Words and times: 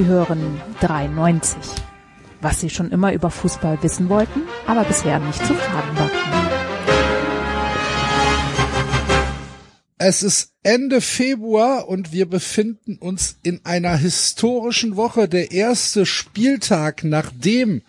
Sie 0.00 0.06
hören 0.06 0.58
93. 0.80 1.58
Was 2.40 2.58
Sie 2.58 2.70
schon 2.70 2.90
immer 2.90 3.12
über 3.12 3.30
Fußball 3.30 3.82
wissen 3.82 4.08
wollten, 4.08 4.44
aber 4.66 4.84
bisher 4.84 5.18
nicht 5.18 5.44
zu 5.44 5.52
fragen 5.52 5.98
wagten. 5.98 6.16
Es 9.98 10.22
ist 10.22 10.54
Ende 10.62 11.02
Februar 11.02 11.86
und 11.86 12.12
wir 12.12 12.24
befinden 12.24 12.96
uns 12.96 13.36
in 13.42 13.60
einer 13.64 13.94
historischen 13.94 14.96
Woche. 14.96 15.28
Der 15.28 15.52
erste 15.52 16.06
Spieltag, 16.06 17.04
nachdem 17.04 17.82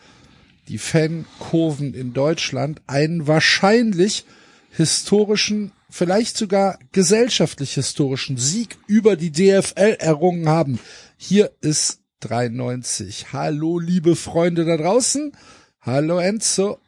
die 0.68 0.80
Fankurven 0.80 1.94
in 1.94 2.12
Deutschland 2.12 2.82
einen 2.88 3.26
wahrscheinlich 3.26 4.26
historischen, 4.70 5.72
vielleicht 5.90 6.36
sogar 6.36 6.78
gesellschaftlich 6.92 7.76
historischen 7.76 8.36
Sieg 8.36 8.78
über 8.88 9.16
die 9.16 9.32
DFL 9.32 9.96
errungen 10.00 10.50
haben. 10.50 10.78
Hier 11.16 11.52
ist 11.62 12.01
93. 12.22 13.34
Hallo, 13.34 13.80
liebe 13.80 14.16
Freunde 14.16 14.66
da 14.66 14.78
draußen. 14.78 15.32
Hallo, 15.82 16.20
Enzo. 16.20 16.80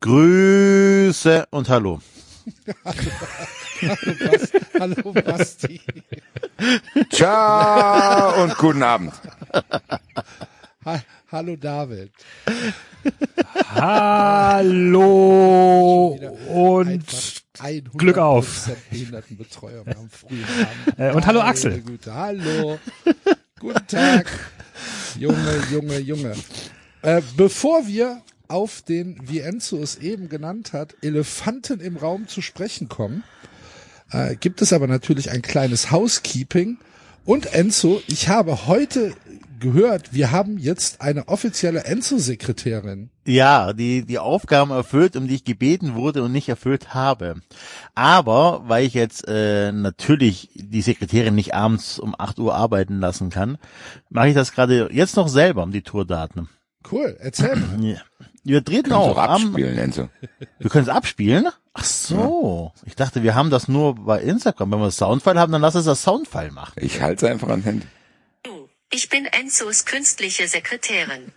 Grüße 0.00 1.46
und 1.50 1.68
hallo. 1.68 2.00
hallo, 2.84 3.10
Bas 4.24 4.52
hallo, 4.78 5.12
Basti. 5.12 5.80
Ciao 7.10 8.42
und 8.42 8.56
guten 8.58 8.82
Abend. 8.82 9.12
Ha 10.84 11.00
hallo, 11.30 11.56
David. 11.56 12.12
Hallo 13.74 14.98
und 16.48 17.04
Glück 17.96 18.18
auf. 18.18 18.70
Äh, 20.98 21.12
und 21.12 21.26
hallo 21.26 21.40
Axel. 21.40 21.80
Güte. 21.82 22.14
Hallo. 22.14 22.78
Guten 23.58 23.86
Tag. 23.86 24.26
Junge, 25.18 25.62
Junge, 25.72 25.98
Junge. 25.98 26.34
Äh, 27.00 27.22
bevor 27.38 27.86
wir 27.86 28.20
auf 28.48 28.82
den, 28.82 29.18
wie 29.22 29.40
Enzo 29.40 29.78
es 29.78 29.96
eben 29.96 30.28
genannt 30.28 30.74
hat, 30.74 30.94
Elefanten 31.00 31.80
im 31.80 31.96
Raum 31.96 32.28
zu 32.28 32.42
sprechen 32.42 32.90
kommen, 32.90 33.24
äh, 34.10 34.36
gibt 34.36 34.60
es 34.60 34.74
aber 34.74 34.86
natürlich 34.86 35.30
ein 35.30 35.40
kleines 35.40 35.90
Housekeeping. 35.90 36.76
Und 37.26 37.52
Enzo, 37.52 38.00
ich 38.06 38.28
habe 38.28 38.68
heute 38.68 39.12
gehört, 39.58 40.14
wir 40.14 40.30
haben 40.30 40.58
jetzt 40.58 41.00
eine 41.00 41.26
offizielle 41.26 41.82
Enzo-Sekretärin. 41.82 43.10
Ja, 43.26 43.72
die 43.72 44.06
die 44.06 44.20
Aufgaben 44.20 44.70
erfüllt, 44.70 45.16
um 45.16 45.26
die 45.26 45.34
ich 45.34 45.44
gebeten 45.44 45.96
wurde 45.96 46.22
und 46.22 46.30
nicht 46.30 46.48
erfüllt 46.48 46.94
habe. 46.94 47.34
Aber 47.96 48.62
weil 48.68 48.86
ich 48.86 48.94
jetzt 48.94 49.26
äh, 49.26 49.72
natürlich 49.72 50.50
die 50.54 50.82
Sekretärin 50.82 51.34
nicht 51.34 51.52
abends 51.52 51.98
um 51.98 52.14
8 52.16 52.38
Uhr 52.38 52.54
arbeiten 52.54 53.00
lassen 53.00 53.30
kann, 53.30 53.58
mache 54.08 54.28
ich 54.28 54.34
das 54.34 54.52
gerade 54.52 54.88
jetzt 54.92 55.16
noch 55.16 55.26
selber 55.26 55.64
um 55.64 55.72
die 55.72 55.82
Tourdaten. 55.82 56.48
Cool, 56.92 57.16
erzähl 57.18 57.56
mal. 57.56 57.84
Ja. 57.84 57.98
Wir 58.46 58.64
treten 58.64 58.90
Kannst 58.90 58.94
auch 58.94 59.18
abspielen, 59.18 59.76
Enzo. 59.76 60.08
wir 60.60 60.70
können 60.70 60.84
es 60.84 60.88
abspielen. 60.88 61.48
Ach 61.74 61.84
so, 61.84 62.72
ich 62.84 62.94
dachte, 62.94 63.24
wir 63.24 63.34
haben 63.34 63.50
das 63.50 63.66
nur 63.66 63.96
bei 63.96 64.20
Instagram. 64.20 64.70
Wenn 64.70 64.78
wir 64.78 64.84
das 64.84 64.98
Soundfile 64.98 65.40
haben, 65.40 65.50
dann 65.50 65.62
lass 65.62 65.74
es 65.74 65.84
das 65.84 66.02
Soundfile 66.02 66.52
machen. 66.52 66.74
Ich 66.76 67.00
halte 67.00 67.26
es 67.26 67.32
einfach 67.32 67.48
an 67.48 67.64
Handy. 67.64 67.88
Du, 68.44 68.68
ich 68.92 69.08
bin 69.08 69.26
Enzos 69.26 69.84
künstliche 69.84 70.46
Sekretärin. 70.46 71.32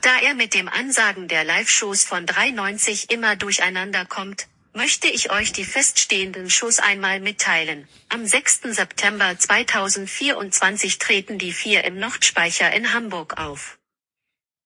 Da 0.00 0.10
er 0.26 0.34
mit 0.34 0.54
dem 0.54 0.68
Ansagen 0.68 1.28
der 1.28 1.44
Live-Shows 1.44 2.04
von 2.04 2.24
390 2.24 3.10
immer 3.10 3.36
durcheinander 3.36 4.06
kommt, 4.06 4.46
möchte 4.72 5.08
ich 5.08 5.30
euch 5.30 5.52
die 5.52 5.66
feststehenden 5.66 6.48
Shows 6.48 6.78
einmal 6.78 7.20
mitteilen. 7.20 7.86
Am 8.08 8.24
6. 8.24 8.62
September 8.70 9.38
2024 9.38 10.98
treten 10.98 11.38
die 11.38 11.52
vier 11.52 11.84
im 11.84 11.98
Nordspeicher 11.98 12.72
in 12.74 12.94
Hamburg 12.94 13.38
auf. 13.38 13.78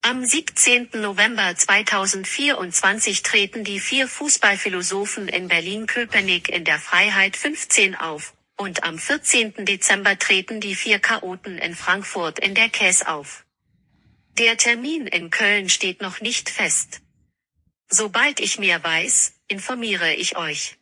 Am 0.03 0.25
17. 0.25 0.91
November 0.94 1.56
2024 1.56 3.22
treten 3.22 3.64
die 3.64 3.81
vier 3.81 4.06
Fußballphilosophen 4.06 5.26
in 5.28 5.48
Berlin-Köpenick 5.48 6.48
in 6.48 6.64
der 6.64 6.78
Freiheit 6.78 7.36
15 7.36 7.97
auf. 7.97 8.32
Und 8.56 8.84
am 8.84 8.98
14. 8.98 9.64
Dezember 9.64 10.16
treten 10.16 10.60
die 10.60 10.76
vier 10.76 11.00
Chaoten 11.00 11.59
in 11.59 11.75
Frankfurt 11.75 12.38
in 12.38 12.54
der 12.54 12.69
Käs 12.69 13.04
auf. 13.04 13.44
Der 14.38 14.56
Termin 14.56 15.09
in 15.09 15.31
Köln 15.31 15.69
steht 15.69 16.00
noch 16.00 16.20
nicht 16.20 16.48
fest. 16.48 17.00
Sobald 17.88 18.38
ich 18.38 18.59
mehr 18.59 18.82
weiß, 18.82 19.34
informiere 19.48 20.15
ich 20.15 20.36
euch. 20.36 20.78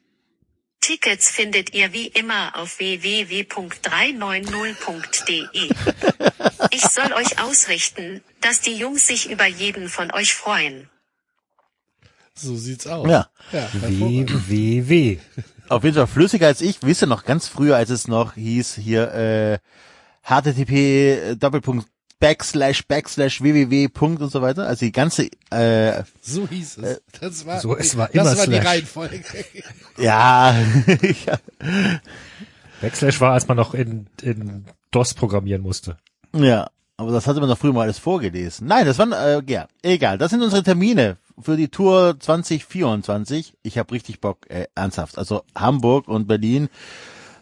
Tickets 0.80 1.30
findet 1.30 1.74
ihr 1.74 1.92
wie 1.92 2.06
immer 2.06 2.56
auf 2.56 2.78
www.390.de. 2.78 5.70
Ich 6.70 6.82
soll 6.82 7.12
euch 7.12 7.40
ausrichten, 7.40 8.22
dass 8.40 8.60
die 8.60 8.76
Jungs 8.76 9.06
sich 9.06 9.30
über 9.30 9.46
jeden 9.46 9.88
von 9.88 10.12
euch 10.12 10.34
freuen. 10.34 10.88
So 12.34 12.56
sieht's 12.56 12.86
aus. 12.86 13.08
Ja. 13.08 13.30
ja 13.52 13.68
WWW. 13.72 15.18
Auf 15.68 15.84
jeden 15.84 15.96
Fall 15.96 16.06
flüssiger 16.06 16.46
als 16.46 16.60
ich. 16.60 16.82
Wisst 16.82 17.02
ihr 17.02 17.08
noch 17.08 17.24
ganz 17.24 17.48
früher, 17.48 17.76
als 17.76 17.90
es 17.90 18.08
noch 18.08 18.34
hieß 18.34 18.74
hier 18.74 19.12
äh, 19.12 19.58
HTTP 20.22 21.36
Doppelpunkt 21.36 21.88
Backslash 22.18 22.86
Backslash 22.86 23.42
www 23.42 23.88
Punkt 23.88 24.22
und 24.22 24.30
so 24.30 24.42
weiter. 24.42 24.66
Also 24.66 24.86
die 24.86 24.92
ganze 24.92 25.28
äh, 25.50 26.02
So 26.22 26.48
hieß 26.48 26.78
es. 26.78 27.02
Das 27.20 27.46
war, 27.46 27.60
so, 27.60 27.76
es 27.76 27.96
war 27.96 28.08
das 28.08 28.14
immer 28.14 28.38
war 28.38 28.46
die 28.46 28.52
Slash. 28.52 28.66
Reihenfolge. 28.66 29.22
ja, 29.98 30.54
ja 31.26 31.38
Backslash 32.80 33.20
war, 33.20 33.32
als 33.32 33.48
man 33.48 33.56
noch 33.56 33.74
in, 33.74 34.06
in 34.22 34.64
DOS 34.90 35.14
programmieren 35.14 35.62
musste. 35.62 35.96
ja. 36.32 36.70
Aber 36.98 37.12
das 37.12 37.26
hatte 37.26 37.40
man 37.40 37.48
doch 37.50 37.58
früher 37.58 37.74
mal 37.74 37.82
alles 37.82 37.98
vorgelesen. 37.98 38.66
Nein, 38.68 38.86
das 38.86 38.98
waren 38.98 39.12
äh, 39.12 39.42
ja 39.46 39.68
egal. 39.82 40.16
Das 40.16 40.30
sind 40.30 40.40
unsere 40.40 40.62
Termine 40.62 41.18
für 41.38 41.58
die 41.58 41.68
Tour 41.68 42.16
2024. 42.18 43.52
Ich 43.62 43.76
habe 43.76 43.92
richtig 43.92 44.22
Bock, 44.22 44.48
äh, 44.48 44.66
ernsthaft. 44.74 45.18
Also 45.18 45.42
Hamburg 45.54 46.08
und 46.08 46.26
Berlin. 46.26 46.70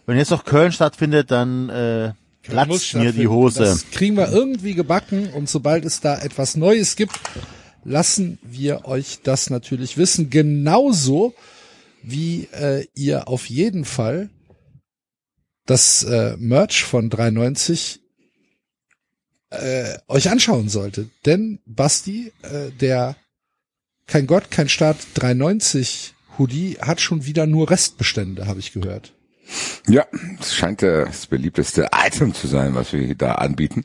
Wenn 0.06 0.16
jetzt 0.16 0.32
noch 0.32 0.44
Köln 0.44 0.72
stattfindet, 0.72 1.30
dann 1.30 1.68
äh, 1.68 2.14
platzt 2.44 2.94
mir 2.94 3.12
die. 3.12 3.28
Hose. 3.28 3.60
Das 3.60 3.90
kriegen 3.90 4.16
wir 4.16 4.30
irgendwie 4.30 4.74
gebacken 4.74 5.28
und 5.32 5.48
sobald 5.48 5.84
es 5.84 6.00
da 6.00 6.20
etwas 6.20 6.56
Neues 6.56 6.96
gibt, 6.96 7.18
lassen 7.84 8.38
wir 8.42 8.86
euch 8.86 9.20
das 9.22 9.50
natürlich 9.50 9.96
wissen. 9.96 10.30
Genauso 10.30 11.34
wie 12.02 12.48
äh, 12.52 12.86
ihr 12.94 13.28
auf 13.28 13.46
jeden 13.46 13.84
Fall 13.84 14.30
das 15.66 16.02
äh, 16.02 16.36
Merch 16.38 16.84
von 16.84 17.08
390 17.08 18.00
äh, 19.50 19.98
euch 20.08 20.30
anschauen 20.30 20.68
solltet. 20.68 21.10
Denn 21.24 21.60
Basti, 21.64 22.32
äh, 22.42 22.70
der 22.72 23.16
kein 24.06 24.26
Gott, 24.26 24.50
kein 24.50 24.68
Staat 24.68 24.98
390 25.14 26.14
Hoodie 26.38 26.76
hat 26.80 27.00
schon 27.00 27.24
wieder 27.24 27.46
nur 27.46 27.70
Restbestände, 27.70 28.46
habe 28.46 28.60
ich 28.60 28.72
gehört. 28.72 29.13
Ja, 29.88 30.06
es 30.40 30.54
scheint 30.54 30.82
das 30.82 31.26
beliebteste 31.26 31.88
Item 31.94 32.34
zu 32.34 32.46
sein, 32.46 32.74
was 32.74 32.92
wir 32.92 33.14
da 33.14 33.32
anbieten. 33.36 33.84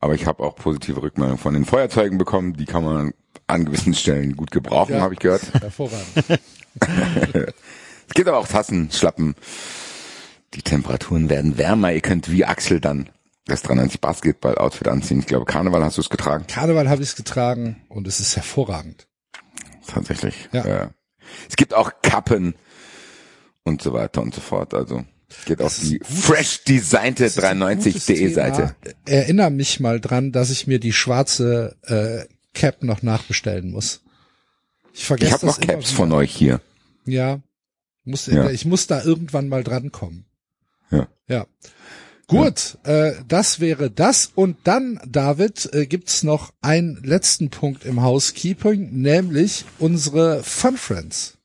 Aber 0.00 0.14
ich 0.14 0.26
habe 0.26 0.42
auch 0.42 0.56
positive 0.56 1.02
Rückmeldungen 1.02 1.38
von 1.38 1.54
den 1.54 1.64
Feuerzeugen 1.64 2.18
bekommen. 2.18 2.54
Die 2.54 2.64
kann 2.66 2.84
man 2.84 3.12
an 3.46 3.64
gewissen 3.64 3.94
Stellen 3.94 4.36
gut 4.36 4.50
gebrauchen, 4.50 4.94
Ja. 4.94 5.00
habe 5.00 5.14
ich 5.14 5.20
gehört. 5.20 5.42
Hervorragend. 5.60 6.06
Es 8.08 8.14
gibt 8.14 8.28
aber 8.28 8.38
auch 8.38 8.46
Tassen, 8.46 8.90
Schlappen. 8.92 9.34
Die 10.54 10.62
Temperaturen 10.62 11.28
werden 11.28 11.58
wärmer. 11.58 11.92
Ihr 11.92 12.00
könnt 12.00 12.30
wie 12.30 12.44
Axel 12.44 12.80
dann 12.80 13.08
das 13.46 13.62
93 13.62 14.00
Basketball-Outfit 14.00 14.86
anziehen. 14.88 15.18
Ich 15.20 15.26
glaube, 15.26 15.44
Karneval 15.44 15.82
hast 15.84 15.96
du 15.96 16.02
es 16.02 16.08
getragen. 16.08 16.46
Karneval 16.46 16.88
habe 16.88 17.02
ich 17.02 17.08
es 17.10 17.16
getragen 17.16 17.82
und 17.88 18.06
es 18.06 18.20
ist 18.20 18.36
hervorragend. 18.36 19.06
Tatsächlich. 19.86 20.48
Ja. 20.52 20.64
Äh, 20.64 20.88
es 21.48 21.56
gibt 21.56 21.74
auch 21.74 21.90
Kappen 22.02 22.54
und 23.66 23.82
so 23.82 23.92
weiter 23.92 24.22
und 24.22 24.34
so 24.34 24.40
fort. 24.40 24.74
Also 24.74 25.04
geht 25.44 25.60
auf 25.60 25.74
Das 25.74 25.82
ist 25.82 25.90
die 25.92 25.98
gutes- 25.98 26.24
fresh 26.24 26.64
designte 26.64 27.24
Das 27.24 27.36
ist 27.36 27.44
ein 27.44 27.58
gutes 27.58 28.06
390.de 28.06 28.32
Seite. 28.32 28.76
Erinnere 29.06 29.50
mich 29.50 29.80
mal 29.80 30.00
dran, 30.00 30.32
dass 30.32 30.50
ich 30.50 30.66
mir 30.66 30.78
die 30.78 30.92
schwarze 30.92 31.76
äh, 31.82 32.24
Cap 32.54 32.82
noch 32.82 33.02
nachbestellen 33.02 33.70
muss. 33.70 34.02
Ich 34.94 35.04
vergesse 35.04 35.28
Ich 35.28 35.32
habe 35.34 35.46
noch 35.46 35.60
Caps 35.60 35.90
von 35.90 36.12
euch 36.12 36.34
hier. 36.34 36.60
Ja. 37.04 37.40
Muss, 38.04 38.26
Ja. 38.26 38.48
Ich 38.50 38.64
muss 38.64 38.86
da 38.86 39.02
irgendwann 39.02 39.48
mal 39.48 39.64
drankommen. 39.64 40.24
Ja. 40.90 41.08
Ja. 41.28 41.46
Gut, 42.28 42.78
äh, 42.84 43.12
das 43.28 43.60
wäre 43.60 43.88
das. 43.90 44.30
Und 44.34 44.56
dann, 44.64 44.98
David, 45.06 45.68
äh, 45.72 45.86
gibt's 45.86 46.22
noch 46.24 46.52
einen 46.60 47.00
letzten 47.04 47.50
Punkt 47.50 47.84
im 47.84 48.02
Housekeeping, 48.02 48.90
nämlich 49.00 49.64
unsere 49.78 50.42
Fun 50.42 50.76
Friends. 50.76 51.35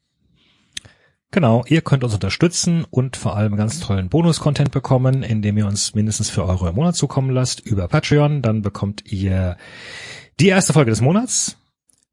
Genau, 1.34 1.64
ihr 1.68 1.82
könnt 1.82 2.04
uns 2.04 2.14
unterstützen 2.14 2.86
und 2.90 3.16
vor 3.16 3.38
allem 3.38 3.56
ganz 3.56 3.80
tollen 3.80 4.10
Bonus-Content 4.10 4.72
bekommen, 4.72 5.24
indem 5.24 5.58
ihr 5.58 5.66
uns 5.66 5.96
mindestens 5.96 6.30
für 6.30 6.46
Euro 6.46 6.68
im 6.68 6.76
Monat 6.76 6.98
zukommen 6.98 7.30
lasst 7.30 7.62
über 7.62 7.88
Patreon. 7.88 8.42
Dann 8.42 8.62
bekommt 8.62 9.10
ihr 9.10 9.56
die 10.42 10.50
erste 10.50 10.74
Folge 10.74 10.92
des 10.92 11.00
Monats. 11.00 11.58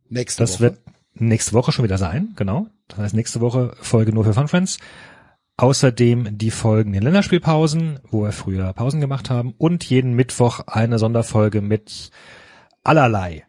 Nächste 0.08 0.44
Das 0.44 0.54
Woche. 0.54 0.60
wird 0.60 0.78
nächste 1.14 1.52
Woche 1.52 1.72
schon 1.72 1.84
wieder 1.84 1.98
sein, 1.98 2.34
genau. 2.36 2.68
Das 2.86 2.98
heißt 3.00 3.14
nächste 3.14 3.40
Woche 3.40 3.74
Folge 3.80 4.12
nur 4.12 4.22
für 4.22 4.34
Fun 4.34 4.46
Friends. 4.46 4.78
Außerdem 5.56 6.38
die 6.38 6.52
Folgen 6.52 6.94
in 6.94 7.02
Länderspielpausen, 7.02 7.98
wo 8.08 8.22
wir 8.22 8.30
früher 8.30 8.72
Pausen 8.72 9.00
gemacht 9.00 9.30
haben, 9.30 9.52
und 9.58 9.82
jeden 9.82 10.14
Mittwoch 10.14 10.60
eine 10.68 11.00
Sonderfolge 11.00 11.60
mit 11.60 12.12
allerlei. 12.84 13.47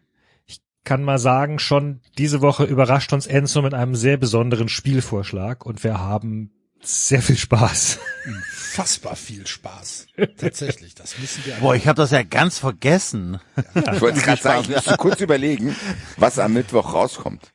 Ich 0.90 0.92
kann 0.92 1.04
mal 1.04 1.20
sagen, 1.20 1.60
schon 1.60 2.00
diese 2.18 2.42
Woche 2.42 2.64
überrascht 2.64 3.14
uns 3.14 3.28
Enzo 3.28 3.62
mit 3.62 3.76
einem 3.76 3.94
sehr 3.94 4.18
besonderen 4.18 4.70
Spielvorschlag 4.70 5.64
und 5.64 5.84
wir 5.84 6.00
haben 6.00 6.50
sehr 6.82 7.22
viel 7.22 7.38
Spaß. 7.38 8.00
Fassbar 8.52 9.16
viel 9.16 9.46
Spaß. 9.46 10.08
Tatsächlich, 10.38 10.96
das 10.96 11.20
müssen 11.20 11.46
wir. 11.46 11.54
Boah, 11.58 11.76
ich 11.76 11.88
habe 11.88 11.98
das 11.98 12.10
ja 12.10 12.24
ganz 12.24 12.58
vergessen. 12.58 13.40
Ich 13.76 14.02
wollte 14.02 14.20
gerade 14.22 14.42
sagen, 14.42 14.62
ich 14.64 14.70
musste 14.70 14.98
kurz 14.98 15.22
überlegen, 15.22 15.76
was 16.18 16.40
am 16.40 16.54
Mittwoch 16.54 16.92
rauskommt. 16.92 17.54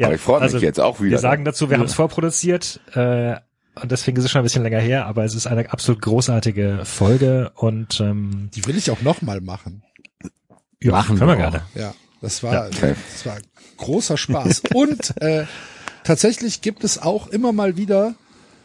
Aber 0.00 0.14
ich 0.14 0.20
freue 0.22 0.50
mich 0.50 0.62
jetzt 0.62 0.80
auch 0.80 1.02
wieder. 1.02 1.10
Wir 1.10 1.18
sagen 1.18 1.44
dazu, 1.44 1.68
wir 1.68 1.76
haben 1.76 1.84
es 1.84 1.92
vorproduziert 1.92 2.80
äh, 2.94 3.36
und 3.74 3.92
deswegen 3.92 4.16
ist 4.16 4.24
es 4.24 4.30
schon 4.30 4.40
ein 4.40 4.44
bisschen 4.44 4.62
länger 4.62 4.80
her, 4.80 5.04
aber 5.04 5.24
es 5.24 5.34
ist 5.34 5.46
eine 5.46 5.70
absolut 5.70 6.00
großartige 6.00 6.80
Folge 6.84 7.52
und 7.54 8.00
ähm, 8.00 8.48
Die 8.54 8.66
will 8.66 8.78
ich 8.78 8.90
auch 8.90 9.02
noch 9.02 9.20
mal 9.20 9.42
machen. 9.42 9.82
Ja, 10.82 10.92
Machen 10.92 11.18
können 11.18 11.30
wir 11.30 11.36
wir 11.36 11.50
gerne. 11.50 11.62
Ja, 11.74 11.94
das 12.20 12.42
war, 12.42 12.66
okay. 12.68 12.94
das 13.12 13.26
war 13.26 13.38
großer 13.76 14.16
Spaß. 14.16 14.62
Und 14.74 15.20
äh, 15.20 15.44
tatsächlich 16.04 16.60
gibt 16.60 16.84
es 16.84 17.00
auch 17.00 17.28
immer 17.28 17.52
mal 17.52 17.76
wieder 17.76 18.14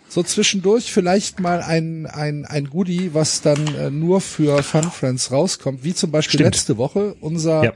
so 0.10 0.22
zwischendurch 0.22 0.92
vielleicht 0.94 1.40
mal 1.40 1.62
ein, 1.62 2.06
ein, 2.06 2.46
ein 2.46 2.70
Goodie, 2.70 3.14
was 3.14 3.42
dann 3.42 3.68
äh, 3.76 3.90
nur 3.90 4.22
für 4.22 4.62
Fun 4.62 4.84
Friends 4.84 5.32
rauskommt, 5.32 5.84
wie 5.84 5.96
zum 5.96 6.12
Beispiel 6.12 6.40
Stimmt. 6.40 6.56
letzte 6.56 6.78
Woche 6.78 7.16
unser, 7.20 7.64
Ja. 7.64 7.74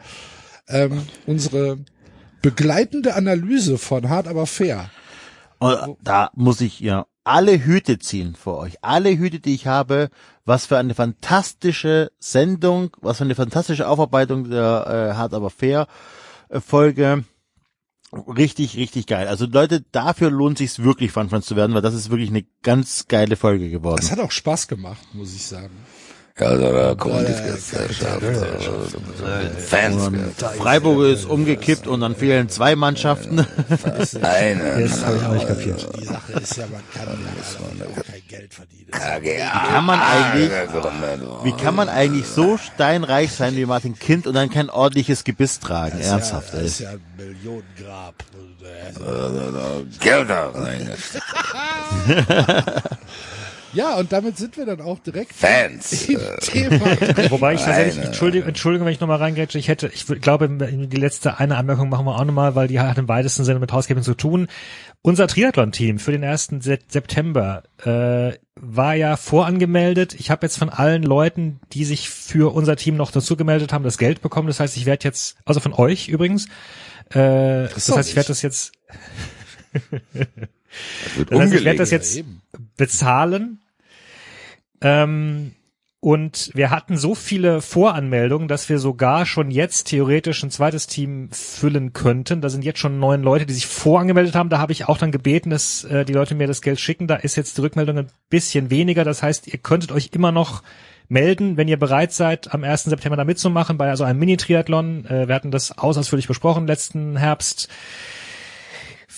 ähm, 0.68 1.04
unsere 1.26 1.80
begleitende 2.44 3.16
Analyse 3.16 3.78
von 3.80 4.10
Hard 4.10 4.28
aber 4.28 4.46
fair. 4.46 4.92
Und 5.60 5.98
da 6.04 6.30
muss 6.36 6.62
ich 6.62 6.80
ja 6.80 7.08
alle 7.24 7.64
Hüte 7.64 7.98
ziehen 7.98 8.36
vor 8.36 8.60
euch. 8.60 8.84
Alle 8.84 9.18
Hüte, 9.18 9.40
die 9.40 9.56
ich 9.56 9.66
habe. 9.68 10.10
Was 10.48 10.66
für 10.66 10.78
eine 10.78 10.96
fantastische 10.96 12.10
Sendung, 12.20 12.96
was 13.02 13.18
für 13.18 13.26
eine 13.26 13.36
fantastische 13.36 13.86
Aufarbeitung 13.86 14.50
der 14.50 15.12
äh, 15.12 15.16
Hart 15.16 15.34
aber 15.34 15.50
fair 15.50 15.88
äh, 16.48 16.62
Folge. 16.62 17.26
Richtig, 18.14 18.78
richtig 18.78 19.08
geil. 19.08 19.28
Also 19.28 19.46
Leute, 19.46 19.84
dafür 19.92 20.32
lohnt 20.32 20.58
sich's 20.58 20.80
wirklich 20.80 21.12
Fun 21.12 21.30
Friends 21.30 21.48
zu 21.48 21.58
werden, 21.58 21.76
weil 21.76 21.82
das 21.82 21.94
ist 21.94 22.10
wirklich 22.10 22.30
eine 22.30 22.46
ganz 22.64 23.10
geile 23.10 23.36
Folge 23.36 23.70
geworden. 23.70 23.98
Das 23.98 24.10
hat 24.10 24.22
auch 24.22 24.32
Spaß 24.32 24.70
gemacht, 24.70 25.06
muss 25.14 25.36
ich 25.36 25.46
sagen. 25.46 25.76
Also, 26.40 26.72
da 26.72 26.94
Kommunikationsgesellschaft, 26.96 28.22
äh, 28.22 29.50
Fans, 29.60 30.12
Freiburg 30.58 31.08
ist 31.08 31.26
umgekippt 31.26 31.88
und 31.88 32.02
dann 32.02 32.16
fehlen 32.16 32.48
zwei 32.50 32.76
Mannschaften. 32.76 33.40
eine, 34.22 34.80
Jetzt 34.84 35.04
habe 35.04 35.18
ich 35.18 35.24
auch 35.24 35.34
nicht 35.34 35.48
kapiert. 35.48 35.88
Die 36.00 36.06
Sache 36.06 36.34
ist 36.34 36.56
ja, 36.58 36.66
man 36.68 36.84
kann 36.94 37.08
ja 37.80 37.86
auch 37.86 37.96
kein 38.06 38.22
Geld 38.28 38.54
verdienen. 38.54 38.92
KGA. 38.92 39.50
kann 39.68 39.86
man 39.86 40.00
eigentlich-. 40.00 40.52
Wie 41.44 41.54
kann 41.54 41.74
man 41.76 41.90
eigentlich 41.90 42.28
so 42.28 42.58
steinreich 42.58 43.32
sein 43.32 43.56
wie 43.56 43.66
Martin 43.66 43.98
Kind 43.98 44.28
und 44.28 44.36
dann 44.36 44.52
kein 44.52 44.70
ordentliches 44.70 45.24
Gebiss 45.24 45.60
tragen? 45.60 46.00
Ernsthaft, 46.00 46.54
ey. 46.54 46.62
Das 46.62 46.72
ist 46.72 46.82
ja 46.82 46.92
ein 46.92 47.02
Millionengrab. 47.18 48.24
Äh, 48.62 48.94
Geld. 50.00 50.28
Ja, 53.74 53.96
und 53.98 54.12
damit 54.12 54.38
sind 54.38 54.56
wir 54.58 54.66
dann 54.66 54.82
auch 54.82 55.00
direkt 55.00 55.34
Fans. 55.34 56.08
Wobei 57.30 57.54
ich 57.56 57.62
tatsächlich, 57.62 57.96
Nein, 57.98 58.06
Entschuldigung, 58.08 58.48
Entschuldigung, 58.48 58.86
wenn 58.86 58.94
ich 58.94 59.00
nochmal 59.00 59.18
reingrätsche, 59.18 59.60
ich 59.60 59.68
hätte, 59.68 59.88
ich 59.94 60.06
glaube, 60.22 60.50
die 60.50 60.98
letzte 60.98 61.38
eine 61.40 61.58
Anmerkung 61.58 61.90
machen 61.90 62.06
wir 62.06 62.16
auch 62.16 62.24
nochmal, 62.26 62.56
weil 62.56 62.68
die 62.68 62.80
hat 62.80 62.98
im 62.98 63.08
weitesten 63.08 63.44
Sinne 63.44 63.60
mit 63.60 63.72
Housekeeping 63.74 64.04
zu 64.04 64.14
tun. 64.14 64.48
Unser 65.02 65.28
Triathlon-Team 65.28 66.00
für 66.00 66.12
den 66.12 66.24
1. 66.24 66.50
Se- 66.60 66.80
September 66.88 67.64
äh, 67.84 68.38
war 68.56 68.96
ja 68.96 69.16
vorangemeldet. 69.18 70.16
Ich 70.16 70.32
habe 70.32 70.46
jetzt 70.46 70.58
von 70.58 70.70
allen 70.70 71.04
Leuten, 71.04 71.60
die 71.74 71.86
sich 71.86 72.10
für 72.10 72.54
unser 72.54 72.76
Team 72.78 72.96
noch 72.96 73.12
dazu 73.12 73.36
gemeldet 73.38 73.74
haben, 73.74 73.84
das 73.84 73.98
Geld 73.98 74.22
bekommen. 74.22 74.48
Das 74.48 74.60
heißt, 74.60 74.76
ich 74.78 74.86
werde 74.86 75.04
jetzt, 75.04 75.38
also 75.46 75.60
von 75.60 75.74
euch 75.74 76.08
übrigens, 76.10 76.46
äh, 77.12 77.68
das 77.74 77.86
doch 77.88 77.98
heißt, 77.98 78.10
ich 78.10 78.16
werde 78.16 78.30
das 78.30 78.42
jetzt 78.42 78.72
Wird 81.16 81.32
Das 81.32 81.40
heißt, 81.40 81.54
ich 81.54 81.66
werde 81.66 81.80
das 81.80 81.92
jetzt 81.92 82.24
bezahlen. 82.76 83.62
Ähm, 84.82 85.54
und 86.00 86.52
wir 86.54 86.70
hatten 86.70 86.96
so 86.96 87.16
viele 87.16 87.60
Voranmeldungen, 87.60 88.48
dass 88.48 88.70
wir 88.70 88.78
sogar 88.78 89.26
schon 89.26 89.50
jetzt 89.50 89.88
theoretisch 89.88 90.44
ein 90.44 90.52
zweites 90.52 90.86
Team 90.86 91.30
füllen 91.32 91.92
könnten. 91.92 92.40
Da 92.40 92.50
sind 92.50 92.64
jetzt 92.64 92.80
schon 92.80 93.00
neun 93.00 93.24
Leute, 93.24 93.48
die 93.48 93.54
sich 93.54 93.66
vorangemeldet 93.66 94.36
haben. 94.36 94.50
Da 94.50 94.60
habe 94.60 94.72
ich 94.72 94.88
auch 94.88 95.00
dann 95.00 95.12
gebeten, 95.12 95.50
dass 95.50 95.84
äh, 95.86 96.06
die 96.06 96.14
Leute 96.14 96.36
mir 96.36 96.46
das 96.46 96.62
Geld 96.62 96.80
schicken. 96.80 97.08
Da 97.08 97.16
ist 97.16 97.36
jetzt 97.36 97.58
die 97.58 97.62
Rückmeldung 97.62 97.98
ein 97.98 98.12
bisschen 98.30 98.70
weniger. 98.70 99.04
Das 99.04 99.24
heißt, 99.24 99.48
ihr 99.48 99.58
könntet 99.58 99.92
euch 99.92 100.12
immer 100.14 100.32
noch 100.32 100.62
melden, 101.10 101.58
wenn 101.58 101.68
ihr 101.68 101.78
bereit 101.80 102.14
seid, 102.14 102.54
am 102.54 102.64
1. 102.64 102.84
September 102.84 103.18
da 103.18 103.24
mitzumachen 103.24 103.78
bei 103.78 103.96
so 103.96 104.04
einem 104.04 104.20
Mini-Triathlon. 104.20 105.06
Äh, 105.06 105.28
wir 105.28 105.34
hatten 105.34 105.52
das 105.52 105.78
aus 105.78 105.98
ausführlich 105.98 106.28
besprochen 106.28 106.68
letzten 106.68 107.18
Herbst. 107.18 107.70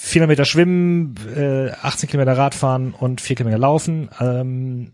400 0.01 0.29
Meter 0.29 0.45
schwimmen, 0.45 1.15
äh, 1.35 1.71
18 1.81 2.09
Kilometer 2.09 2.37
Radfahren 2.37 2.93
und 2.93 3.21
4 3.21 3.35
Kilometer 3.35 3.59
laufen. 3.59 4.09
Ähm, 4.19 4.93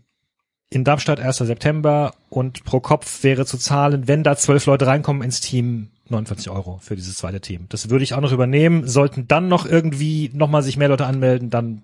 in 0.68 0.82
Darmstadt 0.84 1.20
1. 1.20 1.38
September 1.38 2.14
und 2.28 2.64
pro 2.64 2.80
Kopf 2.80 3.22
wäre 3.22 3.46
zu 3.46 3.56
zahlen, 3.56 4.08
wenn 4.08 4.24
da 4.24 4.36
zwölf 4.36 4.66
Leute 4.66 4.86
reinkommen 4.86 5.22
ins 5.22 5.40
Team, 5.40 5.90
49 6.08 6.50
Euro 6.50 6.78
für 6.82 6.96
dieses 6.96 7.16
zweite 7.16 7.40
Team. 7.40 7.66
Das 7.68 7.88
würde 7.88 8.02
ich 8.02 8.14
auch 8.14 8.20
noch 8.20 8.32
übernehmen. 8.32 8.86
Sollten 8.86 9.28
dann 9.28 9.48
noch 9.48 9.64
irgendwie 9.64 10.30
nochmal 10.34 10.62
sich 10.62 10.76
mehr 10.76 10.88
Leute 10.88 11.06
anmelden, 11.06 11.50
dann 11.50 11.82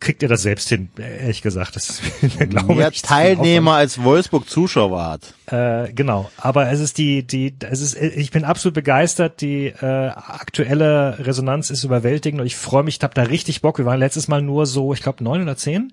kriegt 0.00 0.22
ihr 0.22 0.28
das 0.28 0.42
selbst 0.42 0.68
hin, 0.68 0.90
ehrlich 0.96 1.42
gesagt. 1.42 1.76
Das 1.76 2.00
glaube 2.38 2.74
Mehr 2.74 2.90
ich. 2.90 3.02
Teilnehmer 3.02 3.72
als 3.74 4.02
Wolfsburg 4.02 4.48
Zuschauer 4.48 5.02
hat. 5.02 5.34
Äh, 5.46 5.92
genau, 5.92 6.30
aber 6.36 6.70
es 6.70 6.80
ist 6.80 6.98
die, 6.98 7.26
die, 7.26 7.54
es 7.60 7.80
ist, 7.80 7.96
ich 7.96 8.30
bin 8.30 8.44
absolut 8.44 8.74
begeistert. 8.74 9.40
Die 9.40 9.66
äh, 9.66 10.08
aktuelle 10.08 11.18
Resonanz 11.18 11.70
ist 11.70 11.84
überwältigend 11.84 12.40
und 12.40 12.46
ich 12.46 12.56
freue 12.56 12.84
mich, 12.84 12.98
ich 12.98 13.02
hab 13.02 13.14
da 13.14 13.22
richtig 13.22 13.60
Bock. 13.60 13.78
Wir 13.78 13.86
waren 13.86 13.98
letztes 13.98 14.28
Mal 14.28 14.40
nur 14.40 14.66
so, 14.66 14.92
ich 14.92 15.02
glaube 15.02 15.24
neun 15.24 15.42
oder 15.42 15.56
zehn, 15.56 15.92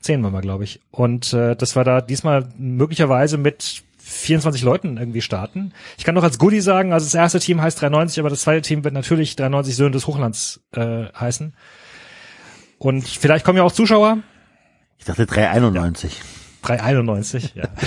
zehn 0.00 0.22
waren 0.22 0.32
wir, 0.32 0.42
glaube 0.42 0.64
ich. 0.64 0.80
Und 0.90 1.32
äh, 1.32 1.56
das 1.56 1.76
war 1.76 1.84
da 1.84 2.02
diesmal 2.02 2.48
möglicherweise 2.58 3.38
mit 3.38 3.82
24 3.98 4.62
Leuten 4.62 4.96
irgendwie 4.98 5.22
starten. 5.22 5.72
Ich 5.96 6.04
kann 6.04 6.14
noch 6.14 6.24
als 6.24 6.38
Goodie 6.38 6.60
sagen, 6.60 6.92
also 6.92 7.06
das 7.06 7.14
erste 7.14 7.40
Team 7.40 7.62
heißt 7.62 7.80
93, 7.80 8.18
aber 8.20 8.28
das 8.28 8.40
zweite 8.40 8.62
Team 8.62 8.84
wird 8.84 8.92
natürlich 8.92 9.36
93 9.36 9.76
Söhne 9.76 9.92
des 9.92 10.06
Hochlands 10.06 10.60
äh, 10.72 11.06
heißen. 11.18 11.54
Und 12.80 13.06
vielleicht 13.06 13.44
kommen 13.44 13.58
ja 13.58 13.62
auch 13.62 13.72
Zuschauer. 13.72 14.18
Ich 14.98 15.04
dachte 15.04 15.26
391. 15.26 16.18
391, 16.62 17.54
ja. 17.54 17.68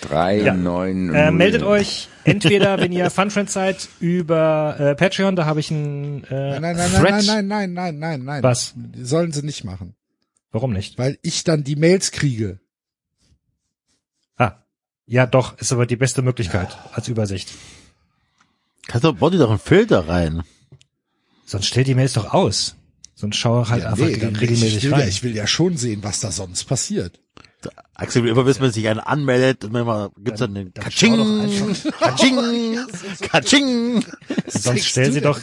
Drei, 0.00 0.40
Ja. 0.40 0.54
neun, 0.54 1.12
Äh, 1.14 1.30
meldet 1.32 1.62
euch 1.62 2.08
entweder, 2.24 2.78
wenn 2.78 2.92
ihr 2.92 3.10
Funfriends 3.10 3.52
seid, 3.52 3.88
über 4.00 4.76
äh, 4.78 4.94
Patreon, 4.94 5.36
da 5.36 5.46
habe 5.46 5.60
ich 5.60 5.70
einen 5.72 6.24
äh, 6.24 6.60
Nein, 6.60 6.62
nein, 6.62 6.76
nein, 6.76 6.90
Thread. 6.92 7.10
nein, 7.12 7.24
nein, 7.26 7.46
nein, 7.46 7.72
nein, 7.74 7.98
nein, 7.98 8.24
nein. 8.24 8.42
Was? 8.42 8.74
Sollen 9.00 9.32
sie 9.32 9.42
nicht 9.44 9.64
machen. 9.64 9.94
Warum 10.52 10.72
nicht? 10.72 10.98
Weil 10.98 11.18
ich 11.22 11.44
dann 11.44 11.64
die 11.64 11.76
Mails 11.76 12.10
kriege. 12.12 12.60
Ah, 14.36 14.56
ja 15.06 15.26
doch, 15.26 15.58
ist 15.58 15.72
aber 15.72 15.86
die 15.86 15.96
beste 15.96 16.22
Möglichkeit 16.22 16.76
als 16.92 17.08
Übersicht. 17.08 17.52
Kannst 18.86 19.04
du, 19.04 19.12
dir 19.12 19.38
doch 19.38 19.50
einen 19.50 19.58
Filter 19.58 20.08
rein. 20.08 20.42
Sonst 21.52 21.66
stellt 21.66 21.86
die 21.86 21.94
Mails 21.94 22.14
doch 22.14 22.32
aus. 22.32 22.76
Sonst 23.14 23.36
schau 23.36 23.68
halt 23.68 23.82
Ja, 23.82 23.90
einfach 23.90 24.06
nee, 24.06 24.16
dann 24.16 24.34
regelmäßig 24.34 24.76
ich, 24.78 24.82
will 24.84 24.90
ja, 24.92 24.96
rein. 24.96 25.08
ich 25.08 25.22
will 25.22 25.36
ja 25.36 25.46
schon 25.46 25.76
sehen, 25.76 26.02
was 26.02 26.20
da 26.20 26.32
sonst 26.32 26.64
passiert. 26.64 27.20
Axel, 27.94 28.26
immer 28.26 28.42
bis 28.44 28.58
man 28.58 28.72
sich 28.72 28.88
einen 28.88 28.98
anmeldet 29.00 29.64
und 29.64 29.72
manchmal 29.72 30.08
gibt's 30.18 30.40
dann 30.40 30.54
den 30.54 30.72
dann 30.72 30.90
schau 30.90 31.14
doch 31.14 31.40
Katsching, 31.44 31.92
Katsching, 32.00 32.84
Katsching. 33.20 34.04
sonst 34.48 34.86
stell 34.86 35.12
sie 35.12 35.20
doch, 35.20 35.40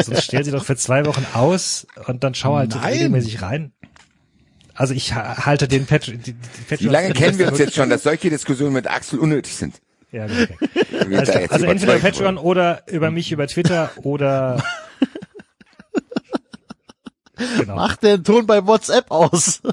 sonst 0.00 0.24
stell 0.24 0.44
sie 0.44 0.50
doch 0.50 0.64
für 0.64 0.76
zwei 0.76 1.04
Wochen 1.04 1.24
aus 1.34 1.86
und 2.06 2.24
dann 2.24 2.34
schau 2.34 2.56
halt 2.56 2.70
Nein. 2.74 2.82
regelmäßig 2.92 3.42
rein. 3.42 3.72
Also 4.74 4.94
ich 4.94 5.12
ha- 5.14 5.44
halte 5.44 5.68
den 5.68 5.86
die 5.86 6.34
Wie 6.78 6.84
lange 6.86 7.12
kennen 7.12 7.38
wir 7.38 7.48
uns 7.48 7.58
jetzt 7.58 7.74
schon, 7.74 7.90
dass 7.90 8.02
solche 8.02 8.30
Diskussionen 8.30 8.72
mit 8.72 8.90
Axel 8.90 9.18
unnötig 9.18 9.54
sind? 9.54 9.74
Ja, 10.10 10.24
okay. 10.24 10.56
Also, 11.16 11.32
da 11.32 11.38
also 11.50 11.66
entweder 11.66 11.98
Patreon 11.98 12.38
oder 12.38 12.82
über 12.88 13.10
mich 13.10 13.30
über 13.30 13.46
Twitter 13.46 13.90
oder 14.02 14.64
genau. 17.58 17.76
Mach 17.76 17.96
den 17.96 18.24
Ton 18.24 18.46
bei 18.46 18.66
WhatsApp 18.66 19.10
aus. 19.10 19.60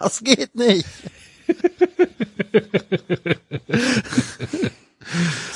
Das 0.00 0.24
geht 0.24 0.56
nicht. 0.56 0.86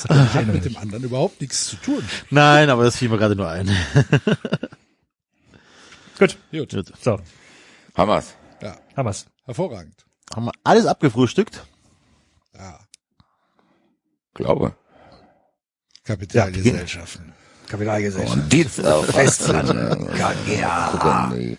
Das 0.07 0.33
hat 0.33 0.47
mit 0.47 0.63
dem 0.63 0.77
anderen 0.77 1.03
überhaupt 1.03 1.41
nichts 1.41 1.67
zu 1.67 1.75
tun. 1.75 2.07
Nein, 2.29 2.69
aber 2.69 2.85
das 2.85 2.95
fiel 2.95 3.09
mir 3.09 3.17
gerade 3.17 3.35
nur 3.35 3.49
ein. 3.49 3.67
Gut. 6.19 6.37
Gut. 6.51 6.69
Gut. 6.69 6.93
So, 7.01 7.19
Hammers. 7.97 8.35
Ja, 8.61 8.77
wir's. 8.95 9.25
hervorragend. 9.43 10.05
Haben 10.33 10.45
wir 10.45 10.53
alles 10.63 10.85
abgefrühstückt? 10.85 11.65
Ja, 12.53 12.79
Glaube. 14.39 14.73
Kapitalgesellschaften. 16.05 17.33
Kapitalgesellschaft. 17.69 18.35
Und 18.35 18.51
dieser 18.51 19.03
Festland. 19.13 20.09
ja. 20.59 20.89
Gucken, 20.91 21.57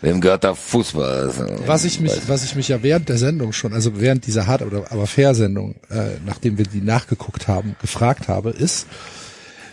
wem 0.00 0.20
gehört 0.20 0.44
der 0.44 0.54
Fußball? 0.54 1.32
Was 1.66 1.84
ich 1.84 2.00
mich, 2.00 2.12
was 2.26 2.44
ich 2.44 2.54
mich 2.54 2.68
ja 2.68 2.82
während 2.82 3.08
der 3.08 3.18
Sendung 3.18 3.52
schon, 3.52 3.72
also 3.74 4.00
während 4.00 4.26
dieser 4.26 4.46
hart 4.46 4.62
oder 4.62 4.90
aber 4.90 5.06
fair 5.06 5.34
Sendung, 5.34 5.74
äh, 5.90 6.16
nachdem 6.24 6.56
wir 6.56 6.64
die 6.64 6.80
nachgeguckt 6.80 7.48
haben, 7.48 7.76
gefragt 7.80 8.28
habe, 8.28 8.50
ist, 8.50 8.86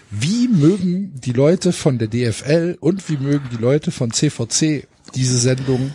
wie 0.09 0.47
mögen 0.47 1.13
die 1.15 1.33
Leute 1.33 1.73
von 1.73 1.97
der 1.97 2.07
DFL 2.07 2.77
und 2.79 3.07
wie 3.09 3.17
mögen 3.17 3.49
die 3.51 3.57
Leute 3.61 3.91
von 3.91 4.11
CVC 4.11 4.87
diese 5.15 5.37
Sendung 5.37 5.91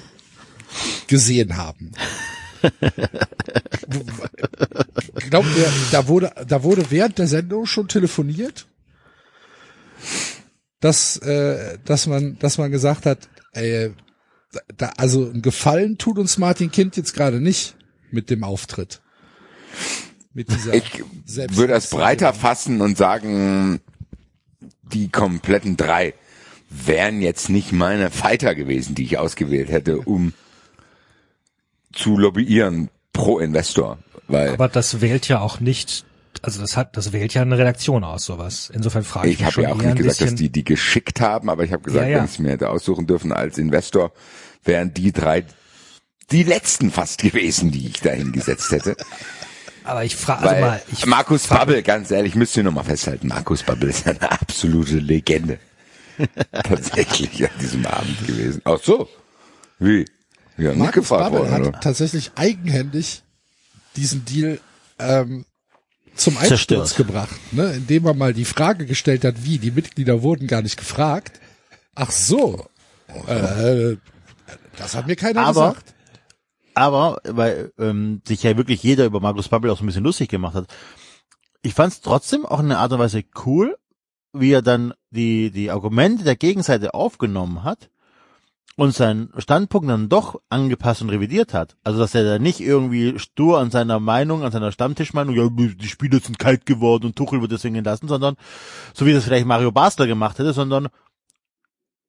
gesehen 1.07 1.57
haben? 1.57 1.93
Glaubt 5.31 5.49
ihr, 5.57 5.67
da 5.91 6.07
wurde, 6.09 6.31
da 6.47 6.63
wurde 6.63 6.85
während 6.91 7.19
der 7.19 7.27
Sendung 7.27 7.67
schon 7.67 7.89
telefoniert? 7.89 8.67
Dass, 10.81 11.17
äh, 11.19 11.79
dass 11.85 12.07
man, 12.07 12.39
dass 12.41 12.59
man 12.59 12.71
gesagt 12.71 13.07
hat, 13.07 13.29
ey, 13.53 13.93
da, 14.77 14.93
also 14.97 15.31
ein 15.31 15.43
Gefallen 15.43 15.99
tut 15.99 16.19
uns 16.19 16.39
Martin 16.39 16.71
Kind 16.71 16.97
jetzt 16.97 17.15
gerade 17.15 17.41
nicht 17.41 17.77
mit 18.11 18.31
dem 18.31 18.45
Auftritt. 18.45 19.01
Mit 20.35 20.51
dieser 20.51 20.75
Ich 20.75 21.05
würde 21.29 21.75
das 21.75 21.91
breiter 21.91 22.33
fassen 22.33 22.81
und 22.81 22.97
sagen, 22.97 23.81
die 24.83 25.09
kompletten 25.09 25.77
drei 25.77 26.15
wären 26.69 27.21
jetzt 27.21 27.49
nicht 27.49 27.73
meine 27.73 28.11
Fighter 28.11 28.55
gewesen, 28.55 28.95
die 28.95 29.05
ich 29.05 29.19
ausgewählt 29.19 29.71
hätte, 29.71 29.99
um 29.99 30.33
zu 31.93 32.17
lobbyieren 32.17 32.89
pro 33.13 33.39
Investor. 33.39 33.99
Weil 34.29 34.51
Aber 34.51 34.69
das 34.69 35.01
wählt 35.01 35.29
ja 35.29 35.41
auch 35.41 35.61
nicht, 35.61 36.05
also 36.43 36.61
das 36.61 36.77
hat, 36.77 36.97
das 36.97 37.13
wählt 37.13 37.35
ja 37.35 37.43
eine 37.43 37.57
Redaktion 37.57 38.05
aus, 38.05 38.25
sowas. 38.25 38.71
Insofern 38.75 39.05
frage 39.05 39.29
ich, 39.29 39.35
ich 39.35 39.39
mich 39.41 39.47
habe 39.47 39.53
schon 39.55 39.65
ja 39.65 39.73
auch 39.73 39.77
nicht 39.77 39.97
gesagt, 39.97 40.21
dass 40.21 40.35
die 40.35 40.51
die 40.51 40.65
geschickt 40.65 41.21
haben, 41.21 41.49
aber 41.49 41.65
ich 41.65 41.73
habe 41.73 41.83
gesagt, 41.83 42.05
Ja, 42.05 42.11
ja. 42.11 42.19
wenn 42.19 42.25
ich 42.25 42.33
es 42.33 42.39
mir 42.39 42.51
hätte 42.51 42.69
aussuchen 42.71 43.07
dürfen 43.07 43.33
als 43.33 43.59
Investor, 43.59 44.13
wären 44.65 44.93
die 44.93 45.13
drei 45.13 45.45
die 46.31 46.43
letzten 46.43 46.91
fast 46.91 47.23
gewesen, 47.23 47.71
die 47.71 47.89
ich 47.89 48.01
da 48.01 48.11
hingesetzt 48.11 48.71
hätte. 48.73 48.97
aber 49.85 50.05
ich 50.05 50.17
frage, 50.17 50.49
also 50.49 50.61
mal, 50.61 50.83
ich, 50.91 51.07
Markus 51.07 51.47
Babbel, 51.47 51.83
ganz 51.83 52.11
ehrlich, 52.11 52.35
müsst 52.35 52.57
ihr 52.57 52.63
noch 52.63 52.73
mal 52.73 52.85
festhalten, 52.85 53.29
Markus 53.29 53.63
Babbel 53.63 53.91
ist 53.91 54.07
eine 54.07 54.31
absolute 54.31 54.97
Legende. 54.97 55.59
Tatsächlich 56.53 57.45
an 57.45 57.51
diesem 57.61 57.87
Abend 57.87 58.27
gewesen. 58.27 58.61
Ach 58.65 58.79
so. 58.83 59.09
Wie? 59.79 60.05
Ja, 60.57 60.75
Markus 60.75 60.95
gefragt 60.95 61.23
Babbel 61.25 61.41
worden, 61.41 61.53
hat 61.53 61.61
oder? 61.63 61.81
tatsächlich 61.81 62.33
eigenhändig 62.35 63.23
diesen 63.97 64.25
Deal 64.25 64.61
ähm, 64.99 65.45
zum 66.15 66.37
Einsturz 66.37 66.59
Zerstört. 66.69 66.97
gebracht, 66.97 67.53
ne? 67.53 67.73
indem 67.75 68.07
er 68.07 68.15
mal 68.15 68.33
die 68.35 68.45
Frage 68.45 68.87
gestellt 68.87 69.25
hat, 69.25 69.45
wie, 69.45 69.59
die 69.59 69.71
Mitglieder 69.71 70.23
wurden 70.23 70.47
gar 70.47 70.63
nicht 70.63 70.77
gefragt. 70.77 71.41
Ach 71.95 72.11
so, 72.11 72.67
äh, 73.27 73.97
das 74.77 74.95
hat 74.95 75.07
mir 75.07 75.17
keiner 75.17 75.43
Aber- 75.47 75.71
gesagt. 75.71 75.95
aber 76.75 77.19
weil 77.25 77.73
ähm, 77.79 78.23
sich 78.27 78.43
ja 78.43 78.57
wirklich 78.57 78.83
jeder 78.83 79.05
über 79.05 79.21
Markus 79.21 79.49
Babbel 79.49 79.71
auch 79.71 79.79
so 79.79 79.85
ein 79.85 79.87
bisschen 79.87 80.05
lustig 80.05 80.29
gemacht 80.31 80.55
hat. 80.55 80.67
Ich 81.63 81.75
fand 81.75 81.93
es 81.93 82.01
trotzdem 82.01 82.45
auch 82.47 82.61
in 82.61 82.67
einer 82.67 82.79
Art 82.81 82.93
und 82.93 82.99
Weise 82.99 83.23
cool, 83.45 83.77
wie 84.33 84.53
er 84.53 84.63
dann 84.63 84.95
die 85.11 85.51
die 85.51 85.71
Argumente 85.71 86.25
der 86.25 86.37
Gegenseite 86.37 86.95
aufgenommen 86.95 87.63
hat 87.65 87.91
und 88.77 88.95
seinen 88.95 89.31
Standpunkt 89.39 89.89
dann 89.89 90.09
doch 90.09 90.41
angepasst 90.49 91.03
und 91.03 91.11
revidiert 91.11 91.55
hat. 91.55 91.77
Also 91.85 91.99
dass 91.99 92.15
er 92.15 92.25
da 92.25 92.39
nicht 92.39 92.61
irgendwie 92.61 93.19
stur 93.19 93.59
an 93.59 93.71
seiner 93.71 94.01
Meinung, 94.01 94.43
an 94.43 94.53
seiner 94.53 94.73
Stammtischmeinung, 94.73 95.35
ja, 95.35 95.49
die 95.51 95.89
Spieler 95.89 96.21
sind 96.21 96.39
kalt 96.39 96.67
geworden 96.67 97.07
und 97.07 97.17
Tuchel 97.17 97.41
wird 97.41 97.53
deswegen 97.53 97.75
entlassen, 97.75 98.09
sondern 98.09 98.37
so 98.95 99.07
wie 99.07 99.13
das 99.13 99.25
vielleicht 99.25 99.47
Mario 99.47 99.73
Basler 99.73 100.07
gemacht 100.07 100.39
hätte, 100.39 100.53
sondern 100.53 100.89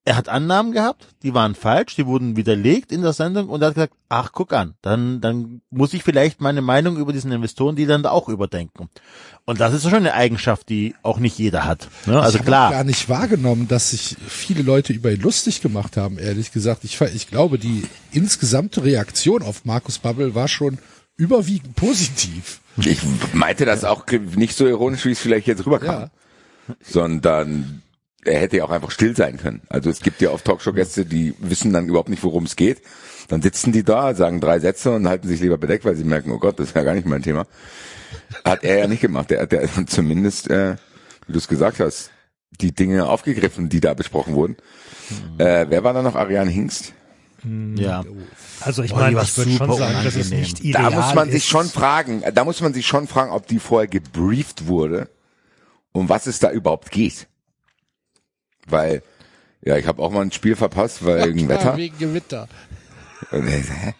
er 0.05 0.17
hat 0.17 0.27
Annahmen 0.27 0.73
gehabt, 0.73 1.07
die 1.23 1.33
waren 1.33 1.55
falsch, 1.55 1.95
die 1.95 2.05
wurden 2.05 2.35
widerlegt 2.35 2.91
in 2.91 3.01
der 3.03 3.13
Sendung 3.13 3.47
und 3.47 3.61
er 3.61 3.67
hat 3.69 3.75
gesagt, 3.75 3.93
ach 4.09 4.31
guck 4.33 4.51
an, 4.51 4.73
dann, 4.81 5.21
dann 5.21 5.61
muss 5.69 5.93
ich 5.93 6.03
vielleicht 6.03 6.41
meine 6.41 6.61
Meinung 6.61 6.97
über 6.97 7.13
diesen 7.13 7.31
Investoren, 7.31 7.77
die 7.77 7.85
dann 7.85 8.03
da 8.03 8.09
auch 8.11 8.27
überdenken. 8.27 8.89
Und 9.45 9.61
das 9.61 9.73
ist 9.73 9.83
schon 9.83 9.93
eine 9.93 10.13
Eigenschaft, 10.13 10.67
die 10.67 10.93
auch 11.03 11.19
nicht 11.19 11.37
jeder 11.37 11.65
hat. 11.65 11.87
Ne? 12.05 12.19
Also 12.21 12.35
ich 12.35 12.39
habe 12.41 12.47
klar, 12.47 12.71
gar 12.71 12.83
nicht 12.83 13.07
wahrgenommen, 13.07 13.67
dass 13.69 13.91
sich 13.91 14.17
viele 14.27 14.61
Leute 14.61 14.91
über 14.91 15.11
ihn 15.11 15.21
lustig 15.21 15.61
gemacht 15.61 15.95
haben, 15.95 16.17
ehrlich 16.17 16.51
gesagt. 16.51 16.83
Ich, 16.83 16.99
ich 16.99 17.29
glaube, 17.29 17.57
die 17.57 17.83
insgesamte 18.11 18.83
Reaktion 18.83 19.41
auf 19.41 19.63
Markus 19.63 19.99
Babbel 19.99 20.35
war 20.35 20.49
schon 20.49 20.79
überwiegend 21.15 21.75
positiv. 21.75 22.59
Ich 22.77 22.99
meinte 23.33 23.65
das 23.65 23.83
auch 23.85 24.05
nicht 24.35 24.57
so 24.57 24.65
ironisch, 24.67 25.05
wie 25.05 25.11
es 25.11 25.19
vielleicht 25.19 25.47
jetzt 25.47 25.65
rüberkam, 25.65 26.09
Ja. 26.67 26.75
sondern 26.81 27.83
er 28.25 28.39
hätte 28.39 28.57
ja 28.57 28.65
auch 28.65 28.69
einfach 28.71 28.91
still 28.91 29.15
sein 29.15 29.37
können. 29.37 29.61
Also 29.69 29.89
es 29.89 30.01
gibt 30.01 30.21
ja 30.21 30.31
oft 30.31 30.45
Talkshow-Gäste, 30.45 31.05
die 31.05 31.33
wissen 31.39 31.73
dann 31.73 31.87
überhaupt 31.87 32.09
nicht, 32.09 32.23
worum 32.23 32.43
es 32.45 32.55
geht. 32.55 32.81
Dann 33.27 33.41
sitzen 33.41 33.71
die 33.71 33.83
da, 33.83 34.13
sagen 34.15 34.41
drei 34.41 34.59
Sätze 34.59 34.91
und 34.91 35.07
halten 35.07 35.27
sich 35.27 35.39
lieber 35.39 35.57
bedeckt, 35.57 35.85
weil 35.85 35.95
sie 35.95 36.03
merken, 36.03 36.31
oh 36.31 36.39
Gott, 36.39 36.59
das 36.59 36.69
ist 36.69 36.75
ja 36.75 36.83
gar 36.83 36.93
nicht 36.93 37.07
mein 37.07 37.23
Thema. 37.23 37.45
Hat 38.43 38.63
er 38.63 38.79
ja 38.79 38.87
nicht 38.87 39.01
gemacht. 39.01 39.31
Er 39.31 39.41
hat 39.43 39.53
ja 39.53 39.61
zumindest, 39.85 40.49
äh, 40.49 40.75
wie 41.27 41.33
du 41.33 41.37
es 41.37 41.47
gesagt 41.47 41.79
hast, 41.79 42.11
die 42.61 42.73
Dinge 42.73 43.07
aufgegriffen, 43.07 43.69
die 43.69 43.79
da 43.79 43.93
besprochen 43.93 44.35
wurden. 44.35 44.57
Äh, 45.37 45.65
wer 45.69 45.83
war 45.83 45.93
da 45.93 46.01
noch? 46.01 46.15
Ariane 46.15 46.51
Hingst? 46.51 46.93
ja. 47.75 48.03
also 48.61 48.83
ich 48.83 48.91
die 48.91 48.97
meine, 48.97 49.21
ich 49.21 49.37
würde 49.37 49.51
schon 49.51 49.73
sagen, 49.73 49.95
dass 50.03 50.15
es 50.15 50.27
unangenehm. 50.27 50.39
nicht 50.39 50.59
ideal 50.61 50.83
Da 50.83 50.89
muss 50.91 51.13
man 51.13 51.27
sich 51.29 51.43
ist. 51.43 51.47
schon 51.47 51.65
fragen, 51.67 52.23
da 52.33 52.45
muss 52.45 52.61
man 52.61 52.73
sich 52.73 52.87
schon 52.87 53.07
fragen, 53.07 53.31
ob 53.31 53.47
die 53.47 53.59
vorher 53.59 53.87
gebrieft 53.87 54.67
wurde, 54.67 55.09
um 55.91 56.07
was 56.07 56.25
es 56.27 56.39
da 56.39 56.51
überhaupt 56.51 56.91
geht. 56.91 57.27
Weil, 58.67 59.03
ja, 59.61 59.77
ich 59.77 59.87
habe 59.87 60.01
auch 60.01 60.11
mal 60.11 60.21
ein 60.21 60.31
Spiel 60.31 60.55
verpasst, 60.55 61.05
weil 61.05 61.27
wegen 61.33 61.47
klar, 61.47 61.59
Wetter. 61.59 61.77
Wegen 61.77 61.97
Gewitter. 61.97 62.47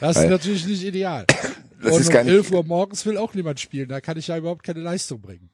Das 0.00 0.16
ist 0.16 0.28
natürlich 0.28 0.66
nicht 0.66 0.84
ideal. 0.84 1.24
Das 1.82 1.92
Und 1.92 2.00
ist 2.00 2.06
um 2.08 2.12
gar 2.14 2.24
nicht- 2.24 2.32
11 2.32 2.50
Uhr 2.52 2.64
morgens 2.64 3.04
will 3.04 3.18
auch 3.18 3.34
niemand 3.34 3.60
spielen. 3.60 3.90
Da 3.90 4.00
kann 4.00 4.16
ich 4.16 4.28
ja 4.28 4.38
überhaupt 4.38 4.62
keine 4.62 4.80
Leistung 4.80 5.20
bringen. 5.20 5.50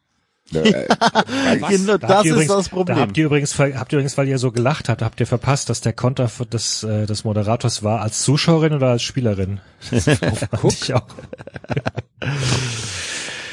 Äh, 0.54 0.87
Genau, 1.68 1.97
Da 1.99 2.06
das 2.06 2.25
ist 2.25 2.30
übrigens, 2.30 2.52
das 2.54 2.64
Da 2.68 2.70
Problem. 2.76 2.99
habt 2.99 3.16
ihr 3.16 3.25
übrigens, 3.26 3.59
habt 3.59 3.92
ihr 3.92 3.99
übrigens, 3.99 4.16
weil 4.16 4.28
ihr 4.28 4.38
so 4.38 4.52
gelacht 4.52 4.88
habt, 4.88 5.02
habt 5.02 5.18
ihr 5.18 5.26
verpasst, 5.26 5.68
dass 5.70 5.80
der 5.80 5.92
Konter 5.92 6.30
des, 6.52 6.85
äh, 6.85 7.06
des 7.06 7.25
Moderators 7.25 7.82
war 7.82 8.00
als 8.00 8.23
Zuschauerin 8.23 8.73
oder 8.75 8.90
als 8.90 9.02
Spielerin? 9.02 9.61
Das 9.90 10.04
fand 10.04 10.73
ich 10.73 10.94
auch. 10.94 11.06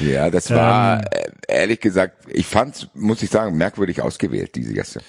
Ja, 0.00 0.30
das 0.30 0.50
war 0.50 1.00
äh, 1.12 1.30
ehrlich 1.48 1.80
gesagt, 1.80 2.26
ich 2.28 2.46
fand, 2.46 2.90
muss 2.94 3.22
ich 3.22 3.30
sagen, 3.30 3.56
merkwürdig 3.56 4.02
ausgewählt 4.02 4.54
diese 4.54 4.74
Gäste. 4.74 5.00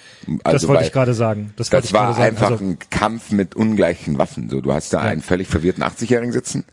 Also 0.44 0.56
Das 0.56 0.68
wollte 0.68 0.86
ich 0.86 0.92
gerade 0.92 1.14
sagen. 1.14 1.54
Das, 1.56 1.70
das 1.70 1.94
war 1.94 2.18
einfach 2.18 2.52
Also, 2.52 2.64
ein 2.64 2.78
Kampf 2.90 3.32
mit 3.32 3.56
ungleichen 3.56 4.18
Waffen. 4.18 4.50
So, 4.50 4.62
du 4.62 4.74
hast 4.74 4.94
da 4.94 5.02
einen 5.02 5.22
völlig 5.22 5.48
verwirrten 5.48 5.84
80-Jährigen 5.84 6.32
sitzen 6.32 6.66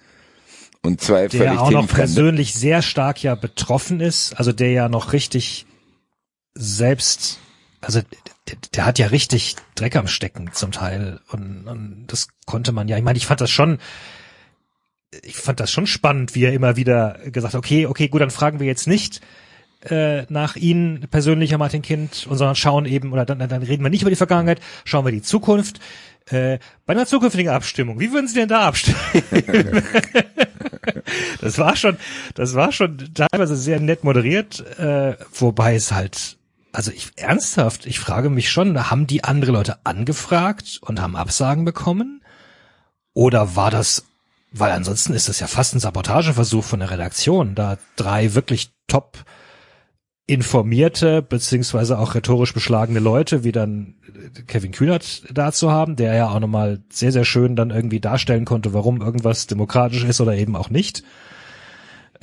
und 0.83 1.01
zwei 1.01 1.29
der 1.29 1.41
völlig 1.41 1.59
auch 1.59 1.71
noch 1.71 1.89
persönlich 1.89 2.55
sehr 2.55 2.81
stark 2.81 3.23
ja 3.23 3.35
betroffen 3.35 4.01
ist, 4.01 4.35
also 4.35 4.53
der 4.53 4.71
ja 4.71 4.89
noch 4.89 5.13
richtig 5.13 5.67
selbst, 6.55 7.39
also 7.81 8.01
der, 8.49 8.57
der 8.75 8.87
hat 8.87 8.99
ja 8.99 9.09
richtig 9.09 9.57
Dreck 9.75 9.97
am 9.97 10.07
Stecken 10.07 10.51
zum 10.53 10.73
Teil 10.73 11.21
und, 11.31 11.67
und 11.67 12.07
das 12.07 12.29
konnte 12.47 12.73
man 12.73 12.89
ja, 12.89 12.97
ich 12.97 13.03
meine, 13.03 13.19
ich 13.19 13.27
fand 13.27 13.41
das 13.41 13.51
schon, 13.51 13.79
ich 15.23 15.37
fand 15.37 15.61
das 15.61 15.71
schon 15.71 15.87
spannend, 15.87 16.35
wie 16.35 16.45
er 16.45 16.53
immer 16.53 16.77
wieder 16.77 17.19
gesagt 17.27 17.55
hat, 17.55 17.59
okay, 17.59 17.87
okay, 17.87 18.09
gut, 18.09 18.21
dann 18.21 18.31
fragen 18.31 18.61
wir 18.61 18.67
jetzt 18.67 18.87
nicht 18.87 19.21
äh, 19.91 20.25
nach 20.29 20.57
Ihnen 20.57 21.07
persönlicher 21.11 21.59
Martin 21.59 21.83
Kind, 21.83 22.27
und 22.29 22.39
sondern 22.39 22.57
schauen 22.57 22.87
eben, 22.87 23.13
oder 23.13 23.25
dann, 23.25 23.39
dann 23.39 23.63
reden 23.63 23.83
wir 23.83 23.91
nicht 23.91 24.03
über 24.03 24.11
die 24.11 24.17
Vergangenheit, 24.17 24.61
schauen 24.85 25.05
wir 25.05 25.13
die 25.13 25.23
Zukunft. 25.23 25.81
Äh, 26.29 26.59
bei 26.87 26.93
einer 26.93 27.07
zukünftigen 27.07 27.53
Abstimmung, 27.53 28.01
wie 28.01 28.13
würden 28.13 28.27
Sie 28.27 28.35
denn 28.35 28.49
da 28.49 28.67
abstimmen? 28.67 28.99
das 31.41 31.59
war 31.59 31.77
schon, 31.77 31.97
das 32.35 32.55
war 32.55 32.73
schon 32.73 32.99
teilweise 33.15 33.55
sehr 33.55 33.79
nett 33.79 34.03
moderiert, 34.03 34.61
äh, 34.79 35.17
wobei 35.35 35.77
es 35.77 35.93
halt, 35.93 36.37
also 36.73 36.91
ich 36.91 37.13
ernsthaft, 37.17 37.87
ich 37.87 38.01
frage 38.01 38.29
mich 38.29 38.51
schon, 38.51 38.91
haben 38.91 39.07
die 39.07 39.23
andere 39.23 39.53
Leute 39.53 39.79
angefragt 39.85 40.79
und 40.81 41.01
haben 41.01 41.15
Absagen 41.15 41.65
bekommen? 41.65 42.23
Oder 43.15 43.55
war 43.55 43.71
das, 43.71 44.05
weil 44.59 44.73
ansonsten 44.73 45.13
ist 45.13 45.29
das 45.29 45.41
ja 45.41 45.47
fast 45.47 45.75
ein 45.75 45.81
Sabotageversuch 45.81 46.65
von 46.65 46.81
der 46.81 46.91
Redaktion, 46.91 47.55
da 47.55 47.79
drei 47.97 48.35
wirklich 48.35 48.71
top 48.87 49.25
informierte 50.27 51.23
beziehungsweise 51.23 51.99
auch 51.99 52.15
rhetorisch 52.15 52.53
beschlagene 52.53 52.99
Leute, 52.99 53.45
wie 53.45 53.53
dann 53.53 53.95
Kevin 54.49 54.73
Kühnert 54.73 55.23
da 55.33 55.53
zu 55.53 55.71
haben, 55.71 55.95
der 55.95 56.15
ja 56.15 56.29
auch 56.31 56.41
nochmal 56.41 56.83
sehr, 56.91 57.13
sehr 57.13 57.25
schön 57.25 57.55
dann 57.55 57.71
irgendwie 57.71 58.01
darstellen 58.01 58.45
konnte, 58.45 58.75
warum 58.75 59.01
irgendwas 59.01 59.47
demokratisch 59.47 60.05
ist 60.05 60.21
oder 60.21 60.35
eben 60.35 60.57
auch 60.57 60.69
nicht. 60.69 61.05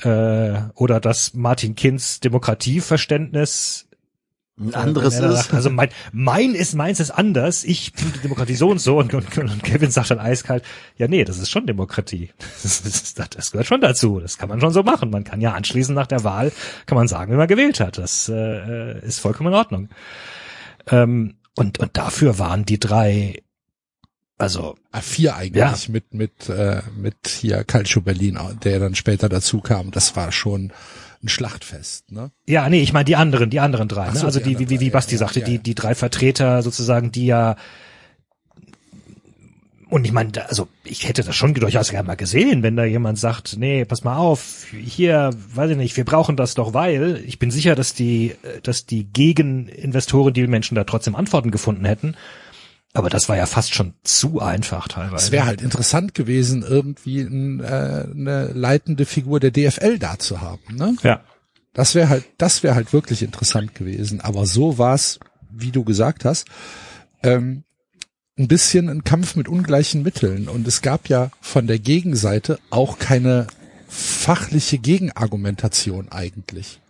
Äh, 0.00 0.60
oder 0.74 1.00
dass 1.00 1.32
Martin 1.34 1.76
Kinds 1.76 2.20
Demokratieverständnis 2.20 3.86
Ein 4.56 4.74
anderes 4.74 5.14
er 5.14 5.30
ist. 5.32 5.52
also 5.52 5.68
mein, 5.68 5.88
mein 6.12 6.54
ist, 6.54 6.74
meins 6.74 7.00
ist 7.00 7.10
anders. 7.10 7.64
Ich 7.64 7.90
finde 7.96 8.14
die 8.18 8.22
Demokratie 8.22 8.54
so 8.54 8.70
und 8.70 8.78
so. 8.80 8.98
Und, 8.98 9.12
und, 9.12 9.36
und 9.36 9.62
Kevin 9.64 9.90
sagt 9.90 10.12
dann 10.12 10.20
eiskalt, 10.20 10.62
ja 10.96 11.08
nee, 11.08 11.24
das 11.24 11.38
ist 11.38 11.50
schon 11.50 11.66
Demokratie. 11.66 12.30
Das, 12.62 12.80
ist, 12.80 13.18
das 13.18 13.50
gehört 13.50 13.66
schon 13.66 13.80
dazu. 13.80 14.20
Das 14.20 14.38
kann 14.38 14.48
man 14.48 14.60
schon 14.60 14.72
so 14.72 14.82
machen. 14.84 15.10
Man 15.10 15.24
kann 15.24 15.40
ja 15.40 15.52
anschließend 15.54 15.96
nach 15.96 16.06
der 16.06 16.22
Wahl, 16.22 16.52
kann 16.86 16.96
man 16.96 17.08
sagen, 17.08 17.32
wie 17.32 17.36
man 17.36 17.48
gewählt 17.48 17.80
hat. 17.80 17.98
Das 17.98 18.28
äh, 18.28 19.00
ist 19.04 19.18
vollkommen 19.18 19.48
in 19.52 19.58
Ordnung. 19.58 19.88
Ähm, 20.88 21.34
und, 21.56 21.80
und 21.80 21.96
dafür 21.96 22.38
waren 22.38 22.64
die 22.64 22.78
drei, 22.78 23.42
also 24.38 24.76
Ah, 24.92 25.00
vier 25.00 25.34
eigentlich 25.36 25.60
Ja. 25.60 25.74
mit 25.88 26.14
mit 26.14 26.48
äh, 26.48 26.82
mit 26.96 27.26
hier 27.28 27.64
Calcio 27.64 28.02
Berlin, 28.02 28.38
der 28.62 28.78
dann 28.78 28.94
später 28.94 29.28
dazu 29.28 29.60
kam. 29.60 29.90
Das 29.90 30.14
war 30.16 30.30
schon 30.32 30.72
ein 31.24 31.28
Schlachtfest, 31.28 32.12
ne? 32.12 32.30
Ja, 32.46 32.68
nee, 32.68 32.82
ich 32.82 32.92
meine 32.92 33.04
die 33.04 33.16
anderen, 33.16 33.50
die 33.50 33.60
anderen 33.60 33.88
drei. 33.88 34.10
Ne? 34.10 34.16
so, 34.16 34.26
Also 34.26 34.40
die 34.40 34.54
die, 34.54 34.70
wie, 34.70 34.80
wie, 34.80 34.90
Basti 34.90 35.14
ja, 35.14 35.18
sagte, 35.18 35.40
ja, 35.40 35.46
die, 35.46 35.58
die 35.58 35.74
drei 35.74 35.94
Vertreter 35.94 36.62
sozusagen, 36.62 37.10
die 37.10 37.26
ja 37.26 37.56
und 39.94 40.04
ich 40.04 40.10
meine, 40.12 40.32
also 40.48 40.66
ich 40.82 41.08
hätte 41.08 41.22
das 41.22 41.36
schon 41.36 41.54
durchaus 41.54 41.90
gerne 41.90 42.06
mal 42.06 42.16
gesehen, 42.16 42.64
wenn 42.64 42.74
da 42.74 42.84
jemand 42.84 43.16
sagt, 43.16 43.56
nee, 43.58 43.84
pass 43.84 44.02
mal 44.02 44.16
auf, 44.16 44.66
hier, 44.72 45.30
weiß 45.54 45.70
ich 45.70 45.76
nicht, 45.76 45.96
wir 45.96 46.04
brauchen 46.04 46.36
das 46.36 46.54
doch, 46.54 46.74
weil 46.74 47.22
ich 47.24 47.38
bin 47.38 47.52
sicher, 47.52 47.76
dass 47.76 47.94
die, 47.94 48.34
äh, 48.42 48.60
dass 48.62 48.86
die 48.86 49.06
Gegeninvestoren, 49.12 50.34
die 50.34 50.48
Menschen 50.48 50.74
da 50.74 50.82
trotzdem 50.82 51.14
Antworten 51.14 51.52
gefunden 51.52 51.84
hätten. 51.84 52.16
Aber 52.94 53.10
das 53.10 53.28
war 53.28 53.36
ja 53.36 53.46
fast 53.46 53.74
schon 53.74 53.94
zu 54.04 54.40
einfach 54.40 54.86
teilweise. 54.86 55.26
Es 55.26 55.32
wäre 55.32 55.46
halt 55.46 55.60
interessant 55.60 56.14
gewesen, 56.14 56.62
irgendwie 56.62 57.20
ein, 57.20 57.60
äh, 57.60 58.06
eine 58.10 58.52
leitende 58.54 59.04
Figur 59.04 59.40
der 59.40 59.50
DFL 59.50 59.98
da 59.98 60.18
zu 60.18 60.40
haben, 60.40 60.76
ne? 60.76 60.96
ja. 61.02 61.20
Das 61.72 61.96
wäre 61.96 62.08
halt, 62.08 62.24
das 62.38 62.62
wäre 62.62 62.76
halt 62.76 62.92
wirklich 62.92 63.22
interessant 63.22 63.74
gewesen. 63.74 64.20
Aber 64.20 64.46
so 64.46 64.78
war 64.78 64.94
es, 64.94 65.18
wie 65.50 65.72
du 65.72 65.82
gesagt 65.82 66.24
hast, 66.24 66.46
ähm, 67.24 67.64
ein 68.38 68.46
bisschen 68.46 68.88
ein 68.88 69.02
Kampf 69.02 69.34
mit 69.34 69.48
ungleichen 69.48 70.04
Mitteln. 70.04 70.48
Und 70.48 70.68
es 70.68 70.82
gab 70.82 71.08
ja 71.08 71.30
von 71.40 71.66
der 71.66 71.80
Gegenseite 71.80 72.60
auch 72.70 73.00
keine 73.00 73.48
fachliche 73.88 74.78
Gegenargumentation 74.78 76.10
eigentlich. 76.10 76.80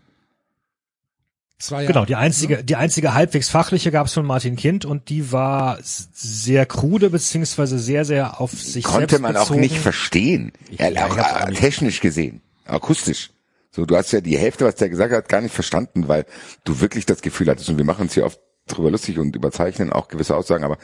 Es 1.58 1.70
war 1.70 1.82
ja, 1.82 1.88
Genau, 1.88 2.04
die 2.04 2.16
einzige, 2.16 2.64
die 2.64 2.76
einzige 2.76 3.14
halbwegs 3.14 3.49
fachliche 3.49 3.90
gab 3.90 4.06
es 4.06 4.12
von 4.12 4.26
Martin 4.26 4.56
Kind 4.56 4.84
und 4.84 5.08
die 5.08 5.32
war 5.32 5.78
sehr 5.82 6.66
krude 6.66 7.11
beziehungsweise 7.11 7.78
sehr, 7.78 8.04
sehr 8.04 8.40
auf 8.40 8.52
sich 8.52 8.84
Konnte 8.84 9.11
selbst 9.11 9.23
man 9.23 9.37
auch 9.37 9.42
bezogen. 9.42 9.61
nicht 9.61 9.78
verstehen. 9.78 10.52
Ja, 10.70 10.88
ja, 10.88 11.06
auch 11.06 11.16
auch 11.16 11.46
äh, 11.46 11.50
nicht. 11.50 11.61
technisch 11.61 12.00
gesehen, 12.00 12.42
akustisch. 12.64 13.30
So, 13.70 13.87
du 13.87 13.96
hast 13.96 14.12
ja 14.12 14.20
die 14.20 14.38
Hälfte, 14.38 14.64
was 14.64 14.76
der 14.76 14.88
gesagt 14.88 15.12
hat, 15.12 15.28
gar 15.28 15.40
nicht 15.40 15.54
verstanden, 15.54 16.06
weil 16.06 16.26
du 16.64 16.80
wirklich 16.80 17.06
das 17.06 17.23
Gefühl 17.23 17.49
hattest, 17.49 17.68
und 17.68 17.76
wir 17.78 17.84
machen 17.84 18.02
uns 18.02 18.14
hier 18.14 18.25
oft 18.25 18.38
drüber 18.66 18.90
lustig 18.90 19.18
und 19.18 19.34
überzeichnen 19.34 19.92
auch 19.92 20.08
gewisse 20.08 20.37
Aussagen, 20.37 20.64
aber 20.64 20.78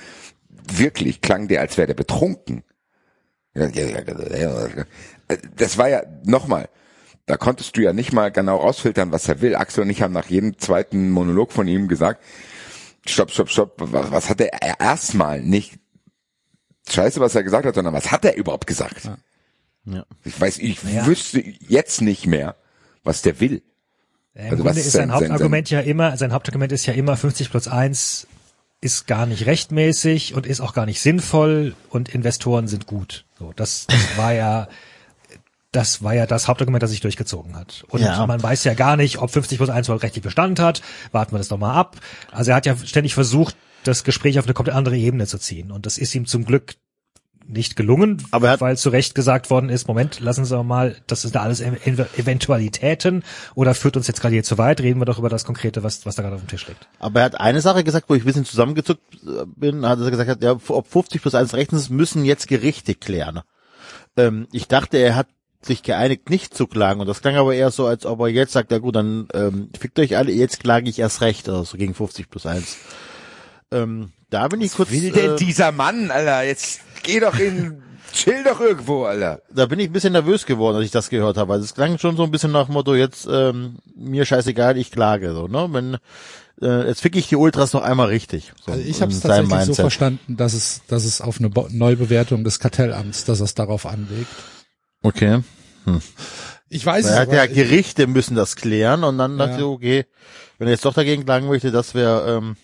wirklich 0.72 1.20
klang 1.20 1.48
der, 1.48 1.60
als 1.60 1.76
wäre 1.76 1.86
der 1.86 1.94
betrunken. 1.94 2.64
Ja, 3.54 3.68
ja, 3.68 3.86
ja, 3.86 4.36
ja, 4.36 4.66
ja. 4.66 4.84
Das 5.56 5.78
war 5.78 5.88
ja, 5.88 6.02
nochmal, 6.24 6.68
da 7.30 7.36
konntest 7.36 7.76
du 7.76 7.80
ja 7.82 7.92
nicht 7.92 8.12
mal 8.12 8.30
genau 8.32 8.56
rausfiltern, 8.56 9.12
was 9.12 9.28
er 9.28 9.40
will. 9.40 9.54
Axel 9.54 9.82
und 9.84 9.90
ich 9.90 10.02
haben 10.02 10.12
nach 10.12 10.26
jedem 10.26 10.58
zweiten 10.58 11.10
Monolog 11.10 11.52
von 11.52 11.68
ihm 11.68 11.86
gesagt, 11.88 12.22
stopp, 13.06 13.30
stopp, 13.30 13.48
stopp, 13.48 13.74
was, 13.78 14.10
was 14.10 14.28
hat 14.28 14.40
er 14.40 14.80
erstmal 14.80 15.40
nicht 15.40 15.78
scheiße, 16.88 17.20
was 17.20 17.34
er 17.34 17.42
gesagt 17.44 17.66
hat, 17.66 17.74
sondern 17.76 17.94
was 17.94 18.10
hat 18.10 18.24
er 18.24 18.36
überhaupt 18.36 18.66
gesagt? 18.66 19.08
Ja. 19.84 20.04
Ich 20.24 20.38
weiß, 20.40 20.58
ich 20.58 20.82
Ja. 20.82 21.06
wüsste 21.06 21.40
jetzt 21.68 22.02
nicht 22.02 22.26
mehr, 22.26 22.56
was 23.04 23.22
der 23.22 23.40
will. 23.40 23.62
Ja, 24.34 24.42
Im 24.44 24.50
Also 24.52 24.64
Grunde 24.64 24.80
ist 24.80 24.92
sein- 24.92 25.08
sein 25.08 25.18
sein- 25.18 25.30
Hauptargument 25.30 25.70
ja 25.70 25.80
immer, 25.80 26.16
sein 26.16 26.32
Hauptargument 26.32 26.72
ist 26.72 26.86
ja 26.86 26.94
immer 26.94 27.16
50 27.16 27.50
plus 27.50 27.68
1 27.68 28.26
ist 28.82 29.06
gar 29.06 29.26
nicht 29.26 29.46
rechtmäßig 29.46 30.34
und 30.34 30.46
ist 30.46 30.60
auch 30.60 30.72
gar 30.74 30.86
nicht 30.86 31.00
sinnvoll 31.00 31.74
und 31.90 32.08
Investoren 32.14 32.66
sind 32.66 32.86
gut. 32.86 33.24
So, 33.38 33.52
das, 33.54 33.86
das 33.86 34.16
war 34.16 34.32
ja, 34.32 34.68
das 35.72 36.02
war 36.02 36.14
ja 36.14 36.26
das 36.26 36.48
Hauptargument, 36.48 36.82
das 36.82 36.90
sich 36.90 37.00
durchgezogen 37.00 37.56
hat. 37.56 37.84
Und 37.90 38.00
Ja. 38.02 38.26
man 38.26 38.42
weiß 38.42 38.64
ja 38.64 38.74
gar 38.74 38.96
nicht, 38.96 39.18
ob 39.18 39.30
50 39.30 39.58
plus 39.58 39.70
1 39.70 39.86
überhaupt 39.88 40.02
rechtlich 40.02 40.22
Bestand 40.24 40.58
hat. 40.58 40.82
Warten 41.12 41.32
wir 41.32 41.38
das 41.38 41.48
doch 41.48 41.58
mal 41.58 41.74
ab. 41.74 41.96
Also 42.32 42.50
er 42.50 42.56
hat 42.56 42.66
ja 42.66 42.76
ständig 42.76 43.14
versucht, 43.14 43.56
das 43.84 44.04
Gespräch 44.04 44.38
auf 44.38 44.44
eine 44.46 44.54
komplett 44.54 44.76
andere 44.76 44.96
Ebene 44.96 45.26
zu 45.26 45.38
ziehen. 45.38 45.70
Und 45.70 45.86
das 45.86 45.96
ist 45.96 46.14
ihm 46.14 46.26
zum 46.26 46.44
Glück 46.44 46.74
nicht 47.46 47.74
gelungen, 47.74 48.22
hat- 48.32 48.60
weil 48.60 48.76
zu 48.76 48.90
Recht 48.90 49.14
gesagt 49.14 49.50
worden 49.50 49.70
ist, 49.70 49.88
Moment, 49.88 50.20
lassen 50.20 50.44
Sie 50.44 50.62
mal, 50.62 50.96
das 51.08 51.22
sind 51.22 51.36
alles 51.36 51.60
Ev- 51.60 52.06
Eventualitäten 52.16 53.24
oder 53.54 53.74
führt 53.74 53.96
uns 53.96 54.06
jetzt 54.06 54.20
gerade 54.20 54.34
hier 54.34 54.44
zu 54.44 54.58
weit, 54.58 54.80
reden 54.80 55.00
wir 55.00 55.04
doch 55.04 55.18
über 55.18 55.28
das 55.28 55.44
Konkrete, 55.44 55.82
was, 55.82 56.06
was 56.06 56.14
da 56.14 56.22
gerade 56.22 56.36
auf 56.36 56.42
dem 56.42 56.48
Tisch 56.48 56.68
liegt. 56.68 56.88
Aber 56.98 57.20
er 57.20 57.24
hat 57.26 57.40
eine 57.40 57.60
Sache 57.60 57.82
gesagt, 57.82 58.08
wo 58.08 58.14
ich 58.14 58.22
ein 58.22 58.26
bisschen 58.26 58.44
zusammengezuckt 58.44 59.02
äh, 59.24 59.46
bin, 59.56 59.84
hat 59.86 59.98
er 60.00 60.10
gesagt, 60.10 60.42
ja, 60.42 60.52
ob 60.68 60.86
50 60.86 61.22
plus 61.22 61.34
1 61.34 61.54
rechtens 61.54 61.90
müssen 61.90 62.24
jetzt 62.24 62.46
Gerichte 62.48 62.94
klären. 62.94 63.40
Ähm, 64.16 64.46
ich 64.52 64.68
dachte, 64.68 64.98
er 64.98 65.16
hat 65.16 65.26
sich 65.62 65.82
geeinigt, 65.82 66.30
nicht 66.30 66.54
zu 66.54 66.66
klagen. 66.66 67.00
Und 67.00 67.06
das 67.06 67.20
klang 67.20 67.36
aber 67.36 67.54
eher 67.54 67.70
so, 67.70 67.86
als 67.86 68.06
ob 68.06 68.20
er 68.20 68.28
jetzt 68.28 68.52
sagt, 68.52 68.72
ja 68.72 68.78
gut, 68.78 68.96
dann 68.96 69.28
ähm, 69.34 69.70
fickt 69.78 69.98
euch 69.98 70.16
alle, 70.16 70.32
jetzt 70.32 70.60
klage 70.60 70.88
ich 70.88 70.98
erst 70.98 71.20
recht, 71.20 71.48
also 71.48 71.64
so 71.64 71.76
gegen 71.76 71.94
50 71.94 72.30
plus 72.30 72.46
1. 72.46 72.76
Ähm, 73.72 74.10
da 74.30 74.48
bin 74.48 74.60
ich 74.60 74.72
kurz, 74.72 74.90
Will 74.90 75.12
denn 75.12 75.32
äh, 75.32 75.36
dieser 75.36 75.72
Mann, 75.72 76.10
Alter? 76.10 76.42
Jetzt 76.44 76.80
geh 77.02 77.20
doch 77.20 77.38
in, 77.38 77.82
chill 78.12 78.42
doch 78.44 78.60
irgendwo, 78.60 79.04
Alter. 79.04 79.42
da 79.52 79.66
bin 79.66 79.78
ich 79.78 79.88
ein 79.88 79.92
bisschen 79.92 80.12
nervös 80.12 80.46
geworden, 80.46 80.76
als 80.76 80.86
ich 80.86 80.90
das 80.92 81.10
gehört 81.10 81.36
habe. 81.36 81.52
Also 81.52 81.64
es 81.64 81.74
klang 81.74 81.98
schon 81.98 82.16
so 82.16 82.24
ein 82.24 82.30
bisschen 82.30 82.52
nach 82.52 82.66
dem 82.66 82.74
Motto, 82.74 82.94
jetzt 82.94 83.28
ähm, 83.30 83.76
mir 83.94 84.24
scheißegal, 84.24 84.78
ich 84.78 84.90
klage. 84.90 85.32
So, 85.34 85.46
ne? 85.46 85.68
Wenn 85.70 85.98
äh, 86.62 86.86
jetzt 86.88 87.00
fick 87.00 87.16
ich 87.16 87.28
die 87.28 87.36
Ultras 87.36 87.72
noch 87.72 87.82
einmal 87.82 88.08
richtig. 88.08 88.52
So, 88.64 88.72
Also 88.72 88.84
ich 88.84 89.02
habe 89.02 89.12
es 89.12 89.20
tatsächlich 89.20 89.64
so 89.64 89.74
verstanden, 89.74 90.36
dass 90.36 90.52
es, 90.54 90.82
dass 90.88 91.04
es 91.04 91.20
auf 91.20 91.38
eine 91.38 91.50
Bo 91.50 91.68
Neubewertung 91.70 92.44
des 92.44 92.60
Kartellamts, 92.60 93.24
dass 93.24 93.40
es 93.40 93.54
darauf 93.54 93.86
anlegt. 93.86 94.28
Okay. 95.02 95.42
Ich 96.68 96.84
weiß 96.86 97.06
es 97.06 97.12
aber, 97.12 97.34
ja 97.34 97.46
Gerichte 97.46 98.06
müssen 98.06 98.34
das 98.36 98.54
klären 98.56 99.02
und 99.04 99.18
dann 99.18 99.38
dachte 99.38 99.52
Ja. 99.52 99.58
ich, 99.58 99.64
okay, 99.64 100.06
wenn 100.58 100.68
er 100.68 100.72
jetzt 100.72 100.84
doch 100.84 100.94
dagegen 100.94 101.24
klagen 101.24 101.48
möchte, 101.48 101.70
das 101.72 101.94
wäre, 101.94 102.36
ähm, 102.36 102.56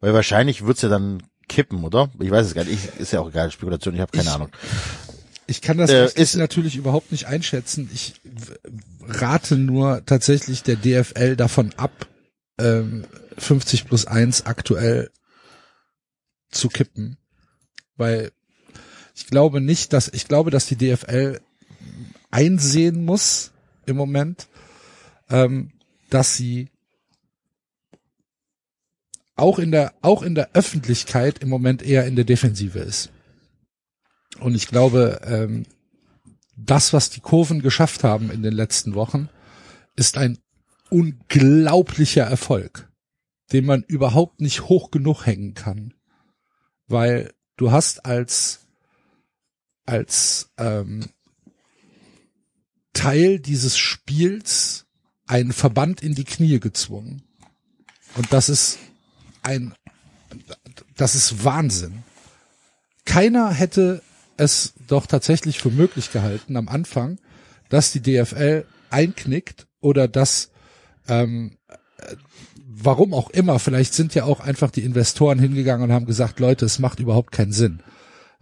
weil 0.00 0.12
wahrscheinlich 0.14 0.64
wird's 0.66 0.82
ja 0.82 0.88
dann 0.88 1.22
kippen, 1.48 1.82
oder? 1.84 2.10
Ich 2.20 2.30
weiß 2.30 2.46
es 2.46 2.54
gar 2.54 2.64
nicht. 2.64 2.74
Ich, 2.94 3.00
ist 3.00 3.12
ja 3.12 3.20
auch 3.20 3.28
egal, 3.28 3.50
Spekulation, 3.50 3.94
ich 3.94 4.00
habe 4.00 4.12
keine 4.12 4.28
Ich- 4.28 4.34
Ahnung. 4.34 4.50
Ich 5.46 5.60
kann 5.60 5.76
das 5.76 5.90
Äh, 5.90 6.08
ist- 6.14 6.36
natürlich 6.36 6.76
überhaupt 6.76 7.12
nicht 7.12 7.26
einschätzen. 7.26 7.90
Ich 7.92 8.14
rate 9.06 9.56
nur 9.56 10.02
tatsächlich 10.06 10.62
der 10.62 10.76
DFL 10.76 11.36
davon 11.36 11.74
ab, 11.76 12.06
ähm, 12.58 13.04
50 13.36 13.86
plus 13.86 14.06
1 14.06 14.46
aktuell 14.46 15.10
zu 16.50 16.68
kippen. 16.68 17.18
Weil 17.96 18.32
ich 19.14 19.26
glaube 19.26 19.60
nicht, 19.60 19.92
dass, 19.92 20.08
ich 20.08 20.26
glaube, 20.26 20.50
dass 20.50 20.66
die 20.66 20.76
DFL 20.76 21.40
einsehen 22.30 23.04
muss 23.04 23.52
im 23.86 23.96
Moment, 23.96 24.48
ähm, 25.30 25.70
dass 26.10 26.36
sie 26.36 26.68
auch 29.36 29.58
in 29.58 29.70
der, 29.70 29.94
auch 30.02 30.22
in 30.22 30.34
der 30.34 30.50
Öffentlichkeit 30.52 31.40
im 31.40 31.48
Moment 31.48 31.82
eher 31.82 32.06
in 32.06 32.16
der 32.16 32.24
Defensive 32.24 32.78
ist. 32.78 33.10
Und 34.40 34.54
ich 34.54 34.68
glaube, 34.68 35.20
ähm, 35.24 35.66
das, 36.56 36.92
was 36.92 37.10
die 37.10 37.20
Kurven 37.20 37.62
geschafft 37.62 38.04
haben 38.04 38.30
in 38.30 38.42
den 38.42 38.52
letzten 38.52 38.94
Wochen, 38.94 39.28
ist 39.96 40.18
ein 40.18 40.38
unglaublicher 40.90 42.24
Erfolg, 42.24 42.90
den 43.52 43.64
man 43.64 43.82
überhaupt 43.82 44.40
nicht 44.40 44.68
hoch 44.68 44.90
genug 44.90 45.26
hängen 45.26 45.54
kann. 45.54 45.94
Weil 46.86 47.32
du 47.56 47.72
hast 47.72 48.06
als, 48.06 48.63
als 49.86 50.50
ähm, 50.58 51.06
Teil 52.92 53.38
dieses 53.38 53.76
Spiels 53.76 54.86
einen 55.26 55.52
Verband 55.52 56.02
in 56.02 56.14
die 56.14 56.24
Knie 56.24 56.60
gezwungen. 56.60 57.22
Und 58.16 58.32
das 58.32 58.48
ist 58.48 58.78
ein, 59.42 59.74
das 60.96 61.14
ist 61.14 61.44
Wahnsinn. 61.44 62.02
Keiner 63.04 63.50
hätte 63.50 64.02
es 64.36 64.74
doch 64.86 65.06
tatsächlich 65.06 65.58
für 65.58 65.70
möglich 65.70 66.12
gehalten 66.12 66.56
am 66.56 66.68
Anfang, 66.68 67.18
dass 67.68 67.92
die 67.92 68.00
DFL 68.00 68.66
einknickt 68.90 69.66
oder 69.80 70.08
dass 70.08 70.50
ähm, 71.08 71.58
äh, 71.68 72.16
warum 72.56 73.14
auch 73.14 73.30
immer, 73.30 73.58
vielleicht 73.58 73.94
sind 73.94 74.14
ja 74.14 74.24
auch 74.24 74.40
einfach 74.40 74.70
die 74.70 74.84
Investoren 74.84 75.38
hingegangen 75.38 75.88
und 75.88 75.94
haben 75.94 76.06
gesagt, 76.06 76.40
Leute, 76.40 76.64
es 76.64 76.78
macht 76.78 77.00
überhaupt 77.00 77.32
keinen 77.32 77.52
Sinn. 77.52 77.82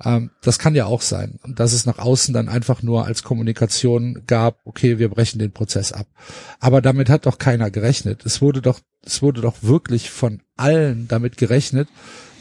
Ähm, 0.04 0.30
das 0.42 0.58
kann 0.58 0.74
ja 0.74 0.86
auch 0.86 1.02
sein. 1.02 1.38
Dass 1.46 1.72
es 1.72 1.86
nach 1.86 1.98
außen 1.98 2.34
dann 2.34 2.48
einfach 2.48 2.82
nur 2.82 3.06
als 3.06 3.22
Kommunikation 3.22 4.22
gab, 4.26 4.60
okay, 4.64 4.98
wir 4.98 5.08
brechen 5.08 5.38
den 5.38 5.52
Prozess 5.52 5.92
ab. 5.92 6.06
Aber 6.60 6.80
damit 6.80 7.08
hat 7.08 7.26
doch 7.26 7.38
keiner 7.38 7.70
gerechnet. 7.70 8.24
Es 8.24 8.40
wurde 8.40 8.62
doch, 8.62 8.80
es 9.04 9.22
wurde 9.22 9.40
doch 9.40 9.62
wirklich 9.62 10.10
von 10.10 10.42
allen 10.56 11.08
damit 11.08 11.36
gerechnet, 11.36 11.88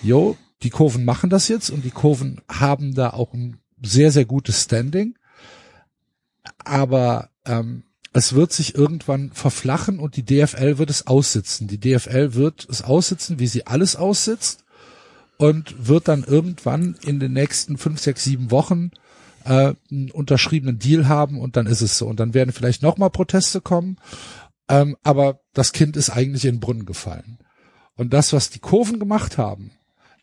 jo, 0.02 0.38
die 0.64 0.70
Kurven 0.70 1.06
machen 1.06 1.30
das 1.30 1.48
jetzt 1.48 1.70
und 1.70 1.84
die 1.84 1.92
Kurven 1.92 2.42
haben 2.48 2.94
da 2.94 3.12
auch 3.12 3.34
ein 3.34 3.58
sehr, 3.82 4.12
sehr 4.12 4.26
gutes 4.26 4.64
Standing. 4.64 5.16
Aber 6.64 7.30
ähm, 7.46 7.84
es 8.14 8.34
wird 8.34 8.52
sich 8.52 8.76
irgendwann 8.76 9.32
verflachen 9.32 10.00
und 10.00 10.18
die 10.18 10.26
DFL 10.26 10.78
wird 10.78 10.90
es 10.90 11.08
aussitzen. 11.08 11.68
Die 11.68 11.80
DFL 11.80 12.34
wird 12.34 12.68
es 12.70 12.84
aussitzen, 12.84 13.40
wie 13.40 13.48
sie 13.48 13.68
alles 13.68 13.96
aussitzt 13.96 14.64
und 15.42 15.88
wird 15.88 16.08
dann 16.08 16.24
irgendwann 16.24 16.96
in 17.04 17.20
den 17.20 17.34
nächsten 17.34 17.80
fünf, 17.80 18.00
sechs, 18.00 18.24
sieben 18.24 18.52
Wochen 18.52 18.92
äh, 19.44 19.74
einen 19.90 20.12
unterschriebenen 20.12 20.78
Deal 20.78 21.08
haben 21.08 21.40
und 21.40 21.58
dann 21.58 21.66
ist 21.66 21.82
es 21.82 21.98
so. 21.98 22.06
Und 22.06 22.20
dann 22.20 22.36
werden 22.36 22.54
vielleicht 22.54 22.84
nochmal 22.84 23.10
Proteste 23.10 23.60
kommen, 23.60 23.98
ähm, 24.70 24.98
aber 25.02 25.40
das 25.54 25.74
Kind 25.74 25.98
ist 25.98 26.12
eigentlich 26.12 26.46
in 26.46 26.58
den 26.58 26.60
Brunnen 26.60 26.86
gefallen. 26.86 27.40
Und 27.96 28.14
das, 28.14 28.34
was 28.34 28.52
die 28.52 28.60
Kurven 28.60 29.00
gemacht 29.00 29.40
haben, 29.40 29.72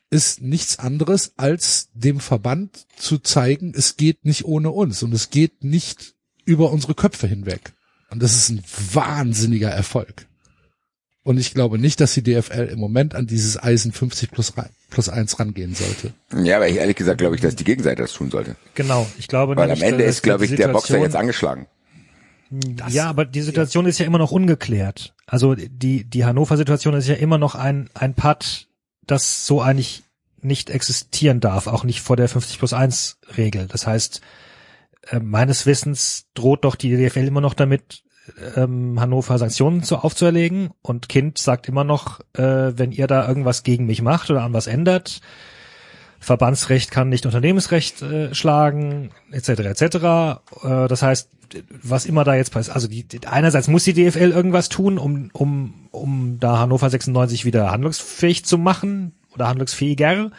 ist 0.08 0.40
nichts 0.40 0.78
anderes, 0.78 1.32
als 1.36 1.88
dem 1.94 2.20
Verband 2.20 2.86
zu 2.96 3.18
zeigen, 3.18 3.72
es 3.74 3.96
geht 3.96 4.24
nicht 4.24 4.44
ohne 4.44 4.70
uns 4.70 5.02
und 5.02 5.12
es 5.12 5.30
geht 5.30 5.64
nicht 5.64 6.14
über 6.44 6.70
unsere 6.70 6.94
Köpfe 6.94 7.26
hinweg. 7.26 7.72
Und 8.08 8.22
das 8.22 8.36
ist 8.36 8.50
ein 8.50 8.62
wahnsinniger 8.92 9.70
Erfolg. 9.70 10.28
Und 11.24 11.38
ich 11.38 11.54
glaube 11.54 11.76
nicht, 11.80 12.00
dass 12.00 12.14
die 12.14 12.22
DFL 12.22 12.68
im 12.70 12.78
Moment 12.78 13.16
an 13.16 13.26
dieses 13.26 13.60
Eisen 13.60 13.90
50 13.90 14.30
plus, 14.30 14.52
plus 14.90 15.08
1 15.08 15.38
rangehen 15.38 15.74
sollte. 15.74 16.12
Ja, 16.34 16.56
aber 16.56 16.68
ich, 16.68 16.76
ehrlich 16.76 16.96
gesagt 16.96 17.18
glaube 17.18 17.34
ich, 17.34 17.40
dass 17.40 17.56
die 17.56 17.64
Gegenseite 17.64 18.02
das 18.02 18.12
tun 18.12 18.30
sollte. 18.30 18.56
Genau, 18.74 19.06
ich 19.18 19.28
glaube 19.28 19.56
Weil 19.56 19.68
nämlich, 19.68 19.84
am 19.84 19.92
Ende 19.92 20.04
ist, 20.04 20.22
glaube 20.22 20.44
ich, 20.44 20.54
der 20.54 20.68
Boxer 20.68 20.98
jetzt 20.98 21.16
angeschlagen. 21.16 21.66
ja, 22.88 23.08
aber 23.08 23.24
die 23.24 23.42
Situation 23.42 23.86
ist 23.86 23.98
ja 23.98 24.06
immer 24.06 24.18
noch 24.18 24.30
ungeklärt. 24.30 25.14
Also 25.26 25.54
die, 25.54 26.04
die 26.04 26.24
Hannover-Situation 26.24 26.94
ist 26.94 27.08
ja 27.08 27.14
immer 27.14 27.38
noch 27.38 27.54
ein, 27.54 27.90
ein 27.94 28.14
Putt, 28.14 28.68
das 29.06 29.46
so 29.46 29.60
eigentlich 29.60 30.04
nicht 30.40 30.70
existieren 30.70 31.40
darf, 31.40 31.66
auch 31.66 31.84
nicht 31.84 32.00
vor 32.00 32.16
der 32.16 32.28
50 32.28 32.58
plus 32.58 32.72
1 32.72 33.18
Regel. 33.36 33.66
Das 33.66 33.86
heißt, 33.86 34.20
äh, 35.10 35.20
meines 35.20 35.66
Wissens 35.66 36.26
droht 36.34 36.64
doch 36.64 36.76
die 36.76 36.96
DFL 36.96 37.26
immer 37.26 37.40
noch 37.40 37.54
damit, 37.54 38.02
ähm, 38.56 39.00
Hannover 39.00 39.38
Sanktionen 39.38 39.82
zu 39.82 39.96
aufzuerlegen 39.96 40.70
und 40.82 41.08
Kind 41.08 41.38
sagt 41.38 41.68
immer 41.68 41.84
noch, 41.84 42.20
äh, 42.34 42.72
wenn 42.76 42.92
ihr 42.92 43.06
da 43.06 43.26
irgendwas 43.26 43.62
gegen 43.62 43.86
mich 43.86 44.02
macht 44.02 44.30
oder 44.30 44.42
an 44.42 44.52
was 44.52 44.66
ändert, 44.66 45.20
Verbandsrecht 46.20 46.90
kann 46.90 47.08
nicht 47.08 47.26
Unternehmensrecht 47.26 48.02
äh, 48.02 48.34
schlagen, 48.34 49.10
etc. 49.30 49.48
etc. 49.48 49.82
Äh, 50.62 50.88
das 50.88 51.02
heißt, 51.02 51.30
was 51.82 52.06
immer 52.06 52.24
da 52.24 52.34
jetzt 52.34 52.52
passiert, 52.52 52.74
also 52.74 52.88
die, 52.88 53.06
einerseits 53.26 53.68
muss 53.68 53.84
die 53.84 53.94
DFL 53.94 54.32
irgendwas 54.32 54.68
tun, 54.68 54.98
um, 54.98 55.30
um, 55.32 55.88
um 55.90 56.38
da 56.40 56.58
Hannover 56.58 56.90
96 56.90 57.44
wieder 57.44 57.70
handlungsfähig 57.70 58.44
zu 58.44 58.58
machen 58.58 59.12
oder 59.34 59.48
handlungsfähiger. 59.48 60.30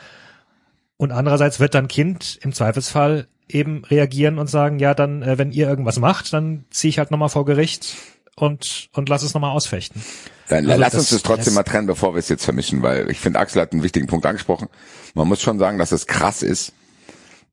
Und 0.97 1.12
andererseits 1.12 1.60
wird 1.60 1.75
dann 1.75 1.88
Kind 1.88 2.38
im 2.41 2.52
Zweifelsfall 2.54 3.28
eben 3.50 3.84
reagieren 3.86 4.38
und 4.40 4.48
sagen, 4.48 4.80
ja, 4.80 4.94
dann, 4.94 5.22
äh, 5.24 5.38
wenn 5.38 5.52
ihr 5.52 5.68
irgendwas 5.68 6.00
macht, 6.00 6.32
dann 6.34 6.66
ziehe 6.70 6.90
ich 6.90 7.00
halt 7.00 7.12
nochmal 7.12 7.30
vor 7.30 7.46
Gericht 7.46 7.96
und, 8.36 8.90
und 8.94 9.10
lass 9.10 9.24
es 9.24 9.34
nochmal 9.34 9.52
ausfechten. 9.52 10.02
Dann 10.48 10.68
Also 10.70 10.80
lass 10.80 10.92
das- 10.94 11.02
uns 11.02 11.10
das 11.10 11.24
trotzdem 11.24 11.46
das- 11.46 11.54
mal 11.56 11.64
trennen, 11.64 11.88
bevor 11.88 12.14
wir 12.14 12.20
es 12.20 12.30
jetzt 12.30 12.46
vermischen, 12.46 12.82
weil 12.82 13.10
ich 13.12 13.20
finde, 13.20 13.40
Axel 13.40 13.62
hat 13.62 13.74
einen 13.74 13.84
wichtigen 13.84 14.08
Punkt 14.08 14.26
angesprochen. 14.26 14.70
Man 15.14 15.28
muss 15.28 15.42
schon 15.42 15.60
sagen, 15.60 15.78
dass 15.78 15.92
es 15.92 16.08
krass 16.08 16.44
ist, 16.44 16.74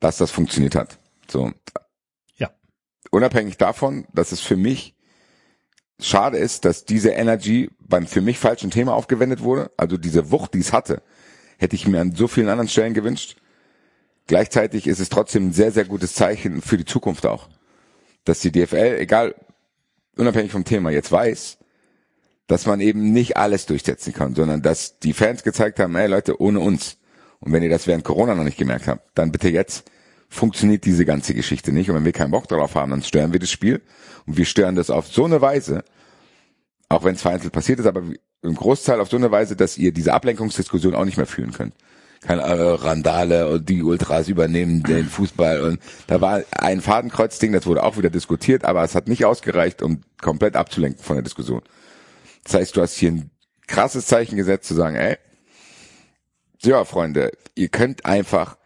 dass 0.01 0.19
das 0.19 0.31
funktioniert 0.31 0.75
hat. 0.75 0.99
So. 1.29 1.51
Ja. 2.37 2.51
Unabhängig 3.11 3.57
davon, 3.57 4.07
dass 4.13 4.33
es 4.33 4.41
für 4.41 4.57
mich 4.57 4.95
schade 5.99 6.37
ist, 6.37 6.65
dass 6.67 6.85
diese 6.85 7.11
Energy 7.11 7.71
beim 7.81 8.07
für 8.07 8.21
mich 8.21 8.39
falschen 8.39 8.71
Thema 8.71 8.95
aufgewendet 8.95 9.41
wurde. 9.43 9.71
Also 9.79 9.97
diese 9.97 10.31
Wucht, 10.31 10.53
die 10.55 10.59
es 10.61 10.73
hatte, 10.73 11.03
hätte 11.59 11.75
ich 11.75 11.89
mir 11.89 12.01
an 12.03 12.15
so 12.15 12.29
vielen 12.29 12.49
anderen 12.51 12.69
Stellen 12.69 12.93
gewünscht. 12.95 13.37
Gleichzeitig 14.27 14.87
ist 14.87 14.99
es 14.99 15.09
trotzdem 15.09 15.49
ein 15.49 15.53
sehr, 15.53 15.71
sehr 15.71 15.85
gutes 15.85 16.15
Zeichen 16.15 16.61
für 16.61 16.77
die 16.77 16.85
Zukunft 16.85 17.27
auch. 17.27 17.49
Dass 18.25 18.41
die 18.41 18.51
DFL, 18.51 18.97
egal, 18.99 19.35
unabhängig 20.17 20.51
vom 20.51 20.65
Thema, 20.65 20.91
jetzt 20.91 21.13
weiß, 21.13 21.59
dass 22.49 22.67
man 22.67 22.81
eben 22.81 23.13
nicht 23.13 23.37
alles 23.37 23.67
durchsetzen 23.67 24.13
kann, 24.13 24.35
sondern 24.35 24.63
dass 24.63 24.99
die 24.99 25.13
Fans 25.13 25.43
gezeigt 25.43 25.79
haben, 25.79 25.95
ey 25.97 26.09
Leute, 26.09 26.41
ohne 26.41 26.61
uns. 26.61 26.99
Und 27.41 27.53
wenn 27.53 27.63
ihr 27.63 27.71
das 27.71 27.87
während 27.87 28.05
Corona 28.05 28.35
noch 28.35 28.45
nicht 28.45 28.59
gemerkt 28.59 28.89
habt, 28.89 29.17
dann 29.17 29.33
bitte 29.33 29.49
jetzt 29.49 29.91
funktioniert 30.29 30.85
diese 30.85 31.05
ganze 31.05 31.35
Geschichte 31.35 31.73
nicht. 31.73 31.89
Und 31.89 31.97
wenn 31.97 32.05
wir 32.05 32.13
keinen 32.13 32.31
Bock 32.31 32.49
darauf 32.49 32.75
haben, 32.75 32.91
dann 32.91 33.03
stören 33.03 33.33
wir 33.33 33.41
das 33.41 33.51
Spiel. 33.51 33.83
Und 34.27 34.37
wir 34.37 34.45
stören 34.45 34.75
das 34.75 34.91
auf 34.91 35.07
so 35.07 35.25
eine 35.25 35.41
Weise, 35.41 35.85
auch 36.89 37.05
wenn 37.05 37.15
es 37.15 37.23
vereinzelt 37.23 37.53
passiert 37.53 37.79
ist, 37.79 37.87
aber 37.87 38.03
im 38.43 38.55
Großteil 38.55 39.01
auf 39.01 39.09
so 39.09 39.17
eine 39.17 39.31
Weise, 39.31 39.57
dass 39.57 39.79
ihr 39.79 39.93
diese 39.93 40.13
Ablenkungsdiskussion 40.13 40.95
auch 40.95 41.05
nicht 41.05 41.17
mehr 41.17 41.27
führen 41.27 41.53
könnt. 41.53 41.75
Keine 42.21 42.43
äh, 42.43 42.75
Randale 42.75 43.49
und 43.49 43.69
die 43.69 43.83
Ultras 43.83 44.29
übernehmen 44.29 44.83
den 44.83 45.07
Fußball. 45.07 45.61
Und 45.63 45.81
da 46.07 46.21
war 46.21 46.43
ein 46.53 46.81
Fadenkreuzding, 46.81 47.53
das 47.53 47.67
wurde 47.67 47.83
auch 47.83 47.97
wieder 47.97 48.11
diskutiert, 48.11 48.65
aber 48.65 48.83
es 48.83 48.95
hat 48.95 49.09
nicht 49.09 49.25
ausgereicht, 49.25 49.83
um 49.83 50.01
komplett 50.21 50.57
abzulenken 50.57 51.03
von 51.03 51.17
der 51.17 51.23
Diskussion. 51.23 51.63
Das 52.45 52.55
heißt, 52.55 52.77
du 52.77 52.83
hast 52.83 52.97
hier 52.97 53.13
ein 53.13 53.31
krasses 53.67 54.07
Zeichen 54.07 54.37
gesetzt, 54.37 54.69
zu 54.69 54.75
sagen, 54.75 54.97
ey, 54.97 55.17
ja, 56.63 56.85
Freunde, 56.85 57.33
ihr 57.55 57.69
könnt 57.69 58.07
einfach 58.07 58.57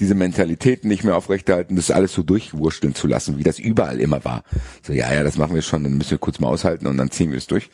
diese 0.00 0.14
Mentalität 0.14 0.84
nicht 0.84 1.04
mehr 1.04 1.16
aufrechterhalten, 1.16 1.76
das 1.76 1.90
alles 1.90 2.12
so 2.12 2.22
durchwursteln 2.22 2.94
zu 2.94 3.06
lassen, 3.06 3.38
wie 3.38 3.44
das 3.44 3.58
überall 3.58 4.00
immer 4.00 4.24
war. 4.24 4.42
So, 4.82 4.92
ja, 4.92 5.12
ja, 5.12 5.22
das 5.22 5.36
machen 5.36 5.54
wir 5.54 5.62
schon, 5.62 5.84
dann 5.84 5.96
müssen 5.96 6.12
wir 6.12 6.18
kurz 6.18 6.40
mal 6.40 6.48
aushalten 6.48 6.86
und 6.86 6.96
dann 6.96 7.10
ziehen 7.10 7.30
wir 7.30 7.38
es 7.38 7.46
durch. 7.46 7.70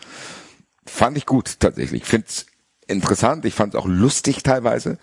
Fand 0.84 1.16
ich 1.16 1.24
gut, 1.24 1.60
tatsächlich. 1.60 2.04
Find's 2.04 2.46
interessant, 2.90 3.44
ich 3.44 3.55
fand's 3.55 3.76
auch 3.76 3.87
lustig 3.87 4.42
teilweise, 4.42 4.98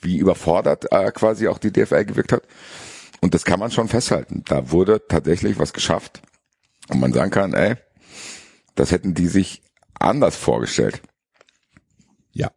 wie 0.00 0.18
überfordert 0.18 0.92
äh, 0.92 1.10
quasi 1.12 1.48
auch 1.48 1.58
die 1.58 1.72
DFL 1.72 2.04
gewirkt 2.04 2.32
hat. 2.32 2.42
Und 3.20 3.34
das 3.34 3.44
kann 3.44 3.58
man 3.58 3.70
schon 3.70 3.88
festhalten. 3.88 4.42
Da 4.46 4.70
wurde 4.70 5.02
tatsächlich 5.08 5.58
was 5.58 5.72
geschafft. 5.72 6.22
Und 6.88 7.00
man 7.00 7.12
sagen 7.12 7.30
kann, 7.30 7.52
ey, 7.52 7.76
das 8.74 8.92
hätten 8.92 9.14
die 9.14 9.26
sich 9.26 9.62
anders 9.98 10.36
vorgestellt. 10.36 11.02
Ja. 12.32 12.50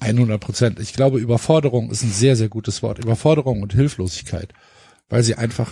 100 0.00 0.40
Prozent. 0.40 0.80
Ich 0.80 0.94
glaube, 0.94 1.18
Überforderung 1.18 1.90
ist 1.90 2.02
ein 2.02 2.12
sehr, 2.12 2.36
sehr 2.36 2.48
gutes 2.48 2.82
Wort. 2.82 2.98
Überforderung 2.98 3.62
und 3.62 3.74
Hilflosigkeit. 3.74 4.54
Weil 5.10 5.22
sie 5.22 5.34
einfach, 5.34 5.70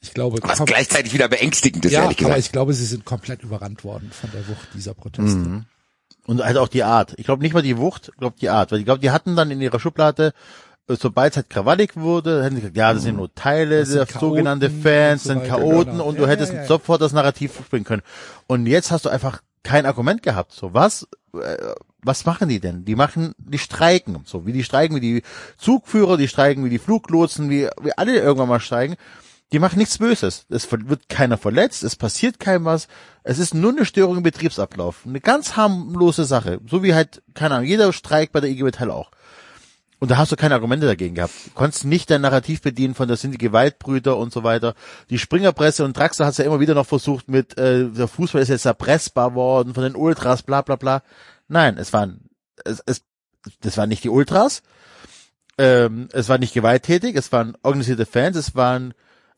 ich 0.00 0.14
glaube, 0.14 0.38
Was 0.42 0.64
gleichzeitig 0.64 1.12
wieder 1.12 1.28
beängstigend 1.28 1.84
ist, 1.84 1.92
ja, 1.92 2.02
ehrlich 2.02 2.18
aber 2.18 2.28
gesagt. 2.28 2.46
ich 2.46 2.52
glaube, 2.52 2.74
sie 2.74 2.86
sind 2.86 3.04
komplett 3.04 3.42
überrannt 3.42 3.82
worden 3.84 4.10
von 4.12 4.30
der 4.32 4.46
Wucht 4.48 4.68
dieser 4.74 4.94
Proteste. 4.94 5.38
Mhm. 5.38 5.66
Und 6.26 6.44
halt 6.44 6.56
auch 6.56 6.68
die 6.68 6.82
Art. 6.82 7.14
Ich 7.18 7.24
glaube 7.24 7.42
nicht 7.42 7.54
mal 7.54 7.62
die 7.62 7.78
Wucht, 7.78 8.08
ich 8.12 8.18
glaube 8.18 8.36
die 8.40 8.48
Art. 8.48 8.72
Weil 8.72 8.80
ich 8.80 8.84
glaube, 8.84 9.00
die 9.00 9.10
hatten 9.10 9.36
dann 9.36 9.50
in 9.50 9.60
ihrer 9.60 9.78
Schublade, 9.78 10.32
äh, 10.88 10.96
sobald 10.96 11.32
es 11.32 11.36
halt 11.36 11.50
krawallig 11.50 11.96
wurde, 11.96 12.42
hätten 12.42 12.56
sie 12.56 12.62
gesagt, 12.62 12.76
ja, 12.76 12.92
das 12.92 13.02
sind 13.02 13.16
nur 13.16 13.32
Teile 13.34 13.80
Das 13.80 13.88
sind 13.88 13.98
der 13.98 14.06
Chaoten 14.06 14.28
sogenannten 14.28 14.64
und 14.66 14.82
Fans, 14.82 15.22
so 15.22 15.28
sind 15.28 15.44
Chaoten 15.46 15.92
genau. 15.92 16.04
und 16.04 16.14
Ja, 16.16 16.22
du 16.22 16.28
hättest 16.28 16.52
ja, 16.52 16.60
ja. 16.60 16.66
sofort 16.66 17.00
das 17.00 17.12
Narrativ 17.12 17.54
springen 17.64 17.84
können. 17.84 18.02
Und 18.46 18.66
jetzt 18.66 18.90
hast 18.90 19.04
du 19.04 19.08
einfach 19.08 19.42
kein 19.62 19.86
Argument 19.86 20.22
gehabt. 20.22 20.52
So, 20.52 20.74
was, 20.74 21.08
äh, 21.34 21.56
was 22.02 22.24
machen 22.24 22.48
die 22.48 22.60
denn? 22.60 22.84
Die 22.84 22.94
machen, 22.94 23.34
die 23.38 23.58
streiken. 23.58 24.20
So, 24.24 24.46
wie 24.46 24.52
die 24.52 24.64
streiken, 24.64 24.96
wie 24.96 25.00
die 25.00 25.22
Zugführer, 25.58 26.16
die 26.16 26.28
streiken, 26.28 26.64
wie 26.64 26.70
die 26.70 26.78
Fluglotsen, 26.78 27.50
wie, 27.50 27.68
wie 27.82 27.92
alle 27.96 28.16
irgendwann 28.18 28.48
mal 28.48 28.60
streiken. 28.60 28.96
Die 29.52 29.60
machen 29.60 29.78
nichts 29.78 29.98
Böses. 29.98 30.44
Es 30.48 30.70
wird 30.70 31.08
keiner 31.08 31.38
verletzt, 31.38 31.84
es 31.84 31.94
passiert 31.94 32.40
keinem 32.40 32.64
was. 32.64 32.88
Es 33.22 33.38
ist 33.38 33.54
nur 33.54 33.70
eine 33.70 33.84
Störung 33.84 34.16
im 34.16 34.22
Betriebsablauf. 34.24 35.02
Eine 35.06 35.20
ganz 35.20 35.56
harmlose 35.56 36.24
Sache. 36.24 36.60
So 36.68 36.82
wie 36.82 36.94
halt, 36.94 37.22
keine 37.34 37.54
Ahnung, 37.54 37.68
jeder 37.68 37.92
Streik 37.92 38.32
bei 38.32 38.40
der 38.40 38.50
IG 38.50 38.64
Metall 38.64 38.90
auch. 38.90 39.10
Und 39.98 40.10
da 40.10 40.18
hast 40.18 40.30
du 40.30 40.36
keine 40.36 40.54
Argumente 40.54 40.86
dagegen 40.86 41.14
gehabt. 41.14 41.32
Du 41.46 41.50
konntest 41.52 41.84
nicht 41.84 42.10
dein 42.10 42.20
Narrativ 42.20 42.60
bedienen 42.60 42.94
von, 42.94 43.08
das 43.08 43.22
sind 43.22 43.30
die 43.30 43.38
Gewaltbrüder 43.38 44.16
und 44.16 44.32
so 44.32 44.42
weiter. 44.42 44.74
Die 45.08 45.18
Springerpresse 45.18 45.84
und 45.84 45.96
Draxler 45.96 46.26
hat 46.26 46.32
es 46.32 46.38
ja 46.38 46.44
immer 46.44 46.60
wieder 46.60 46.74
noch 46.74 46.86
versucht 46.86 47.28
mit, 47.28 47.56
äh, 47.56 47.88
der 47.88 48.08
Fußball 48.08 48.42
ist 48.42 48.48
jetzt 48.48 48.66
erpressbar 48.66 49.34
worden 49.34 49.72
von 49.72 49.84
den 49.84 49.96
Ultras, 49.96 50.42
bla 50.42 50.60
bla 50.60 50.76
bla. 50.76 51.02
Nein, 51.48 51.78
es 51.78 51.92
waren, 51.92 52.28
es, 52.64 52.82
es, 52.84 53.04
das 53.60 53.78
waren 53.78 53.88
nicht 53.88 54.04
die 54.04 54.10
Ultras, 54.10 54.62
ähm, 55.56 56.08
es 56.12 56.28
war 56.28 56.36
nicht 56.36 56.52
gewalttätig, 56.52 57.16
es 57.16 57.32
waren 57.32 57.56
organisierte 57.62 58.04
Fans, 58.04 58.36
es 58.36 58.54
waren, 58.54 58.92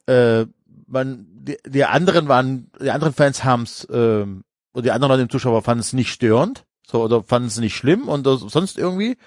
äh, 0.09 0.47
man, 0.87 1.27
die, 1.31 1.59
die 1.67 1.85
anderen 1.85 2.29
waren, 2.29 2.71
die 2.81 2.91
anderen 2.91 3.15
Fans 3.15 3.45
haben's, 3.45 3.87
ähm, 3.91 4.45
und 4.73 4.85
die 4.85 4.91
anderen 4.91 5.13
Leute 5.13 5.23
im 5.23 5.31
Zuschauer 5.31 5.63
fanden 5.63 5.81
es 5.81 5.93
nicht 5.93 6.13
störend, 6.13 6.65
so, 6.87 7.03
oder 7.03 7.23
fanden 7.23 7.49
es 7.49 7.59
nicht 7.59 7.77
schlimm 7.77 8.09
und 8.09 8.27
das, 8.27 8.41
sonst 8.41 8.79
irgendwie. 8.79 9.19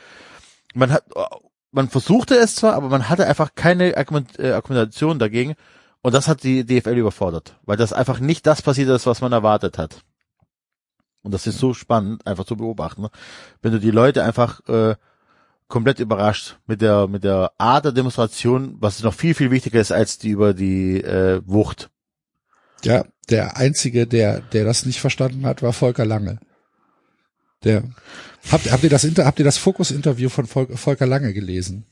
Man 0.73 0.91
hat, 0.91 1.03
man 1.71 1.89
versuchte 1.89 2.35
es 2.35 2.55
zwar, 2.55 2.73
aber 2.73 2.89
man 2.89 3.09
hatte 3.09 3.27
einfach 3.27 3.55
keine 3.55 3.93
äh, 3.93 4.51
Argumentation 4.51 5.19
dagegen. 5.19 5.55
Und 6.01 6.15
das 6.15 6.27
hat 6.27 6.43
die 6.43 6.65
DFL 6.65 6.97
überfordert, 6.97 7.59
weil 7.63 7.77
das 7.77 7.93
einfach 7.93 8.19
nicht 8.19 8.47
das 8.47 8.63
passiert 8.63 8.89
ist, 8.89 9.05
was 9.05 9.21
man 9.21 9.33
erwartet 9.33 9.77
hat. 9.77 10.01
Und 11.21 11.31
das 11.31 11.45
ist 11.45 11.59
so 11.59 11.75
spannend, 11.75 12.25
einfach 12.25 12.45
zu 12.45 12.57
beobachten. 12.57 13.03
ne? 13.03 13.11
Wenn 13.61 13.73
du 13.73 13.79
die 13.79 13.91
Leute 13.91 14.23
einfach 14.23 14.67
äh, 14.67 14.95
komplett 15.71 15.99
überrascht 15.99 16.57
mit 16.67 16.81
der 16.81 17.07
mit 17.07 17.23
der 17.23 17.51
Art 17.57 17.85
der 17.85 17.91
Demonstration, 17.91 18.75
was 18.79 19.01
noch 19.01 19.13
viel 19.15 19.33
viel 19.33 19.49
wichtiger 19.49 19.81
ist 19.81 19.91
als 19.91 20.19
die 20.19 20.29
über 20.29 20.53
die 20.53 21.01
äh, 21.01 21.41
Wucht. 21.45 21.89
Ja, 22.83 23.05
der 23.29 23.57
einzige, 23.57 24.05
der, 24.07 24.41
der 24.41 24.65
das 24.65 24.85
nicht 24.85 24.99
verstanden 24.99 25.45
hat, 25.45 25.61
war 25.63 25.73
Volker 25.73 26.05
Lange. 26.05 26.39
Der, 27.63 27.83
habt, 28.51 28.71
habt 28.71 28.83
ihr 28.83 28.89
das 28.89 29.03
Inter, 29.03 29.25
habt 29.25 29.37
ihr 29.39 29.45
das 29.45 29.57
Fokus-Interview 29.57 30.29
von 30.29 30.47
Vol 30.47 30.75
Volker 30.75 31.05
Lange 31.05 31.31
gelesen? 31.33 31.85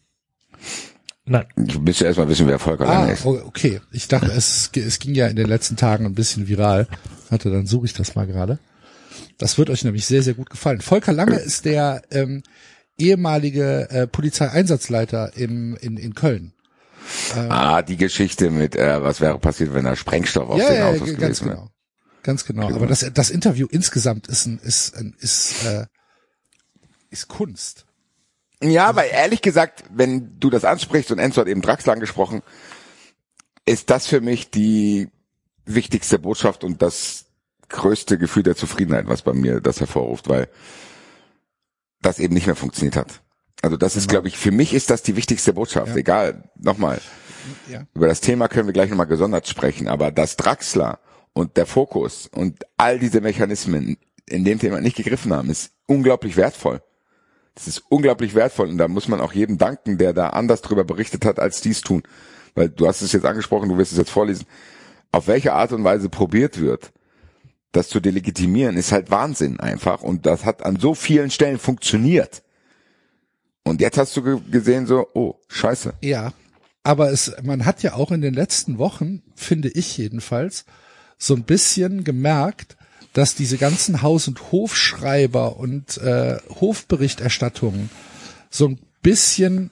Nein. 1.25 1.45
Ich 1.67 1.79
müsste 1.79 2.05
erstmal 2.05 2.27
wissen, 2.27 2.47
wer 2.47 2.57
Volker 2.57 2.87
Ah, 2.89 3.01
Lange 3.01 3.13
ist. 3.13 3.25
o- 3.25 3.41
okay. 3.45 3.81
Ich 3.91 4.07
dachte, 4.07 4.31
es, 4.31 4.71
es 4.75 4.97
ging 4.97 5.13
ja 5.13 5.27
in 5.27 5.35
den 5.35 5.45
letzten 5.47 5.75
Tagen 5.75 6.05
ein 6.07 6.15
bisschen 6.15 6.47
viral. 6.47 6.87
Warte, 7.29 7.51
dann 7.51 7.67
suche 7.67 7.85
ich 7.85 7.93
das 7.93 8.15
mal 8.15 8.25
gerade. 8.25 8.57
Das 9.37 9.57
wird 9.59 9.69
euch 9.69 9.83
nämlich 9.83 10.07
sehr, 10.07 10.23
sehr 10.23 10.33
gut 10.33 10.49
gefallen. 10.49 10.81
Volker 10.81 11.13
Lange 11.13 11.35
ist 11.37 11.65
der 11.65 12.01
ähm, 12.09 12.41
ehemalige 12.99 13.89
äh, 13.89 14.07
Polizeieinsatzleiter 14.07 15.35
im, 15.35 15.75
in, 15.77 15.97
in 15.97 16.13
Köln. 16.13 16.53
Ah, 17.35 17.81
die 17.81 17.97
Geschichte 17.97 18.51
mit, 18.51 18.75
äh, 18.75 19.01
was 19.01 19.19
wäre 19.21 19.39
passiert, 19.39 19.73
wenn 19.73 19.85
da 19.85 19.95
Sprengstoff 19.95 20.49
auf 20.49 20.59
ja, 20.59 20.69
den 20.69 20.83
Autos 20.83 20.99
ja, 20.99 21.05
gewesen 21.05 21.19
ganz 21.19 21.41
wäre. 21.41 21.55
genau. 21.55 21.69
Ganz 22.21 22.45
genau. 22.45 22.69
Aber 22.69 22.87
das, 22.87 23.09
das 23.13 23.29
Interview 23.29 23.67
insgesamt 23.71 24.27
ist 24.27 24.45
ein, 24.45 24.59
ist 24.59 24.95
ein, 24.95 25.15
ist, 25.19 25.65
äh, 25.65 25.85
ist 27.09 27.27
Kunst. 27.27 27.85
Ja, 28.61 28.87
aber 28.87 29.05
ehrlich 29.05 29.41
gesagt, 29.41 29.85
wenn 29.91 30.37
du 30.39 30.49
das 30.49 30.65
ansprichst 30.65 31.11
und 31.11 31.19
Enzo 31.19 31.41
hat 31.41 31.47
eben 31.47 31.61
Draxler 31.61 31.93
angesprochen, 31.93 32.41
ist 33.65 33.89
das 33.89 34.07
für 34.07 34.19
mich 34.19 34.51
die 34.51 35.07
wichtigste 35.65 36.19
Botschaft 36.19 36.63
und 36.63 36.81
das 36.81 37.25
größte 37.69 38.17
Gefühl 38.17 38.43
der 38.43 38.55
Zufriedenheit, 38.55 39.07
was 39.07 39.21
bei 39.21 39.33
mir 39.33 39.61
das 39.61 39.79
hervorruft, 39.79 40.27
weil 40.27 40.49
das 42.01 42.19
eben 42.19 42.33
nicht 42.33 42.47
mehr 42.47 42.55
funktioniert 42.55 42.95
hat. 42.95 43.21
Also 43.61 43.75
das 43.77 43.95
ist, 43.95 44.07
glaube 44.09 44.27
ich, 44.29 44.37
für 44.37 44.51
mich 44.51 44.73
ist 44.73 44.89
das 44.89 45.03
die 45.03 45.15
wichtigste 45.15 45.53
Botschaft. 45.53 45.89
Ja. 45.89 45.95
Egal, 45.97 46.49
nochmal, 46.57 47.01
Ja. 47.69 47.85
über 47.93 48.07
das 48.07 48.21
Thema 48.21 48.47
können 48.47 48.67
wir 48.67 48.73
gleich 48.73 48.89
nochmal 48.89 49.07
gesondert 49.07 49.47
sprechen, 49.47 49.87
aber 49.87 50.11
dass 50.11 50.37
Draxler 50.37 50.99
und 51.33 51.57
der 51.57 51.65
Fokus 51.65 52.27
und 52.27 52.63
all 52.77 52.99
diese 52.99 53.21
Mechanismen 53.21 53.97
in 54.25 54.45
dem 54.45 54.59
Thema 54.59 54.79
nicht 54.79 54.95
gegriffen 54.95 55.33
haben, 55.33 55.49
ist 55.49 55.71
unglaublich 55.87 56.37
wertvoll. 56.37 56.81
Das 57.55 57.67
ist 57.67 57.83
unglaublich 57.89 58.35
wertvoll 58.35 58.69
und 58.69 58.77
da 58.77 58.87
muss 58.87 59.07
man 59.09 59.19
auch 59.19 59.33
jedem 59.33 59.57
danken, 59.57 59.97
der 59.97 60.13
da 60.13 60.29
anders 60.29 60.61
drüber 60.61 60.85
berichtet 60.85 61.25
hat, 61.25 61.39
als 61.39 61.59
dies 61.61 61.81
tun. 61.81 62.03
Weil 62.55 62.69
du 62.69 62.87
hast 62.87 63.01
es 63.01 63.11
jetzt 63.11 63.25
angesprochen, 63.25 63.67
du 63.69 63.77
wirst 63.77 63.91
es 63.91 63.97
jetzt 63.97 64.11
vorlesen. 64.11 64.45
Auf 65.11 65.27
welche 65.27 65.53
Art 65.53 65.73
und 65.73 65.83
Weise 65.83 66.07
probiert 66.09 66.59
wird, 66.61 66.91
das 67.71 67.89
zu 67.89 67.99
delegitimieren, 67.99 68.77
ist 68.77 68.91
halt 68.91 69.11
Wahnsinn 69.11 69.59
einfach 69.59 70.01
und 70.01 70.25
das 70.25 70.45
hat 70.45 70.65
an 70.65 70.77
so 70.79 70.95
vielen 70.95 71.29
Stellen 71.31 71.59
funktioniert. 71.59 72.43
Und 73.63 73.81
jetzt 73.81 73.97
hast 73.97 74.15
du 74.17 74.23
ge- 74.23 74.39
gesehen 74.49 74.87
so, 74.87 75.07
oh, 75.13 75.35
scheiße. 75.47 75.93
Ja, 76.01 76.33
aber 76.83 77.11
es, 77.11 77.33
man 77.43 77.65
hat 77.65 77.83
ja 77.83 77.93
auch 77.93 78.11
in 78.11 78.21
den 78.21 78.33
letzten 78.33 78.77
Wochen, 78.79 79.21
finde 79.35 79.69
ich 79.69 79.97
jedenfalls, 79.97 80.65
so 81.17 81.35
ein 81.35 81.43
bisschen 81.43 82.03
gemerkt, 82.03 82.77
dass 83.13 83.35
diese 83.35 83.57
ganzen 83.57 84.01
Haus- 84.01 84.27
und 84.27 84.51
Hofschreiber 84.51 85.57
und 85.57 85.97
äh, 85.97 86.37
Hofberichterstattungen 86.61 87.89
so 88.49 88.67
ein 88.67 88.79
bisschen 89.01 89.71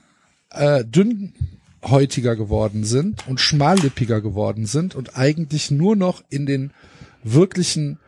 äh, 0.50 0.84
dünnhäutiger 0.84 2.36
geworden 2.36 2.84
sind 2.84 3.26
und 3.26 3.40
schmallippiger 3.40 4.20
geworden 4.20 4.66
sind 4.66 4.94
und 4.94 5.16
eigentlich 5.16 5.70
nur 5.70 5.96
noch 5.96 6.22
in 6.28 6.46
den 6.46 6.72
wirklichen 7.34 7.98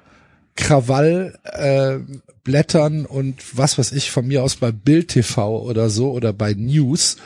Krawall 0.57 1.39
äh, 1.45 1.99
Blättern 2.45 3.07
und 3.07 3.57
was 3.57 3.79
weiß 3.79 3.93
ich 3.93 4.11
von 4.11 4.27
mir 4.27 4.43
aus 4.43 4.57
bei 4.57 4.73
Bild 4.73 5.09
TV 5.09 5.63
oder 5.63 5.91
so 5.91 6.11
oder 6.11 6.33
bei 6.33 6.55
News 6.55 7.17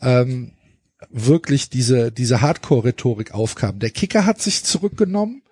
ähm, 0.00 0.52
wirklich 1.10 1.68
diese 1.68 2.10
diese 2.10 2.40
Hardcore-Rhetorik 2.40 3.32
aufkam. 3.32 3.78
Der 3.78 3.90
Kicker 3.90 4.26
hat 4.26 4.40
sich 4.40 4.64
zurückgenommen. 4.64 5.42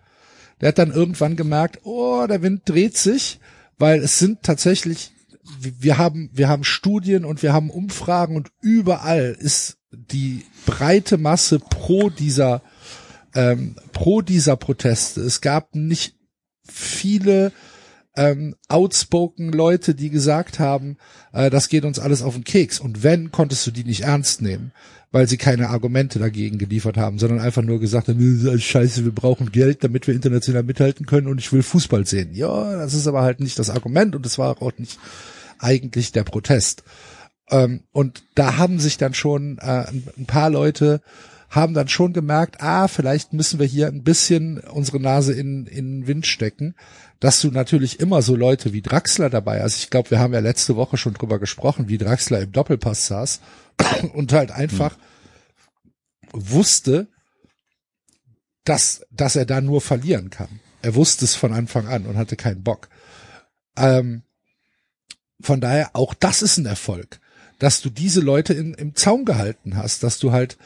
Der 0.61 0.69
hat 0.69 0.79
dann 0.79 0.93
irgendwann 0.93 1.37
gemerkt, 1.37 1.81
oh, 1.85 2.27
der 2.29 2.43
Wind 2.43 2.63
dreht 2.67 2.97
sich, 2.97 3.41
weil 3.79 4.01
es 4.01 4.19
sind 4.19 4.43
tatsächlich 4.43 5.13
wir 5.59 5.99
haben 5.99 6.31
wir 6.33 6.49
haben 6.49 6.65
Studien 6.65 7.25
und 7.25 7.43
wir 7.43 7.53
haben 7.53 7.71
Umfragen 7.71 8.37
und 8.37 8.51
überall 8.61 9.37
ist 9.39 9.79
die 9.93 10.45
breite 10.67 11.19
Masse 11.19 11.59
pro 11.59 12.11
dieser 12.11 12.63
ähm, 13.35 13.77
pro 13.93 14.23
dieser 14.23 14.57
Proteste. 14.57 15.21
Es 15.21 15.41
gab 15.41 15.75
nicht 15.75 16.17
viele 16.67 17.53
ähm, 18.17 18.57
outspoken 18.69 19.53
Leute, 19.53 19.95
die 19.95 20.11
gesagt 20.11 20.59
haben, 20.59 20.97
äh, 21.33 21.51
das 21.51 21.69
geht 21.69 21.85
uns 21.85 21.99
alles 21.99 22.23
auf 22.23 22.35
den 22.35 22.45
Keks. 22.45 22.81
Und 22.81 23.03
wenn, 23.03 23.31
konntest 23.31 23.67
du 23.67 23.71
die 23.71 23.85
nicht 23.85 24.03
ernst 24.03 24.43
nehmen, 24.43 24.73
weil 25.13 25.29
sie 25.29 25.37
keine 25.37 25.71
Argumente 25.71 26.19
dagegen 26.19 26.59
geliefert 26.59 26.97
haben, 26.97 27.19
sondern 27.19 27.41
einfach 27.41 27.63
nur 27.63 27.81
gesagt 27.81 28.09
haben, 28.09 28.19
"Nö, 28.19 28.51
das 28.53 28.63
scheiße, 28.63 29.05
wir 29.05 29.15
brauchen 29.15 29.53
Geld, 29.53 29.83
damit 29.83 30.07
wir 30.07 30.15
international 30.15 30.63
mithalten 30.63 31.07
können 31.07 31.27
und 31.27 31.39
ich 31.39 31.53
will 31.53 31.63
Fußball 31.63 32.07
sehen. 32.07 32.35
Ja, 32.35 32.77
das 32.77 32.95
ist 32.95 33.07
aber 33.07 33.23
halt 33.23 33.41
nicht 33.41 33.59
das 33.59 33.71
Argument 33.71 34.15
und 34.15 34.27
es 34.27 34.39
war 34.39 34.61
auch 34.63 34.73
nicht 34.79 34.99
eigentlich 35.59 36.13
der 36.13 36.25
Protest. 36.25 36.85
Ähm, 37.51 37.83
und 37.93 38.23
da 38.35 38.57
haben 38.57 38.79
sich 38.79 38.99
dann 38.99 39.15
schon 39.15 39.59
äh, 39.59 39.87
ein 40.17 40.27
paar 40.27 40.51
Leute 40.51 41.01
haben 41.51 41.75
dann 41.75 41.89
schon 41.89 42.13
gemerkt, 42.13 42.63
ah, 42.63 42.87
vielleicht 42.87 43.33
müssen 43.33 43.59
wir 43.59 43.67
hier 43.67 43.89
ein 43.89 44.05
bisschen 44.05 44.59
unsere 44.59 45.01
Nase 45.01 45.33
in, 45.33 45.67
in 45.67 46.01
den 46.01 46.07
Wind 46.07 46.27
stecken, 46.27 46.77
dass 47.19 47.41
du 47.41 47.51
natürlich 47.51 47.99
immer 47.99 48.23
so 48.23 48.37
Leute 48.37 48.73
wie 48.73 48.83
Draxler 48.83 49.29
dabei 49.31 49.61
hast. 49.61 49.79
Ich 49.79 49.91
glaube, 49.91 50.13
wir 50.13 50.21
haben 50.21 50.33
ja 50.33 50.39
letzte 50.39 50.77
Woche 50.77 50.97
schon 50.97 51.13
drüber 51.13 51.41
gesprochen, 51.41 51.89
wie 51.89 51.99
Draxler 51.99 52.41
im 52.41 52.53
Doppelpass 52.53 53.09
saß 53.09 53.41
und 54.15 54.33
halt 54.33 54.53
einfach 54.53 54.97
wusste, 56.33 57.09
dass, 58.65 59.05
dass 59.11 59.35
er 59.35 59.45
da 59.45 59.61
nur 59.61 59.81
verlieren 59.81 60.31
kann. 60.31 60.61
Er 60.83 60.95
wusste 60.95 61.25
es 61.25 61.35
von 61.35 61.53
Anfang 61.53 61.89
an 61.89 62.07
und 62.07 62.17
hatte 62.17 62.37
keinen 62.37 62.63
Bock. 62.63 62.89
Ähm, 63.77 64.23
von 65.41 65.61
daher, 65.61 65.91
auch 65.95 66.15
das 66.15 66.43
ist 66.43 66.59
ein 66.59 66.67
Erfolg, 66.67 67.19
dass 67.59 67.81
du 67.81 67.91
diese 67.91 68.21
Leute 68.21 68.55
in, 68.55 68.75
im 68.75 68.95
Zaum 68.95 69.25
gehalten 69.25 69.77
hast, 69.77 70.05
dass 70.05 70.21
du 70.21 70.31
halt 70.31 70.57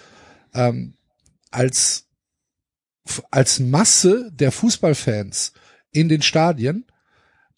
ähm, 0.54 0.94
als 1.50 2.06
als 3.30 3.60
Masse 3.60 4.30
der 4.32 4.50
Fußballfans 4.50 5.52
in 5.90 6.08
den 6.08 6.22
Stadien 6.22 6.86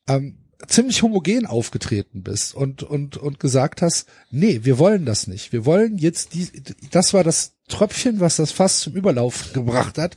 ähm, 0.08 0.38
ziemlich 0.66 1.02
homogen 1.02 1.46
aufgetreten 1.46 2.22
bist 2.22 2.54
und 2.54 2.82
und 2.82 3.16
und 3.16 3.38
gesagt 3.38 3.82
hast, 3.82 4.08
nee, 4.30 4.60
wir 4.64 4.78
wollen 4.78 5.04
das 5.04 5.26
nicht. 5.26 5.52
Wir 5.52 5.64
wollen 5.64 5.98
jetzt 5.98 6.34
die 6.34 6.50
das 6.90 7.14
war 7.14 7.22
das 7.22 7.52
Tröpfchen, 7.68 8.20
was 8.20 8.36
das 8.36 8.52
Fass 8.52 8.80
zum 8.80 8.94
Überlaufen 8.94 9.52
gebracht 9.52 9.98
hat 9.98 10.16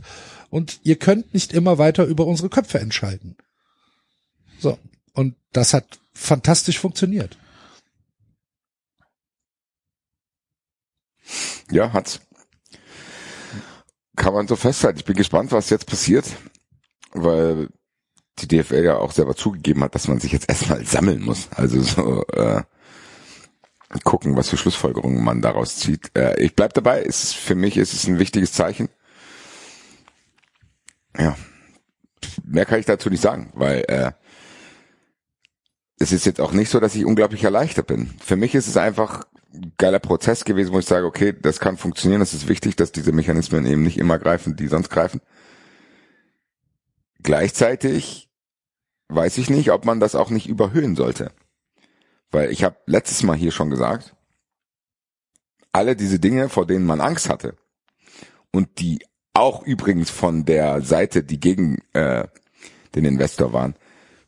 und 0.49 0.79
ihr 0.83 0.97
könnt 0.97 1.33
nicht 1.33 1.53
immer 1.53 1.77
weiter 1.77 2.05
über 2.05 2.25
unsere 2.25 2.49
Köpfe 2.49 2.79
entscheiden. 2.79 3.37
So, 4.59 4.77
und 5.13 5.35
das 5.53 5.73
hat 5.73 5.99
fantastisch 6.13 6.79
funktioniert. 6.79 7.37
Ja, 11.71 11.93
hat's. 11.93 12.19
Kann 14.19 14.33
man 14.33 14.49
so 14.49 14.57
festhalten. 14.57 14.99
Ich 14.99 15.05
bin 15.05 15.15
gespannt, 15.15 15.53
was 15.53 15.69
jetzt 15.69 15.85
passiert, 15.85 16.25
weil 17.13 17.69
die 18.39 18.49
DFL 18.49 18.83
ja 18.83 18.97
auch 18.97 19.13
selber 19.13 19.33
zugegeben 19.33 19.81
hat, 19.81 19.95
dass 19.95 20.09
man 20.09 20.19
sich 20.19 20.33
jetzt 20.33 20.49
erstmal 20.49 20.83
sammeln 20.85 21.21
muss. 21.21 21.47
Also 21.55 21.81
so 21.81 22.25
äh, 22.33 22.63
gucken, 24.03 24.35
was 24.35 24.49
für 24.49 24.57
Schlussfolgerungen 24.57 25.23
man 25.23 25.41
daraus 25.41 25.77
zieht. 25.77 26.11
Äh, 26.17 26.37
ich 26.41 26.53
bleib 26.53 26.73
dabei. 26.73 27.01
Ist, 27.01 27.33
für 27.33 27.55
mich 27.55 27.77
ist 27.77 27.93
es 27.93 28.07
ein 28.07 28.19
wichtiges 28.19 28.51
Zeichen. 28.51 28.89
Ja, 31.17 31.37
mehr 32.43 32.65
kann 32.65 32.81
ich 32.81 32.85
dazu 32.85 33.09
nicht 33.09 33.21
sagen, 33.21 33.53
weil 33.53 33.85
äh, 33.87 34.11
es 35.97 36.11
ist 36.11 36.25
jetzt 36.25 36.41
auch 36.41 36.51
nicht 36.51 36.69
so, 36.69 36.81
dass 36.81 36.93
ich 36.93 37.05
unglaublich 37.05 37.45
erleichtert 37.45 37.87
bin. 37.87 38.13
Für 38.21 38.35
mich 38.35 38.53
ist 38.53 38.67
es 38.67 38.75
einfach 38.75 39.23
ein 39.33 39.38
geiler 39.77 39.99
Prozess 39.99 40.45
gewesen, 40.45 40.73
wo 40.73 40.79
ich 40.79 40.85
sage, 40.85 41.05
okay, 41.05 41.33
das 41.39 41.59
kann 41.59 41.77
funktionieren, 41.77 42.19
das 42.19 42.33
ist 42.33 42.47
wichtig, 42.47 42.75
dass 42.75 42.91
diese 42.91 43.11
Mechanismen 43.11 43.65
eben 43.65 43.83
nicht 43.83 43.97
immer 43.97 44.19
greifen, 44.19 44.55
die 44.55 44.67
sonst 44.67 44.89
greifen. 44.89 45.21
Gleichzeitig 47.21 48.29
weiß 49.09 49.37
ich 49.37 49.49
nicht, 49.49 49.71
ob 49.71 49.85
man 49.85 49.99
das 49.99 50.15
auch 50.15 50.29
nicht 50.29 50.47
überhöhen 50.47 50.95
sollte. 50.95 51.31
Weil 52.31 52.51
ich 52.51 52.63
habe 52.63 52.77
letztes 52.85 53.23
Mal 53.23 53.35
hier 53.35 53.51
schon 53.51 53.69
gesagt, 53.69 54.15
alle 55.71 55.95
diese 55.95 56.19
Dinge, 56.19 56.49
vor 56.49 56.65
denen 56.67 56.85
man 56.85 57.01
Angst 57.01 57.29
hatte 57.29 57.55
und 58.51 58.79
die 58.79 58.99
auch 59.33 59.63
übrigens 59.63 60.09
von 60.09 60.45
der 60.45 60.81
Seite, 60.81 61.23
die 61.23 61.39
gegen 61.39 61.79
äh, 61.93 62.27
den 62.95 63.05
Investor 63.05 63.53
waren, 63.53 63.75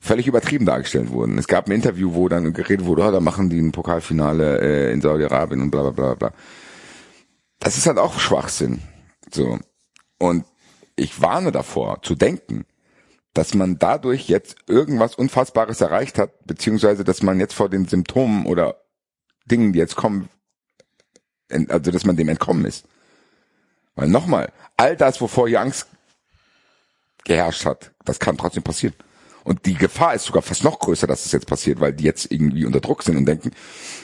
völlig 0.01 0.27
übertrieben 0.27 0.65
dargestellt 0.65 1.11
wurden. 1.11 1.37
Es 1.37 1.47
gab 1.47 1.67
ein 1.67 1.71
Interview, 1.71 2.15
wo 2.15 2.27
dann 2.27 2.53
geredet 2.53 2.85
wurde, 2.85 3.03
oh, 3.07 3.11
da 3.11 3.19
machen 3.19 3.49
die 3.49 3.59
ein 3.59 3.71
Pokalfinale 3.71 4.59
äh, 4.59 4.91
in 4.91 4.99
Saudi-Arabien 4.99 5.61
und 5.61 5.69
bla 5.69 5.83
bla 5.83 5.91
bla 5.91 6.13
bla. 6.15 6.33
Das 7.59 7.77
ist 7.77 7.85
halt 7.85 7.99
auch 7.99 8.19
Schwachsinn. 8.19 8.81
So. 9.31 9.59
Und 10.17 10.45
ich 10.95 11.21
warne 11.21 11.51
davor, 11.51 12.01
zu 12.01 12.15
denken, 12.15 12.65
dass 13.33 13.53
man 13.53 13.77
dadurch 13.77 14.27
jetzt 14.27 14.55
irgendwas 14.67 15.15
Unfassbares 15.15 15.79
erreicht 15.79 16.17
hat, 16.17 16.45
beziehungsweise 16.45 17.03
dass 17.03 17.21
man 17.21 17.39
jetzt 17.39 17.53
vor 17.53 17.69
den 17.69 17.87
Symptomen 17.87 18.47
oder 18.47 18.81
Dingen, 19.45 19.71
die 19.71 19.79
jetzt 19.79 19.95
kommen, 19.95 20.29
also 21.49 21.91
dass 21.91 22.05
man 22.05 22.17
dem 22.17 22.27
entkommen 22.27 22.65
ist. 22.65 22.85
Weil 23.95 24.07
nochmal, 24.07 24.51
all 24.77 24.97
das, 24.97 25.21
wovor 25.21 25.47
hier 25.47 25.61
Angst 25.61 25.87
geherrscht 27.23 27.65
hat, 27.65 27.91
das 28.03 28.19
kann 28.19 28.37
trotzdem 28.37 28.63
passieren. 28.63 28.95
Und 29.43 29.65
die 29.65 29.73
Gefahr 29.73 30.13
ist 30.13 30.25
sogar 30.25 30.43
fast 30.43 30.63
noch 30.63 30.79
größer, 30.79 31.07
dass 31.07 31.25
es 31.25 31.31
jetzt 31.31 31.47
passiert, 31.47 31.79
weil 31.79 31.93
die 31.93 32.03
jetzt 32.03 32.31
irgendwie 32.31 32.65
unter 32.65 32.79
Druck 32.79 33.03
sind 33.03 33.17
und 33.17 33.25
denken, 33.25 33.51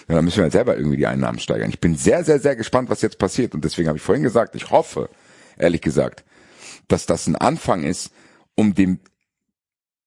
ja, 0.07 0.15
dann 0.15 0.25
müssen 0.25 0.37
wir 0.37 0.45
jetzt 0.45 0.53
selber 0.53 0.75
irgendwie 0.77 0.97
die 0.97 1.07
Einnahmen 1.07 1.39
steigern. 1.39 1.69
Ich 1.69 1.79
bin 1.79 1.95
sehr, 1.95 2.23
sehr, 2.23 2.39
sehr 2.39 2.55
gespannt, 2.55 2.89
was 2.89 3.01
jetzt 3.01 3.19
passiert. 3.19 3.53
Und 3.53 3.63
deswegen 3.63 3.87
habe 3.87 3.97
ich 3.97 4.03
vorhin 4.03 4.23
gesagt, 4.23 4.55
ich 4.55 4.71
hoffe, 4.71 5.09
ehrlich 5.57 5.81
gesagt, 5.81 6.23
dass 6.87 7.05
das 7.05 7.27
ein 7.27 7.35
Anfang 7.35 7.83
ist, 7.83 8.11
um 8.55 8.73
dem 8.73 8.99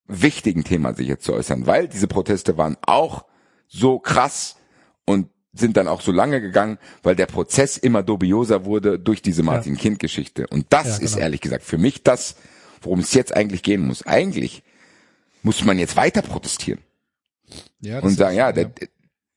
wichtigen 0.06 0.64
Thema 0.64 0.94
sich 0.94 1.06
jetzt 1.06 1.24
zu 1.24 1.32
äußern, 1.34 1.66
weil 1.66 1.86
diese 1.86 2.08
Proteste 2.08 2.56
waren 2.56 2.76
auch 2.82 3.24
so 3.68 4.00
krass 4.00 4.56
und 5.04 5.28
sind 5.52 5.76
dann 5.76 5.88
auch 5.88 6.00
so 6.00 6.12
lange 6.12 6.40
gegangen, 6.40 6.78
weil 7.02 7.14
der 7.16 7.26
Prozess 7.26 7.76
immer 7.76 8.02
dubioser 8.02 8.64
wurde 8.64 8.98
durch 8.98 9.22
diese 9.22 9.42
Martin 9.42 9.76
Kind 9.76 9.98
Geschichte. 9.98 10.46
Und 10.48 10.66
das 10.70 10.86
Ja, 10.86 10.92
genau. 10.98 11.04
ist 11.04 11.16
ehrlich 11.16 11.40
gesagt 11.40 11.64
für 11.64 11.78
mich 11.78 12.02
das, 12.02 12.36
worum 12.82 13.00
es 13.00 13.14
jetzt 13.14 13.34
eigentlich 13.34 13.62
gehen 13.62 13.86
muss. 13.86 14.04
Eigentlich 14.06 14.62
muss 15.42 15.64
man 15.64 15.78
jetzt 15.78 15.96
weiter 15.96 16.22
protestieren 16.22 16.80
Ja, 17.80 18.00
und 18.00 18.10
sagen, 18.10 18.36
ja, 18.36 18.52
der 18.52 18.70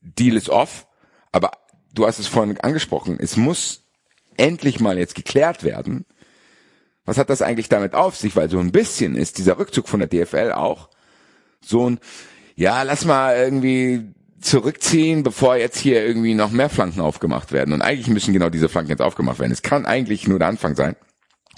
Deal 0.02 0.36
ist 0.36 0.50
off, 0.50 0.88
aber 1.32 1.52
du 1.94 2.06
hast 2.06 2.20
es 2.20 2.28
vorhin 2.28 2.60
angesprochen, 2.60 3.18
es 3.20 3.38
muss 3.38 3.84
endlich 4.38 4.80
mal 4.80 4.98
jetzt 4.98 5.16
geklärt 5.16 5.64
werden. 5.64 6.06
Was 7.06 7.18
hat 7.18 7.30
das 7.30 7.42
eigentlich 7.42 7.70
damit 7.70 7.94
auf 7.94 8.16
sich? 8.16 8.36
Weil 8.36 8.50
so 8.50 8.60
ein 8.60 8.72
bisschen 8.72 9.16
ist 9.16 9.38
dieser 9.38 9.60
Rückzug 9.60 9.88
von 9.88 10.00
der 10.00 10.10
DFL 10.10 10.54
auch 10.54 10.90
so 11.62 11.90
ein, 11.90 12.00
ja, 12.56 12.84
lass 12.84 13.06
mal 13.06 13.36
irgendwie 13.36 14.14
zurückziehen, 14.40 15.24
bevor 15.24 15.56
jetzt 15.56 15.78
hier 15.78 16.06
irgendwie 16.06 16.34
noch 16.34 16.52
mehr 16.52 16.70
Flanken 16.70 17.02
aufgemacht 17.02 17.52
werden. 17.52 17.74
Und 17.74 17.82
eigentlich 17.82 18.08
müssen 18.08 18.34
genau 18.34 18.50
diese 18.50 18.70
Flanken 18.70 18.92
jetzt 18.92 19.02
aufgemacht 19.02 19.40
werden. 19.40 19.52
Es 19.52 19.62
kann 19.62 19.86
eigentlich 19.86 20.28
nur 20.28 20.40
der 20.40 20.50
Anfang 20.50 20.76
sein. 20.76 20.96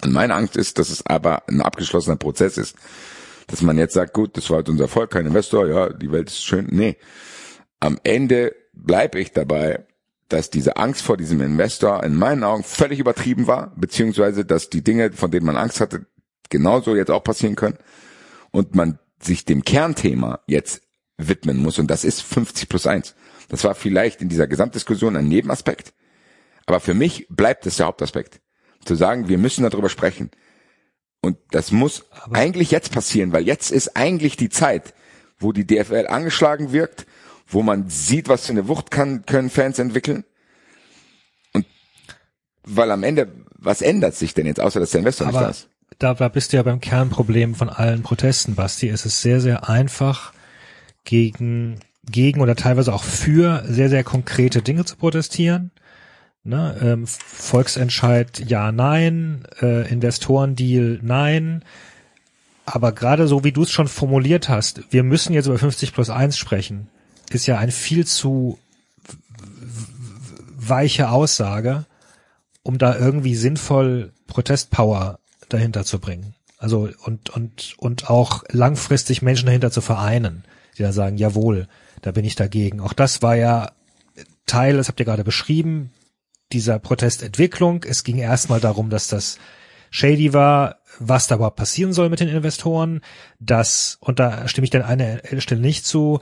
Und 0.04 0.14
meine 0.14 0.36
Angst 0.36 0.58
ist, 0.58 0.78
dass 0.78 0.90
es 0.90 1.06
aber 1.06 1.44
ein 1.48 1.62
abgeschlossener 1.62 2.18
Prozess 2.18 2.58
ist. 2.58 2.76
Dass 3.48 3.62
man 3.62 3.78
jetzt 3.78 3.94
sagt, 3.94 4.14
gut, 4.14 4.38
das 4.38 4.50
war 4.50 4.58
halt 4.58 4.70
unser 4.70 4.86
Erfolg, 4.86 5.12
kein 5.12 5.26
Investor, 5.26 5.68
ja, 5.68 5.90
die 5.90 6.12
Welt 6.12 6.30
ist 6.30 6.44
schön. 6.44 6.68
Nee. 6.72 6.98
Am 7.80 8.00
Ende 8.04 8.56
bleibe 8.74 9.20
ich 9.20 9.32
dabei, 9.32 9.86
dass 10.30 10.50
diese 10.50 10.78
Angst 10.78 11.04
vor 11.04 11.18
diesem 11.18 11.42
Investor 11.42 12.04
in 12.04 12.16
meinen 12.16 12.44
Augen 12.44 12.64
völlig 12.64 13.00
übertrieben 13.00 13.48
war, 13.48 13.74
beziehungsweise 13.76 14.46
dass 14.46 14.70
die 14.70 14.84
Dinge, 14.84 15.12
von 15.12 15.30
denen 15.32 15.46
man 15.46 15.58
Angst 15.58 15.80
hatte, 15.80 16.08
genauso 16.50 16.96
jetzt 16.96 17.12
auch 17.12 17.24
passieren 17.24 17.56
können 17.56 17.78
und 18.52 18.76
man 18.76 19.00
sich 19.22 19.46
dem 19.46 19.64
Kernthema 19.64 20.40
jetzt 20.48 20.82
widmen 21.18 21.58
muss 21.58 21.80
und 21.80 21.88
das 21.88 22.04
ist 22.04 22.22
50 22.22 22.68
plus 22.70 22.88
1. 22.88 23.16
Das 23.50 23.64
war 23.64 23.76
vielleicht 23.76 24.22
in 24.22 24.30
dieser 24.30 24.48
Gesamtdiskussion 24.48 25.16
ein 25.16 25.28
Nebenaspekt, 25.28 25.94
aber 26.66 26.80
für 26.80 26.94
mich 26.94 27.28
bleibt 27.30 27.66
es 27.66 27.78
der 27.78 27.86
Hauptaspekt. 27.86 28.42
Zu 28.84 28.96
sagen, 28.96 29.30
wir 29.30 29.38
müssen 29.38 29.64
darüber 29.64 29.90
sprechen. 29.90 30.32
Und 31.26 31.38
das 31.52 31.72
muss 31.72 32.06
eigentlich 32.32 32.72
jetzt 32.72 32.92
passieren, 32.92 33.32
weil 33.34 33.46
jetzt 33.46 33.72
ist 33.72 33.98
eigentlich 33.98 34.38
die 34.38 34.50
Zeit, 34.50 34.94
wo 35.40 35.52
die 35.52 35.66
DFL 35.66 36.08
angeschlagen 36.08 36.72
wirkt, 36.72 37.06
wo 37.48 37.62
man 37.62 37.90
sieht, 37.90 38.30
was 38.30 38.46
für 38.46 38.52
eine 38.52 38.68
Wucht 38.68 38.92
kann, 38.92 39.26
können 39.26 39.50
Fans 39.50 39.80
entwickeln. 39.80 40.24
Und 41.54 41.66
weil 42.64 42.92
am 42.92 43.04
Ende, 43.04 43.32
was 43.58 43.82
ändert 43.82 44.16
sich 44.16 44.34
denn 44.34 44.46
jetzt, 44.46 44.60
außer 44.60 44.80
dass 44.80 44.92
der 44.92 45.00
Investor 45.00 45.28
nicht 45.28 45.36
da 45.36 45.42
Aber 45.42 45.50
ist? 45.50 45.70
da, 46.00 46.14
da 46.14 46.28
bist 46.28 46.54
du 46.54 46.58
ja 46.58 46.64
beim 46.64 46.80
Kernproblem 46.80 47.56
von 47.56 47.70
allen 47.70 48.04
Protesten, 48.04 48.56
Basti. 48.56 48.90
Es 48.90 49.06
ist 49.06 49.22
sehr, 49.22 49.42
sehr 49.42 49.70
einfach, 49.70 50.34
gegen, 51.06 51.80
gegen 52.04 52.42
oder 52.42 52.56
teilweise 52.56 52.94
auch 52.94 53.04
für 53.04 53.64
sehr, 53.68 53.90
sehr 53.90 54.04
konkrete 54.04 54.62
Dinge 54.62 54.86
zu 54.86 54.98
protestieren. 54.98 55.72
Ne, 56.48 56.78
ähm, 56.80 57.08
Volksentscheid 57.08 58.40
ja, 58.48 58.72
nein, 58.72 59.48
äh, 59.64 59.90
Investorendeal 59.92 61.00
nein. 61.02 61.64
Aber 62.68 62.92
gerade 62.92 63.28
so 63.28 63.44
wie 63.44 63.52
du 63.52 63.64
es 63.64 63.72
schon 63.72 63.88
formuliert 63.88 64.48
hast, 64.48 64.82
wir 64.92 65.02
müssen 65.02 65.34
jetzt 65.34 65.48
über 65.48 65.58
50 65.58 65.92
plus 65.92 66.12
1 66.12 66.38
sprechen, 66.38 66.88
ist 67.32 67.48
ja 67.48 67.58
ein 67.58 67.72
viel 67.72 68.06
zu 68.06 68.60
weiche 70.56 71.10
Aussage, 71.10 71.86
um 72.62 72.78
da 72.78 72.96
irgendwie 72.96 73.36
sinnvoll 73.36 74.14
Protestpower 74.28 75.18
dahinter 75.50 75.84
zu 75.84 75.98
bringen. 75.98 76.36
Also 76.60 76.90
und 77.06 77.32
und 77.32 77.74
und 77.78 78.12
auch 78.12 78.44
langfristig 78.52 79.24
Menschen 79.24 79.48
dahinter 79.48 79.72
zu 79.72 79.82
vereinen, 79.82 80.44
die 80.78 80.84
dann 80.84 80.94
sagen, 80.94 81.18
jawohl, 81.18 81.68
da 82.04 82.12
bin 82.12 82.24
ich 82.24 82.36
dagegen. 82.36 82.82
Auch 82.82 82.94
das 82.94 83.24
war 83.24 83.36
ja 83.36 83.72
Teil, 84.46 84.78
das 84.78 84.90
habt 84.90 85.00
ihr 85.00 85.08
gerade 85.08 85.24
beschrieben, 85.24 85.90
dieser 86.56 86.80
Protestentwicklung. 86.80 87.84
Es 87.84 88.04
ging 88.04 88.18
erstmal 88.18 88.60
darum, 88.60 88.90
dass 88.90 89.08
das 89.08 89.38
shady 89.92 90.34
war, 90.34 90.78
was 91.00 91.28
da 91.28 91.36
überhaupt 91.36 91.58
passieren 91.58 91.94
soll 91.94 92.10
mit 92.10 92.22
den 92.22 92.30
Investoren, 92.30 93.02
dass, 93.40 93.98
und 94.00 94.20
da 94.20 94.48
stimme 94.48 94.64
ich 94.64 94.72
dann 94.72 94.82
an 94.82 95.02
einer 95.02 95.42
Stelle 95.42 95.62
nicht 95.62 95.86
zu, 95.86 96.22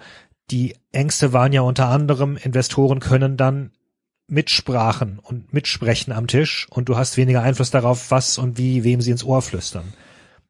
die 0.52 0.76
Ängste 0.92 1.34
waren 1.34 1.54
ja 1.54 1.62
unter 1.62 1.88
anderem, 1.88 2.38
Investoren 2.38 3.00
können 3.00 3.38
dann 3.38 3.72
mitsprachen 4.28 5.20
und 5.20 5.54
mitsprechen 5.54 6.12
am 6.12 6.28
Tisch 6.28 6.68
und 6.70 6.90
du 6.90 6.98
hast 6.98 7.18
weniger 7.18 7.44
Einfluss 7.44 7.72
darauf, 7.72 8.10
was 8.10 8.38
und 8.38 8.58
wie, 8.58 8.84
wem 8.84 9.02
sie 9.02 9.12
ins 9.12 9.24
Ohr 9.24 9.42
flüstern. 9.42 9.94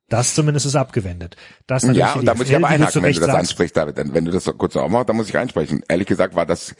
Das 0.09 0.35
zumindest 0.35 0.65
ist 0.65 0.75
abgewendet. 0.75 1.35
Das 1.65 1.83
Ja, 1.83 2.13
und 2.13 2.25
da 2.25 2.35
muss 2.35 2.47
ich 2.47 2.55
aber 2.55 2.67
einhaken, 2.67 3.03
wenn 3.03 3.13
du 3.13 3.19
das 3.19 3.29
ansprichst, 3.29 3.75
David. 3.75 3.95
Wenn 3.97 4.25
du 4.25 4.31
das 4.31 4.43
so 4.43 4.53
kurz 4.53 4.75
noch 4.75 4.83
aufmachst, 4.83 5.09
dann 5.09 5.15
muss 5.15 5.29
ich 5.29 5.37
einsprechen. 5.37 5.83
Ehrlich 5.87 6.07
gesagt 6.07 6.35
war 6.35 6.45
das, 6.45 6.75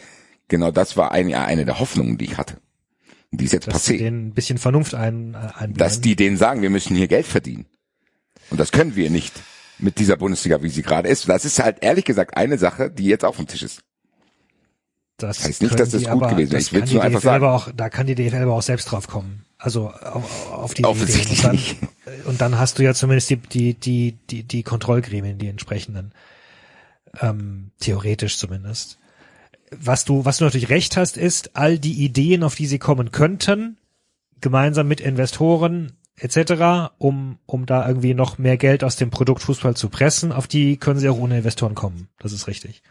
genau 0.47 0.71
das 0.71 0.97
war 0.97 1.11
eine, 1.11 1.39
eine 1.43 1.65
der 1.65 1.79
Hoffnungen, 1.79 2.17
die 2.17 2.25
ich 2.25 2.37
hatte. 2.37 2.57
Die 3.37 3.45
ist 3.45 3.53
jetzt 3.53 3.67
dass 3.67 3.73
passiert. 3.73 4.01
denen 4.01 4.27
ein 4.27 4.33
bisschen 4.33 4.57
Vernunft 4.57 4.93
ein, 4.93 5.33
äh, 5.33 5.37
einbläuen. 5.37 5.77
Dass 5.77 6.01
die 6.01 6.15
denen 6.15 6.37
sagen, 6.37 6.61
wir 6.61 6.69
müssen 6.69 6.95
hier 6.95 7.07
Geld 7.07 7.25
verdienen. 7.25 7.65
Und 8.49 8.59
das 8.59 8.71
können 8.71 8.95
wir 8.95 9.09
nicht 9.09 9.33
mit 9.79 9.99
dieser 9.99 10.17
Bundesliga, 10.17 10.61
wie 10.61 10.69
sie 10.69 10.83
gerade 10.83 11.09
ist. 11.09 11.27
Das 11.27 11.45
ist 11.45 11.59
halt 11.59 11.77
ehrlich 11.81 12.05
gesagt 12.05 12.37
eine 12.37 12.57
Sache, 12.57 12.91
die 12.91 13.05
jetzt 13.05 13.25
auf 13.25 13.37
dem 13.37 13.47
Tisch 13.47 13.63
ist. 13.63 13.81
Das 15.17 15.43
heißt 15.43 15.61
nicht, 15.61 15.79
dass 15.79 15.89
das 15.89 16.03
gut 16.03 16.23
aber, 16.23 16.29
gewesen 16.29 16.51
das 16.51 16.63
Ich 16.63 16.71
kann 16.71 16.85
die 16.85 16.93
nur 16.95 17.03
einfach 17.03 17.19
DFL 17.19 17.27
sagen. 17.27 17.45
Auch, 17.45 17.69
da 17.75 17.89
kann 17.89 18.07
die 18.07 18.15
DFL 18.15 18.43
aber 18.43 18.53
auch 18.53 18.61
selbst 18.61 18.85
drauf 18.85 19.07
kommen. 19.07 19.45
Also 19.57 19.89
auf, 19.89 20.51
auf 20.51 20.73
die 20.73 20.83
Offensichtlich 20.83 21.39
Ideen. 21.39 21.51
nicht. 21.51 21.81
Und 21.81 21.89
dann, 22.05 22.21
und 22.25 22.41
dann 22.41 22.59
hast 22.59 22.79
du 22.79 22.83
ja 22.83 22.93
zumindest 22.93 23.29
die, 23.29 23.37
die, 23.37 23.73
die, 23.75 24.17
die, 24.29 24.43
die 24.43 24.63
Kontrollgremien, 24.63 25.37
die 25.37 25.47
entsprechenden. 25.47 26.13
Ähm, 27.21 27.71
theoretisch 27.79 28.37
zumindest. 28.37 28.97
Was 29.81 30.05
du, 30.05 30.25
was 30.25 30.37
du 30.37 30.45
natürlich 30.45 30.69
recht 30.69 30.97
hast, 30.97 31.17
ist, 31.17 31.55
all 31.55 31.79
die 31.79 32.03
Ideen, 32.03 32.43
auf 32.43 32.55
die 32.55 32.65
sie 32.65 32.79
kommen 32.79 33.11
könnten, 33.11 33.77
gemeinsam 34.41 34.87
mit 34.87 35.01
Investoren 35.01 35.93
etc., 36.15 36.91
um, 36.97 37.39
um 37.45 37.65
da 37.65 37.87
irgendwie 37.87 38.13
noch 38.13 38.37
mehr 38.37 38.57
Geld 38.57 38.83
aus 38.83 38.95
dem 38.95 39.09
Produkt 39.09 39.41
Fußball 39.41 39.75
zu 39.75 39.89
pressen, 39.89 40.31
auf 40.31 40.47
die 40.47 40.77
können 40.77 40.99
sie 40.99 41.09
auch 41.09 41.17
ohne 41.17 41.37
Investoren 41.37 41.75
kommen. 41.75 42.07
Das 42.19 42.31
ist 42.31 42.47
richtig. 42.47 42.83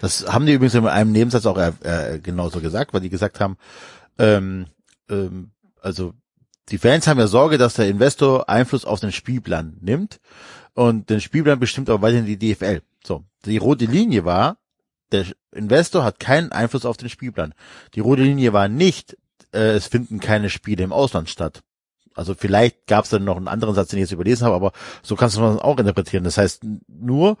Das 0.00 0.26
haben 0.26 0.46
die 0.46 0.52
übrigens 0.52 0.74
in 0.74 0.86
einem 0.86 1.12
Nebensatz 1.12 1.46
auch 1.46 1.58
äh, 1.58 1.72
äh, 1.82 2.18
genauso 2.18 2.60
gesagt, 2.60 2.92
weil 2.92 3.00
die 3.00 3.10
gesagt 3.10 3.40
haben, 3.40 3.56
ähm, 4.18 4.66
ähm, 5.08 5.50
also 5.80 6.14
die 6.68 6.78
Fans 6.78 7.06
haben 7.06 7.18
ja 7.18 7.26
Sorge, 7.26 7.58
dass 7.58 7.74
der 7.74 7.88
Investor 7.88 8.48
Einfluss 8.48 8.84
auf 8.84 9.00
den 9.00 9.12
Spielplan 9.12 9.76
nimmt 9.80 10.20
und 10.74 11.10
den 11.10 11.20
Spielplan 11.20 11.58
bestimmt 11.58 11.90
auch 11.90 12.02
weiterhin 12.02 12.26
die 12.26 12.38
DFL. 12.38 12.82
So, 13.04 13.24
die 13.44 13.58
rote 13.58 13.84
Linie 13.86 14.24
war, 14.24 14.58
der 15.12 15.26
Investor 15.52 16.04
hat 16.04 16.20
keinen 16.20 16.52
Einfluss 16.52 16.86
auf 16.86 16.96
den 16.96 17.08
Spielplan. 17.08 17.54
Die 17.94 18.00
rote 18.00 18.22
Linie 18.22 18.52
war 18.52 18.68
nicht, 18.68 19.16
äh, 19.52 19.72
es 19.72 19.86
finden 19.86 20.20
keine 20.20 20.50
Spiele 20.50 20.84
im 20.84 20.92
Ausland 20.92 21.28
statt. 21.28 21.62
Also 22.14 22.34
vielleicht 22.34 22.86
gab 22.86 23.04
es 23.04 23.10
dann 23.10 23.24
noch 23.24 23.36
einen 23.36 23.48
anderen 23.48 23.74
Satz, 23.74 23.88
den 23.88 23.98
ich 23.98 24.02
jetzt 24.02 24.12
überlesen 24.12 24.44
habe, 24.44 24.56
aber 24.56 24.72
so 25.02 25.16
kannst 25.16 25.36
du 25.36 25.40
das 25.40 25.58
auch 25.58 25.78
interpretieren. 25.78 26.24
Das 26.24 26.38
heißt 26.38 26.62
nur, 26.88 27.38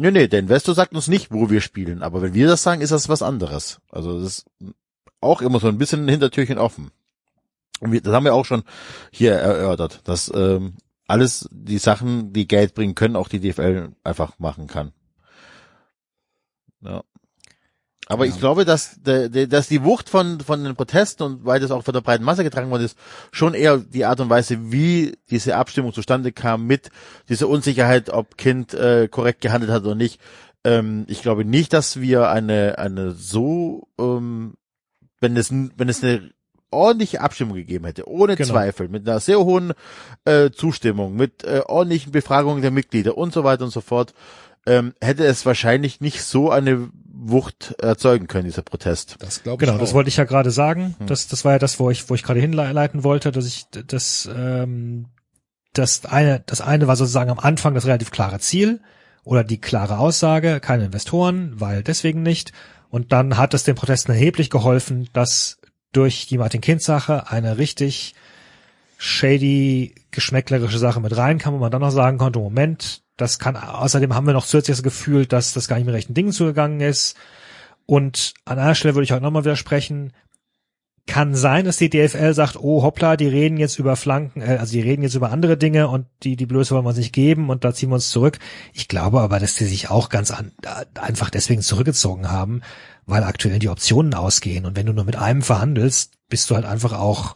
Nee, 0.00 0.12
nee, 0.12 0.28
der 0.28 0.40
Investor 0.40 0.74
sagt 0.74 0.94
uns 0.94 1.08
nicht, 1.08 1.30
wo 1.30 1.50
wir 1.50 1.60
spielen, 1.60 2.02
aber 2.02 2.22
wenn 2.22 2.32
wir 2.32 2.46
das 2.46 2.62
sagen, 2.62 2.80
ist 2.80 2.90
das 2.90 3.10
was 3.10 3.20
anderes. 3.20 3.82
Also 3.90 4.18
das 4.18 4.38
ist 4.38 4.46
auch 5.20 5.42
immer 5.42 5.60
so 5.60 5.68
ein 5.68 5.76
bisschen 5.76 6.06
ein 6.06 6.08
Hintertürchen 6.08 6.56
offen. 6.56 6.90
Und 7.80 7.92
wir, 7.92 8.00
das 8.00 8.14
haben 8.14 8.24
wir 8.24 8.32
auch 8.32 8.46
schon 8.46 8.62
hier 9.12 9.34
erörtert, 9.34 10.00
dass 10.08 10.32
ähm, 10.34 10.76
alles 11.06 11.50
die 11.52 11.76
Sachen, 11.76 12.32
die 12.32 12.48
Geld 12.48 12.72
bringen 12.72 12.94
können, 12.94 13.14
auch 13.14 13.28
die 13.28 13.40
DFL 13.40 13.90
einfach 14.02 14.38
machen 14.38 14.68
kann. 14.68 14.92
Ja. 16.80 17.02
Aber 18.10 18.26
ich 18.26 18.38
glaube, 18.38 18.64
dass, 18.64 18.98
dass 19.02 19.68
die 19.68 19.84
Wucht 19.84 20.08
von, 20.08 20.40
von 20.40 20.64
den 20.64 20.74
Protesten 20.74 21.22
und 21.22 21.44
weil 21.44 21.60
das 21.60 21.70
auch 21.70 21.84
von 21.84 21.94
der 21.94 22.00
breiten 22.00 22.24
Masse 22.24 22.42
getragen 22.42 22.70
worden 22.70 22.84
ist, 22.84 22.98
schon 23.30 23.54
eher 23.54 23.78
die 23.78 24.04
Art 24.04 24.18
und 24.20 24.28
Weise, 24.28 24.72
wie 24.72 25.16
diese 25.30 25.56
Abstimmung 25.56 25.92
zustande 25.92 26.32
kam, 26.32 26.66
mit 26.66 26.90
dieser 27.28 27.48
Unsicherheit, 27.48 28.10
ob 28.10 28.36
Kind 28.36 28.74
äh, 28.74 29.06
korrekt 29.08 29.40
gehandelt 29.40 29.70
hat 29.70 29.84
oder 29.84 29.94
nicht. 29.94 30.20
Ähm, 30.64 31.04
ich 31.06 31.22
glaube 31.22 31.44
nicht, 31.44 31.72
dass 31.72 32.00
wir 32.00 32.30
eine, 32.30 32.78
eine 32.78 33.12
so, 33.12 33.86
ähm, 33.98 34.54
wenn 35.20 35.36
es, 35.36 35.52
wenn 35.52 35.88
es 35.88 36.02
eine 36.02 36.32
ordentliche 36.70 37.20
Abstimmung 37.20 37.56
gegeben 37.56 37.84
hätte, 37.84 38.08
ohne 38.08 38.36
Genau. 38.36 38.50
Zweifel, 38.50 38.88
mit 38.88 39.08
einer 39.08 39.20
sehr 39.20 39.38
hohen 39.38 39.72
äh, 40.24 40.50
Zustimmung, 40.50 41.14
mit 41.14 41.44
äh, 41.44 41.62
ordentlichen 41.66 42.12
Befragungen 42.12 42.62
der 42.62 42.70
Mitglieder 42.70 43.16
und 43.16 43.32
so 43.32 43.44
weiter 43.44 43.64
und 43.64 43.70
so 43.70 43.80
fort, 43.80 44.14
ähm, 44.66 44.94
hätte 45.00 45.24
es 45.24 45.46
wahrscheinlich 45.46 46.00
nicht 46.00 46.22
so 46.22 46.50
eine 46.50 46.90
Wucht 47.12 47.74
erzeugen 47.78 48.26
können, 48.26 48.44
dieser 48.44 48.62
Protest. 48.62 49.16
Das 49.20 49.42
glaube 49.42 49.62
ich 49.62 49.66
Genau, 49.66 49.76
auch. 49.76 49.80
das 49.80 49.94
wollte 49.94 50.08
ich 50.08 50.16
ja 50.16 50.24
gerade 50.24 50.50
sagen. 50.50 50.96
Das, 51.06 51.28
das 51.28 51.44
war 51.44 51.52
ja 51.52 51.58
das, 51.58 51.78
wo 51.78 51.90
ich, 51.90 52.08
wo 52.08 52.14
ich 52.14 52.22
gerade 52.22 52.40
hinleiten 52.40 53.04
wollte, 53.04 53.30
dass 53.32 53.46
ich 53.46 53.66
das, 53.86 54.28
ähm, 54.34 55.06
das 55.72 56.04
eine, 56.06 56.42
das 56.46 56.60
eine 56.60 56.86
war 56.86 56.96
sozusagen 56.96 57.30
am 57.30 57.38
Anfang 57.38 57.74
das 57.74 57.86
relativ 57.86 58.10
klare 58.10 58.38
Ziel 58.38 58.80
oder 59.24 59.44
die 59.44 59.60
klare 59.60 59.98
Aussage, 59.98 60.60
keine 60.60 60.86
Investoren, 60.86 61.60
weil 61.60 61.82
deswegen 61.82 62.22
nicht. 62.22 62.52
Und 62.88 63.12
dann 63.12 63.36
hat 63.36 63.54
es 63.54 63.64
den 63.64 63.74
Protesten 63.76 64.12
erheblich 64.12 64.50
geholfen, 64.50 65.08
dass 65.12 65.58
durch 65.92 66.26
die 66.26 66.38
Martin 66.38 66.60
Kind 66.60 66.82
Sache 66.82 67.30
eine 67.30 67.58
richtig 67.58 68.14
shady, 68.98 69.94
geschmäcklerische 70.10 70.78
Sache 70.78 71.00
mit 71.00 71.16
reinkam, 71.16 71.54
wo 71.54 71.58
man 71.58 71.70
dann 71.70 71.80
noch 71.80 71.90
sagen 71.90 72.18
konnte, 72.18 72.38
Moment, 72.38 73.02
das 73.20 73.38
kann, 73.38 73.56
außerdem 73.56 74.14
haben 74.14 74.26
wir 74.26 74.32
noch 74.32 74.46
zusätzlich 74.46 74.76
das 74.76 74.82
Gefühl, 74.82 75.26
dass 75.26 75.52
das 75.52 75.68
gar 75.68 75.76
nicht 75.76 75.86
mit 75.86 75.94
rechten 75.94 76.14
Dingen 76.14 76.32
zugegangen 76.32 76.80
ist. 76.80 77.16
Und 77.86 78.34
an 78.44 78.58
einer 78.58 78.74
Stelle 78.74 78.94
würde 78.94 79.04
ich 79.04 79.12
heute 79.12 79.22
nochmal 79.22 79.44
widersprechen, 79.44 80.12
kann 81.06 81.34
sein, 81.34 81.64
dass 81.64 81.76
die 81.76 81.90
DFL 81.90 82.34
sagt, 82.34 82.56
oh 82.56 82.82
hoppla, 82.82 83.16
die 83.16 83.26
reden 83.26 83.56
jetzt 83.56 83.78
über 83.80 83.96
Flanken, 83.96 84.42
äh, 84.42 84.58
also 84.60 84.72
die 84.72 84.80
reden 84.80 85.02
jetzt 85.02 85.14
über 85.16 85.32
andere 85.32 85.56
Dinge 85.56 85.88
und 85.88 86.06
die 86.22 86.36
die 86.36 86.46
Blöße 86.46 86.72
wollen 86.72 86.84
wir 86.84 86.90
uns 86.90 86.98
nicht 86.98 87.12
geben 87.12 87.50
und 87.50 87.64
da 87.64 87.74
ziehen 87.74 87.90
wir 87.90 87.96
uns 87.96 88.10
zurück. 88.10 88.38
Ich 88.72 88.86
glaube 88.86 89.20
aber, 89.20 89.40
dass 89.40 89.56
die 89.56 89.64
sich 89.64 89.90
auch 89.90 90.08
ganz 90.08 90.30
an, 90.30 90.52
einfach 90.94 91.30
deswegen 91.30 91.62
zurückgezogen 91.62 92.30
haben, 92.30 92.62
weil 93.06 93.24
aktuell 93.24 93.58
die 93.58 93.68
Optionen 93.68 94.14
ausgehen 94.14 94.66
und 94.66 94.76
wenn 94.76 94.86
du 94.86 94.92
nur 94.92 95.04
mit 95.04 95.16
einem 95.16 95.42
verhandelst, 95.42 96.12
bist 96.28 96.48
du 96.48 96.54
halt 96.54 96.64
einfach 96.64 96.92
auch 96.92 97.34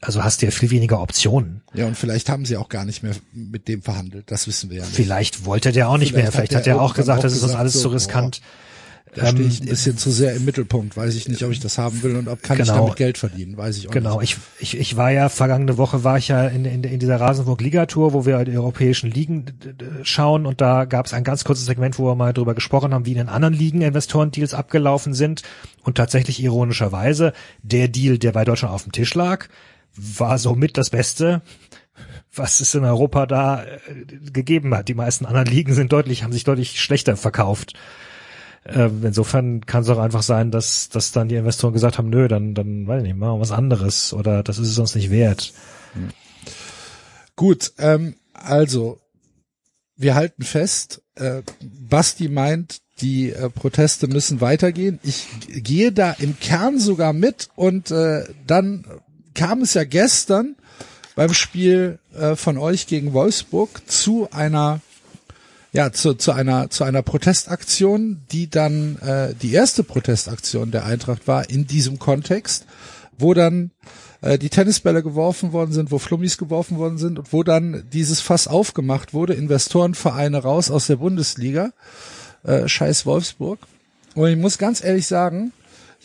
also 0.00 0.22
hast 0.22 0.42
du 0.42 0.46
ja 0.46 0.52
viel 0.52 0.70
weniger 0.70 1.00
Optionen. 1.00 1.62
Ja, 1.74 1.86
und 1.86 1.96
vielleicht 1.96 2.28
haben 2.28 2.44
sie 2.44 2.56
auch 2.56 2.68
gar 2.68 2.84
nicht 2.84 3.02
mehr 3.02 3.14
mit 3.32 3.68
dem 3.68 3.82
verhandelt. 3.82 4.30
Das 4.30 4.46
wissen 4.46 4.70
wir 4.70 4.78
ja 4.78 4.84
nicht. 4.84 4.94
Vielleicht 4.94 5.44
wollte 5.44 5.72
der 5.72 5.88
auch 5.88 5.98
nicht 5.98 6.10
vielleicht 6.10 6.24
mehr. 6.24 6.32
Vielleicht 6.32 6.54
hat, 6.54 6.62
hat 6.62 6.66
er 6.66 6.80
auch 6.80 6.94
gesagt, 6.94 7.24
das 7.24 7.32
ist 7.32 7.42
uns 7.42 7.54
alles 7.54 7.74
so, 7.74 7.80
zu 7.80 7.88
riskant. 7.88 8.40
Boah 8.40 8.48
da 9.16 9.28
stehe 9.28 9.48
ich 9.48 9.60
ein 9.60 9.64
ähm, 9.64 9.70
bisschen 9.70 9.96
zu 9.96 10.10
sehr 10.10 10.34
im 10.34 10.44
Mittelpunkt. 10.44 10.96
Weiß 10.96 11.14
ich 11.14 11.28
nicht, 11.28 11.42
ob 11.42 11.50
ich 11.50 11.60
das 11.60 11.78
haben 11.78 12.02
will 12.02 12.16
und 12.16 12.28
ob 12.28 12.42
kann 12.42 12.58
genau, 12.58 12.72
ich 12.72 12.78
damit 12.78 12.96
Geld 12.96 13.18
verdienen. 13.18 13.56
Weiß 13.56 13.78
ich 13.78 13.88
auch 13.88 13.92
genau. 13.92 14.20
nicht. 14.20 14.34
Genau. 14.34 14.46
Ich, 14.60 14.74
ich, 14.74 14.80
ich 14.80 14.96
war 14.96 15.10
ja 15.10 15.28
vergangene 15.28 15.78
Woche 15.78 16.04
war 16.04 16.18
ich 16.18 16.28
ja 16.28 16.46
in, 16.46 16.64
in, 16.64 16.84
in 16.84 16.98
dieser 16.98 17.18
Rasenburg-Liga-Tour, 17.18 18.12
wo 18.12 18.26
wir 18.26 18.44
die 18.44 18.56
europäischen 18.56 19.10
Ligen 19.10 19.46
schauen 20.02 20.44
und 20.44 20.60
da 20.60 20.84
gab 20.84 21.06
es 21.06 21.14
ein 21.14 21.24
ganz 21.24 21.44
kurzes 21.44 21.64
Segment, 21.64 21.98
wo 21.98 22.06
wir 22.06 22.14
mal 22.14 22.34
drüber 22.34 22.54
gesprochen 22.54 22.92
haben, 22.92 23.06
wie 23.06 23.12
in 23.12 23.18
den 23.18 23.28
anderen 23.28 23.54
Ligen 23.54 23.80
Investorendeals 23.80 24.54
abgelaufen 24.54 25.14
sind 25.14 25.42
und 25.82 25.96
tatsächlich 25.96 26.42
ironischerweise 26.42 27.32
der 27.62 27.88
Deal, 27.88 28.18
der 28.18 28.32
bei 28.32 28.44
Deutschland 28.44 28.74
auf 28.74 28.82
dem 28.82 28.92
Tisch 28.92 29.14
lag, 29.14 29.48
war 29.96 30.38
somit 30.38 30.76
das 30.76 30.90
Beste, 30.90 31.42
was 32.34 32.60
es 32.60 32.74
in 32.74 32.84
Europa 32.84 33.26
da 33.26 33.64
äh, 33.64 34.30
gegeben 34.30 34.74
hat. 34.74 34.88
Die 34.88 34.94
meisten 34.94 35.26
anderen 35.26 35.46
Ligen 35.46 35.74
sind 35.74 35.92
deutlich, 35.92 36.22
haben 36.22 36.32
sich 36.32 36.44
deutlich 36.44 36.80
schlechter 36.80 37.16
verkauft. 37.16 37.74
Äh, 38.64 38.90
insofern 39.02 39.64
kann 39.64 39.82
es 39.82 39.88
auch 39.88 39.98
einfach 39.98 40.22
sein, 40.22 40.50
dass, 40.50 40.88
dass 40.88 41.12
dann 41.12 41.28
die 41.28 41.36
Investoren 41.36 41.72
gesagt 41.72 41.98
haben, 41.98 42.10
nö, 42.10 42.28
dann, 42.28 42.54
dann, 42.54 42.86
weiß 42.86 43.02
ich 43.02 43.08
nicht, 43.08 43.16
machen 43.16 43.36
wir 43.36 43.40
was 43.40 43.52
anderes 43.52 44.12
oder 44.12 44.42
das 44.42 44.58
ist 44.58 44.68
es 44.68 44.78
uns 44.78 44.94
nicht 44.94 45.10
wert. 45.10 45.52
Gut, 47.36 47.72
ähm, 47.78 48.16
also 48.32 48.98
wir 49.96 50.14
halten 50.14 50.42
fest, 50.42 51.02
äh, 51.14 51.42
Basti 51.62 52.28
meint, 52.28 52.80
die 53.00 53.30
äh, 53.30 53.50
Proteste 53.50 54.08
müssen 54.08 54.40
weitergehen. 54.40 54.98
Ich 55.02 55.26
gehe 55.48 55.92
da 55.92 56.12
im 56.12 56.38
Kern 56.38 56.78
sogar 56.78 57.12
mit 57.12 57.48
und 57.54 57.90
äh, 57.90 58.24
dann 58.46 58.86
kam 59.36 59.62
es 59.62 59.74
ja 59.74 59.84
gestern 59.84 60.56
beim 61.14 61.32
Spiel 61.32 62.00
äh, 62.18 62.34
von 62.34 62.58
euch 62.58 62.88
gegen 62.88 63.12
Wolfsburg 63.12 63.82
zu 63.86 64.28
einer 64.32 64.80
ja, 65.72 65.92
zu, 65.92 66.14
zu 66.14 66.32
einer 66.32 66.70
zu 66.70 66.84
einer 66.84 67.02
Protestaktion, 67.02 68.22
die 68.32 68.48
dann 68.48 68.98
äh, 69.00 69.34
die 69.34 69.52
erste 69.52 69.84
Protestaktion 69.84 70.70
der 70.70 70.86
Eintracht 70.86 71.28
war 71.28 71.50
in 71.50 71.66
diesem 71.66 71.98
Kontext, 71.98 72.64
wo 73.18 73.34
dann 73.34 73.72
äh, 74.22 74.38
die 74.38 74.48
Tennisbälle 74.48 75.02
geworfen 75.02 75.52
worden 75.52 75.72
sind, 75.72 75.90
wo 75.90 75.98
Flummis 75.98 76.38
geworfen 76.38 76.78
worden 76.78 76.96
sind 76.96 77.18
und 77.18 77.32
wo 77.32 77.42
dann 77.42 77.84
dieses 77.92 78.20
Fass 78.20 78.48
aufgemacht 78.48 79.12
wurde, 79.12 79.34
Investorenvereine 79.34 80.38
raus 80.38 80.70
aus 80.70 80.86
der 80.86 80.96
Bundesliga, 80.96 81.72
äh, 82.42 82.66
scheiß 82.66 83.04
Wolfsburg. 83.04 83.58
Und 84.14 84.30
ich 84.30 84.38
muss 84.38 84.56
ganz 84.56 84.82
ehrlich 84.82 85.06
sagen, 85.06 85.52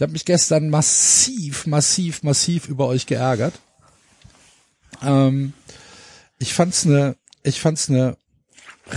ich 0.02 0.04
habe 0.04 0.14
mich 0.14 0.26
gestern 0.26 0.72
massiv, 0.72 1.68
massiv, 1.68 2.24
massiv 2.24 2.68
über 2.68 2.88
euch 2.88 3.06
geärgert. 3.06 3.54
Ähm, 5.04 5.54
ich 6.40 6.56
fand's 6.56 6.88
eine, 6.88 7.16
ich 7.44 7.62
fand's 7.62 7.88
eine 7.88 8.18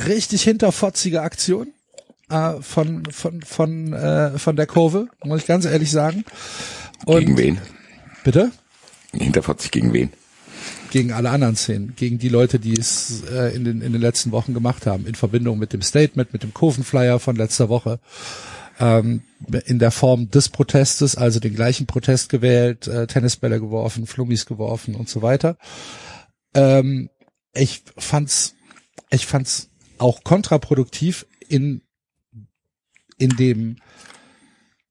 richtig 0.06 0.44
hinterfotzige 0.44 1.20
Aktion 1.20 1.74
äh, 2.30 2.54
von 2.62 3.04
von 3.10 3.42
von 3.42 3.92
äh, 3.92 4.38
von 4.38 4.56
der 4.56 4.66
Kurve, 4.66 5.08
muss 5.22 5.42
ich 5.42 5.46
ganz 5.46 5.66
ehrlich 5.66 5.90
sagen. 5.90 6.24
Und 7.04 7.18
gegen 7.18 7.36
wen? 7.36 7.60
Bitte? 8.24 8.50
Hinterfotzig 9.12 9.72
gegen 9.72 9.92
wen? 9.92 10.10
Gegen 10.90 11.12
alle 11.12 11.28
anderen 11.28 11.56
Szenen, 11.56 11.94
gegen 11.96 12.18
die 12.18 12.30
Leute, 12.30 12.58
die 12.58 12.80
es 12.80 13.24
äh, 13.30 13.54
in 13.54 13.66
den 13.66 13.82
in 13.82 13.92
den 13.92 14.00
letzten 14.00 14.32
Wochen 14.32 14.54
gemacht 14.54 14.86
haben, 14.86 15.06
in 15.06 15.16
Verbindung 15.16 15.58
mit 15.58 15.74
dem 15.74 15.82
Statement, 15.82 16.32
mit 16.32 16.42
dem 16.42 16.54
Kurvenflyer 16.54 17.20
von 17.20 17.36
letzter 17.36 17.68
Woche. 17.68 18.00
Ähm, 18.80 19.22
in 19.66 19.78
der 19.78 19.90
Form 19.90 20.30
des 20.30 20.48
Protestes, 20.48 21.16
also 21.16 21.38
den 21.38 21.54
gleichen 21.54 21.86
Protest 21.86 22.28
gewählt, 22.28 22.88
äh, 22.88 23.06
Tennisbälle 23.06 23.60
geworfen, 23.60 24.06
Flummis 24.06 24.46
geworfen 24.46 24.94
und 24.94 25.08
so 25.08 25.22
weiter. 25.22 25.56
Ähm, 26.54 27.10
ich 27.52 27.82
fand's, 27.96 28.54
ich 29.10 29.26
fand's 29.26 29.70
auch 29.98 30.24
kontraproduktiv 30.24 31.26
in, 31.48 31.82
in 33.18 33.30
dem 33.30 33.76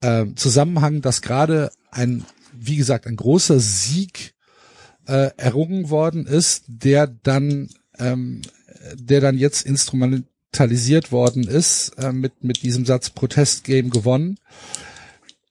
äh, 0.02 0.28
Zusammenhang, 0.36 1.02
dass 1.02 1.22
gerade 1.22 1.72
ein, 1.92 2.26
wie 2.54 2.78
gesagt, 2.78 3.08
ein 3.08 3.16
großer 3.16 3.60
Sieg 3.60 4.34
äh, 5.08 5.32
errungen 5.38 5.90
worden 5.90 6.26
ist, 6.26 6.64
der 6.68 7.08
dann, 7.08 7.70
ähm, 7.98 8.42
der 8.96 9.22
dann 9.22 9.38
jetzt 9.38 9.66
instrumentalisiert 10.54 11.12
worden 11.12 11.48
ist 11.48 11.90
äh, 11.98 12.12
mit 12.12 12.44
mit 12.44 12.62
diesem 12.62 12.86
Satz 12.86 13.10
Protestgame 13.10 13.90
gewonnen. 13.90 14.38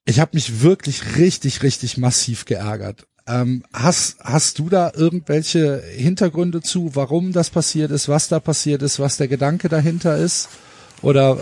Ich 0.04 0.20
habe 0.20 0.32
mich 0.34 0.62
wirklich 0.62 1.16
richtig, 1.16 1.62
richtig 1.62 1.96
massiv 1.96 2.44
geärgert. 2.44 3.06
Ähm, 3.26 3.62
hast, 3.72 4.18
hast 4.20 4.58
du 4.58 4.68
da 4.68 4.92
irgendwelche 4.94 5.80
Hintergründe 5.80 6.60
zu, 6.60 6.94
warum 6.94 7.32
das 7.32 7.50
passiert 7.50 7.92
ist, 7.92 8.08
was 8.08 8.28
da 8.28 8.40
passiert 8.40 8.82
ist, 8.82 8.98
was 8.98 9.16
der 9.16 9.28
Gedanke 9.28 9.68
dahinter 9.68 10.16
ist? 10.16 10.48
Oder 11.02 11.38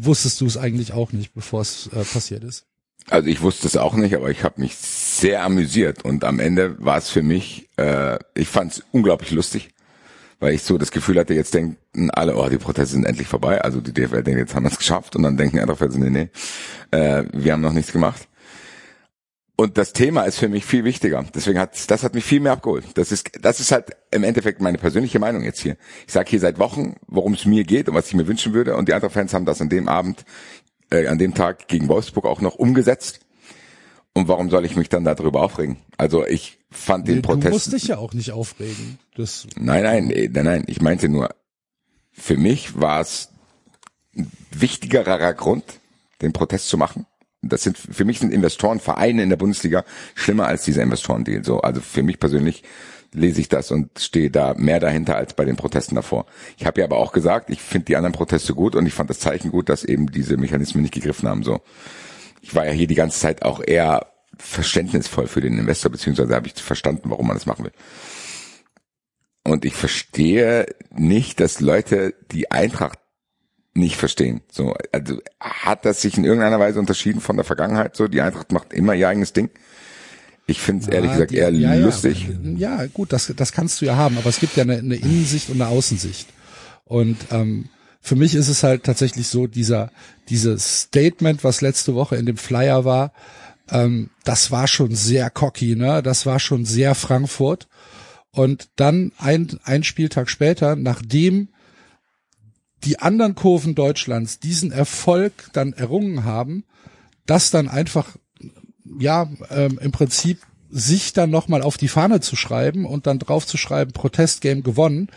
wusstest 0.00 0.40
du 0.40 0.46
es 0.46 0.58
eigentlich 0.58 0.92
auch 0.92 1.12
nicht, 1.12 1.34
bevor 1.34 1.62
es 1.62 1.88
äh, 1.94 2.04
passiert 2.04 2.44
ist? 2.44 2.64
Also 3.08 3.28
ich 3.28 3.40
wusste 3.40 3.66
es 3.66 3.76
auch 3.78 3.94
nicht, 3.94 4.14
aber 4.14 4.30
ich 4.30 4.44
habe 4.44 4.60
mich 4.60 4.76
sehr 4.76 5.42
amüsiert 5.42 6.04
und 6.04 6.24
am 6.24 6.40
Ende 6.40 6.76
war 6.78 6.98
es 6.98 7.08
für 7.08 7.22
mich, 7.22 7.70
äh, 7.78 8.18
ich 8.34 8.48
fand 8.48 8.72
es 8.72 8.82
unglaublich 8.92 9.30
lustig, 9.30 9.70
weil 10.40 10.54
ich 10.54 10.62
so 10.62 10.78
das 10.78 10.90
Gefühl 10.90 11.18
hatte, 11.18 11.34
jetzt 11.34 11.54
denken 11.54 12.10
alle, 12.10 12.36
oh, 12.36 12.48
die 12.48 12.58
Proteste 12.58 12.94
sind 12.94 13.04
endlich 13.04 13.28
vorbei, 13.28 13.60
also 13.60 13.80
die 13.80 13.92
DFL 13.92 14.22
denkt, 14.22 14.40
jetzt 14.40 14.54
haben 14.54 14.64
wir 14.64 14.70
es 14.70 14.78
geschafft 14.78 15.16
und 15.16 15.22
dann 15.22 15.36
denken 15.36 15.58
andere, 15.58 15.88
nee, 15.98 16.10
nee, 16.10 16.28
äh, 16.96 17.24
wir 17.32 17.52
haben 17.52 17.60
noch 17.60 17.72
nichts 17.72 17.92
gemacht. 17.92 18.28
Und 19.60 19.76
das 19.76 19.92
Thema 19.92 20.22
ist 20.22 20.38
für 20.38 20.48
mich 20.48 20.64
viel 20.64 20.84
wichtiger. 20.84 21.24
Deswegen 21.34 21.58
hat 21.58 21.90
das 21.90 22.04
hat 22.04 22.14
mich 22.14 22.22
viel 22.22 22.38
mehr 22.38 22.52
abgeholt. 22.52 22.84
Das 22.94 23.10
ist 23.10 23.32
das 23.42 23.58
ist 23.58 23.72
halt 23.72 23.86
im 24.12 24.22
Endeffekt 24.22 24.60
meine 24.60 24.78
persönliche 24.78 25.18
Meinung 25.18 25.42
jetzt 25.42 25.58
hier. 25.58 25.76
Ich 26.06 26.12
sage 26.12 26.30
hier 26.30 26.38
seit 26.38 26.60
Wochen, 26.60 26.94
worum 27.08 27.34
es 27.34 27.44
mir 27.44 27.64
geht 27.64 27.88
und 27.88 27.96
was 27.96 28.06
ich 28.06 28.14
mir 28.14 28.28
wünschen 28.28 28.54
würde. 28.54 28.76
Und 28.76 28.86
die 28.86 28.94
anderen 28.94 29.12
Fans 29.12 29.34
haben 29.34 29.46
das 29.46 29.60
an 29.60 29.68
dem 29.68 29.88
Abend, 29.88 30.24
äh, 30.92 31.08
an 31.08 31.18
dem 31.18 31.34
Tag 31.34 31.66
gegen 31.66 31.88
Wolfsburg 31.88 32.24
auch 32.26 32.40
noch 32.40 32.54
umgesetzt. 32.54 33.18
Und 34.14 34.28
warum 34.28 34.50
soll 34.50 34.64
ich 34.64 34.74
mich 34.74 34.88
dann 34.88 35.04
darüber 35.04 35.42
aufregen? 35.42 35.76
Also 35.96 36.26
ich 36.26 36.58
fand 36.70 37.06
nee, 37.06 37.14
den 37.14 37.22
Protest. 37.22 37.46
Du 37.46 37.50
musst 37.50 37.72
dich 37.72 37.86
ja 37.88 37.98
auch 37.98 38.14
nicht 38.14 38.32
aufregen. 38.32 38.98
Das 39.14 39.46
nein, 39.56 39.84
nein, 39.84 40.08
nein, 40.08 40.44
nein. 40.44 40.64
Ich 40.66 40.80
meinte 40.80 41.08
nur, 41.08 41.28
für 42.12 42.36
mich 42.36 42.80
war 42.80 43.00
es 43.00 43.28
ein 44.16 44.30
wichtigerer 44.50 45.34
Grund, 45.34 45.64
den 46.20 46.32
Protest 46.32 46.68
zu 46.68 46.76
machen 46.76 47.06
das 47.42 47.62
sind 47.62 47.78
für 47.78 48.04
mich 48.04 48.18
sind 48.18 48.32
Investorenvereine 48.32 49.22
in 49.22 49.28
der 49.28 49.36
Bundesliga 49.36 49.84
schlimmer 50.14 50.46
als 50.46 50.64
dieser 50.64 50.82
Investorendeal. 50.82 51.44
So, 51.44 51.60
also 51.60 51.80
für 51.80 52.02
mich 52.02 52.18
persönlich 52.18 52.64
lese 53.12 53.40
ich 53.40 53.48
das 53.48 53.70
und 53.70 53.98
stehe 53.98 54.30
da 54.30 54.54
mehr 54.54 54.80
dahinter 54.80 55.16
als 55.16 55.34
bei 55.34 55.44
den 55.44 55.56
Protesten 55.56 55.94
davor. 55.94 56.26
Ich 56.58 56.66
habe 56.66 56.80
ja 56.80 56.86
aber 56.86 56.98
auch 56.98 57.12
gesagt, 57.12 57.48
ich 57.48 57.62
finde 57.62 57.86
die 57.86 57.96
anderen 57.96 58.12
Proteste 58.12 58.54
gut 58.54 58.74
und 58.74 58.86
ich 58.86 58.92
fand 58.92 59.08
das 59.08 59.20
Zeichen 59.20 59.50
gut, 59.50 59.68
dass 59.68 59.84
eben 59.84 60.10
diese 60.10 60.36
Mechanismen 60.36 60.82
nicht 60.82 60.94
gegriffen 60.94 61.28
haben. 61.28 61.42
So, 61.42 61.60
ich 62.40 62.54
war 62.54 62.66
ja 62.66 62.72
hier 62.72 62.86
die 62.86 62.94
ganze 62.94 63.18
Zeit 63.18 63.42
auch 63.42 63.60
eher 63.64 64.06
verständnisvoll 64.36 65.26
für 65.26 65.40
den 65.40 65.58
Investor, 65.58 65.90
beziehungsweise 65.90 66.34
habe 66.34 66.46
ich 66.46 66.54
verstanden, 66.54 67.10
warum 67.10 67.26
man 67.26 67.36
das 67.36 67.46
machen 67.46 67.64
will. 67.64 67.72
Und 69.44 69.64
ich 69.64 69.74
verstehe 69.74 70.66
nicht, 70.90 71.40
dass 71.40 71.60
Leute 71.60 72.14
die 72.30 72.50
Eintracht 72.50 72.98
nicht 73.74 73.96
verstehen. 73.96 74.42
So, 74.50 74.74
also 74.92 75.20
hat 75.40 75.84
das 75.84 76.02
sich 76.02 76.18
in 76.18 76.24
irgendeiner 76.24 76.60
Weise 76.60 76.78
unterschieden 76.78 77.20
von 77.20 77.36
der 77.36 77.44
Vergangenheit? 77.44 77.96
So, 77.96 78.08
die 78.08 78.20
Eintracht 78.20 78.52
macht 78.52 78.72
immer 78.72 78.94
ihr 78.94 79.08
eigenes 79.08 79.32
Ding. 79.32 79.50
Ich 80.46 80.60
finde 80.60 80.84
es 80.84 80.88
ehrlich 80.88 81.12
gesagt 81.12 81.30
die, 81.30 81.36
eher 81.36 81.50
ja, 81.50 81.74
lustig. 81.74 82.28
Ja, 82.56 82.82
ja, 82.82 82.86
gut, 82.86 83.12
das, 83.12 83.32
das 83.36 83.52
kannst 83.52 83.80
du 83.80 83.86
ja 83.86 83.96
haben, 83.96 84.16
aber 84.18 84.30
es 84.30 84.40
gibt 84.40 84.56
ja 84.56 84.62
eine, 84.62 84.78
eine 84.78 84.96
Innensicht 84.96 85.50
und 85.50 85.60
eine 85.60 85.70
Außensicht. 85.70 86.28
Und 86.84 87.18
ähm, 87.30 87.68
für 88.00 88.16
mich 88.16 88.34
ist 88.34 88.48
es 88.48 88.62
halt 88.62 88.84
tatsächlich 88.84 89.28
so, 89.28 89.46
dieser, 89.46 89.90
dieses 90.28 90.82
Statement, 90.82 91.44
was 91.44 91.60
letzte 91.60 91.94
Woche 91.94 92.16
in 92.16 92.26
dem 92.26 92.36
Flyer 92.36 92.84
war, 92.84 93.12
ähm, 93.70 94.10
das 94.24 94.50
war 94.50 94.66
schon 94.66 94.94
sehr 94.94 95.30
cocky, 95.30 95.76
ne? 95.76 96.02
Das 96.02 96.26
war 96.26 96.40
schon 96.40 96.64
sehr 96.64 96.94
Frankfurt. 96.94 97.68
Und 98.30 98.68
dann 98.76 99.12
ein, 99.18 99.58
ein 99.64 99.84
Spieltag 99.84 100.30
später, 100.30 100.76
nachdem 100.76 101.48
die 102.84 103.00
anderen 103.00 103.34
Kurven 103.34 103.74
Deutschlands 103.74 104.38
diesen 104.38 104.70
Erfolg 104.70 105.50
dann 105.52 105.72
errungen 105.72 106.24
haben, 106.24 106.64
das 107.26 107.50
dann 107.50 107.68
einfach, 107.68 108.16
ja, 108.98 109.28
ähm, 109.50 109.78
im 109.82 109.92
Prinzip 109.92 110.40
sich 110.70 111.12
dann 111.12 111.30
nochmal 111.30 111.62
auf 111.62 111.76
die 111.76 111.88
Fahne 111.88 112.20
zu 112.20 112.36
schreiben 112.36 112.84
und 112.84 113.06
dann 113.06 113.18
drauf 113.18 113.46
zu 113.46 113.56
schreiben, 113.56 113.92
Protestgame 113.92 114.62
gewonnen, 114.62 115.08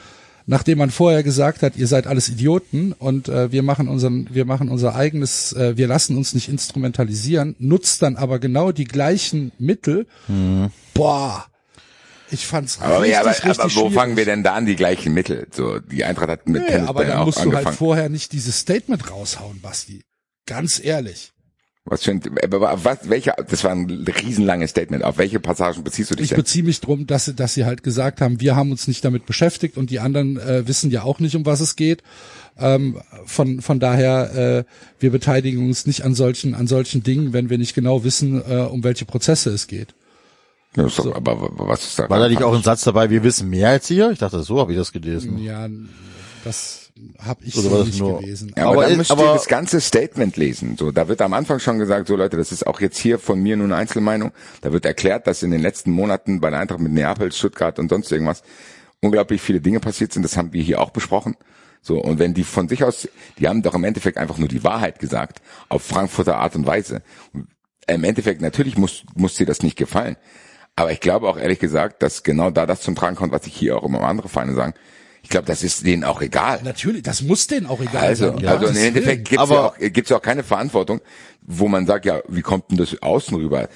nachdem 0.51 0.77
man 0.77 0.91
vorher 0.91 1.23
gesagt 1.23 1.63
hat, 1.63 1.77
ihr 1.77 1.87
seid 1.87 2.05
alles 2.05 2.27
Idioten 2.29 2.91
und 2.91 3.29
äh, 3.29 3.51
wir 3.51 3.63
machen 3.63 3.87
unseren, 3.87 4.27
wir 4.31 4.45
machen 4.45 4.67
unser 4.69 4.95
eigenes, 4.95 5.53
äh, 5.53 5.77
wir 5.77 5.87
lassen 5.87 6.17
uns 6.17 6.33
nicht 6.35 6.49
instrumentalisieren, 6.49 7.55
nutzt 7.57 8.01
dann 8.01 8.17
aber 8.17 8.37
genau 8.37 8.71
die 8.71 8.83
gleichen 8.83 9.51
Mittel. 9.57 10.05
Boah, 10.93 11.45
ich 12.29 12.45
fand's 12.45 12.77
Mhm. 12.79 12.85
Aber, 12.85 12.95
richtig, 13.01 13.13
ja, 13.13 13.19
aber, 13.21 13.29
richtig 13.31 13.49
aber 13.49 13.63
wo 13.63 13.69
schwierig. 13.69 13.93
fangen 13.93 14.17
wir 14.17 14.25
denn 14.25 14.43
da 14.43 14.53
an 14.53 14.65
die 14.65 14.75
gleichen 14.75 15.13
Mittel? 15.13 15.47
So, 15.51 15.79
die 15.79 16.03
Eintracht 16.03 16.29
hat 16.29 16.47
mit 16.47 16.61
Nee, 16.63 16.67
Tennisbällen 16.67 16.87
aber 16.89 17.05
dann 17.05 17.25
musst 17.25 17.37
du 17.37 17.41
angefangen. 17.43 17.65
halt 17.67 17.75
vorher 17.77 18.09
nicht 18.09 18.31
dieses 18.33 18.59
Statement 18.59 19.09
raushauen, 19.09 19.61
Basti. 19.61 20.03
Ganz 20.45 20.83
ehrlich. 20.83 21.30
Was 21.83 22.03
für 22.03 22.11
ein, 22.11 22.21
aber 22.43 22.83
was, 22.83 23.09
welche, 23.09 23.33
das 23.49 23.63
war 23.63 23.71
ein 23.71 23.89
riesenlanges 23.89 24.69
Statement. 24.69 25.03
Auf 25.03 25.17
welche 25.17 25.39
Passagen 25.39 25.83
beziehst 25.83 26.11
du 26.11 26.15
dich 26.15 26.25
Ich 26.25 26.29
denn? 26.29 26.37
beziehe 26.37 26.63
mich 26.63 26.79
drum, 26.79 27.07
dass 27.07 27.25
sie, 27.25 27.33
dass 27.33 27.55
sie 27.55 27.65
halt 27.65 27.81
gesagt 27.81 28.21
haben, 28.21 28.39
wir 28.39 28.55
haben 28.55 28.71
uns 28.71 28.87
nicht 28.87 29.03
damit 29.03 29.25
beschäftigt 29.25 29.77
und 29.77 29.89
die 29.89 29.99
anderen 29.99 30.37
äh, 30.37 30.67
wissen 30.67 30.91
ja 30.91 31.03
auch 31.03 31.19
nicht, 31.19 31.35
um 31.35 31.45
was 31.45 31.59
es 31.59 31.75
geht. 31.75 32.03
Ähm, 32.59 33.01
von 33.25 33.61
von 33.61 33.79
daher, 33.79 34.35
äh, 34.35 34.63
wir 34.99 35.11
beteiligen 35.11 35.65
uns 35.65 35.87
nicht 35.87 36.03
an 36.03 36.13
solchen 36.13 36.53
an 36.53 36.67
solchen 36.67 37.01
Dingen, 37.01 37.33
wenn 37.33 37.49
wir 37.49 37.57
nicht 37.57 37.73
genau 37.73 38.03
wissen, 38.03 38.41
äh, 38.47 38.57
um 38.61 38.83
welche 38.83 39.05
Prozesse 39.05 39.49
es 39.49 39.65
geht. 39.67 39.95
Ja, 40.75 40.85
ist 40.85 40.99
doch, 40.99 41.15
aber 41.15 41.49
was 41.57 41.83
ist 41.83 41.99
da? 41.99 42.09
War 42.09 42.19
da 42.19 42.29
nicht 42.29 42.43
auch 42.43 42.55
ein 42.55 42.61
Satz 42.63 42.83
dabei, 42.83 43.09
wir 43.09 43.23
wissen 43.23 43.49
mehr 43.49 43.69
als 43.69 43.89
ihr? 43.89 44.11
Ich 44.11 44.19
dachte, 44.19 44.43
so 44.43 44.59
habe 44.59 44.71
ich 44.71 44.77
das 44.77 44.91
gelesen. 44.91 45.37
Ja, 45.39 45.67
das 46.43 46.90
habe 47.19 47.43
ich 47.43 47.53
so 47.53 47.83
nicht 47.83 47.99
nur- 47.99 48.19
gewesen. 48.21 48.51
Ja, 48.55 48.63
aber, 48.63 48.71
Aber 48.73 48.81
dann 48.87 48.97
müsst 48.97 49.11
ihr 49.11 49.15
das 49.15 49.47
ganze 49.47 49.81
Statement 49.81 50.37
lesen. 50.37 50.77
So, 50.77 50.91
da 50.91 51.07
wird 51.07 51.21
am 51.21 51.33
Anfang 51.33 51.59
schon 51.59 51.79
gesagt, 51.79 52.07
so 52.07 52.15
Leute, 52.15 52.37
das 52.37 52.51
ist 52.51 52.65
auch 52.67 52.79
jetzt 52.81 52.97
hier 52.97 53.19
von 53.19 53.39
mir 53.41 53.57
nur 53.57 53.65
eine 53.65 53.75
Einzelmeinung. 53.75 54.31
Da 54.61 54.71
wird 54.71 54.85
erklärt, 54.85 55.27
dass 55.27 55.43
in 55.43 55.51
den 55.51 55.61
letzten 55.61 55.91
Monaten 55.91 56.39
bei 56.41 56.49
der 56.49 56.59
Eintracht 56.59 56.79
mit 56.79 56.91
Neapel, 56.91 57.31
Stuttgart 57.31 57.79
und 57.79 57.89
sonst 57.89 58.11
irgendwas 58.11 58.43
unglaublich 59.01 59.41
viele 59.41 59.61
Dinge 59.61 59.79
passiert 59.79 60.13
sind. 60.13 60.23
Das 60.23 60.37
haben 60.37 60.53
wir 60.53 60.61
hier 60.61 60.79
auch 60.81 60.91
besprochen. 60.91 61.35
So, 61.81 61.99
und 61.99 62.19
wenn 62.19 62.33
die 62.35 62.43
von 62.43 62.69
sich 62.69 62.83
aus, 62.83 63.07
die 63.39 63.47
haben 63.47 63.63
doch 63.63 63.73
im 63.73 63.83
Endeffekt 63.83 64.17
einfach 64.17 64.37
nur 64.37 64.47
die 64.47 64.63
Wahrheit 64.63 64.99
gesagt, 64.99 65.41
auf 65.69 65.81
Frankfurter 65.81 66.37
Art 66.37 66.55
und 66.55 66.67
Weise. 66.67 67.01
Im 67.87 68.03
Endeffekt, 68.03 68.41
natürlich 68.41 68.77
muss, 68.77 69.03
muss 69.15 69.33
dir 69.35 69.47
das 69.47 69.63
nicht 69.63 69.77
gefallen. 69.77 70.15
Aber 70.75 70.91
ich 70.91 70.99
glaube 70.99 71.27
auch 71.27 71.37
ehrlich 71.37 71.59
gesagt, 71.59 72.03
dass 72.03 72.23
genau 72.23 72.51
da 72.51 72.65
das 72.67 72.81
zum 72.81 72.95
Tragen 72.95 73.15
kommt, 73.15 73.33
was 73.33 73.47
ich 73.47 73.55
hier 73.55 73.77
auch 73.77 73.83
immer 73.83 74.01
andere 74.01 74.29
Feinde 74.29 74.53
sagen. 74.53 74.73
Ich 75.23 75.29
glaube, 75.29 75.45
das 75.45 75.63
ist 75.63 75.85
denen 75.85 76.03
auch 76.03 76.21
egal. 76.21 76.61
Natürlich, 76.63 77.03
das 77.03 77.21
muss 77.21 77.47
denen 77.47 77.67
auch 77.67 77.79
egal 77.79 78.07
Also, 78.07 78.27
sein. 78.27 78.35
um 78.39 78.47
also 78.47 78.65
im 78.67 78.75
Endeffekt 78.77 79.29
gibt's 79.29 79.41
Aber- 79.43 79.53
ja 79.55 79.87
auch, 79.87 79.93
gibt's 79.93 80.09
ja 80.09 80.17
auch 80.17 80.21
keine 80.21 80.43
Verantwortung, 80.43 80.99
wo 81.41 81.67
man 81.67 81.85
sagt, 81.85 82.05
ja, 82.05 82.21
wie 82.27 82.41
kommt 82.41 82.71
denn 82.71 82.77
das 82.77 83.01
außen 83.01 83.35
rüber? 83.37 83.69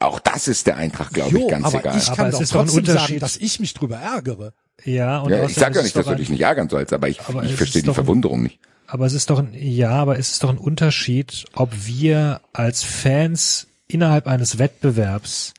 Auch 0.00 0.18
das 0.18 0.48
ist 0.48 0.66
der 0.66 0.76
Eintracht, 0.76 1.14
glaube 1.14 1.38
ich, 1.38 1.48
ganz 1.48 1.66
aber 1.66 1.78
egal. 1.80 1.96
ich 1.98 2.08
Aber 2.08 2.16
kann 2.16 2.26
es 2.28 2.34
doch 2.34 2.40
ist 2.42 2.54
doch 2.54 2.60
ein 2.60 2.66
trotzdem 2.66 2.84
sagen, 2.86 2.96
Unterschied. 2.98 3.22
dass 3.22 3.36
ich 3.36 3.60
mich 3.60 3.74
drüber 3.74 3.96
ärgere. 3.96 4.52
Ja, 4.84 5.20
und 5.20 5.30
ja, 5.30 5.44
ich 5.46 5.54
sage 5.54 5.76
ja 5.76 5.82
nicht, 5.82 5.94
es 5.96 6.02
dass 6.04 6.06
du 6.06 6.16
dich 6.16 6.28
nicht 6.30 6.40
ärgern 6.40 6.68
sollst, 6.68 6.92
aber 6.92 7.08
ich, 7.08 7.20
Aber 7.22 7.42
es 7.44 7.50
ich 7.50 7.56
verstehe 7.56 7.82
die 7.82 7.92
Verwunderung 7.94 8.42
nicht. 8.42 8.58
Aber 8.86 9.06
es 9.06 9.12
ist 9.14 9.30
doch 9.30 9.38
ein, 9.38 9.54
ja, 9.54 9.90
aber 9.90 10.18
es 10.18 10.32
ist 10.32 10.42
doch 10.42 10.50
ein 10.50 10.58
Unterschied, 10.58 11.44
ob 11.54 11.70
wir 11.86 12.40
als 12.52 12.82
Fans 12.82 13.66
innerhalb 13.86 14.26
eines 14.26 14.58
Wettbewerbs 14.58 15.54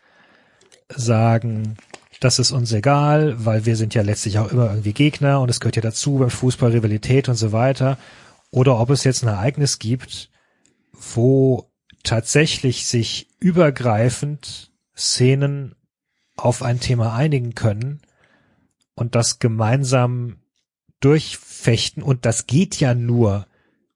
sagen, 0.95 1.75
das 2.19 2.39
ist 2.39 2.51
uns 2.51 2.71
egal, 2.71 3.45
weil 3.45 3.65
wir 3.65 3.75
sind 3.75 3.93
ja 3.93 4.01
letztlich 4.01 4.39
auch 4.39 4.51
immer 4.51 4.69
irgendwie 4.69 4.93
Gegner 4.93 5.41
und 5.41 5.49
es 5.49 5.59
gehört 5.59 5.75
ja 5.75 5.81
dazu 5.81 6.15
beim 6.15 6.29
Fußball 6.29 6.71
Rivalität 6.71 7.29
und 7.29 7.35
so 7.35 7.51
weiter. 7.51 7.97
Oder 8.51 8.79
ob 8.79 8.89
es 8.89 9.03
jetzt 9.03 9.23
ein 9.23 9.29
Ereignis 9.29 9.79
gibt, 9.79 10.29
wo 10.93 11.69
tatsächlich 12.03 12.85
sich 12.85 13.27
übergreifend 13.39 14.71
Szenen 14.95 15.75
auf 16.37 16.63
ein 16.63 16.79
Thema 16.79 17.13
einigen 17.13 17.55
können 17.55 18.01
und 18.93 19.15
das 19.15 19.39
gemeinsam 19.39 20.37
durchfechten 20.99 22.01
und 22.01 22.25
das 22.25 22.47
geht 22.47 22.79
ja 22.79 22.95
nur 22.95 23.47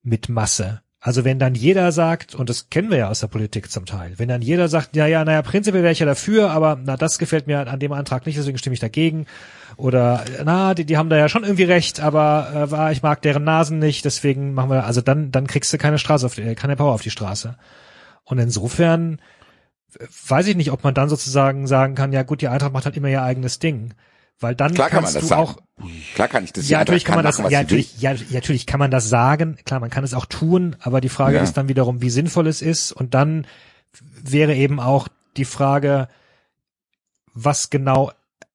mit 0.01 0.29
Masse. 0.29 0.81
Also 1.01 1.23
wenn 1.23 1.39
dann 1.39 1.55
jeder 1.55 1.93
sagt, 1.93 2.35
und 2.35 2.49
das 2.49 2.69
kennen 2.69 2.89
wir 2.89 2.97
ja 2.97 3.09
aus 3.09 3.21
der 3.21 3.27
Politik 3.27 3.71
zum 3.71 3.85
Teil, 3.85 4.15
wenn 4.17 4.27
dann 4.27 4.41
jeder 4.41 4.67
sagt, 4.67 4.97
ja, 4.97 5.07
ja, 5.07 5.23
naja, 5.23 5.41
prinzipiell 5.41 5.81
wäre 5.81 5.93
ich 5.93 5.99
ja 5.99 6.05
dafür, 6.05 6.51
aber 6.51 6.77
na, 6.83 6.97
das 6.97 7.19
gefällt 7.19 7.47
mir 7.47 7.67
an 7.69 7.79
dem 7.79 7.93
Antrag 7.93 8.25
nicht, 8.25 8.37
deswegen 8.37 8.57
stimme 8.57 8.73
ich 8.73 8.81
dagegen. 8.81 9.25
Oder 9.77 10.25
na, 10.43 10.73
die, 10.73 10.83
die 10.83 10.97
haben 10.97 11.09
da 11.09 11.15
ja 11.15 11.29
schon 11.29 11.43
irgendwie 11.43 11.63
recht, 11.63 12.01
aber 12.01 12.51
äh, 12.53 12.71
war, 12.71 12.91
ich 12.91 13.01
mag 13.01 13.21
deren 13.21 13.45
Nasen 13.45 13.79
nicht, 13.79 14.03
deswegen 14.03 14.53
machen 14.53 14.71
wir, 14.71 14.83
also 14.83 14.99
dann, 14.99 15.31
dann 15.31 15.47
kriegst 15.47 15.71
du 15.71 15.77
keine 15.77 15.99
Straße 15.99 16.25
auf 16.25 16.35
die, 16.35 16.41
äh, 16.41 16.55
keine 16.55 16.75
Power 16.75 16.93
auf 16.93 17.01
die 17.01 17.11
Straße. 17.11 17.55
Und 18.25 18.37
insofern 18.39 19.21
weiß 20.27 20.47
ich 20.47 20.57
nicht, 20.57 20.71
ob 20.71 20.83
man 20.83 20.93
dann 20.93 21.07
sozusagen 21.07 21.65
sagen 21.65 21.95
kann, 21.95 22.11
ja 22.11 22.23
gut, 22.23 22.41
die 22.41 22.49
Eintracht 22.49 22.73
macht 22.73 22.85
halt 22.85 22.97
immer 22.97 23.07
ihr 23.07 23.23
eigenes 23.23 23.59
Ding. 23.59 23.93
Weil 24.39 24.55
dann 24.55 24.73
Klar 24.73 24.89
kann 24.89 24.97
man 24.97 25.03
kannst 25.03 25.15
das 25.17 25.23
du 25.23 25.27
sagen. 25.27 25.41
auch, 25.41 25.57
Klar 26.15 26.27
kann 26.29 26.43
ich 26.43 26.53
das. 26.53 26.69
ja, 26.69 26.79
natürlich 26.79 27.05
kann 27.05 27.15
man 27.15 27.25
das, 27.25 27.39
machen, 27.39 27.51
ja, 27.51 27.61
natürlich, 27.61 27.99
ja, 28.01 28.13
natürlich 28.31 28.65
kann 28.65 28.79
man 28.79 28.91
das 28.91 29.09
sagen. 29.09 29.57
Klar, 29.65 29.79
man 29.79 29.89
kann 29.89 30.03
es 30.03 30.13
auch 30.13 30.25
tun, 30.25 30.75
aber 30.79 31.01
die 31.01 31.09
Frage 31.09 31.37
Ja. 31.37 31.43
ist 31.43 31.53
dann 31.57 31.67
wiederum, 31.67 32.01
wie 32.01 32.09
sinnvoll 32.09 32.47
es 32.47 32.61
ist. 32.61 32.91
Und 32.91 33.13
dann 33.13 33.45
wäre 34.23 34.55
eben 34.55 34.79
auch 34.79 35.07
die 35.37 35.45
Frage, 35.45 36.07
was 37.33 37.69
genau 37.69 38.11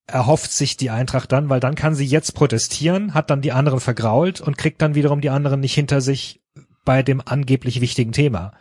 erhofft 0.06 0.52
sich 0.52 0.76
die 0.76 0.90
Eintracht 0.90 1.32
dann, 1.32 1.48
weil 1.48 1.60
dann 1.60 1.74
kann 1.74 1.94
sie 1.94 2.04
jetzt 2.04 2.34
protestieren, 2.34 3.14
hat 3.14 3.30
dann 3.30 3.40
die 3.40 3.52
anderen 3.52 3.80
vergrault 3.80 4.40
und 4.40 4.58
kriegt 4.58 4.82
dann 4.82 4.94
wiederum 4.94 5.20
die 5.22 5.30
anderen 5.30 5.60
nicht 5.60 5.74
hinter 5.74 6.00
sich 6.02 6.40
bei 6.84 7.02
dem 7.02 7.22
angeblich 7.24 7.80
wichtigen 7.80 8.12
Thema. 8.12 8.52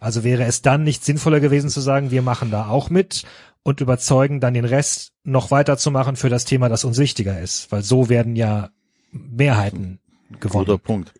Also 0.00 0.24
wäre 0.24 0.44
es 0.44 0.60
dann 0.62 0.82
nicht 0.84 1.04
sinnvoller 1.04 1.40
gewesen 1.40 1.70
zu 1.70 1.80
sagen, 1.80 2.10
wir 2.10 2.20
machen 2.22 2.50
da 2.50 2.66
auch 2.66 2.90
mit 2.90 3.24
und 3.62 3.80
überzeugen 3.80 4.40
dann 4.40 4.54
den 4.54 4.64
Rest 4.64 5.12
noch 5.24 5.50
weiterzumachen 5.50 6.16
für 6.16 6.28
das 6.28 6.44
Thema, 6.44 6.68
das 6.68 6.84
uns 6.84 6.98
wichtiger 6.98 7.40
ist, 7.40 7.70
weil 7.70 7.82
so 7.82 8.08
werden 8.08 8.36
ja 8.36 8.70
Mehrheiten 9.12 10.00
Guter 10.40 10.48
gewonnen. 10.48 10.80
Punkt. 10.80 11.12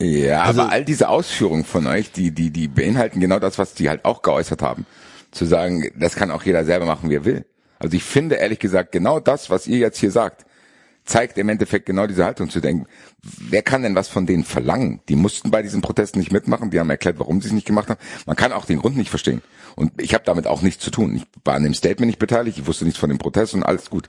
Ja, 0.00 0.42
Also- 0.42 0.62
aber 0.62 0.72
all 0.72 0.84
diese 0.84 1.08
Ausführungen 1.08 1.64
von 1.64 1.86
euch, 1.86 2.12
die, 2.12 2.30
die, 2.32 2.50
die 2.50 2.68
beinhalten 2.68 3.20
genau 3.20 3.38
das, 3.38 3.58
was 3.58 3.74
die 3.74 3.88
halt 3.88 4.04
auch 4.04 4.22
geäußert 4.22 4.62
haben. 4.62 4.86
Zu 5.30 5.44
sagen, 5.46 5.90
das 5.98 6.14
kann 6.14 6.30
auch 6.30 6.42
jeder 6.42 6.64
selber 6.64 6.86
machen, 6.86 7.10
wie 7.10 7.16
er 7.16 7.24
will. 7.24 7.46
Also 7.78 7.96
ich 7.96 8.04
finde 8.04 8.36
ehrlich 8.36 8.58
gesagt, 8.58 8.92
genau 8.92 9.20
das, 9.20 9.50
was 9.50 9.66
ihr 9.66 9.78
jetzt 9.78 9.98
hier 9.98 10.10
sagt, 10.10 10.44
zeigt 11.04 11.38
im 11.38 11.48
Endeffekt 11.48 11.86
genau 11.86 12.06
diese 12.06 12.24
Haltung 12.24 12.50
zu 12.50 12.60
denken. 12.60 12.86
Wer 13.22 13.62
kann 13.62 13.82
denn 13.82 13.94
was 13.94 14.08
von 14.08 14.26
denen 14.26 14.44
verlangen? 14.44 15.00
Die 15.08 15.16
mussten 15.16 15.50
bei 15.50 15.62
diesen 15.62 15.82
Protesten 15.82 16.18
nicht 16.18 16.32
mitmachen, 16.32 16.70
die 16.70 16.80
haben 16.80 16.90
erklärt, 16.90 17.18
warum 17.18 17.40
sie 17.40 17.48
es 17.48 17.54
nicht 17.54 17.66
gemacht 17.66 17.88
haben. 17.88 18.00
Man 18.26 18.36
kann 18.36 18.52
auch 18.52 18.64
den 18.64 18.78
Grund 18.78 18.96
nicht 18.96 19.10
verstehen. 19.10 19.42
Und 19.74 20.00
ich 20.00 20.14
habe 20.14 20.24
damit 20.24 20.46
auch 20.46 20.62
nichts 20.62 20.84
zu 20.84 20.90
tun. 20.90 21.16
Ich 21.16 21.24
war 21.44 21.54
an 21.54 21.64
dem 21.64 21.74
Statement 21.74 22.08
nicht 22.08 22.18
beteiligt, 22.18 22.58
ich 22.58 22.66
wusste 22.66 22.84
nichts 22.84 23.00
von 23.00 23.08
dem 23.08 23.18
Protest 23.18 23.54
und 23.54 23.62
alles 23.62 23.90
gut. 23.90 24.08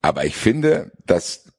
Aber 0.00 0.24
ich 0.24 0.36
finde, 0.36 0.92
dass 1.06 1.52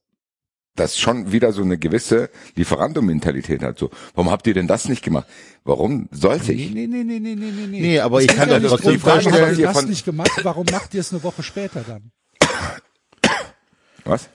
das 0.75 0.97
schon 0.97 1.31
wieder 1.31 1.53
so 1.53 1.61
eine 1.61 1.77
gewisse 1.77 2.29
Lieferando-Mentalität 2.55 3.61
hat. 3.61 3.77
So, 3.77 3.91
warum 4.15 4.31
habt 4.31 4.47
ihr 4.47 4.55
denn 4.55 4.67
das 4.67 4.89
nicht 4.89 5.03
gemacht? 5.03 5.27
Warum 5.63 6.09
sollte 6.11 6.51
ich? 6.51 6.73
Nee, 6.73 6.87
nee, 6.87 7.03
nee, 7.03 7.19
nee, 7.19 7.35
nee, 7.35 7.51
nee, 7.51 7.67
nee. 7.67 7.79
Nee, 7.81 7.99
aber 7.99 8.21
ich 8.21 8.27
kann 8.27 8.49
ja 8.49 8.59
doch 8.59 8.81
nicht 8.81 8.83
trotzdem 8.83 8.99
drum, 8.99 9.03
warum 9.03 9.33
habt 9.33 9.57
ihr 9.57 9.67
das 9.67 9.85
nicht 9.85 10.05
gemacht, 10.05 10.31
warum 10.41 10.65
macht 10.71 10.93
ihr 10.95 11.01
es 11.01 11.13
eine 11.13 11.21
Woche 11.21 11.43
später 11.43 11.83
dann? 11.87 12.11
Was? 14.05 14.29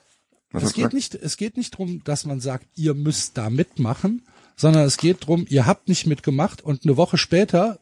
Was 0.53 0.62
Es 0.62 0.73
geht 0.73 0.93
nicht, 0.93 1.14
es 1.14 1.37
geht 1.37 1.57
nicht 1.57 1.77
drum, 1.77 2.03
dass 2.05 2.25
man 2.25 2.41
sagt, 2.41 2.66
ihr 2.75 2.95
müsst 2.95 3.37
da 3.37 3.51
mitmachen, 3.51 4.23
sondern 4.57 4.85
es 4.87 4.97
geht 4.97 5.27
drum, 5.27 5.47
ihr 5.49 5.66
habt 5.66 5.89
nicht 5.89 6.07
mitgemacht 6.07 6.62
und 6.62 6.85
eine 6.85 6.97
Woche 6.97 7.19
später 7.19 7.79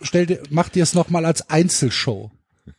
stellt 0.00 0.30
ihr, 0.30 0.42
macht 0.50 0.74
ihr 0.76 0.82
es 0.82 0.94
nochmal 0.94 1.24
als 1.24 1.48
Einzelshow. 1.48 2.30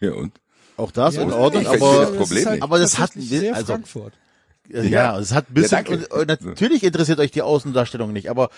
Ja, 0.02 0.12
und? 0.14 0.34
Auch 0.76 0.92
das 0.92 1.16
in 1.16 1.30
Ja, 1.30 1.36
Ordnung, 1.36 1.62
ich 1.62 1.68
verstehe 1.68 1.88
aber 1.90 2.06
das 2.06 2.18
Problem 2.18 2.52
nicht. 2.52 2.64
aber 2.64 2.80
das 2.80 2.98
hat- 3.00 3.14
tatsächlich 3.14 3.40
sehr 3.40 3.56
also- 3.56 3.74
Frankfurt. 3.74 4.14
Ja, 4.70 5.20
es 5.20 5.34
hat 5.34 5.50
ein 5.50 5.54
bisschen, 5.54 5.86
Ja, 5.86 5.92
und, 5.92 6.12
und 6.12 6.46
natürlich 6.46 6.84
interessiert 6.84 7.20
euch 7.20 7.32
die 7.32 7.42
Außendarstellung 7.42 8.14
nicht, 8.14 8.30
aber 8.30 8.50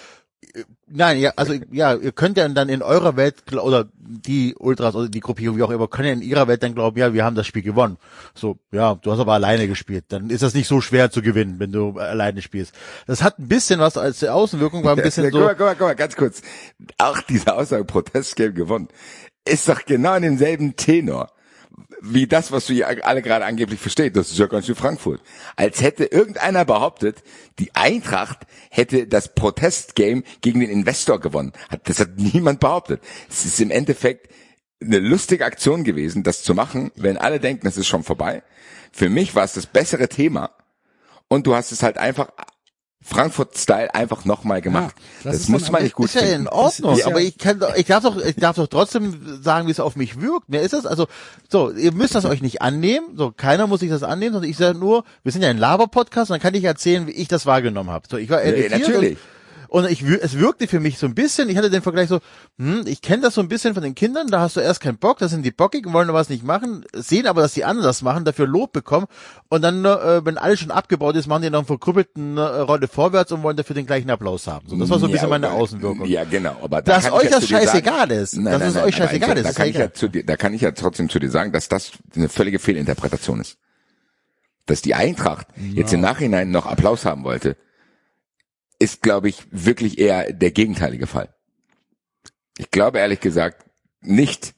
äh, 0.54 0.64
nein, 0.88 1.18
ja, 1.18 1.34
also 1.36 1.54
ja, 1.72 1.96
ihr 1.96 2.12
könnt 2.12 2.38
ja 2.38 2.48
dann 2.48 2.70
in 2.70 2.84
eurer 2.84 3.18
Welt 3.18 3.52
oder 3.54 3.88
die 3.98 4.56
Ultras 4.56 4.96
oder 4.96 5.10
die 5.10 5.20
Gruppierung, 5.20 5.58
wie 5.58 5.64
auch 5.64 5.72
immer, 5.72 5.88
können 5.88 6.08
ja 6.08 6.14
in 6.14 6.22
ihrer 6.22 6.48
Welt 6.48 6.62
dann 6.62 6.76
glauben, 6.76 6.98
ja, 7.00 7.14
wir 7.14 7.26
haben 7.26 7.36
das 7.36 7.48
Spiel 7.48 7.64
gewonnen. 7.64 7.98
So, 8.36 8.58
ja, 8.72 8.96
du 8.96 9.12
hast 9.12 9.20
aber 9.20 9.34
alleine 9.34 9.68
gespielt. 9.68 10.06
Dann 10.10 10.30
ist 10.30 10.44
das 10.44 10.54
nicht 10.54 10.68
so 10.68 10.80
schwer 10.80 11.10
zu 11.10 11.24
gewinnen, 11.24 11.56
wenn 11.58 11.72
du 11.72 11.98
alleine 11.98 12.42
spielst. 12.44 12.76
Das 13.08 13.24
hat 13.24 13.40
ein 13.40 13.48
bisschen 13.48 13.80
was 13.80 13.98
als 13.98 14.24
Außenwirkung 14.24 14.84
war 14.84 14.96
ein 14.96 15.04
bisschen 15.04 15.24
ja, 15.26 15.32
so. 15.32 15.40
guck 15.40 15.48
mal, 15.48 15.56
guck 15.56 15.66
mal, 15.66 15.76
guck 15.76 15.88
mal, 15.88 15.96
ganz 15.96 16.16
kurz. 16.16 16.42
Auch 17.00 17.20
diese 17.22 17.54
Aussage, 17.56 17.84
Protestgame 17.84 18.54
gewonnen, 18.54 18.90
ist 19.44 19.68
doch 19.68 19.84
genau 19.86 20.16
in 20.16 20.22
demselben 20.22 20.76
Tenor 20.76 21.32
wie 22.02 22.28
das, 22.28 22.52
was 22.52 22.68
hier 22.68 23.06
alle 23.06 23.22
gerade 23.22 23.46
angeblich 23.46 23.80
versteht. 23.80 24.16
Das 24.16 24.32
ist 24.32 24.38
ja 24.38 24.48
ganz 24.48 24.66
schön 24.66 24.76
Frankfurt. 24.76 25.22
Als 25.56 25.82
hätte 25.82 26.06
irgendeiner 26.06 26.66
behauptet, 26.66 27.24
die 27.60 27.74
Eintracht 27.76 28.40
hätte 28.70 29.08
das 29.08 29.34
Protestgame 29.34 30.24
gegen 30.42 30.60
den 30.60 30.70
Investor 30.70 31.20
gewonnen. 31.20 31.54
Das 31.84 32.00
hat 32.00 32.18
niemand 32.18 32.60
behauptet. 32.60 33.02
Es 33.30 33.46
ist 33.46 33.60
im 33.60 33.72
Endeffekt 33.72 34.30
eine 34.82 35.00
lustige 35.00 35.46
Aktion 35.46 35.84
gewesen, 35.84 36.24
das 36.24 36.44
zu 36.44 36.54
machen, 36.54 36.92
wenn 36.96 37.18
alle 37.18 37.40
denken, 37.40 37.68
es 37.68 37.78
ist 37.78 37.88
schon 37.88 38.04
vorbei. 38.04 38.44
Für 38.92 39.10
mich 39.10 39.36
war 39.36 39.44
es 39.44 39.54
das 39.54 39.66
bessere 39.66 40.10
Thema. 40.10 40.52
Und 41.28 41.48
du 41.48 41.56
hast 41.56 41.72
es 41.72 41.82
halt 41.82 41.98
einfach 41.98 42.30
Frankfurt-Style 43.06 43.94
einfach 43.94 44.26
nochmal 44.26 44.62
gemacht. 44.62 44.96
das 45.24 45.34
das 45.34 45.42
ist 45.44 45.50
muss 45.50 45.72
man 45.72 45.84
nicht 45.84 45.94
gut 45.96 46.08
ist 46.08 46.16
ja 46.16 46.22
in 46.22 46.28
finden. 46.30 46.48
Ordnung, 46.48 46.94
ist 46.94 47.00
ja- 47.02 47.08
aber 47.08 47.22
ich 47.22 47.38
kann 47.38 47.60
doch, 47.60 47.76
ich 47.76 47.86
darf 47.86 48.04
doch, 48.04 48.18
ich 48.18 48.36
darf 48.36 48.56
doch 48.56 48.68
trotzdem 48.68 49.42
sagen, 49.44 49.68
wie 49.68 49.72
es 49.72 49.80
auf 49.80 49.96
mich 49.96 50.20
wirkt. 50.22 50.50
Mir 50.50 50.62
ist 50.62 50.74
das, 50.74 50.86
also, 50.86 51.08
so, 51.50 51.72
ihr 51.72 51.92
müsst 51.92 52.16
das 52.16 52.26
euch 52.26 52.42
nicht 52.42 52.62
annehmen, 52.64 53.16
so, 53.16 53.32
keiner 53.32 53.68
muss 53.68 53.82
sich 53.82 53.90
das 53.92 54.04
annehmen, 54.04 54.34
sondern 54.34 54.50
ich 54.50 54.58
sage 54.58 54.78
nur, 54.78 55.04
wir 55.24 55.32
sind 55.32 55.44
ja 55.44 55.50
ein 55.50 55.58
Laber-Podcast, 55.58 56.32
und 56.32 56.36
dann 56.36 56.42
kann 56.42 56.56
ich 56.56 56.64
erzählen, 56.64 57.06
wie 57.08 57.12
ich 57.12 57.28
das 57.28 57.46
wahrgenommen 57.46 57.92
habe. 57.92 58.06
So, 58.10 58.18
ich 58.18 58.30
war 58.30 58.44
irritiert 58.44 58.72
natürlich. 58.72 59.12
Und, 59.12 59.35
und 59.68 59.90
ich, 59.90 60.02
es 60.02 60.38
wirkte 60.40 60.68
für 60.68 60.80
mich 60.80 60.98
so 60.98 61.06
ein 61.06 61.16
bisschen, 61.16 61.50
ich 61.50 61.58
hatte 61.58 61.70
den 61.70 61.82
Vergleich 61.82 62.10
so, 62.10 62.20
hm, 62.58 62.84
ich 62.86 63.02
kenne 63.02 63.24
das 63.24 63.34
so 63.36 63.42
ein 63.42 63.48
bisschen 63.48 63.74
von 63.74 63.84
den 63.84 63.96
Kindern, 63.96 64.28
da 64.28 64.40
hast 64.42 64.56
du 64.56 64.60
erst 64.62 64.82
keinen 64.82 64.98
Bock, 64.98 65.20
da 65.20 65.28
sind 65.28 65.44
die 65.44 65.52
bockig 65.52 65.92
wollen 65.92 66.12
was 66.14 66.30
nicht 66.30 66.44
machen, 66.44 66.86
sehen 66.94 67.28
aber, 67.28 67.42
dass 67.42 67.54
die 67.54 67.64
anderen 67.66 67.86
das 67.88 68.02
machen, 68.02 68.26
dafür 68.26 68.48
Lob 68.48 68.72
bekommen 68.74 69.08
und 69.50 69.62
dann, 69.62 69.84
äh, 69.86 70.26
wenn 70.26 70.38
alles 70.38 70.60
schon 70.60 70.72
abgebaut 70.72 71.16
ist, 71.16 71.28
machen 71.28 71.42
die 71.44 71.50
noch 71.50 71.60
einen 71.60 71.68
verkrüppelten 71.68 72.38
äh, 72.38 72.42
Rolle 72.42 72.88
vorwärts 72.88 73.32
und 73.32 73.44
wollen 73.44 73.58
dafür 73.58 73.74
den 73.76 73.86
gleichen 73.86 74.10
Applaus 74.10 74.48
haben. 74.48 74.68
So, 74.68 74.76
das 74.78 74.90
war 74.90 75.00
so 75.00 75.06
ein 75.08 75.12
bisschen 75.12 75.30
meine 75.30 75.52
Außenwirkung. 75.52 76.06
Ja, 76.08 76.24
genau. 76.24 76.56
Aber 76.62 76.82
da 76.82 76.96
Dass 76.96 77.12
euch 77.12 77.24
ja 77.26 77.30
das 77.32 77.46
dir 77.46 77.56
sagen- 77.56 77.68
scheißegal 77.68 78.12
ist. 78.12 78.36
Nein, 78.36 78.46
Dass 78.46 78.60
nein, 78.60 78.70
es 78.70 78.76
nein, 78.76 78.84
euch 78.86 78.96
scheißegal 78.96 79.30
ich- 79.32 79.38
ist, 79.38 79.44
Da 79.46 79.50
ist 79.50 79.56
kann 79.56 79.66
ja 79.68 79.72
ich 79.72 79.78
ja 79.78 79.94
zu 79.94 80.08
dir, 80.08 80.26
da 80.26 80.36
kann 80.38 80.54
ich 80.54 80.62
ja 80.62 80.72
trotzdem 80.72 81.10
zu 81.10 81.20
dir 81.20 81.30
sagen, 81.30 81.52
dass 81.52 81.68
das 81.70 81.92
eine 82.16 82.30
völlige 82.30 82.60
Fehlinterpretation 82.60 83.42
ist. 83.42 83.58
Dass 84.68 84.82
die 84.82 84.96
Eintracht 84.96 85.48
jetzt 85.74 85.94
im 85.94 86.02
Nachhinein 86.02 86.50
noch 86.50 86.66
Applaus 86.66 87.06
haben 87.06 87.24
wollte, 87.24 87.56
ist, 88.80 89.02
glaube 89.02 89.30
ich, 89.30 89.44
wirklich 89.52 89.98
eher 89.98 90.32
der 90.34 90.52
gegenteilige 90.52 91.08
Fall. 91.08 91.30
Ich 92.58 92.72
glaube 92.72 93.00
ehrlich 93.00 93.20
gesagt 93.20 93.66
nicht, 94.02 94.54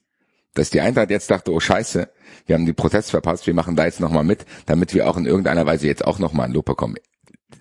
dass 0.53 0.70
die 0.70 0.82
Eintracht 0.82 1.09
jetzt 1.09 1.30
dachte, 1.30 1.51
oh 1.51 1.59
Scheiße, 1.59 2.09
wir 2.45 2.55
haben 2.55 2.65
die 2.65 2.74
Protest 2.74 3.11
verpasst, 3.11 3.47
wir 3.47 3.53
machen 3.53 3.76
da 3.76 3.86
jetzt 3.86 3.99
nochmal 3.99 4.24
mit, 4.24 4.45
damit 4.65 4.93
wir 4.93 5.09
auch 5.09 5.18
in 5.18 5.26
irgendeiner 5.26 5.65
Weise 5.65 5.88
jetzt 5.88 6.05
auch 6.05 6.20
nochmal 6.20 6.47
ein 6.47 6.53
Lob 6.53 6.65
bekommen. 6.65 6.95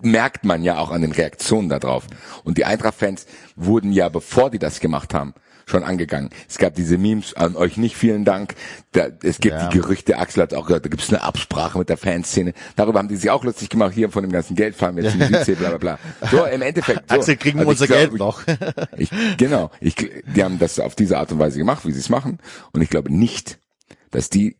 Merkt 0.01 0.45
man 0.45 0.63
ja 0.63 0.79
auch 0.79 0.91
an 0.91 1.01
den 1.01 1.11
Reaktionen 1.11 1.69
darauf. 1.69 2.07
Und 2.43 2.57
die 2.57 2.65
Eintracht-Fans 2.65 3.25
wurden 3.55 3.91
ja, 3.91 4.09
bevor 4.09 4.49
die 4.49 4.59
das 4.59 4.79
gemacht 4.79 5.13
haben, 5.13 5.33
schon 5.67 5.83
angegangen. 5.83 6.29
Es 6.49 6.57
gab 6.57 6.73
diese 6.75 6.97
Memes, 6.97 7.33
an 7.35 7.55
euch 7.57 7.77
nicht 7.77 7.95
vielen 7.97 8.23
Dank. 8.25 8.55
Da, 8.93 9.07
es 9.21 9.39
gibt 9.39 9.55
Ja. 9.55 9.67
die 9.67 9.77
Gerüchte, 9.77 10.17
Axel 10.17 10.43
hat 10.43 10.53
auch 10.53 10.65
gehört, 10.65 10.85
da 10.85 10.89
gibt 10.89 11.03
es 11.03 11.09
eine 11.09 11.21
Absprache 11.21 11.77
mit 11.77 11.89
der 11.89 11.97
Fanszene. 11.97 12.53
Darüber 12.77 12.99
haben 12.99 13.09
die 13.09 13.17
sich 13.17 13.29
auch 13.29 13.43
lustig 13.43 13.69
gemacht, 13.69 13.93
hier 13.93 14.09
von 14.09 14.23
dem 14.23 14.31
ganzen 14.31 14.55
Geld 14.55 14.75
fahren 14.75 14.95
wir 14.95 15.03
jetzt 15.03 15.13
in 15.15 15.19
die 15.19 15.27
Südsee, 15.27 15.55
bla 15.55 15.69
bla 15.75 15.77
bla. 15.77 15.99
So, 16.31 16.45
im 16.45 16.61
Endeffekt. 16.61 17.09
So. 17.09 17.15
Axel, 17.17 17.35
kriegen 17.35 17.59
wir 17.59 17.67
Also 17.67 17.83
unser 17.83 17.85
ich 17.85 17.99
Geld 17.99 18.13
glaub, 18.15 18.47
noch. 18.47 18.57
ich, 18.97 19.09
genau, 19.37 19.69
ich, 19.81 19.95
die 19.95 20.43
haben 20.43 20.57
das 20.57 20.79
auf 20.79 20.95
diese 20.95 21.17
Art 21.17 21.31
und 21.33 21.39
Weise 21.39 21.57
gemacht, 21.59 21.85
wie 21.85 21.91
sie 21.91 21.99
es 21.99 22.09
machen. 22.09 22.39
Und 22.71 22.81
ich 22.81 22.89
glaube 22.89 23.13
nicht, 23.13 23.59
dass 24.11 24.29
die 24.29 24.55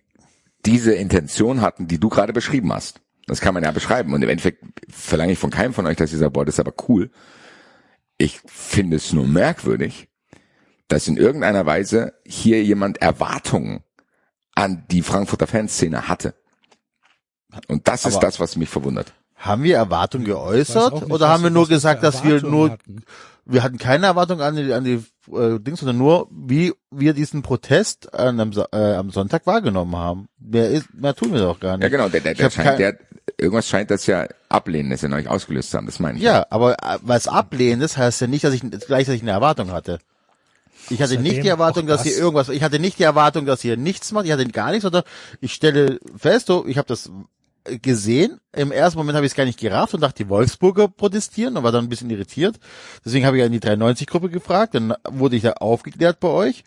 diese 0.66 0.94
Intention 0.94 1.62
hatten, 1.62 1.88
die 1.88 2.00
du 2.00 2.10
gerade 2.10 2.34
beschrieben 2.34 2.74
hast. 2.74 3.00
Das 3.28 3.40
kann 3.40 3.54
man 3.54 3.64
ja 3.64 3.72
beschreiben. 3.72 4.14
Und 4.14 4.22
im 4.22 4.30
Endeffekt 4.30 4.62
verlange 4.90 5.32
ich 5.32 5.40
von 5.40 5.52
keinem 5.52 5.74
von 5.74 5.86
euch, 5.86 5.96
dass 5.96 6.12
ihr 6.12 6.18
sagt, 6.18 6.34
boah, 6.34 6.44
das 6.44 6.56
ist 6.56 6.60
aber 6.60 6.74
cool. 6.90 7.10
Ich 8.18 8.42
finde 8.46 8.98
es 8.98 9.14
nur 9.14 9.28
merkwürdig, 9.28 10.10
dass 10.88 11.08
in 11.08 11.18
irgendeiner 11.18 11.66
Weise 11.66 12.14
hier 12.26 12.64
jemand 12.64 13.02
Erwartungen 13.02 13.84
an 14.56 14.86
die 14.90 15.02
Frankfurter 15.02 15.48
Fanszene 15.48 16.08
hatte. 16.08 16.34
Und 17.68 17.88
das 17.88 18.06
ist 18.06 18.16
Aber- 18.16 18.26
das, 18.26 18.40
was 18.40 18.56
mich 18.56 18.70
verwundert. 18.70 19.14
Haben 19.40 19.62
wir 19.62 19.76
Erwartungen 19.76 20.26
Ich 20.26 20.32
geäußert 20.32 20.94
nicht, 20.96 21.12
oder 21.12 21.30
haben 21.30 21.44
wir 21.44 21.52
nur 21.52 21.68
gesagt, 21.68 22.02
dass 22.02 22.24
wir 22.24 22.42
nur, 22.42 22.72
hatten. 22.72 23.04
wir 23.46 23.62
hatten 23.62 23.78
keine 23.78 24.08
Erwartung 24.08 24.42
an 24.42 24.56
die, 24.56 24.74
an 24.74 24.84
die 24.84 25.04
äh, 25.32 25.60
Dings, 25.60 25.80
sondern 25.82 26.00
nur, 26.00 26.28
wie 26.32 26.74
wir 26.90 27.14
diesen 27.14 27.44
Protest 27.44 28.16
an, 28.16 28.40
am, 28.40 28.52
äh, 28.72 28.96
am 28.96 29.12
Sonntag 29.12 29.46
wahrgenommen 29.46 29.96
haben. 29.96 30.28
Mehr, 30.40 30.72
ist, 30.72 30.92
mehr 30.96 31.14
tun 31.14 31.34
wir 31.34 31.40
doch 31.42 31.60
gar 31.60 31.78
nicht. 31.78 31.84
Ja, 31.84 31.90
genau, 31.90 32.10
der, 32.10 32.22
der, 32.22 32.32
Ich 32.32 32.40
der 32.40 32.50
scheint, 32.50 32.80
der, 32.80 32.98
irgendwas 33.38 33.68
scheint 33.68 33.92
das 33.92 34.08
ja 34.08 34.28
Ablehnendes 34.50 35.04
in 35.04 35.14
euch 35.14 35.28
ausgelöst 35.28 35.70
zu 35.70 35.78
haben, 35.78 35.86
das 35.86 36.00
meine 36.00 36.18
ich. 36.18 36.24
Ja, 36.24 36.48
aber 36.50 36.74
äh, 36.82 36.98
was 37.04 37.28
ablehnen, 37.28 37.80
das 37.80 37.96
heißt 37.96 38.20
ja 38.22 38.26
nicht, 38.28 38.44
dass 38.44 38.56
ich 38.56 38.62
gleichzeitig 38.88 39.22
eine 39.22 39.32
Erwartung 39.32 39.72
hatte. 39.72 40.00
Ich 40.90 41.02
hatte 41.02 41.18
nicht 41.20 41.44
die 41.44 41.48
Erwartung, 41.48 41.88
dass 41.88 42.04
das- 42.04 42.12
ihr 42.14 42.18
irgendwas, 42.18 42.50
ich 42.50 42.64
hatte 42.64 42.80
nicht 42.80 43.00
die 43.00 43.04
Erwartung, 43.04 43.46
dass 43.46 43.64
ihr 43.64 43.78
nichts 43.78 44.12
macht, 44.12 44.26
ich 44.26 44.32
hatte 44.32 44.48
gar 44.48 44.70
nichts, 44.72 44.84
sondern 44.84 45.04
ich 45.42 45.54
stelle 45.54 46.00
fest, 46.16 46.48
so, 46.48 46.66
ich 46.66 46.78
habe 46.78 46.88
das 46.88 47.10
gesehen. 47.82 48.40
Im 48.56 48.72
ersten 48.72 48.98
Moment 48.98 49.16
habe 49.16 49.26
ich 49.26 49.32
es 49.34 49.36
gar 49.36 49.46
nicht 49.46 49.60
gerafft 49.60 49.94
und 49.94 50.02
dachte, 50.02 50.24
die 50.24 50.30
Wolfsburger 50.30 50.88
protestieren 50.88 51.58
und 51.58 51.64
war 51.64 51.72
dann 51.72 51.86
ein 51.86 51.90
bisschen 51.90 52.10
irritiert. 52.10 52.58
Deswegen 53.06 53.26
habe 53.26 53.38
ich 53.38 53.42
ja 53.42 53.46
in 53.48 53.52
die 53.52 53.60
93-Gruppe 53.60 54.30
gefragt, 54.30 54.76
dann 54.76 54.94
wurde 55.10 55.36
ich 55.36 55.42
da 55.44 55.54
aufgeklärt 55.54 56.20
bei 56.20 56.30
euch. 56.30 56.64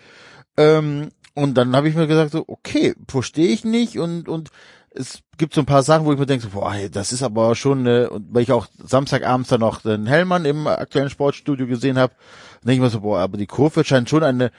Ähm, 0.57 1.09
und 1.35 1.55
dann 1.55 1.75
habe 1.75 1.89
ich 1.89 1.95
mir 1.95 2.07
gesagt, 2.07 2.33
so, 2.33 2.45
okay, 2.49 2.95
verstehe 3.09 3.49
ich 3.49 3.65
nicht 3.65 3.99
und, 3.99 4.29
und 4.29 4.51
es 4.93 5.21
gibt 5.39 5.55
so 5.55 5.61
ein 5.61 5.67
paar 5.67 5.83
Sachen, 5.83 6.05
wo 6.05 6.13
ich 6.13 6.19
mir 6.19 6.27
denke, 6.27 6.45
so, 6.45 6.51
boah, 6.51 6.75
das 6.91 7.13
ist 7.13 7.23
aber 7.23 7.55
schon, 7.55 7.87
und 7.87 8.35
weil 8.35 8.43
ich 8.43 8.53
auch 8.53 8.67
Samstagabends 8.85 9.49
dann 9.49 9.61
noch 9.61 9.83
den 9.83 10.07
Hellmann 10.07 10.45
im 10.45 10.67
aktuellen 10.67 11.11
Sportstudio 11.11 11.67
gesehen 11.67 11.99
habe, 11.99 12.15
denke 12.63 12.75
ich 12.75 12.81
mir 12.81 12.91
so, 12.91 13.01
boah, 13.01 13.21
aber 13.21 13.39
die 13.39 13.47
Kurve 13.47 13.85
scheint 13.85 14.11
schon 14.11 14.25
eine, 14.25 14.51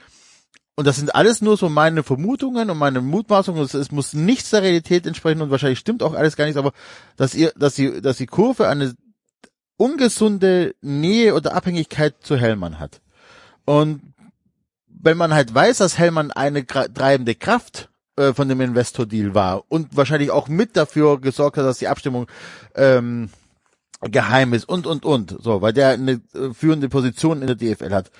und 0.74 0.86
das 0.86 0.96
sind 0.96 1.14
alles 1.14 1.42
nur 1.42 1.56
so 1.56 1.68
meine 1.68 2.02
Vermutungen 2.02 2.70
und 2.70 2.78
meine 2.78 3.02
Mutmaßungen. 3.02 3.62
Es, 3.62 3.74
es 3.74 3.92
muss 3.92 4.14
nichts 4.14 4.50
der 4.50 4.62
Realität 4.62 5.06
entsprechen 5.06 5.42
und 5.42 5.50
wahrscheinlich 5.50 5.78
stimmt 5.78 6.02
auch 6.02 6.14
alles 6.14 6.34
gar 6.34 6.46
nichts, 6.46 6.58
aber 6.58 6.72
dass 7.16 7.34
ihr, 7.34 7.52
dass 7.56 7.74
die, 7.74 8.00
dass 8.00 8.16
die 8.16 8.26
Kurve 8.26 8.68
eine 8.68 8.94
ungesunde 9.76 10.74
Nähe 10.80 11.34
oder 11.34 11.54
Abhängigkeit 11.54 12.14
zu 12.20 12.36
Hellmann 12.36 12.78
hat. 12.78 13.02
Und 13.66 14.00
wenn 14.88 15.18
man 15.18 15.34
halt 15.34 15.54
weiß, 15.54 15.78
dass 15.78 15.98
Hellmann 15.98 16.30
eine 16.30 16.66
treibende 16.66 17.34
Kraft 17.34 17.90
äh, 18.16 18.32
von 18.32 18.48
dem 18.48 18.60
Investor-Deal 18.60 19.34
war 19.34 19.64
und 19.68 19.96
wahrscheinlich 19.96 20.30
auch 20.30 20.48
mit 20.48 20.76
dafür 20.76 21.20
gesorgt 21.20 21.56
hat, 21.56 21.64
dass 21.64 21.78
die 21.78 21.88
Abstimmung 21.88 22.26
ähm, 22.74 23.30
geheim 24.00 24.52
ist 24.52 24.68
und 24.68 24.86
und 24.86 25.04
und. 25.04 25.36
So, 25.40 25.62
weil 25.62 25.72
der 25.72 25.90
eine 25.90 26.20
äh, 26.34 26.52
führende 26.52 26.88
Position 26.88 27.40
in 27.40 27.46
der 27.46 27.56
DFL 27.56 27.92
hat, 27.92 28.10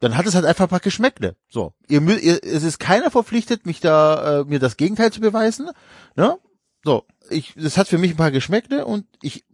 dann 0.00 0.16
hat 0.16 0.26
es 0.26 0.34
halt 0.34 0.44
einfach 0.44 0.64
ein 0.64 0.70
paar 0.70 0.80
Geschmäckle. 0.80 1.36
So, 1.48 1.72
ihr, 1.88 2.02
ihr 2.02 2.44
es 2.44 2.62
ist 2.62 2.78
keiner 2.78 3.10
verpflichtet, 3.10 3.66
mich 3.66 3.80
da 3.80 4.40
äh, 4.40 4.44
mir 4.44 4.58
das 4.58 4.76
Gegenteil 4.76 5.12
zu 5.12 5.20
beweisen, 5.20 5.70
ne? 6.14 6.38
So, 6.84 7.04
ich 7.30 7.54
das 7.56 7.78
hat 7.78 7.88
für 7.88 7.98
mich 7.98 8.12
ein 8.12 8.16
paar 8.16 8.30
Geschmäckle 8.30 8.86
und 8.86 9.06
ich 9.20 9.44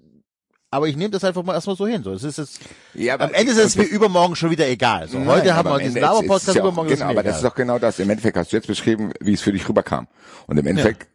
aber 0.72 0.88
ich 0.88 0.96
nehme 0.96 1.10
das 1.10 1.22
einfach 1.22 1.42
mal 1.44 1.54
erstmal 1.54 1.76
so 1.76 1.86
hin. 1.86 2.02
So, 2.02 2.12
es 2.12 2.24
ist 2.24 2.38
jetzt, 2.38 2.60
Ja, 2.94 3.14
aber- 3.14 3.24
am 3.26 3.34
Ende 3.34 3.52
ist 3.52 3.58
es 3.58 3.76
mir 3.76 3.84
übermorgen 3.84 4.34
schon 4.34 4.50
wieder 4.50 4.66
egal. 4.68 5.06
So, 5.08 5.18
Nein, 5.18 5.28
heute 5.28 5.54
haben 5.54 5.68
wir 5.68 5.78
diesen 5.78 5.96
ist- 5.96 6.02
Laber-Podcast, 6.02 6.48
ist 6.48 6.54
ja 6.56 6.60
übermorgen 6.62 6.88
ist 6.88 6.94
es 6.94 6.98
Genau, 7.00 7.12
mir 7.12 7.18
aber 7.18 7.22
das 7.22 7.36
ist 7.36 7.40
egal. 7.42 7.50
doch 7.50 7.56
genau 7.56 7.78
das. 7.78 7.98
Im 8.00 8.10
Endeffekt 8.10 8.36
hast 8.36 8.50
du 8.52 8.56
jetzt 8.56 8.66
beschrieben, 8.66 9.12
wie 9.20 9.34
es 9.34 9.40
für 9.42 9.52
dich 9.52 9.68
rüberkam. 9.68 10.08
Und 10.48 10.58
im 10.58 10.66
Endeffekt 10.66 11.06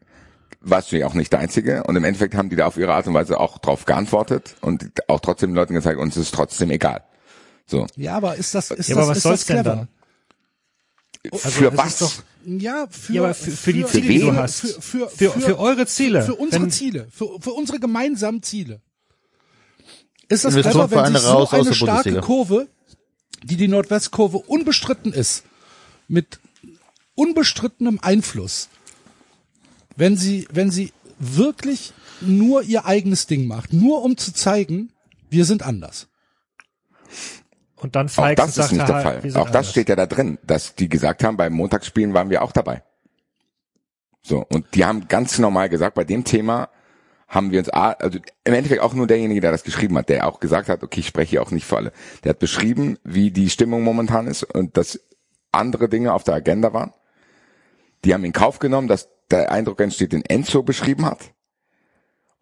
warst 0.62 0.92
du 0.92 0.98
ja 0.98 1.08
auch 1.08 1.14
nicht 1.14 1.32
der 1.34 1.40
Einzige. 1.40 1.84
Und 1.84 1.96
im 1.96 2.04
Endeffekt 2.04 2.36
haben 2.36 2.50
die 2.50 2.56
da 2.56 2.68
auf 2.68 2.78
ihre 2.78 2.94
Art 2.94 3.08
und 3.08 3.14
Weise 3.14 3.40
auch 3.40 3.58
drauf 3.58 3.86
geantwortet 3.86 4.56
und 4.62 4.92
auch 5.08 5.20
trotzdem 5.20 5.50
den 5.52 5.56
Leuten 5.56 5.74
gezeigt, 5.74 6.00
uns 6.00 6.16
ist 6.18 6.34
trotzdem 6.34 6.72
egal. 6.72 7.04
So. 7.66 7.86
Ja, 7.96 8.16
aber 8.16 8.36
ist 8.36 8.54
das, 8.56 8.72
ist 8.72 8.88
Ja, 8.90 8.96
das, 8.96 9.04
aber 9.04 9.12
was 9.12 9.18
ist 9.18 9.24
soll's 9.24 9.40
das 9.42 9.48
denn 9.48 9.56
clever? 9.64 9.76
dann? 9.76 9.88
Also, 11.32 11.50
für 11.50 11.78
was? 11.78 11.88
ist 11.88 12.02
doch- 12.02 12.14
Ja, 12.46 12.88
für, 12.90 13.14
Ja, 13.14 13.24
aber 13.24 13.34
für, 13.34 13.52
für 13.52 13.74
die 13.74 13.82
für- 13.84 13.88
Ziele, 13.90 14.08
die 14.08 14.20
für- 14.20 14.26
du 14.28 14.36
hast. 14.38 14.60
Für, 14.62 14.82
für, 14.82 15.10
für, 15.10 15.32
für 15.42 15.60
eure 15.60 15.86
Ziele. 15.86 16.22
Für 16.22 16.36
unsere 16.36 16.64
Wenn- 16.64 16.72
Ziele, 16.72 17.08
für, 17.12 17.28
für 17.42 17.52
unsere 17.52 17.80
gemeinsamen 17.80 18.42
Ziele. 18.42 18.80
Ist 20.30 20.46
das 20.46 20.54
clever, 20.54 20.92
wenn 20.92 21.16
sich 21.16 21.16
eine 21.16 21.20
so 21.20 21.48
eine 21.50 21.74
starke 21.74 22.12
Bundesliga. 22.12 22.22
Kurve, 22.22 22.68
die 23.44 23.56
die 23.56 23.68
Nordwestkurve 23.68 24.38
unbestritten 24.38 25.14
ist, 25.14 25.44
mit 26.08 26.40
unbestrittenem 27.16 28.00
Einfluss, 28.02 28.70
wenn 29.96 30.18
sie, 30.18 30.48
wenn 30.52 30.72
sie 30.72 30.94
wirklich 31.20 31.94
nur 32.22 32.62
ihr 32.64 32.86
eigenes 32.86 33.28
Ding 33.28 33.48
macht, 33.48 33.74
nur 33.74 34.04
um 34.04 34.18
zu 34.18 34.34
zeigen, 34.34 34.92
wir 35.30 35.46
sind 35.46 35.64
anders. 35.64 36.08
Und 37.76 37.96
dann 37.96 38.08
Auch 38.08 38.12
feigst 38.12 38.40
das 38.40 38.48
und 38.48 38.54
sagt, 38.54 38.72
ist 38.72 38.78
nicht 38.78 38.90
der 38.90 39.02
Fall. 39.02 39.18
Auch 39.18 39.46
das 39.46 39.56
anders. 39.56 39.72
steht 39.72 39.90
ja 39.90 39.96
da 39.96 40.08
drin, 40.08 40.40
dass 40.46 40.76
die 40.76 40.90
gesagt 40.90 41.24
haben, 41.24 41.38
beim 41.38 41.54
Montagsspielen 41.54 42.14
waren 42.14 42.30
wir 42.30 42.42
auch 42.42 42.52
dabei. 42.52 42.84
So, 44.24 44.46
und 44.50 44.66
die 44.76 44.84
haben 44.84 45.08
ganz 45.08 45.40
normal 45.40 45.70
gesagt, 45.70 45.96
bei 45.96 46.04
dem 46.04 46.24
Thema 46.24 46.70
haben 47.28 47.52
wir 47.52 47.60
uns, 47.60 47.70
also 47.70 48.20
im 48.46 48.54
Endeffekt 48.54 48.82
auch 48.82 48.94
nur 48.94 49.06
derjenige, 49.06 49.42
der 49.42 49.52
das 49.52 49.64
geschrieben 49.64 49.98
hat, 49.98 50.10
der 50.10 50.28
auch 50.28 50.40
gesagt 50.40 50.70
hat, 50.70 50.82
okay, 50.84 51.02
ich 51.02 51.08
spreche 51.08 51.32
hier 51.32 51.42
auch 51.42 51.52
nicht 51.52 51.66
für 51.66 51.78
alle. 51.78 51.92
Der 52.24 52.32
hat 52.32 52.40
beschrieben, 52.40 52.98
wie 53.04 53.32
die 53.32 53.50
Stimmung 53.50 53.84
momentan 53.84 54.28
ist 54.28 54.44
und 54.44 54.78
dass 54.78 55.00
andere 55.52 55.90
Dinge 55.90 56.14
auf 56.14 56.24
der 56.24 56.36
Agenda 56.36 56.74
waren. 56.74 56.94
Die 58.06 58.14
haben 58.14 58.24
in 58.24 58.32
Kauf 58.32 58.60
genommen, 58.60 58.88
dass 58.88 59.10
der 59.30 59.52
Eindruck 59.52 59.82
entsteht, 59.82 60.14
den 60.14 60.24
Enzo 60.24 60.64
beschrieben 60.64 61.06
hat. 61.06 61.34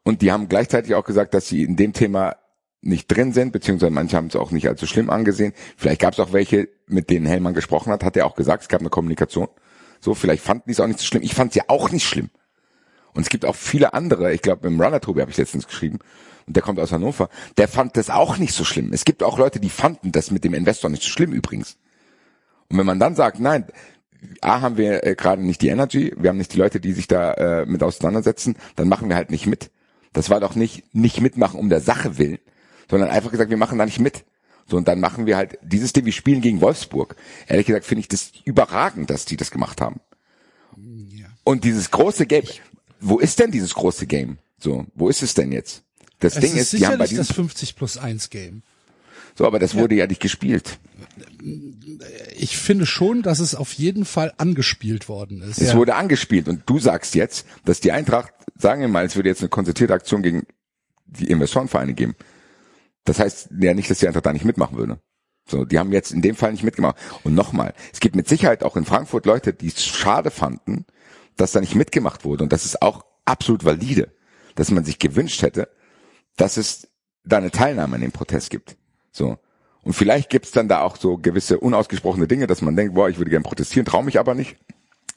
Und 0.04 0.22
die 0.22 0.32
haben 0.32 0.50
gleichzeitig 0.50 0.94
auch 0.94 1.04
gesagt, 1.04 1.34
dass 1.34 1.48
sie 1.48 1.64
in 1.64 1.76
dem 1.76 1.94
Thema 1.94 2.36
nicht 2.82 3.08
drin 3.08 3.34
sind, 3.34 3.52
beziehungsweise 3.52 3.92
manche 3.92 4.16
haben 4.16 4.28
es 4.28 4.36
auch 4.36 4.52
nicht 4.52 4.68
allzu 4.68 4.86
schlimm 4.86 5.10
angesehen. 5.10 5.54
Vielleicht 5.76 6.02
gab 6.02 6.14
es 6.14 6.20
auch 6.20 6.32
welche, 6.32 6.70
mit 6.86 7.10
denen 7.10 7.26
Hellmann 7.26 7.56
gesprochen 7.56 7.92
hat, 7.92 8.04
hat 8.04 8.16
er 8.16 8.28
auch 8.28 8.36
gesagt, 8.36 8.62
es 8.62 8.70
gab 8.70 8.82
eine 8.82 8.90
Kommunikation. 8.90 9.48
So, 10.00 10.14
vielleicht 10.14 10.44
fanden 10.44 10.66
die 10.68 10.74
es 10.74 10.80
auch 10.80 10.86
nicht 10.86 11.00
so 11.00 11.06
schlimm. 11.06 11.24
Ich 11.24 11.34
fand 11.34 11.50
es 11.50 11.56
ja 11.56 11.64
auch 11.68 11.90
nicht 11.92 12.06
schlimm. 12.06 12.30
Und 13.16 13.24
es 13.24 13.30
gibt 13.30 13.46
auch 13.46 13.56
viele 13.56 13.94
andere, 13.94 14.34
ich 14.34 14.42
glaube, 14.42 14.68
im 14.68 14.80
Runner 14.80 15.00
Tobi 15.00 15.22
habe 15.22 15.32
ich 15.32 15.38
letztens 15.38 15.68
geschrieben, 15.68 16.00
und 16.46 16.56
der 16.56 16.62
kommt 16.62 16.80
aus 16.80 16.92
Hannover, 16.92 17.30
der 17.58 17.68
fand 17.68 17.98
das 17.98 18.10
auch 18.10 18.38
nicht 18.38 18.54
so 18.54 18.64
schlimm. 18.64 18.94
Es 18.94 19.06
gibt 19.06 19.24
auch 19.24 19.40
Leute, 19.40 19.60
die 19.60 19.70
fanden 19.70 20.12
das 20.12 20.30
mit 20.30 20.44
dem 20.44 20.54
Investor 20.54 20.90
nicht 20.92 21.02
so 21.02 21.10
schlimm 21.10 21.32
übrigens. 21.32 21.78
Und 22.70 22.78
wenn 22.78 22.86
man 22.86 23.00
dann 23.00 23.16
sagt, 23.16 23.40
nein, 23.40 23.66
A, 24.42 24.62
haben 24.62 24.78
wir 24.78 25.04
äh, 25.04 25.16
gerade 25.16 25.42
nicht 25.44 25.62
die 25.62 25.70
Energy, 25.70 26.14
wir 26.18 26.30
haben 26.30 26.38
nicht 26.38 26.54
die 26.54 26.58
Leute, 26.58 26.80
die 26.80 26.94
sich 26.94 27.08
da 27.08 27.34
äh, 27.34 27.66
mit 27.66 27.84
auseinandersetzen, 27.84 28.56
dann 28.76 28.88
machen 28.90 29.10
wir 29.10 29.16
halt 29.16 29.32
nicht 29.32 29.48
mit. 29.48 29.72
Das 30.14 30.30
war 30.30 30.40
doch 30.40 30.56
nicht 30.56 30.94
nicht 30.94 31.22
mitmachen 31.22 31.60
um 31.60 31.70
der 31.70 31.82
Sache 31.82 32.18
willen, 32.18 32.40
sondern 32.90 33.10
einfach 33.10 33.32
gesagt, 33.32 33.50
wir 33.50 33.58
machen 33.58 33.78
da 33.78 33.86
nicht 33.86 34.00
mit. 34.00 34.26
So, 34.68 34.78
und 34.78 34.88
dann 34.88 35.00
machen 35.00 35.26
wir 35.26 35.38
halt 35.38 35.60
dieses 35.62 35.94
Ding, 35.94 36.06
wir 36.06 36.12
spielen 36.12 36.42
gegen 36.42 36.62
Wolfsburg. 36.62 37.16
Ehrlich 37.48 37.68
gesagt 37.68 37.86
finde 37.86 38.00
ich 38.00 38.08
das 38.08 38.32
überragend, 38.46 39.10
dass 39.10 39.26
die 39.26 39.38
das 39.38 39.52
gemacht 39.52 39.80
haben. 39.80 40.00
Und 41.44 41.64
dieses 41.64 41.92
große 41.92 42.26
Game, 42.26 42.46
wo 43.08 43.20
ist 43.20 43.40
denn 43.40 43.52
dieses 43.52 43.74
große 43.74 44.08
Game? 44.08 44.38
So, 44.58 44.86
wo 44.96 45.10
ist 45.10 45.22
es 45.22 45.34
denn 45.34 45.52
jetzt? 45.52 45.84
Das 46.20 46.36
Es 46.36 46.42
Ding 46.42 46.54
ist 46.54 46.74
ist, 46.74 46.80
die 46.82 46.88
haben 46.88 46.98
bei 46.98 47.08
diesem, 47.08 47.26
das 47.26 47.36
50 47.36 47.76
plus 47.76 47.98
1 47.98 48.30
Game. 48.30 48.64
so, 49.36 49.46
aber 49.46 49.60
das 49.60 49.76
wurde 49.76 49.96
ja 49.96 50.08
nicht 50.08 50.22
gespielt. 50.22 50.80
Ich 52.36 52.58
finde 52.58 52.86
schon, 52.86 53.22
dass 53.22 53.40
es 53.40 53.54
auf 53.54 53.74
jeden 53.74 54.06
Fall 54.06 54.34
angespielt 54.38 55.08
worden 55.10 55.42
ist. 55.42 55.60
Es 55.60 55.76
wurde 55.76 55.96
angespielt 55.96 56.48
und 56.48 56.64
du 56.66 56.80
sagst 56.80 57.16
jetzt, 57.16 57.46
dass 57.66 57.80
die 57.80 57.92
Eintracht, 57.92 58.34
sagen 58.58 58.82
wir 58.82 58.88
mal, 58.88 59.06
es 59.06 59.16
würde 59.16 59.30
jetzt 59.30 59.42
eine 59.42 59.50
konzertierte 59.50 59.94
Aktion 59.94 60.24
gegen 60.24 60.48
die 61.06 61.30
Investorenvereine 61.30 61.94
geben. 61.94 62.16
Das 63.04 63.20
heißt 63.20 63.50
ja 63.60 63.74
nicht, 63.74 63.90
dass 63.90 64.00
die 64.00 64.08
Eintracht 64.08 64.26
da 64.26 64.34
nicht 64.34 64.46
mitmachen 64.46 64.78
würde. 64.78 65.00
So, 65.48 65.64
die 65.64 65.78
haben 65.78 65.92
jetzt 65.92 66.12
in 66.12 66.24
dem 66.24 66.36
Fall 66.36 66.52
nicht 66.54 66.64
mitgemacht. 66.64 66.96
Und 67.24 67.36
nochmal, 67.36 67.76
es 67.94 68.00
gibt 68.00 68.16
mit 68.16 68.28
Sicherheit 68.28 68.64
auch 68.64 68.76
in 68.76 68.86
Frankfurt 68.86 69.28
Leute, 69.28 69.54
die 69.54 69.68
es 69.68 69.86
schade 69.86 70.32
fanden, 70.32 70.86
dass 71.38 71.52
da 71.52 71.60
nicht 71.60 71.76
mitgemacht 71.76 72.26
wurde. 72.26 72.44
Und 72.44 72.54
das 72.54 72.66
ist 72.66 72.82
auch 72.82 73.06
absolut 73.26 73.66
valide, 73.66 74.12
dass 74.56 74.72
man 74.72 74.86
sich 74.86 75.00
gewünscht 75.00 75.42
hätte, 75.42 75.70
dass 76.38 76.58
es 76.58 76.88
da 77.24 77.38
eine 77.38 77.52
Teilnahme 77.52 77.96
an 77.96 78.02
dem 78.02 78.12
Protest 78.12 78.50
gibt. 78.50 78.78
So. 79.12 79.38
Und 79.82 79.94
vielleicht 79.94 80.30
gibt's 80.30 80.52
dann 80.52 80.68
da 80.68 80.82
auch 80.82 80.98
so 80.98 81.18
gewisse 81.18 81.60
unausgesprochene 81.60 82.28
Dinge, 82.28 82.48
dass 82.48 82.62
man 82.62 82.76
denkt, 82.76 82.96
boah, 82.96 83.10
ich 83.10 83.18
würde 83.18 83.30
gerne 83.30 83.44
protestieren, 83.44 83.86
traue 83.86 84.04
mich 84.04 84.20
aber 84.20 84.34
nicht. 84.34 84.58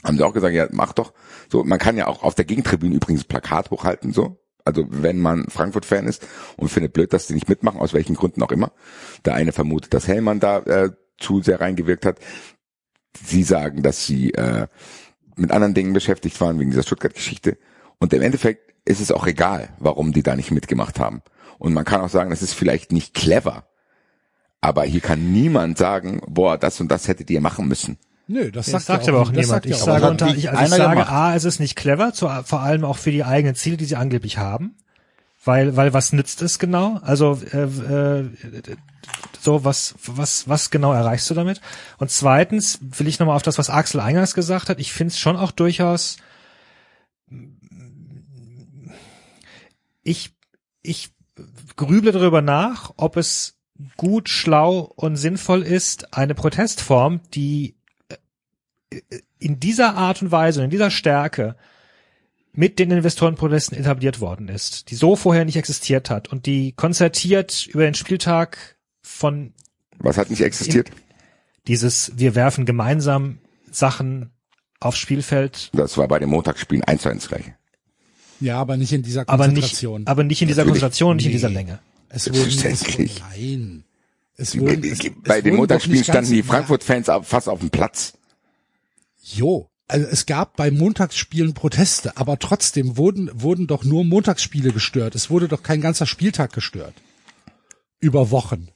Haben 0.05 0.17
sie 0.17 0.25
auch 0.25 0.35
gesagt, 0.35 0.55
ja, 0.55 0.69
mach 0.71 0.93
doch. 0.93 1.13
So, 1.51 1.65
man 1.65 1.79
kann 1.79 1.97
ja 1.97 2.07
auch 2.07 2.23
auf 2.23 2.35
der 2.35 2.45
Gegentribüne 2.45 2.95
übrigens 2.95 3.25
Plakat 3.25 3.71
hochhalten, 3.71 4.13
so. 4.13 4.39
Also 4.65 4.85
wenn 4.91 5.19
man 5.19 5.47
Frankfurt-Fan 5.49 6.07
ist 6.07 6.27
und 6.59 6.69
findet 6.69 6.93
blöd, 6.93 7.15
dass 7.15 7.27
die 7.27 7.33
nicht 7.33 7.49
mitmachen, 7.49 7.81
aus 7.81 7.95
welchen 7.95 8.15
Gründen 8.15 8.43
auch 8.43 8.53
immer. 8.53 8.73
Der 9.25 9.35
eine 9.35 9.53
vermutet, 9.53 9.95
dass 9.95 10.07
Hellmann 10.07 10.41
da 10.41 10.59
äh, 10.59 10.91
zu 11.19 11.41
sehr 11.43 11.63
reingewirkt 11.63 12.05
hat. 12.05 12.19
Sie 13.25 13.43
sagen, 13.43 13.83
dass 13.83 14.05
sie 14.05 14.35
äh, 14.35 14.67
mit 15.39 15.51
anderen 15.51 15.75
Dingen 15.75 15.93
beschäftigt 15.93 16.41
waren, 16.41 16.59
wegen 16.59 16.71
dieser 16.71 16.83
Stuttgart-Geschichte. 16.83 17.59
Und 17.99 18.13
im 18.13 18.23
Endeffekt 18.23 18.73
ist 18.85 19.01
es 19.01 19.13
auch 19.13 19.27
egal, 19.27 19.71
warum 19.79 20.13
die 20.13 20.23
da 20.23 20.37
nicht 20.37 20.51
mitgemacht 20.51 20.99
haben. 20.99 21.23
Und 21.59 21.75
man 21.75 21.85
kann 21.85 22.01
auch 22.01 22.09
sagen, 22.09 22.31
das 22.31 22.43
ist 22.43 22.55
vielleicht 22.55 22.93
nicht 22.93 23.15
clever. 23.15 23.65
Aber 24.61 24.85
hier 24.85 25.01
kann 25.01 25.33
niemand 25.33 25.79
sagen, 25.79 26.21
boah, 26.27 26.59
das 26.59 26.81
und 26.81 26.89
das 26.91 27.09
hättet 27.09 27.31
ihr 27.31 27.41
machen 27.41 27.69
müssen. 27.69 27.99
Nö, 28.27 28.51
das 28.51 28.67
Das 28.67 28.85
sagt, 28.85 28.85
sagt 28.85 29.07
ja 29.07 29.13
aber 29.13 29.23
auch 29.23 29.33
das 29.33 29.47
niemand. 29.47 29.65
sagt 29.65 29.67
Ich 29.67 29.77
sage, 29.77 30.07
unter, 30.09 30.27
ich, 30.27 30.51
also 30.51 30.51
ich 30.51 30.59
einer 30.59 30.69
sage, 30.69 30.91
gemacht. 30.91 31.13
A, 31.13 31.35
es 31.35 31.45
ist 31.45 31.61
nicht 31.61 31.77
clever, 31.77 32.13
zu, 32.13 32.29
vor 32.45 32.61
allem 32.61 32.85
auch 32.85 32.99
für 32.99 33.11
die 33.11 33.25
eigenen 33.25 33.55
Ziele, 33.55 33.77
die 33.77 33.85
sie 33.85 33.97
angeblich 33.97 34.39
haben. 34.39 34.77
Weil, 35.45 35.77
weil 35.77 35.95
was 35.95 36.13
nützt 36.13 36.43
es 36.43 36.59
genau? 36.59 36.99
Also 37.03 37.41
äh, 37.53 37.63
äh, 37.63 38.29
so 39.41 39.65
was, 39.65 39.95
was, 40.05 40.49
was 40.49 40.71
genau 40.71 40.93
erreichst 40.93 41.31
du 41.31 41.35
damit? 41.35 41.61
Und 41.99 42.11
zweitens 42.11 42.79
will 42.83 43.09
ich 43.09 43.19
nochmal 43.19 43.37
auf 43.37 43.43
das, 43.43 43.59
was 43.59 43.71
Axel 43.71 44.01
eingangs 44.01 44.35
gesagt 44.35 44.69
hat. 44.69 44.81
Ich 44.81 44.93
finde 44.93 45.13
es 45.13 45.19
schon 45.19 45.37
auch 45.37 45.53
durchaus. 45.53 46.17
Ich, 50.03 50.35
ich 50.83 51.11
grüble 51.77 52.13
darüber 52.13 52.43
nach, 52.43 52.93
ob 52.97 53.17
es 53.17 53.59
gut, 53.97 54.29
schlau 54.29 54.93
und 54.97 55.17
sinnvoll 55.17 55.63
ist, 55.63 56.15
eine 56.15 56.35
Protestform, 56.35 57.21
die 57.35 57.77
in 59.39 59.61
dieser 59.61 59.95
Art 59.95 60.23
und 60.23 60.33
Weise 60.33 60.61
und 60.61 60.65
in 60.65 60.71
dieser 60.71 60.91
Stärke 60.91 61.57
mit 62.53 62.79
den 62.79 62.91
Investorenprotesten 62.91 63.79
etabliert 63.79 64.21
worden 64.21 64.49
ist, 64.49 64.91
die 64.91 64.97
so 64.97 65.15
vorher 65.15 65.45
nicht 65.45 65.57
existiert 65.57 66.11
hat 66.11 66.29
und 66.29 66.47
die 66.47 66.73
konzertiert 66.73 67.67
über 67.67 67.85
den 67.85 67.95
Spieltag 67.95 68.78
von 69.09 69.53
Was 69.99 70.17
hat 70.19 70.31
nicht 70.31 70.43
existiert? 70.43 70.91
dieses, 71.67 72.13
wir 72.17 72.35
werfen 72.35 72.65
gemeinsam 72.67 73.39
Sachen 73.71 74.31
aufs 74.81 74.99
Spielfeld, 74.99 75.71
Das 75.73 75.97
war 75.99 76.07
bei 76.09 76.19
den 76.19 76.29
Montagsspielen 76.31 76.85
eins 76.85 77.03
zu 77.03 77.09
eins 77.09 77.29
gleich. 77.29 77.53
Ja, 78.41 78.59
aber 78.61 78.77
nicht 78.77 78.93
in 78.93 79.03
dieser 79.03 79.23
aber 79.29 79.49
nicht, 79.49 79.55
Konzentration. 79.57 80.07
aber 80.07 80.23
nicht 80.23 80.41
in 80.41 80.49
dieser 80.49 80.63
Natürlich. 80.63 80.83
Konzentration, 80.83 81.17
nicht 81.17 81.25
in 81.27 81.31
Nee. 81.33 81.37
dieser 81.37 81.51
Länge. 81.51 81.81
es 82.11 82.33
wurden, 82.33 82.65
es 82.65 82.87
nein. 83.21 83.85
Es 84.37 84.57
wurden, 84.57 84.85
es, 84.85 85.01
es 85.01 85.11
Bei 85.25 85.41
den 85.41 85.45
wurden 85.45 85.45
doch 85.45 85.57
Montagsspielen 85.59 86.05
standen 86.05 86.31
die 86.33 86.43
Frankfurt-Fans 86.45 87.11
fast 87.25 87.49
auf 87.49 87.59
dem 87.59 87.71
Platz. 87.71 88.13
Jo, 89.21 89.69
also 89.89 90.07
es 90.07 90.27
gab 90.27 90.55
bei 90.57 90.71
Montagsspielen 90.71 91.55
Proteste, 91.55 92.17
aber 92.17 92.39
trotzdem 92.39 92.97
wurden, 92.97 93.29
wurden 93.35 93.67
doch 93.67 93.83
nur 93.85 94.05
Montagsspiele 94.05 94.71
gestört. 94.73 95.17
Es 95.17 95.29
wurde 95.29 95.49
doch 95.49 95.65
kein 95.65 95.81
ganzer 95.81 96.07
Spieltag 96.07 96.53
gestört. 96.53 96.95
Über 97.99 98.31
Wochen. 98.31 98.69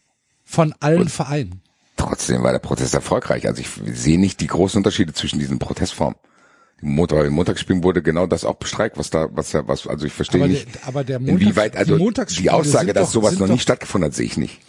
Von 0.53 0.75
allen 0.81 1.09
Vereinen. 1.09 1.63
Trotzdem 1.97 2.43
war 2.43 2.53
der 2.53 2.59
Protest 2.59 2.93
erfolgreich. 2.93 3.47
Also 3.49 3.63
ich 3.63 3.69
sehe 3.95 4.21
nicht 4.21 4.41
die 4.41 4.49
großen 4.49 4.77
Unterschiede 4.77 5.15
zwischen 5.15 5.39
diesen 5.39 5.59
Protestformen. 5.59 6.19
Im 6.83 6.91
Montag, 6.95 7.31
Montagsspielen 7.31 7.83
wurde 7.83 8.03
genau 8.03 8.27
das 8.27 8.45
auch 8.45 8.57
bestreikt, 8.57 8.99
was 8.99 9.09
da, 9.09 9.29
was 9.31 9.53
ja, 9.53 9.67
was, 9.67 9.87
also 9.87 10.05
ich 10.05 10.13
verstehe 10.13 10.43
Aber 10.43 10.49
nicht, 10.49 10.75
der- 10.75 10.87
aber 10.89 11.05
der 11.05 11.21
Montags- 11.21 11.41
inwieweit, 11.43 11.77
also 11.77 11.97
die 11.97 12.35
die 12.43 12.51
Aussage, 12.51 12.93
dass 12.93 13.07
doch- 13.09 13.13
sowas 13.23 13.39
noch 13.39 13.47
doch- 13.47 13.55
nie 13.55 13.61
stattgefunden 13.61 14.09
hat, 14.11 14.15
sehe 14.15 14.27
ich 14.27 14.37
nicht. 14.37 14.61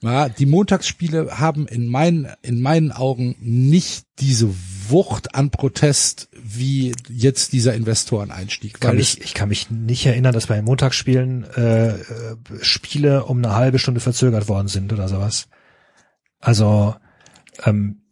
Ja, 0.00 0.28
die 0.30 0.46
Montagsspiele 0.46 1.38
haben 1.40 1.66
in 1.66 1.88
meinen, 1.88 2.28
in 2.40 2.62
meinen 2.62 2.90
Augen 2.92 3.34
nicht 3.40 4.04
diese 4.20 4.48
Wucht 4.88 5.34
an 5.34 5.50
Protest 5.50 6.27
wie 6.50 6.94
jetzt 7.08 7.52
dieser 7.52 7.74
Investoreneinstieg. 7.74 8.80
Kann 8.80 8.90
Weil 8.92 8.96
mich, 8.98 9.20
ich 9.20 9.34
kann 9.34 9.48
mich 9.50 9.70
nicht 9.70 10.06
erinnern, 10.06 10.32
dass 10.32 10.46
bei 10.46 10.56
den 10.56 10.64
Montagsspielen 10.64 11.44
äh, 11.56 11.88
äh, 11.90 12.36
Spiele 12.62 13.24
um 13.24 13.38
eine 13.38 13.54
halbe 13.54 13.78
Stunde 13.78 14.00
verzögert 14.00 14.48
worden 14.48 14.68
sind 14.68 14.92
oder 14.92 15.08
sowas. 15.08 15.48
Also 16.40 16.94
ähm, 17.64 18.02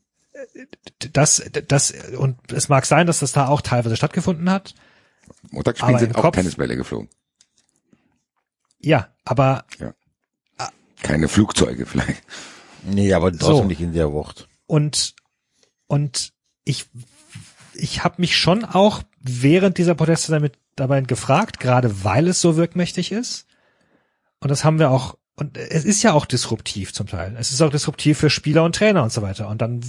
das, 1.13 1.43
das 1.69 1.93
und 2.19 2.53
es 2.53 2.69
mag 2.69 2.85
sein, 2.87 3.07
dass 3.07 3.21
das 3.21 3.33
da 3.33 3.49
auch 3.49 3.61
teilweise 3.63 3.97
stattgefunden 3.97 4.51
hat. 4.51 4.75
Montagsspielen 5.51 5.99
sind 5.99 6.17
auch 6.17 6.23
Kopf- 6.23 6.37
Tennisbälle 6.37 6.77
geflogen. 6.77 7.09
Ja, 8.81 9.09
aber 9.25 9.65
Keine 11.03 11.29
Flugzeuge 11.29 11.87
vielleicht. 11.87 12.23
Nee, 12.85 13.13
aber 13.13 13.31
trotzdem 13.33 13.57
So. 13.57 13.65
nicht 13.65 13.81
in 13.81 13.93
der 13.93 14.13
Wucht. 14.13 14.49
und 14.67 15.15
und 15.89 16.33
ich 16.65 16.87
ich 17.79 18.05
habe 18.05 18.17
mich 18.19 18.37
schon 18.37 18.65
auch 18.65 19.03
während 19.21 19.79
dieser 19.79 19.95
Proteste 19.95 20.33
damit 20.33 20.59
dabei 20.77 21.01
gefragt, 21.01 21.61
gerade 21.61 22.05
weil 22.05 22.29
es 22.29 22.41
so 22.41 22.57
wirkmächtig 22.57 23.13
ist. 23.13 23.47
Und 24.41 24.51
das 24.51 24.65
haben 24.65 24.79
wir 24.79 24.91
auch 24.91 25.17
und 25.39 25.59
es 25.59 25.85
ist 25.85 26.03
ja 26.03 26.15
auch 26.15 26.25
disruptiv 26.25 26.95
zum 26.95 27.07
Teil. 27.07 27.37
Es 27.39 27.53
ist 27.53 27.61
auch 27.61 27.71
disruptiv 27.71 28.19
für 28.19 28.31
Spieler 28.31 28.65
und 28.65 28.75
Trainer 28.75 29.03
und 29.03 29.13
so 29.13 29.21
weiter. 29.21 29.49
Und 29.49 29.61
dann 29.61 29.81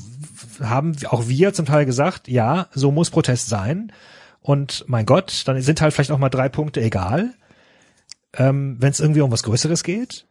haben 0.59 0.93
auch 1.05 1.29
wir 1.29 1.53
zum 1.53 1.65
Teil 1.65 1.85
gesagt, 1.85 2.27
ja, 2.27 2.67
so 2.73 2.91
muss 2.91 3.09
Protest 3.09 3.47
sein. 3.47 3.93
Und 4.41 4.83
mein 4.88 5.05
Gott, 5.05 5.43
dann 5.45 5.61
sind 5.61 5.79
halt 5.79 5.93
vielleicht 5.93 6.11
auch 6.11 6.17
mal 6.17 6.29
drei 6.29 6.49
Punkte 6.49 6.81
egal, 6.81 7.33
ähm, 8.33 8.75
wenn 8.79 8.91
es 8.91 8.99
irgendwie 8.99 9.21
um 9.21 9.31
was 9.31 9.43
Größeres 9.43 9.83
geht. 9.83 10.27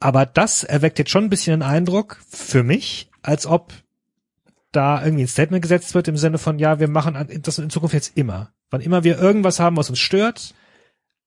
Aber 0.00 0.24
das 0.24 0.64
erweckt 0.64 0.98
jetzt 0.98 1.10
schon 1.10 1.24
ein 1.24 1.30
bisschen 1.30 1.60
den 1.60 1.68
Eindruck 1.68 2.18
für 2.28 2.62
mich, 2.62 3.10
als 3.22 3.46
ob 3.46 3.72
da 4.72 5.02
irgendwie 5.02 5.24
ein 5.24 5.28
Statement 5.28 5.62
gesetzt 5.62 5.94
wird 5.94 6.08
im 6.08 6.16
Sinne 6.16 6.38
von, 6.38 6.58
ja, 6.58 6.78
wir 6.80 6.88
machen 6.88 7.40
das 7.42 7.58
in 7.58 7.70
Zukunft 7.70 7.94
jetzt 7.94 8.16
immer. 8.16 8.52
Wann 8.70 8.80
immer 8.80 9.04
wir 9.04 9.18
irgendwas 9.18 9.60
haben, 9.60 9.76
was 9.76 9.90
uns 9.90 9.98
stört, 9.98 10.54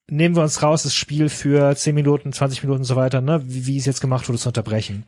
nehmen 0.08 0.36
wir 0.36 0.44
uns 0.44 0.62
raus, 0.62 0.84
das 0.84 0.94
Spiel 0.94 1.30
für 1.30 1.76
10 1.76 1.96
Minuten, 1.96 2.34
20 2.34 2.64
Minuten 2.64 2.82
und 2.82 2.86
so 2.86 2.96
weiter, 2.96 3.22
ne, 3.22 3.42
wie, 3.46 3.68
wie 3.68 3.78
es 3.78 3.86
jetzt 3.86 4.02
gemacht 4.02 4.28
wurde, 4.28 4.40
zu 4.40 4.50
unterbrechen. 4.50 5.06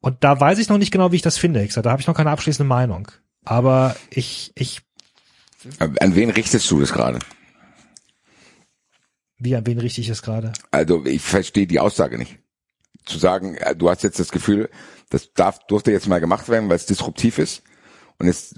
Und 0.00 0.22
da 0.24 0.40
weiß 0.40 0.58
ich 0.58 0.68
noch 0.68 0.78
nicht 0.78 0.92
genau, 0.92 1.12
wie 1.12 1.16
ich 1.16 1.22
das 1.22 1.38
finde. 1.38 1.62
Ich 1.64 1.72
sag, 1.72 1.82
da 1.82 1.90
habe 1.90 2.00
ich 2.00 2.06
noch 2.06 2.16
keine 2.16 2.30
abschließende 2.30 2.68
Meinung. 2.68 3.08
Aber 3.44 3.96
ich, 4.10 4.52
ich, 4.54 4.82
An 5.78 6.14
wen 6.14 6.30
richtest 6.30 6.70
du 6.70 6.80
das 6.80 6.92
gerade? 6.92 7.18
wie 9.38 9.54
an 9.56 9.66
wen 9.66 9.78
richte 9.78 10.00
ich 10.00 10.08
es 10.08 10.22
gerade? 10.22 10.52
Also 10.70 11.04
ich 11.06 11.22
verstehe 11.22 11.66
die 11.66 11.80
Aussage 11.80 12.18
nicht. 12.18 12.38
Zu 13.04 13.18
sagen, 13.18 13.54
äh, 13.54 13.74
du 13.74 13.88
hast 13.88 14.02
jetzt 14.02 14.18
das 14.18 14.30
Gefühl, 14.30 14.68
das 15.10 15.32
darf, 15.32 15.60
durfte 15.66 15.92
jetzt 15.92 16.08
mal 16.08 16.20
gemacht 16.20 16.48
werden, 16.48 16.68
weil 16.68 16.76
es 16.76 16.86
disruptiv 16.86 17.38
ist. 17.38 17.62
Und 18.18 18.26
jetzt 18.26 18.54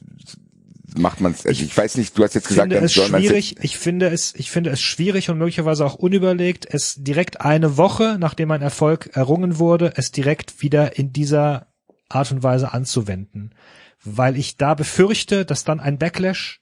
macht 0.96 1.20
man 1.20 1.32
es, 1.32 1.46
also 1.46 1.62
ich 1.62 1.76
weiß 1.76 1.96
nicht, 1.96 2.16
du 2.18 2.24
hast 2.24 2.34
jetzt 2.34 2.48
gesagt, 2.48 2.64
finde 2.64 2.76
dann 2.76 2.84
es 2.84 2.94
soll 2.94 3.06
schwierig, 3.06 3.56
ich 3.62 3.78
finde 3.78 4.08
es, 4.08 4.34
ich 4.34 4.50
finde 4.50 4.70
es 4.70 4.80
schwierig 4.80 5.30
und 5.30 5.38
möglicherweise 5.38 5.84
auch 5.84 5.94
unüberlegt, 5.94 6.66
es 6.68 6.96
direkt 6.96 7.40
eine 7.40 7.76
Woche, 7.76 8.16
nachdem 8.18 8.50
ein 8.50 8.62
Erfolg 8.62 9.10
errungen 9.12 9.58
wurde, 9.58 9.92
es 9.96 10.10
direkt 10.10 10.62
wieder 10.62 10.98
in 10.98 11.12
dieser 11.12 11.68
Art 12.08 12.32
und 12.32 12.42
Weise 12.42 12.72
anzuwenden. 12.72 13.54
Weil 14.02 14.36
ich 14.36 14.56
da 14.56 14.74
befürchte, 14.74 15.44
dass 15.44 15.64
dann 15.64 15.78
ein 15.78 15.98
Backlash 15.98 16.60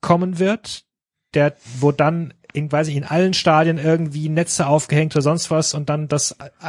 kommen 0.00 0.38
wird, 0.38 0.86
der, 1.34 1.54
wo 1.78 1.92
dann 1.92 2.34
in, 2.52 2.70
weiß 2.70 2.88
ich, 2.88 2.96
in 2.96 3.04
allen 3.04 3.34
Stadien 3.34 3.78
irgendwie 3.78 4.28
Netze 4.28 4.66
aufgehängt 4.66 5.14
oder 5.14 5.22
sonst 5.22 5.50
was 5.50 5.74
und 5.74 5.88
dann 5.88 6.08
das, 6.08 6.32
äh, 6.32 6.60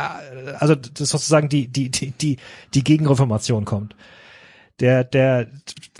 also 0.60 0.76
das 0.76 1.10
sozusagen 1.10 1.50
die, 1.50 1.68
die, 1.68 1.90
die, 1.90 2.12
die, 2.12 2.38
die 2.74 2.84
Gegenreformation 2.84 3.66
kommt 3.66 3.96
der, 4.80 5.04
der 5.04 5.48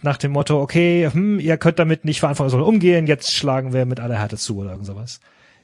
nach 0.02 0.18
dem 0.18 0.32
Motto, 0.32 0.62
okay, 0.62 1.10
hm, 1.12 1.40
ihr 1.40 1.58
könnt 1.58 1.80
damit 1.80 2.06
nicht 2.06 2.20
verantwortungsvoll 2.20 2.62
umgehen, 2.62 3.08
jetzt 3.08 3.34
schlagen 3.34 3.74
wir 3.74 3.86
mit 3.86 4.00
aller 4.00 4.18
Härte 4.18 4.38
zu 4.38 4.58
oder 4.58 4.72
irgend 4.72 4.86
sowas. 4.86 5.20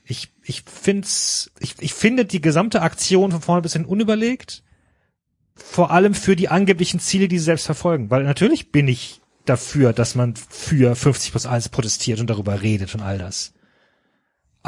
Ich, 0.06 0.30
ich 0.44 0.64
find's, 0.64 1.52
ich, 1.60 1.76
ich 1.80 1.94
finde 1.94 2.26
die 2.26 2.42
gesamte 2.42 2.82
Aktion 2.82 3.32
von 3.32 3.42
vorne 3.42 3.62
bis 3.62 3.74
hin 3.74 3.86
unüberlegt. 3.86 4.64
Vor 5.56 5.92
allem 5.92 6.14
für 6.14 6.36
die 6.36 6.48
angeblichen 6.48 7.00
Ziele, 7.00 7.28
die 7.28 7.38
sie 7.38 7.46
selbst 7.46 7.66
verfolgen. 7.66 8.10
Weil 8.10 8.24
natürlich 8.24 8.72
bin 8.72 8.88
ich 8.88 9.22
dafür, 9.46 9.92
dass 9.94 10.16
man 10.16 10.36
für 10.36 10.96
50 10.96 11.32
plus 11.32 11.46
1 11.46 11.70
protestiert 11.70 12.20
und 12.20 12.30
darüber 12.30 12.62
redet 12.62 12.96
und 12.96 13.02
all 13.02 13.18
das. 13.18 13.54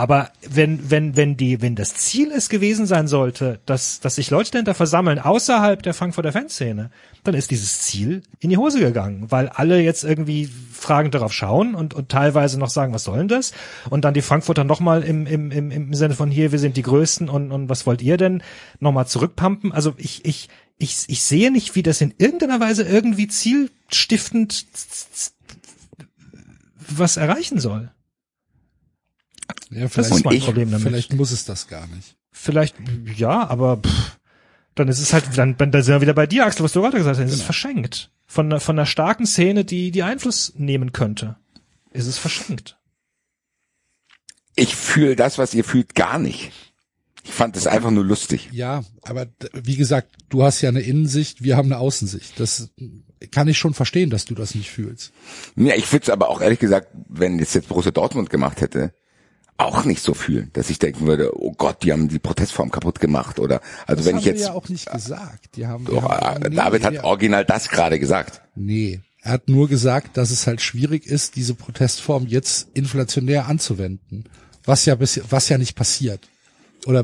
Aber 0.01 0.31
wenn, 0.49 0.89
wenn, 0.89 1.15
wenn 1.15 1.37
die, 1.37 1.61
wenn 1.61 1.75
das 1.75 1.93
Ziel 1.93 2.31
es 2.31 2.49
gewesen 2.49 2.87
sein 2.87 3.07
sollte, 3.07 3.59
dass, 3.67 3.99
dass 3.99 4.15
sich 4.15 4.31
Leute 4.31 4.49
dahinter 4.49 4.73
versammeln 4.73 5.19
außerhalb 5.19 5.83
der 5.83 5.93
Frankfurter 5.93 6.31
Fanszene, 6.31 6.89
dann 7.23 7.35
ist 7.35 7.51
dieses 7.51 7.81
Ziel 7.81 8.23
in 8.39 8.49
die 8.49 8.57
Hose 8.57 8.79
gegangen, 8.79 9.29
weil 9.29 9.47
alle 9.49 9.79
jetzt 9.79 10.03
irgendwie 10.03 10.49
fragend 10.73 11.13
darauf 11.13 11.33
schauen 11.33 11.75
und, 11.75 11.93
und 11.93 12.09
teilweise 12.09 12.57
noch 12.57 12.71
sagen, 12.71 12.95
was 12.95 13.03
soll 13.03 13.19
denn 13.19 13.27
das? 13.27 13.51
Und 13.91 14.03
dann 14.03 14.15
die 14.15 14.23
Frankfurter 14.23 14.63
nochmal 14.63 15.03
im, 15.03 15.27
im, 15.27 15.51
im, 15.51 15.69
im 15.69 15.93
Sinne 15.93 16.15
von 16.15 16.31
hier, 16.31 16.51
wir 16.51 16.57
sind 16.57 16.77
die 16.77 16.81
Größten 16.81 17.29
und, 17.29 17.51
und 17.51 17.69
was 17.69 17.85
wollt 17.85 18.01
ihr 18.01 18.17
denn? 18.17 18.41
Nochmal 18.79 19.05
zurückpumpen. 19.05 19.71
Also 19.71 19.93
ich, 19.97 20.25
ich, 20.25 20.49
ich, 20.79 21.03
ich 21.09 21.21
sehe 21.21 21.51
nicht, 21.51 21.75
wie 21.75 21.83
das 21.83 22.01
in 22.01 22.15
irgendeiner 22.17 22.59
Weise 22.59 22.81
irgendwie 22.81 23.27
zielstiftend 23.27 24.65
was 26.89 27.17
erreichen 27.17 27.59
soll. 27.59 27.91
Ja, 29.69 29.81
Das 29.83 29.93
vielleicht, 29.93 30.11
ist 30.15 30.25
mein 30.25 30.33
ich- 30.35 30.43
Problem 30.45 30.71
damit. 30.71 30.87
vielleicht 30.87 31.13
muss 31.13 31.31
es 31.31 31.45
das 31.45 31.67
gar 31.67 31.87
nicht. 31.87 32.15
Vielleicht, 32.31 32.75
ja, 33.17 33.47
aber 33.49 33.77
pff, 33.77 34.17
dann 34.75 34.87
ist 34.87 34.99
es 34.99 35.11
halt, 35.13 35.25
dann, 35.37 35.57
dann 35.57 35.71
sind 35.83 35.93
wir 35.95 36.01
wieder 36.01 36.13
bei 36.13 36.27
dir, 36.27 36.45
Axel, 36.45 36.63
was 36.63 36.73
du 36.73 36.81
gerade 36.81 36.97
gesagt 36.97 37.17
hast, 37.19 37.25
es 37.25 37.31
ist 37.31 37.37
Genau. 37.39 37.45
verschenkt. 37.45 38.11
Von, 38.25 38.45
einer- 38.45 38.59
von 38.61 38.77
einer 38.79 38.85
starken 38.85 39.25
Szene, 39.25 39.65
die, 39.65 39.91
die 39.91 40.03
Einfluss 40.03 40.53
nehmen 40.55 40.93
könnte. 40.93 41.35
Ist 41.91 42.07
es 42.07 42.17
verschenkt. 42.17 42.77
Ich 44.55 44.75
fühle 44.75 45.15
das, 45.15 45.37
was 45.37 45.53
ihr 45.53 45.63
fühlt, 45.63 45.95
gar 45.95 46.19
nicht. 46.19 46.51
Ich 47.23 47.31
fand 47.31 47.55
es 47.55 47.67
einfach 47.67 47.91
nur 47.91 48.03
lustig. 48.03 48.49
Ja, 48.51 48.83
aber 49.03 49.27
wie 49.53 49.75
gesagt, 49.75 50.15
du 50.29 50.43
hast 50.43 50.61
ja 50.61 50.69
eine 50.69 50.81
Innensicht, 50.81 51.43
wir 51.43 51.55
haben 51.55 51.67
eine 51.71 51.77
Außensicht. 51.79 52.39
Das 52.39 52.69
kann 53.31 53.47
ich 53.47 53.57
schon 53.59 53.73
verstehen, 53.73 54.09
dass 54.09 54.25
du 54.25 54.33
das 54.33 54.55
nicht 54.55 54.71
fühlst. 54.71 55.11
Ja, 55.55 55.75
ich 55.75 55.91
würde 55.91 56.03
es 56.03 56.09
aber 56.09 56.29
auch 56.29 56.41
ehrlich 56.41 56.59
gesagt, 56.59 56.87
wenn 57.09 57.39
es 57.39 57.53
jetzt 57.53 57.67
Borussia 57.67 57.91
Dortmund 57.91 58.29
gemacht 58.29 58.61
hätte, 58.61 58.93
auch 59.61 59.85
nicht 59.85 60.01
so 60.01 60.13
fühlen, 60.13 60.49
dass 60.53 60.69
ich 60.69 60.79
denken 60.79 61.07
würde, 61.07 61.31
oh 61.37 61.53
Gott, 61.53 61.83
die 61.83 61.91
haben 61.91 62.07
die 62.07 62.19
Protestform 62.19 62.71
kaputt 62.71 62.99
gemacht 62.99 63.39
oder 63.39 63.61
also 63.87 63.97
Das 63.97 64.05
wenn 64.05 64.15
haben 64.15 64.19
ich 64.19 64.25
jetzt 64.25 64.41
ja 64.41 64.53
auch 64.53 64.69
nicht 64.69 64.91
gesagt. 64.91 65.55
Die 65.55 65.67
haben, 65.67 65.85
doch, 65.85 66.03
haben 66.03 66.43
äh, 66.43 66.49
David 66.49 66.83
hat 66.83 67.03
original 67.03 67.45
das 67.45 67.69
gerade 67.69 67.99
gesagt. 67.99 68.41
Nee, 68.55 69.01
er 69.21 69.33
hat 69.33 69.49
nur 69.49 69.67
gesagt, 69.67 70.17
dass 70.17 70.31
es 70.31 70.47
halt 70.47 70.61
schwierig 70.61 71.05
ist, 71.05 71.35
diese 71.35 71.53
Protestform 71.53 72.25
jetzt 72.27 72.69
inflationär 72.73 73.47
anzuwenden, 73.47 74.25
was 74.65 74.85
ja 74.85 74.95
bis, 74.95 75.21
was 75.29 75.49
ja 75.49 75.57
nicht 75.57 75.75
passiert 75.75 76.27
oder 76.87 77.03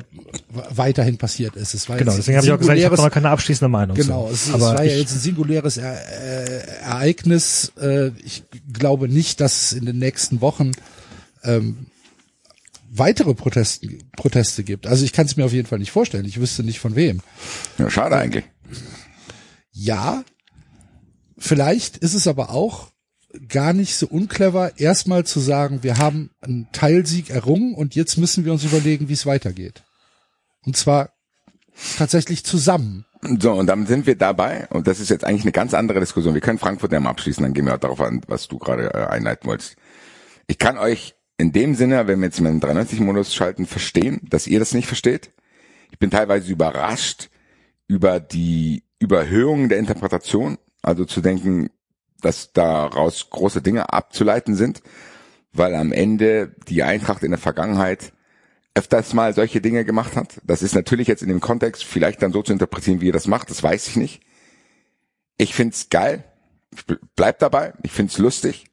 weiterhin 0.71 1.17
passiert 1.17 1.55
ist. 1.55 1.73
Es 1.75 1.87
war 1.87 1.97
Genau, 1.97 2.15
deswegen 2.15 2.37
habe 2.37 2.47
ich 2.47 2.53
auch 2.53 2.57
gesagt, 2.57 2.79
ich 2.79 2.85
habe 2.85 2.95
noch 2.95 3.11
keine 3.11 3.29
abschließende 3.29 3.69
Meinung. 3.69 3.95
Genau, 3.95 4.29
es, 4.31 4.47
es 4.47 4.59
war 4.59 4.83
ja 4.83 4.95
jetzt 4.95 5.13
ein 5.13 5.19
singuläres 5.19 5.77
äh, 5.77 5.83
Ereignis. 6.81 7.71
Äh, 7.79 8.07
ich 8.23 8.43
glaube 8.73 9.07
nicht, 9.07 9.39
dass 9.39 9.71
es 9.71 9.73
in 9.73 9.85
den 9.85 9.99
nächsten 9.99 10.41
Wochen 10.41 10.71
ähm, 11.43 11.87
weitere 12.99 13.33
Proteste, 13.33 13.87
Proteste 14.15 14.63
gibt. 14.63 14.87
Also 14.87 15.05
ich 15.05 15.13
kann 15.13 15.25
es 15.25 15.37
mir 15.37 15.45
auf 15.45 15.53
jeden 15.53 15.67
Fall 15.67 15.79
nicht 15.79 15.91
vorstellen. 15.91 16.25
Ich 16.25 16.39
wüsste 16.39 16.63
nicht 16.63 16.79
von 16.79 16.95
wem. 16.95 17.21
Ja, 17.77 17.89
schade 17.89 18.15
eigentlich. 18.15 18.45
Ja, 19.71 20.23
vielleicht 21.37 21.97
ist 21.97 22.13
es 22.13 22.27
aber 22.27 22.49
auch 22.51 22.91
gar 23.47 23.73
nicht 23.73 23.95
so 23.95 24.07
unclever, 24.07 24.79
erstmal 24.79 25.25
zu 25.25 25.39
sagen, 25.39 25.83
wir 25.83 25.97
haben 25.97 26.31
einen 26.41 26.67
Teilsieg 26.71 27.29
errungen 27.29 27.75
und 27.75 27.95
jetzt 27.95 28.17
müssen 28.17 28.45
wir 28.45 28.53
uns 28.53 28.63
überlegen, 28.63 29.09
wie 29.09 29.13
es 29.13 29.25
weitergeht. 29.25 29.83
Und 30.65 30.77
zwar 30.77 31.11
tatsächlich 31.97 32.43
zusammen. 32.43 33.05
So, 33.39 33.53
und 33.53 33.67
dann 33.67 33.85
sind 33.87 34.07
wir 34.07 34.15
dabei, 34.15 34.67
und 34.69 34.87
das 34.87 34.99
ist 34.99 35.09
jetzt 35.09 35.25
eigentlich 35.25 35.43
eine 35.43 35.51
ganz 35.51 35.73
andere 35.73 35.99
Diskussion. 35.99 36.33
Wir 36.33 36.41
können 36.41 36.59
Frankfurt 36.59 36.91
ja 36.91 36.99
mal 36.99 37.09
abschließen, 37.09 37.43
dann 37.43 37.53
gehen 37.53 37.65
wir 37.65 37.75
auch 37.75 37.79
darauf 37.79 38.01
an, 38.01 38.21
was 38.27 38.47
du 38.47 38.57
gerade 38.57 38.93
äh, 38.93 39.05
einleiten 39.07 39.47
wolltest. 39.47 39.75
Ich 40.47 40.57
kann 40.57 40.77
euch 40.77 41.16
in 41.37 41.51
dem 41.51 41.75
Sinne, 41.75 42.07
wenn 42.07 42.19
wir 42.19 42.27
jetzt 42.27 42.41
mal 42.41 42.49
den 42.51 42.61
93-Modus 42.61 43.33
schalten, 43.33 43.65
verstehen, 43.65 44.21
dass 44.29 44.47
ihr 44.47 44.59
das 44.59 44.73
nicht 44.73 44.87
versteht. 44.87 45.31
Ich 45.91 45.99
bin 45.99 46.09
teilweise 46.11 46.51
überrascht 46.51 47.29
über 47.87 48.19
die 48.19 48.83
Überhöhung 48.99 49.69
der 49.69 49.77
Interpretation, 49.77 50.57
also 50.81 51.05
zu 51.05 51.21
denken, 51.21 51.69
dass 52.21 52.51
daraus 52.53 53.29
große 53.29 53.61
Dinge 53.61 53.93
abzuleiten 53.93 54.55
sind, 54.55 54.81
weil 55.53 55.75
am 55.75 55.91
Ende 55.91 56.55
die 56.67 56.83
Eintracht 56.83 57.23
in 57.23 57.31
der 57.31 57.39
Vergangenheit 57.39 58.11
öfters 58.73 59.13
mal 59.13 59.33
solche 59.33 59.61
Dinge 59.61 59.85
gemacht 59.85 60.15
hat. 60.15 60.39
Das 60.43 60.61
ist 60.61 60.75
natürlich 60.75 61.07
jetzt 61.07 61.21
in 61.23 61.29
dem 61.29 61.39
Kontext 61.39 61.83
vielleicht 61.83 62.21
dann 62.21 62.31
so 62.31 62.41
zu 62.41 62.53
interpretieren, 62.53 63.01
wie 63.01 63.07
ihr 63.07 63.13
das 63.13 63.27
macht, 63.27 63.49
das 63.49 63.61
weiß 63.63 63.87
ich 63.87 63.95
nicht. 63.95 64.21
Ich 65.37 65.53
find's 65.53 65.89
geil. 65.89 66.23
Ich 66.73 66.81
ble- 66.81 66.99
bleib 67.15 67.39
dabei. 67.39 67.73
Ich 67.83 67.91
find's 67.91 68.17
lustig. 68.17 68.65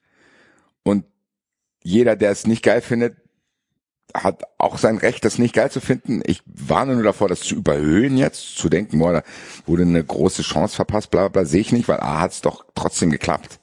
Und 0.83 1.05
jeder, 1.85 2.16
der 2.16 2.32
es 2.32 2.47
nicht 2.47 2.64
geil 2.64 2.80
findet, 2.80 3.16
hat 4.12 4.43
auch 4.59 4.78
sein 4.78 4.99
Recht, 4.99 5.24
das 5.24 5.39
nicht 5.39 5.55
geil 5.55 5.70
zu 5.70 5.80
finden. 5.80 6.22
Ich 6.24 6.43
warne 6.47 6.95
nur 6.95 7.03
davor, 7.03 7.28
das 7.28 7.41
zu 7.41 7.55
überhöhen 7.55 8.16
jetzt, 8.16 8.57
zu 8.57 8.68
denken, 8.68 8.99
boah, 8.99 9.12
da 9.12 9.22
wurde 9.66 9.82
eine 9.82 10.03
große 10.03 10.43
Chance 10.43 10.74
verpasst, 10.74 11.11
bla 11.11 11.28
bla, 11.28 11.28
bla 11.28 11.45
sehe 11.45 11.61
ich 11.61 11.72
nicht, 11.72 11.89
weil 11.89 12.01
A 12.01 12.20
hat's 12.20 12.41
doch 12.41 12.64
trotzdem 12.74 13.11
geklappt. 13.11 13.61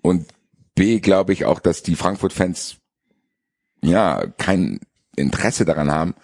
Und 0.00 0.26
B 0.74 1.00
glaube 1.00 1.32
ich 1.32 1.44
auch, 1.44 1.60
dass 1.60 1.82
die 1.82 1.96
Frankfurt-Fans 1.96 2.76
ja 3.82 4.26
kein 4.38 4.80
Interesse 5.16 5.64
daran 5.64 5.90
haben, 5.90 6.14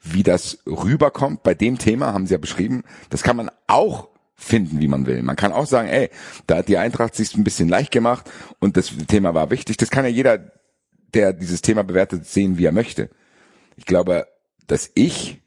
wie 0.00 0.22
das 0.22 0.58
rüberkommt. 0.66 1.42
Bei 1.42 1.54
dem 1.54 1.78
Thema 1.78 2.12
haben 2.12 2.26
sie 2.26 2.34
ja 2.34 2.38
beschrieben, 2.38 2.84
das 3.10 3.22
kann 3.22 3.36
man 3.36 3.50
auch 3.66 4.08
finden, 4.44 4.80
wie 4.80 4.88
man 4.88 5.06
will. 5.06 5.22
Man 5.22 5.36
kann 5.36 5.52
auch 5.52 5.66
sagen, 5.66 5.88
ey, 5.88 6.10
da 6.46 6.58
hat 6.58 6.68
die 6.68 6.78
Eintracht 6.78 7.14
sich 7.14 7.34
ein 7.36 7.44
bisschen 7.44 7.68
leicht 7.68 7.90
gemacht 7.90 8.30
und 8.60 8.76
das 8.76 8.92
Thema 9.08 9.34
war 9.34 9.50
wichtig. 9.50 9.76
Das 9.76 9.90
kann 9.90 10.04
ja 10.04 10.10
jeder, 10.10 10.52
der 11.14 11.32
dieses 11.32 11.62
Thema 11.62 11.82
bewertet, 11.82 12.26
sehen, 12.26 12.58
wie 12.58 12.66
er 12.66 12.72
möchte. 12.72 13.10
Ich 13.76 13.86
glaube, 13.86 14.26
dass 14.66 14.90
ich 14.94 15.40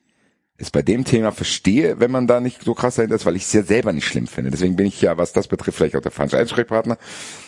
es 0.57 0.71
bei 0.71 0.81
dem 0.81 1.05
Thema 1.05 1.31
verstehe, 1.31 1.99
wenn 1.99 2.09
man 2.09 2.25
da 2.25 2.39
nicht 2.39 2.63
so 2.63 2.73
krass 2.73 2.95
dahinter 2.95 3.15
ist, 3.15 3.25
weil 3.27 3.35
ich 3.35 3.43
es 3.43 3.53
ja 3.53 3.61
selber 3.61 3.93
nicht 3.93 4.07
schlimm 4.07 4.25
finde. 4.25 4.49
Deswegen 4.49 4.75
bin 4.75 4.87
ich 4.87 4.99
ja, 5.01 5.17
was 5.17 5.31
das 5.31 5.47
betrifft, 5.47 5.77
vielleicht 5.77 5.95
auch 5.95 6.01
der 6.01 6.11
falsche 6.11 6.39
Ansprechpartner. 6.39 6.97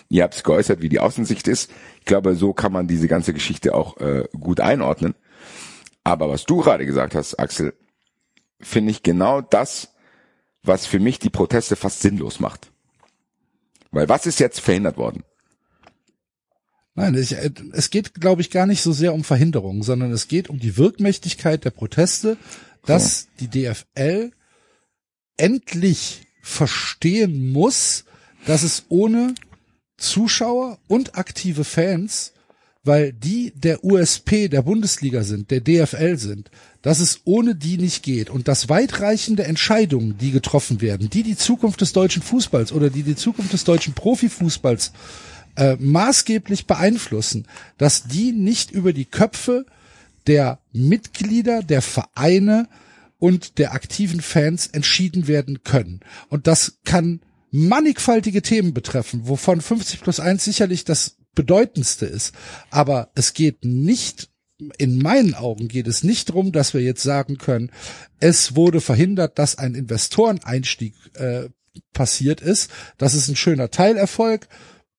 Ihr 0.09 0.23
habt 0.23 0.35
es 0.35 0.43
geäußert, 0.43 0.81
wie 0.81 0.89
die 0.89 0.99
Außensicht 0.99 1.47
ist. 1.47 1.71
Ich 1.99 2.05
glaube, 2.05 2.35
so 2.35 2.53
kann 2.53 2.71
man 2.71 2.87
diese 2.87 3.07
ganze 3.07 3.33
Geschichte 3.33 3.73
auch 3.73 3.97
äh, 3.97 4.25
gut 4.39 4.59
einordnen. 4.59 5.15
Aber 6.03 6.29
was 6.29 6.45
du 6.45 6.57
gerade 6.57 6.85
gesagt 6.85 7.15
hast, 7.15 7.39
Axel, 7.39 7.73
finde 8.61 8.91
ich 8.91 9.01
genau 9.01 9.41
das, 9.41 9.93
was 10.63 10.85
für 10.85 10.99
mich 10.99 11.19
die 11.19 11.29
Proteste 11.29 11.75
fast 11.75 12.01
sinnlos 12.01 12.39
macht. 12.39 12.71
Weil 13.91 14.09
was 14.09 14.25
ist 14.25 14.39
jetzt 14.39 14.59
verhindert 14.59 14.97
worden? 14.97 15.23
Nein, 16.95 17.15
es 17.15 17.89
geht, 17.91 18.15
glaube 18.15 18.41
ich, 18.41 18.51
gar 18.51 18.65
nicht 18.65 18.81
so 18.81 18.91
sehr 18.91 19.13
um 19.13 19.23
Verhinderung, 19.23 19.83
sondern 19.83 20.11
es 20.11 20.27
geht 20.27 20.49
um 20.49 20.59
die 20.59 20.75
Wirkmächtigkeit 20.75 21.63
der 21.63 21.69
Proteste, 21.69 22.37
dass 22.85 23.27
die 23.39 23.47
DFL 23.47 24.31
endlich 25.37 26.27
verstehen 26.41 27.51
muss, 27.51 28.05
dass 28.45 28.63
es 28.63 28.85
ohne 28.89 29.35
Zuschauer 29.97 30.77
und 30.87 31.17
aktive 31.17 31.63
Fans, 31.63 32.33
weil 32.83 33.11
die 33.11 33.51
der 33.55 33.83
USP 33.83 34.47
der 34.47 34.61
Bundesliga 34.61 35.23
sind, 35.23 35.51
der 35.51 35.61
DFL 35.61 36.17
sind, 36.17 36.49
dass 36.81 36.99
es 36.99 37.21
ohne 37.25 37.55
die 37.55 37.77
nicht 37.77 38.03
geht 38.03 38.29
und 38.29 38.47
dass 38.47 38.69
weitreichende 38.69 39.43
Entscheidungen, 39.43 40.17
die 40.17 40.31
getroffen 40.31 40.81
werden, 40.81 41.09
die 41.09 41.23
die 41.23 41.35
Zukunft 41.35 41.81
des 41.81 41.91
deutschen 41.93 42.21
Fußballs 42.21 42.71
oder 42.71 42.89
die 42.89 43.03
die 43.03 43.15
Zukunft 43.15 43.51
des 43.51 43.65
deutschen 43.65 43.93
Profifußballs 43.93 44.93
äh, 45.57 45.75
maßgeblich 45.79 46.67
beeinflussen, 46.67 47.47
dass 47.77 48.07
die 48.07 48.31
nicht 48.31 48.71
über 48.71 48.93
die 48.93 49.05
Köpfe 49.05 49.65
der 50.27 50.59
Mitglieder, 50.71 51.63
der 51.63 51.81
Vereine 51.81 52.67
und 53.17 53.57
der 53.57 53.73
aktiven 53.73 54.21
Fans 54.21 54.67
entschieden 54.67 55.27
werden 55.27 55.63
können. 55.63 55.99
Und 56.29 56.47
das 56.47 56.79
kann 56.85 57.19
mannigfaltige 57.51 58.41
Themen 58.41 58.73
betreffen, 58.73 59.27
wovon 59.27 59.59
50 59.59 60.01
plus 60.01 60.19
1 60.19 60.45
sicherlich 60.45 60.85
das 60.85 61.17
bedeutendste 61.39 62.05
ist. 62.05 62.33
Aber 62.69 63.11
es 63.15 63.33
geht 63.33 63.63
nicht, 63.63 64.29
in 64.77 64.97
meinen 64.97 65.35
Augen 65.35 65.69
geht 65.69 65.87
es 65.87 66.03
nicht 66.03 66.27
darum, 66.27 66.51
dass 66.51 66.73
wir 66.73 66.81
jetzt 66.81 67.01
sagen 67.01 67.37
können, 67.37 67.71
es 68.19 68.57
wurde 68.57 68.81
verhindert, 68.81 69.39
dass 69.39 69.57
ein 69.57 69.73
Investoreneinstieg 69.73 70.95
äh, 71.13 71.47
passiert 71.93 72.41
ist. 72.41 72.69
Das 72.97 73.13
ist 73.13 73.29
ein 73.29 73.37
schöner 73.37 73.71
Teilerfolg 73.71 74.49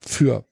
für 0.01 0.47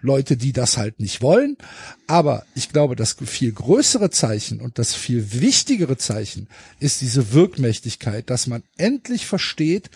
Leute, 0.00 0.38
die 0.38 0.54
das 0.54 0.78
halt 0.78 1.00
nicht 1.00 1.20
wollen. 1.20 1.58
Aber 2.06 2.46
ich 2.54 2.70
glaube, 2.70 2.96
das 2.96 3.16
viel 3.26 3.52
größere 3.52 4.08
Zeichen 4.08 4.62
und 4.62 4.78
das 4.78 4.94
viel 4.94 5.38
wichtigere 5.38 5.98
Zeichen 5.98 6.48
ist 6.80 7.02
diese 7.02 7.34
Wirkmächtigkeit, 7.34 8.30
dass 8.30 8.46
man 8.46 8.62
endlich 8.78 9.26
versteht, 9.26 9.90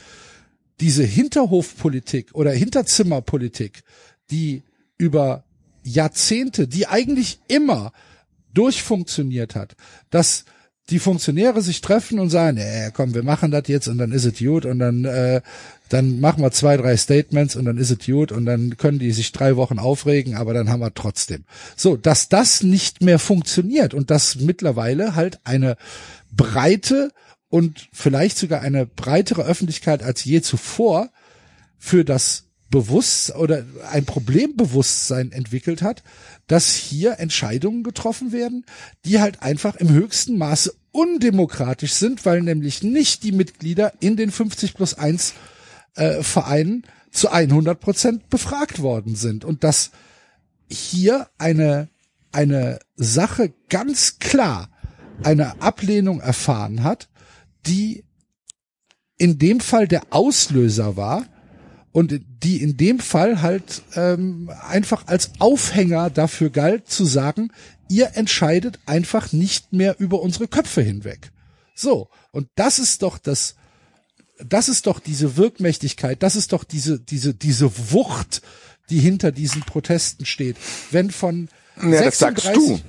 diese 0.81 1.05
Hinterhofpolitik 1.05 2.35
oder 2.35 2.53
Hinterzimmerpolitik, 2.53 3.85
die 4.31 4.65
über 5.01 5.45
Jahrzehnte, 5.83 6.69
die 6.69 6.87
eigentlich 6.87 7.41
immer 7.49 7.93
durchfunktioniert 8.53 9.55
hat, 9.55 9.75
dass 10.11 10.45
die 10.91 10.99
Funktionäre 10.99 11.63
sich 11.63 11.81
treffen 11.81 12.19
und 12.19 12.31
sagen, 12.31 12.59
äh, 12.59 12.91
komm, 12.93 13.15
wir 13.15 13.23
machen 13.23 13.51
das 13.51 13.69
jetzt 13.69 13.89
und 13.89 13.97
dann 13.99 14.13
ist 14.13 14.25
es 14.25 14.39
gut 14.39 14.67
und 14.67 14.79
dann 14.79 15.05
äh, 15.05 15.41
dann 15.89 16.21
machen 16.21 16.43
wir 16.43 16.53
zwei, 16.53 16.77
drei 16.77 16.97
Statements 16.97 17.57
und 17.57 17.65
dann 17.65 17.77
ist 17.77 17.91
es 17.91 18.07
gut 18.07 18.31
und 18.31 18.47
dann 18.47 18.77
können 18.77 19.01
die 19.01 19.11
sich 19.11 19.33
drei 19.33 19.57
Wochen 19.57 19.79
aufregen, 19.79 20.37
aber 20.37 20.55
dann 20.55 20.69
haben 20.69 20.81
wir 20.81 20.95
trotzdem. 20.95 21.45
So, 21.77 21.97
dass 21.97 22.29
das 22.29 22.63
nicht 22.63 23.03
mehr 23.03 23.19
funktioniert 23.19 23.93
und 23.93 24.11
dass 24.11 24.37
mittlerweile 24.37 25.17
halt 25.17 25.41
eine 25.43 25.77
breite 26.31 27.11
und 27.49 27.89
vielleicht 27.93 28.39
sogar 28.39 28.61
eine 28.61 28.87
breitere 28.87 29.43
Öffentlichkeit 29.43 30.03
als 30.03 30.25
je 30.25 30.43
zuvor 30.43 31.11
für 31.77 32.05
das 32.05 32.50
Bewusst 32.71 33.35
oder 33.35 33.65
ein 33.91 34.05
Problembewusstsein 34.05 35.33
entwickelt 35.33 35.83
hat, 35.83 36.03
dass 36.47 36.75
hier 36.75 37.19
Entscheidungen 37.19 37.83
getroffen 37.83 38.33
werden, 38.33 38.65
die 39.05 39.21
halt 39.21 39.43
einfach 39.43 39.77
im 39.77 39.89
höchsten 39.91 40.39
Maße 40.39 40.73
undemokratisch 40.93 41.93
sind, 41.93 42.25
weil 42.25 42.43
nämlich 42.43 42.83
nicht 42.83 43.23
die 43.25 43.33
Mitglieder 43.33 43.93
in 44.01 44.17
den 44.17 44.31
50 44.31 44.75
plus 44.75 44.95
1 44.95 45.35
äh, 45.97 46.23
Vereinen 46.23 46.85
zu 47.11 47.31
100 47.31 47.81
Prozent 47.81 48.29
befragt 48.31 48.81
worden 48.81 49.17
sind. 49.17 49.45
Und 49.45 49.65
dass 49.65 49.91
hier 50.69 51.29
eine 51.39 51.89
eine 52.33 52.79
Sache 52.97 53.53
ganz 53.69 54.19
klar 54.19 54.71
eine 55.23 55.61
Ablehnung 55.61 56.21
erfahren 56.21 56.83
hat, 56.83 57.09
die 57.67 58.05
in 59.19 59.39
dem 59.39 59.61
Fall 59.61 59.87
der 59.87 60.03
Auslöser 60.11 60.97
war 60.97 61.27
und 61.93 62.21
die 62.43 62.63
in 62.63 62.77
dem 62.77 63.01
Fall 63.01 63.43
halt 63.43 63.83
ähm, 63.95 64.51
einfach 64.69 65.07
als 65.07 65.33
Aufhänger 65.39 66.11
dafür 66.11 66.51
galt 66.51 66.89
zu 66.89 67.05
sagen, 67.05 67.51
ihr 67.89 68.17
entscheidet 68.17 68.79
einfach 68.87 69.33
nicht 69.33 69.73
mehr 69.73 69.99
über 69.99 70.21
unsere 70.21 70.47
Köpfe 70.47 70.83
hinweg. 70.83 71.33
So, 71.75 72.09
und 72.31 72.49
das 72.55 72.79
ist 72.79 73.03
doch 73.03 73.19
das 73.19 73.57
das 74.45 74.69
ist 74.69 74.87
doch 74.87 75.01
diese 75.01 75.37
Wirkmächtigkeit, 75.37 76.23
das 76.23 76.37
ist 76.37 76.53
doch 76.53 76.65
diese, 76.65 76.99
diese, 76.99 77.35
diese 77.35 77.71
Wucht, 77.93 78.43
die 78.89 78.99
hinter 78.99 79.33
diesen 79.33 79.63
Protesten 79.63 80.25
steht. 80.25 80.57
Wenn 80.91 81.11
von 81.11 81.49
Ja, 81.77 82.05
das 82.05 82.19
sagst 82.19 82.45
36 82.45 82.55
du. 82.55 82.81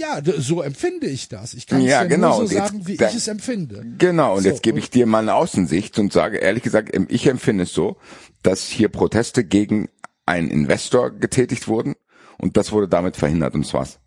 Ja, 0.00 0.20
so 0.38 0.62
empfinde 0.62 1.06
ich 1.08 1.28
das. 1.28 1.52
Ich 1.54 1.66
kann 1.66 1.80
Ja, 1.82 1.86
es 1.86 1.90
ja 1.90 2.04
genau. 2.04 2.38
nur 2.38 2.48
so 2.48 2.54
jetzt- 2.54 2.68
sagen, 2.68 2.86
wie 2.86 2.96
da- 2.96 3.08
ich 3.08 3.14
es 3.16 3.28
empfinde. 3.28 3.84
Genau, 3.98 4.36
und 4.36 4.42
So, 4.44 4.48
jetzt 4.48 4.62
gebe 4.62 4.78
ich 4.78 4.88
dir 4.88 5.04
mal 5.06 5.18
eine 5.18 5.34
Außensicht 5.34 5.98
und 5.98 6.12
sage 6.12 6.38
ehrlich 6.38 6.62
gesagt, 6.62 6.90
ich 7.08 7.26
empfinde 7.26 7.64
es 7.64 7.72
so, 7.74 7.96
dass 8.42 8.66
hier 8.66 8.88
Proteste 8.88 9.44
gegen 9.44 9.88
einen 10.26 10.48
Investor 10.50 11.10
getätigt 11.10 11.68
wurden 11.68 11.96
und 12.38 12.56
das 12.56 12.72
wurde 12.72 12.88
damit 12.88 13.16
verhindert 13.16 13.54
und 13.54 13.70
war's. 13.74 13.98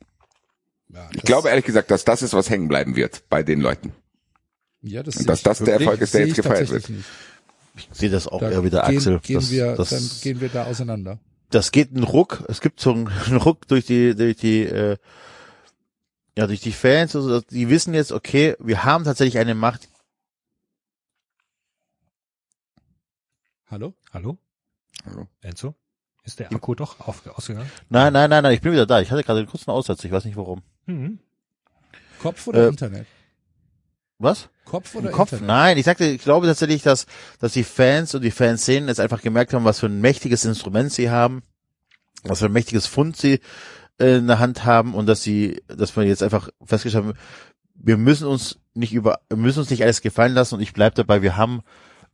Ja, 0.90 1.08
Ich 1.14 1.22
glaube 1.24 1.50
ehrlich 1.50 1.66
gesagt, 1.66 1.92
dass 1.92 2.06
das 2.06 2.22
ist, 2.22 2.34
was 2.34 2.50
hängen 2.50 2.68
bleiben 2.68 2.96
wird 2.96 3.24
bei 3.30 3.44
den 3.44 3.62
Leuten. 3.62 3.94
ja, 4.82 5.04
das 5.04 5.18
und 5.18 5.30
dass 5.30 5.40
ich 5.40 5.44
das 5.44 5.60
der 5.60 5.76
Erfolg 5.76 6.02
ist, 6.02 6.14
der 6.14 6.26
jetzt 6.28 6.36
gefeiert 6.36 6.70
wird. 6.72 6.90
nicht. 6.90 7.06
Ich 7.76 7.90
sehe 7.92 8.10
das 8.10 8.28
auch 8.28 8.40
Da 8.40 8.52
eher 8.52 8.64
wieder 8.64 8.86
gehen, 8.88 8.98
Axel. 8.98 9.20
Gehen 9.20 9.36
das, 9.36 9.52
wir, 9.52 9.76
das, 9.76 9.90
dann 9.90 10.10
gehen 10.22 10.42
wir 10.42 10.50
da 10.50 10.66
auseinander. 10.66 11.20
das 11.50 11.72
geht 11.72 11.92
einen 11.94 12.04
Ruck. 12.04 12.44
Es 12.48 12.62
gibt 12.62 12.80
so 12.80 12.92
einen 12.94 13.08
einen 13.28 13.38
Ruck 13.38 13.68
durch 13.68 13.86
die, 13.86 14.16
durch 14.16 14.38
die, 14.38 14.64
äh, 14.64 14.98
ja, 16.38 16.48
durch 16.48 16.62
die 16.62 16.72
Fans. 16.72 17.16
Also 17.16 17.42
die 17.42 17.70
wissen 17.70 17.94
jetzt, 17.94 18.12
okay, 18.12 18.56
wir 18.60 18.84
haben 18.84 19.04
tatsächlich 19.04 19.38
eine 19.38 19.56
Macht. 19.56 19.90
Hallo? 23.70 23.94
Hallo? 24.12 24.38
Hallo. 25.06 25.28
Enzo? 25.42 25.76
Ist 26.26 26.40
der 26.40 26.52
Akku 26.54 26.76
doch 26.76 27.00
auf, 27.02 27.26
ausgegangen? 27.28 27.70
Nein, 27.90 28.14
nein, 28.14 28.30
nein, 28.30 28.44
nein, 28.44 28.54
ich 28.54 28.62
bin 28.62 28.72
wieder 28.72 28.86
da. 28.86 29.02
Ich 29.02 29.12
hatte 29.12 29.24
gerade 29.24 29.40
einen 29.40 29.50
kurzen 29.50 29.72
Aussatz. 29.72 30.04
Ich 30.04 30.12
weiß 30.12 30.26
nicht 30.26 30.38
warum. 30.38 30.62
Mhm. 30.86 31.20
Kopf 32.22 32.48
oder 32.48 32.66
Äh, 32.66 32.70
Internet? 32.70 33.08
Was? 34.20 34.48
Kopf 34.64 34.94
Im 34.94 35.02
oder 35.02 35.12
Kopf? 35.12 35.34
Internet? 35.34 35.48
Nein, 35.48 35.78
ich 35.78 35.86
sagte, 35.86 36.06
ich 36.06 36.22
glaube 36.22 36.48
tatsächlich, 36.48 36.82
dass, 36.82 37.08
dass 37.40 37.54
die 37.54 37.66
Fans 37.66 38.16
und 38.16 38.22
die 38.22 38.32
Fanszenen 38.32 38.88
jetzt 38.88 39.02
einfach 39.02 39.22
gemerkt 39.22 39.54
haben, 39.54 39.66
was 39.66 39.80
für 39.82 39.88
ein 39.88 40.00
mächtiges 40.00 40.46
Instrument 40.46 40.94
sie 40.94 41.10
haben, 41.10 41.44
was 42.24 42.40
für 42.40 42.46
ein 42.46 42.54
mächtiges 42.54 42.88
Fund 42.88 43.18
sie 43.18 43.42
äh, 44.00 44.18
in 44.18 44.28
der 44.28 44.40
Hand 44.40 44.66
haben 44.66 44.94
und 44.94 45.08
dass 45.08 45.24
sie, 45.24 45.62
dass 45.68 45.96
wir 45.96 46.04
jetzt 46.04 46.24
einfach 46.24 46.50
festgestellt 46.64 47.06
haben, 47.06 47.14
wir 47.76 47.98
müssen 47.98 48.28
uns 48.28 48.60
nicht 48.74 48.94
über, 48.94 49.20
wir 49.30 49.38
müssen 49.38 49.60
uns 49.60 49.70
nicht 49.70 49.84
alles 49.84 50.02
gefallen 50.02 50.34
lassen 50.34 50.56
und 50.56 50.62
ich 50.62 50.74
bleib 50.74 50.96
dabei, 50.96 51.22
wir 51.22 51.38
haben 51.38 51.62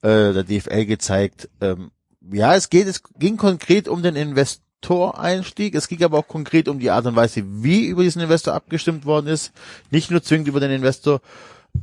äh, 0.01 0.33
der 0.33 0.43
DFL 0.43 0.85
gezeigt, 0.85 1.49
ähm, 1.61 1.91
ja, 2.31 2.55
es 2.55 2.69
geht, 2.69 2.87
es 2.87 3.01
ging 3.17 3.37
konkret 3.37 3.87
um 3.87 4.03
den 4.03 4.15
Investoreinstieg, 4.15 5.75
es 5.75 5.87
ging 5.87 6.03
aber 6.03 6.19
auch 6.19 6.27
konkret 6.27 6.67
um 6.67 6.79
die 6.79 6.91
Art 6.91 7.05
und 7.05 7.15
Weise, 7.15 7.43
wie 7.45 7.87
über 7.87 8.03
diesen 8.03 8.21
Investor 8.21 8.53
abgestimmt 8.53 9.05
worden 9.05 9.27
ist, 9.27 9.51
nicht 9.89 10.11
nur 10.11 10.21
zwingend 10.21 10.47
über 10.47 10.59
den 10.59 10.71
Investor, 10.71 11.21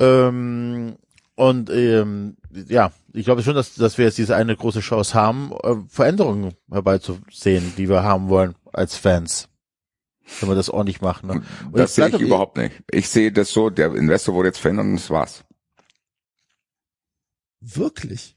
ähm, 0.00 0.96
und 1.34 1.68
ähm, 1.70 2.36
ja, 2.50 2.92
ich 3.12 3.26
glaube 3.26 3.42
schon, 3.42 3.54
dass, 3.54 3.74
dass 3.74 3.98
wir 3.98 4.06
jetzt 4.06 4.18
diese 4.18 4.34
eine 4.34 4.56
große 4.56 4.80
Chance 4.80 5.14
haben, 5.14 5.52
äh, 5.62 5.74
Veränderungen 5.88 6.54
herbeizusehen, 6.70 7.74
die 7.76 7.88
wir 7.88 8.02
haben 8.02 8.28
wollen 8.28 8.54
als 8.72 8.96
Fans. 8.96 9.48
Wenn 10.40 10.48
wir 10.48 10.56
das 10.56 10.70
ordentlich 10.70 11.00
machen. 11.00 11.28
Ne? 11.28 11.42
Und 11.66 11.78
Das 11.78 11.94
sehe 11.94 12.08
ich 12.08 12.20
überhaupt 12.20 12.56
nicht. 12.56 12.82
Ich 12.90 13.08
sehe 13.08 13.30
das 13.32 13.50
so, 13.50 13.70
der 13.70 13.94
Investor 13.94 14.34
wurde 14.34 14.48
jetzt 14.48 14.58
verändert 14.58 14.86
und 14.86 14.94
das 14.96 15.08
war's. 15.10 15.44
Wirklich? 17.60 18.34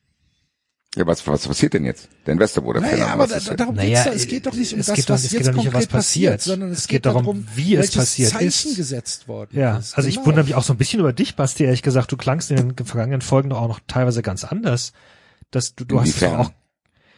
Ja, 0.96 1.06
was, 1.06 1.26
was 1.28 1.48
passiert 1.48 1.76
denn 1.76 1.86
jetzt? 1.86 2.10
Der 2.26 2.34
Investor 2.34 2.64
wurde 2.64 2.82
Naja, 2.82 2.96
verändert. 2.96 3.14
aber 3.14 3.30
was 3.30 3.44
da, 3.44 3.50
da, 3.52 3.56
darum 3.58 3.76
Naja, 3.76 3.90
geht's 3.90 4.04
da. 4.06 4.12
Es 4.14 4.28
geht 4.28 4.46
doch 4.48 4.54
nicht 4.54 4.74
um 4.74 4.80
es 4.80 4.88
das, 4.88 4.96
geht 4.96 5.10
doch- 5.10 5.14
was 5.14 5.24
es 5.24 5.30
geht 5.32 5.40
jetzt 5.42 5.48
doch 5.50 5.54
nicht 5.54 5.68
um 5.68 5.74
was 5.74 5.82
konkret 5.84 5.92
passiert, 5.92 6.32
passiert, 6.38 6.42
sondern 6.42 6.72
es, 6.72 6.80
es 6.80 6.88
geht, 6.88 6.96
geht 6.98 7.06
darum, 7.06 7.24
darum, 7.26 7.48
wie 7.56 7.76
es 7.76 7.92
passiert 7.92 8.32
Zeichen 8.32 8.48
ist. 8.48 8.76
gesetzt 8.76 9.28
worden 9.28 9.50
Ja, 9.58 9.78
ist. 9.78 9.96
also 9.96 10.10
ich 10.10 10.16
Genau. 10.16 10.28
wundere 10.28 10.46
mich 10.46 10.56
auch 10.56 10.64
so 10.64 10.74
ein 10.74 10.78
bisschen 10.78 11.00
über 11.00 11.14
dich, 11.14 11.36
Basti, 11.36 11.64
ehrlich 11.64 11.84
gesagt. 11.84 12.12
Du 12.12 12.18
klangst 12.18 12.50
in 12.50 12.76
den 12.76 12.86
vergangenen 12.86 13.22
Folgen 13.22 13.50
doch 13.52 13.62
auch 13.62 13.68
noch 13.68 13.80
teilweise 13.88 14.24
ganz 14.24 14.44
anders. 14.44 14.94
Dass 15.52 15.76
du, 15.76 15.86
du 15.86 16.00
hast 16.00 16.08
Inwiefern? 16.08 16.36
auch, 16.38 16.52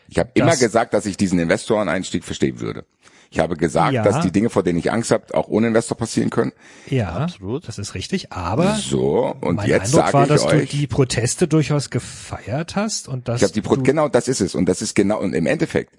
Ich 0.10 0.20
habe 0.20 0.32
immer 0.34 0.58
gesagt, 0.58 0.94
dass 0.94 1.06
ich 1.06 1.16
diesen 1.16 1.40
Investoreneinstieg 1.40 2.26
verstehen 2.26 2.60
würde. 2.60 2.86
Ich 3.34 3.40
habe 3.40 3.56
gesagt, 3.56 3.94
Ja. 3.94 4.04
dass 4.04 4.20
die 4.20 4.32
Dinge, 4.32 4.50
vor 4.50 4.62
denen 4.62 4.78
ich 4.78 4.92
Angst 4.92 5.10
habe, 5.10 5.34
auch 5.34 5.48
ohne 5.48 5.68
Investor 5.68 5.98
passieren 5.98 6.30
können. 6.30 6.52
ja, 6.90 7.10
Absolut. 7.16 7.66
das 7.66 7.80
ist 7.80 7.96
richtig, 7.96 8.34
aber 8.34 8.76
So, 8.76 9.34
und 9.40 9.56
mein 9.56 9.70
jetzt 9.70 9.86
Eindruck 9.96 10.02
sage 10.02 10.14
war, 10.14 10.24
ich 10.24 10.28
dass 10.30 10.46
euch, 10.46 10.70
du 10.70 10.78
die 10.78 10.88
Proteste 10.88 11.48
durchaus 11.48 11.90
gefeiert 11.90 12.76
hast 12.76 13.08
und 13.08 13.30
dass 13.30 13.38
ich 13.38 13.44
habe 13.44 13.54
die 13.54 13.62
Pro 13.62 13.78
du, 13.78 13.84
genau 13.84 14.10
das 14.10 14.28
ist 14.28 14.42
es 14.42 14.54
und 14.54 14.66
das 14.68 14.82
ist 14.82 14.96
genau 14.96 15.20
und 15.22 15.34
im 15.34 15.46
Endeffekt, 15.46 15.98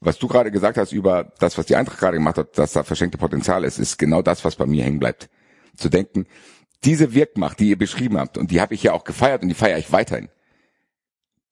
was 0.00 0.18
du 0.18 0.28
gerade 0.28 0.50
gesagt 0.50 0.76
hast 0.76 0.92
über 0.92 1.32
das, 1.38 1.56
was 1.56 1.64
die 1.64 1.76
Eintracht 1.76 1.98
gerade 1.98 2.18
gemacht 2.18 2.36
hat, 2.36 2.58
dass 2.58 2.72
da 2.74 2.82
verschenkte 2.82 3.16
Potenzial 3.16 3.64
ist, 3.64 3.78
ist 3.78 3.98
genau 3.98 4.20
das, 4.20 4.44
was 4.44 4.56
bei 4.56 4.66
mir 4.66 4.84
hängen 4.84 4.98
bleibt. 4.98 5.30
Zu 5.78 5.88
denken, 5.88 6.26
diese 6.84 7.14
Wirkmacht, 7.14 7.58
die 7.58 7.70
ihr 7.70 7.78
beschrieben 7.78 8.18
habt 8.18 8.36
und 8.36 8.50
die 8.50 8.60
habe 8.60 8.74
ich 8.74 8.82
ja 8.82 8.92
auch 8.92 9.04
gefeiert 9.04 9.40
und 9.42 9.48
die 9.48 9.54
feiere 9.54 9.78
ich 9.78 9.92
weiterhin. 9.92 10.28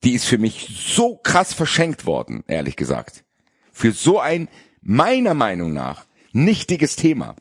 Die 0.05 0.13
ist 0.13 0.27
für 0.27 0.37
mich 0.37 0.85
so 0.95 1.17
krass 1.17 1.55
verschenkt 1.55 2.05
worden, 2.05 2.45
ehrlich 2.47 2.77
gesagt. 2.77 3.25
Für 3.73 3.91
so 3.93 4.21
ein 4.21 4.49
meiner 4.85 5.35
Meinung 5.35 5.73
nach 5.73 6.05
nichtiges 6.33 6.97
Thema. 6.97 7.35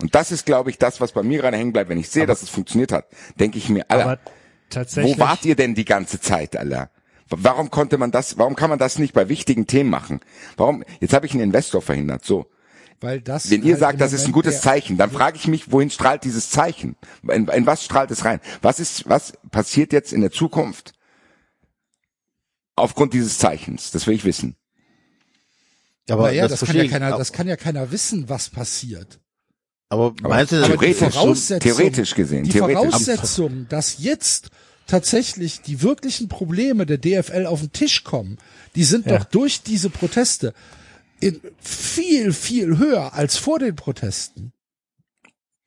Und 0.00 0.14
das 0.14 0.32
ist, 0.32 0.46
glaube 0.46 0.70
ich, 0.70 0.78
das, 0.78 1.00
was 1.00 1.12
bei 1.12 1.22
mir 1.22 1.40
gerade 1.40 1.56
hängen 1.56 1.72
bleibt. 1.72 1.90
Wenn 1.90 1.98
ich 1.98 2.08
sehe, 2.08 2.26
dass 2.26 2.42
es 2.42 2.48
funktioniert 2.48 2.92
hat, 2.92 3.06
denke 3.38 3.58
ich 3.58 3.68
mir, 3.68 3.84
Alter, 3.88 4.04
aber 4.04 4.18
wo 5.02 5.18
wart 5.18 5.44
ihr 5.44 5.54
denn 5.54 5.74
die 5.74 5.84
ganze 5.84 6.20
Zeit, 6.20 6.56
Alter? 6.56 6.90
Warum 7.28 7.70
konnte 7.70 7.98
man 7.98 8.10
das, 8.10 8.38
warum 8.38 8.56
kann 8.56 8.70
man 8.70 8.78
das 8.78 8.98
nicht 8.98 9.14
bei 9.14 9.28
wichtigen 9.28 9.66
Themen 9.66 9.90
machen? 9.90 10.20
Warum, 10.56 10.84
jetzt 11.00 11.14
habe 11.14 11.26
ich 11.26 11.32
einen 11.32 11.42
Investor 11.42 11.82
verhindert, 11.82 12.24
so. 12.24 12.46
Weil 13.00 13.20
das 13.20 13.50
Wenn 13.50 13.62
ihr 13.62 13.72
halt 13.72 13.80
sagt, 13.80 14.00
das 14.00 14.12
ist 14.12 14.26
ein 14.26 14.32
gutes 14.32 14.60
Zeichen, 14.60 14.96
dann 14.96 15.10
frage 15.10 15.36
ich 15.36 15.48
mich, 15.48 15.72
wohin 15.72 15.90
strahlt 15.90 16.24
dieses 16.24 16.50
Zeichen? 16.50 16.96
In, 17.28 17.48
in 17.48 17.66
was 17.66 17.84
strahlt 17.84 18.10
es 18.10 18.24
rein? 18.24 18.40
Was 18.60 18.78
ist, 18.80 19.08
was 19.08 19.32
passiert 19.50 19.92
jetzt 19.92 20.12
in 20.12 20.20
der 20.20 20.30
Zukunft 20.30 20.92
aufgrund 22.76 23.12
dieses 23.12 23.38
Zeichens? 23.38 23.90
Das 23.90 24.06
will 24.06 24.14
ich 24.14 24.24
wissen. 24.24 24.56
Aber 26.12 26.24
Naja, 26.24 26.46
das, 26.48 26.60
kann 26.60 26.76
ja 26.76 26.86
keiner, 26.88 27.16
das 27.16 27.32
kann 27.32 27.48
ja 27.48 27.56
keiner 27.56 27.90
wissen, 27.90 28.28
was 28.28 28.48
passiert. 28.50 29.18
aber 29.88 30.14
Aber 30.22 30.28
meinst 30.28 30.52
du, 30.52 30.62
theoretisch, 30.62 31.14
Voraussetzung- 31.14 31.60
theoretisch 31.60 32.14
gesehen, 32.14 32.44
Die 32.44 32.50
theoretisch. 32.50 32.82
Voraussetzung, 32.82 33.66
dass 33.68 33.98
jetzt 33.98 34.50
tatsächlich 34.86 35.60
die 35.62 35.80
wirklichen 35.82 36.28
Probleme 36.28 36.86
der 36.86 36.98
DFL 36.98 37.46
auf 37.46 37.60
den 37.60 37.72
Tisch 37.72 38.04
kommen, 38.04 38.38
die 38.74 38.84
sind 38.84 39.06
Ja. 39.06 39.18
doch 39.18 39.24
durch 39.24 39.62
diese 39.62 39.90
Proteste 39.90 40.52
in 41.20 41.40
viel, 41.60 42.32
viel 42.32 42.78
höher 42.78 43.14
als 43.14 43.36
vor 43.36 43.58
den 43.58 43.76
Protesten. 43.76 44.52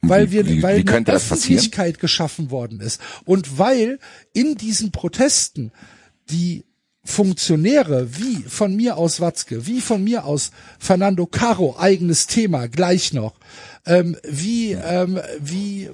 Weil 0.02 0.30
wir, 0.32 0.46
wie, 0.46 0.62
weil 0.62 0.86
wie 0.86 0.90
eine 0.90 1.06
das? 1.06 1.32
Öffentlichkeit 1.32 2.00
geschaffen 2.00 2.52
worden 2.52 2.80
ist. 2.82 3.00
Und 3.24 3.58
weil 3.58 3.98
in 4.34 4.56
diesen 4.56 4.92
Protesten 4.92 5.72
die 6.30 6.65
Funktionäre 7.06 8.18
wie 8.18 8.44
von 8.48 8.76
mir 8.76 8.98
aus 8.98 9.22
Watzke, 9.22 9.68
wie 9.68 9.80
von 9.80 10.04
mir 10.04 10.26
aus 10.26 10.52
Fernando 10.80 11.28
Caro, 11.28 11.76
eigenes 11.78 12.26
Thema, 12.26 12.68
gleich 12.68 13.14
noch, 13.14 13.36
ähm, 13.86 14.18
wie, 14.28 14.72
ähm, 14.72 15.20
wie, 15.40 15.86
äh, 15.86 15.92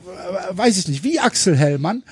weiß 0.52 0.78
ich 0.78 0.88
nicht, 0.88 1.04
wie 1.04 1.20
Axel 1.20 1.58
Hellmann, 1.58 2.04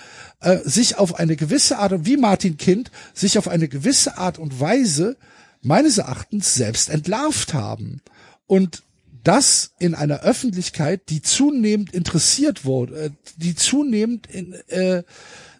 äh, 0.41 0.57
sich 0.65 0.97
auf 0.97 1.15
eine 1.15 1.37
gewisse 1.37 1.79
Art 1.79 1.93
und 1.93 2.05
wie 2.05 2.17
Martin 2.17 2.57
Kind 2.57 2.91
sich 3.13 3.37
auf 3.37 3.47
eine 3.47 3.69
gewisse 3.69 4.17
Art 4.17 4.37
und 4.37 4.59
Weise 4.59 5.15
meines 5.61 5.97
Erachtens 5.97 6.53
selbst 6.53 6.89
entlarvt 6.89 7.53
haben. 7.53 8.01
Und 8.47 8.83
das 9.23 9.71
in 9.79 9.95
einer 9.95 10.21
Öffentlichkeit, 10.21 11.09
die 11.09 11.21
zunehmend 11.21 11.93
interessiert 11.93 12.65
wurde, 12.65 12.99
äh, 12.99 13.09
die 13.37 13.55
zunehmend 13.55 14.27
in, 14.27 14.53
äh, 14.67 15.03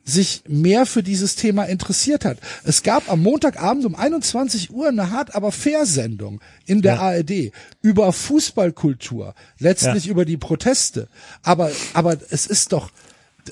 sich 0.10 0.44
mehr 0.48 0.86
für 0.86 1.04
dieses 1.04 1.36
Thema 1.36 1.64
interessiert 1.66 2.26
hat. 2.26 2.40
Es 2.64 2.84
gab 2.84 3.10
am 3.10 3.22
Montagabend 3.22 3.86
um 3.86 3.96
21 3.96 4.72
Uhr 4.72 4.88
eine 4.90 5.12
hart 5.12 5.36
aber 5.36 5.52
fair 5.52 5.86
Sendung 5.86 6.42
in 6.66 6.82
der 6.82 6.96
Ja. 6.96 7.02
ARD 7.02 7.52
über 7.82 8.12
Fußballkultur, 8.12 9.36
letztlich 9.60 10.06
Ja. 10.06 10.12
über 10.12 10.26
die 10.26 10.38
Proteste. 10.38 11.08
Aber, 11.44 11.72
aber 11.94 12.18
es 12.30 12.48
ist 12.48 12.72
doch, 12.74 12.92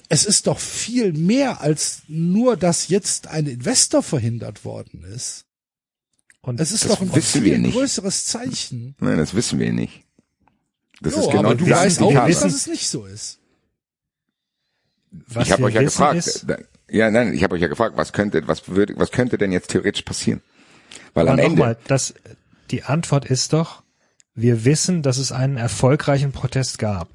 es 0.10 0.26
ist 0.26 0.48
doch 0.48 0.60
viel 0.60 1.14
mehr 1.14 1.62
als 1.62 2.02
nur, 2.08 2.58
dass 2.58 2.88
jetzt 2.90 3.28
ein 3.28 3.48
Investor 3.48 4.04
verhindert 4.04 4.66
worden 4.66 5.04
ist. 5.16 5.46
Und 6.42 6.60
Es 6.62 6.72
ist 6.72 6.90
doch 6.90 7.02
ein 7.02 7.12
viel 7.22 7.72
größeres 7.72 8.26
Zeichen. 8.26 8.96
Nein, 9.00 9.18
das 9.18 9.34
wissen 9.34 9.60
wir 9.60 9.74
nicht. 9.74 10.04
Das 11.02 11.14
Jo, 11.14 11.20
ist 11.22 11.28
genau 11.30 11.40
aber 11.40 11.56
du 11.56 11.70
weißt 11.70 12.02
auch, 12.02 12.28
wissen- 12.28 12.44
dass 12.44 12.54
es 12.54 12.68
nicht 12.68 12.88
so 12.90 13.06
ist. 13.06 13.40
Was 15.12 15.48
Ich 15.48 15.52
habe 15.52 15.64
euch 15.64 15.74
ja 15.74 15.82
gefragt. 15.82 16.18
Ist, 16.18 16.46
ja, 16.90 17.12
nein, 17.12 17.34
ich 17.34 17.44
habe 17.44 17.56
euch 17.56 17.62
ja 17.62 17.68
gefragt, 17.68 17.98
was 17.98 18.14
könnte, 18.14 18.48
was 18.48 18.68
würde, 18.70 18.94
was 18.98 19.12
könnte 19.12 19.38
denn 19.38 19.52
jetzt 19.52 19.70
theoretisch 19.70 20.04
passieren? 20.04 20.42
Weil 21.14 21.28
am 21.28 21.38
Ende, 21.40 21.52
nochmal, 21.52 21.78
das, 21.88 22.14
die 22.72 22.84
Antwort 22.84 23.26
ist 23.26 23.54
doch, 23.54 23.84
wir 24.36 24.66
wissen, 24.66 25.02
dass 25.02 25.18
es 25.18 25.32
einen 25.32 25.58
erfolgreichen 25.58 26.32
Protest 26.32 26.80
gab. 26.80 27.10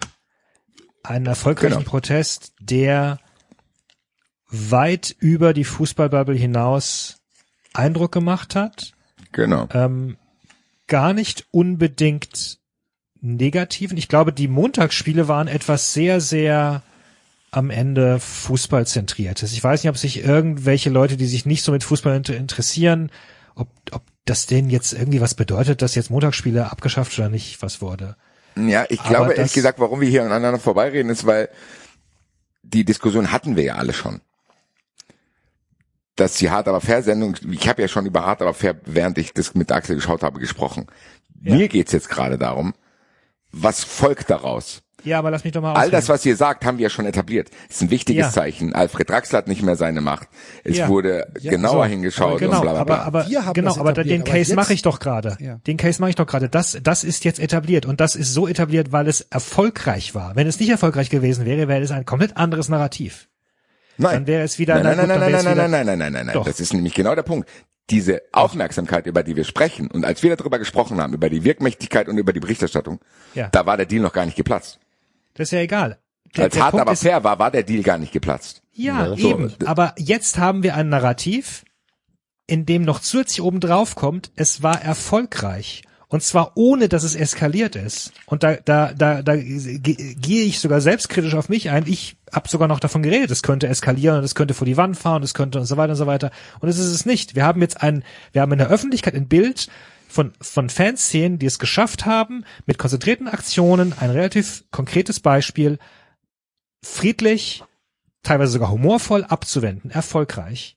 Einen 1.02 1.26
erfolgreichen 1.26 1.78
Genau. 1.78 1.88
Protest, 1.88 2.52
der 2.60 3.18
weit 4.48 5.14
über 5.18 5.54
die 5.54 5.64
Fußballbubble 5.64 6.36
hinaus 6.36 7.16
Eindruck 7.72 8.12
gemacht 8.12 8.54
hat. 8.54 8.92
genau, 9.32 9.68
ähm, 9.72 10.16
gar 10.86 11.14
nicht 11.14 11.46
unbedingt 11.50 12.58
negativen. 13.20 13.96
Ich 13.96 14.08
glaube, 14.08 14.32
die 14.32 14.48
Montagsspiele 14.48 15.26
waren 15.28 15.48
etwas 15.48 15.94
sehr, 15.94 16.20
sehr 16.20 16.82
am 17.52 17.70
Ende 17.70 18.18
Fußballzentriertes. 18.18 19.52
Ich 19.52 19.62
weiß 19.62 19.82
nicht, 19.84 19.90
ob 19.90 19.98
sich 19.98 20.24
irgendwelche 20.24 20.90
Leute, 20.90 21.16
die 21.16 21.26
sich 21.26 21.46
nicht 21.46 21.62
so 21.62 21.70
mit 21.70 21.84
Fußball 21.84 22.16
inter 22.16 22.34
interessieren, 22.34 23.10
ob, 23.54 23.68
ob 23.92 24.02
das 24.24 24.46
denen 24.46 24.70
jetzt 24.70 24.94
irgendwie 24.94 25.20
was 25.20 25.34
bedeutet, 25.34 25.82
dass 25.82 25.94
jetzt 25.94 26.10
Montagsspiele 26.10 26.70
abgeschafft 26.72 27.16
oder 27.18 27.28
nicht 27.28 27.60
was 27.62 27.82
wurde. 27.82 28.16
Ja, 28.56 28.86
ich 28.88 29.00
Aber 29.00 29.08
glaube 29.10 29.28
das- 29.30 29.38
ehrlich 29.38 29.52
gesagt, 29.52 29.78
warum 29.80 30.00
wir 30.00 30.08
hier 30.08 30.24
aneinander 30.24 30.58
vorbeireden, 30.58 31.10
ist, 31.10 31.26
weil 31.26 31.50
die 32.62 32.84
Diskussion 32.84 33.30
hatten 33.32 33.54
wir 33.54 33.64
ja 33.64 33.74
alle 33.74 33.92
schon. 33.92 34.22
Dass 36.16 36.34
die 36.34 36.50
Hart 36.50 36.68
aber 36.68 36.80
fair 36.80 37.02
Sendung, 37.02 37.36
ich 37.50 37.68
habe 37.68 37.82
ja 37.82 37.88
schon 37.88 38.06
über 38.06 38.24
Hart 38.24 38.40
aber 38.42 38.54
fair, 38.54 38.76
während 38.84 39.18
ich 39.18 39.32
das 39.34 39.54
mit 39.54 39.70
Axel 39.72 39.96
geschaut 39.96 40.22
habe, 40.22 40.40
gesprochen. 40.40 40.86
Ja. 41.42 41.54
Mir 41.56 41.68
geht's 41.68 41.92
jetzt 41.92 42.08
gerade 42.08 42.38
darum, 42.38 42.74
was 43.50 43.84
folgt 43.84 44.30
daraus? 44.30 44.82
Ja, 45.04 45.18
aber 45.18 45.30
lass 45.30 45.42
mich 45.44 45.52
doch 45.52 45.62
mal 45.62 45.74
All 45.74 45.90
das, 45.90 46.04
ausreden. 46.04 46.14
was 46.14 46.26
ihr 46.26 46.36
sagt, 46.36 46.64
haben 46.64 46.78
wir 46.78 46.84
ja 46.84 46.90
schon 46.90 47.06
etabliert. 47.06 47.50
Das 47.68 47.76
ist 47.76 47.82
ein 47.82 47.90
wichtiges 47.90 48.26
Ja. 48.26 48.30
Zeichen. 48.32 48.72
Alfred 48.74 49.10
Draxler 49.10 49.38
hat 49.38 49.48
nicht 49.48 49.62
mehr 49.62 49.76
seine 49.76 50.00
Macht. 50.00 50.28
Es 50.64 50.76
Ja. 50.78 50.88
wurde 50.88 51.26
Ja, 51.40 51.50
genauer 51.50 51.84
so. 51.86 51.90
hingeschaut 51.90 52.26
aber 52.30 52.38
genau, 52.38 52.56
und 52.56 52.62
bla 52.62 52.72
bla 52.72 52.84
bla. 52.84 52.94
aber, 52.98 53.04
aber 53.22 53.28
Wir 53.30 53.44
haben 53.44 53.54
genau, 53.54 53.76
aber 53.76 53.92
den 53.92 54.22
aber 54.22 54.30
Case 54.30 54.54
mache 54.54 54.72
ich 54.74 54.82
doch 54.82 55.00
gerade. 55.00 55.36
Ja. 55.40 55.56
Den 55.66 55.76
Case 55.76 56.00
mache 56.00 56.10
ich 56.10 56.16
doch 56.16 56.26
gerade. 56.26 56.48
Das, 56.48 56.78
das 56.82 57.04
ist 57.04 57.24
jetzt 57.24 57.40
etabliert 57.40 57.84
und 57.86 58.00
das 58.00 58.14
ist 58.16 58.32
so 58.32 58.46
etabliert, 58.46 58.92
weil 58.92 59.08
es 59.08 59.22
erfolgreich 59.22 60.14
war. 60.14 60.36
Wenn 60.36 60.46
es 60.46 60.60
nicht 60.60 60.70
erfolgreich 60.70 61.10
gewesen 61.10 61.44
wäre, 61.46 61.68
wäre 61.68 61.82
es 61.82 61.90
ein 61.90 62.04
komplett 62.06 62.36
anderes 62.36 62.68
Narrativ. 62.68 63.28
Nein. 63.98 64.12
Dann 64.14 64.26
wäre 64.26 64.42
es 64.44 64.58
wieder, 64.58 64.74
Nein, 64.74 64.84
nein, 64.84 64.98
gut, 65.00 65.08
nein, 65.08 65.20
nein, 65.20 65.32
nein, 65.32 65.44
nein, 65.44 65.56
nein, 65.56 65.70
nein, 65.70 65.98
nein, 65.98 66.12
nein, 66.12 66.26
nein. 66.26 66.34
Doch. 66.34 66.44
Das 66.46 66.60
ist 66.60 66.72
nämlich 66.72 66.94
genau 66.94 67.14
der 67.14 67.22
Punkt. 67.22 67.48
Diese 67.90 68.22
Aufmerksamkeit, 68.32 69.06
über 69.06 69.22
die 69.22 69.36
wir 69.36 69.44
sprechen, 69.44 69.90
und 69.90 70.04
als 70.04 70.22
wir 70.22 70.34
darüber 70.36 70.58
gesprochen 70.58 71.00
haben, 71.00 71.12
über 71.12 71.28
die 71.28 71.44
Wirkmächtigkeit 71.44 72.08
und 72.08 72.16
über 72.16 72.32
die 72.32 72.40
Berichterstattung, 72.40 73.00
Ja. 73.34 73.48
da 73.50 73.66
war 73.66 73.76
der 73.76 73.86
Deal 73.86 74.00
noch 74.00 74.12
gar 74.12 74.24
nicht 74.24 74.36
geplatzt. 74.36 74.78
Das 75.34 75.48
ist 75.48 75.52
ja 75.52 75.60
egal. 75.60 75.98
Der, 76.36 76.44
als 76.44 76.54
der 76.54 76.62
hart 76.62 76.70
Punkt 76.72 76.82
aber 76.82 76.92
ist, 76.92 77.02
fair 77.02 77.22
war, 77.24 77.38
war 77.38 77.50
der 77.50 77.62
Deal 77.62 77.82
gar 77.82 77.98
nicht 77.98 78.12
geplatzt. 78.12 78.62
Ja, 78.72 79.06
Ja, 79.08 79.16
so. 79.16 79.30
eben. 79.30 79.52
Aber 79.66 79.94
jetzt 79.98 80.38
haben 80.38 80.62
wir 80.62 80.74
ein 80.76 80.88
Narrativ, 80.88 81.64
in 82.46 82.64
dem 82.66 82.82
noch 82.82 83.00
zusätzlich 83.00 83.42
oben 83.42 83.60
drauf 83.60 83.94
kommt, 83.94 84.30
es 84.36 84.62
war 84.62 84.82
erfolgreich. 84.82 85.82
Und 86.08 86.22
zwar 86.22 86.52
ohne, 86.56 86.90
dass 86.90 87.04
es 87.04 87.14
eskaliert 87.14 87.74
ist. 87.74 88.12
Und 88.26 88.42
da, 88.42 88.56
da, 88.56 88.92
da, 88.92 89.22
da 89.22 89.34
ge- 89.36 89.80
gehe 90.14 90.44
ich 90.44 90.58
sogar 90.60 90.82
selbstkritisch 90.82 91.34
auf 91.34 91.48
mich 91.48 91.70
ein. 91.70 91.84
Ich 91.86 92.16
habe 92.30 92.50
sogar 92.50 92.68
noch 92.68 92.80
davon 92.80 93.02
geredet, 93.02 93.30
es 93.30 93.42
könnte 93.42 93.66
eskalieren 93.66 94.18
und 94.18 94.24
es 94.24 94.34
könnte 94.34 94.52
vor 94.52 94.66
die 94.66 94.76
Wand 94.76 94.98
fahren, 94.98 95.22
es 95.22 95.32
könnte 95.32 95.58
und 95.58 95.64
so 95.64 95.78
weiter 95.78 95.92
und 95.92 95.96
so 95.96 96.06
weiter. 96.06 96.30
Und 96.60 96.68
es 96.68 96.78
ist 96.78 96.90
es 96.92 97.06
nicht. 97.06 97.34
Wir 97.34 97.46
haben 97.46 97.62
jetzt 97.62 97.82
ein, 97.82 98.04
wir 98.32 98.42
haben 98.42 98.52
in 98.52 98.58
der 98.58 98.68
Öffentlichkeit 98.68 99.14
ein 99.14 99.26
Bild 99.26 99.68
von, 100.12 100.32
von 100.40 100.68
Fanszenen, 100.68 101.38
die 101.38 101.46
es 101.46 101.58
geschafft 101.58 102.04
haben, 102.04 102.44
mit 102.66 102.78
konzentrierten 102.78 103.28
Aktionen, 103.28 103.94
ein 103.98 104.10
relativ 104.10 104.64
konkretes 104.70 105.20
Beispiel, 105.20 105.78
friedlich, 106.84 107.64
teilweise 108.22 108.52
sogar 108.52 108.70
humorvoll 108.70 109.24
abzuwenden, 109.24 109.90
erfolgreich. 109.90 110.76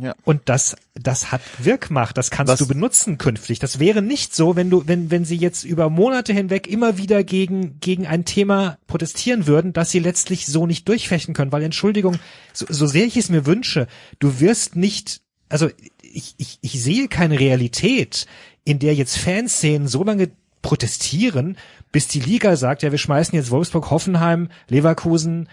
Ja. 0.00 0.14
Und 0.24 0.42
das, 0.46 0.76
das 0.94 1.32
hat 1.32 1.40
Wirkmacht, 1.58 2.18
das 2.18 2.30
kannst 2.30 2.52
Was- 2.52 2.58
du 2.58 2.68
benutzen 2.68 3.16
künftig. 3.16 3.60
Das 3.60 3.78
wäre 3.78 4.02
nicht 4.02 4.34
so, 4.34 4.54
wenn 4.56 4.68
du, 4.68 4.86
wenn, 4.86 5.10
wenn 5.10 5.24
sie 5.24 5.36
jetzt 5.36 5.64
über 5.64 5.88
Monate 5.88 6.32
hinweg 6.32 6.66
immer 6.66 6.98
wieder 6.98 7.24
gegen, 7.24 7.80
gegen 7.80 8.06
ein 8.06 8.24
Thema 8.26 8.78
protestieren 8.88 9.46
würden, 9.46 9.72
dass 9.72 9.90
sie 9.90 10.00
letztlich 10.00 10.46
so 10.46 10.66
nicht 10.66 10.86
durchfechten 10.88 11.32
können, 11.32 11.52
weil 11.52 11.62
Entschuldigung, 11.62 12.18
so, 12.52 12.66
so 12.68 12.86
sehr 12.86 13.06
ich 13.06 13.16
es 13.16 13.30
mir 13.30 13.46
wünsche, 13.46 13.86
du 14.18 14.40
wirst 14.40 14.76
nicht, 14.76 15.22
also 15.48 15.70
ich, 16.16 16.34
ich, 16.38 16.58
ich 16.62 16.82
sehe 16.82 17.08
keine 17.08 17.38
Realität, 17.38 18.26
in 18.64 18.78
der 18.78 18.94
jetzt 18.94 19.18
Fanszenen 19.18 19.86
so 19.88 20.02
lange 20.02 20.30
protestieren, 20.62 21.56
bis 21.92 22.08
die 22.08 22.20
Liga 22.20 22.56
sagt, 22.56 22.82
ja, 22.82 22.90
wir 22.90 22.98
schmeißen 22.98 23.34
jetzt 23.36 23.50
Wolfsburg, 23.50 23.90
Hoffenheim, 23.90 24.48
Leverkusen, 24.68 25.48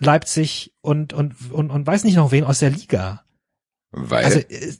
Leipzig 0.00 0.72
und, 0.80 1.12
und, 1.12 1.34
und, 1.52 1.70
und 1.70 1.86
weiß 1.86 2.04
nicht 2.04 2.16
noch 2.16 2.32
wen 2.32 2.44
aus 2.44 2.58
der 2.58 2.70
Liga. 2.70 3.24
Weil 3.92 4.24
Also, 4.24 4.38
äh, 4.40 4.72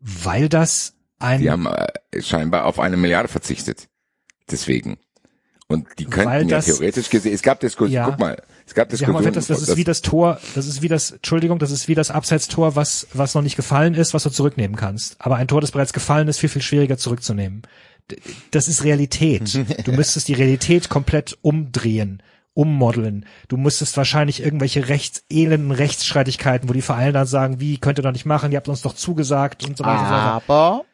weil 0.00 0.48
das 0.48 0.94
ein, 1.18 1.40
die 1.40 1.50
haben 1.50 1.66
äh, 1.66 2.20
scheinbar 2.20 2.66
auf 2.66 2.78
eine 2.78 2.96
Milliarde 2.96 3.28
verzichtet. 3.28 3.88
Deswegen. 4.50 4.98
Und 5.68 5.88
die 5.98 6.04
könnten 6.04 6.48
ja 6.48 6.56
das- 6.58 6.66
theoretisch 6.66 7.08
gesehen, 7.10 7.32
es 7.34 7.42
gab 7.42 7.60
Diskussionen, 7.60 7.94
Ja. 7.94 8.10
guck 8.10 8.20
mal, 8.20 8.42
es 8.66 8.74
gab 8.74 8.88
Diskussionen. 8.88 9.28
auch 9.28 9.32
das, 9.32 9.46
das 9.46 9.62
ist 9.62 9.76
wie 9.76 9.84
das 9.84 10.02
Tor, 10.02 10.40
das 10.56 10.66
ist 10.66 10.82
wie 10.82 10.88
das, 10.88 11.12
Entschuldigung, 11.12 11.60
das 11.60 11.70
ist 11.70 11.86
wie 11.86 11.94
das 11.94 12.10
Abseitstor, 12.10 12.74
was, 12.74 13.06
was 13.12 13.34
noch 13.34 13.42
nicht 13.42 13.54
gefallen 13.54 13.94
ist, 13.94 14.12
was 14.12 14.24
du 14.24 14.30
zurücknehmen 14.30 14.76
kannst. 14.76 15.14
Aber 15.20 15.36
ein 15.36 15.46
Tor, 15.46 15.60
das 15.60 15.70
bereits 15.70 15.92
gefallen 15.92 16.26
ist, 16.26 16.38
viel, 16.38 16.48
viel 16.48 16.62
schwieriger 16.62 16.98
zurückzunehmen. 16.98 17.62
Das 18.50 18.66
ist 18.66 18.82
Realität. 18.82 19.56
Du 19.84 19.92
müsstest 19.92 20.26
die 20.26 20.34
Realität 20.34 20.88
komplett 20.88 21.38
umdrehen, 21.42 22.22
ummodeln. 22.54 23.24
Du 23.46 23.56
müsstest 23.56 23.96
wahrscheinlich 23.96 24.42
irgendwelche 24.42 24.88
rechts, 24.88 25.22
elenden 25.30 25.70
Rechtsstreitigkeiten, 25.70 26.68
wo 26.68 26.72
die 26.72 26.82
Vereine 26.82 27.12
dann 27.12 27.26
sagen, 27.26 27.60
wie, 27.60 27.78
könnt 27.78 28.00
ihr 28.00 28.02
doch 28.02 28.12
nicht 28.12 28.26
machen, 28.26 28.50
ihr 28.50 28.56
habt 28.56 28.68
uns 28.68 28.82
doch 28.82 28.94
zugesagt 28.94 29.64
und 29.64 29.76
so 29.76 29.84
weiter. 29.84 30.00
und 30.00 30.06
so 30.06 30.12
weiter. 30.12 30.42
Aber, 30.48 30.84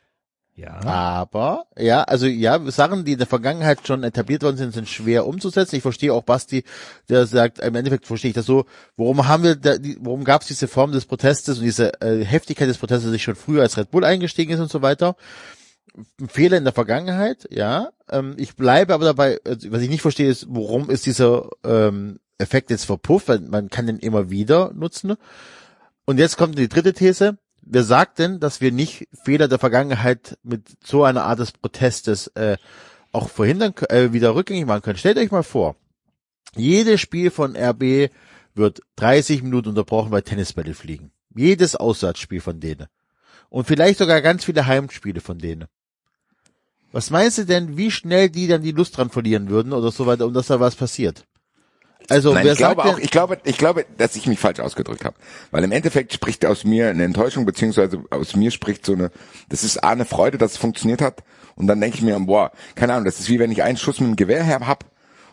Ja. 0.54 0.80
aber, 0.84 1.64
ja, 1.78 2.02
also 2.02 2.26
ja, 2.26 2.60
Sachen, 2.70 3.06
die 3.06 3.12
in 3.12 3.18
der 3.18 3.26
Vergangenheit 3.26 3.86
schon 3.86 4.04
etabliert 4.04 4.42
worden 4.42 4.58
sind, 4.58 4.74
sind 4.74 4.88
schwer 4.88 5.26
umzusetzen. 5.26 5.76
Ich 5.76 5.82
verstehe 5.82 6.12
auch 6.12 6.24
Basti, 6.24 6.64
der 7.08 7.26
sagt, 7.26 7.58
im 7.60 7.74
Endeffekt 7.74 8.06
verstehe 8.06 8.28
ich 8.30 8.34
das 8.34 8.44
so, 8.44 8.66
warum 8.96 9.26
haben 9.26 9.44
wir, 9.44 9.56
da, 9.56 9.78
die, 9.78 9.96
warum 10.00 10.24
gab 10.24 10.42
es 10.42 10.48
diese 10.48 10.68
Form 10.68 10.92
des 10.92 11.06
Protestes 11.06 11.58
und 11.58 11.64
diese 11.64 12.00
äh, 12.02 12.22
Heftigkeit 12.22 12.68
des 12.68 12.76
Protestes, 12.76 13.12
ich 13.14 13.22
schon 13.22 13.34
früher 13.34 13.62
als 13.62 13.78
Red 13.78 13.90
Bull 13.90 14.04
eingestiegen 14.04 14.52
ist 14.52 14.60
und 14.60 14.70
so 14.70 14.82
weiter. 14.82 15.16
Fehler 16.28 16.58
in 16.58 16.64
der 16.64 16.72
Vergangenheit, 16.74 17.48
ja. 17.50 17.90
Ähm, 18.10 18.34
ich 18.36 18.54
bleibe 18.54 18.92
aber 18.92 19.06
dabei, 19.06 19.40
also, 19.44 19.72
was 19.72 19.80
ich 19.80 19.90
nicht 19.90 20.02
verstehe, 20.02 20.28
ist, 20.28 20.46
warum 20.50 20.90
ist 20.90 21.06
dieser 21.06 21.48
ähm, 21.64 22.18
Effekt 22.38 22.70
jetzt 22.70 22.84
verpufft, 22.84 23.28
weil 23.28 23.40
man 23.40 23.70
kann 23.70 23.86
den 23.86 23.98
immer 23.98 24.30
wieder 24.30 24.72
nutzen. 24.74 25.14
Und 26.04 26.18
jetzt 26.18 26.36
kommt 26.36 26.58
die 26.58 26.68
dritte 26.68 26.92
These. 26.92 27.38
Wer 27.62 27.84
sagt 27.84 28.18
denn, 28.18 28.40
dass 28.40 28.60
wir 28.60 28.72
nicht 28.72 29.08
Fehler 29.24 29.48
der 29.48 29.58
Vergangenheit 29.58 30.36
mit 30.42 30.62
so 30.84 31.04
einer 31.04 31.24
Art 31.24 31.38
des 31.38 31.52
Protestes 31.52 32.26
äh, 32.28 32.56
auch 33.12 33.28
verhindern, 33.28 33.74
äh, 33.88 34.12
wieder 34.12 34.34
rückgängig 34.34 34.66
machen 34.66 34.82
können? 34.82 34.98
Stellt 34.98 35.16
euch 35.16 35.30
mal 35.30 35.44
vor, 35.44 35.76
jedes 36.56 37.00
Spiel 37.00 37.30
von 37.30 37.56
RB 37.56 38.10
wird 38.54 38.80
30 38.96 39.42
Minuten 39.42 39.70
unterbrochen, 39.70 40.10
weil 40.10 40.22
Tennisbälle 40.22 40.74
fliegen. 40.74 41.12
Jedes 41.34 41.76
Auswärtsspiel 41.76 42.40
von 42.40 42.60
denen. 42.60 42.88
Und 43.48 43.66
vielleicht 43.66 43.98
sogar 43.98 44.20
ganz 44.20 44.44
viele 44.44 44.66
Heimspiele 44.66 45.20
von 45.20 45.38
denen. 45.38 45.66
Was 46.90 47.10
meinst 47.10 47.38
du 47.38 47.46
denn, 47.46 47.78
wie 47.78 47.90
schnell 47.90 48.28
die 48.28 48.48
dann 48.48 48.62
die 48.62 48.72
Lust 48.72 48.98
dran 48.98 49.08
verlieren 49.08 49.48
würden 49.48 49.72
oder 49.72 49.90
so 49.90 50.06
weiter, 50.06 50.26
und 50.26 50.34
dass 50.34 50.48
da 50.48 50.60
was 50.60 50.76
passiert? 50.76 51.24
Also, 52.12 52.34
Nein, 52.34 52.44
wer 52.44 52.52
ich 52.52 52.58
glaube 52.58 52.84
auch, 52.84 52.98
ich 52.98 53.10
glaube, 53.10 53.38
ich 53.44 53.56
glaube, 53.56 53.86
dass 53.96 54.16
ich 54.16 54.26
mich 54.26 54.38
falsch 54.38 54.60
ausgedrückt 54.60 55.04
habe. 55.06 55.16
Weil 55.50 55.64
im 55.64 55.72
Endeffekt 55.72 56.12
spricht 56.12 56.44
aus 56.44 56.64
mir 56.64 56.90
eine 56.90 57.04
Enttäuschung, 57.04 57.46
beziehungsweise 57.46 58.04
aus 58.10 58.36
mir 58.36 58.50
spricht 58.50 58.84
so 58.84 58.92
eine, 58.92 59.10
das 59.48 59.64
ist 59.64 59.82
A, 59.82 59.90
eine 59.90 60.04
Freude, 60.04 60.36
dass 60.36 60.52
es 60.52 60.56
funktioniert 60.58 61.00
hat. 61.00 61.22
Und 61.54 61.68
dann 61.68 61.80
denke 61.80 61.96
ich 61.96 62.02
mir, 62.02 62.18
boah, 62.20 62.52
keine 62.74 62.92
Ahnung, 62.92 63.06
das 63.06 63.18
ist 63.18 63.30
wie 63.30 63.38
wenn 63.38 63.50
ich 63.50 63.62
einen 63.62 63.78
Schuss 63.78 63.98
mit 64.00 64.10
dem 64.10 64.16
Gewehr 64.16 64.44
her 64.44 64.60
hab 64.66 64.84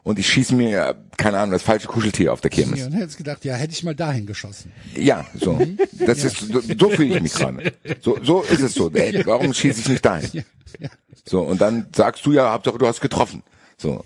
und 0.04 0.20
ich 0.20 0.28
schieße 0.30 0.56
mir, 0.56 0.96
keine 1.18 1.38
Ahnung, 1.40 1.52
das 1.52 1.64
falsche 1.64 1.88
Kuscheltier 1.88 2.32
auf 2.32 2.40
der 2.40 2.52
Ja, 2.52 2.64
Kirmes. 2.64 2.86
und 2.86 2.94
hätte 2.94 3.18
gedacht, 3.18 3.44
ja, 3.44 3.56
hätte 3.56 3.74
ich 3.74 3.84
mal 3.84 3.96
dahin 3.96 4.26
geschossen. 4.26 4.72
Ja, 4.96 5.26
so. 5.34 5.54
Mhm. 5.54 5.78
Das 6.06 6.24
ist, 6.24 6.38
so, 6.38 6.62
so 6.62 6.90
fühle 6.90 7.16
ich 7.18 7.22
mich 7.22 7.34
gerade. 7.34 7.74
So, 8.02 8.18
so 8.24 8.42
ist 8.44 8.62
es 8.62 8.74
so. 8.74 8.90
Ey, 8.94 9.22
warum 9.26 9.54
schieße 9.54 9.82
ich 9.82 9.90
nicht 9.90 10.06
dahin? 10.06 10.30
Ja, 10.32 10.44
ja. 10.80 10.90
So, 11.26 11.42
und 11.42 11.60
dann 11.60 11.88
sagst 11.94 12.26
du 12.26 12.32
ja, 12.32 12.52
Hauptsache 12.54 12.78
du 12.78 12.88
hast 12.88 13.02
getroffen. 13.02 13.44
So. 13.78 14.06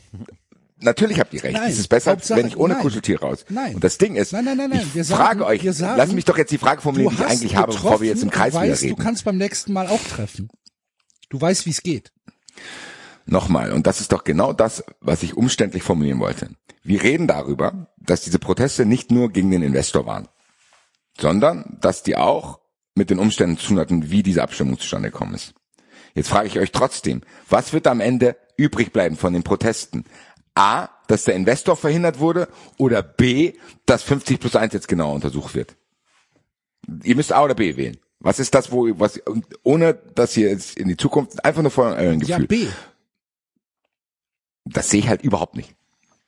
Natürlich 0.84 1.20
habt 1.20 1.34
ihr 1.34 1.44
recht. 1.44 1.56
Nein, 1.58 1.72
es 1.72 1.80
ist 1.80 1.88
besser, 1.88 2.12
Hauptsache- 2.12 2.38
wenn 2.40 2.48
ich 2.48 2.58
ohne 2.58 2.74
nein. 2.76 2.84
Kuscheltier 2.84 3.22
raus. 3.22 3.46
Nein. 3.50 3.76
Und 3.76 3.84
das 3.84 3.98
Ding 3.98 4.16
ist, 4.16 4.34
Nein, 4.34 4.46
nein, 4.46 4.58
nein, 4.58 4.70
nein. 4.70 4.92
ich 4.94 5.04
sagen- 5.08 5.18
frage 5.24 5.46
euch, 5.46 5.62
sagen, 5.72 5.98
lass 5.98 6.12
mich 6.12 6.26
doch 6.26 6.38
jetzt 6.38 6.52
die 6.52 6.58
Frage 6.58 6.82
formulieren, 6.82 7.16
die 7.16 7.22
ich 7.24 7.28
eigentlich 7.30 7.56
habe, 7.56 7.72
bevor 7.74 8.02
wir 8.02 8.10
jetzt 8.10 8.24
im 8.24 8.30
Kreis 8.30 8.54
wieder 8.54 8.64
reden. 8.82 8.96
Du 8.98 9.04
kannst 9.04 9.24
beim 9.26 9.38
nächsten 9.38 9.74
Mal 9.74 9.88
auch 9.88 10.02
treffen. 10.04 10.50
Du 11.30 11.40
weißt, 11.42 11.66
wie 11.66 11.72
es 11.72 11.82
geht. 11.82 12.12
Nochmal, 13.26 13.72
und 13.72 13.88
das 13.88 14.02
ist 14.02 14.12
doch 14.12 14.24
genau 14.26 14.52
das, 14.54 14.84
was 15.00 15.24
ich 15.24 15.38
umständlich 15.38 15.82
formulieren 15.84 16.20
wollte. 16.20 16.50
Wir 16.84 17.02
reden 17.04 17.28
darüber, 17.28 17.88
dass 17.98 18.22
diese 18.22 18.38
Proteste 18.40 18.86
nicht 18.86 19.12
nur 19.12 19.32
gegen 19.32 19.50
den 19.50 19.64
Investor 19.64 20.06
waren, 20.06 20.28
sondern 21.18 21.78
dass 21.80 22.04
die 22.04 22.18
auch 22.18 22.60
mit 22.96 23.10
den 23.10 23.20
Umständen 23.20 23.58
zu 23.58 23.68
tun 23.68 23.80
hatten, 23.80 24.12
wie 24.12 24.24
diese 24.24 24.44
Abstimmung 24.44 24.78
zustande 24.78 25.10
gekommen 25.10 25.34
ist. 25.36 25.54
Jetzt 26.16 26.30
frage 26.30 26.48
ich 26.48 26.60
euch 26.60 26.72
trotzdem, 26.72 27.22
was 27.50 27.74
wird 27.74 27.88
am 27.88 28.02
Ende 28.02 28.36
übrig 28.58 28.92
bleiben 28.92 29.16
von 29.16 29.34
den 29.34 29.42
Protesten? 29.44 30.04
A, 30.56 30.90
dass 31.08 31.24
der 31.24 31.36
Investor 31.36 31.76
verhindert 31.76 32.20
wurde 32.20 32.48
oder 32.78 33.02
B, 33.02 33.54
dass 33.86 34.04
50 34.04 34.40
plus 34.40 34.56
1 34.56 34.74
jetzt 34.74 34.88
genauer 34.88 35.14
untersucht 35.16 35.56
wird? 35.56 35.76
Ihr 37.04 37.16
müsst 37.16 37.32
A 37.32 37.44
oder 37.44 37.56
B 37.56 37.76
wählen. 37.78 37.98
Was 38.20 38.40
ist 38.40 38.54
das, 38.56 38.72
wo, 38.72 38.88
was, 39.00 39.20
ohne, 39.64 39.96
dass 40.16 40.38
ihr 40.38 40.50
jetzt 40.50 40.78
in 40.78 40.88
die 40.88 40.96
Zukunft 40.98 41.44
einfach 41.44 41.62
nur 41.62 41.72
vor 41.72 41.86
euren 41.96 42.20
Ja, 42.22 42.38
Gefühl. 42.38 42.48
B. 42.48 42.68
Das 44.66 44.90
sehe 44.90 45.00
ich 45.02 45.08
halt 45.10 45.22
überhaupt 45.24 45.56
nicht. 45.56 45.76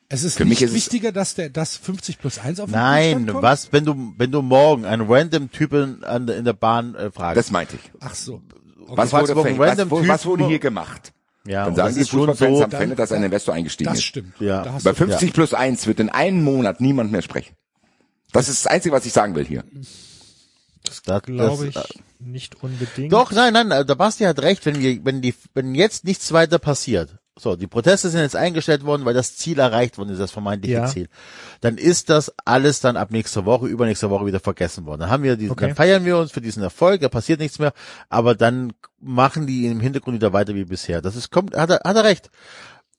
Es 0.10 0.24
ist 0.24 0.38
Für 0.38 0.44
mich 0.46 0.60
nicht 0.60 0.64
ist 0.64 0.70
es- 0.72 0.76
wichtiger, 0.76 1.12
dass 1.12 1.36
der, 1.36 1.50
dass 1.50 1.78
50 1.78 2.20
plus 2.20 2.38
1 2.38 2.60
auf 2.60 2.68
den 2.70 2.74
Nein, 2.74 3.28
kommt? 3.28 3.42
was, 3.44 3.72
wenn 3.74 3.86
du, 3.86 4.14
wenn 4.18 4.32
du 4.32 4.42
morgen 4.42 4.86
einen 4.86 5.10
random 5.12 5.50
Typen 5.52 6.04
an, 6.04 6.28
der- 6.28 6.38
in 6.38 6.46
der 6.46 6.54
Bahn 6.54 6.96
äh, 6.96 7.12
fragst. 7.12 7.38
Das 7.38 7.52
meinte 7.52 7.76
ich. 7.78 7.92
Ach 8.02 8.14
so. 8.14 8.42
Was 8.88 9.10
fragst 9.10 9.36
wurde, 9.36 9.58
was, 9.58 9.78
was 9.80 10.22
Typen 10.22 10.26
wurde 10.26 10.48
hier 10.48 10.60
gemacht? 10.60 11.12
Ja, 11.48 11.66
Dann 11.66 11.76
sagen 11.76 11.96
das 11.96 12.06
die 12.06 12.10
Fußballfans 12.10 12.58
so, 12.58 12.64
haben 12.64 12.72
verhindert, 12.72 13.00
dass 13.00 13.12
ein 13.12 13.24
Investor 13.24 13.54
eingestiegen 13.54 13.90
Das 13.90 14.00
ist. 14.00 14.06
stimmt. 14.06 14.34
Ja. 14.40 14.64
Bei 14.84 14.92
du 14.92 14.96
50 14.96 15.34
plus 15.34 15.54
1 15.54 15.88
wird 15.88 16.00
in 16.00 16.10
einem 16.10 16.44
Monat 16.44 16.82
niemand 16.82 17.12
mehr 17.12 17.22
sprechen. 17.22 17.56
Das 18.32 18.50
ist 18.50 18.66
das 18.66 18.72
Einzige, 18.72 18.94
was 18.94 19.06
ich 19.06 19.14
sagen 19.14 19.36
will 19.36 19.46
hier. 19.46 19.64
das, 20.84 21.04
Glaube 21.04 21.72
das, 21.72 21.90
ich 21.90 22.04
nicht 22.20 22.62
unbedingt. 22.64 23.14
Doch, 23.14 23.32
nein, 23.32 23.54
nein, 23.54 23.72
äh, 23.72 23.86
der 23.86 23.96
Basti 23.96 24.24
hat 24.24 24.40
recht, 24.42 24.66
wenn 24.66 24.80
wir, 24.80 25.04
wenn 25.06 25.22
die, 25.22 25.34
wenn 25.54 25.76
jetzt 25.76 26.04
nichts 26.06 26.32
weiter 26.34 26.60
passiert. 26.60 27.18
So, 27.38 27.58
die 27.58 27.68
Proteste 27.68 28.10
sind 28.10 28.22
jetzt 28.22 28.36
eingestellt 28.38 28.86
worden, 28.86 29.04
weil 29.04 29.14
das 29.14 29.36
Ziel 29.36 29.60
erreicht 29.60 29.98
worden 29.98 30.10
ist, 30.10 30.20
das 30.20 30.32
vermeintliche 30.32 30.76
Ja. 30.78 30.86
Ziel. 30.86 31.10
Dann 31.60 31.78
ist 31.78 32.10
das 32.10 32.34
alles 32.46 32.80
dann 32.80 32.96
ab 32.96 33.12
nächster 33.12 33.44
Woche, 33.46 33.68
übernächster 33.68 34.10
Woche 34.10 34.26
wieder 34.26 34.40
vergessen 34.40 34.86
worden. 34.86 35.02
Dann 35.02 35.10
haben 35.10 35.24
wir 35.24 35.36
diesen, 35.36 35.52
Okay. 35.52 35.68
dann 35.68 35.76
feiern 35.76 36.06
wir 36.06 36.18
uns 36.18 36.32
für 36.32 36.40
diesen 36.40 36.64
Erfolg, 36.64 37.02
da 37.02 37.10
passiert 37.10 37.42
nichts 37.42 37.60
mehr, 37.60 37.74
aber 38.08 38.36
dann 38.36 38.72
machen 39.02 39.48
die 39.48 39.66
im 39.68 39.82
Hintergrund 39.82 40.16
wieder 40.16 40.32
weiter 40.32 40.56
wie 40.56 40.64
bisher. 40.64 41.02
Das 41.02 41.18
ist, 41.18 41.30
kommt, 41.30 41.58
hat 41.58 41.70
er, 41.70 41.82
hat 41.84 41.96
er 41.98 42.06
recht. 42.06 42.32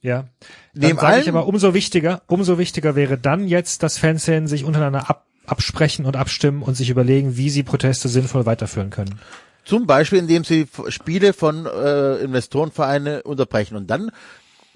Ja. 0.03 0.27
Neben 0.75 0.99
sage 0.99 1.23
ich 1.23 1.29
aber, 1.31 1.47
umso 1.47 1.73
wichtiger, 1.73 2.21
umso 2.27 2.59
wichtiger 2.59 2.95
wäre 2.95 3.17
dann 3.17 3.49
jetzt, 3.49 3.83
dass 3.83 3.97
Fanszenen 3.97 4.49
sich 4.49 4.65
untereinander 4.65 5.09
ab, 5.09 5.25
absprechen 5.47 6.05
und 6.05 6.15
abstimmen 6.15 6.61
und 6.63 6.75
sich 6.77 6.91
überlegen, 6.91 7.39
wie 7.39 7.49
sie 7.49 7.63
Proteste 7.63 8.09
sinnvoll 8.09 8.45
weiterführen 8.45 8.91
können. 8.91 9.19
Zum 9.67 9.87
Beispiel, 9.87 10.21
indem 10.21 10.45
sie 10.45 10.69
Spiele 10.89 11.33
von 11.33 11.67
äh, 11.67 12.19
Investorenvereine 12.19 13.25
unterbrechen. 13.25 13.77
Und 13.77 13.89
dann, 13.89 14.13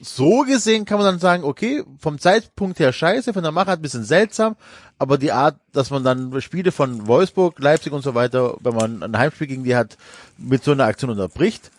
so 0.03 0.41
gesehen, 0.41 0.85
kann 0.85 0.99
man 0.99 1.07
dann 1.07 1.21
sagen, 1.21 1.45
okay, 1.45 1.85
vom 1.99 2.19
Zeitpunkt 2.19 2.81
her 2.81 2.93
scheiße, 2.93 3.33
von 3.33 3.45
der 3.45 3.53
Machart 3.53 3.79
ein 3.79 3.83
bisschen 3.83 4.03
seltsam, 4.03 4.57
aber 4.99 5.17
die 5.17 5.31
Art, 5.31 5.57
dass 5.73 5.91
man 5.91 6.03
dann 6.03 6.41
Spiele 6.41 6.73
von 6.73 7.07
Wolfsburg, 7.07 7.61
Leipzig 7.61 7.93
und 7.93 8.03
so 8.03 8.15
weiter, 8.17 8.57
wenn 8.61 8.75
man 8.75 9.03
ein 9.03 9.17
Heimspiel 9.17 9.47
gegen 9.47 9.65
die 9.65 9.77
hat, 9.77 9.97
mit 10.39 10.65
so 10.65 10.73
einer 10.73 10.87
Aktion 10.87 11.11
unterbricht, 11.11 11.71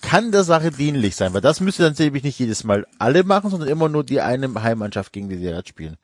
kann 0.00 0.32
der 0.32 0.42
Sache 0.42 0.72
dienlich 0.72 1.14
sein, 1.14 1.34
weil 1.34 1.40
das 1.42 1.60
müsste 1.60 1.84
dann 1.84 1.94
nämlich 1.98 2.24
nicht 2.24 2.38
jedes 2.38 2.64
Mal 2.64 2.86
alle 2.98 3.22
machen, 3.22 3.50
sondern 3.50 3.68
immer 3.68 3.88
nur 3.88 4.02
die 4.02 4.20
eine 4.20 4.52
Heimmannschaft, 4.62 5.12
gegen 5.12 5.28
die 5.28 5.36
sie 5.36 5.44
gerade 5.44 5.68
spielen. 5.68 5.98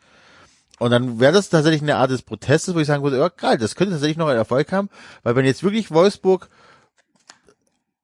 Und 0.83 0.91
dann 0.91 1.21
wäre 1.21 1.33
das 1.33 1.49
tatsächlich 1.49 1.83
eine 1.83 1.95
Art 1.95 2.11
des 2.11 2.23
Protestes, 2.23 2.75
wo 2.75 2.81
ich 2.81 2.89
sagen 2.89 3.05
würde, 3.05 3.17
ja 3.17 3.29
geil, 3.29 3.57
das 3.57 3.77
könnte 3.77 3.93
tatsächlich 3.93 4.17
noch 4.17 4.27
einen 4.27 4.37
Erfolg 4.37 4.73
haben, 4.73 4.91
weil 5.23 5.37
wenn 5.37 5.45
jetzt 5.45 5.63
wirklich 5.63 5.93
Wolfsburg 5.93 6.49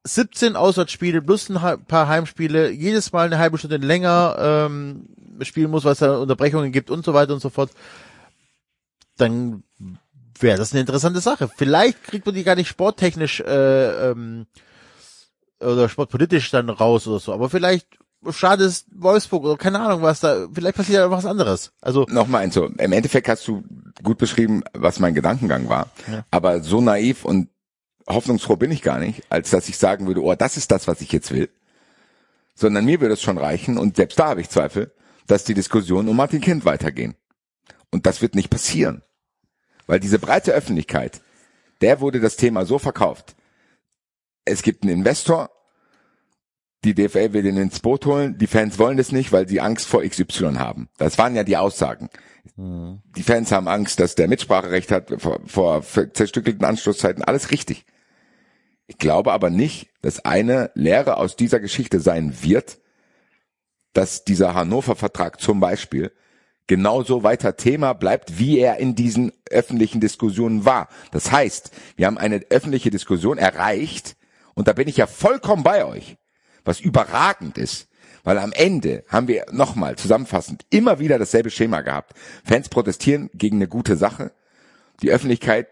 17 0.04 0.54
Auswärtsspiele 0.54 1.20
plus 1.20 1.50
ein 1.50 1.84
paar 1.86 2.06
Heimspiele, 2.06 2.70
jedes 2.70 3.10
Mal 3.10 3.26
eine 3.26 3.38
halbe 3.38 3.58
Stunde 3.58 3.78
länger 3.78 4.36
ähm, 4.38 5.08
spielen 5.42 5.72
muss, 5.72 5.82
weil 5.82 5.94
es 5.94 5.98
da 5.98 6.18
Unterbrechungen 6.18 6.70
gibt 6.70 6.88
und 6.92 7.04
so 7.04 7.14
weiter 7.14 7.34
und 7.34 7.40
so 7.40 7.50
fort, 7.50 7.72
dann 9.16 9.64
wäre 10.38 10.56
das 10.56 10.70
eine 10.70 10.82
interessante 10.82 11.18
Sache. 11.18 11.50
Vielleicht 11.56 12.04
kriegt 12.04 12.26
man 12.26 12.36
die 12.36 12.44
gar 12.44 12.54
nicht 12.54 12.68
sporttechnisch 12.68 13.40
äh, 13.40 14.10
ähm, 14.10 14.46
oder 15.58 15.88
sportpolitisch 15.88 16.52
dann 16.52 16.70
raus 16.70 17.08
oder 17.08 17.18
so, 17.18 17.32
aber 17.32 17.50
vielleicht 17.50 17.97
schade 18.30 18.64
ist 18.64 18.86
Wolfsburg 18.90 19.44
oder 19.44 19.56
keine 19.56 19.80
Ahnung 19.80 20.02
was 20.02 20.20
da, 20.20 20.48
vielleicht 20.52 20.76
passiert 20.76 20.98
ja 20.98 21.10
was 21.10 21.24
anderes. 21.24 21.72
Also 21.80 22.06
Nochmal 22.08 22.42
eins 22.42 22.54
so. 22.54 22.66
Im 22.66 22.92
Endeffekt 22.92 23.28
hast 23.28 23.46
du 23.46 23.62
gut 24.02 24.18
beschrieben, 24.18 24.62
was 24.72 24.98
mein 24.98 25.14
Gedankengang 25.14 25.68
war. 25.68 25.90
Aber 26.30 26.62
so 26.62 26.80
naiv 26.80 27.24
und 27.24 27.48
hoffnungsfroh 28.08 28.56
bin 28.56 28.70
ich 28.70 28.82
gar 28.82 28.98
nicht, 28.98 29.22
als 29.30 29.50
dass 29.50 29.68
ich 29.68 29.78
sagen 29.78 30.06
würde, 30.06 30.22
oh, 30.22 30.34
das 30.34 30.56
ist 30.56 30.70
das, 30.70 30.88
was 30.88 31.00
ich 31.00 31.12
jetzt 31.12 31.30
will. 31.30 31.48
Sondern 32.54 32.84
mir 32.84 33.00
würde 33.00 33.14
es 33.14 33.22
schon 33.22 33.38
reichen, 33.38 33.78
und 33.78 33.96
selbst 33.96 34.18
da 34.18 34.28
habe 34.28 34.40
ich 34.40 34.48
Zweifel, 34.48 34.92
dass 35.26 35.44
die 35.44 35.54
Diskussionen 35.54 36.08
um 36.08 36.16
Martin 36.16 36.40
Kind 36.40 36.64
weitergehen. 36.64 37.14
Und 37.90 38.06
das 38.06 38.20
wird 38.22 38.34
nicht 38.34 38.50
passieren. 38.50 39.02
Weil 39.86 40.00
diese 40.00 40.18
breite 40.18 40.52
Öffentlichkeit, 40.52 41.20
der 41.80 42.00
wurde 42.00 42.20
das 42.20 42.36
Thema 42.36 42.66
so 42.66 42.78
verkauft. 42.78 43.36
Es 44.44 44.62
gibt 44.62 44.82
einen 44.82 44.92
Investor, 44.92 45.50
die 46.84 46.94
DFL 46.94 47.32
will 47.32 47.42
den 47.42 47.56
ins 47.56 47.80
Boot 47.80 48.06
holen, 48.06 48.38
die 48.38 48.46
Fans 48.46 48.78
wollen 48.78 48.96
das 48.96 49.10
nicht, 49.10 49.32
weil 49.32 49.48
sie 49.48 49.60
Angst 49.60 49.86
vor 49.86 50.02
XY 50.02 50.54
haben. 50.54 50.88
Das 50.96 51.18
waren 51.18 51.34
ja 51.34 51.44
die 51.44 51.56
Aussagen. 51.56 52.08
Die 52.56 53.22
Fans 53.22 53.52
haben 53.52 53.68
Angst, 53.68 54.00
dass 54.00 54.14
der 54.14 54.28
Mitspracherecht 54.28 54.90
hat 54.90 55.12
vor, 55.18 55.40
vor 55.42 55.82
zerstückelten 55.82 56.64
Anschlusszeiten, 56.64 57.22
alles 57.22 57.50
richtig. 57.50 57.84
Ich 58.86 58.98
glaube 58.98 59.32
aber 59.32 59.50
nicht, 59.50 59.90
dass 60.00 60.24
eine 60.24 60.70
Lehre 60.74 61.18
aus 61.18 61.36
dieser 61.36 61.60
Geschichte 61.60 62.00
sein 62.00 62.42
wird, 62.42 62.78
dass 63.92 64.24
dieser 64.24 64.54
Hannover-Vertrag 64.54 65.40
zum 65.40 65.60
Beispiel 65.60 66.12
genauso 66.68 67.22
weiter 67.22 67.56
Thema 67.56 67.94
bleibt, 67.94 68.38
wie 68.38 68.58
er 68.58 68.78
in 68.78 68.94
diesen 68.94 69.32
öffentlichen 69.50 70.00
Diskussionen 70.00 70.64
war. 70.64 70.88
Das 71.10 71.32
heißt, 71.32 71.70
wir 71.96 72.06
haben 72.06 72.18
eine 72.18 72.42
öffentliche 72.50 72.90
Diskussion 72.90 73.38
erreicht 73.38 74.16
und 74.54 74.68
da 74.68 74.72
bin 74.74 74.86
ich 74.86 74.98
ja 74.98 75.06
vollkommen 75.06 75.64
bei 75.64 75.84
euch, 75.84 76.16
was 76.68 76.80
überragend 76.80 77.58
ist. 77.58 77.88
Weil 78.24 78.38
am 78.38 78.52
Ende 78.52 79.04
haben 79.08 79.26
wir 79.26 79.46
nochmal 79.50 79.96
zusammenfassend 79.96 80.66
immer 80.70 80.98
wieder 80.98 81.18
dasselbe 81.18 81.50
Schema 81.50 81.80
gehabt. 81.80 82.12
Fans 82.44 82.68
protestieren 82.68 83.30
gegen 83.32 83.56
eine 83.56 83.68
gute 83.68 83.96
Sache. 83.96 84.32
Die 85.02 85.10
Öffentlichkeit 85.10 85.68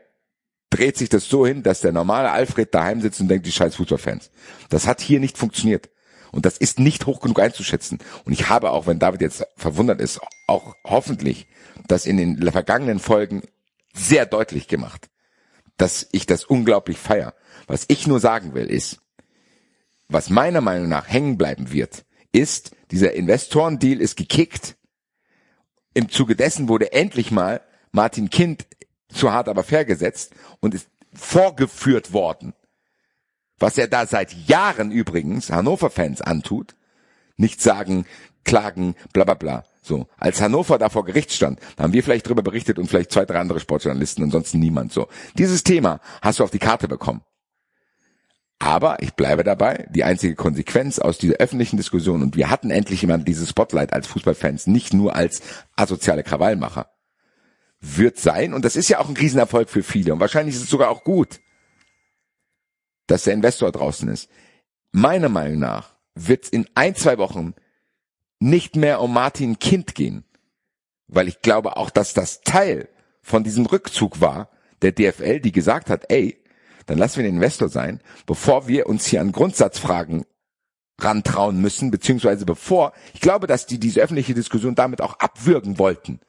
dreht 0.70 0.96
sich 0.96 1.08
das 1.08 1.28
so 1.28 1.46
hin, 1.46 1.62
dass 1.62 1.80
der 1.80 1.92
normale 1.92 2.30
Alfred 2.30 2.74
daheim 2.74 3.00
sitzt 3.00 3.20
und 3.20 3.28
denkt, 3.28 3.46
die 3.46 3.52
scheiß 3.52 3.76
Fußballfans. 3.76 4.30
Das 4.70 4.86
hat 4.86 5.00
hier 5.00 5.20
nicht 5.20 5.36
funktioniert. 5.36 5.90
Und 6.32 6.46
das 6.46 6.56
ist 6.56 6.78
nicht 6.78 7.06
hoch 7.06 7.20
genug 7.20 7.40
einzuschätzen. 7.40 7.98
Und 8.24 8.32
ich 8.32 8.48
habe 8.48 8.70
auch, 8.70 8.86
wenn 8.86 8.98
David 8.98 9.20
jetzt 9.20 9.44
verwundert 9.56 10.00
ist, 10.00 10.20
auch 10.46 10.74
hoffentlich 10.84 11.46
das 11.88 12.06
in 12.06 12.16
den 12.16 12.50
vergangenen 12.50 12.98
Folgen 12.98 13.42
sehr 13.94 14.26
deutlich 14.26 14.66
gemacht, 14.66 15.08
dass 15.76 16.08
ich 16.12 16.26
das 16.26 16.44
unglaublich 16.44 16.98
feier. 16.98 17.34
Was 17.66 17.84
ich 17.88 18.06
nur 18.06 18.20
sagen 18.20 18.54
will, 18.54 18.66
ist, 18.66 19.00
was 20.08 20.30
meiner 20.30 20.60
Meinung 20.60 20.88
nach 20.88 21.08
hängen 21.08 21.36
bleiben 21.36 21.72
wird, 21.72 22.04
ist, 22.32 22.72
dieser 22.90 23.12
Investorendeal 23.14 24.00
ist 24.00 24.16
gekickt. 24.16 24.76
Im 25.94 26.08
Zuge 26.10 26.36
dessen 26.36 26.68
wurde 26.68 26.92
endlich 26.92 27.30
mal 27.30 27.60
Martin 27.92 28.30
Kind 28.30 28.66
zu 29.08 29.32
hart 29.32 29.48
aber 29.48 29.62
fair 29.62 29.84
gesetzt 29.84 30.32
und 30.60 30.74
ist 30.74 30.88
vorgeführt 31.12 32.12
worden. 32.12 32.52
Was 33.58 33.78
er 33.78 33.88
da 33.88 34.06
seit 34.06 34.32
Jahren 34.32 34.90
übrigens 34.90 35.50
Hannover-Fans 35.50 36.20
antut, 36.20 36.76
nicht 37.36 37.62
sagen, 37.62 38.04
klagen, 38.44 38.94
bla 39.12 39.24
bla 39.24 39.34
bla. 39.34 39.64
So, 39.82 40.08
als 40.18 40.40
Hannover 40.40 40.78
da 40.78 40.88
vor 40.88 41.04
Gericht 41.04 41.32
stand, 41.32 41.60
da 41.76 41.84
haben 41.84 41.92
wir 41.92 42.02
vielleicht 42.02 42.28
drüber 42.28 42.42
berichtet 42.42 42.78
und 42.78 42.88
vielleicht 42.88 43.12
zwei, 43.12 43.24
drei 43.24 43.38
andere 43.38 43.60
Sportjournalisten 43.60 44.24
und 44.24 44.32
sonst 44.32 44.54
niemand 44.54 44.92
so. 44.92 45.08
Dieses 45.38 45.62
Thema 45.62 46.00
hast 46.22 46.40
du 46.40 46.44
auf 46.44 46.50
die 46.50 46.58
Karte 46.58 46.88
bekommen. 46.88 47.22
Aber 48.58 49.02
ich 49.02 49.14
bleibe 49.14 49.44
dabei, 49.44 49.86
die 49.90 50.04
einzige 50.04 50.34
Konsequenz 50.34 50.98
aus 50.98 51.18
dieser 51.18 51.36
öffentlichen 51.36 51.76
Diskussion, 51.76 52.22
und 52.22 52.36
wir 52.36 52.48
hatten 52.48 52.70
endlich 52.70 53.02
jemand 53.02 53.28
dieses 53.28 53.50
Spotlight 53.50 53.92
als 53.92 54.06
Fußballfans, 54.06 54.66
nicht 54.66 54.94
nur 54.94 55.14
als 55.14 55.42
asoziale 55.76 56.22
Krawallmacher, 56.22 56.90
wird 57.80 58.18
sein, 58.18 58.54
und 58.54 58.64
das 58.64 58.76
ist 58.76 58.88
ja 58.88 58.98
auch 58.98 59.08
ein 59.08 59.16
Riesenerfolg 59.16 59.68
für 59.68 59.82
viele, 59.82 60.12
und 60.12 60.20
wahrscheinlich 60.20 60.56
ist 60.56 60.62
es 60.62 60.70
sogar 60.70 60.88
auch 60.88 61.04
gut, 61.04 61.40
dass 63.06 63.24
der 63.24 63.34
Investor 63.34 63.70
draußen 63.70 64.08
ist. 64.08 64.30
Meiner 64.90 65.28
Meinung 65.28 65.58
nach 65.58 65.94
wird 66.14 66.44
es 66.44 66.50
in 66.50 66.66
ein, 66.74 66.94
zwei 66.94 67.18
Wochen 67.18 67.54
nicht 68.40 68.74
mehr 68.74 69.00
um 69.00 69.12
Martin 69.12 69.58
Kind 69.58 69.94
gehen, 69.94 70.24
weil 71.08 71.28
ich 71.28 71.42
glaube 71.42 71.76
auch, 71.76 71.90
dass 71.90 72.14
das 72.14 72.40
Teil 72.40 72.88
von 73.20 73.44
diesem 73.44 73.66
Rückzug 73.66 74.20
war, 74.20 74.50
der 74.82 74.92
DFL, 74.92 75.40
die 75.40 75.52
gesagt 75.52 75.90
hat, 75.90 76.10
ey, 76.10 76.42
dann 76.86 76.98
lassen 76.98 77.16
wir 77.16 77.24
den 77.24 77.36
Investor 77.36 77.68
sein, 77.68 78.00
bevor 78.26 78.68
wir 78.68 78.86
uns 78.86 79.06
hier 79.06 79.20
an 79.20 79.32
Grundsatzfragen 79.32 80.24
rantrauen 80.98 81.60
müssen, 81.60 81.90
beziehungsweise 81.90 82.46
bevor, 82.46 82.92
ich 83.12 83.20
glaube, 83.20 83.46
dass 83.46 83.66
die 83.66 83.78
diese 83.78 84.00
öffentliche 84.00 84.34
Diskussion 84.34 84.74
damit 84.74 85.00
auch 85.00 85.18
abwürgen 85.18 85.78
wollten. 85.78 86.20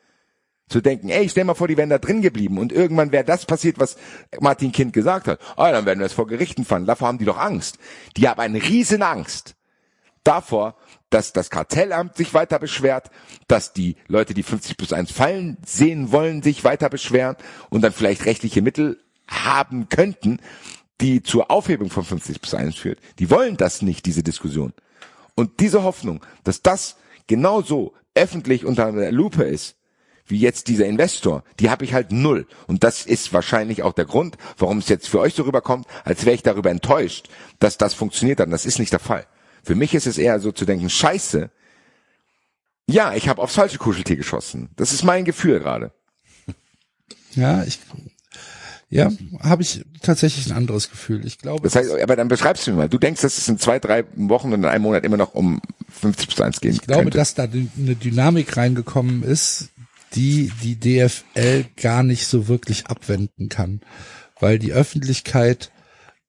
Zu 0.67 0.81
denken, 0.81 1.07
ey, 1.07 1.29
stell 1.29 1.45
mal 1.45 1.53
vor, 1.53 1.69
die 1.69 1.77
wären 1.77 1.89
da 1.89 1.97
drin 1.97 2.21
geblieben 2.21 2.57
und 2.57 2.73
irgendwann 2.73 3.13
wäre 3.13 3.23
das 3.23 3.45
passiert, 3.45 3.79
was 3.79 3.95
Martin 4.41 4.73
Kind 4.73 4.91
gesagt 4.91 5.27
hat. 5.27 5.39
Ah, 5.55 5.71
dann 5.71 5.85
werden 5.85 5.99
wir 5.99 6.05
es 6.05 6.11
vor 6.11 6.27
Gerichten 6.27 6.65
fahren. 6.65 6.85
Davor 6.85 7.07
haben 7.07 7.19
die 7.19 7.25
doch 7.25 7.37
Angst. 7.37 7.77
Die 8.17 8.27
haben 8.27 8.41
eine 8.41 8.61
riesen 8.61 9.01
Angst 9.01 9.55
davor, 10.23 10.75
dass 11.09 11.31
das 11.31 11.49
Kartellamt 11.49 12.17
sich 12.17 12.33
weiter 12.33 12.59
beschwert, 12.59 13.11
dass 13.47 13.71
die 13.71 13.95
Leute, 14.07 14.33
die 14.33 14.43
50 14.43 14.75
plus 14.75 14.91
1 14.91 15.09
fallen 15.09 15.57
sehen 15.65 16.11
wollen, 16.11 16.43
sich 16.43 16.65
weiter 16.65 16.89
beschweren 16.89 17.37
und 17.69 17.81
dann 17.81 17.93
vielleicht 17.93 18.25
rechtliche 18.25 18.61
Mittel 18.61 18.99
haben 19.27 19.89
könnten, 19.89 20.39
die 21.01 21.21
zur 21.21 21.51
Aufhebung 21.51 21.89
von 21.89 22.03
50 22.03 22.41
plus 22.41 22.53
1 22.53 22.75
führt. 22.75 22.99
Die 23.19 23.29
wollen 23.29 23.57
das 23.57 23.81
nicht, 23.81 24.05
diese 24.05 24.23
Diskussion. 24.23 24.73
Und 25.35 25.59
diese 25.59 25.83
Hoffnung, 25.83 26.25
dass 26.43 26.61
das 26.61 26.97
genauso 27.27 27.93
öffentlich 28.15 28.65
unter 28.65 28.91
der 28.91 29.11
Lupe 29.11 29.43
ist, 29.43 29.75
wie 30.25 30.39
jetzt 30.39 30.67
dieser 30.67 30.85
Investor, 30.85 31.43
die 31.59 31.69
habe 31.69 31.85
ich 31.85 31.93
halt 31.93 32.11
null. 32.11 32.47
Und 32.67 32.83
das 32.83 33.05
ist 33.05 33.31
wahrscheinlich 33.31 33.83
auch 33.83 33.93
der 33.93 34.05
Grund, 34.05 34.37
warum 34.57 34.79
es 34.79 34.89
jetzt 34.89 35.07
für 35.07 35.19
euch 35.19 35.33
so 35.33 35.43
rüberkommt, 35.43 35.87
als 36.03 36.25
wäre 36.25 36.35
ich 36.35 36.43
darüber 36.43 36.69
enttäuscht, 36.69 37.29
dass 37.59 37.77
das 37.77 37.93
funktioniert 37.93 38.39
hat. 38.39 38.47
Und 38.47 38.51
das 38.51 38.65
ist 38.65 38.79
nicht 38.79 38.91
der 38.91 38.99
Fall. 38.99 39.25
Für 39.63 39.75
mich 39.75 39.93
ist 39.93 40.07
es 40.07 40.17
eher 40.17 40.39
so 40.39 40.51
zu 40.51 40.65
denken, 40.65 40.89
scheiße, 40.89 41.49
ja, 42.89 43.13
ich 43.13 43.29
habe 43.29 43.41
aufs 43.41 43.55
falsche 43.55 43.77
Kuscheltier 43.77 44.15
geschossen. 44.15 44.69
Das 44.75 44.91
ist 44.91 45.03
mein 45.03 45.25
Gefühl 45.25 45.59
gerade. 45.59 45.91
Ja, 47.35 47.63
ich 47.63 47.79
ja, 48.89 49.11
habe 49.41 49.63
ich 49.63 49.83
tatsächlich 50.01 50.47
ein 50.47 50.55
anderes 50.55 50.89
Gefühl. 50.89 51.25
Ich 51.25 51.39
glaube. 51.39 51.63
Das 51.63 51.75
heißt, 51.75 51.91
aber 51.91 52.15
dann 52.15 52.29
beschreibst 52.29 52.65
du 52.65 52.71
mir 52.71 52.77
mal. 52.77 52.89
Du 52.89 52.97
denkst, 52.97 53.21
dass 53.21 53.37
es 53.37 53.47
in 53.49 53.57
zwei, 53.59 53.79
drei 53.79 54.05
Wochen 54.15 54.53
und 54.53 54.59
in 54.59 54.65
einem 54.65 54.83
Monat 54.83 55.03
immer 55.03 55.17
noch 55.17 55.33
um 55.33 55.61
50 55.89 56.27
plus 56.27 56.41
1 56.41 56.61
gehen 56.61 56.71
Ich 56.73 56.81
glaube, 56.81 57.03
könnte. 57.03 57.17
dass 57.17 57.33
da 57.33 57.43
eine 57.43 57.95
Dynamik 57.95 58.55
reingekommen 58.55 59.23
ist, 59.23 59.69
die 60.15 60.51
die 60.63 60.79
DFL 60.79 61.65
gar 61.75 62.03
nicht 62.03 62.27
so 62.27 62.47
wirklich 62.47 62.87
abwenden 62.87 63.49
kann, 63.49 63.81
weil 64.39 64.57
die 64.57 64.71
Öffentlichkeit, 64.71 65.69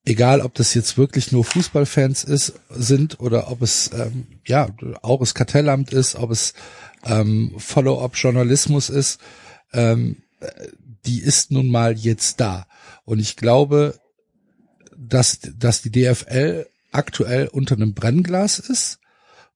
egal 0.05 0.41
ob 0.41 0.55
das 0.55 0.75
jetzt 0.75 0.99
wirklich 0.99 1.31
nur 1.31 1.45
Fußballfans 1.45 2.25
ist, 2.25 2.55
sind 2.71 3.21
oder 3.21 3.53
ob 3.53 3.63
es 3.63 3.93
ähm, 3.95 4.27
ja 4.45 4.69
auch 5.03 5.21
das 5.21 5.35
Kartellamt 5.35 5.93
ist, 5.93 6.17
ob 6.17 6.33
es 6.33 6.55
ähm, 7.05 7.55
Follow-up-Journalismus 7.57 8.91
ist, 8.91 9.21
ähm, 9.73 10.17
äh, 10.41 10.49
die 11.07 11.21
ist 11.21 11.51
nun 11.51 11.69
mal 11.69 11.97
jetzt 11.97 12.41
da. 12.41 12.67
Und 13.05 13.19
ich 13.19 13.37
glaube, 13.37 13.99
dass, 14.97 15.41
dass 15.57 15.83
die 15.83 15.91
DFL 15.91 16.67
aktuell 16.91 17.49
unter 17.49 17.77
einem 17.77 17.95
Brennglas 17.95 18.59
ist 18.59 18.99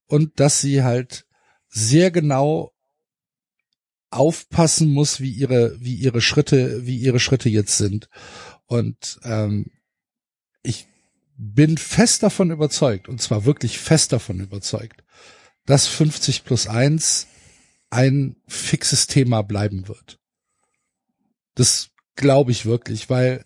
und 0.06 0.38
dass 0.40 0.60
sie 0.60 0.82
halt 0.82 1.26
sehr 1.68 2.10
genau 2.10 2.72
aufpassen 4.10 4.92
muss, 4.92 5.20
wie 5.20 5.30
ihre, 5.30 5.76
wie 5.80 5.94
ihre 5.94 6.20
Schritte, 6.20 6.86
wie 6.86 6.98
ihre 6.98 7.18
Schritte 7.18 7.48
jetzt 7.48 7.78
sind. 7.78 8.08
Und 8.66 9.18
ähm, 9.24 9.70
ich 10.62 10.86
bin 11.36 11.78
fest 11.78 12.22
davon 12.22 12.50
überzeugt, 12.50 13.08
und 13.08 13.20
zwar 13.20 13.44
wirklich 13.44 13.78
fest 13.78 14.12
davon 14.12 14.40
überzeugt, 14.40 15.02
dass 15.66 15.86
50 15.86 16.44
plus 16.44 16.66
1 16.66 17.26
ein 17.90 18.36
fixes 18.46 19.06
Thema 19.06 19.42
bleiben 19.42 19.88
wird. 19.88 20.18
Das 21.54 21.90
glaube 22.16 22.50
ich 22.50 22.66
wirklich, 22.66 23.08
weil 23.10 23.44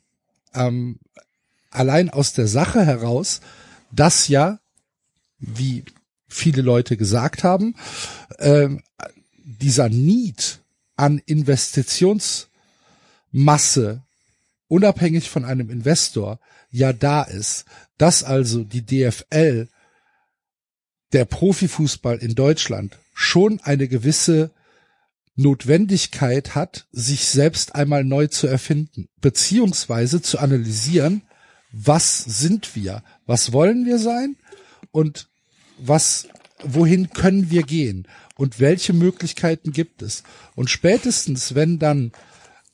ähm, 0.54 0.98
allein 1.70 2.10
aus 2.10 2.32
der 2.32 2.48
Sache 2.48 2.84
heraus, 2.84 3.40
dass 3.92 4.26
ja, 4.28 4.58
wie 5.38 5.84
viele 6.28 6.62
Leute 6.62 6.96
gesagt 6.96 7.44
haben, 7.44 7.76
ähm, 8.38 8.82
dieser 9.44 9.88
Need 9.88 10.60
an 10.96 11.20
Investitionsmasse 11.24 14.02
unabhängig 14.68 15.30
von 15.30 15.44
einem 15.44 15.70
Investor 15.70 16.40
ja 16.70 16.92
da 16.92 17.22
ist, 17.22 17.66
dass 17.98 18.24
also 18.24 18.64
die 18.64 18.82
DFL 18.82 19.68
der 21.12 21.24
Profifußball 21.24 22.18
in 22.18 22.34
Deutschland 22.34 22.98
schon 23.14 23.60
eine 23.60 23.86
gewisse 23.88 24.50
Notwendigkeit 25.36 26.54
hat, 26.54 26.86
sich 26.92 27.26
selbst 27.26 27.74
einmal 27.74 28.04
neu 28.04 28.26
zu 28.26 28.46
erfinden, 28.46 29.08
beziehungsweise 29.20 30.22
zu 30.22 30.38
analysieren, 30.38 31.22
was 31.72 32.18
sind 32.18 32.74
wir, 32.74 33.02
was 33.26 33.52
wollen 33.52 33.84
wir 33.84 33.98
sein 33.98 34.36
und 34.92 35.28
was, 35.78 36.26
wohin 36.62 37.10
können 37.10 37.50
wir 37.50 37.62
gehen 37.62 38.08
und 38.36 38.60
welche 38.60 38.94
Möglichkeiten 38.94 39.72
gibt 39.72 40.00
es. 40.00 40.22
Und 40.54 40.70
spätestens, 40.70 41.54
wenn 41.54 41.78
dann 41.78 42.12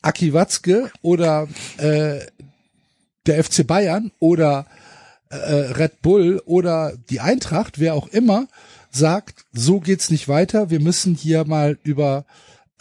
Aki 0.03 0.33
Watzke 0.33 0.91
oder 1.03 1.49
äh, 1.79 2.21
der 3.27 3.45
FC 3.45 3.67
Bayern 3.67 4.13
oder 4.21 4.67
äh, 5.31 5.37
Red 5.37 6.03
Bull 6.03 6.43
oder 6.45 6.97
die 7.11 7.21
Eintracht, 7.21 7.81
wer 7.81 7.95
auch 7.95 8.09
immer, 8.09 8.47
sagt, 8.91 9.47
so 9.53 9.81
geht's 9.81 10.11
nicht 10.11 10.29
weiter, 10.29 10.71
wir 10.71 10.81
müssen 10.81 11.15
hier 11.15 11.45
mal 11.45 11.79
über 11.83 12.25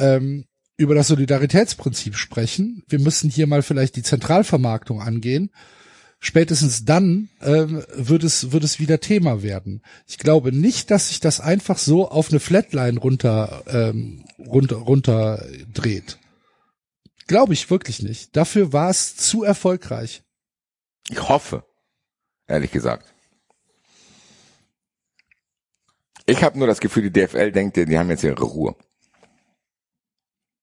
ähm, 0.01 0.45
über 0.77 0.95
das 0.95 1.07
Solidaritätsprinzip 1.07 2.15
sprechen, 2.15 2.83
wir 2.89 2.99
müssen 2.99 3.29
hier 3.29 3.47
mal 3.47 3.61
vielleicht 3.61 3.95
die 3.95 4.03
Zentralvermarktung 4.03 5.01
angehen. 5.01 5.51
Spätestens 6.19 6.85
dann 6.85 7.29
ähm, 7.41 7.83
wird 7.95 8.23
es 8.23 8.51
wird 8.51 8.63
es 8.63 8.79
wieder 8.79 8.99
Thema 8.99 9.41
werden. 9.41 9.81
Ich 10.07 10.19
glaube 10.19 10.51
nicht, 10.51 10.91
dass 10.91 11.07
sich 11.07 11.19
das 11.19 11.39
einfach 11.39 11.79
so 11.79 12.09
auf 12.09 12.29
eine 12.29 12.39
Flatline 12.39 12.99
runter 12.99 13.63
ähm, 13.67 14.23
runter 14.37 14.75
runter 14.75 15.43
dreht. 15.73 16.19
Glaube 17.25 17.53
ich 17.53 17.69
wirklich 17.71 18.03
nicht. 18.03 18.35
Dafür 18.35 18.71
war 18.71 18.89
es 18.89 19.15
zu 19.15 19.43
erfolgreich. 19.43 20.21
Ich 21.09 21.27
hoffe, 21.27 21.63
ehrlich 22.47 22.71
gesagt. 22.71 23.13
Ich 26.27 26.43
habe 26.43 26.57
nur 26.57 26.67
das 26.67 26.79
Gefühl, 26.79 27.09
die 27.09 27.11
DFL 27.11 27.51
denkt, 27.51 27.77
die 27.77 27.97
haben 27.97 28.09
jetzt 28.09 28.23
ihre 28.23 28.41
Ruhe. 28.41 28.75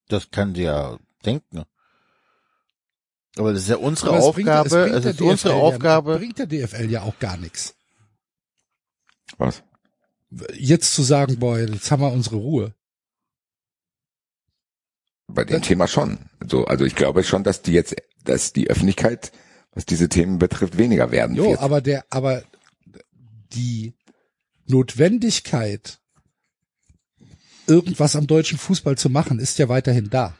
Das 0.08 0.30
kann 0.30 0.54
sie 0.54 0.62
ja 0.62 0.98
denken. 1.24 1.64
Aber 3.36 3.52
das 3.52 3.62
ist 3.62 3.68
ja 3.68 3.76
unsere 3.76 4.16
es 4.16 4.32
bringt- 4.34 4.48
Aufgabe, 4.48 4.66
es 4.68 4.72
bringt 4.72 4.96
es 4.96 5.02
der 5.02 5.10
ist 5.12 5.20
unsere 5.20 5.54
DFL 5.54 5.60
Aufgabe. 5.60 6.12
Ja, 6.12 6.18
bringt 6.18 6.38
der 6.38 6.46
DFL 6.46 6.90
ja 6.90 7.02
auch 7.02 7.18
gar 7.18 7.36
nichts. 7.36 7.74
Was? 9.36 9.62
Jetzt 10.54 10.94
zu 10.94 11.02
sagen, 11.02 11.38
boah, 11.38 11.58
jetzt 11.58 11.90
haben 11.90 12.02
wir 12.02 12.12
unsere 12.12 12.36
Ruhe. 12.36 12.74
Bei 15.28 15.44
dem 15.44 15.60
Thema 15.62 15.86
schon. 15.86 16.18
So, 16.48 16.64
also 16.64 16.84
ich 16.84 16.94
glaube 16.94 17.22
schon, 17.22 17.44
dass 17.44 17.60
die 17.62 17.72
jetzt, 17.72 17.94
dass 18.24 18.52
die 18.54 18.68
Öffentlichkeit, 18.70 19.30
was 19.72 19.84
diese 19.84 20.08
Themen 20.08 20.38
betrifft, 20.38 20.78
weniger 20.78 21.10
werden 21.10 21.36
Jo, 21.36 21.50
wird. 21.50 21.60
aber 21.60 21.80
der, 21.82 22.04
aber 22.10 22.42
die 23.52 23.94
Notwendigkeit, 24.66 26.00
irgendwas 27.68 28.16
am 28.16 28.26
deutschen 28.26 28.58
Fußball 28.58 28.96
zu 28.96 29.10
machen, 29.10 29.38
ist 29.38 29.58
ja 29.58 29.68
weiterhin 29.68 30.10
da. 30.10 30.34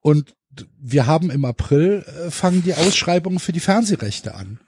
Und 0.00 0.34
wir 0.78 1.06
haben 1.06 1.30
im 1.30 1.44
April 1.44 2.04
äh, 2.06 2.30
fangen 2.30 2.62
die 2.62 2.74
Ausschreibungen 2.74 3.38
für 3.38 3.52
die 3.52 3.60
Fernsehrechte 3.60 4.34
an. 4.34 4.60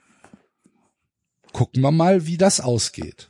Gucken 1.51 1.81
wir 1.81 1.91
mal, 1.91 2.25
wie 2.25 2.37
das 2.37 2.59
ausgeht. 2.59 3.29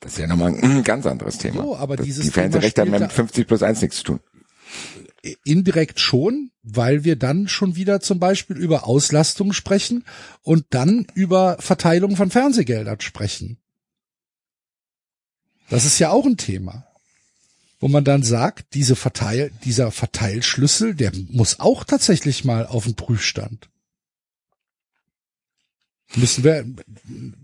Das 0.00 0.12
ist 0.12 0.18
ja 0.18 0.26
nochmal 0.26 0.54
ein 0.54 0.82
ganz 0.84 1.06
anderes 1.06 1.38
Thema. 1.38 1.62
Jo, 1.62 1.76
aber 1.76 1.96
das, 1.96 2.06
dieses 2.06 2.24
die 2.26 2.30
Fernsehrechte 2.30 2.80
haben 2.80 2.92
ja 2.92 3.00
mit 3.00 3.12
spielt 3.12 3.28
50 3.28 3.46
plus 3.46 3.62
1 3.62 3.82
nichts 3.82 3.98
zu 3.98 4.04
tun. 4.04 4.20
Indirekt 5.44 6.00
schon, 6.00 6.50
weil 6.62 7.04
wir 7.04 7.14
dann 7.14 7.46
schon 7.46 7.76
wieder 7.76 8.00
zum 8.00 8.18
Beispiel 8.18 8.56
über 8.56 8.88
Auslastung 8.88 9.52
sprechen 9.52 10.04
und 10.42 10.66
dann 10.70 11.06
über 11.14 11.56
Verteilung 11.60 12.16
von 12.16 12.30
Fernsehgeldern 12.30 13.00
sprechen. 13.00 13.61
Das 15.68 15.84
ist 15.84 15.98
ja 15.98 16.10
auch 16.10 16.26
ein 16.26 16.36
Thema. 16.36 16.86
Wo 17.80 17.88
man 17.88 18.04
dann 18.04 18.22
sagt, 18.22 18.74
diese 18.74 18.94
Verteil, 18.94 19.50
dieser 19.64 19.90
Verteilschlüssel, 19.90 20.94
der 20.94 21.12
muss 21.30 21.58
auch 21.58 21.82
tatsächlich 21.82 22.44
mal 22.44 22.66
auf 22.66 22.84
den 22.84 22.94
Prüfstand. 22.94 23.68
Müssen 26.14 26.44
wir, 26.44 26.64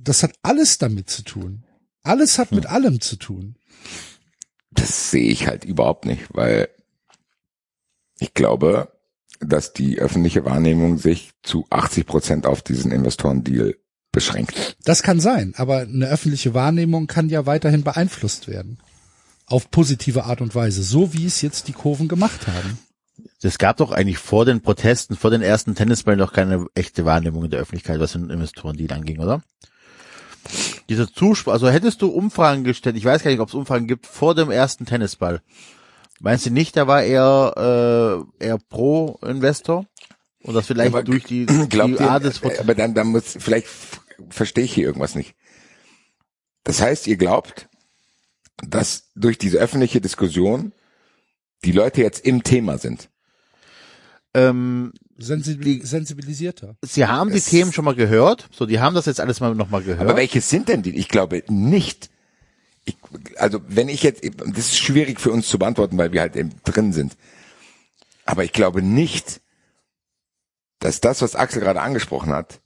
das 0.02 0.22
hat 0.22 0.34
alles 0.42 0.78
damit 0.78 1.10
zu 1.10 1.22
tun. 1.22 1.64
Alles 2.02 2.38
hat 2.38 2.52
mit 2.52 2.66
allem 2.66 3.00
zu 3.00 3.16
tun. 3.16 3.56
Das 4.70 5.10
sehe 5.10 5.30
ich 5.30 5.46
halt 5.46 5.64
überhaupt 5.64 6.04
nicht, 6.04 6.26
weil 6.32 6.68
ich 8.20 8.34
glaube, 8.34 8.92
dass 9.40 9.72
die 9.72 9.98
öffentliche 9.98 10.44
Wahrnehmung 10.44 10.98
sich 10.98 11.32
zu 11.42 11.66
80 11.70 12.06
Prozent 12.06 12.46
auf 12.46 12.62
diesen 12.62 12.90
Investorendeal 12.90 13.76
beschränkt. 14.12 14.76
Das 14.84 15.02
kann 15.02 15.20
sein, 15.20 15.54
aber 15.56 15.80
eine 15.80 16.08
öffentliche 16.08 16.54
Wahrnehmung 16.54 17.06
kann 17.06 17.28
ja 17.28 17.46
weiterhin 17.46 17.84
beeinflusst 17.84 18.48
werden. 18.48 18.78
Auf 19.46 19.70
positive 19.70 20.24
Art 20.24 20.40
und 20.40 20.54
Weise, 20.54 20.82
so 20.82 21.14
wie 21.14 21.26
es 21.26 21.40
jetzt 21.40 21.68
die 21.68 21.72
Kurven 21.72 22.08
gemacht 22.08 22.46
haben. 22.46 22.78
Es 23.42 23.58
gab 23.58 23.76
doch 23.76 23.92
eigentlich 23.92 24.18
vor 24.18 24.44
den 24.44 24.60
Protesten, 24.60 25.16
vor 25.16 25.30
den 25.30 25.42
ersten 25.42 25.74
Tennisbällen 25.74 26.18
doch 26.18 26.32
keine 26.32 26.66
echte 26.74 27.04
Wahrnehmung 27.04 27.44
in 27.44 27.50
der 27.50 27.60
Öffentlichkeit, 27.60 28.00
was 28.00 28.12
den 28.12 28.30
Investorendeal 28.30 28.98
anging, 28.98 29.20
oder? 29.20 29.42
Dieser 30.88 31.12
Zuspruch, 31.12 31.52
also 31.52 31.68
hättest 31.68 32.02
du 32.02 32.08
Umfragen 32.08 32.64
gestellt, 32.64 32.96
ich 32.96 33.04
weiß 33.04 33.22
gar 33.22 33.30
nicht, 33.30 33.40
ob 33.40 33.48
es 33.48 33.54
Umfragen 33.54 33.86
gibt, 33.86 34.06
vor 34.06 34.34
dem 34.34 34.50
ersten 34.50 34.86
Tennisball. 34.86 35.40
Meinst 36.20 36.46
du 36.46 36.50
nicht, 36.50 36.76
da 36.76 36.86
war 36.86 37.02
er 37.02 38.26
äh, 38.40 38.44
eher 38.44 38.58
Pro-Investor? 38.58 39.86
Und 40.42 40.54
das 40.54 40.66
vielleicht 40.66 40.88
Aber 40.94 41.02
durch 41.02 41.24
die, 41.24 41.46
die 41.46 41.98
Art 42.00 42.24
des 42.24 42.42
aber 42.42 42.74
dann, 42.74 42.94
dann 42.94 43.08
muss, 43.08 43.36
vielleicht 43.38 43.66
verstehe 44.30 44.64
ich 44.64 44.72
hier 44.74 44.84
irgendwas 44.86 45.14
nicht. 45.14 45.34
Das 46.64 46.80
heißt, 46.80 47.06
ihr 47.06 47.16
glaubt, 47.16 47.68
dass 48.66 49.10
durch 49.14 49.38
diese 49.38 49.58
öffentliche 49.58 50.00
Diskussion 50.00 50.72
die 51.64 51.72
Leute 51.72 52.02
jetzt 52.02 52.24
im 52.24 52.42
Thema 52.44 52.78
sind. 52.78 53.08
ähm, 54.34 54.92
Sensibil 55.20 55.84
sensibilisierter. 55.84 56.76
Sie 56.82 57.04
haben 57.06 57.30
die 57.32 57.38
Es- 57.38 57.46
Themen 57.46 57.72
schon 57.72 57.84
mal 57.84 57.94
gehört, 57.96 58.48
so, 58.52 58.66
die 58.66 58.78
haben 58.78 58.94
das 58.94 59.06
jetzt 59.06 59.18
alles 59.20 59.40
mal 59.40 59.52
nochmal 59.56 59.82
gehört. 59.82 60.00
Aber 60.00 60.16
welche 60.16 60.40
sind 60.40 60.68
denn 60.68 60.82
die? 60.82 60.96
Ich 60.96 61.08
glaube 61.08 61.42
nicht. 61.48 62.08
Ich, 62.84 62.96
also 63.36 63.60
wenn 63.66 63.88
ich 63.88 64.04
jetzt, 64.04 64.22
das 64.24 64.58
ist 64.58 64.78
schwierig 64.78 65.20
für 65.20 65.32
uns 65.32 65.48
zu 65.48 65.58
beantworten, 65.58 65.98
weil 65.98 66.12
wir 66.12 66.20
halt 66.20 66.36
eben 66.36 66.50
drin 66.64 66.92
sind. 66.92 67.16
Aber 68.26 68.44
ich 68.44 68.52
glaube 68.52 68.80
nicht, 68.80 69.40
dass 70.80 71.00
das, 71.00 71.22
was 71.22 71.36
Axel 71.36 71.60
gerade 71.60 71.80
angesprochen 71.80 72.32
hat, 72.32 72.60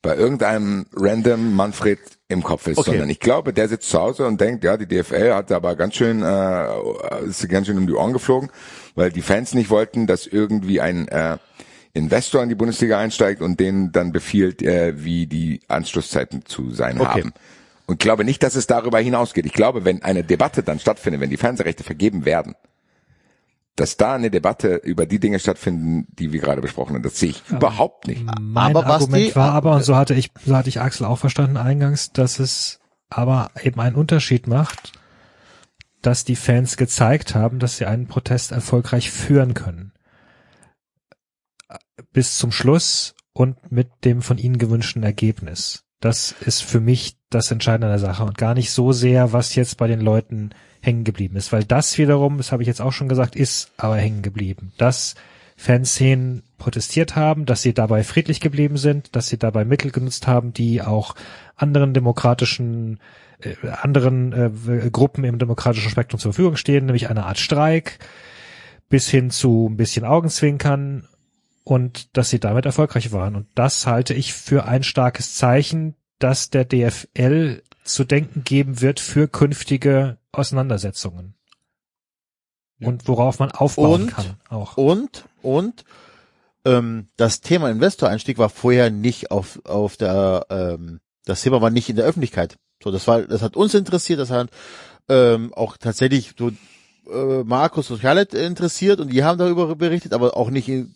bei 0.00 0.14
irgendeinem 0.16 0.86
random 0.94 1.56
Manfred 1.56 1.98
im 2.28 2.42
Kopf 2.42 2.66
ist, 2.68 2.78
Okay. 2.78 2.90
sondern 2.90 3.10
ich 3.10 3.18
glaube, 3.18 3.52
der 3.52 3.68
sitzt 3.68 3.90
zu 3.90 3.98
Hause 3.98 4.26
und 4.26 4.40
denkt, 4.40 4.62
ja, 4.62 4.76
die 4.76 4.86
DFL 4.86 5.34
hat 5.34 5.50
aber 5.50 5.74
ganz 5.74 5.96
schön, 5.96 6.22
äh, 6.22 7.24
ist 7.26 7.48
ganz 7.48 7.66
schön 7.66 7.78
um 7.78 7.86
die 7.86 7.94
Ohren 7.94 8.12
geflogen, 8.12 8.50
weil 8.94 9.10
die 9.10 9.22
Fans 9.22 9.54
nicht 9.54 9.70
wollten, 9.70 10.06
dass 10.06 10.26
irgendwie 10.26 10.80
ein 10.80 11.08
äh, 11.08 11.38
Investor 11.94 12.42
in 12.42 12.48
die 12.48 12.54
Bundesliga 12.54 12.98
einsteigt 12.98 13.42
und 13.42 13.58
denen 13.58 13.90
dann 13.90 14.12
befiehlt, 14.12 14.62
äh, 14.62 15.02
wie 15.02 15.26
die 15.26 15.62
Anschlusszeiten 15.66 16.44
zu 16.46 16.70
sein 16.70 17.00
Okay. 17.00 17.22
haben. 17.22 17.32
Und 17.86 17.98
glaube 17.98 18.24
nicht, 18.24 18.42
dass 18.42 18.54
es 18.54 18.66
darüber 18.66 19.00
hinausgeht. 19.00 19.46
Ich 19.46 19.54
glaube, 19.54 19.84
wenn 19.84 20.02
eine 20.02 20.22
Debatte 20.22 20.62
dann 20.62 20.78
stattfindet, 20.78 21.20
wenn 21.22 21.30
die 21.30 21.38
Fernsehrechte 21.38 21.82
vergeben 21.82 22.24
werden, 22.24 22.54
dass 23.78 23.96
da 23.96 24.14
eine 24.14 24.30
Debatte 24.30 24.76
über 24.76 25.06
die 25.06 25.20
Dinge 25.20 25.38
stattfinden, 25.38 26.06
die 26.10 26.32
wir 26.32 26.40
gerade 26.40 26.60
besprochen 26.60 26.94
haben. 26.94 27.02
Das 27.02 27.18
sehe 27.18 27.30
ich 27.30 27.42
überhaupt 27.48 28.06
nicht. 28.08 28.24
Mein 28.40 28.76
Aber 28.76 28.84
was 28.88 29.02
Argument 29.02 29.26
die- 29.30 29.36
war 29.36 29.52
aber, 29.52 29.76
und 29.76 29.82
so 29.84 29.94
hatte 29.96 30.14
ich, 30.14 30.30
so 30.44 30.56
hatte 30.56 30.68
ich 30.68 30.80
Axel 30.80 31.06
auch 31.06 31.18
verstanden 31.18 31.56
eingangs, 31.56 32.12
dass 32.12 32.38
es 32.40 32.80
aber 33.08 33.50
eben 33.62 33.80
einen 33.80 33.96
Unterschied 33.96 34.46
macht, 34.46 34.92
dass 36.02 36.24
die 36.24 36.36
Fans 36.36 36.76
gezeigt 36.76 37.34
haben, 37.34 37.58
dass 37.58 37.76
sie 37.76 37.86
einen 37.86 38.06
Protest 38.06 38.52
erfolgreich 38.52 39.10
führen 39.10 39.54
können. 39.54 39.92
Bis 42.12 42.36
zum 42.38 42.52
Schluss 42.52 43.14
und 43.32 43.70
mit 43.70 43.88
dem 44.04 44.22
von 44.22 44.38
ihnen 44.38 44.58
gewünschten 44.58 45.02
Ergebnis. 45.02 45.84
Das 46.00 46.34
ist 46.40 46.62
für 46.62 46.80
mich 46.80 47.16
das 47.30 47.50
Entscheidende 47.50 47.88
an 47.88 47.92
der 47.92 47.98
Sache 47.98 48.24
und 48.24 48.38
gar 48.38 48.54
nicht 48.54 48.70
so 48.70 48.92
sehr, 48.92 49.32
was 49.32 49.54
jetzt 49.54 49.76
bei 49.76 49.86
den 49.88 50.00
Leuten 50.00 50.50
hängen 50.80 51.04
geblieben 51.04 51.36
ist, 51.36 51.52
weil 51.52 51.64
das 51.64 51.98
wiederum, 51.98 52.36
das 52.36 52.52
habe 52.52 52.62
ich 52.62 52.66
jetzt 52.66 52.80
auch 52.80 52.92
schon 52.92 53.08
gesagt, 53.08 53.36
ist 53.36 53.72
aber 53.76 53.96
hängen 53.96 54.22
geblieben. 54.22 54.72
Dass 54.78 55.14
Fanszenen 55.56 56.44
protestiert 56.56 57.16
haben, 57.16 57.44
dass 57.44 57.62
sie 57.62 57.74
dabei 57.74 58.04
friedlich 58.04 58.40
geblieben 58.40 58.76
sind, 58.76 59.16
dass 59.16 59.26
sie 59.26 59.38
dabei 59.38 59.64
Mittel 59.64 59.90
genutzt 59.90 60.26
haben, 60.26 60.52
die 60.52 60.82
auch 60.82 61.14
anderen 61.56 61.94
demokratischen 61.94 63.00
äh, 63.40 63.54
anderen 63.68 64.32
äh, 64.32 64.90
Gruppen 64.90 65.24
im 65.24 65.38
demokratischen 65.38 65.90
Spektrum 65.90 66.20
zur 66.20 66.32
Verfügung 66.32 66.56
stehen, 66.56 66.86
nämlich 66.86 67.10
eine 67.10 67.26
Art 67.26 67.38
Streik 67.38 67.98
bis 68.88 69.08
hin 69.08 69.30
zu 69.30 69.68
ein 69.70 69.76
bisschen 69.76 70.04
Augenzwinkern 70.04 71.08
und 71.64 72.16
dass 72.16 72.30
sie 72.30 72.40
damit 72.40 72.64
erfolgreich 72.64 73.12
waren. 73.12 73.36
Und 73.36 73.46
das 73.54 73.86
halte 73.86 74.14
ich 74.14 74.32
für 74.32 74.64
ein 74.64 74.82
starkes 74.82 75.34
Zeichen, 75.34 75.94
dass 76.18 76.50
der 76.50 76.64
DFL 76.64 77.62
zu 77.88 78.04
denken 78.04 78.44
geben 78.44 78.80
wird 78.80 79.00
für 79.00 79.28
künftige 79.28 80.18
Auseinandersetzungen. 80.32 81.34
Und 82.80 83.08
worauf 83.08 83.38
man 83.40 83.50
aufbauen 83.50 84.02
Und- 84.02 84.10
kann 84.10 84.36
auch. 84.48 84.76
Und, 84.76 85.24
und, 85.42 85.84
ähm, 86.64 87.08
das 87.16 87.40
Thema 87.40 87.70
Investoreinstieg 87.70 88.38
war 88.38 88.50
vorher 88.50 88.90
nicht 88.90 89.30
auf, 89.30 89.64
auf 89.64 89.96
der, 89.96 90.46
ähm, 90.50 91.00
das 91.24 91.42
Thema 91.42 91.60
war 91.60 91.70
nicht 91.70 91.88
in 91.88 91.96
der 91.96 92.04
Öffentlichkeit. 92.04 92.56
So, 92.82 92.90
das 92.92 93.06
war, 93.08 93.22
das 93.22 93.42
hat 93.42 93.56
uns 93.56 93.74
interessiert, 93.74 94.20
das 94.20 94.30
hat, 94.30 94.50
ähm, 95.08 95.52
auch 95.54 95.76
tatsächlich 95.76 96.34
so, 96.38 96.50
äh, 97.10 97.42
Markus 97.44 97.90
und 97.90 98.00
Charlotte 98.00 98.38
interessiert 98.38 99.00
und 99.00 99.12
die 99.12 99.24
haben 99.24 99.38
darüber 99.38 99.74
berichtet, 99.74 100.12
aber 100.12 100.36
auch 100.36 100.50
nicht, 100.50 100.68
in, 100.68 100.94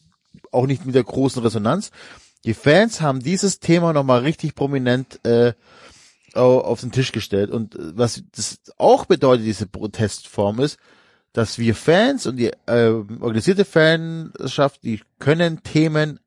auch 0.52 0.66
nicht 0.66 0.86
mit 0.86 0.94
der 0.94 1.04
großen 1.04 1.42
Resonanz. 1.42 1.90
Die 2.44 2.54
Fans 2.54 3.00
haben 3.00 3.20
dieses 3.20 3.58
Thema 3.58 3.92
nochmal 3.92 4.20
richtig 4.20 4.54
prominent, 4.54 5.24
äh, 5.24 5.54
auf 6.34 6.80
den 6.80 6.92
Tisch 6.92 7.12
gestellt. 7.12 7.50
Und 7.50 7.74
äh, 7.74 7.96
was 7.96 8.22
das 8.34 8.60
auch 8.78 9.06
bedeutet, 9.06 9.46
diese 9.46 9.66
Protestform 9.66 10.60
ist, 10.60 10.78
dass 11.32 11.58
wir 11.58 11.74
Fans 11.74 12.26
und 12.26 12.36
die 12.36 12.50
äh, 12.66 12.90
organisierte 13.20 13.64
Fanschaft, 13.64 14.82
die 14.84 15.00
können 15.18 15.62
Themen, 15.62 16.20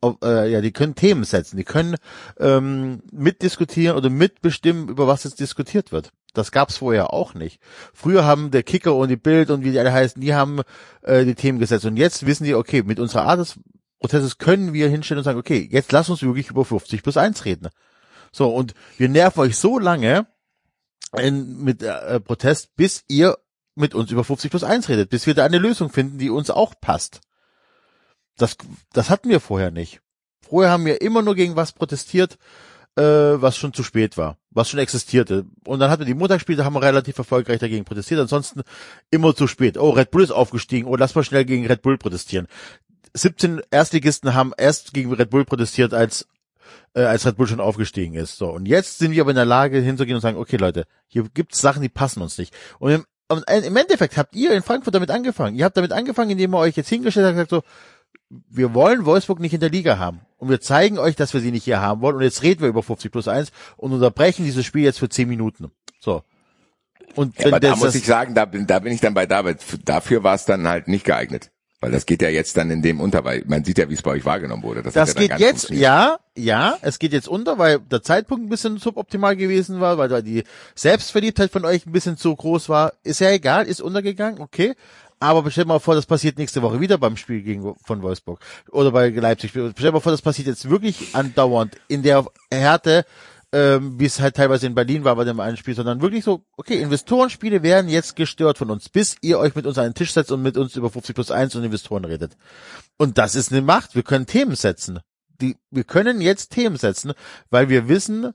auf, 0.00 0.16
äh, 0.22 0.50
ja, 0.50 0.60
die 0.60 0.72
können 0.72 0.94
Themen 0.94 1.24
setzen, 1.24 1.56
die 1.56 1.64
können 1.64 1.96
ähm, 2.38 3.02
mitdiskutieren 3.12 3.96
oder 3.96 4.10
mitbestimmen, 4.10 4.88
über 4.88 5.06
was 5.06 5.24
jetzt 5.24 5.40
diskutiert 5.40 5.90
wird. 5.90 6.10
Das 6.34 6.52
gab's 6.52 6.78
vorher 6.78 7.14
auch 7.14 7.34
nicht. 7.34 7.60
Früher 7.94 8.24
haben 8.24 8.50
der 8.50 8.64
Kicker 8.64 8.94
und 8.94 9.08
die 9.08 9.16
Bild 9.16 9.50
und 9.50 9.64
wie 9.64 9.70
die 9.70 9.78
alle 9.78 9.92
heißen, 9.92 10.20
die 10.20 10.34
haben 10.34 10.60
äh, 11.02 11.24
die 11.24 11.36
Themen 11.36 11.60
gesetzt. 11.60 11.86
Und 11.86 11.96
jetzt 11.96 12.26
wissen 12.26 12.44
die, 12.44 12.54
okay, 12.54 12.82
mit 12.82 12.98
unserer 12.98 13.24
Art 13.24 13.38
des 13.38 13.58
Prozesses 14.00 14.36
können 14.36 14.74
wir 14.74 14.88
hinstellen 14.88 15.20
und 15.20 15.24
sagen, 15.24 15.38
okay, 15.38 15.66
jetzt 15.70 15.92
lass 15.92 16.10
uns 16.10 16.22
wirklich 16.22 16.50
über 16.50 16.64
50 16.64 17.02
plus 17.02 17.16
1 17.16 17.44
reden. 17.46 17.68
So, 18.34 18.48
und 18.48 18.74
wir 18.96 19.08
nerven 19.08 19.40
euch 19.40 19.56
so 19.56 19.78
lange 19.78 20.26
in, 21.16 21.62
mit 21.62 21.82
äh, 21.82 22.18
Protest, 22.18 22.74
bis 22.74 23.04
ihr 23.06 23.38
mit 23.76 23.94
uns 23.94 24.10
über 24.10 24.24
50 24.24 24.50
plus 24.50 24.64
1 24.64 24.88
redet, 24.88 25.08
bis 25.10 25.26
wir 25.26 25.34
da 25.34 25.44
eine 25.44 25.58
Lösung 25.58 25.88
finden, 25.88 26.18
die 26.18 26.30
uns 26.30 26.50
auch 26.50 26.74
passt. 26.80 27.20
Das, 28.36 28.56
das 28.92 29.08
hatten 29.08 29.28
wir 29.28 29.38
vorher 29.38 29.70
nicht. 29.70 30.00
Vorher 30.42 30.72
haben 30.72 30.84
wir 30.84 31.00
immer 31.00 31.22
nur 31.22 31.36
gegen 31.36 31.54
was 31.54 31.72
protestiert, 31.72 32.38
äh, 32.96 33.02
was 33.02 33.56
schon 33.56 33.72
zu 33.72 33.84
spät 33.84 34.16
war, 34.16 34.36
was 34.50 34.68
schon 34.68 34.80
existierte. 34.80 35.46
Und 35.64 35.78
dann 35.78 35.90
hatten 35.90 36.00
wir 36.00 36.06
die 36.06 36.14
Montagsspiele, 36.14 36.58
da 36.58 36.64
haben 36.64 36.74
wir 36.74 36.82
relativ 36.82 37.16
erfolgreich 37.16 37.60
dagegen 37.60 37.84
protestiert. 37.84 38.20
Ansonsten 38.20 38.62
immer 39.12 39.36
zu 39.36 39.46
spät. 39.46 39.78
Oh, 39.78 39.90
Red 39.90 40.10
Bull 40.10 40.24
ist 40.24 40.32
aufgestiegen. 40.32 40.88
Oh, 40.88 40.96
lass 40.96 41.14
mal 41.14 41.22
schnell 41.22 41.44
gegen 41.44 41.66
Red 41.66 41.82
Bull 41.82 41.98
protestieren. 41.98 42.48
17 43.14 43.62
Erstligisten 43.70 44.34
haben 44.34 44.52
erst 44.56 44.92
gegen 44.92 45.12
Red 45.12 45.30
Bull 45.30 45.44
protestiert, 45.44 45.94
als 45.94 46.26
äh, 46.94 47.02
als 47.02 47.26
Red 47.26 47.36
Bull 47.36 47.46
schon 47.46 47.60
aufgestiegen 47.60 48.14
ist. 48.14 48.36
So 48.36 48.50
und 48.50 48.66
jetzt 48.66 48.98
sind 48.98 49.12
wir 49.12 49.22
aber 49.22 49.30
in 49.30 49.36
der 49.36 49.44
Lage 49.44 49.78
hinzugehen 49.80 50.16
und 50.16 50.20
sagen, 50.20 50.38
okay 50.38 50.56
Leute, 50.56 50.86
hier 51.06 51.24
gibt's 51.34 51.60
Sachen, 51.60 51.82
die 51.82 51.88
passen 51.88 52.22
uns 52.22 52.38
nicht. 52.38 52.54
Und 52.78 52.92
im, 52.92 53.04
im 53.46 53.76
Endeffekt 53.76 54.16
habt 54.16 54.34
ihr 54.34 54.52
in 54.52 54.62
Frankfurt 54.62 54.94
damit 54.94 55.10
angefangen. 55.10 55.56
Ihr 55.56 55.64
habt 55.64 55.76
damit 55.76 55.92
angefangen, 55.92 56.30
indem 56.30 56.54
ihr 56.54 56.58
euch 56.58 56.76
jetzt 56.76 56.88
hingestellt 56.88 57.26
habt 57.26 57.36
und 57.36 57.48
gesagt 57.48 57.50
so, 57.50 57.62
wir 58.48 58.74
wollen 58.74 59.04
Wolfsburg 59.04 59.40
nicht 59.40 59.54
in 59.54 59.60
der 59.60 59.70
Liga 59.70 59.98
haben. 59.98 60.20
Und 60.38 60.50
wir 60.50 60.60
zeigen 60.60 60.98
euch, 60.98 61.16
dass 61.16 61.32
wir 61.34 61.40
sie 61.40 61.50
nicht 61.50 61.64
hier 61.64 61.80
haben 61.80 62.00
wollen. 62.00 62.16
Und 62.16 62.22
jetzt 62.22 62.42
reden 62.42 62.60
wir 62.60 62.68
über 62.68 62.82
50 62.82 63.10
plus 63.10 63.28
1 63.28 63.50
und 63.76 63.92
unterbrechen 63.92 64.44
dieses 64.44 64.64
Spiel 64.64 64.82
jetzt 64.82 64.98
für 64.98 65.08
10 65.08 65.28
Minuten. 65.28 65.70
So. 66.00 66.22
Und 67.14 67.38
Ja, 67.38 67.46
aber 67.46 67.60
da 67.60 67.76
muss 67.76 67.94
ich 67.94 68.04
sagen, 68.04 68.34
da 68.34 68.44
bin, 68.44 68.66
da 68.66 68.80
bin 68.80 68.92
ich 68.92 69.00
dann 69.00 69.14
bei 69.14 69.26
David. 69.26 69.58
Dafür 69.84 70.22
war 70.22 70.34
es 70.34 70.44
dann 70.44 70.66
halt 70.66 70.88
nicht 70.88 71.04
geeignet. 71.04 71.50
Weil 71.84 71.92
das 71.92 72.06
geht 72.06 72.22
ja 72.22 72.30
jetzt 72.30 72.56
dann 72.56 72.70
in 72.70 72.80
dem 72.80 72.98
unter, 72.98 73.24
weil 73.24 73.44
man 73.46 73.62
sieht 73.62 73.76
ja, 73.76 73.90
wie 73.90 73.94
es 73.94 74.00
bei 74.00 74.12
euch 74.12 74.24
wahrgenommen 74.24 74.62
wurde. 74.62 74.82
Das, 74.82 74.94
Das 74.94 75.12
ja 75.12 75.20
geht 75.20 75.38
jetzt, 75.38 75.68
ja, 75.68 76.16
ja, 76.34 76.78
es 76.80 76.98
geht 76.98 77.12
jetzt 77.12 77.28
unter, 77.28 77.58
weil 77.58 77.78
der 77.78 78.02
Zeitpunkt 78.02 78.46
ein 78.46 78.48
bisschen 78.48 78.78
suboptimal 78.78 79.36
gewesen 79.36 79.80
war, 79.80 79.98
weil 79.98 80.08
da 80.08 80.22
die 80.22 80.44
Selbstverliebtheit 80.74 81.50
von 81.50 81.66
euch 81.66 81.84
ein 81.84 81.92
bisschen 81.92 82.16
zu 82.16 82.34
groß 82.34 82.70
war. 82.70 82.94
Ist 83.02 83.20
ja 83.20 83.30
egal, 83.30 83.66
ist 83.66 83.82
untergegangen, 83.82 84.40
okay. 84.40 84.74
Aber 85.20 85.50
stell 85.50 85.66
mal 85.66 85.78
vor, 85.78 85.94
das 85.94 86.06
passiert 86.06 86.38
nächste 86.38 86.62
Woche 86.62 86.80
wieder 86.80 86.96
beim 86.96 87.18
Spiel 87.18 87.42
gegen 87.42 87.74
von 87.84 88.00
Wolfsburg 88.00 88.40
oder 88.70 88.90
bei 88.90 89.10
Leipzig. 89.10 89.50
Stell 89.50 89.92
mal 89.92 90.00
vor, 90.00 90.12
das 90.12 90.22
passiert 90.22 90.48
jetzt 90.48 90.70
wirklich 90.70 91.14
andauernd 91.14 91.76
in 91.88 92.02
der 92.02 92.24
Härte, 92.50 93.04
ähm, 93.54 94.00
wie 94.00 94.06
es 94.06 94.20
halt 94.20 94.34
teilweise 94.34 94.66
in 94.66 94.74
Berlin 94.74 95.04
war 95.04 95.14
bei 95.14 95.22
dem 95.22 95.38
einen 95.38 95.56
Spiel, 95.56 95.76
sondern 95.76 96.02
wirklich 96.02 96.24
so, 96.24 96.44
okay, 96.56 96.80
Investorenspiele 96.82 97.62
werden 97.62 97.88
jetzt 97.88 98.16
gestört 98.16 98.58
von 98.58 98.68
uns, 98.68 98.88
bis 98.88 99.16
ihr 99.20 99.38
euch 99.38 99.54
mit 99.54 99.64
uns 99.64 99.78
an 99.78 99.84
den 99.84 99.94
Tisch 99.94 100.12
setzt 100.12 100.32
und 100.32 100.42
mit 100.42 100.56
uns 100.56 100.74
über 100.74 100.90
50 100.90 101.14
plus 101.14 101.30
1 101.30 101.54
und 101.54 101.62
Investoren 101.62 102.04
redet. 102.04 102.36
Und 102.98 103.16
das 103.16 103.36
ist 103.36 103.52
eine 103.52 103.62
Macht. 103.62 103.94
Wir 103.94 104.02
können 104.02 104.26
Themen 104.26 104.56
setzen. 104.56 104.98
Die, 105.40 105.56
wir 105.70 105.84
können 105.84 106.20
jetzt 106.20 106.50
Themen 106.50 106.76
setzen, 106.76 107.12
weil 107.48 107.68
wir 107.68 107.88
wissen, 107.88 108.32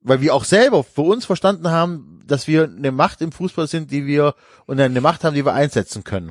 weil 0.00 0.20
wir 0.20 0.32
auch 0.32 0.44
selber 0.44 0.84
für 0.84 1.02
uns 1.02 1.24
verstanden 1.24 1.68
haben, 1.70 2.20
dass 2.24 2.46
wir 2.46 2.64
eine 2.64 2.92
Macht 2.92 3.22
im 3.22 3.32
Fußball 3.32 3.66
sind, 3.66 3.90
die 3.90 4.06
wir 4.06 4.36
und 4.66 4.78
eine 4.78 5.00
Macht 5.00 5.24
haben, 5.24 5.34
die 5.34 5.44
wir 5.44 5.54
einsetzen 5.54 6.04
können. 6.04 6.30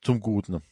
Zum 0.00 0.20
Guten. 0.20 0.62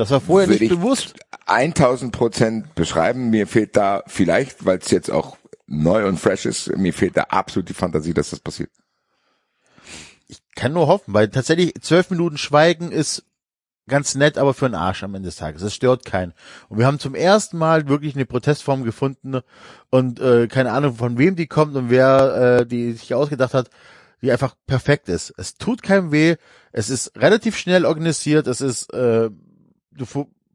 Das 0.00 0.10
war 0.10 0.20
vorher 0.22 0.48
nicht 0.48 0.62
ich 0.62 0.70
bewusst. 0.70 1.14
1000 1.44 2.10
Prozent 2.10 2.74
beschreiben. 2.74 3.28
Mir 3.28 3.46
fehlt 3.46 3.76
da 3.76 4.02
vielleicht, 4.06 4.64
weil 4.64 4.78
es 4.78 4.90
jetzt 4.90 5.10
auch 5.10 5.36
neu 5.66 6.06
und 6.06 6.18
fresh 6.18 6.46
ist, 6.46 6.74
mir 6.76 6.94
fehlt 6.94 7.18
da 7.18 7.24
absolut 7.24 7.68
die 7.68 7.74
Fantasie, 7.74 8.14
dass 8.14 8.30
das 8.30 8.40
passiert. 8.40 8.70
Ich 10.26 10.38
kann 10.56 10.72
nur 10.72 10.86
hoffen, 10.86 11.12
weil 11.12 11.28
tatsächlich 11.28 11.74
zwölf 11.82 12.08
Minuten 12.08 12.38
Schweigen 12.38 12.92
ist 12.92 13.24
ganz 13.88 14.14
nett, 14.14 14.38
aber 14.38 14.54
für 14.54 14.66
einen 14.66 14.74
Arsch 14.74 15.02
am 15.02 15.14
Ende 15.14 15.28
des 15.28 15.36
Tages. 15.36 15.60
Es 15.60 15.74
stört 15.74 16.06
keinen. 16.06 16.32
Und 16.70 16.78
wir 16.78 16.86
haben 16.86 16.98
zum 16.98 17.14
ersten 17.14 17.58
Mal 17.58 17.86
wirklich 17.88 18.14
eine 18.14 18.24
Protestform 18.24 18.84
gefunden 18.84 19.40
und 19.90 20.18
äh, 20.18 20.46
keine 20.48 20.72
Ahnung 20.72 20.94
von 20.94 21.18
wem 21.18 21.36
die 21.36 21.46
kommt 21.46 21.76
und 21.76 21.90
wer 21.90 22.60
äh, 22.60 22.66
die 22.66 22.92
sich 22.92 23.12
ausgedacht 23.12 23.52
hat, 23.52 23.68
die 24.22 24.32
einfach 24.32 24.54
perfekt 24.66 25.10
ist. 25.10 25.34
Es 25.36 25.56
tut 25.56 25.82
keinem 25.82 26.10
weh. 26.10 26.36
Es 26.72 26.88
ist 26.88 27.16
relativ 27.16 27.58
schnell 27.58 27.84
organisiert. 27.84 28.46
Es 28.46 28.60
ist 28.60 28.92
äh, 28.94 29.30
du 29.92 30.06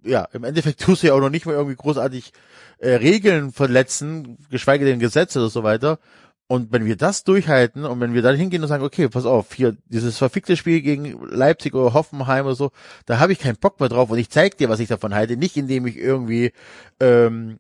ja 0.03 0.27
im 0.33 0.43
Endeffekt 0.43 0.81
tust 0.81 1.03
du 1.03 1.07
ja 1.07 1.13
auch 1.13 1.19
noch 1.19 1.29
nicht 1.29 1.45
mal 1.45 1.53
irgendwie 1.53 1.75
großartig 1.75 2.31
äh, 2.79 2.95
Regeln 2.95 3.51
verletzen, 3.51 4.37
geschweige 4.49 4.85
denn 4.85 4.99
Gesetze 4.99 5.39
oder 5.39 5.49
so 5.49 5.63
weiter. 5.63 5.99
Und 6.47 6.71
wenn 6.71 6.85
wir 6.85 6.95
das 6.95 7.23
durchhalten 7.23 7.85
und 7.85 7.99
wenn 7.99 8.13
wir 8.13 8.21
dann 8.21 8.35
hingehen 8.35 8.61
und 8.61 8.67
sagen, 8.67 8.83
okay, 8.83 9.09
pass 9.09 9.25
auf, 9.25 9.51
hier 9.53 9.75
dieses 9.85 10.19
verfickte 10.19 10.55
Spiel 10.55 10.81
gegen 10.81 11.19
Leipzig 11.27 11.73
oder 11.73 11.93
Hoffenheim 11.93 12.45
oder 12.45 12.53
so, 12.53 12.71
da 13.07 13.17
habe 13.17 13.33
ich 13.33 13.39
keinen 13.39 13.57
Bock 13.57 13.79
mehr 13.79 13.89
drauf 13.89 14.11
und 14.11 14.19
ich 14.19 14.29
zeig 14.29 14.57
dir, 14.57 14.69
was 14.69 14.79
ich 14.79 14.87
davon 14.87 15.15
halte, 15.15 15.37
nicht 15.37 15.57
indem 15.57 15.87
ich 15.87 15.97
irgendwie 15.97 16.51
ähm, 16.99 17.57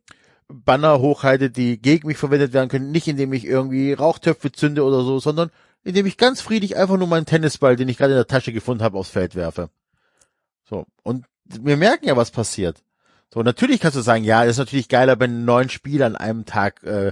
Banner 0.47 0.99
hochhalte, 0.99 1.49
die 1.49 1.81
gegen 1.81 2.07
mich 2.07 2.17
verwendet 2.17 2.53
werden 2.53 2.69
können, 2.69 2.91
nicht 2.91 3.07
indem 3.07 3.33
ich 3.33 3.45
irgendwie 3.45 3.93
Rauchtöpfe 3.93 4.51
zünde 4.51 4.83
oder 4.83 5.01
so, 5.01 5.17
sondern 5.19 5.49
indem 5.83 6.05
ich 6.05 6.17
ganz 6.17 6.41
friedlich 6.41 6.77
einfach 6.77 6.97
nur 6.97 7.07
meinen 7.07 7.25
Tennisball, 7.25 7.75
den 7.75 7.89
ich 7.89 7.97
gerade 7.97 8.13
in 8.13 8.17
der 8.17 8.27
Tasche 8.27 8.53
gefunden 8.53 8.83
habe, 8.83 8.99
aufs 8.99 9.09
Feld 9.09 9.33
werfe. 9.33 9.71
So, 10.69 10.85
und 11.01 11.25
wir 11.45 11.77
merken 11.77 12.07
ja, 12.07 12.15
was 12.17 12.31
passiert. 12.31 12.83
So, 13.33 13.41
natürlich 13.43 13.81
kannst 13.81 13.97
du 13.97 14.01
sagen, 14.01 14.23
ja, 14.23 14.43
ist 14.43 14.57
natürlich 14.57 14.87
geiler, 14.87 15.19
wenn 15.19 15.45
neun 15.45 15.69
Spiele 15.69 16.05
an 16.05 16.15
einem 16.15 16.45
Tag 16.45 16.83
äh, 16.83 17.11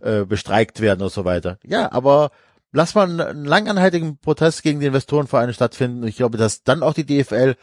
äh, 0.00 0.24
bestreikt 0.24 0.80
werden 0.80 1.02
und 1.02 1.12
so 1.12 1.24
weiter. 1.24 1.58
Ja, 1.64 1.90
aber 1.90 2.30
lass 2.72 2.94
mal 2.94 3.20
einen, 3.20 3.44
langanhaltigen 3.44 4.18
Protest 4.18 4.62
gegen 4.62 4.80
die 4.80 4.86
Investorenvereine 4.86 5.54
stattfinden. 5.54 6.02
Und 6.02 6.08
ich 6.08 6.16
glaube, 6.16 6.38
dass 6.38 6.62
dann 6.62 6.82
auch 6.82 6.94
die 6.94 7.06
DFL 7.06 7.56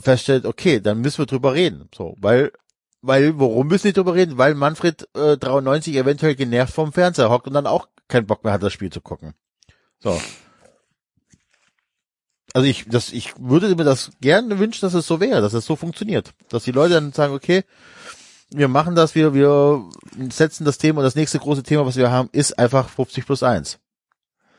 feststellt, 0.00 0.44
okay, 0.44 0.80
dann 0.80 1.00
müssen 1.00 1.18
wir 1.18 1.26
drüber 1.26 1.54
reden. 1.54 1.88
So, 1.94 2.16
weil, 2.18 2.52
weil, 3.00 3.38
warum 3.38 3.68
müssen 3.68 3.84
wir 3.84 3.92
drüber 3.92 4.14
reden? 4.14 4.38
Weil 4.38 4.54
Manfred 4.54 5.08
äh, 5.14 5.36
93 5.36 5.96
eventuell 5.96 6.34
genervt 6.34 6.74
vom 6.74 6.92
Fernseher 6.92 7.30
hockt 7.30 7.46
und 7.46 7.54
dann 7.54 7.66
auch 7.66 7.88
keinen 8.08 8.26
Bock 8.26 8.44
mehr 8.44 8.52
hat, 8.52 8.62
das 8.62 8.72
Spiel 8.72 8.90
zu 8.90 9.00
gucken. 9.00 9.34
So. 10.00 10.20
Also 12.54 12.68
ich, 12.68 12.86
das, 12.88 13.12
ich 13.12 13.34
würde 13.36 13.74
mir 13.74 13.82
das 13.82 14.12
gerne 14.20 14.60
wünschen, 14.60 14.82
dass 14.82 14.94
es 14.94 15.08
so 15.08 15.18
wäre, 15.18 15.42
dass 15.42 15.54
es 15.54 15.66
so 15.66 15.74
funktioniert. 15.74 16.32
Dass 16.48 16.62
die 16.62 16.70
Leute 16.70 16.94
dann 16.94 17.12
sagen, 17.12 17.34
okay, 17.34 17.64
wir 18.50 18.68
machen 18.68 18.94
das, 18.94 19.16
wir, 19.16 19.34
wir 19.34 19.84
setzen 20.30 20.64
das 20.64 20.78
Thema 20.78 21.00
und 21.00 21.04
das 21.04 21.16
nächste 21.16 21.40
große 21.40 21.64
Thema, 21.64 21.84
was 21.84 21.96
wir 21.96 22.12
haben, 22.12 22.28
ist 22.30 22.56
einfach 22.56 22.88
50 22.88 23.26
plus 23.26 23.42
1. 23.42 23.80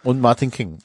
Und 0.03 0.19
Martin 0.19 0.51
King. 0.51 0.80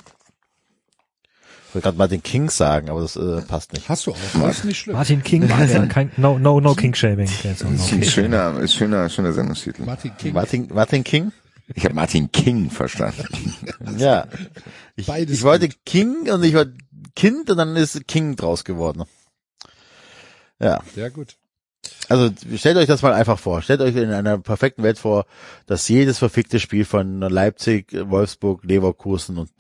Ich 1.69 1.75
wollte 1.75 1.87
gerade 1.87 1.99
Martin 1.99 2.23
King 2.23 2.49
sagen, 2.49 2.91
aber 2.91 3.01
das 3.01 3.17
äh, 3.17 3.43
passt 3.43 3.73
nicht. 3.73 3.89
Hast 3.89 4.07
du 4.07 4.13
auch. 4.13 4.17
Das 4.41 4.59
ist 4.59 4.65
nicht 4.65 4.79
schlimm. 4.79 4.95
Martin 4.95 5.23
King, 5.23 5.49
ja, 5.49 5.87
kein, 5.87 6.13
no, 6.17 6.39
no, 6.39 6.61
no 6.61 6.75
King 6.75 6.95
Shaming. 6.95 7.29
No 7.45 7.51
Ist 7.51 7.93
ein 7.93 8.05
schöner, 8.05 8.59
ist 8.61 8.75
schöner, 8.75 9.09
schöner 9.09 9.33
Sendungstitel. 9.33 9.83
Martin 9.83 10.13
King. 10.17 10.33
Martin, 10.33 10.69
Martin 10.73 11.05
King? 11.05 11.33
Ich 11.75 11.85
habe 11.85 11.95
Martin 11.95 12.31
King 12.33 12.71
verstanden. 12.71 13.55
Ja. 13.97 14.27
Ich, 14.97 15.07
Beides 15.07 15.39
ich 15.39 15.43
wollte 15.43 15.69
gut. 15.69 15.79
King 15.85 16.31
und 16.31 16.43
ich 16.43 16.55
war 16.55 16.67
Kind 17.15 17.51
und 17.51 17.57
dann 17.57 17.77
ist 17.77 18.07
King 18.07 18.37
draus 18.37 18.65
geworden. 18.65 19.05
Ja. 20.59 20.83
Sehr 20.95 21.11
gut. 21.11 21.37
Also 22.09 22.31
stellt 22.57 22.77
euch 22.77 22.87
das 22.87 23.03
mal 23.03 23.13
einfach 23.13 23.39
vor. 23.39 23.63
Stellt 23.63 23.81
euch 23.81 23.95
in 23.97 24.11
einer 24.11 24.39
perfekten 24.39 24.83
Welt 24.83 24.99
vor, 24.99 25.27
dass 25.67 25.89
jedes 25.89 26.19
verfickte 26.19 26.61
Spiel 26.61 26.85
von 26.85 27.21
Leipzig, 27.21 27.93
Wolfsburg, 27.93 28.65
Leverkusen 28.65 29.39
und 29.39 29.51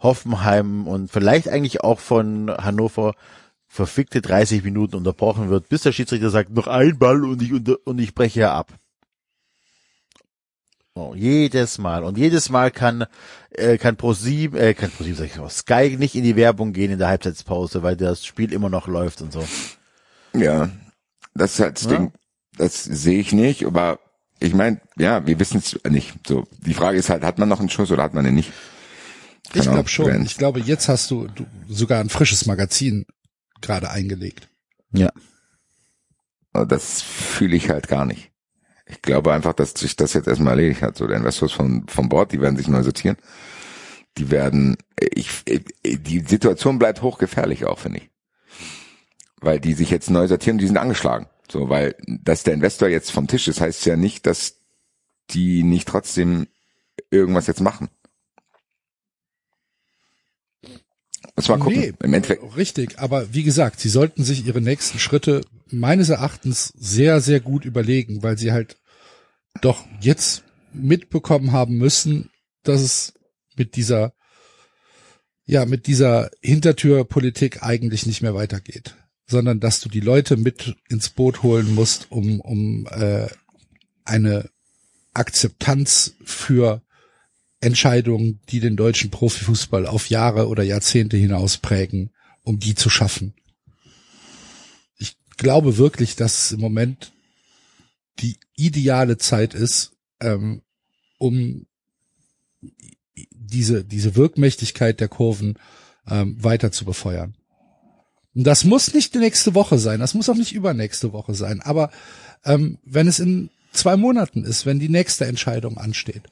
Hoffenheim 0.00 0.86
und 0.86 1.10
vielleicht 1.10 1.48
eigentlich 1.48 1.82
auch 1.82 1.98
von 1.98 2.50
Hannover 2.50 3.14
verfickte 3.66 4.22
30 4.22 4.62
Minuten 4.62 4.96
unterbrochen 4.96 5.50
wird, 5.50 5.68
bis 5.68 5.82
der 5.82 5.92
Schiedsrichter 5.92 6.30
sagt, 6.30 6.50
noch 6.50 6.68
ein 6.68 6.98
Ball 6.98 7.24
und 7.24 7.42
ich, 7.42 7.52
unter, 7.52 7.76
und 7.84 7.98
ich 7.98 8.14
breche 8.14 8.34
hier 8.34 8.52
ab. 8.52 8.72
Oh, 10.96 11.14
jedes 11.14 11.76
Mal. 11.76 12.04
Und 12.04 12.16
jedes 12.16 12.48
Mal 12.48 12.70
kann, 12.70 13.04
äh, 13.50 13.76
kann 13.76 13.96
ProSieben, 13.96 14.58
äh, 14.58 14.72
kann 14.72 14.90
ProSieben, 14.90 15.18
sag 15.18 15.26
ich 15.26 15.36
mal, 15.36 15.50
Sky 15.50 15.94
nicht 15.98 16.14
in 16.14 16.24
die 16.24 16.36
Werbung 16.36 16.72
gehen 16.72 16.90
in 16.90 16.98
der 16.98 17.08
Halbzeitpause, 17.08 17.82
weil 17.82 17.96
das 17.96 18.24
Spiel 18.24 18.50
immer 18.50 18.70
noch 18.70 18.88
läuft 18.88 19.20
und 19.20 19.30
so. 19.30 19.46
Ja, 20.34 20.70
das 21.34 21.52
ist 21.52 21.60
halt 21.60 21.76
das 21.76 21.84
Ja. 21.84 21.90
Ding. 21.98 22.12
Das 22.56 22.82
sehe 22.82 23.20
ich 23.20 23.32
nicht, 23.32 23.66
aber 23.66 23.98
ich 24.40 24.54
meine, 24.54 24.80
ja, 24.96 25.26
wir 25.26 25.38
wissen 25.38 25.58
es 25.58 25.78
nicht. 25.86 26.14
So, 26.26 26.46
die 26.66 26.72
Frage 26.72 26.96
ist 26.96 27.10
halt, 27.10 27.24
hat 27.24 27.38
man 27.38 27.50
noch 27.50 27.60
einen 27.60 27.68
Schuss 27.68 27.90
oder 27.90 28.02
hat 28.02 28.14
man 28.14 28.24
den 28.24 28.34
nicht? 28.34 28.50
Ich 29.48 29.52
Genau, 29.60 29.72
glaube 29.74 29.90
schon. 29.90 30.06
Grant. 30.06 30.24
Ich 30.26 30.38
glaube, 30.38 30.60
jetzt 30.60 30.88
hast 30.88 31.10
du, 31.10 31.26
du 31.28 31.44
sogar 31.68 32.00
ein 32.00 32.08
frisches 32.08 32.46
Magazin 32.46 33.04
gerade 33.60 33.90
eingelegt. 33.90 34.48
Ja. 34.92 35.10
Das 36.54 37.02
fühle 37.02 37.54
ich 37.54 37.68
halt 37.68 37.86
gar 37.88 38.06
nicht. 38.06 38.30
Ich 38.88 39.02
glaube 39.02 39.32
einfach, 39.32 39.52
dass 39.52 39.72
sich 39.72 39.96
das 39.96 40.14
jetzt 40.14 40.28
erstmal 40.28 40.58
erledigt 40.58 40.82
hat. 40.82 40.96
So, 40.96 41.06
der 41.06 41.16
Investor 41.16 41.46
ist 41.46 41.54
von, 41.54 41.86
von 41.88 42.08
Bord, 42.08 42.32
die 42.32 42.40
werden 42.40 42.56
sich 42.56 42.68
neu 42.68 42.82
sortieren. 42.82 43.16
Die 44.16 44.30
werden, 44.30 44.76
ich, 44.98 45.42
ich, 45.44 45.64
die 46.02 46.20
Situation 46.20 46.78
bleibt 46.78 47.02
hochgefährlich 47.02 47.64
auch, 47.64 47.78
finde 47.78 47.98
ich. 47.98 48.10
Weil 49.40 49.60
die 49.60 49.74
sich 49.74 49.90
jetzt 49.90 50.08
neu 50.08 50.28
sortieren, 50.28 50.58
die 50.58 50.66
sind 50.66 50.78
angeschlagen. 50.78 51.26
So, 51.50 51.68
weil, 51.68 51.96
dass 52.06 52.44
der 52.44 52.54
Investor 52.54 52.88
jetzt 52.88 53.10
vom 53.10 53.26
Tisch 53.26 53.48
ist, 53.48 53.60
heißt 53.60 53.86
ja 53.86 53.96
nicht, 53.96 54.26
dass 54.26 54.56
die 55.30 55.64
nicht 55.64 55.88
trotzdem 55.88 56.46
irgendwas 57.10 57.48
jetzt 57.48 57.60
machen. 57.60 57.88
Muss 61.34 61.48
mal 61.48 61.58
gucken. 61.58 61.80
Nee, 61.80 61.92
Im 62.02 62.14
Endeffekt. 62.14 62.56
Richtig, 62.56 62.98
aber 62.98 63.34
wie 63.34 63.42
gesagt, 63.42 63.80
sie 63.80 63.88
sollten 63.88 64.24
sich 64.24 64.46
ihre 64.46 64.60
nächsten 64.60 64.98
Schritte 64.98 65.42
meines 65.70 66.08
Erachtens 66.08 66.72
sehr, 66.76 67.20
sehr 67.20 67.40
gut 67.40 67.64
überlegen, 67.64 68.22
weil 68.22 68.38
sie 68.38 68.52
halt 68.52 68.76
doch 69.60 69.84
jetzt 70.00 70.44
mitbekommen 70.72 71.52
haben 71.52 71.76
müssen, 71.76 72.30
dass 72.62 72.80
es 72.80 73.14
mit 73.56 73.76
dieser, 73.76 74.12
ja, 75.44 75.64
mit 75.64 75.86
dieser 75.86 76.30
Hintertürpolitik 76.42 77.62
eigentlich 77.62 78.06
nicht 78.06 78.22
mehr 78.22 78.34
weitergeht, 78.34 78.96
sondern 79.26 79.60
dass 79.60 79.80
du 79.80 79.88
die 79.88 80.00
Leute 80.00 80.36
mit 80.36 80.76
ins 80.88 81.10
Boot 81.10 81.42
holen 81.42 81.74
musst, 81.74 82.10
um, 82.10 82.40
um 82.40 82.86
äh, 82.90 83.28
eine 84.04 84.50
Akzeptanz 85.14 86.14
für 86.24 86.82
Entscheidungen, 87.60 88.40
die 88.50 88.60
den 88.60 88.76
deutschen 88.76 89.10
Profifußball 89.10 89.86
auf 89.86 90.10
Jahre 90.10 90.48
oder 90.48 90.62
Jahrzehnte 90.62 91.16
hinaus 91.16 91.56
prägen, 91.56 92.10
um 92.42 92.58
die 92.58 92.74
zu 92.74 92.90
schaffen. 92.90 93.34
Ich 95.36 95.42
glaube 95.42 95.76
wirklich, 95.76 96.16
dass 96.16 96.52
im 96.52 96.60
Moment 96.60 97.12
die 98.20 98.38
ideale 98.56 99.18
Zeit 99.18 99.52
ist, 99.52 99.92
ähm, 100.18 100.62
um 101.18 101.66
diese, 103.14 103.84
diese 103.84 104.16
Wirkmächtigkeit 104.16 104.98
der 104.98 105.08
Kurven 105.08 105.58
ähm, 106.08 106.42
weiter 106.42 106.72
zu 106.72 106.86
befeuern. 106.86 107.36
Und 108.34 108.44
das 108.44 108.64
muss 108.64 108.94
nicht 108.94 109.12
die 109.12 109.18
nächste 109.18 109.54
Woche 109.54 109.76
sein, 109.76 110.00
das 110.00 110.14
muss 110.14 110.30
auch 110.30 110.36
nicht 110.36 110.54
übernächste 110.54 111.12
Woche 111.12 111.34
sein, 111.34 111.60
aber 111.60 111.90
ähm, 112.46 112.78
wenn 112.82 113.06
es 113.06 113.18
in 113.18 113.50
zwei 113.72 113.98
Monaten 113.98 114.42
ist, 114.42 114.64
wenn 114.64 114.78
die 114.78 114.88
nächste 114.88 115.26
Entscheidung 115.26 115.76
ansteht, 115.76 116.22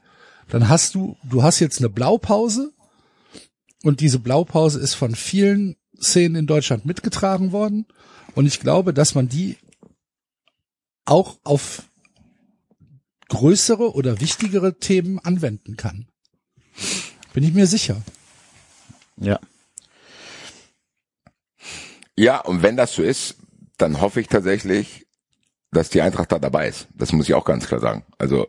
dann 0.48 0.70
hast 0.70 0.94
du, 0.94 1.18
du 1.24 1.42
hast 1.42 1.60
jetzt 1.60 1.78
eine 1.78 1.90
Blaupause 1.90 2.72
und 3.82 4.00
diese 4.00 4.18
Blaupause 4.18 4.80
ist 4.80 4.94
von 4.94 5.14
vielen 5.14 5.76
Szenen 6.00 6.36
in 6.36 6.46
Deutschland 6.46 6.86
mitgetragen 6.86 7.52
worden 7.52 7.84
und 8.34 8.46
ich 8.46 8.60
glaube, 8.60 8.94
dass 8.94 9.14
man 9.14 9.28
die 9.28 9.56
auch 11.04 11.38
auf 11.44 11.82
größere 13.28 13.94
oder 13.94 14.20
wichtigere 14.20 14.78
Themen 14.78 15.18
anwenden 15.18 15.76
kann. 15.76 16.06
Bin 17.32 17.44
ich 17.44 17.52
mir 17.52 17.66
sicher. 17.66 18.02
Ja. 19.16 19.40
Ja, 22.16 22.40
und 22.40 22.62
wenn 22.62 22.76
das 22.76 22.94
so 22.94 23.02
ist, 23.02 23.36
dann 23.76 24.00
hoffe 24.00 24.20
ich 24.20 24.28
tatsächlich, 24.28 25.06
dass 25.72 25.90
die 25.90 26.00
Eintracht 26.00 26.30
da 26.30 26.38
dabei 26.38 26.68
ist. 26.68 26.86
Das 26.94 27.12
muss 27.12 27.28
ich 27.28 27.34
auch 27.34 27.44
ganz 27.44 27.66
klar 27.66 27.80
sagen. 27.80 28.04
Also 28.18 28.46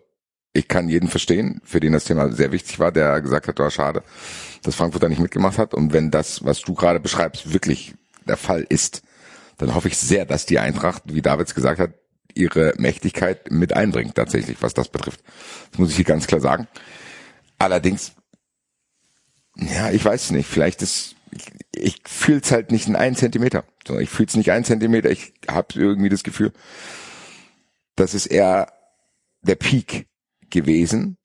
ich 0.53 0.67
kann 0.67 0.87
jeden 0.87 1.09
verstehen, 1.09 1.61
für 1.65 1.79
den 1.79 1.93
das 1.93 2.05
Thema 2.05 2.31
sehr 2.31 2.51
wichtig 2.51 2.79
war, 2.79 2.91
der 2.91 3.21
gesagt 3.21 3.47
hat, 3.47 3.59
war 3.59 3.71
schade, 3.71 4.03
dass 4.61 4.75
Frankfurt 4.75 5.03
da 5.03 5.09
nicht 5.09 5.19
mitgemacht 5.19 5.57
hat. 5.57 5.73
Und 5.73 5.93
wenn 5.93 6.11
das, 6.11 6.45
was 6.45 6.61
du 6.61 6.75
gerade 6.75 6.99
beschreibst, 6.99 7.51
wirklich 7.51 7.95
der 8.27 8.37
Fall 8.37 8.65
ist, 8.69 9.01
dann 9.57 9.73
hoffe 9.73 9.87
ich 9.87 9.97
sehr, 9.97 10.25
dass 10.25 10.45
die 10.45 10.59
Eintracht, 10.59 11.03
wie 11.05 11.21
Davids 11.21 11.55
gesagt 11.55 11.79
hat, 11.79 11.93
ihre 12.33 12.73
Mächtigkeit 12.77 13.51
mit 13.51 13.73
einbringt, 13.73 14.15
tatsächlich, 14.15 14.61
was 14.61 14.73
das 14.73 14.89
betrifft. 14.89 15.21
Das 15.71 15.79
muss 15.79 15.89
ich 15.89 15.95
hier 15.95 16.05
ganz 16.05 16.27
klar 16.27 16.41
sagen. 16.41 16.67
Allerdings, 17.57 18.13
ja, 19.55 19.89
ich 19.91 20.03
weiß 20.03 20.31
nicht. 20.31 20.47
Vielleicht 20.47 20.81
ist, 20.81 21.15
ich, 21.31 21.45
ich 21.73 22.01
fühle 22.05 22.41
es 22.41 22.51
halt 22.51 22.71
nicht 22.71 22.87
in 22.87 22.95
einen 22.95 23.15
Zentimeter. 23.15 23.63
So, 23.87 23.97
ich 23.99 24.09
fühle 24.09 24.27
es 24.27 24.35
nicht 24.35 24.51
einen 24.51 24.65
Zentimeter. 24.65 25.09
Ich 25.09 25.33
habe 25.47 25.67
irgendwie 25.75 26.09
das 26.09 26.23
Gefühl, 26.23 26.51
das 27.95 28.13
ist 28.13 28.25
eher 28.25 28.73
der 29.41 29.55
Peak 29.55 30.07
gewesen 30.49 31.17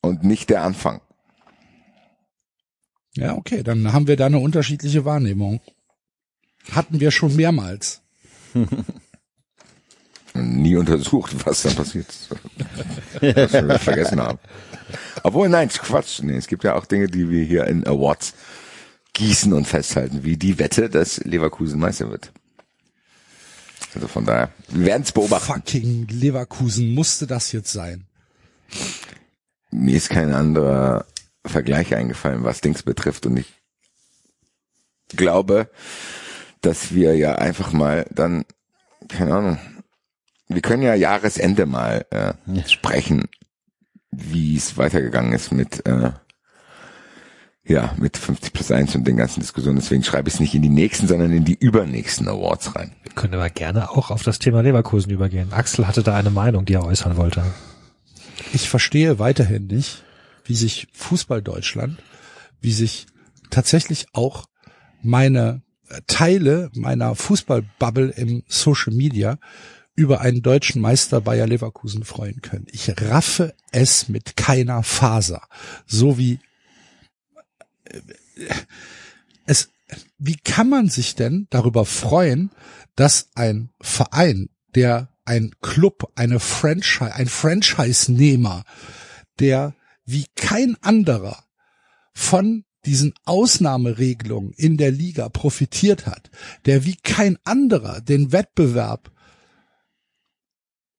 und 0.00 0.24
nicht 0.24 0.48
der 0.48 0.62
Anfang. 0.62 1.02
Ja, 3.14 3.36
okay, 3.36 3.62
dann 3.62 3.92
haben 3.92 4.06
wir 4.06 4.16
da 4.16 4.26
eine 4.26 4.38
unterschiedliche 4.38 5.04
Wahrnehmung. 5.04 5.60
Hatten 6.70 7.00
wir 7.00 7.10
schon 7.10 7.34
mehrmals. 7.36 8.02
Nie 10.34 10.76
untersucht, 10.76 11.34
was 11.44 11.62
dann 11.62 11.74
passiert. 11.74 12.06
was 13.20 13.52
wir 13.52 13.78
vergessen 13.78 14.20
haben. 14.20 14.38
Obwohl, 15.22 15.48
nein, 15.48 15.68
Quatsch. 15.68 16.22
Nee, 16.22 16.36
es 16.36 16.46
gibt 16.46 16.64
ja 16.64 16.74
auch 16.74 16.86
Dinge, 16.86 17.06
die 17.06 17.28
wir 17.28 17.44
hier 17.44 17.66
in 17.66 17.86
Awards 17.86 18.34
gießen 19.12 19.52
und 19.52 19.66
festhalten, 19.66 20.24
wie 20.24 20.36
die 20.36 20.58
Wette, 20.58 20.88
dass 20.88 21.18
Leverkusen 21.18 21.78
Meister 21.78 22.10
wird. 22.10 22.32
Also 23.94 24.08
von 24.08 24.24
daher, 24.24 24.50
wir 24.68 24.86
werden 24.86 25.02
es 25.02 25.12
beobachten. 25.12 25.52
Fucking 25.52 26.08
Leverkusen 26.08 26.94
musste 26.94 27.26
das 27.26 27.52
jetzt 27.52 27.72
sein. 27.72 28.06
Mir 29.70 29.96
ist 29.96 30.08
kein 30.08 30.32
anderer 30.32 31.04
Vergleich 31.44 31.94
eingefallen, 31.94 32.44
was 32.44 32.60
Dings 32.60 32.82
betrifft 32.82 33.26
und 33.26 33.36
ich 33.36 33.52
glaube, 35.08 35.68
dass 36.62 36.94
wir 36.94 37.14
ja 37.16 37.34
einfach 37.34 37.72
mal 37.72 38.06
dann, 38.10 38.44
keine 39.08 39.34
Ahnung, 39.34 39.58
wir 40.48 40.62
können 40.62 40.82
ja 40.82 40.94
Jahresende 40.94 41.66
mal 41.66 42.06
äh, 42.10 42.34
sprechen, 42.68 43.28
wie 44.10 44.56
es 44.56 44.76
weitergegangen 44.76 45.32
ist 45.32 45.52
mit 45.52 45.86
äh, 45.86 46.12
ja, 47.64 47.94
mit 47.96 48.16
50 48.16 48.52
plus 48.52 48.70
1 48.70 48.96
und 48.96 49.06
den 49.06 49.16
ganzen 49.16 49.40
Diskussionen. 49.40 49.76
Deswegen 49.76 50.02
schreibe 50.02 50.28
ich 50.28 50.34
es 50.34 50.40
nicht 50.40 50.54
in 50.54 50.62
die 50.62 50.68
nächsten, 50.68 51.06
sondern 51.06 51.32
in 51.32 51.44
die 51.44 51.54
übernächsten 51.54 52.28
Awards 52.28 52.74
rein. 52.74 52.92
Wir 53.04 53.12
können 53.12 53.34
aber 53.34 53.50
gerne 53.50 53.90
auch 53.90 54.10
auf 54.10 54.24
das 54.24 54.40
Thema 54.40 54.62
Leverkusen 54.62 55.10
übergehen. 55.12 55.52
Axel 55.52 55.86
hatte 55.86 56.02
da 56.02 56.16
eine 56.16 56.30
Meinung, 56.30 56.64
die 56.64 56.74
er 56.74 56.84
äußern 56.84 57.16
wollte. 57.16 57.44
Ich 58.52 58.68
verstehe 58.68 59.18
weiterhin 59.18 59.68
nicht, 59.68 60.02
wie 60.44 60.56
sich 60.56 60.88
Fußball 60.92 61.40
Deutschland, 61.40 62.02
wie 62.60 62.72
sich 62.72 63.06
tatsächlich 63.50 64.06
auch 64.12 64.46
meine 65.02 65.62
Teile 66.06 66.70
meiner 66.74 67.14
Fußballbubble 67.14 68.10
im 68.10 68.42
Social 68.48 68.92
Media 68.94 69.38
über 69.94 70.20
einen 70.20 70.42
deutschen 70.42 70.80
Meister 70.80 71.20
Bayer 71.20 71.46
Leverkusen 71.46 72.04
freuen 72.04 72.40
können. 72.40 72.66
Ich 72.70 72.90
raffe 73.00 73.54
es 73.72 74.08
mit 74.08 74.36
keiner 74.36 74.82
Faser. 74.82 75.42
So 75.86 76.16
wie 76.16 76.40
äh, 77.84 78.00
es, 79.46 79.70
wie 80.18 80.36
kann 80.36 80.68
man 80.68 80.88
sich 80.88 81.14
denn 81.14 81.46
darüber 81.50 81.84
freuen, 81.84 82.50
dass 82.96 83.28
ein 83.34 83.70
Verein, 83.80 84.48
der 84.74 85.08
ein 85.24 85.54
Club, 85.60 86.10
eine 86.14 86.40
Franchise, 86.40 87.14
ein 87.14 87.28
Franchise-Nehmer, 87.28 88.64
der 89.38 89.74
wie 90.04 90.26
kein 90.34 90.76
anderer 90.82 91.44
von 92.12 92.64
diesen 92.84 93.14
Ausnahmeregelungen 93.24 94.52
in 94.52 94.76
der 94.76 94.90
Liga 94.90 95.28
profitiert 95.28 96.06
hat, 96.06 96.30
der 96.66 96.84
wie 96.84 96.96
kein 96.96 97.38
anderer 97.44 98.00
den 98.00 98.32
Wettbewerb 98.32 99.12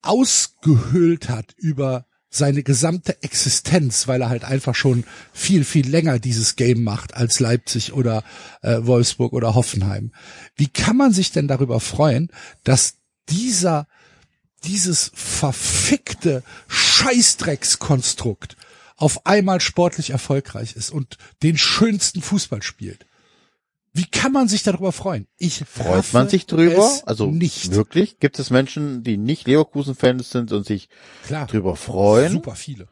ausgehöhlt 0.01 1.29
hat 1.29 1.53
über 1.57 2.05
seine 2.29 2.63
gesamte 2.63 3.21
Existenz, 3.21 4.07
weil 4.07 4.21
er 4.21 4.29
halt 4.29 4.43
einfach 4.43 4.73
schon 4.73 5.03
viel, 5.33 5.63
viel 5.63 5.87
länger 5.87 6.17
dieses 6.17 6.55
Game 6.55 6.83
macht 6.83 7.13
als 7.15 7.39
Leipzig 7.39 7.93
oder 7.93 8.23
äh, 8.63 8.79
Wolfsburg 8.81 9.33
oder 9.33 9.53
Hoffenheim. 9.53 10.11
Wie 10.55 10.67
kann 10.67 10.97
man 10.97 11.13
sich 11.13 11.31
denn 11.31 11.47
darüber 11.47 11.79
freuen, 11.79 12.29
dass 12.63 12.95
dieser, 13.29 13.87
dieses 14.63 15.11
verfickte 15.13 16.43
Scheißdreckskonstrukt 16.67 18.57
auf 18.97 19.25
einmal 19.25 19.59
sportlich 19.61 20.11
erfolgreich 20.11 20.75
ist 20.75 20.91
und 20.91 21.17
den 21.41 21.57
schönsten 21.57 22.21
Fußball 22.21 22.61
spielt? 22.61 23.05
Wie 23.95 24.05
kann 24.05 24.31
man 24.31 24.47
sich 24.47 24.63
darüber 24.63 24.91
freuen? 24.91 25.27
Ich 25.37 25.63
Freut 25.67 26.13
man 26.13 26.27
sich 26.27 26.47
drüber? 26.47 26.91
Also 27.05 27.27
nicht. 27.29 27.73
wirklich? 27.75 28.17
Gibt 28.19 28.39
es 28.39 28.49
Menschen, 28.49 29.03
die 29.03 29.17
nicht 29.17 29.45
Leverkusen-Fans 29.47 30.31
sind 30.31 30.51
und 30.51 30.65
sich 30.65 30.89
Klar. 31.25 31.45
drüber 31.45 31.75
freuen? 31.75 32.31
Super 32.31 32.55
viele. 32.55 32.87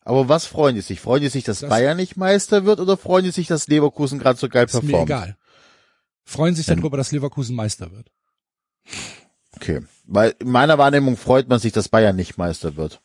Aber 0.00 0.28
was 0.30 0.46
freuen 0.46 0.74
die 0.76 0.80
sich? 0.80 1.00
Freuen 1.00 1.22
die 1.22 1.28
sich, 1.28 1.44
dass 1.44 1.60
Das- 1.60 1.68
Bayern 1.68 1.96
nicht 1.98 2.16
Meister 2.16 2.64
wird 2.64 2.80
oder 2.80 2.96
freuen 2.96 3.24
die 3.24 3.30
sich, 3.32 3.46
dass 3.48 3.68
Leverkusen 3.68 4.18
gerade 4.18 4.38
so 4.38 4.48
geil 4.48 4.64
Ist 4.64 4.74
mir 4.74 4.80
performt? 4.80 5.10
egal. 5.10 5.36
Freuen 6.24 6.54
sich 6.54 6.66
darüber, 6.66 6.96
dass 6.96 7.12
Leverkusen 7.12 7.54
Meister 7.54 7.92
wird. 7.92 8.10
Okay. 9.56 9.82
Weil 10.06 10.34
in 10.40 10.50
meiner 10.50 10.78
Wahrnehmung 10.78 11.16
freut 11.16 11.48
man 11.48 11.58
sich, 11.60 11.72
dass 11.72 11.88
Bayern 11.88 12.16
nicht 12.16 12.38
Meister 12.38 12.76
wird. 12.76 13.00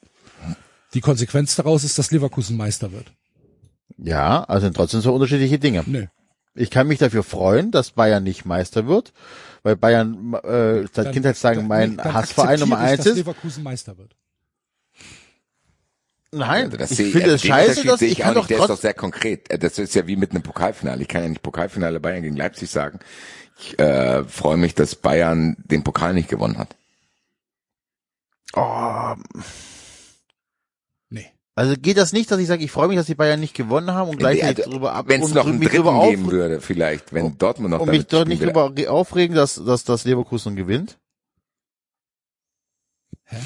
Die 0.94 1.02
Konsequenz 1.02 1.56
daraus 1.56 1.84
ist, 1.84 1.98
dass 2.00 2.12
Leverkusen 2.12 2.58
Meister 2.58 2.92
wird. 2.92 3.12
Ja, 3.98 4.44
also 4.44 4.66
sind 4.68 4.76
trotzdem 4.76 5.02
so 5.02 5.14
unterschiedliche 5.14 5.60
Dinge. 5.60 5.84
Nö. 5.86 6.06
Ich 6.56 6.72
kann 6.72 6.88
mich 6.88 6.98
dafür 7.00 7.24
freuen, 7.24 7.72
dass 7.72 7.92
Bayern 7.92 8.24
nicht 8.24 8.46
Meister 8.46 8.88
wird, 8.88 9.14
weil 9.64 9.76
Bayern 9.76 10.34
äh, 10.44 10.86
seit 10.92 10.98
Dann- 11.08 11.12
Kindheitstagen 11.14 11.60
dann- 11.62 11.68
mein 11.68 11.90
nee, 11.92 11.96
dann 11.98 12.14
Hassverein 12.14 12.60
Nummer 12.60 12.78
akzeptiere 12.80 12.86
ich, 12.88 12.98
eins 13.00 13.04
dass 13.06 13.12
ist. 13.14 13.18
Leverkusen 13.18 13.64
Meister 13.64 13.98
wird. 13.98 14.16
Nein, 16.32 16.66
Also 16.66 16.78
das 16.78 16.92
ich 16.92 16.98
sehe- 16.98 17.12
finde 17.12 17.32
also 17.32 17.36
es 17.36 17.42
scheiße, 17.44 17.84
dass 17.86 18.00
sehe 18.00 18.08
ich 18.10 18.18
ich 18.18 18.20
kann 18.24 18.32
auch 18.32 18.42
doch. 18.42 18.48
Der 18.48 18.58
ist 18.58 18.62
doch 18.64 18.68
trotzdem 18.68 18.82
sehr 18.82 18.94
konkret. 18.94 19.64
Das 19.64 19.78
ist 19.80 19.96
ja 19.96 20.08
wie 20.08 20.16
mit 20.18 20.32
einem 20.32 20.44
Pokalfinale. 20.44 21.02
Ich 21.02 21.08
kann 21.08 21.24
ja 21.24 21.30
nicht 21.30 21.42
Pokalfinale 21.44 22.00
Bayern 22.00 22.22
gegen 22.24 22.36
Leipzig 22.36 22.70
sagen. 22.70 23.00
Ich 23.60 23.80
äh, 23.80 24.24
freue 24.26 24.58
mich, 24.58 24.76
dass 24.76 24.96
Bayern 24.96 25.56
den 25.66 25.84
Pokal 25.84 26.14
nicht 26.14 26.28
gewonnen 26.30 26.58
hat. 26.58 26.76
Oh, 28.54 29.14
Nee. 29.34 29.44
Also 31.58 31.74
geht 31.76 31.98
das 31.98 32.14
nicht, 32.14 32.30
dass 32.30 32.40
ich 32.40 32.48
sage, 32.48 32.64
ich 32.64 32.72
freue 32.72 32.88
mich, 32.88 32.98
dass 32.98 33.08
die 33.08 33.16
Bayern 33.16 33.40
nicht 33.40 33.56
gewonnen 33.56 33.92
haben 33.92 34.10
und 34.12 34.18
gleichzeitig 34.18 34.60
Also, 34.66 34.72
drüber 34.72 34.94
ab 34.94 35.08
Wenn 35.08 35.22
es 35.22 35.28
und 35.30 35.36
noch 35.36 35.48
einen 35.48 35.58
mich 35.60 35.70
dritten 35.70 35.84
drüber 35.86 36.08
geben 36.08 36.32
würde, 36.32 36.62
vielleicht, 36.62 37.14
wenn 37.14 37.38
Dortmund 37.38 37.72
noch 37.72 37.80
und 37.80 37.90
mich 37.90 38.06
damit 38.06 38.14
doch 38.14 38.22
spielen 38.22 38.30
nicht 38.30 38.44
drüber 38.46 38.72
ge- 38.72 38.88
aufregen, 38.88 39.36
dass, 39.36 39.56
dass 39.56 39.84
das 39.84 40.06
Leverkusen 40.06 40.56
gewinnt. 40.56 41.00
Hä? 43.26 43.38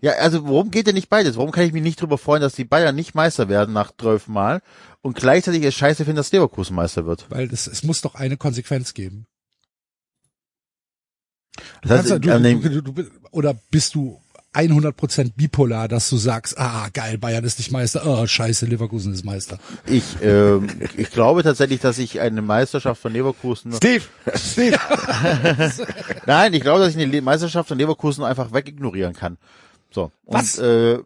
Ja, 0.00 0.12
also 0.12 0.44
warum 0.44 0.70
geht 0.70 0.86
denn 0.86 0.94
nicht 0.94 1.08
beides? 1.08 1.36
Warum 1.36 1.50
kann 1.50 1.64
ich 1.64 1.72
mich 1.72 1.82
nicht 1.82 2.00
drüber 2.00 2.18
freuen, 2.18 2.42
dass 2.42 2.54
die 2.54 2.64
Bayern 2.64 2.94
nicht 2.94 3.14
Meister 3.14 3.48
werden 3.48 3.72
nach 3.72 3.90
zwölf 3.98 4.28
Mal 4.28 4.60
und 5.00 5.16
gleichzeitig 5.16 5.64
es 5.64 5.74
scheiße 5.74 6.04
finden, 6.04 6.16
dass 6.18 6.30
Leverkusen 6.30 6.76
Meister 6.76 7.06
wird? 7.06 7.30
Weil 7.30 7.52
es, 7.52 7.66
es 7.66 7.82
muss 7.82 8.00
doch 8.02 8.14
eine 8.14 8.36
Konsequenz 8.36 8.94
geben. 8.94 9.26
Das 11.82 11.90
heißt, 11.90 12.08
Kannst 12.10 12.26
du, 12.26 12.40
dem, 12.40 12.62
du, 12.62 12.82
du, 12.82 12.92
du, 12.92 13.10
oder 13.32 13.54
bist 13.70 13.94
du 13.94 14.20
100% 14.58 15.32
bipolar, 15.36 15.88
dass 15.88 16.10
du 16.10 16.16
sagst, 16.16 16.58
ah, 16.58 16.88
geil, 16.92 17.18
Bayern 17.18 17.44
ist 17.44 17.58
nicht 17.58 17.70
Meister, 17.70 18.02
oh, 18.04 18.26
scheiße, 18.26 18.66
Leverkusen 18.66 19.12
ist 19.12 19.24
Meister. 19.24 19.58
ich, 19.86 20.04
ähm, 20.22 20.68
ich 20.96 21.10
glaube 21.10 21.42
tatsächlich, 21.42 21.80
dass 21.80 21.98
ich 21.98 22.20
eine 22.20 22.42
Meisterschaft 22.42 23.00
von 23.00 23.12
Leverkusen 23.12 23.72
Steve, 23.72 24.04
Steve. 24.34 24.78
Nein, 26.26 26.54
ich 26.54 26.60
glaube, 26.60 26.80
dass 26.80 26.94
ich 26.94 27.02
eine 27.02 27.22
Meisterschaft 27.22 27.68
von 27.68 27.78
Leverkusen 27.78 28.24
einfach 28.24 28.52
wegignorieren 28.52 29.14
kann. 29.14 29.38
So. 29.90 30.10
Und, 30.24 30.34
Was? 30.34 30.58
Äh, 30.58 30.98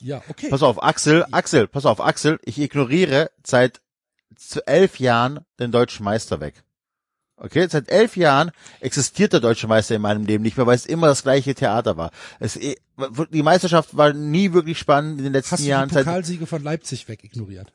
Ja, 0.00 0.22
okay. 0.28 0.48
pass 0.48 0.62
auf, 0.62 0.82
Axel, 0.82 1.24
Axel, 1.30 1.66
pass 1.68 1.86
auf, 1.86 2.00
Axel, 2.00 2.38
ich 2.44 2.58
ignoriere 2.58 3.30
seit 3.44 3.80
elf 4.66 4.98
Jahren 4.98 5.40
den 5.58 5.72
deutschen 5.72 6.04
Meister 6.04 6.40
weg. 6.40 6.62
Okay, 7.44 7.66
seit 7.68 7.88
elf 7.88 8.16
Jahren 8.16 8.52
existiert 8.78 9.32
der 9.32 9.40
deutsche 9.40 9.66
Meister 9.66 9.96
in 9.96 10.02
meinem 10.02 10.24
Leben 10.24 10.44
nicht 10.44 10.56
mehr, 10.56 10.66
weil 10.66 10.76
es 10.76 10.86
immer 10.86 11.08
das 11.08 11.24
gleiche 11.24 11.56
Theater 11.56 11.96
war. 11.96 12.12
Es, 12.38 12.56
eh, 12.56 12.76
die 13.32 13.42
Meisterschaft 13.42 13.96
war 13.96 14.12
nie 14.12 14.52
wirklich 14.52 14.78
spannend 14.78 15.18
in 15.18 15.24
den 15.24 15.32
letzten 15.32 15.52
Hast 15.52 15.64
du 15.64 15.68
Jahren. 15.68 15.88
die 15.88 15.94
Seit, 15.94 16.04
Pokalsiege 16.04 16.46
von 16.46 16.62
Leipzig 16.62 17.08
wegignoriert? 17.08 17.72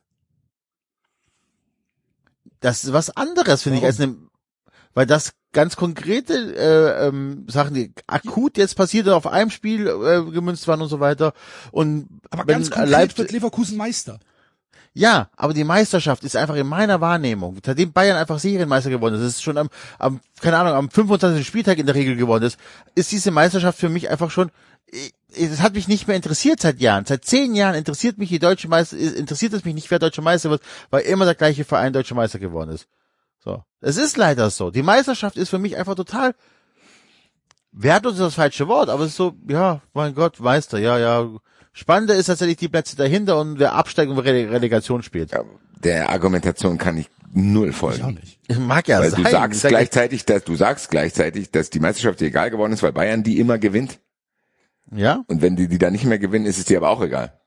das 2.59 2.83
ist 2.85 2.93
was 2.93 3.15
anderes, 3.15 3.63
finde 3.63 3.79
ich, 3.79 3.85
als 3.85 3.99
eine, 3.99 4.15
weil 4.93 5.05
das 5.05 5.33
ganz 5.53 5.75
konkrete 5.75 6.33
äh, 6.55 7.07
ähm, 7.07 7.45
Sachen, 7.49 7.73
die 7.73 7.93
akut 8.07 8.57
jetzt 8.57 8.75
passiert 8.75 9.07
und 9.07 9.13
auf 9.13 9.27
einem 9.27 9.49
Spiel 9.49 9.87
äh, 9.87 10.31
gemünzt 10.31 10.67
waren 10.67 10.81
und 10.81 10.89
so 10.89 10.99
weiter. 10.99 11.33
Und 11.71 12.07
Aber 12.29 12.47
wenn 12.47 12.55
ganz 12.55 12.71
konkret 12.71 12.89
Leipzig, 12.89 13.17
wird 13.19 13.31
Leverkusen 13.31 13.77
Meister. 13.77 14.19
Ja, 14.97 15.29
aber 15.35 15.53
die 15.53 15.63
Meisterschaft 15.63 16.23
ist 16.23 16.35
einfach 16.35 16.55
in 16.55 16.67
meiner 16.67 16.99
Wahrnehmung, 17.01 17.57
seitdem 17.63 17.93
Bayern 17.93 18.17
einfach 18.17 18.39
Serienmeister 18.39 18.89
geworden 18.89 19.15
ist, 19.15 19.21
es 19.21 19.35
ist 19.35 19.43
schon 19.43 19.57
am, 19.57 19.69
am, 19.99 20.19
keine 20.41 20.57
Ahnung, 20.57 20.73
am 20.73 20.89
25. 20.89 21.45
Spieltag 21.45 21.77
in 21.77 21.85
der 21.85 21.95
Regel 21.95 22.15
geworden 22.15 22.43
ist, 22.43 22.57
ist 22.95 23.11
diese 23.11 23.31
Meisterschaft 23.31 23.77
für 23.77 23.89
mich 23.89 24.09
einfach 24.09 24.31
schon, 24.31 24.49
es 25.35 25.61
hat 25.61 25.73
mich 25.73 25.87
nicht 25.87 26.07
mehr 26.07 26.15
interessiert 26.15 26.61
seit 26.61 26.79
Jahren. 26.79 27.05
Seit 27.05 27.25
zehn 27.25 27.53
Jahren 27.53 27.75
interessiert 27.75 28.17
mich 28.17 28.29
die 28.29 28.39
deutsche 28.39 28.69
Meister, 28.69 28.97
interessiert 28.97 29.53
es 29.53 29.65
mich 29.65 29.75
nicht, 29.75 29.91
wer 29.91 29.99
deutscher 29.99 30.21
Meister 30.21 30.49
wird, 30.49 30.63
weil 30.89 31.03
immer 31.03 31.25
der 31.25 31.35
gleiche 31.35 31.65
Verein 31.65 31.93
deutscher 31.93 32.15
Meister 32.15 32.39
geworden 32.39 32.71
ist. 32.71 32.87
So. 33.43 33.63
Es 33.81 33.97
ist 33.97 34.17
leider 34.17 34.49
so. 34.49 34.71
Die 34.71 34.81
Meisterschaft 34.81 35.37
ist 35.37 35.49
für 35.49 35.59
mich 35.59 35.77
einfach 35.77 35.95
total, 35.95 36.33
wertlos 37.71 38.13
ist 38.13 38.21
das 38.21 38.35
falsche 38.35 38.67
Wort, 38.67 38.89
aber 38.89 39.03
es 39.03 39.11
ist 39.11 39.17
so, 39.17 39.35
ja, 39.47 39.81
mein 39.93 40.15
Gott, 40.15 40.39
Meister, 40.39 40.79
ja, 40.79 40.97
ja. 40.97 41.29
Spannender 41.77 42.15
ist 42.15 42.25
tatsächlich 42.25 42.57
die 42.57 42.69
Plätze 42.69 42.95
dahinter 42.95 43.39
und 43.39 43.59
wer 43.59 43.73
Absteigung 43.73 44.17
und 44.17 44.25
Rele- 44.25 44.49
Relegation 44.49 45.03
spielt. 45.03 45.29
Ja, 45.31 45.43
der 45.83 46.09
Argumentation 46.09 46.79
kann 46.79 46.97
ich 46.97 47.07
null 47.31 47.69
Ich 47.69 47.75
auch 47.75 47.79
folgen. 47.79 48.15
nicht. 48.15 48.39
Mag 48.59 48.87
ja 48.87 48.99
Weil 48.99 49.11
sein. 49.11 49.23
du 49.23 49.29
sagst 49.29 49.61
sag- 49.61 49.69
gleichzeitig, 49.69 50.25
dass 50.25 50.43
du 50.43 50.55
sagst 50.55 50.89
gleichzeitig, 50.89 51.51
dass 51.51 51.69
die 51.69 51.79
Meisterschaft 51.79 52.19
dir 52.19 52.29
egal 52.29 52.49
geworden 52.49 52.73
ist, 52.73 52.81
weil 52.81 52.93
Bayern 52.93 53.21
die 53.21 53.37
immer 53.39 53.59
gewinnt. 53.59 53.99
Ja? 54.91 55.23
Und 55.27 55.43
wenn 55.43 55.55
die 55.55 55.67
die 55.67 55.77
dann 55.77 55.93
nicht 55.93 56.05
mehr 56.05 56.17
gewinnen, 56.17 56.47
ist 56.47 56.57
es 56.57 56.65
dir 56.65 56.77
aber 56.77 56.89
auch 56.89 57.01
egal. 57.01 57.39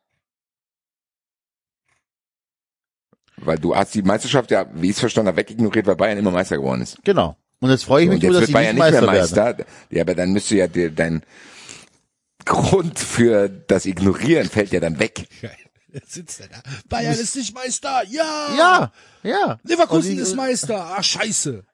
weil 3.42 3.58
du 3.58 3.74
hast 3.74 3.94
die 3.94 4.02
Meisterschaft 4.02 4.50
ja, 4.50 4.66
wie 4.74 4.86
ich 4.90 4.92
es 4.96 5.00
verstanden 5.00 5.28
habe, 5.28 5.38
wegignoriert, 5.38 5.86
weil 5.86 5.96
Bayern 5.96 6.18
immer 6.18 6.30
Meister 6.30 6.56
geworden 6.56 6.82
ist. 6.82 6.98
Genau. 7.04 7.36
Und 7.60 7.70
jetzt 7.70 7.84
freue 7.84 8.02
ich 8.02 8.08
So, 8.08 8.12
mich 8.14 8.16
und 8.18 8.22
jetzt 8.22 8.30
nur, 8.32 8.40
dass 8.40 8.48
wird 8.48 8.54
Bayern 8.54 8.74
nicht 8.76 8.84
nicht 8.84 8.92
mehr 9.00 9.02
Meister 9.10 9.36
werden. 9.36 9.56
Meister. 9.58 9.96
Ja, 9.96 10.02
aber 10.02 10.14
dann 10.14 10.32
müsste 10.32 10.56
ja 10.56 10.66
dir 10.68 10.90
dein 10.90 11.22
Grund 12.44 12.98
für 12.98 13.48
das 13.48 13.86
Ignorieren 13.86 14.48
fällt 14.48 14.72
ja 14.72 14.80
dann 14.80 14.98
weg. 14.98 15.28
Sitzt 16.06 16.40
er 16.40 16.48
da. 16.48 16.62
Bayern 16.88 17.14
ist 17.14 17.34
nicht 17.36 17.54
Meister. 17.54 18.02
Ja. 18.08 18.54
Ja, 18.56 18.92
ja. 19.22 19.58
Leverkusen 19.64 20.12
die- 20.16 20.22
ist 20.22 20.36
Meister. 20.36 20.84
Ah, 20.96 21.02
scheiße. 21.02 21.64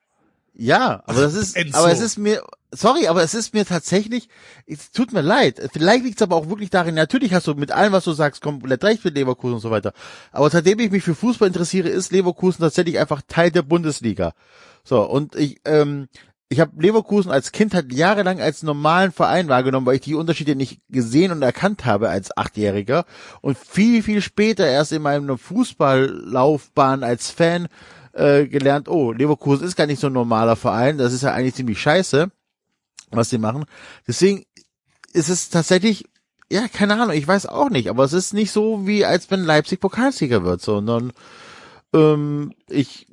Ja, 0.59 1.03
aber 1.07 1.21
das 1.21 1.35
ist, 1.35 1.55
Enzo. 1.55 1.77
aber 1.79 1.93
es 1.93 2.01
ist 2.01 2.17
mir, 2.17 2.43
sorry, 2.71 3.09
aber 3.09 3.23
es 3.23 3.35
ist 3.35 3.53
mir 3.53 3.67
tatsächlich, 3.67 4.31
es 4.67 4.91
tut 4.91 5.13
mir 5.13 5.21
leid. 5.21 5.61
Vielleicht 5.71 6.03
liegt 6.05 6.19
es 6.19 6.23
aber 6.23 6.35
auch 6.37 6.49
wirklich 6.49 6.71
darin, 6.71 6.95
natürlich 6.95 7.35
hast 7.35 7.47
du 7.47 7.53
mit 7.55 7.73
allem, 7.73 7.93
was 7.93 8.05
du 8.05 8.13
sagst, 8.15 8.41
komplett 8.41 8.83
recht 8.83 9.05
mit 9.05 9.15
Leverkusen 9.17 9.57
und 9.57 9.61
so 9.61 9.71
weiter. 9.71 9.93
Aber 10.33 10.49
seitdem 10.49 10.79
ich 10.81 10.91
mich 10.91 11.05
für 11.05 11.15
Fußball 11.15 11.49
interessiere, 11.49 11.91
ist 11.91 12.11
Leverkusen 12.11 12.63
tatsächlich 12.63 12.99
einfach 12.99 13.21
Teil 13.29 13.51
der 13.51 13.61
Bundesliga. 13.63 14.33
So, 14.83 15.03
und 15.03 15.35
ich, 15.37 15.61
ähm, 15.67 16.09
ich 16.49 16.61
habe 16.61 16.81
Leverkusen 16.81 17.33
als 17.33 17.51
Kind 17.51 17.75
halt 17.75 17.93
jahrelang 17.93 18.41
als 18.41 18.63
normalen 18.63 19.11
Verein 19.11 19.49
wahrgenommen, 19.49 19.87
weil 19.87 19.97
ich 19.97 20.03
die 20.03 20.15
Unterschiede 20.15 20.55
nicht 20.55 20.81
gesehen 20.89 21.33
und 21.33 21.43
erkannt 21.43 21.85
habe 21.85 22.09
als 22.09 22.37
Achtjähriger. 22.37 23.05
Und 23.41 23.59
viel, 23.59 24.03
viel 24.03 24.23
später 24.23 24.67
erst 24.67 24.93
in 24.93 25.03
meiner 25.03 25.39
Fußballlaufbahn 25.39 27.03
als 27.03 27.31
Fan 27.31 27.69
äh, 28.13 28.47
gelernt, 28.47 28.89
oh, 28.89 29.13
Leverkusen 29.13 29.67
ist 29.67 29.77
gar 29.77 29.87
nicht 29.87 30.01
so 30.01 30.07
ein 30.07 30.13
normaler 30.13 30.57
Verein, 30.57 30.99
das 30.99 31.13
ist 31.13 31.23
ja 31.23 31.33
eigentlich 31.33 31.55
ziemlich 31.55 31.81
scheiße, 31.81 32.31
was 33.11 33.29
die 33.29 33.39
machen. 33.39 33.65
Deswegen 34.07 34.45
ist 35.13 35.29
es 35.29 35.51
tatsächlich, 35.51 36.05
ja, 36.51 36.69
keine 36.69 36.95
Ahnung, 36.95 37.15
ich 37.15 37.27
weiß 37.27 37.47
auch 37.47 37.71
nicht, 37.71 37.91
aber 37.91 38.05
es 38.05 38.13
ist 38.13 38.33
nicht 38.33 38.53
so, 38.53 38.87
wie 38.87 39.05
als 39.05 39.31
wenn 39.31 39.45
Leipzig 39.45 39.81
Pokalsieger 39.81 40.45
wird, 40.45 40.63
sondern 40.63 41.13
ähm, 41.93 42.55
ich 42.69 43.09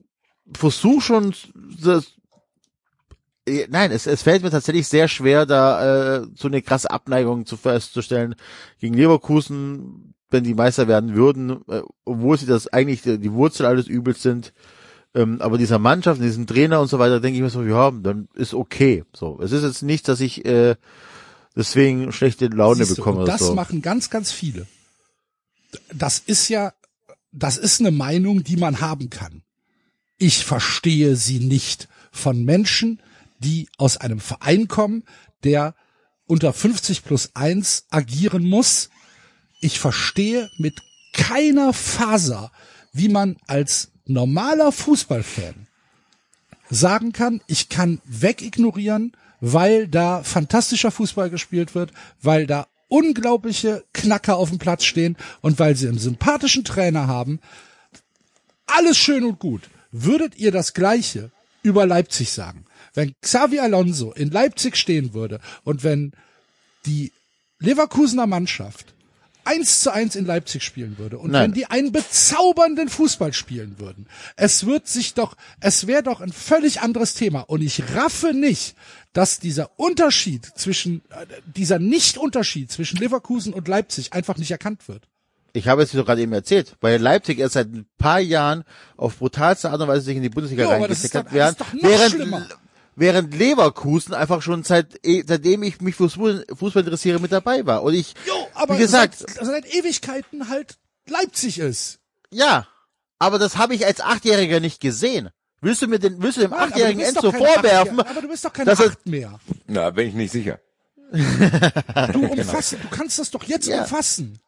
versuche 0.53 1.01
schon 1.01 1.33
das, 1.81 2.13
Nein, 3.45 3.91
es, 3.91 4.07
es 4.07 4.23
fällt 4.23 4.41
mir 4.41 4.51
tatsächlich 4.51 4.87
sehr 4.87 5.07
schwer, 5.09 5.45
da 5.45 6.17
äh, 6.21 6.27
so 6.33 6.47
eine 6.47 6.61
krasse 6.61 6.89
Abneigung 6.89 7.45
zu 7.45 7.57
festzustellen 7.57 8.35
gegen 8.79 8.93
Leverkusen, 8.93 10.13
wenn 10.29 10.45
die 10.45 10.53
Meister 10.53 10.87
werden 10.87 11.13
würden, 11.13 11.61
äh, 11.67 11.81
obwohl 12.05 12.37
sie 12.37 12.45
das 12.45 12.67
eigentlich 12.67 13.01
die, 13.01 13.19
die 13.19 13.33
Wurzel 13.33 13.65
alles 13.65 13.87
Übels 13.87 14.21
sind. 14.21 14.53
Ähm, 15.13 15.41
aber 15.41 15.57
dieser 15.57 15.77
Mannschaft, 15.77 16.21
diesem 16.21 16.47
Trainer 16.47 16.79
und 16.79 16.87
so 16.87 16.99
weiter, 16.99 17.19
denke 17.19 17.37
ich 17.37 17.43
mir 17.43 17.49
so, 17.49 17.63
ja, 17.63 17.91
dann 17.91 18.29
ist 18.33 18.53
okay. 18.53 19.03
So, 19.13 19.39
es 19.41 19.51
ist 19.51 19.63
jetzt 19.63 19.83
nicht, 19.83 20.07
dass 20.07 20.21
ich 20.21 20.45
äh, 20.45 20.75
deswegen 21.55 22.11
schlechte 22.11 22.47
Laune 22.47 22.85
Siehste, 22.85 22.95
bekomme. 22.95 23.21
oder 23.21 23.31
das 23.31 23.41
so. 23.41 23.53
machen 23.53 23.81
ganz, 23.81 24.09
ganz 24.09 24.31
viele. 24.31 24.65
Das 25.93 26.19
ist 26.19 26.49
ja, 26.49 26.73
das 27.31 27.57
ist 27.57 27.79
eine 27.79 27.91
Meinung, 27.91 28.43
die 28.43 28.57
man 28.57 28.79
haben 28.79 29.09
kann. 29.09 29.43
Ich 30.17 30.45
verstehe 30.45 31.15
sie 31.15 31.39
nicht 31.39 31.89
von 32.11 32.43
Menschen, 32.43 33.01
die 33.43 33.67
aus 33.77 33.97
einem 33.97 34.19
Verein 34.19 34.67
kommen, 34.67 35.03
der 35.43 35.75
unter 36.25 36.53
50 36.53 37.03
plus 37.03 37.31
1 37.35 37.85
agieren 37.89 38.43
muss. 38.43 38.89
Ich 39.59 39.79
verstehe 39.79 40.49
mit 40.57 40.81
keiner 41.13 41.73
Faser, 41.73 42.51
wie 42.91 43.09
man 43.09 43.37
als 43.47 43.91
normaler 44.05 44.71
Fußballfan 44.71 45.67
sagen 46.69 47.11
kann, 47.11 47.41
ich 47.47 47.69
kann 47.69 48.01
wegignorieren, 48.05 49.15
weil 49.41 49.87
da 49.87 50.23
fantastischer 50.23 50.91
Fußball 50.91 51.29
gespielt 51.29 51.75
wird, 51.75 51.91
weil 52.21 52.47
da 52.47 52.67
unglaubliche 52.87 53.83
Knacker 53.93 54.37
auf 54.37 54.49
dem 54.49 54.59
Platz 54.59 54.85
stehen 54.85 55.17
und 55.41 55.59
weil 55.59 55.75
sie 55.75 55.87
einen 55.87 55.99
sympathischen 55.99 56.63
Trainer 56.63 57.07
haben. 57.07 57.39
Alles 58.65 58.97
schön 58.97 59.23
und 59.23 59.39
gut. 59.39 59.69
Würdet 59.91 60.37
ihr 60.37 60.51
das 60.51 60.73
Gleiche 60.73 61.31
über 61.61 61.85
Leipzig 61.85 62.31
sagen? 62.31 62.65
Wenn 62.93 63.13
Xavi 63.21 63.59
Alonso 63.59 64.11
in 64.11 64.29
Leipzig 64.29 64.75
stehen 64.77 65.13
würde 65.13 65.39
und 65.63 65.83
wenn 65.83 66.13
die 66.85 67.11
Leverkusener 67.59 68.27
Mannschaft 68.27 68.93
eins 69.45 69.81
zu 69.81 69.91
eins 69.91 70.15
in 70.15 70.25
Leipzig 70.25 70.63
spielen 70.63 70.97
würde 70.97 71.17
und 71.17 71.31
Nein. 71.31 71.43
wenn 71.43 71.53
die 71.53 71.65
einen 71.65 71.91
bezaubernden 71.91 72.89
Fußball 72.89 73.33
spielen 73.33 73.75
würden, 73.77 74.07
es 74.35 74.65
wird 74.65 74.87
sich 74.87 75.13
doch, 75.13 75.35
es 75.59 75.87
wäre 75.87 76.03
doch 76.03 76.21
ein 76.21 76.31
völlig 76.31 76.81
anderes 76.81 77.13
Thema 77.13 77.41
und 77.41 77.61
ich 77.61 77.83
raffe 77.95 78.33
nicht, 78.33 78.75
dass 79.11 79.39
dieser 79.39 79.71
Unterschied 79.77 80.45
zwischen, 80.55 81.01
äh, 81.09 81.25
dieser 81.55 81.79
Nicht-Unterschied 81.79 82.71
zwischen 82.71 82.97
Leverkusen 82.97 83.53
und 83.53 83.67
Leipzig 83.67 84.13
einfach 84.13 84.37
nicht 84.37 84.51
erkannt 84.51 84.87
wird. 84.87 85.03
Ich 85.55 85.67
habe 85.67 85.83
es 85.83 85.91
dir 85.91 85.97
doch 85.97 86.05
gerade 86.07 86.21
eben 86.21 86.33
erzählt, 86.33 86.75
weil 86.81 86.99
Leipzig 86.99 87.37
erst 87.37 87.53
seit 87.53 87.67
ein 87.67 87.85
paar 87.99 88.19
Jahren 88.19 88.63
auf 88.97 89.19
brutalste 89.19 89.69
Art 89.69 89.79
und 89.81 89.87
Weise 89.87 90.01
sich 90.01 90.17
in 90.17 90.23
die 90.23 90.29
Bundesliga 90.29 90.67
reingesteckt 90.67 91.13
hat, 91.13 91.31
während. 91.31 91.57
Während 92.95 93.33
Leverkusen 93.35 94.13
einfach 94.13 94.41
schon 94.41 94.63
seit, 94.63 94.99
eh- 95.05 95.23
seitdem 95.27 95.63
ich 95.63 95.81
mich 95.81 95.95
für 95.95 96.09
Fußball, 96.09 96.45
interessiere 96.83 97.19
mit 97.19 97.31
dabei 97.31 97.65
war. 97.65 97.83
Und 97.83 97.93
ich, 97.93 98.13
Jo, 98.27 98.33
aber 98.53 98.75
wie 98.75 98.79
gesagt, 98.79 99.15
seit, 99.17 99.45
seit 99.45 99.73
Ewigkeiten 99.75 100.49
halt 100.49 100.77
Leipzig 101.07 101.59
ist. 101.59 101.99
ja, 102.29 102.67
aber 103.19 103.39
das 103.39 103.57
habe 103.57 103.73
ich 103.75 103.85
als 103.85 104.01
Achtjähriger 104.01 104.59
nicht 104.59 104.81
gesehen. 104.81 105.29
Willst 105.61 105.81
du 105.81 105.87
mir 105.87 105.97
den, 105.99 106.21
willst 106.21 106.37
du 106.37 106.41
dem 106.41 106.51
du 106.51 106.57
achtjährigen 106.57 107.01
Enzo 107.01 107.31
vorwerfen? 107.31 107.99
Acht, 108.01 108.09
aber 108.09 108.21
du 108.21 108.27
bist 108.27 108.43
doch 108.43 108.51
keine 108.51 108.69
dass 108.71 108.81
Acht 108.81 109.05
mehr. 109.05 109.39
Na, 109.65 109.89
bin 109.91 110.09
ich 110.09 110.13
nicht 110.13 110.31
sicher. 110.31 110.59
Du 111.11 112.19
umfassen, 112.31 112.79
du 112.81 112.89
kannst 112.95 113.19
das 113.19 113.31
doch 113.31 113.43
jetzt 113.43 113.67
Ja. 113.67 113.81
umfassen. 113.81 114.39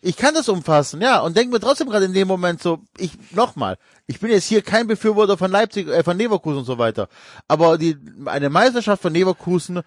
Ich 0.00 0.16
kann 0.16 0.34
das 0.34 0.48
umfassen, 0.48 1.00
ja, 1.00 1.20
und 1.20 1.36
denk 1.36 1.52
mir 1.52 1.60
trotzdem 1.60 1.88
gerade 1.88 2.06
in 2.06 2.12
dem 2.14 2.26
Moment 2.26 2.60
so, 2.62 2.80
ich, 2.98 3.12
nochmal, 3.32 3.76
ich 4.06 4.20
bin 4.20 4.30
jetzt 4.30 4.46
hier 4.46 4.62
kein 4.62 4.86
Befürworter 4.86 5.38
von 5.38 5.50
Leipzig, 5.50 5.88
äh, 5.88 6.02
von 6.02 6.18
Leverkusen 6.18 6.58
und 6.58 6.64
so 6.64 6.78
weiter, 6.78 7.08
aber 7.48 7.78
die, 7.78 7.96
eine 8.26 8.50
Meisterschaft 8.50 9.02
von 9.02 9.12
Leverkusen 9.14 9.82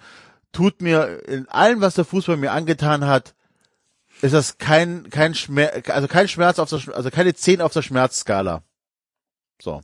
tut 0.52 0.82
mir 0.82 1.24
in 1.28 1.48
allem, 1.50 1.82
was 1.82 1.96
der 1.96 2.06
Fußball 2.06 2.38
mir 2.38 2.52
angetan 2.52 3.06
hat, 3.06 3.36
ist 4.22 4.34
das 4.34 4.58
kein, 4.58 5.10
kein 5.10 5.36
Schmerz, 5.36 5.90
also 5.90 6.08
kein 6.08 6.28
Schmerz 6.28 6.60
auf 6.60 6.70
der, 6.70 6.96
also 6.96 7.10
keine 7.12 7.34
10 7.34 7.62
auf 7.62 7.74
der 7.74 7.82
Schmerzskala. 7.82 8.64
So. 9.62 9.82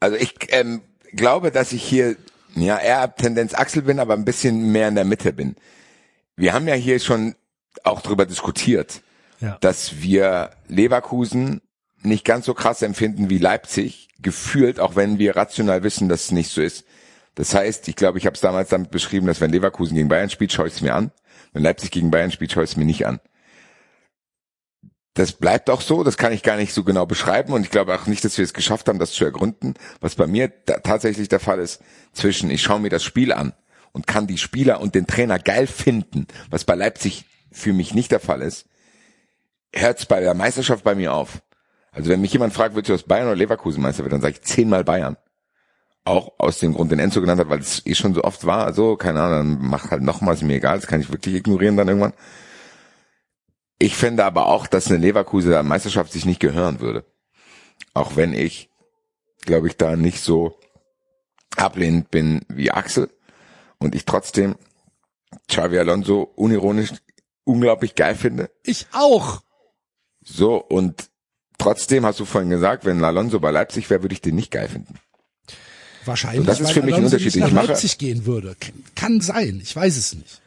Also 0.00 0.16
ich 0.16 0.34
ähm, 0.50 0.82
glaube, 1.12 1.50
dass 1.50 1.72
ich 1.72 1.82
hier 1.82 2.16
ja 2.54 2.78
eher 2.78 3.14
Tendenz 3.14 3.54
Axel 3.54 3.82
bin, 3.82 3.98
aber 4.00 4.14
ein 4.14 4.24
bisschen 4.24 4.70
mehr 4.72 4.88
in 4.88 4.94
der 4.94 5.04
Mitte 5.04 5.32
bin. 5.32 5.56
Wir 6.36 6.52
haben 6.52 6.68
ja 6.68 6.74
hier 6.74 7.00
schon 7.00 7.34
auch 7.84 8.02
drüber 8.02 8.26
diskutiert, 8.26 9.02
Ja. 9.40 9.56
dass 9.60 10.00
wir 10.00 10.50
Leverkusen 10.68 11.62
nicht 12.02 12.24
ganz 12.24 12.46
so 12.46 12.54
krass 12.54 12.82
empfinden 12.82 13.30
wie 13.30 13.38
Leipzig, 13.38 14.08
gefühlt, 14.20 14.80
auch 14.80 14.96
wenn 14.96 15.18
wir 15.18 15.36
rational 15.36 15.82
wissen, 15.82 16.08
dass 16.08 16.26
es 16.26 16.30
nicht 16.32 16.50
so 16.50 16.60
ist. 16.60 16.84
Das 17.34 17.54
heißt, 17.54 17.86
ich 17.88 17.96
glaube, 17.96 18.18
ich 18.18 18.26
habe 18.26 18.34
es 18.34 18.40
damals 18.40 18.70
damit 18.70 18.90
beschrieben, 18.90 19.26
dass 19.26 19.40
wenn 19.40 19.52
Leverkusen 19.52 19.94
gegen 19.94 20.08
Bayern 20.08 20.30
spielt, 20.30 20.52
schaue 20.52 20.66
ich 20.66 20.74
es 20.74 20.80
mir 20.80 20.94
an. 20.94 21.12
Wenn 21.52 21.62
Leipzig 21.62 21.90
gegen 21.90 22.10
Bayern 22.10 22.32
spielt, 22.32 22.52
schaue 22.52 22.64
ich 22.64 22.70
es 22.70 22.76
mir 22.76 22.84
nicht 22.84 23.06
an. 23.06 23.20
Das 25.14 25.32
bleibt 25.32 25.68
auch 25.70 25.80
so, 25.80 26.04
das 26.04 26.16
kann 26.16 26.32
ich 26.32 26.42
gar 26.42 26.56
nicht 26.56 26.72
so 26.72 26.84
genau 26.84 27.04
beschreiben 27.06 27.52
und 27.52 27.62
ich 27.62 27.70
glaube 27.70 27.94
auch 27.94 28.06
nicht, 28.06 28.24
dass 28.24 28.38
wir 28.38 28.44
es 28.44 28.54
geschafft 28.54 28.88
haben, 28.88 29.00
das 29.00 29.12
zu 29.12 29.24
ergründen. 29.24 29.74
Was 30.00 30.14
bei 30.14 30.28
mir 30.28 30.52
tatsächlich 30.64 31.28
der 31.28 31.40
Fall 31.40 31.58
ist, 31.58 31.82
zwischen 32.12 32.50
ich 32.50 32.62
schaue 32.62 32.80
mir 32.80 32.90
das 32.90 33.02
Spiel 33.02 33.32
an 33.32 33.52
und 33.92 34.06
kann 34.06 34.28
die 34.28 34.38
Spieler 34.38 34.80
und 34.80 34.94
den 34.94 35.08
Trainer 35.08 35.40
geil 35.40 35.66
finden, 35.66 36.28
was 36.50 36.64
bei 36.64 36.76
Leipzig 36.76 37.24
für 37.50 37.72
mich 37.72 37.94
nicht 37.94 38.12
der 38.12 38.20
Fall 38.20 38.42
ist, 38.42 38.66
hört's 39.74 40.06
bei 40.06 40.20
der 40.20 40.34
Meisterschaft 40.34 40.84
bei 40.84 40.94
mir 40.94 41.12
auf. 41.12 41.40
Also 41.92 42.10
wenn 42.10 42.20
mich 42.20 42.32
jemand 42.32 42.52
fragt, 42.52 42.74
willst 42.74 42.90
du 42.90 42.94
aus 42.94 43.02
Bayern 43.02 43.26
oder 43.26 43.36
Leverkusen 43.36 43.82
Meister 43.82 44.04
werden, 44.04 44.12
dann 44.12 44.20
sage 44.20 44.34
ich 44.34 44.42
zehnmal 44.42 44.84
Bayern. 44.84 45.16
Auch 46.04 46.32
aus 46.38 46.58
dem 46.58 46.74
Grund, 46.74 46.90
den 46.90 46.98
Enzo 46.98 47.20
genannt 47.20 47.40
hat, 47.40 47.50
weil 47.50 47.58
es 47.58 47.84
eh 47.84 47.94
schon 47.94 48.14
so 48.14 48.24
oft 48.24 48.46
war. 48.46 48.64
Also, 48.64 48.96
keine 48.96 49.20
Ahnung, 49.20 49.58
dann 49.58 49.68
mach 49.68 49.90
halt 49.90 50.02
nochmal, 50.02 50.34
ist 50.34 50.42
mir 50.42 50.56
egal, 50.56 50.78
das 50.78 50.86
kann 50.86 51.00
ich 51.00 51.10
wirklich 51.10 51.34
ignorieren 51.34 51.76
dann 51.76 51.88
irgendwann. 51.88 52.14
Ich 53.78 53.96
finde 53.96 54.24
aber 54.24 54.46
auch, 54.46 54.66
dass 54.66 54.88
eine 54.88 54.98
Leverkusener 54.98 55.62
Meisterschaft 55.62 56.12
sich 56.12 56.24
nicht 56.24 56.40
gehören 56.40 56.80
würde. 56.80 57.04
Auch 57.94 58.16
wenn 58.16 58.32
ich, 58.32 58.70
glaube 59.42 59.68
ich, 59.68 59.76
da 59.76 59.96
nicht 59.96 60.20
so 60.20 60.58
ablehnend 61.56 62.10
bin 62.10 62.42
wie 62.48 62.70
Axel 62.70 63.10
und 63.78 63.94
ich 63.94 64.04
trotzdem 64.04 64.56
Xavi 65.48 65.78
Alonso 65.78 66.22
unironisch 66.22 66.92
unglaublich 67.44 67.94
geil 67.94 68.14
finde. 68.14 68.50
Ich 68.62 68.86
auch. 68.92 69.40
So, 70.22 70.56
und 70.56 71.08
trotzdem 71.58 72.06
hast 72.06 72.20
du 72.20 72.24
vorhin 72.24 72.50
gesagt, 72.50 72.84
wenn 72.84 73.02
Alonso 73.04 73.40
bei 73.40 73.50
Leipzig 73.50 73.90
wäre, 73.90 74.02
würde 74.02 74.14
ich 74.14 74.20
den 74.22 74.34
nicht 74.36 74.50
geil 74.50 74.68
finden. 74.68 74.94
Wahrscheinlich, 76.04 76.40
Und 76.40 76.46
das 76.48 76.60
ist 76.60 76.70
für 76.70 76.82
mich 76.82 76.94
ein 76.94 77.04
Unterschied. 77.04 77.26
nicht 77.34 77.40
nach 77.40 77.48
Ich 77.48 77.54
mache- 77.54 77.66
Leipzig 77.66 77.98
gehen 77.98 78.24
würde. 78.24 78.56
Kann- 78.58 78.84
Kann 78.94 79.20
sein, 79.20 79.60
ich 79.62 79.74
weiß 79.76 79.96
es 79.96 80.14
nicht. 80.14 80.40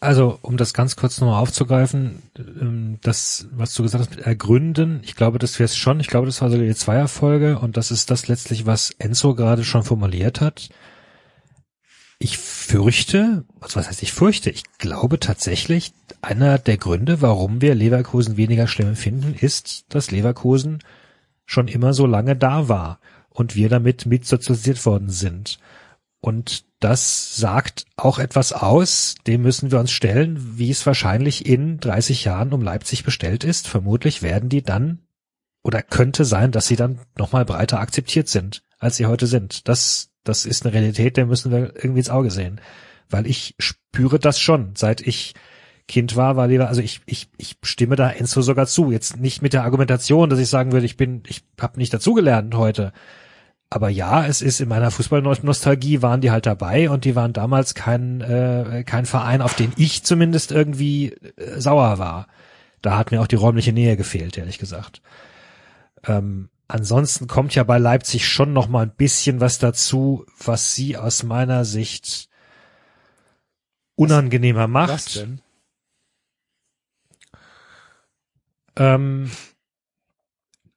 Also, 0.00 0.38
um 0.42 0.56
das 0.56 0.74
ganz 0.74 0.96
kurz 0.96 1.20
nochmal 1.20 1.40
aufzugreifen, 1.40 2.22
ähm, 2.36 2.98
das, 3.02 3.46
was 3.52 3.72
du 3.74 3.84
gesagt 3.84 4.02
hast 4.02 4.16
mit 4.16 4.26
ergründen, 4.26 5.00
ich 5.04 5.14
glaube, 5.14 5.38
das 5.38 5.58
wäre 5.60 5.66
es 5.66 5.76
schon, 5.76 6.00
ich 6.00 6.08
glaube, 6.08 6.26
das 6.26 6.40
war 6.42 6.50
sogar 6.50 6.66
die 6.66 6.74
Zweierfolge 6.74 7.58
und 7.60 7.76
das 7.76 7.92
ist 7.92 8.10
das 8.10 8.26
letztlich, 8.26 8.66
was 8.66 8.90
Enzo 8.98 9.34
gerade 9.36 9.62
schon 9.62 9.84
formuliert 9.84 10.40
hat. 10.40 10.70
Ich 12.24 12.38
fürchte, 12.38 13.44
also 13.60 13.80
was 13.80 13.88
heißt 13.88 14.00
ich 14.04 14.12
fürchte, 14.12 14.48
ich 14.48 14.62
glaube 14.78 15.18
tatsächlich, 15.18 15.92
einer 16.20 16.56
der 16.56 16.76
Gründe, 16.76 17.20
warum 17.20 17.60
wir 17.60 17.74
Leverkusen 17.74 18.36
weniger 18.36 18.68
schlimm 18.68 18.94
finden, 18.94 19.34
ist, 19.34 19.86
dass 19.88 20.12
Leverkusen 20.12 20.84
schon 21.46 21.66
immer 21.66 21.92
so 21.94 22.06
lange 22.06 22.36
da 22.36 22.68
war 22.68 23.00
und 23.28 23.56
wir 23.56 23.68
damit 23.68 24.06
mitsozialisiert 24.06 24.86
worden 24.86 25.10
sind. 25.10 25.58
Und 26.20 26.64
das 26.78 27.36
sagt 27.36 27.86
auch 27.96 28.20
etwas 28.20 28.52
aus, 28.52 29.16
dem 29.26 29.42
müssen 29.42 29.72
wir 29.72 29.80
uns 29.80 29.90
stellen, 29.90 30.56
wie 30.56 30.70
es 30.70 30.86
wahrscheinlich 30.86 31.44
in 31.44 31.80
30 31.80 32.22
Jahren 32.22 32.52
um 32.52 32.62
Leipzig 32.62 33.02
bestellt 33.02 33.42
ist. 33.42 33.66
Vermutlich 33.66 34.22
werden 34.22 34.48
die 34.48 34.62
dann 34.62 35.00
oder 35.64 35.82
könnte 35.82 36.24
sein, 36.24 36.52
dass 36.52 36.68
sie 36.68 36.76
dann 36.76 37.00
nochmal 37.18 37.44
breiter 37.44 37.80
akzeptiert 37.80 38.28
sind, 38.28 38.62
als 38.78 38.94
sie 38.94 39.06
heute 39.06 39.26
sind. 39.26 39.66
Das, 39.66 40.11
das 40.24 40.46
ist 40.46 40.64
eine 40.64 40.74
Realität, 40.74 41.16
der 41.16 41.26
müssen 41.26 41.50
wir 41.50 41.74
irgendwie 41.76 42.00
ins 42.00 42.10
Auge 42.10 42.30
sehen. 42.30 42.60
Weil 43.10 43.26
ich 43.26 43.54
spüre 43.58 44.18
das 44.18 44.40
schon, 44.40 44.74
seit 44.74 45.00
ich 45.00 45.34
Kind 45.88 46.16
war, 46.16 46.36
war 46.36 46.46
lieber, 46.46 46.68
also 46.68 46.80
ich, 46.80 47.00
ich, 47.06 47.28
ich 47.36 47.56
stimme 47.62 47.96
da 47.96 48.10
Enzo 48.10 48.40
sogar 48.40 48.66
zu. 48.66 48.92
Jetzt 48.92 49.18
nicht 49.18 49.42
mit 49.42 49.52
der 49.52 49.64
Argumentation, 49.64 50.30
dass 50.30 50.38
ich 50.38 50.48
sagen 50.48 50.72
würde, 50.72 50.86
ich 50.86 50.96
bin, 50.96 51.22
ich 51.26 51.42
habe 51.60 51.78
nicht 51.78 51.92
dazugelernt 51.92 52.54
heute. 52.54 52.92
Aber 53.68 53.88
ja, 53.88 54.26
es 54.26 54.42
ist 54.42 54.60
in 54.60 54.68
meiner 54.68 54.90
Fußballnostalgie 54.90 56.02
waren 56.02 56.20
die 56.20 56.30
halt 56.30 56.46
dabei 56.46 56.90
und 56.90 57.04
die 57.04 57.16
waren 57.16 57.32
damals 57.32 57.74
kein, 57.74 58.20
äh, 58.20 58.84
kein 58.86 59.06
Verein, 59.06 59.40
auf 59.40 59.54
den 59.54 59.72
ich 59.76 60.04
zumindest 60.04 60.52
irgendwie 60.52 61.12
äh, 61.36 61.58
sauer 61.58 61.98
war. 61.98 62.26
Da 62.82 62.98
hat 62.98 63.10
mir 63.10 63.20
auch 63.20 63.26
die 63.26 63.36
räumliche 63.36 63.72
Nähe 63.72 63.96
gefehlt, 63.96 64.36
ehrlich 64.36 64.58
gesagt. 64.58 65.00
Ähm, 66.06 66.48
ansonsten 66.72 67.26
kommt 67.26 67.54
ja 67.54 67.64
bei 67.64 67.78
Leipzig 67.78 68.26
schon 68.26 68.52
noch 68.52 68.68
mal 68.68 68.84
ein 68.84 68.94
bisschen 68.94 69.40
was 69.40 69.58
dazu, 69.58 70.26
was 70.38 70.74
sie 70.74 70.96
aus 70.96 71.22
meiner 71.22 71.64
Sicht 71.64 72.28
unangenehmer 73.94 74.66
macht. 74.66 74.90
Was 74.90 75.12
denn? 75.12 75.40
ähm, 78.76 79.30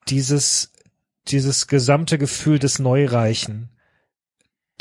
dieses, 0.07 0.71
dieses 1.27 1.67
gesamte 1.67 2.17
Gefühl 2.17 2.59
des 2.59 2.79
Neureichen, 2.79 3.69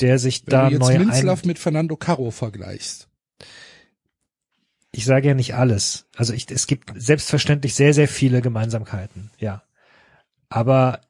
der 0.01 0.19
sich 0.19 0.47
Wenn 0.47 0.51
da 0.51 0.67
du 0.67 0.73
jetzt 0.73 0.81
neu 0.81 0.99
Minzlaff 0.99 1.45
mit 1.45 1.59
Fernando 1.59 1.97
Caro 1.97 2.31
vergleichst. 2.31 3.09
ich 4.91 5.05
sage 5.05 5.29
ja 5.29 5.35
nicht 5.35 5.55
alles. 5.55 6.07
Also 6.17 6.33
ich, 6.33 6.51
es 6.51 6.67
gibt 6.67 6.91
selbstverständlich 6.97 7.75
sehr, 7.75 7.95
sehr 7.95 8.09
viele 8.09 8.43
Gemeinsamkeiten, 8.43 9.31
ja. 9.39 9.63
Aber 10.49 11.01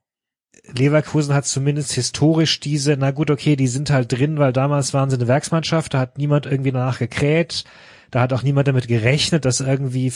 Leverkusen 0.72 1.34
hat 1.34 1.46
zumindest 1.46 1.92
historisch 1.92 2.60
diese, 2.60 2.96
na 2.96 3.10
gut, 3.10 3.30
okay, 3.30 3.56
die 3.56 3.66
sind 3.66 3.90
halt 3.90 4.12
drin, 4.12 4.38
weil 4.38 4.52
damals 4.52 4.94
waren 4.94 5.10
sie 5.10 5.16
eine 5.16 5.28
Werksmannschaft, 5.28 5.94
da 5.94 5.98
hat 5.98 6.18
niemand 6.18 6.46
irgendwie 6.46 6.72
danach 6.72 6.98
gekräht, 6.98 7.64
da 8.10 8.20
hat 8.20 8.32
auch 8.32 8.42
niemand 8.42 8.68
damit 8.68 8.88
gerechnet, 8.88 9.44
dass 9.44 9.60
irgendwie 9.60 10.12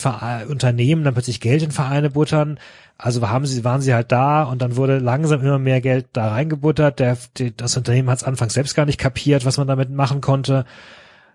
Unternehmen 0.47 1.03
dann 1.03 1.13
plötzlich 1.13 1.41
Geld 1.41 1.61
in 1.63 1.71
Vereine 1.71 2.09
buttern. 2.09 2.57
Also 2.97 3.27
haben 3.29 3.45
sie, 3.45 3.63
waren 3.65 3.81
sie 3.81 3.93
halt 3.93 4.11
da 4.11 4.43
und 4.43 4.61
dann 4.61 4.77
wurde 4.77 4.99
langsam 4.99 5.41
immer 5.41 5.59
mehr 5.59 5.81
Geld 5.81 6.07
da 6.13 6.29
reingebuttert. 6.29 6.99
Der, 6.99 7.17
das 7.57 7.75
Unternehmen 7.75 8.09
hat 8.09 8.19
es 8.19 8.23
anfangs 8.23 8.53
selbst 8.53 8.75
gar 8.75 8.85
nicht 8.85 8.99
kapiert, 8.99 9.45
was 9.45 9.57
man 9.57 9.67
damit 9.67 9.89
machen 9.89 10.21
konnte. 10.21 10.65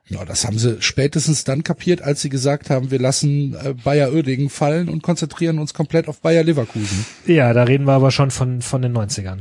Ja, 0.08 0.24
das 0.26 0.44
haben 0.44 0.58
sie 0.58 0.82
spätestens 0.82 1.44
dann 1.44 1.62
kapiert, 1.64 2.02
als 2.02 2.20
sie 2.20 2.28
gesagt 2.28 2.68
haben, 2.68 2.90
wir 2.90 2.98
lassen 2.98 3.54
äh, 3.54 3.72
Bayer 3.72 4.12
Oerdingen 4.12 4.50
fallen 4.50 4.88
und 4.90 5.02
konzentrieren 5.02 5.58
uns 5.58 5.72
komplett 5.72 6.08
auf 6.08 6.20
Bayer 6.20 6.44
Leverkusen. 6.44 7.06
Ja, 7.26 7.52
da 7.54 7.62
reden 7.62 7.86
wir 7.86 7.92
aber 7.94 8.10
schon 8.10 8.30
von, 8.30 8.60
von 8.60 8.82
den 8.82 8.92
90ern. 8.96 9.40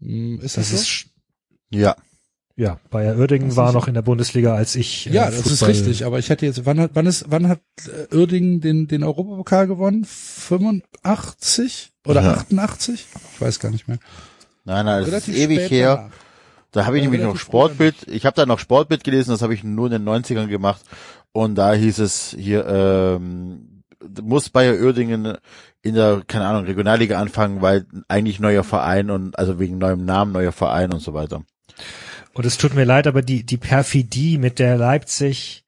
Hm, 0.00 0.36
Ist 0.40 0.56
Das 0.56 0.70
das, 0.70 0.70
so? 0.70 0.76
ist, 0.76 1.04
Ja. 1.68 1.96
ja, 2.56 2.80
Bayer 2.88 3.18
Oerdingen 3.18 3.56
war 3.56 3.68
ist- 3.68 3.74
noch 3.74 3.88
in 3.88 3.94
der 3.94 4.00
Bundesliga, 4.00 4.54
als 4.54 4.74
ich. 4.74 5.08
äh, 5.10 5.12
ja, 5.12 5.26
das 5.30 5.44
ist 5.46 5.62
Fußball- 5.62 5.66
richtig, 5.68 6.06
aber 6.06 6.18
ich 6.18 6.30
hätte 6.30 6.46
jetzt, 6.46 6.64
wann 6.64 6.80
hat, 6.80 6.92
wann 6.94 7.04
ist, 7.06 7.26
wann 7.28 7.48
hat 7.48 7.60
äh, 8.10 8.16
Oerdingen 8.16 8.62
den, 8.62 8.88
den 8.88 9.04
Europapokal 9.04 9.66
gewonnen? 9.66 10.06
85 10.06 11.92
oder 12.06 12.22
Ja. 12.22 12.32
88? 12.32 13.06
Ich 13.34 13.40
weiß 13.40 13.60
gar 13.60 13.70
nicht 13.70 13.88
mehr. 13.88 13.98
Nein, 14.64 14.86
nein, 14.86 15.10
das 15.10 15.28
ist 15.28 15.36
ewig 15.36 15.58
spät 15.66 15.70
her. 15.70 15.96
danach. 15.96 16.12
Da 16.72 16.86
habe 16.86 16.98
ich 16.98 17.04
Ja, 17.04 17.10
nämlich 17.10 17.26
noch 17.26 17.36
Sportbild. 17.36 18.06
Ich 18.06 18.26
habe 18.26 18.36
da 18.36 18.46
noch 18.46 18.58
Sportbild 18.58 19.04
gelesen, 19.04 19.30
das 19.30 19.42
habe 19.42 19.54
ich 19.54 19.64
nur 19.64 19.86
in 19.86 19.92
den 19.92 20.08
90ern 20.08 20.46
gemacht. 20.46 20.82
Und 21.32 21.56
da 21.56 21.72
hieß 21.72 21.98
es 21.98 22.34
hier, 22.38 22.66
ähm, 22.66 23.82
muss 24.22 24.50
Bayer 24.50 24.82
Oerdingen 24.82 25.36
in 25.82 25.94
der, 25.94 26.22
keine 26.26 26.46
Ahnung, 26.46 26.64
Regionalliga 26.64 27.18
anfangen, 27.18 27.62
weil 27.62 27.86
eigentlich 28.08 28.40
neuer 28.40 28.64
Verein 28.64 29.10
und 29.10 29.38
also 29.38 29.58
wegen 29.58 29.78
neuem 29.78 30.04
Namen, 30.04 30.32
neuer 30.32 30.52
Verein 30.52 30.92
und 30.92 31.00
so 31.00 31.14
weiter. 31.14 31.42
Und 32.32 32.46
es 32.46 32.58
tut 32.58 32.74
mir 32.74 32.84
leid, 32.84 33.06
aber 33.06 33.22
die, 33.22 33.44
die 33.44 33.56
Perfidie, 33.56 34.38
mit 34.38 34.58
der 34.58 34.76
Leipzig 34.76 35.64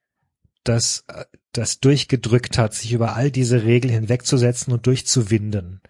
das, 0.63 1.03
äh, 1.07 1.25
das 1.51 1.79
durchgedrückt 1.79 2.57
hat, 2.57 2.73
sich 2.73 2.93
über 2.93 3.15
all 3.15 3.31
diese 3.31 3.63
Regeln 3.63 3.93
hinwegzusetzen 3.93 4.73
und 4.73 4.87
durchzuwinden. 4.87 5.81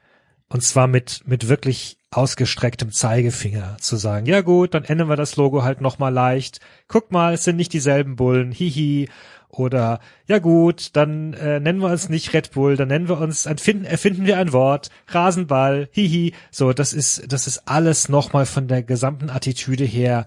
Und 0.49 0.63
zwar 0.63 0.87
mit, 0.87 1.21
mit 1.25 1.47
wirklich 1.47 1.97
ausgestrecktem 2.13 2.91
Zeigefinger 2.91 3.77
zu 3.79 3.95
sagen, 3.95 4.25
ja 4.25 4.41
gut, 4.41 4.73
dann 4.73 4.83
ändern 4.83 5.09
wir 5.09 5.15
das 5.15 5.35
Logo 5.35 5.63
halt 5.63 5.81
nochmal 5.81 6.13
leicht. 6.13 6.59
Guck 6.87 7.11
mal, 7.11 7.33
es 7.33 7.43
sind 7.43 7.55
nicht 7.55 7.73
dieselben 7.73 8.15
Bullen, 8.15 8.51
hihi. 8.51 9.09
Oder, 9.49 9.99
ja 10.27 10.39
gut, 10.39 10.95
dann 10.95 11.33
äh, 11.33 11.59
nennen 11.59 11.79
wir 11.79 11.89
uns 11.89 12.09
nicht 12.09 12.33
Red 12.33 12.51
Bull, 12.51 12.75
dann 12.75 12.87
nennen 12.87 13.07
wir 13.07 13.19
uns, 13.19 13.45
erfinden, 13.45 13.85
erfinden 13.85 14.25
wir 14.25 14.39
ein 14.39 14.51
Wort, 14.51 14.89
Rasenball, 15.07 15.89
hihi. 15.91 16.33
So, 16.49 16.73
das 16.73 16.91
ist, 16.91 17.31
das 17.31 17.45
ist 17.45 17.67
alles 17.67 18.09
nochmal 18.09 18.47
von 18.47 18.67
der 18.67 18.81
gesamten 18.81 19.29
Attitüde 19.29 19.83
her 19.83 20.25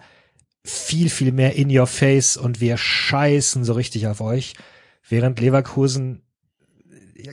viel, 0.63 1.11
viel 1.11 1.33
mehr 1.33 1.57
in 1.57 1.77
your 1.77 1.87
face 1.87 2.37
und 2.37 2.61
wir 2.61 2.77
scheißen 2.77 3.65
so 3.65 3.73
richtig 3.73 4.07
auf 4.07 4.21
euch. 4.21 4.55
Während 5.09 5.41
Leverkusen, 5.41 6.23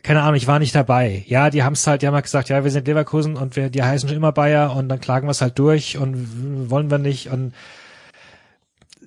keine 0.01 0.21
Ahnung, 0.21 0.35
ich 0.35 0.47
war 0.47 0.59
nicht 0.59 0.75
dabei. 0.75 1.23
Ja, 1.27 1.49
die 1.49 1.63
haben 1.63 1.73
es 1.73 1.85
halt, 1.85 2.01
die 2.01 2.07
haben 2.07 2.13
halt 2.13 2.25
gesagt, 2.25 2.49
ja, 2.49 2.63
wir 2.63 2.71
sind 2.71 2.87
Leverkusen 2.87 3.35
und 3.35 3.55
wir, 3.55 3.69
die 3.69 3.83
heißen 3.83 4.07
schon 4.07 4.17
immer 4.17 4.31
Bayer 4.31 4.75
und 4.75 4.89
dann 4.89 4.99
klagen 4.99 5.27
wir 5.27 5.31
es 5.31 5.41
halt 5.41 5.59
durch 5.59 5.97
und 5.97 6.69
wollen 6.69 6.89
wir 6.89 6.97
nicht 6.97 7.29
und 7.29 7.53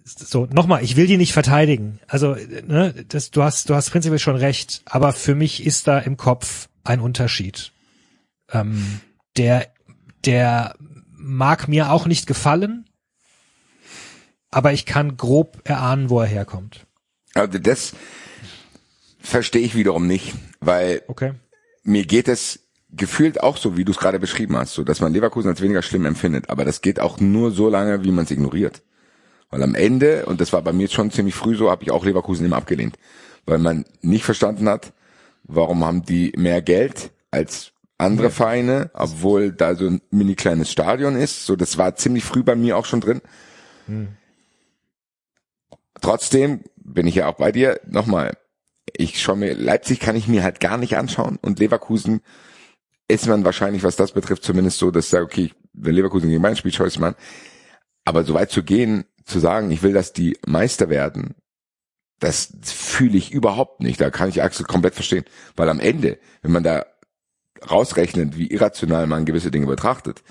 so, 0.04 0.46
nochmal, 0.46 0.84
ich 0.84 0.96
will 0.96 1.08
die 1.08 1.16
nicht 1.16 1.32
verteidigen. 1.32 1.98
Also, 2.06 2.36
ne, 2.66 2.94
das, 3.08 3.32
du 3.32 3.42
hast, 3.42 3.68
du 3.68 3.74
hast 3.74 3.90
prinzipiell 3.90 4.20
schon 4.20 4.36
recht, 4.36 4.82
aber 4.84 5.12
für 5.12 5.34
mich 5.34 5.66
ist 5.66 5.88
da 5.88 5.98
im 5.98 6.16
Kopf 6.16 6.68
ein 6.84 7.00
Unterschied. 7.00 7.72
Ähm, 8.52 9.00
der, 9.36 9.66
der 10.24 10.76
mag 11.10 11.66
mir 11.66 11.90
auch 11.90 12.06
nicht 12.06 12.28
gefallen, 12.28 12.88
aber 14.50 14.72
ich 14.72 14.86
kann 14.86 15.16
grob 15.16 15.60
erahnen, 15.64 16.08
wo 16.08 16.20
er 16.20 16.26
herkommt. 16.26 16.86
Also 17.34 17.58
das 17.58 17.94
verstehe 19.18 19.62
ich 19.62 19.74
wiederum 19.74 20.06
nicht, 20.06 20.34
weil 20.66 21.02
Okay. 21.06 21.32
mir 21.82 22.04
geht 22.04 22.28
es 22.28 22.60
gefühlt 22.90 23.42
auch 23.42 23.56
so, 23.56 23.76
wie 23.76 23.84
du 23.84 23.92
es 23.92 23.98
gerade 23.98 24.18
beschrieben 24.18 24.56
hast, 24.56 24.74
so 24.74 24.84
dass 24.84 25.00
man 25.00 25.12
Leverkusen 25.12 25.48
als 25.50 25.60
weniger 25.60 25.82
schlimm 25.82 26.06
empfindet. 26.06 26.50
Aber 26.50 26.64
das 26.64 26.80
geht 26.80 27.00
auch 27.00 27.20
nur 27.20 27.50
so 27.50 27.68
lange, 27.68 28.04
wie 28.04 28.12
man 28.12 28.24
es 28.24 28.30
ignoriert. 28.30 28.82
Weil 29.50 29.62
am 29.62 29.74
Ende, 29.74 30.26
und 30.26 30.40
das 30.40 30.52
war 30.52 30.62
bei 30.62 30.72
mir 30.72 30.88
schon 30.88 31.10
ziemlich 31.10 31.34
früh 31.34 31.56
so, 31.56 31.70
habe 31.70 31.82
ich 31.84 31.90
auch 31.90 32.04
Leverkusen 32.04 32.46
immer 32.46 32.56
abgelehnt. 32.56 32.96
Weil 33.44 33.58
man 33.58 33.84
nicht 34.02 34.24
verstanden 34.24 34.68
hat, 34.68 34.92
warum 35.44 35.84
haben 35.84 36.04
die 36.04 36.32
mehr 36.36 36.62
Geld 36.62 37.10
als 37.30 37.72
andere 37.98 38.30
Vereine, 38.30 38.90
obwohl 38.92 39.52
da 39.52 39.74
so 39.74 39.86
ein 39.86 40.02
mini 40.10 40.34
kleines 40.34 40.70
Stadion 40.70 41.16
ist. 41.16 41.46
So, 41.46 41.56
das 41.56 41.78
war 41.78 41.96
ziemlich 41.96 42.24
früh 42.24 42.42
bei 42.42 42.56
mir 42.56 42.76
auch 42.76 42.84
schon 42.86 43.00
drin. 43.00 43.22
Trotzdem 46.00 46.60
bin 46.76 47.06
ich 47.06 47.14
ja 47.14 47.28
auch 47.28 47.36
bei 47.36 47.52
dir. 47.52 47.80
Nochmal, 47.86 48.36
ich 48.92 49.20
schaue 49.20 49.36
mir, 49.36 49.54
Leipzig 49.54 50.00
kann 50.00 50.16
ich 50.16 50.28
mir 50.28 50.42
halt 50.42 50.60
gar 50.60 50.76
nicht 50.76 50.96
anschauen 50.96 51.38
und 51.42 51.58
Leverkusen 51.58 52.20
ist 53.08 53.26
man 53.26 53.44
wahrscheinlich, 53.44 53.82
was 53.82 53.96
das 53.96 54.12
betrifft, 54.12 54.42
zumindest 54.42 54.78
so, 54.78 54.90
dass 54.90 55.06
ich 55.06 55.10
sage, 55.10 55.24
okay, 55.24 55.52
wenn 55.72 55.94
Leverkusen 55.94 56.28
gegen 56.28 56.42
Bayern 56.42 56.56
spielt, 56.56 56.74
schaue 56.74 56.88
ich 56.88 56.94
es 56.94 56.98
mal 56.98 57.08
an. 57.08 57.16
Aber 58.04 58.24
so 58.24 58.34
weit 58.34 58.50
zu 58.50 58.62
gehen, 58.62 59.04
zu 59.24 59.38
sagen, 59.38 59.70
ich 59.70 59.82
will, 59.82 59.92
dass 59.92 60.12
die 60.12 60.38
Meister 60.46 60.88
werden, 60.88 61.34
das 62.18 62.52
fühle 62.62 63.18
ich 63.18 63.32
überhaupt 63.32 63.80
nicht. 63.80 64.00
Da 64.00 64.10
kann 64.10 64.28
ich 64.28 64.42
Axel 64.42 64.64
komplett 64.64 64.94
verstehen. 64.94 65.24
Weil 65.54 65.68
am 65.68 65.80
Ende, 65.80 66.18
wenn 66.42 66.52
man 66.52 66.62
da 66.62 66.86
rausrechnet, 67.70 68.38
wie 68.38 68.50
irrational 68.50 69.06
man 69.06 69.24
gewisse 69.24 69.50
Dinge 69.50 69.66
betrachtet, 69.66 70.22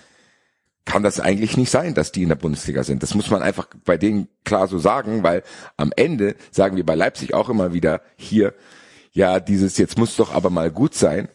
kann 0.86 1.02
das 1.02 1.20
eigentlich 1.20 1.58
nicht 1.58 1.72
sein, 1.72 1.96
dass 1.96 2.12
die 2.12 2.24
in 2.24 2.30
der 2.30 2.36
Bundesliga 2.36 2.84
sind. 2.84 3.02
Das 3.02 3.16
muss 3.16 3.32
man 3.32 3.42
einfach 3.42 3.68
bei 3.84 3.98
denen 3.98 4.28
klar 4.44 4.68
so 4.68 4.78
sagen, 4.78 5.24
weil 5.24 5.44
am 5.78 5.92
Ende 5.96 6.36
sagen 6.52 6.78
wir 6.78 6.86
bei 6.86 6.96
Leipzig 6.96 7.34
auch 7.34 7.50
immer 7.50 7.74
wieder 7.74 8.02
hier, 8.16 8.54
ja, 9.12 9.40
dieses 9.40 9.78
jetzt 9.78 9.98
muss 9.98 10.16
doch 10.16 10.34
aber 10.34 10.50
mal 10.50 10.70
gut 10.70 10.94
sein. 10.94 11.28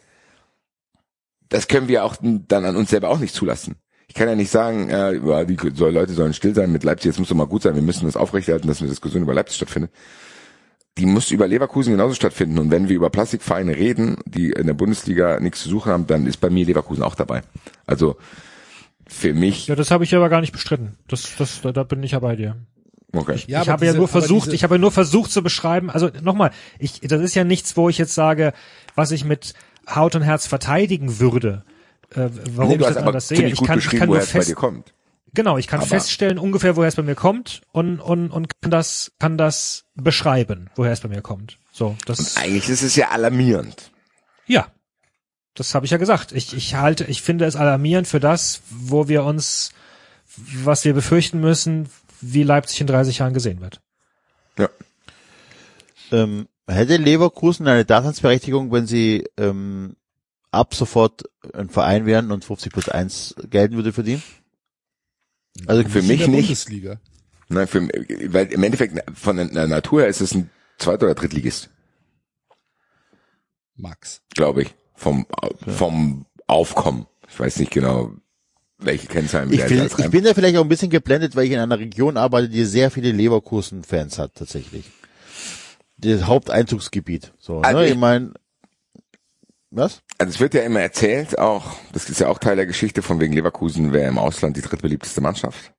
Das 1.49 1.67
können 1.67 1.89
wir 1.89 2.05
auch 2.05 2.17
dann 2.21 2.65
an 2.65 2.77
uns 2.77 2.91
selber 2.91 3.09
auch 3.09 3.19
nicht 3.19 3.35
zulassen. 3.35 3.75
Ich 4.07 4.15
kann 4.15 4.29
ja 4.29 4.37
nicht 4.37 4.51
sagen, 4.51 4.89
äh, 4.89 5.47
die 5.47 5.57
Leute 5.57 6.13
sollen 6.13 6.35
still 6.35 6.55
sein 6.55 6.71
mit 6.71 6.85
Leipzig, 6.85 7.07
jetzt 7.07 7.19
muss 7.19 7.29
doch 7.29 7.37
mal 7.37 7.47
gut 7.47 7.63
sein, 7.63 7.75
wir 7.75 7.83
müssen 7.83 8.07
das 8.07 8.17
aufrechterhalten, 8.17 8.69
dass 8.69 8.81
eine 8.81 8.91
Diskussion 8.91 9.23
über 9.23 9.35
Leipzig 9.35 9.57
stattfindet. 9.57 9.91
Die 10.99 11.07
muss 11.07 11.31
über 11.31 11.47
Leverkusen 11.47 11.93
genauso 11.93 12.15
stattfinden. 12.15 12.59
Und 12.59 12.71
wenn 12.71 12.89
wir 12.89 12.97
über 12.97 13.11
Plastikvereine 13.11 13.77
reden, 13.77 14.19
die 14.27 14.51
in 14.51 14.67
der 14.67 14.75
Bundesliga 14.75 15.41
nichts 15.41 15.63
zu 15.63 15.69
suchen 15.69 15.93
haben, 15.93 16.07
dann 16.07 16.27
ist 16.27 16.39
bei 16.39 16.51
mir 16.51 16.67
Leverkusen 16.67 17.03
auch 17.03 17.15
dabei. 17.15 17.43
Also 17.87 18.17
für 19.13 19.35
mich, 19.35 19.67
Ja, 19.67 19.75
das 19.75 19.91
habe 19.91 20.05
ich 20.05 20.15
aber 20.15 20.29
gar 20.29 20.41
nicht 20.41 20.53
bestritten. 20.53 20.97
Das, 21.09 21.35
das, 21.37 21.61
da, 21.63 21.73
da 21.73 21.83
bin 21.83 22.03
ich 22.03 22.13
ja 22.13 22.21
bei 22.21 22.37
dir. 22.37 22.57
okay. 23.13 23.41
Ja, 23.49 23.63
ich 23.63 23.69
habe 23.69 23.85
ja 23.85 23.93
diese- 23.93 23.99
nur 23.99 24.09
aber 24.09 24.21
versucht, 24.21 24.47
diese- 24.47 24.55
ich 24.55 24.63
habe 24.65 24.77
ja 24.77 24.79
nur 24.79 24.93
versucht 24.93 25.31
zu 25.33 25.43
beschreiben, 25.43 25.91
also 25.91 26.11
nochmal, 26.23 26.53
ich, 26.79 27.01
das 27.01 27.21
ist 27.21 27.35
ja 27.35 27.45
nichts, 27.45 27.77
wo 27.77 27.89
ich 27.89 27.99
jetzt 27.99 28.15
sage, 28.15 28.53
was 28.95 29.11
ich 29.11 29.25
mit 29.25 29.55
Haut 29.93 30.15
und 30.15 30.23
Herz 30.23 30.47
verteidigen 30.47 31.19
würde. 31.19 31.65
äh, 32.15 32.29
warum 32.55 32.71
nee, 32.73 32.77
du 32.79 32.85
ich 32.89 32.95
das 32.95 32.97
anders 33.05 33.29
sehe. 33.29 33.47
Ich 33.49 33.63
kann, 33.63 33.79
ich 33.79 33.87
kann 33.89 34.01
woher 34.01 34.07
nur 34.07 34.19
es 34.19 34.27
bei 34.27 34.39
fest, 34.41 34.51
dir 34.51 34.55
kommt. 34.55 34.93
genau, 35.35 35.59
ich 35.59 35.67
kann 35.69 35.81
Aber- 35.81 35.89
feststellen 35.89 36.39
ungefähr, 36.39 36.75
woher 36.77 36.89
es 36.89 36.97
bei 36.97 37.03
mir 37.03 37.15
kommt 37.15 37.61
und 37.73 38.01
und 38.01 38.31
und 38.31 38.61
kann 38.61 38.71
das 38.71 39.13
kann 39.21 39.37
das 39.39 39.85
beschreiben, 39.95 40.71
woher 40.77 40.93
es 40.93 41.01
bei 41.01 41.09
mir 41.09 41.23
kommt. 41.23 41.59
So, 41.73 41.97
das 42.07 42.37
Eigentlich 42.37 42.69
ist 42.69 42.83
es 42.83 42.97
ja 42.97 43.11
alarmierend. 43.11 43.91
ja. 44.47 44.67
Das 45.55 45.75
habe 45.75 45.85
ich 45.85 45.93
ja 45.93 45.99
gesagt. 45.99 46.33
Ich 46.33 46.55
ich 46.55 46.75
halte, 46.75 47.05
ich 47.05 47.23
finde 47.23 47.45
es 47.45 47.57
alarmierend 47.57 48.07
für 48.07 48.21
das, 48.21 48.63
wo 48.71 49.09
wir 49.09 49.25
uns 49.25 49.73
was 50.37 50.85
wir 50.85 50.95
befürchten 50.95 51.41
müssen, 51.41 51.89
wie 52.21 52.43
Leipzig 52.43 52.81
in 52.81 52.87
30 52.87 53.19
Jahren 53.19 53.35
gesehen 53.35 53.61
wird. 53.61 53.81
Ja. 54.59 54.69
Ähm, 56.13 56.49
hätte 56.67 56.97
Leverkusen 56.97 57.67
eine 57.67 57.85
Daseinsberechtigung, 57.85 58.71
wenn 58.73 58.87
sie 58.87 59.25
ähm, 59.37 59.97
ab 60.51 60.75
sofort 60.75 61.25
ein 61.53 61.69
Verein 61.69 62.07
wären 62.07 62.31
und 62.31 62.45
50 62.45 62.73
plus 62.73 62.89
1 62.89 63.37
gelten 63.49 63.77
würde 63.77 63.93
für 63.93 64.03
die? 64.03 64.21
Also 65.67 65.83
Für 65.89 66.03
mich 66.03 66.27
nicht. 66.27 66.47
Bundesliga. 66.47 67.01
Nein, 67.49 67.67
für, 67.67 67.81
weil 68.33 68.47
im 68.53 68.63
Endeffekt 68.63 68.97
von 69.19 69.37
der 69.37 69.67
Natur 69.67 70.03
her 70.03 70.09
ist 70.09 70.21
es 70.21 70.33
ein 70.35 70.51
Zweit- 70.79 71.03
oder 71.03 71.15
Drittligist, 71.15 71.69
Max. 73.75 74.23
glaube 74.35 74.63
ich. 74.63 74.75
Vom, 75.01 75.27
vom 75.67 76.27
Aufkommen. 76.47 77.07
Ich 77.27 77.41
weiß 77.41 77.59
nicht 77.59 77.71
genau, 77.73 78.11
welche 78.79 79.07
Kennzahlen 79.07 79.51
ich, 79.51 79.69
will, 79.71 79.89
ich 79.99 80.11
bin 80.11 80.25
da 80.25 80.35
vielleicht 80.35 80.57
auch 80.59 80.63
ein 80.63 80.69
bisschen 80.69 80.91
geblendet, 80.91 81.35
weil 81.37 81.45
ich 81.47 81.53
in 81.53 81.59
einer 81.59 81.79
Region 81.79 82.19
arbeite, 82.19 82.51
die 82.51 82.65
sehr 82.67 82.91
viele 82.91 83.11
Leverkusen-Fans 83.13 84.19
hat, 84.19 84.35
tatsächlich. 84.35 84.85
Das 85.97 86.25
Haupteinzugsgebiet. 86.27 87.33
So, 87.39 87.61
Also 87.61 87.79
ne? 87.79 87.87
ich- 87.87 87.93
Ich 87.93 87.99
meine, 87.99 88.35
was? 89.71 90.03
Also 90.19 90.31
es 90.35 90.41
wird 90.41 90.53
ja 90.55 90.63
immer 90.63 90.81
erzählt, 90.81 91.39
auch, 91.39 91.77
das 91.93 92.11
ist 92.11 92.21
ja 92.21 92.29
auch 92.29 92.39
Teil 92.39 92.57
der 92.57 92.67
Geschichte 92.67 93.01
von 93.03 93.21
wegen 93.21 93.33
Leverkusen, 93.33 93.93
wäre 93.95 94.09
im 94.09 94.19
Ausland 94.19 94.57
die 94.57 94.63
drittbeliebteste 94.63 95.21
Mannschaft. 95.23 95.73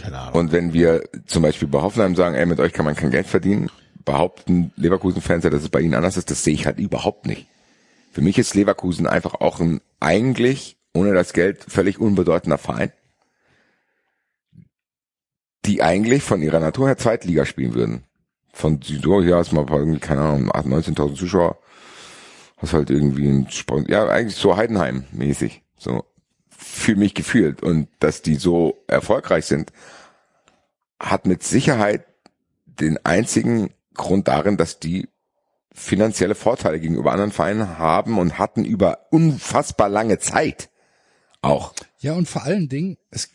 Keine 0.00 0.18
Ahnung. 0.18 0.34
Und 0.40 0.52
wenn 0.52 0.72
wir 0.72 1.02
zum 1.26 1.42
Beispiel 1.42 1.68
bei 1.68 1.82
Hoffenheim 1.82 2.14
sagen, 2.16 2.34
ey, 2.36 2.46
mit 2.46 2.60
euch 2.60 2.72
kann 2.72 2.84
man 2.86 2.96
kein 2.96 3.10
Geld 3.10 3.26
verdienen, 3.26 3.70
behaupten 4.04 4.72
Leverkusen-Fans 4.76 5.44
ja, 5.44 5.50
dass 5.50 5.62
es 5.62 5.68
bei 5.68 5.80
ihnen 5.80 5.94
anders 5.94 6.16
ist, 6.16 6.30
das 6.30 6.42
sehe 6.44 6.54
ich 6.54 6.66
halt 6.66 6.78
überhaupt 6.78 7.26
nicht. 7.26 7.48
Für 8.14 8.20
mich 8.20 8.38
ist 8.38 8.54
Leverkusen 8.54 9.08
einfach 9.08 9.34
auch 9.34 9.58
ein 9.58 9.80
eigentlich, 9.98 10.76
ohne 10.94 11.14
das 11.14 11.32
Geld, 11.32 11.64
völlig 11.66 11.98
unbedeutender 11.98 12.58
Verein, 12.58 12.92
die 15.64 15.82
eigentlich 15.82 16.22
von 16.22 16.40
ihrer 16.40 16.60
Natur 16.60 16.86
her 16.86 16.96
Zweitliga 16.96 17.44
spielen 17.44 17.74
würden. 17.74 18.04
Von 18.52 18.80
Südo 18.80 19.20
hier 19.20 19.34
hast 19.34 19.50
mal 19.50 19.66
irgendwie, 19.68 19.98
keine 19.98 20.20
Ahnung, 20.20 20.52
8.000, 20.52 20.94
19.000 20.94 21.14
Zuschauer, 21.16 21.58
hast 22.58 22.72
halt 22.72 22.88
irgendwie 22.88 23.26
ein 23.26 23.50
Sport, 23.50 23.88
ja, 23.88 24.06
eigentlich 24.06 24.36
so 24.36 24.56
Heidenheim-mäßig, 24.56 25.62
so 25.76 26.04
für 26.48 26.94
mich 26.94 27.14
gefühlt. 27.14 27.64
Und 27.64 27.88
dass 27.98 28.22
die 28.22 28.36
so 28.36 28.78
erfolgreich 28.86 29.46
sind, 29.46 29.72
hat 31.00 31.26
mit 31.26 31.42
Sicherheit 31.42 32.06
den 32.64 33.04
einzigen 33.04 33.74
Grund 33.94 34.28
darin, 34.28 34.56
dass 34.56 34.78
die 34.78 35.08
finanzielle 35.74 36.34
Vorteile 36.34 36.78
gegenüber 36.80 37.12
anderen 37.12 37.32
Vereinen 37.32 37.78
haben 37.78 38.18
und 38.18 38.38
hatten 38.38 38.64
über 38.64 39.06
unfassbar 39.10 39.88
lange 39.88 40.18
Zeit 40.18 40.70
auch. 41.42 41.74
Ja, 41.98 42.12
und 42.14 42.28
vor 42.28 42.44
allen 42.44 42.68
Dingen, 42.68 42.96
es, 43.10 43.30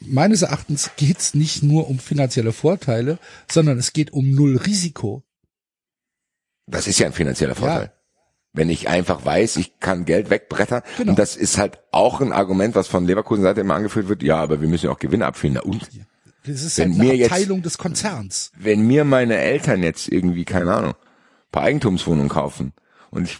meines 0.00 0.42
Erachtens 0.42 0.90
geht's 0.96 1.34
nicht 1.34 1.62
nur 1.62 1.88
um 1.88 1.98
finanzielle 1.98 2.52
Vorteile, 2.52 3.18
sondern 3.50 3.78
es 3.78 3.92
geht 3.92 4.12
um 4.12 4.32
null 4.34 4.56
Risiko. 4.58 5.22
Das 6.66 6.86
ist 6.86 6.98
ja 6.98 7.06
ein 7.06 7.12
finanzieller 7.12 7.54
Vorteil. 7.54 7.84
Ja. 7.84 7.92
Wenn 8.52 8.70
ich 8.70 8.88
einfach 8.88 9.24
weiß, 9.24 9.56
ich 9.56 9.78
kann 9.80 10.04
Geld 10.04 10.30
wegbrettern. 10.30 10.82
Genau. 10.98 11.10
Und 11.10 11.18
das 11.18 11.36
ist 11.36 11.58
halt 11.58 11.78
auch 11.92 12.20
ein 12.20 12.32
Argument, 12.32 12.74
was 12.74 12.88
von 12.88 13.06
Leverkusen 13.06 13.42
Seite 13.42 13.60
immer 13.60 13.74
angeführt 13.74 14.08
wird. 14.08 14.22
Ja, 14.22 14.36
aber 14.36 14.60
wir 14.60 14.68
müssen 14.68 14.86
ja 14.86 14.92
auch 14.92 14.98
Gewinne 14.98 15.26
abführen. 15.26 15.54
Na 15.54 15.60
und? 15.62 15.88
Das 16.44 16.62
ist 16.62 16.78
Wenn 16.78 16.92
halt 16.92 17.00
eine 17.00 17.08
mir 17.10 17.16
jetzt- 17.16 17.32
Abteilung 17.32 17.62
des 17.62 17.78
Konzerns. 17.78 18.52
wenn 18.56 18.86
mir 18.86 19.04
meine 19.04 19.36
Eltern 19.36 19.82
jetzt 19.82 20.08
irgendwie, 20.08 20.44
keine 20.44 20.74
Ahnung, 20.74 20.94
paar 21.50 21.62
Eigentumswohnungen 21.62 22.28
kaufen 22.28 22.72
und 23.10 23.24
ich 23.24 23.38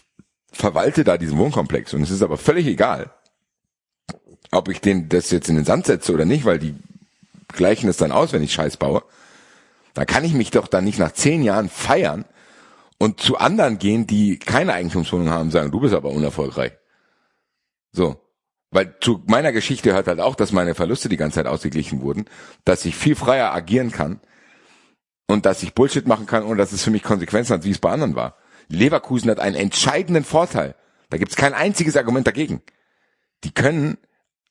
verwalte 0.51 1.03
da 1.03 1.17
diesen 1.17 1.37
Wohnkomplex 1.37 1.93
und 1.93 2.01
es 2.01 2.11
ist 2.11 2.21
aber 2.21 2.37
völlig 2.37 2.65
egal, 2.67 3.11
ob 4.51 4.69
ich 4.69 4.81
den 4.81 5.09
das 5.09 5.31
jetzt 5.31 5.49
in 5.49 5.55
den 5.55 5.65
Sand 5.65 5.85
setze 5.85 6.13
oder 6.13 6.25
nicht, 6.25 6.45
weil 6.45 6.59
die 6.59 6.75
gleichen 7.47 7.89
es 7.89 7.97
dann 7.97 8.11
aus, 8.11 8.33
wenn 8.33 8.43
ich 8.43 8.53
Scheiß 8.53 8.77
baue, 8.77 9.03
dann 9.93 10.05
kann 10.05 10.23
ich 10.23 10.33
mich 10.33 10.51
doch 10.51 10.67
dann 10.67 10.83
nicht 10.83 10.99
nach 10.99 11.11
zehn 11.11 11.43
Jahren 11.43 11.69
feiern 11.69 12.25
und 12.97 13.19
zu 13.19 13.37
anderen 13.37 13.79
gehen, 13.79 14.07
die 14.07 14.37
keine 14.37 14.73
Eigentumswohnung 14.73 15.29
haben, 15.29 15.51
sagen, 15.51 15.71
du 15.71 15.79
bist 15.79 15.93
aber 15.93 16.09
unerfolgreich. 16.11 16.73
So. 17.91 18.17
Weil 18.71 18.95
zu 18.99 19.23
meiner 19.25 19.51
Geschichte 19.51 19.93
hört 19.93 20.07
halt 20.07 20.19
auch, 20.19 20.35
dass 20.35 20.51
meine 20.51 20.75
Verluste 20.75 21.09
die 21.09 21.17
ganze 21.17 21.35
Zeit 21.35 21.47
ausgeglichen 21.47 22.01
wurden, 22.01 22.25
dass 22.65 22.85
ich 22.85 22.95
viel 22.95 23.15
freier 23.15 23.51
agieren 23.51 23.91
kann 23.91 24.19
und 25.29 25.45
dass 25.45 25.61
ich 25.63 25.73
Bullshit 25.75 26.07
machen 26.07 26.25
kann, 26.25 26.43
ohne 26.43 26.57
dass 26.57 26.71
es 26.71 26.83
für 26.83 26.89
mich 26.91 27.03
Konsequenzen 27.03 27.53
hat, 27.53 27.63
wie 27.63 27.69
es 27.71 27.77
bei 27.77 27.91
anderen 27.91 28.15
war. 28.15 28.35
Leverkusen 28.67 29.29
hat 29.29 29.39
einen 29.39 29.55
entscheidenden 29.55 30.23
Vorteil. 30.23 30.75
Da 31.11 31.17
gibt's 31.17 31.35
kein 31.35 31.53
einziges 31.53 31.95
Argument 31.95 32.25
dagegen. 32.25 32.61
Die 33.43 33.51
können 33.51 33.97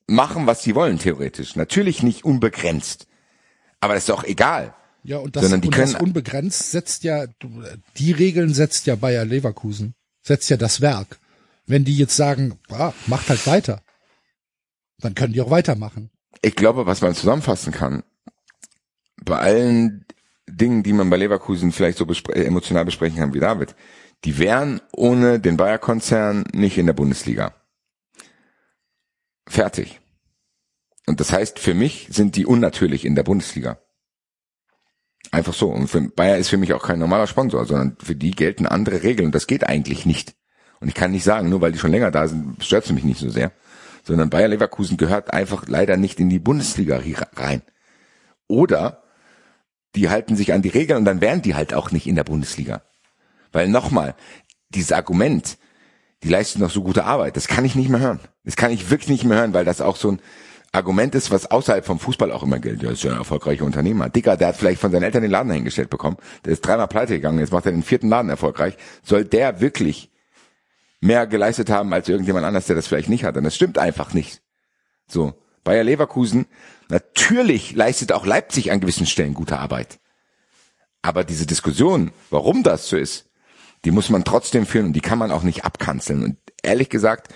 machen, 0.07 0.47
was 0.47 0.63
sie 0.63 0.75
wollen, 0.75 0.99
theoretisch. 0.99 1.57
Natürlich 1.57 2.03
nicht 2.03 2.25
unbegrenzt. 2.25 3.07
Aber 3.81 3.95
das 3.95 4.05
ist 4.05 4.09
doch 4.09 4.25
egal. 4.25 4.75
Ja, 5.03 5.19
und 5.19 5.35
das, 5.37 5.43
Sondern 5.43 5.61
die 5.63 5.69
und 5.69 5.77
das 5.79 5.93
können- 5.95 6.05
unbegrenzt 6.05 6.71
setzt 6.71 7.03
ja, 7.05 7.27
die 7.97 8.13
Regeln 8.13 8.55
setzt 8.55 8.87
ja 8.87 8.95
Bayer 8.95 9.25
Leverkusen. 9.25 9.95
Setzt 10.23 10.49
ja 10.49 10.57
das 10.57 10.81
Werk. 10.81 11.19
Wenn 11.67 11.85
die 11.85 11.97
jetzt 11.97 12.17
sagen, 12.17 12.59
ah, 12.71 12.93
macht 13.07 13.29
halt 13.29 13.47
weiter, 13.47 13.83
dann 15.01 15.15
können 15.15 15.33
die 15.33 15.41
auch 15.41 15.51
weitermachen. 15.51 16.11
Ich 16.43 16.55
glaube, 16.57 16.87
was 16.87 17.01
man 17.01 17.15
zusammenfassen 17.15 17.73
kann, 17.73 18.05
bei 19.25 19.39
allen 19.39 20.05
Dingen, 20.49 20.83
die 20.83 20.93
man 20.93 21.11
bei 21.11 21.17
Leverkusen 21.17 21.73
vielleicht 21.73 21.99
so 21.99 22.07
bespre 22.07 22.35
äh, 22.35 22.45
emotional 22.45 22.85
besprechen 22.85 23.19
kann 23.19 23.35
wie 23.35 23.41
David, 23.41 23.75
die 24.25 24.39
wären 24.39 24.81
ohne 24.93 25.39
den 25.41 25.57
Bayer-Konzern 25.57 26.45
nicht 26.53 26.79
in 26.79 26.87
der 26.87 26.93
Bundesliga. 26.93 27.55
Fertig. 29.47 30.01
Und 31.07 31.21
das 31.21 31.33
heißt, 31.33 31.59
für 31.59 31.75
mich 31.75 32.09
sind 32.11 32.37
die 32.37 32.45
unnatürlich 32.45 33.05
in 33.05 33.15
der 33.15 33.23
Bundesliga. 33.23 33.79
Einfach 35.31 35.55
so. 35.55 35.69
Und 35.69 35.89
für 35.89 36.01
Bayer 36.01 36.37
ist 36.37 36.49
für 36.49 36.57
mich 36.57 36.73
auch 36.73 36.83
kein 36.83 36.99
normaler 36.99 37.27
Sponsor, 37.27 37.65
sondern 37.65 37.97
für 38.03 38.15
die 38.15 38.33
gelten 38.33 38.67
andere 38.67 39.03
Regeln. 39.03 39.27
Und 39.27 39.35
das 39.35 39.47
geht 39.47 39.65
eigentlich 39.65 40.07
nicht. 40.07 40.35
Und 40.81 40.89
ich 40.89 40.95
kann 40.95 41.11
nicht 41.11 41.25
sagen, 41.25 41.49
nur 41.49 41.61
weil 41.61 41.73
die 41.73 41.79
schon 41.79 41.91
länger 41.91 42.11
da 42.11 42.29
sind, 42.29 42.63
stört 42.63 42.85
es 42.85 42.93
mich 42.93 43.05
nicht 43.05 43.21
so 43.21 43.31
sehr. 43.31 43.53
Sondern 44.05 44.31
Bayer 44.31 44.49
Leverkusen 44.49 44.97
gehört 44.97 45.33
einfach 45.33 45.67
leider 45.67 45.97
nicht 45.97 46.21
in 46.21 46.31
die 46.31 46.39
Bundesliga 46.39 47.01
rein. 47.37 47.63
Oder 48.47 49.03
die 49.99 50.09
halten 50.09 50.37
sich 50.37 50.53
an 50.53 50.63
die 50.63 50.69
Regeln 50.69 51.01
und 51.01 51.05
dann 51.05 51.21
wären 51.21 51.43
die 51.43 51.55
halt 51.55 51.75
auch 51.75 51.91
nicht 51.91 52.07
in 52.07 52.15
der 52.15 52.25
Bundesliga. 52.25 52.83
Weil 53.53 53.69
nochmal, 53.69 54.15
dieses 54.71 54.93
Argument, 54.93 55.59
die 56.23 56.29
leisten 56.29 56.61
doch 56.61 56.71
so 56.71 56.83
gute 56.83 57.05
Arbeit, 57.05 57.37
das 57.37 57.49
kann 57.49 57.65
ich 57.65 57.75
nicht 57.75 57.89
mehr 57.89 58.01
hören. 58.01 58.21
Das 58.45 58.57
kann 58.57 58.71
ich 58.71 58.91
wirklich 58.91 59.09
nicht 59.09 59.25
mehr 59.25 59.39
hören, 59.39 59.55
weil 59.55 59.65
das 59.65 59.81
auch 59.81 59.97
so 59.97 60.13
ein 60.13 60.21
Argument 60.73 61.15
ist, 61.15 61.31
was 61.31 61.51
außerhalb 61.51 61.85
vom 61.85 61.99
Fußball 61.99 62.31
auch 62.31 62.43
immer 62.43 62.59
gilt. 62.59 62.83
Ja, 62.83 62.91
ist 62.91 63.03
ja 63.03 63.13
ein 63.13 63.19
erfolgreicher 63.19 63.65
Unternehmer. 63.65 64.11
Dicker, 64.11 64.37
der 64.37 64.49
hat 64.49 64.57
vielleicht 64.57 64.81
von 64.81 64.93
seinen 64.93 65.05
Eltern 65.05 65.23
den 65.23 65.31
Laden 65.31 65.51
hingestellt 65.51 65.91
bekommen. 65.91 66.19
Der 66.45 66.53
ist 66.53 66.61
dreimal 66.61 66.89
pleite 66.89 67.15
gegangen, 67.15 67.39
jetzt 67.39 67.53
macht 67.53 67.67
er 67.67 67.73
den 67.73 67.83
vierten 67.83 68.09
Laden 68.09 68.29
erfolgreich. 68.29 68.77
Soll 69.03 69.25
der 69.25 69.61
wirklich 69.61 70.11
mehr 71.01 71.27
geleistet 71.27 71.71
haben 71.71 71.93
als 71.93 72.09
irgendjemand 72.09 72.45
anders, 72.45 72.67
der 72.67 72.77
das 72.77 72.87
vielleicht 72.87 73.09
nicht 73.09 73.25
hat? 73.25 73.37
Und 73.37 73.45
das 73.45 73.55
stimmt 73.55 73.79
einfach 73.79 74.13
nicht. 74.13 74.43
So. 75.07 75.35
Bayer 75.65 75.85
Leverkusen, 75.85 76.47
natürlich 76.89 77.75
leistet 77.75 78.13
auch 78.13 78.27
Leipzig 78.27 78.73
an 78.73 78.81
gewissen 78.81 79.07
Stellen 79.07 79.35
gute 79.35 79.59
Arbeit. 79.59 79.99
Aber 81.03 81.25
diese 81.25 81.47
Diskussion, 81.47 82.13
warum 82.31 82.63
das 82.63 82.89
so 82.89 82.97
ist, 82.97 83.27
die 83.85 83.91
muss 83.91 84.11
man 84.11 84.25
trotzdem 84.25 84.67
führen 84.67 84.87
und 84.87 84.93
die 84.93 85.01
kann 85.01 85.19
man 85.19 85.31
auch 85.31 85.43
nicht 85.43 85.65
abkanzeln. 85.65 86.25
Und 86.25 86.37
ehrlich 86.63 86.89
gesagt, 86.89 87.33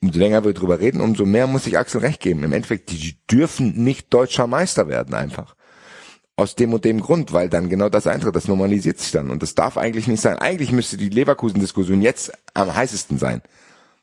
umso 0.00 0.18
länger 0.18 0.44
wir 0.44 0.54
drüber 0.54 0.80
reden, 0.80 1.00
umso 1.00 1.26
mehr 1.26 1.46
muss 1.46 1.66
ich 1.66 1.78
Axel 1.78 2.00
recht 2.00 2.20
geben. 2.20 2.42
Im 2.44 2.52
Endeffekt, 2.52 2.90
die 2.90 3.16
dürfen 3.30 3.84
nicht 3.84 4.12
deutscher 4.12 4.46
Meister 4.46 4.88
werden 4.88 5.14
einfach. 5.14 5.54
Aus 6.36 6.54
dem 6.54 6.72
und 6.74 6.84
dem 6.84 7.00
Grund, 7.00 7.32
weil 7.32 7.48
dann 7.48 7.68
genau 7.68 7.88
das 7.88 8.06
eintritt, 8.06 8.36
das 8.36 8.48
normalisiert 8.48 8.98
sich 8.98 9.10
dann. 9.10 9.30
Und 9.30 9.42
das 9.42 9.54
darf 9.54 9.76
eigentlich 9.78 10.06
nicht 10.06 10.20
sein. 10.20 10.38
Eigentlich 10.38 10.70
müsste 10.70 10.96
die 10.96 11.08
Leverkusen-Diskussion 11.08 12.02
jetzt 12.02 12.32
am 12.54 12.74
heißesten 12.74 13.18
sein. 13.18 13.42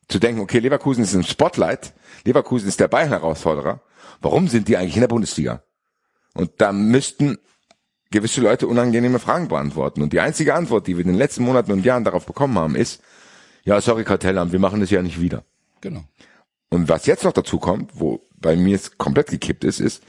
Zu 0.08 0.20
denken, 0.20 0.42
okay, 0.42 0.60
Leverkusen 0.60 1.04
ist 1.04 1.14
im 1.14 1.24
Spotlight, 1.24 1.94
Leverkusen 2.26 2.68
ist 2.68 2.80
der 2.80 2.88
Bayern-Herausforderer. 2.88 3.82
Warum 4.22 4.48
sind 4.48 4.68
die 4.68 4.78
eigentlich 4.78 4.96
in 4.96 5.02
der 5.02 5.08
Bundesliga? 5.08 5.64
Und 6.34 6.52
da 6.58 6.72
müssten 6.72 7.38
gewisse 8.12 8.42
Leute 8.42 8.68
unangenehme 8.68 9.20
Fragen 9.20 9.48
beantworten. 9.48 10.02
Und 10.02 10.14
die 10.14 10.20
einzige 10.20 10.54
Antwort, 10.54 10.88
die 10.88 10.96
wir 10.96 11.02
in 11.02 11.12
den 11.12 11.18
letzten 11.18 11.44
Monaten 11.44 11.72
und 11.72 11.84
Jahren 11.84 12.04
darauf 12.04 12.26
bekommen 12.26 12.58
haben, 12.58 12.76
ist, 12.76 13.02
ja, 13.64 13.80
sorry, 13.82 14.04
Kartellamt, 14.04 14.52
wir 14.52 14.60
machen 14.60 14.80
das 14.80 14.92
ja 14.92 15.02
nicht 15.02 15.20
wieder. 15.20 15.44
Genau. 15.82 16.04
Und 16.70 16.90
was 16.90 17.06
jetzt 17.06 17.24
noch 17.24 17.34
dazu 17.34 17.60
kommt, 17.60 17.92
wo 17.94 18.22
bei 18.36 18.56
mir 18.56 18.76
es 18.76 18.98
komplett 18.98 19.28
gekippt 19.28 19.64
ist, 19.64 19.80
ist, 19.80 20.04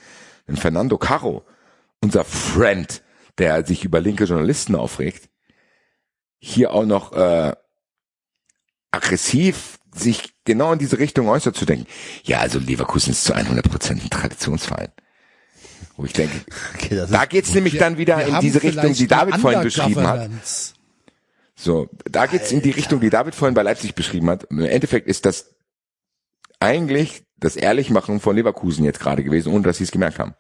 wenn 0.47 0.57
Fernando 0.57 0.99
Caro, 0.99 1.45
unser 2.01 2.25
Friend, 2.25 3.03
der 3.39 3.65
sich 3.65 3.85
über 3.85 4.01
linke 4.01 4.25
Journalisten 4.25 4.75
aufregt, 4.75 5.29
hier 6.39 6.73
auch 6.73 6.85
noch 6.85 7.13
äh, 7.13 7.53
aggressiv 8.91 9.79
sich 9.95 10.35
genau 10.45 10.73
in 10.73 10.79
diese 10.79 10.99
Richtung 10.99 11.29
äußert 11.29 11.57
zu 11.57 11.65
denken. 11.65 11.87
Ja, 12.25 12.41
also 12.41 12.59
Leverkusen 12.59 13.13
ist 13.13 13.25
zu 13.25 13.35
100 13.35 13.69
Prozent 13.71 14.05
ein 14.05 14.11
Traditionsverein. 14.11 14.89
Wo 15.97 16.05
ich 16.05 16.13
denke, 16.13 16.35
Okay, 16.75 17.07
da 17.09 17.25
geht's 17.25 17.55
nämlich 17.55 17.79
dann 17.79 17.99
wieder 17.99 18.19
Wir 18.19 18.27
in 18.29 18.41
diese 18.41 18.63
Richtung, 18.63 18.93
die 18.93 19.07
David 19.07 19.37
vorhin 19.37 19.63
beschrieben 19.63 20.07
hat. 20.07 20.29
So, 21.57 21.89
da 22.05 22.27
geht's 22.27 22.51
in 22.51 22.63
die 22.63 22.71
Richtung, 22.71 23.01
die 23.01 23.11
David 23.11 23.35
vorhin 23.35 23.55
bei 23.55 23.63
Leipzig 23.63 23.95
beschrieben 23.95 24.29
hat. 24.29 24.45
Im 24.51 24.61
Endeffekt 24.61 25.07
ist 25.07 25.25
das 25.25 25.55
eigentlich 26.59 27.23
das 27.37 27.55
Ehrlichmachen 27.57 28.19
von 28.21 28.35
Leverkusen 28.35 28.85
jetzt 28.85 28.99
gerade 28.99 29.23
gewesen, 29.23 29.53
ohne 29.53 29.63
dass 29.63 29.77
sie 29.79 29.85
es 29.85 29.93
gemerkt 29.93 30.19
haben. 30.19 30.35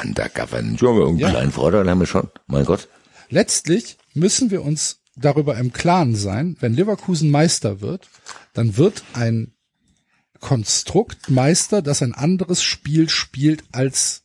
Undergovernance. 0.00 0.84
Ja, 0.84 0.90
irgendeinen 0.90 1.18
Ja. 1.18 1.30
kleinen 1.30 1.52
Vorteil 1.52 1.88
haben 1.88 2.00
wir 2.00 2.06
schon. 2.06 2.30
Mein 2.46 2.64
Gott. 2.64 2.88
Letztlich 3.30 3.96
müssen 4.12 4.50
wir 4.50 4.62
uns 4.62 5.00
darüber 5.16 5.56
im 5.58 5.72
Klaren 5.72 6.14
sein, 6.14 6.56
wenn 6.60 6.74
Leverkusen 6.74 7.30
Meister 7.30 7.80
wird, 7.80 8.08
dann 8.52 8.76
wird 8.76 9.04
ein 9.12 9.54
Konstrukt 10.40 11.30
Meister, 11.30 11.82
das 11.82 12.02
ein 12.02 12.14
anderes 12.14 12.62
Spiel 12.62 13.08
spielt 13.08 13.64
als 13.72 14.24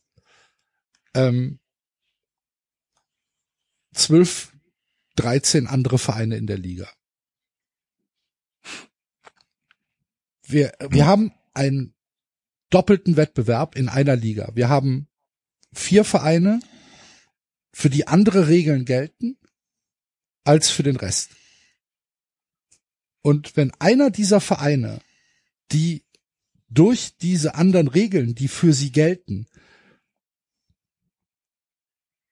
ähm, 1.14 1.58
12, 3.94 4.52
13 5.16 5.66
andere 5.66 5.98
Vereine 5.98 6.36
in 6.36 6.46
der 6.46 6.58
Liga. 6.58 6.88
Wir, 10.42 10.72
wir 10.88 11.06
haben 11.06 11.32
einen 11.54 11.94
doppelten 12.70 13.16
Wettbewerb 13.16 13.76
in 13.76 13.88
einer 13.88 14.16
Liga. 14.16 14.50
Wir 14.54 14.68
haben 14.68 15.08
vier 15.72 16.04
Vereine, 16.04 16.60
für 17.72 17.90
die 17.90 18.08
andere 18.08 18.48
Regeln 18.48 18.84
gelten 18.84 19.38
als 20.44 20.70
für 20.70 20.82
den 20.82 20.96
Rest. 20.96 21.30
Und 23.22 23.56
wenn 23.56 23.72
einer 23.78 24.10
dieser 24.10 24.40
Vereine, 24.40 25.00
die 25.72 26.04
durch 26.68 27.16
diese 27.18 27.54
anderen 27.54 27.88
Regeln, 27.88 28.34
die 28.34 28.48
für 28.48 28.72
sie 28.72 28.92
gelten, 28.92 29.46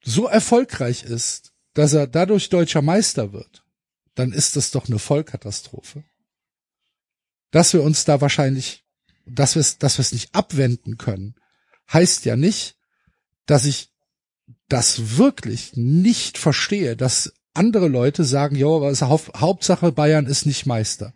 so 0.02 0.26
erfolgreich 0.26 1.02
ist, 1.02 1.52
dass 1.74 1.92
er 1.92 2.06
dadurch 2.06 2.48
deutscher 2.48 2.82
Meister 2.82 3.32
wird, 3.32 3.64
dann 4.14 4.32
ist 4.32 4.56
das 4.56 4.70
doch 4.70 4.88
eine 4.88 4.98
Vollkatastrophe. 4.98 6.04
Dass 7.50 7.72
wir 7.72 7.82
uns 7.82 8.04
da 8.04 8.20
wahrscheinlich, 8.20 8.84
dass 9.26 9.54
wir 9.54 9.60
es, 9.60 9.78
dass 9.78 9.98
wir 9.98 10.02
es 10.02 10.12
nicht 10.12 10.34
abwenden 10.34 10.96
können, 10.98 11.34
heißt 11.92 12.24
ja 12.24 12.36
nicht, 12.36 12.76
dass 13.46 13.64
ich 13.64 13.92
das 14.68 15.18
wirklich 15.18 15.76
nicht 15.76 16.38
verstehe, 16.38 16.96
dass 16.96 17.32
andere 17.58 17.88
Leute 17.88 18.24
sagen, 18.24 18.56
was 18.60 19.02
Haupt, 19.02 19.32
Hauptsache 19.36 19.92
Bayern 19.92 20.26
ist 20.26 20.46
nicht 20.46 20.64
Meister. 20.64 21.12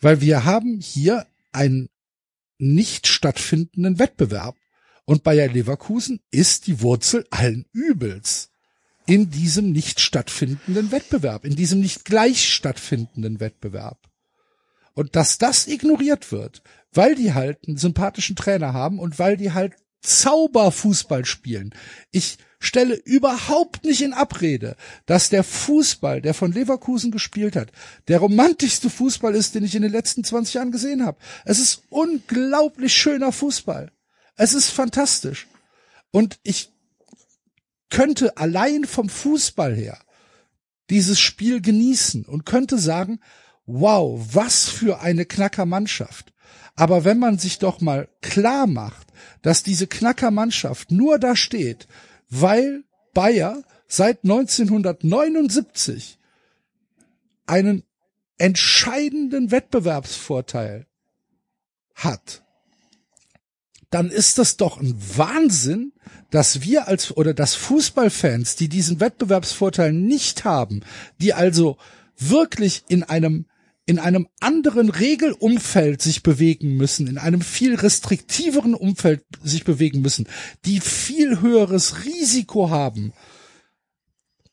Weil 0.00 0.20
wir 0.20 0.44
haben 0.44 0.80
hier 0.80 1.26
einen 1.52 1.88
nicht 2.58 3.06
stattfindenden 3.06 3.98
Wettbewerb. 3.98 4.56
Und 5.04 5.22
Bayer 5.22 5.48
Leverkusen 5.48 6.20
ist 6.30 6.66
die 6.66 6.80
Wurzel 6.80 7.26
allen 7.30 7.66
Übels 7.72 8.50
in 9.06 9.30
diesem 9.30 9.72
nicht 9.72 10.00
stattfindenden 10.00 10.90
Wettbewerb, 10.90 11.44
in 11.44 11.56
diesem 11.56 11.80
nicht 11.80 12.06
gleich 12.06 12.50
stattfindenden 12.50 13.38
Wettbewerb. 13.38 13.98
Und 14.94 15.14
dass 15.14 15.36
das 15.36 15.66
ignoriert 15.66 16.32
wird, 16.32 16.62
weil 16.90 17.14
die 17.14 17.34
halt 17.34 17.58
einen 17.66 17.76
sympathischen 17.76 18.34
Trainer 18.34 18.72
haben 18.72 18.98
und 18.98 19.18
weil 19.18 19.36
die 19.36 19.52
halt 19.52 19.74
Zauberfußball 20.00 21.26
spielen. 21.26 21.74
Ich 22.12 22.38
stelle 22.66 22.94
überhaupt 22.94 23.84
nicht 23.84 24.02
in 24.02 24.12
Abrede, 24.12 24.76
dass 25.06 25.30
der 25.30 25.44
Fußball, 25.44 26.20
der 26.20 26.34
von 26.34 26.52
Leverkusen 26.52 27.10
gespielt 27.10 27.56
hat, 27.56 27.72
der 28.08 28.18
romantischste 28.18 28.90
Fußball 28.90 29.34
ist, 29.34 29.54
den 29.54 29.64
ich 29.64 29.74
in 29.74 29.82
den 29.82 29.92
letzten 29.92 30.24
20 30.24 30.54
Jahren 30.54 30.72
gesehen 30.72 31.04
habe. 31.04 31.18
Es 31.44 31.58
ist 31.58 31.82
unglaublich 31.90 32.94
schöner 32.94 33.32
Fußball. 33.32 33.92
Es 34.36 34.54
ist 34.54 34.70
fantastisch. 34.70 35.46
Und 36.10 36.38
ich 36.42 36.70
könnte 37.90 38.36
allein 38.36 38.84
vom 38.84 39.08
Fußball 39.08 39.74
her 39.74 39.98
dieses 40.90 41.20
Spiel 41.20 41.60
genießen 41.60 42.24
und 42.24 42.44
könnte 42.44 42.78
sagen, 42.78 43.20
wow, 43.66 44.20
was 44.32 44.68
für 44.68 45.00
eine 45.00 45.24
Knackermannschaft. 45.24 46.32
Aber 46.76 47.04
wenn 47.04 47.18
man 47.18 47.38
sich 47.38 47.58
doch 47.58 47.80
mal 47.80 48.08
klar 48.20 48.66
macht, 48.66 49.06
dass 49.42 49.62
diese 49.62 49.86
Knackermannschaft 49.86 50.90
nur 50.90 51.18
da 51.18 51.36
steht, 51.36 51.86
weil 52.40 52.84
Bayer 53.12 53.62
seit 53.86 54.24
1979 54.24 56.18
einen 57.46 57.84
entscheidenden 58.38 59.50
Wettbewerbsvorteil 59.50 60.86
hat, 61.94 62.42
dann 63.90 64.10
ist 64.10 64.38
das 64.38 64.56
doch 64.56 64.80
ein 64.80 64.96
Wahnsinn, 65.16 65.92
dass 66.30 66.62
wir 66.62 66.88
als 66.88 67.16
oder 67.16 67.34
dass 67.34 67.54
Fußballfans, 67.54 68.56
die 68.56 68.68
diesen 68.68 68.98
Wettbewerbsvorteil 68.98 69.92
nicht 69.92 70.44
haben, 70.44 70.80
die 71.20 71.34
also 71.34 71.76
wirklich 72.18 72.82
in 72.88 73.04
einem 73.04 73.46
in 73.86 73.98
einem 73.98 74.28
anderen 74.40 74.88
Regelumfeld 74.88 76.00
sich 76.00 76.22
bewegen 76.22 76.76
müssen, 76.76 77.06
in 77.06 77.18
einem 77.18 77.42
viel 77.42 77.74
restriktiveren 77.74 78.74
Umfeld 78.74 79.24
sich 79.42 79.64
bewegen 79.64 80.00
müssen, 80.00 80.26
die 80.64 80.80
viel 80.80 81.40
höheres 81.40 82.04
Risiko 82.04 82.70
haben, 82.70 83.12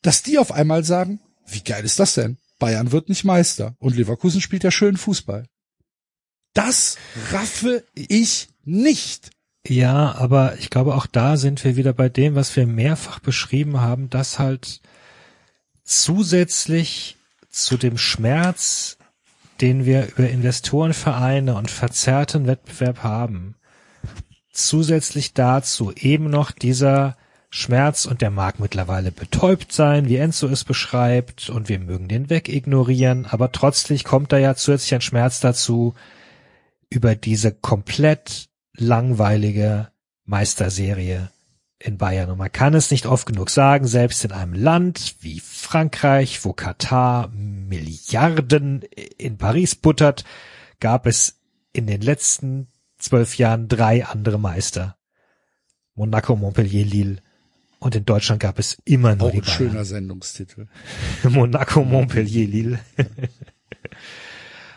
dass 0.01 0.23
die 0.23 0.37
auf 0.37 0.51
einmal 0.51 0.83
sagen, 0.83 1.21
wie 1.47 1.61
geil 1.61 1.85
ist 1.85 1.99
das 1.99 2.15
denn? 2.15 2.37
Bayern 2.59 2.91
wird 2.91 3.09
nicht 3.09 3.23
Meister 3.23 3.75
und 3.79 3.95
Leverkusen 3.95 4.41
spielt 4.41 4.63
ja 4.63 4.71
schön 4.71 4.97
Fußball. 4.97 5.47
Das 6.53 6.97
raffe 7.31 7.85
ich 7.95 8.49
nicht. 8.63 9.31
Ja, 9.65 10.13
aber 10.15 10.57
ich 10.57 10.69
glaube, 10.69 10.95
auch 10.95 11.05
da 11.05 11.37
sind 11.37 11.63
wir 11.63 11.75
wieder 11.75 11.93
bei 11.93 12.09
dem, 12.09 12.35
was 12.35 12.55
wir 12.55 12.65
mehrfach 12.67 13.19
beschrieben 13.19 13.79
haben, 13.79 14.09
dass 14.09 14.39
halt 14.39 14.81
zusätzlich 15.83 17.17
zu 17.49 17.77
dem 17.77 17.97
Schmerz, 17.97 18.97
den 19.61 19.85
wir 19.85 20.07
über 20.07 20.29
Investorenvereine 20.29 21.55
und 21.55 21.69
verzerrten 21.69 22.47
Wettbewerb 22.47 23.03
haben, 23.03 23.55
zusätzlich 24.51 25.33
dazu 25.33 25.93
eben 25.93 26.29
noch 26.29 26.51
dieser 26.51 27.15
Schmerz 27.49 28.05
und 28.05 28.21
der 28.21 28.31
mag 28.31 28.59
mittlerweile 28.59 29.11
betäubt 29.11 29.73
sein, 29.73 30.07
wie 30.07 30.15
Enzo 30.15 30.47
es 30.47 30.63
beschreibt, 30.63 31.49
und 31.49 31.69
wir 31.69 31.79
mögen 31.79 32.07
den 32.07 32.29
wegignorieren, 32.29 33.25
aber 33.25 33.51
trotzdem 33.51 33.99
kommt 33.99 34.31
da 34.31 34.37
ja 34.37 34.55
zusätzlich 34.55 34.95
ein 34.95 35.01
Schmerz 35.01 35.41
dazu 35.41 35.93
über 36.89 37.15
diese 37.15 37.51
komplett 37.51 38.49
langweilige 38.75 39.89
Meisterserie 40.25 41.29
in 41.83 41.97
Bayern. 41.97 42.29
Und 42.29 42.37
man 42.37 42.51
kann 42.51 42.73
es 42.73 42.91
nicht 42.91 43.05
oft 43.05 43.25
genug 43.25 43.49
sagen, 43.49 43.87
selbst 43.87 44.23
in 44.23 44.31
einem 44.31 44.53
Land 44.53 45.15
wie 45.21 45.39
Frankreich, 45.39 46.43
wo 46.45 46.53
Katar 46.53 47.29
Milliarden 47.29 48.81
in 49.17 49.37
Paris 49.37 49.75
buttert, 49.75 50.23
gab 50.79 51.05
es 51.05 51.39
in 51.73 51.87
den 51.87 52.01
letzten 52.01 52.67
zwölf 52.97 53.37
Jahren 53.37 53.67
drei 53.67 54.05
andere 54.05 54.39
Meister. 54.39 54.97
Monaco, 55.95 56.35
Montpellier, 56.35 56.85
Lille. 56.85 57.17
Und 57.79 57.95
in 57.95 58.05
Deutschland 58.05 58.39
gab 58.41 58.59
es 58.59 58.77
immer 58.85 59.15
nur 59.15 59.27
Auch 59.27 59.31
die 59.31 59.37
ein 59.39 59.43
Bayern. 59.43 59.57
schöner 59.57 59.85
Sendungstitel. 59.85 60.67
Monaco, 61.23 61.83
Montpellier, 61.83 62.47
Lille. 62.47 62.79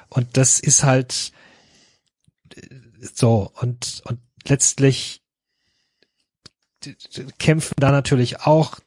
und 0.09 0.37
das 0.37 0.59
ist 0.59 0.85
halt 0.85 1.33
äh, 2.57 2.61
so 3.01 3.51
und 3.61 4.03
und 4.07 4.21
letztlich 4.47 5.24
kämpfen 7.39 7.75
da 7.79 7.91
natürlich 7.91 8.41
auch 8.43 8.81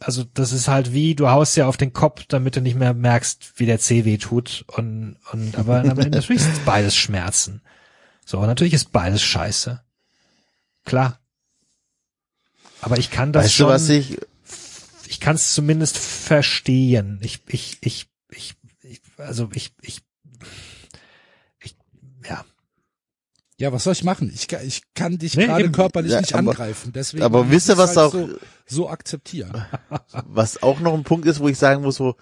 also 0.00 0.24
das 0.24 0.50
ist 0.50 0.66
halt 0.66 0.92
wie 0.92 1.14
du 1.14 1.28
haust 1.28 1.56
ja 1.56 1.66
auf 1.68 1.76
den 1.76 1.92
Kopf, 1.92 2.24
damit 2.26 2.56
du 2.56 2.60
nicht 2.60 2.76
mehr 2.76 2.94
merkst, 2.94 3.52
wie 3.56 3.66
der 3.66 3.78
C 3.78 4.04
weh 4.04 4.18
tut 4.18 4.64
und 4.66 5.16
und 5.30 5.56
aber, 5.56 5.82
natürlich 5.84 6.42
ist 6.42 6.64
beides 6.64 6.96
Schmerzen. 6.96 7.62
So, 8.24 8.44
natürlich 8.44 8.74
ist 8.74 8.92
beides 8.92 9.22
Scheiße. 9.22 9.82
Klar. 10.84 11.20
Aber 12.80 12.98
ich 12.98 13.10
kann 13.10 13.32
das 13.32 13.44
weißt 13.44 13.54
schon 13.54 13.66
du, 13.68 13.72
was 13.72 13.88
ich, 13.88 14.18
ich 15.06 15.20
kann 15.20 15.36
es 15.36 15.54
zumindest 15.54 15.98
verstehen. 15.98 17.20
Ich, 17.22 17.40
ich, 17.46 17.78
ich, 17.80 18.08
ich, 18.30 18.54
ich 18.82 19.00
also 19.18 19.48
ich, 19.54 19.72
ich, 19.80 20.02
ja. 22.28 22.44
Ja, 23.62 23.72
was 23.72 23.84
soll 23.84 23.92
ich 23.92 24.02
machen? 24.02 24.28
Ich, 24.34 24.48
kann- 24.48 24.66
ich 24.66 24.82
kann 24.92 25.18
dich 25.18 25.36
Nee, 25.36 25.46
gerade 25.46 25.70
körperlich 25.70 26.10
Ja, 26.10 26.20
nicht 26.20 26.34
aber- 26.34 26.50
angreifen. 26.50 26.92
Deswegen 26.92 27.22
aber 27.22 27.48
wisst 27.48 27.68
ihr, 27.68 27.74
ich 27.74 27.78
was 27.78 27.96
halt 27.96 28.08
auch- 28.08 28.12
so, 28.12 28.28
so 28.66 28.88
akzeptieren. 28.90 29.52
was 30.26 30.64
auch 30.64 30.80
noch 30.80 30.94
ein 30.94 31.04
Punkt 31.04 31.26
ist, 31.26 31.38
wo 31.38 31.46
ich 31.46 31.56
sagen 31.58 31.82
muss, 31.82 31.94
so, 31.94 32.16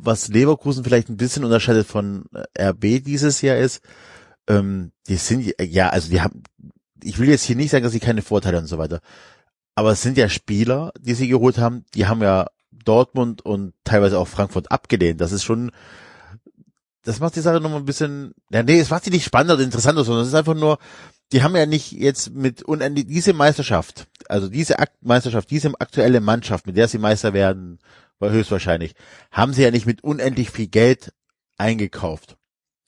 was 0.00 0.28
Leverkusen 0.28 0.82
vielleicht 0.82 1.10
ein 1.10 1.18
bisschen 1.18 1.44
unterscheidet 1.44 1.86
von 1.86 2.24
äh, 2.54 2.68
RB 2.70 3.04
dieses 3.04 3.42
Jahr 3.42 3.58
ist, 3.58 3.82
ähm, 4.48 4.92
die 5.08 5.16
sind, 5.16 5.52
ja, 5.60 5.90
also 5.90 6.08
die 6.08 6.22
haben, 6.22 6.42
ich 7.04 7.18
will 7.18 7.28
jetzt 7.28 7.44
hier 7.44 7.56
nicht 7.56 7.70
sagen, 7.70 7.84
dass 7.84 7.92
sie 7.92 8.00
keine 8.00 8.22
Vorteile 8.22 8.56
und 8.58 8.66
so 8.66 8.78
weiter, 8.78 9.00
aber 9.74 9.90
es 9.92 10.00
sind 10.00 10.16
ja 10.16 10.30
Spieler, 10.30 10.90
die 10.98 11.12
sie 11.12 11.28
geholt 11.28 11.58
haben, 11.58 11.84
die 11.94 12.06
haben 12.06 12.22
ja 12.22 12.46
Dortmund 12.72 13.42
und 13.44 13.74
teilweise 13.84 14.18
auch 14.18 14.26
Frankfurt 14.28 14.70
abgelehnt. 14.72 15.20
Das 15.20 15.32
ist 15.32 15.44
schon, 15.44 15.70
das 17.08 17.20
macht 17.20 17.36
die 17.36 17.40
Sache 17.40 17.58
nochmal 17.58 17.78
ein 17.78 17.86
bisschen, 17.86 18.34
ja, 18.50 18.62
nee, 18.62 18.78
es 18.78 18.90
macht 18.90 19.04
sie 19.04 19.10
nicht 19.10 19.24
spannender 19.24 19.54
oder 19.54 19.64
interessanter, 19.64 20.04
sondern 20.04 20.24
es 20.24 20.28
ist 20.28 20.34
einfach 20.34 20.54
nur, 20.54 20.76
die 21.32 21.42
haben 21.42 21.56
ja 21.56 21.64
nicht 21.64 21.92
jetzt 21.92 22.34
mit 22.34 22.62
unendlich, 22.62 23.06
diese 23.06 23.32
Meisterschaft, 23.32 24.06
also 24.28 24.46
diese 24.48 24.78
Akt 24.78 24.92
Meisterschaft, 25.00 25.50
diese 25.50 25.72
aktuelle 25.80 26.20
Mannschaft, 26.20 26.66
mit 26.66 26.76
der 26.76 26.86
sie 26.86 26.98
Meister 26.98 27.32
werden, 27.32 27.78
war 28.18 28.30
höchstwahrscheinlich, 28.30 28.94
haben 29.30 29.54
sie 29.54 29.62
ja 29.62 29.70
nicht 29.70 29.86
mit 29.86 30.04
unendlich 30.04 30.50
viel 30.50 30.66
Geld 30.66 31.14
eingekauft, 31.56 32.36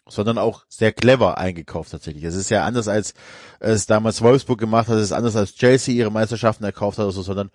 sondern 0.07 0.37
auch 0.37 0.67
sehr 0.69 0.93
clever 0.93 1.39
eingekauft 1.39 1.91
tatsächlich. 1.91 2.25
Es 2.25 2.35
ist 2.35 2.51
ja 2.51 2.67
anders 2.67 2.89
als 2.89 3.15
es 3.59 3.87
damals 3.87 4.21
Wolfsburg 4.21 4.61
gemacht 4.61 4.89
hat, 4.89 4.97
es 4.97 5.05
ist 5.05 5.13
anders 5.13 5.35
als 5.35 5.55
Chelsea 5.55 5.95
ihre 5.95 6.13
Meisterschaften 6.13 6.65
erkauft 6.65 6.99
hat 6.99 7.05
oder 7.05 7.13
so, 7.13 7.23
sondern 7.23 7.51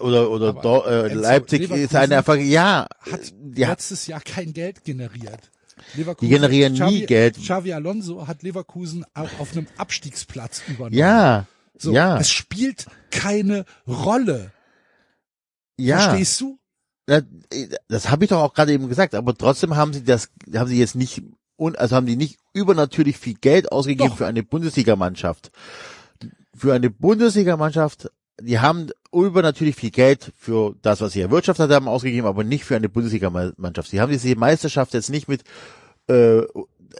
oder 0.00 0.30
oder 0.30 0.52
Dor 0.52 0.86
äh, 0.86 1.12
Leipzig 1.12 1.70
ist 1.70 1.94
eine 1.96 2.14
Erfolg. 2.14 2.40
Ja, 2.42 2.86
Hat 3.10 3.20
die 3.40 3.64
hat, 3.66 3.78
letztes 3.78 4.06
Jahr 4.06 4.20
kein 4.20 4.52
Geld 4.52 4.84
generiert. 4.84 5.50
Leverkusen, 5.94 6.28
Die 6.28 6.34
generieren 6.34 6.72
nie 6.74 7.06
Geld. 7.06 7.36
Xavi 7.38 7.72
Alonso 7.72 8.26
hat 8.26 8.42
Leverkusen 8.42 9.04
auch 9.14 9.30
auf 9.38 9.52
einem 9.52 9.66
Abstiegsplatz 9.76 10.62
übernommen. 10.68 10.96
ja, 10.96 11.46
so, 11.76 11.92
ja, 11.92 12.18
Es 12.18 12.30
spielt 12.30 12.86
keine 13.10 13.64
Rolle. 13.86 14.50
ja. 15.76 16.00
Verstehst 16.00 16.40
du? 16.40 16.58
Ja, 17.08 17.20
Das 17.88 18.10
habe 18.10 18.24
ich 18.24 18.30
doch 18.30 18.42
auch 18.42 18.52
gerade 18.54 18.72
eben 18.72 18.88
gesagt, 18.88 19.14
aber 19.14 19.34
trotzdem 19.36 19.76
haben 19.76 19.92
sie 19.92 20.02
das, 20.04 20.28
haben 20.54 20.68
sie 20.68 20.78
jetzt 20.78 20.94
nicht, 20.96 21.22
und 21.56 21.78
also 21.78 21.94
haben 21.96 22.06
die 22.06 22.16
nicht 22.16 22.38
übernatürlich 22.52 23.16
viel 23.16 23.34
Geld 23.34 23.70
ausgegeben 23.72 24.10
Doch. 24.10 24.16
für 24.18 24.26
eine 24.26 24.42
Bundesligamannschaft. 24.42 25.50
Für 26.54 26.74
eine 26.74 26.90
Bundesligamannschaft, 26.90 28.10
die 28.40 28.58
haben 28.58 28.90
übernatürlich 29.12 29.76
viel 29.76 29.90
Geld 29.90 30.32
für 30.36 30.74
das, 30.82 31.00
was 31.00 31.12
sie 31.12 31.20
erwirtschaftet 31.20 31.70
haben, 31.70 31.88
ausgegeben, 31.88 32.26
aber 32.26 32.44
nicht 32.44 32.64
für 32.64 32.76
eine 32.76 32.88
Bundesligamannschaft. 32.88 33.90
Sie 33.90 34.00
haben 34.00 34.12
diese 34.12 34.34
Meisterschaft 34.36 34.94
jetzt 34.94 35.10
nicht 35.10 35.28
mit 35.28 35.42
äh, 36.08 36.42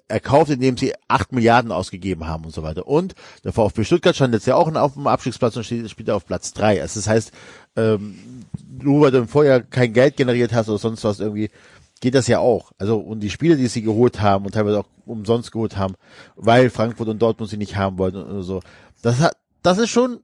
erkauft, 0.07 0.51
indem 0.51 0.77
sie 0.77 0.95
acht 1.09 1.33
Milliarden 1.33 1.73
ausgegeben 1.73 2.27
haben 2.27 2.45
und 2.45 2.53
so 2.55 2.63
weiter. 2.63 2.87
Und 2.87 3.15
der 3.45 3.53
VfB 3.53 3.85
Stuttgart 3.85 4.15
stand 4.15 4.35
jetzt 4.35 4.47
ja 4.47 4.55
auch 4.55 4.73
auf 4.75 4.95
dem 4.95 5.07
Abstiegsplatz 5.07 5.57
und 5.57 5.65
steht, 5.65 5.91
spielt 5.91 6.11
auf 6.11 6.27
Platz 6.27 6.53
drei. 6.53 6.81
Also 6.81 7.01
das 7.01 7.09
heißt, 7.09 7.33
ähm, 7.77 8.19
nur 8.81 9.03
weil 9.03 9.11
du 9.11 9.27
Vorjahr 9.27 9.61
kein 9.61 9.93
Geld 9.93 10.17
generiert 10.17 10.53
hast 10.53 10.69
oder 10.69 10.79
sonst 10.79 11.05
was 11.05 11.21
irgendwie, 11.21 11.51
geht 12.01 12.15
das 12.15 12.29
ja 12.29 12.39
auch. 12.39 12.73
Also 12.79 12.99
und 12.99 13.21
die 13.21 13.31
Spiele, 13.31 13.57
die 13.57 13.67
sie 13.67 13.83
geholt 13.83 14.21
haben 14.21 14.45
und 14.45 14.53
teilweise 14.53 14.81
auch 14.81 14.89
umsonst 15.07 15.53
geholt 15.53 15.77
haben, 15.77 15.95
weil 16.37 16.71
Frankfurt 16.71 17.09
und 17.09 17.21
Dortmund 17.21 17.51
sie 17.51 17.57
nicht 17.57 17.77
haben 17.77 17.99
wollten 17.99 18.23
oder 18.23 18.43
so. 18.43 18.61
Das 19.03 19.19
hat, 19.21 19.37
das 19.63 19.79
ist 19.79 19.91
schon, 19.91 20.21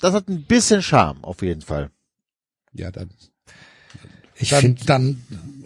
das 0.00 0.14
hat 0.14 0.28
ein 0.28 0.44
bisschen 0.44 0.82
Charme 0.82 1.22
auf 1.22 1.42
jeden 1.42 1.62
Fall. 1.62 1.90
Ja, 2.72 2.90
dann, 2.90 3.10
Ich 4.36 4.50
dann, 4.50 4.60
finde, 4.60 4.84
dann, 4.84 5.24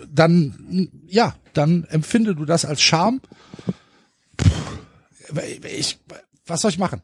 dann, 0.09 0.89
ja, 1.07 1.35
dann 1.53 1.85
empfinde 1.85 2.35
du 2.35 2.45
das 2.45 2.65
als 2.65 2.81
Scham. 2.81 3.21
Ich, 5.65 5.99
was 6.47 6.61
soll 6.61 6.71
ich 6.71 6.79
machen? 6.79 7.03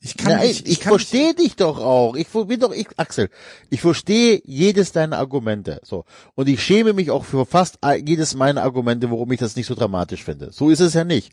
Ich 0.00 0.16
kann 0.16 0.30
Ja, 0.30 0.38
nicht, 0.40 0.66
ich, 0.66 0.72
ich 0.72 0.80
kann 0.80 0.90
verstehe 0.90 1.34
dich 1.34 1.56
doch 1.56 1.78
auch. 1.78 2.16
Ich 2.16 2.28
bin 2.28 2.60
doch, 2.60 2.72
ich, 2.72 2.86
Axel, 2.96 3.30
ich 3.70 3.80
verstehe 3.80 4.40
jedes 4.44 4.92
deiner 4.92 5.18
Argumente. 5.18 5.80
So. 5.82 6.04
Und 6.34 6.48
ich 6.48 6.62
schäme 6.62 6.92
mich 6.92 7.10
auch 7.10 7.24
für 7.24 7.46
fast 7.46 7.78
jedes 8.04 8.34
meiner 8.34 8.62
Argumente, 8.62 9.10
warum 9.10 9.32
ich 9.32 9.40
das 9.40 9.56
nicht 9.56 9.66
so 9.66 9.74
dramatisch 9.74 10.22
finde. 10.22 10.52
So 10.52 10.70
ist 10.70 10.80
es 10.80 10.94
ja 10.94 11.04
nicht. 11.04 11.32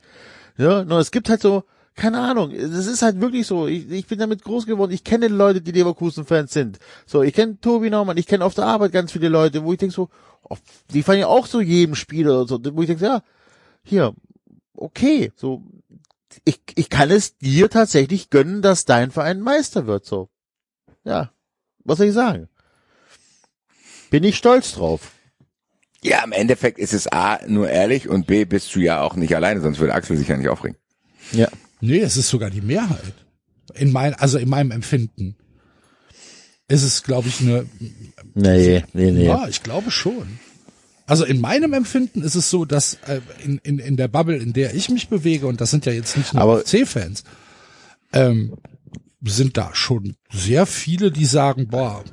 Ja, 0.58 0.84
nur 0.86 1.00
es 1.00 1.12
gibt 1.12 1.30
halt 1.30 1.42
so, 1.42 1.64
keine 1.96 2.20
Ahnung, 2.20 2.52
es 2.52 2.88
ist 2.88 3.02
halt 3.02 3.22
wirklich 3.22 3.46
so, 3.46 3.68
ich, 3.68 3.90
ich 3.92 4.08
bin 4.08 4.18
damit 4.20 4.44
groß 4.44 4.66
geworden, 4.66 4.92
ich 4.92 5.04
kenne 5.04 5.28
Leute, 5.28 5.62
die 5.62 5.72
Leverkusen-Fans 5.72 6.52
sind. 6.52 6.80
So, 7.06 7.22
ich 7.22 7.34
kenne 7.34 7.60
Tobi 7.60 7.90
Naumann, 7.90 8.18
ich 8.18 8.26
kenne 8.26 8.46
auf 8.46 8.56
der 8.56 8.66
Arbeit 8.66 8.92
ganz 8.92 9.12
viele 9.12 9.30
Leute, 9.30 9.64
wo 9.64 9.74
ich 9.74 9.80
denke 9.80 9.94
so, 9.94 10.10
oh, 10.50 10.58
die 10.92 11.04
fahren 11.04 11.20
ja 11.20 11.28
auch 11.28 11.46
so 11.46 11.62
jedem 11.62 11.96
Spiel 11.96 12.28
oder 12.28 12.48
so, 12.48 12.60
wo 12.76 12.82
ich 12.82 12.88
denke, 12.88 13.06
ja, 13.06 13.22
hier, 13.84 14.14
okay, 14.76 15.32
so, 15.36 15.64
ich, 16.46 16.62
ich 16.76 16.90
kann 16.90 17.12
es 17.12 17.38
dir 17.38 17.70
tatsächlich 17.70 18.30
gönnen, 18.30 18.62
dass 18.62 18.86
dein 18.86 19.12
Verein 19.12 19.40
Meister 19.40 19.86
wird, 19.86 20.06
so. 20.06 20.30
Ja. 21.04 21.32
Was 21.84 21.98
soll 21.98 22.08
ich 22.08 22.14
sagen? 22.14 22.48
Bin 24.10 24.24
ich 24.24 24.38
stolz 24.38 24.74
drauf. 24.74 25.12
Ja, 26.02 26.24
im 26.24 26.32
Endeffekt 26.32 26.80
ist 26.80 26.94
es 26.94 27.08
A, 27.08 27.40
nur 27.48 27.70
ehrlich 27.70 28.10
und 28.10 28.28
B, 28.28 28.46
bist 28.46 28.76
du 28.76 28.80
ja 28.80 29.02
auch 29.02 29.16
nicht 29.16 29.36
alleine, 29.36 29.62
sonst 29.62 29.80
würde 29.80 29.94
Axel 29.94 30.18
sich 30.18 30.28
ja 30.28 30.38
nicht 30.38 30.50
aufregen. 30.50 30.78
Ja. 31.32 31.48
Nee, 31.84 32.00
es 32.00 32.16
ist 32.16 32.30
sogar 32.30 32.50
die 32.50 32.62
Mehrheit. 32.62 33.14
In 33.74 33.92
mein, 33.92 34.14
also 34.14 34.38
in 34.38 34.48
meinem 34.48 34.72
Empfinden. 34.72 35.36
Ist 36.70 36.84
es, 36.84 37.04
glaube 37.04 37.28
ich, 37.28 37.42
eine, 37.42 37.66
Nee, 38.34 38.84
nee, 38.94 39.12
nee. 39.12 39.26
ja, 39.26 39.50
ich 39.50 39.64
glaube 39.64 39.92
schon. 39.92 40.40
Also 41.06 41.26
in 41.26 41.42
meinem 41.42 41.74
Empfinden 41.74 42.22
ist 42.22 42.36
es 42.36 42.50
so, 42.50 42.64
dass 42.64 42.94
äh, 43.06 43.20
in, 43.44 43.58
in, 43.64 43.80
in 43.80 43.98
der 43.98 44.08
Bubble, 44.08 44.38
in 44.38 44.54
der 44.54 44.74
ich 44.74 44.90
mich 44.90 45.10
bewege, 45.10 45.46
und 45.46 45.60
das 45.60 45.72
sind 45.72 45.86
ja 45.86 45.92
jetzt 45.92 46.16
nicht 46.16 46.34
nur 46.34 46.64
C-Fans, 46.64 47.26
ähm, 48.14 48.56
sind 49.22 49.58
da 49.58 49.72
schon 49.74 50.16
sehr 50.32 50.66
viele, 50.66 51.12
die 51.12 51.26
sagen, 51.26 51.68
boah, 51.68 52.06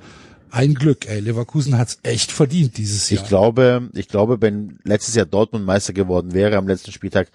ein 0.51 0.75
Glück, 0.75 1.09
ey, 1.09 1.21
Leverkusen 1.21 1.79
hat's 1.79 1.99
echt 2.03 2.33
verdient 2.33 2.77
dieses 2.77 3.09
Jahr. 3.09 3.23
Ich 3.23 3.29
glaube, 3.29 3.89
ich 3.95 4.09
glaube, 4.09 4.43
wenn 4.43 4.81
letztes 4.83 5.15
Jahr 5.15 5.27
Dortmund 5.27 5.65
Meister 5.65 5.93
geworden 5.93 6.35
wäre 6.35 6.57
am 6.57 6.67
letzten 6.67 6.91
Spieltag, 6.91 7.31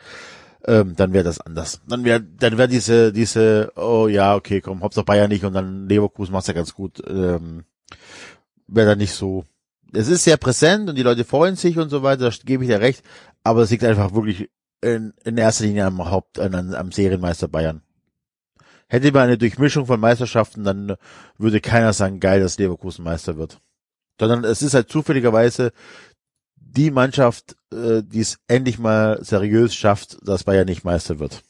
ähm, 0.67 0.95
dann 0.95 1.13
wäre 1.13 1.23
das 1.23 1.39
anders. 1.39 1.81
Dann 1.87 2.03
wäre, 2.03 2.21
dann 2.21 2.57
wäre 2.57 2.67
diese, 2.67 3.13
diese, 3.13 3.71
oh 3.75 4.07
ja, 4.07 4.35
okay, 4.35 4.61
komm, 4.61 4.81
Hauptsache 4.81 5.05
Bayern 5.05 5.29
nicht 5.29 5.45
und 5.45 5.53
dann 5.53 5.87
Leverkusen 5.87 6.33
macht's 6.33 6.47
ja 6.47 6.53
ganz 6.53 6.73
gut, 6.73 7.01
ähm, 7.07 7.65
wäre 8.67 8.89
dann 8.89 8.97
nicht 8.97 9.13
so. 9.13 9.45
Es 9.93 10.07
ist 10.07 10.23
sehr 10.23 10.37
präsent 10.37 10.89
und 10.89 10.95
die 10.95 11.03
Leute 11.03 11.23
freuen 11.23 11.55
sich 11.55 11.77
und 11.77 11.89
so 11.89 12.03
weiter, 12.03 12.29
da 12.29 12.35
gebe 12.43 12.63
ich 12.63 12.69
dir 12.69 12.81
recht, 12.81 13.03
aber 13.43 13.61
es 13.61 13.69
liegt 13.69 13.83
einfach 13.83 14.13
wirklich 14.13 14.49
in, 14.81 15.13
in 15.23 15.37
erster 15.37 15.65
Linie 15.65 15.85
am 15.85 16.09
Haupt, 16.09 16.39
an, 16.39 16.73
am 16.73 16.91
Serienmeister 16.91 17.47
Bayern. 17.47 17.81
Hätte 18.87 19.11
man 19.11 19.23
eine 19.23 19.37
Durchmischung 19.37 19.85
von 19.85 19.99
Meisterschaften, 19.99 20.63
dann 20.63 20.95
würde 21.37 21.61
keiner 21.61 21.93
sagen, 21.93 22.19
geil, 22.19 22.39
dass 22.39 22.57
Leverkusen 22.57 23.03
Meister 23.03 23.37
wird. 23.37 23.59
Sondern 24.19 24.43
es 24.43 24.61
ist 24.61 24.73
halt 24.73 24.89
zufälligerweise 24.89 25.71
die 26.75 26.91
Mannschaft, 26.91 27.55
äh, 27.71 28.03
die 28.03 28.19
es 28.19 28.39
endlich 28.47 28.79
mal 28.79 29.23
seriös 29.23 29.75
schafft, 29.75 30.17
dass 30.21 30.43
Bayern 30.43 30.65
nicht 30.65 30.83
Meister 30.83 31.19
wird. 31.19 31.43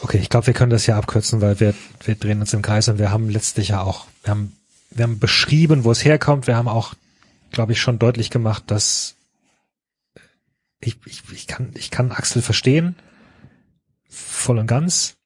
okay, 0.00 0.18
ich 0.18 0.28
glaube, 0.28 0.46
wir 0.46 0.54
können 0.54 0.70
das 0.70 0.86
ja 0.86 0.96
abkürzen, 0.96 1.40
weil 1.40 1.60
wir, 1.60 1.74
wir 2.04 2.14
drehen 2.14 2.40
uns 2.40 2.52
im 2.52 2.62
Kreis 2.62 2.88
und 2.88 2.98
wir 2.98 3.10
haben 3.10 3.28
letztlich 3.28 3.68
ja 3.68 3.82
auch, 3.82 4.06
wir 4.22 4.30
haben, 4.30 4.56
wir 4.90 5.04
haben 5.04 5.18
beschrieben, 5.18 5.84
wo 5.84 5.92
es 5.92 6.04
herkommt. 6.04 6.46
Wir 6.46 6.56
haben 6.56 6.68
auch, 6.68 6.94
glaube 7.50 7.72
ich, 7.72 7.80
schon 7.80 7.98
deutlich 7.98 8.30
gemacht, 8.30 8.64
dass 8.66 9.16
ich, 10.80 10.96
ich, 11.06 11.22
ich 11.32 11.46
kann, 11.46 11.72
ich 11.74 11.90
kann 11.90 12.12
Axel 12.12 12.42
verstehen. 12.42 12.96
Voll 14.08 14.58
und 14.58 14.66
ganz. 14.66 15.16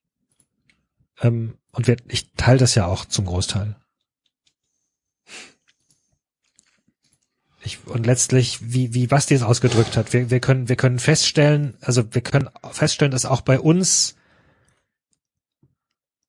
Ähm, 1.20 1.54
und 1.70 1.86
wir, 1.86 1.96
ich 2.08 2.32
teile 2.32 2.58
das 2.58 2.74
ja 2.74 2.86
auch 2.86 3.04
zum 3.04 3.26
Großteil. 3.26 3.76
Ich, 7.64 7.78
und 7.86 8.06
letztlich, 8.06 8.58
wie, 8.60 8.92
wie 8.92 9.06
Basti 9.06 9.34
es 9.34 9.42
ausgedrückt 9.42 9.96
hat, 9.96 10.12
wir, 10.12 10.30
wir 10.30 10.40
können, 10.40 10.68
wir 10.68 10.76
können 10.76 10.98
feststellen, 10.98 11.74
also 11.80 12.02
wir 12.12 12.22
können 12.22 12.50
feststellen, 12.72 13.12
dass 13.12 13.24
auch 13.24 13.42
bei 13.42 13.60
uns 13.60 14.16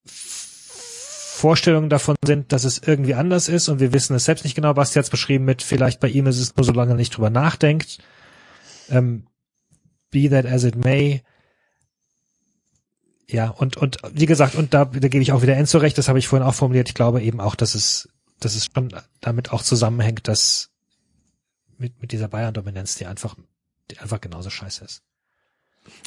Vorstellungen 0.06 1.90
davon 1.90 2.16
sind, 2.24 2.52
dass 2.54 2.64
es 2.64 2.78
irgendwie 2.78 3.16
anders 3.16 3.50
ist 3.50 3.68
und 3.68 3.80
wir 3.80 3.92
wissen 3.92 4.16
es 4.16 4.26
selbst 4.26 4.44
nicht 4.44 4.56
genau. 4.56 4.74
Basti 4.74 5.00
hat 5.00 5.06
es 5.06 5.10
beschrieben 5.10 5.44
mit, 5.44 5.62
vielleicht 5.62 6.00
bei 6.00 6.08
ihm 6.08 6.28
ist 6.28 6.40
es 6.40 6.56
nur, 6.56 6.64
solange 6.64 6.94
er 6.94 6.98
nicht 6.98 7.18
drüber 7.18 7.30
nachdenkt. 7.30 7.98
Ähm, 8.90 9.28
be 10.12 10.30
that 10.30 10.46
as 10.46 10.64
it 10.64 10.76
may. 10.76 11.24
Ja, 13.28 13.50
und, 13.50 13.76
und 13.78 13.98
wie 14.14 14.28
gesagt, 14.28 14.56
und 14.56 14.74
da, 14.74 14.86
da 14.86 15.08
gebe 15.08 15.24
ich 15.24 15.32
auch 15.32 15.42
wieder 15.42 15.58
Enzo 15.58 15.80
recht, 15.80 15.98
das 15.98 16.08
habe 16.08 16.20
ich 16.20 16.28
vorhin 16.28 16.48
auch 16.48 16.54
formuliert. 16.54 16.90
Ich 16.90 16.96
glaube 16.96 17.22
eben 17.22 17.42
auch, 17.42 17.56
dass 17.56 17.74
es, 17.74 18.08
dass 18.40 18.56
es 18.56 18.70
schon 18.74 18.96
damit 19.20 19.52
auch 19.52 19.64
zusammenhängt, 19.64 20.28
dass 20.28 20.73
mit, 21.80 22.02
mit 22.02 22.12
dieser 22.12 22.28
Bayern-Dominanz, 22.28 22.96
die 22.96 23.06
einfach, 23.06 23.36
die 23.92 24.00
einfach 24.00 24.22
genauso 24.22 24.50
scheiße 24.50 24.84
ist. 24.86 25.04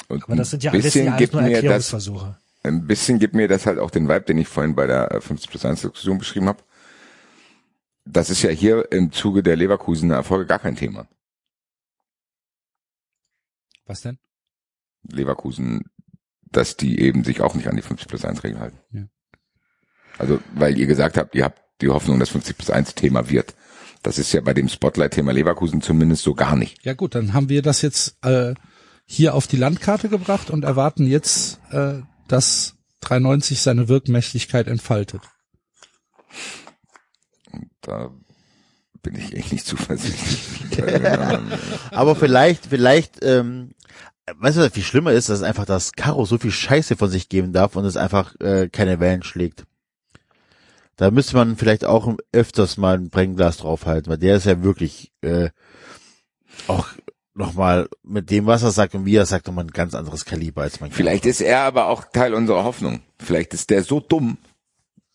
Und 0.07 0.23
Aber 0.23 0.35
das 0.35 0.49
sind 0.51 0.63
ja 0.63 0.71
ein 0.71 0.75
alles, 0.75 0.85
bisschen 0.85 1.05
ja 1.05 1.11
alles 1.11 1.19
gibt 1.19 1.33
nur 1.33 1.41
mir 1.43 1.49
das, 1.49 1.55
Erklärungsversuche. 1.57 2.37
ein 2.63 2.87
bisschen 2.87 3.19
gibt 3.19 3.35
mir 3.35 3.47
das 3.47 3.65
halt 3.65 3.79
auch 3.79 3.91
den 3.91 4.07
Vibe, 4.07 4.21
den 4.21 4.37
ich 4.37 4.47
vorhin 4.47 4.75
bei 4.75 4.87
der 4.87 5.11
äh, 5.11 5.21
50 5.21 5.49
plus 5.49 5.65
1 5.65 5.81
Diskussion 5.81 6.17
beschrieben 6.17 6.47
habe. 6.47 6.63
Das 8.05 8.29
ist 8.29 8.41
ja 8.41 8.49
hier 8.49 8.91
im 8.91 9.11
Zuge 9.11 9.43
der 9.43 9.55
Leverkusener 9.55 10.15
Erfolge 10.15 10.45
gar 10.45 10.59
kein 10.59 10.75
Thema. 10.75 11.07
Was 13.85 14.01
denn? 14.01 14.17
Leverkusen, 15.03 15.83
dass 16.43 16.75
die 16.77 16.99
eben 16.99 17.23
sich 17.23 17.41
auch 17.41 17.53
nicht 17.53 17.67
an 17.67 17.75
die 17.75 17.81
50 17.81 18.07
plus 18.07 18.25
1 18.25 18.43
Regel 18.43 18.59
halten. 18.59 18.79
Ja. 18.91 19.03
Also, 20.17 20.39
weil 20.55 20.77
ihr 20.77 20.87
gesagt 20.87 21.17
habt, 21.17 21.35
ihr 21.35 21.43
habt 21.43 21.61
die 21.81 21.89
Hoffnung, 21.89 22.19
dass 22.19 22.29
50 22.29 22.57
plus 22.57 22.69
1 22.69 22.95
Thema 22.95 23.29
wird. 23.29 23.55
Das 24.07 24.17
ist 24.17 24.31
ja 24.31 24.39
bei 24.39 24.53
dem 24.53 24.69
Spotlight-Thema 24.69 25.33
Leverkusen 25.33 25.81
zumindest 25.81 26.23
so 26.23 26.33
gar 26.33 26.55
nicht. 26.55 26.77
Ja 26.85 26.93
gut, 26.93 27.13
dann 27.13 27.33
haben 27.33 27.49
wir 27.49 27.61
das 27.61 27.81
jetzt 27.81 28.15
äh, 28.23 28.53
hier 29.05 29.35
auf 29.35 29.47
die 29.47 29.57
Landkarte 29.57 30.07
gebracht 30.07 30.49
und 30.49 30.63
erwarten 30.63 31.05
jetzt, 31.05 31.59
äh, 31.71 31.95
dass 32.29 32.75
390 33.01 33.61
seine 33.61 33.89
Wirkmächtigkeit 33.89 34.69
entfaltet. 34.69 35.23
Da 37.81 38.11
bin 39.03 39.15
ich 39.15 39.35
echt 39.35 39.51
nicht 39.51 39.65
zuversichtlich. 39.65 40.81
Aber 41.91 42.15
vielleicht, 42.15 42.67
vielleicht, 42.67 43.21
ähm, 43.23 43.73
weißt 44.37 44.55
du, 44.55 44.61
was 44.61 44.71
viel 44.71 44.83
schlimmer 44.83 45.11
ist, 45.11 45.27
dass 45.27 45.41
einfach 45.41 45.65
das 45.65 45.91
Karo 45.91 46.23
so 46.23 46.37
viel 46.37 46.51
Scheiße 46.51 46.95
von 46.95 47.09
sich 47.09 47.27
geben 47.27 47.51
darf 47.51 47.75
und 47.75 47.83
es 47.83 47.97
einfach 47.97 48.39
äh, 48.39 48.69
keine 48.69 49.01
Wellen 49.01 49.23
schlägt. 49.23 49.65
Da 50.97 51.11
müsste 51.11 51.35
man 51.35 51.55
vielleicht 51.57 51.85
auch 51.85 52.13
öfters 52.31 52.77
mal 52.77 52.95
ein 52.97 53.09
Brennglas 53.09 53.57
draufhalten, 53.57 54.09
weil 54.11 54.17
der 54.17 54.35
ist 54.37 54.45
ja 54.45 54.63
wirklich 54.63 55.11
äh, 55.21 55.49
auch 56.67 56.87
nochmal 57.35 57.87
mit 58.03 58.31
dem, 58.31 58.47
was 58.47 58.63
er 58.63 58.71
sagt 58.71 58.95
und 58.95 59.05
wie 59.05 59.15
er 59.15 59.27
sagt, 59.27 59.45
nochmal 59.47 59.65
ein 59.65 59.71
ganz 59.71 59.93
anderes 59.93 60.25
Kaliber 60.25 60.63
als 60.63 60.79
man. 60.79 60.91
Vielleicht 60.91 61.27
ist 61.27 61.39
er 61.41 61.61
aber 61.61 61.85
auch 61.87 62.03
Teil 62.11 62.33
unserer 62.33 62.63
Hoffnung. 62.63 63.01
Vielleicht 63.19 63.53
ist 63.53 63.69
der 63.69 63.83
so 63.83 63.99
dumm, 63.99 64.39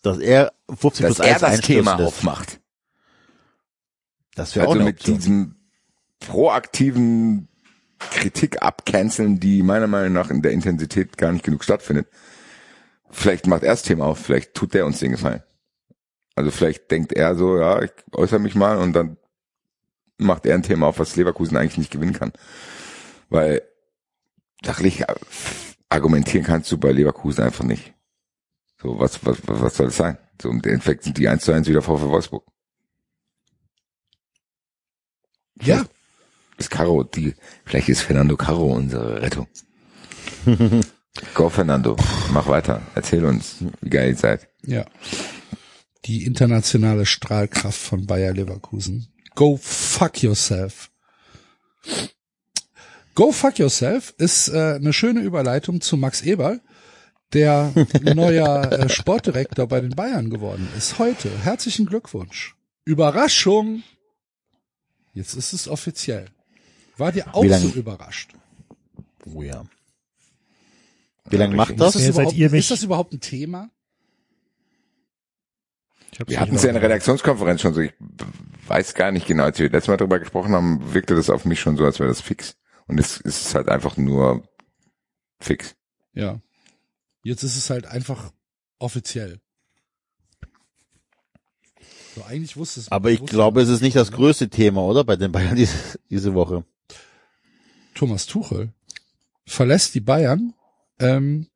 dass 0.03 0.19
er 0.19 0.53
50 0.69 1.07
dass 1.07 1.17
plus 1.17 1.19
er 1.19 1.33
1 1.35 1.41
das 1.41 1.61
Thema 1.63 1.97
lässt. 1.97 2.07
aufmacht. 2.09 2.61
Das 4.37 4.55
wäre 4.55 4.67
auch 4.67 4.71
Also 4.71 4.81
eine 4.81 4.89
mit 4.91 5.01
Option. 5.01 5.17
diesem 5.17 5.57
proaktiven 6.21 7.49
Kritik 7.99 8.63
abcanceln, 8.63 9.41
die 9.41 9.63
meiner 9.65 9.89
Meinung 9.89 10.13
nach 10.13 10.31
in 10.31 10.43
der 10.43 10.53
Intensität 10.53 11.19
gar 11.19 11.33
nicht 11.33 11.45
genug 11.45 11.65
stattfindet. 11.65 12.07
Vielleicht 13.11 13.47
macht 13.49 13.65
er 13.65 13.73
das 13.73 13.83
Thema 13.83 14.07
auf, 14.07 14.19
vielleicht 14.19 14.55
tut 14.55 14.75
der 14.75 14.87
uns 14.87 15.01
den 15.01 15.11
Gefallen. 15.13 15.43
Also 16.35 16.51
vielleicht 16.51 16.91
denkt 16.91 17.13
er 17.13 17.35
so, 17.35 17.59
ja, 17.59 17.83
ich 17.83 17.93
äußere 18.13 18.41
mich 18.41 18.55
mal 18.55 18.79
und 18.79 18.93
dann 18.95 19.17
macht 20.19 20.47
er 20.47 20.55
ein 20.55 20.63
Thema 20.63 20.87
auf, 20.87 20.99
was 20.99 21.17
Leverkusen 21.17 21.57
eigentlich 21.57 21.79
nicht 21.79 21.91
gewinnen 21.91 22.15
kann. 22.15 22.33
Weil 23.29 23.63
sachlich 24.65 25.01
äh, 25.03 25.15
argumentieren 25.89 26.47
kannst 26.47 26.71
du 26.73 26.79
bei 26.79 26.93
Leverkusen 26.93 27.45
einfach 27.45 27.65
nicht. 27.65 27.95
So, 28.81 28.99
was, 28.99 29.25
was, 29.25 29.39
was 29.47 29.61
was 29.61 29.77
soll 29.77 29.87
das 29.87 29.97
sein? 29.97 30.19
So, 30.41 30.51
im 30.51 30.63
Endeffekt 30.63 31.05
sind 31.05 31.19
die 31.19 31.29
1 31.29 31.45
zu 31.45 31.53
1 31.53 31.69
wieder 31.69 31.83
VfL 31.83 32.09
Wolfsburg. 32.09 32.45
Ja, 35.61 35.85
ist 36.59 36.71
Caro, 36.71 37.05
die, 37.05 37.35
vielleicht 37.65 37.89
ist 37.89 38.03
Fernando 38.03 38.37
Caro 38.37 38.73
unsere 38.73 39.23
Rettung. 39.23 39.47
Go 41.35 41.49
Fernando, 41.49 41.97
mach 42.33 42.49
weiter, 42.49 42.83
erzähl 42.95 43.25
uns, 43.25 43.57
wie 43.81 43.91
geil 43.91 44.11
ihr 44.11 44.17
seid. 44.17 44.49
ja. 44.63 44.85
Die 46.05 46.25
internationale 46.25 47.07
Strahlkraft 47.07 47.79
von 47.81 48.07
Bayer 48.07 48.33
Leverkusen. 48.33 49.09
Go 49.35 49.59
fuck 49.61 50.23
yourself. 50.23 50.91
Go 53.15 53.31
fuck 53.31 53.59
yourself 53.59 54.15
ist 54.19 54.49
äh, 54.49 54.75
eine 54.75 54.93
schöne 54.93 55.21
Überleitung 55.21 55.81
zu 55.81 55.97
Max 55.97 56.23
Eberl, 56.23 56.61
der 57.33 57.73
neuer 58.03 58.73
äh, 58.73 58.89
Sportdirektor 58.89 59.67
bei 59.67 59.81
den 59.81 59.91
Bayern 59.91 60.31
geworden 60.31 60.69
ist. 60.77 60.99
Heute. 60.99 61.31
Herzlichen 61.43 61.87
Glückwunsch. 61.87 62.57
Überraschung. 62.85 63.83
Jetzt 65.15 65.35
ist 65.35 65.53
es 65.53 65.69
offiziell. 65.69 66.27
War 66.97 67.13
dir 67.13 67.35
auch 67.35 67.45
so 67.45 67.69
überrascht? 67.69 68.33
Oh 69.27 69.43
ja. 69.43 69.65
Wie 71.29 71.37
lange 71.37 71.55
macht 71.55 71.73
Ist 71.73 71.81
das? 71.81 71.93
das, 71.95 72.03
Wer 72.03 72.13
seid 72.13 72.23
überhaupt, 72.23 72.37
ihr 72.37 72.51
mich? 72.51 72.61
ist 72.61 72.71
das 72.71 72.83
überhaupt 72.83 73.13
ein 73.13 73.21
Thema? 73.21 73.71
Wir 76.27 76.41
hatten 76.41 76.57
es 76.57 76.63
ja 76.63 76.69
in 76.69 76.75
der. 76.75 76.83
Redaktionskonferenz 76.83 77.61
schon 77.61 77.75
so, 77.75 77.81
ich 77.81 77.95
weiß 78.67 78.95
gar 78.95 79.13
nicht 79.13 79.27
genau, 79.27 79.45
als 79.45 79.59
wir 79.59 79.71
letztes 79.71 79.89
Mal 79.89 79.97
drüber 79.97 80.19
gesprochen 80.19 80.55
haben, 80.55 80.93
wirkte 80.93 81.15
das 81.15 81.31
auf 81.31 81.45
mich 81.45 81.61
schon 81.61 81.77
so, 81.77 81.85
als 81.85 82.01
wäre 82.01 82.09
das 82.09 82.21
fix. 82.21 82.57
Und 82.87 82.99
es 82.99 83.19
ist 83.19 83.55
halt 83.55 83.69
einfach 83.69 83.97
nur 83.97 84.43
fix. 85.41 85.75
Ja. 86.13 86.41
Jetzt 87.25 87.43
ist 87.43 87.57
es 87.57 87.71
halt 87.71 87.87
einfach 87.87 88.33
offiziell. 88.79 89.41
So, 92.15 92.25
eigentlich 92.25 92.57
wusste 92.57 92.81
es. 92.81 92.93
Aber 92.93 93.11
ich 93.11 93.21
wusste 93.21 93.35
glaube, 93.35 93.63
es 93.63 93.69
ist 93.69 93.81
nicht 93.81 93.97
das 93.97 94.13
größte 94.13 94.51
Thema, 94.51 94.83
oder? 94.83 95.05
Bei 95.05 95.17
den 95.17 95.33
Bayern 95.33 95.57
diese, 95.57 95.99
diese 96.11 96.35
Woche. 96.35 96.65
Thomas 97.95 98.27
Tuchel 98.27 98.73
verlässt 99.47 99.95
die 99.95 100.01
Bayern 100.01 100.55
ähm, 100.99 101.49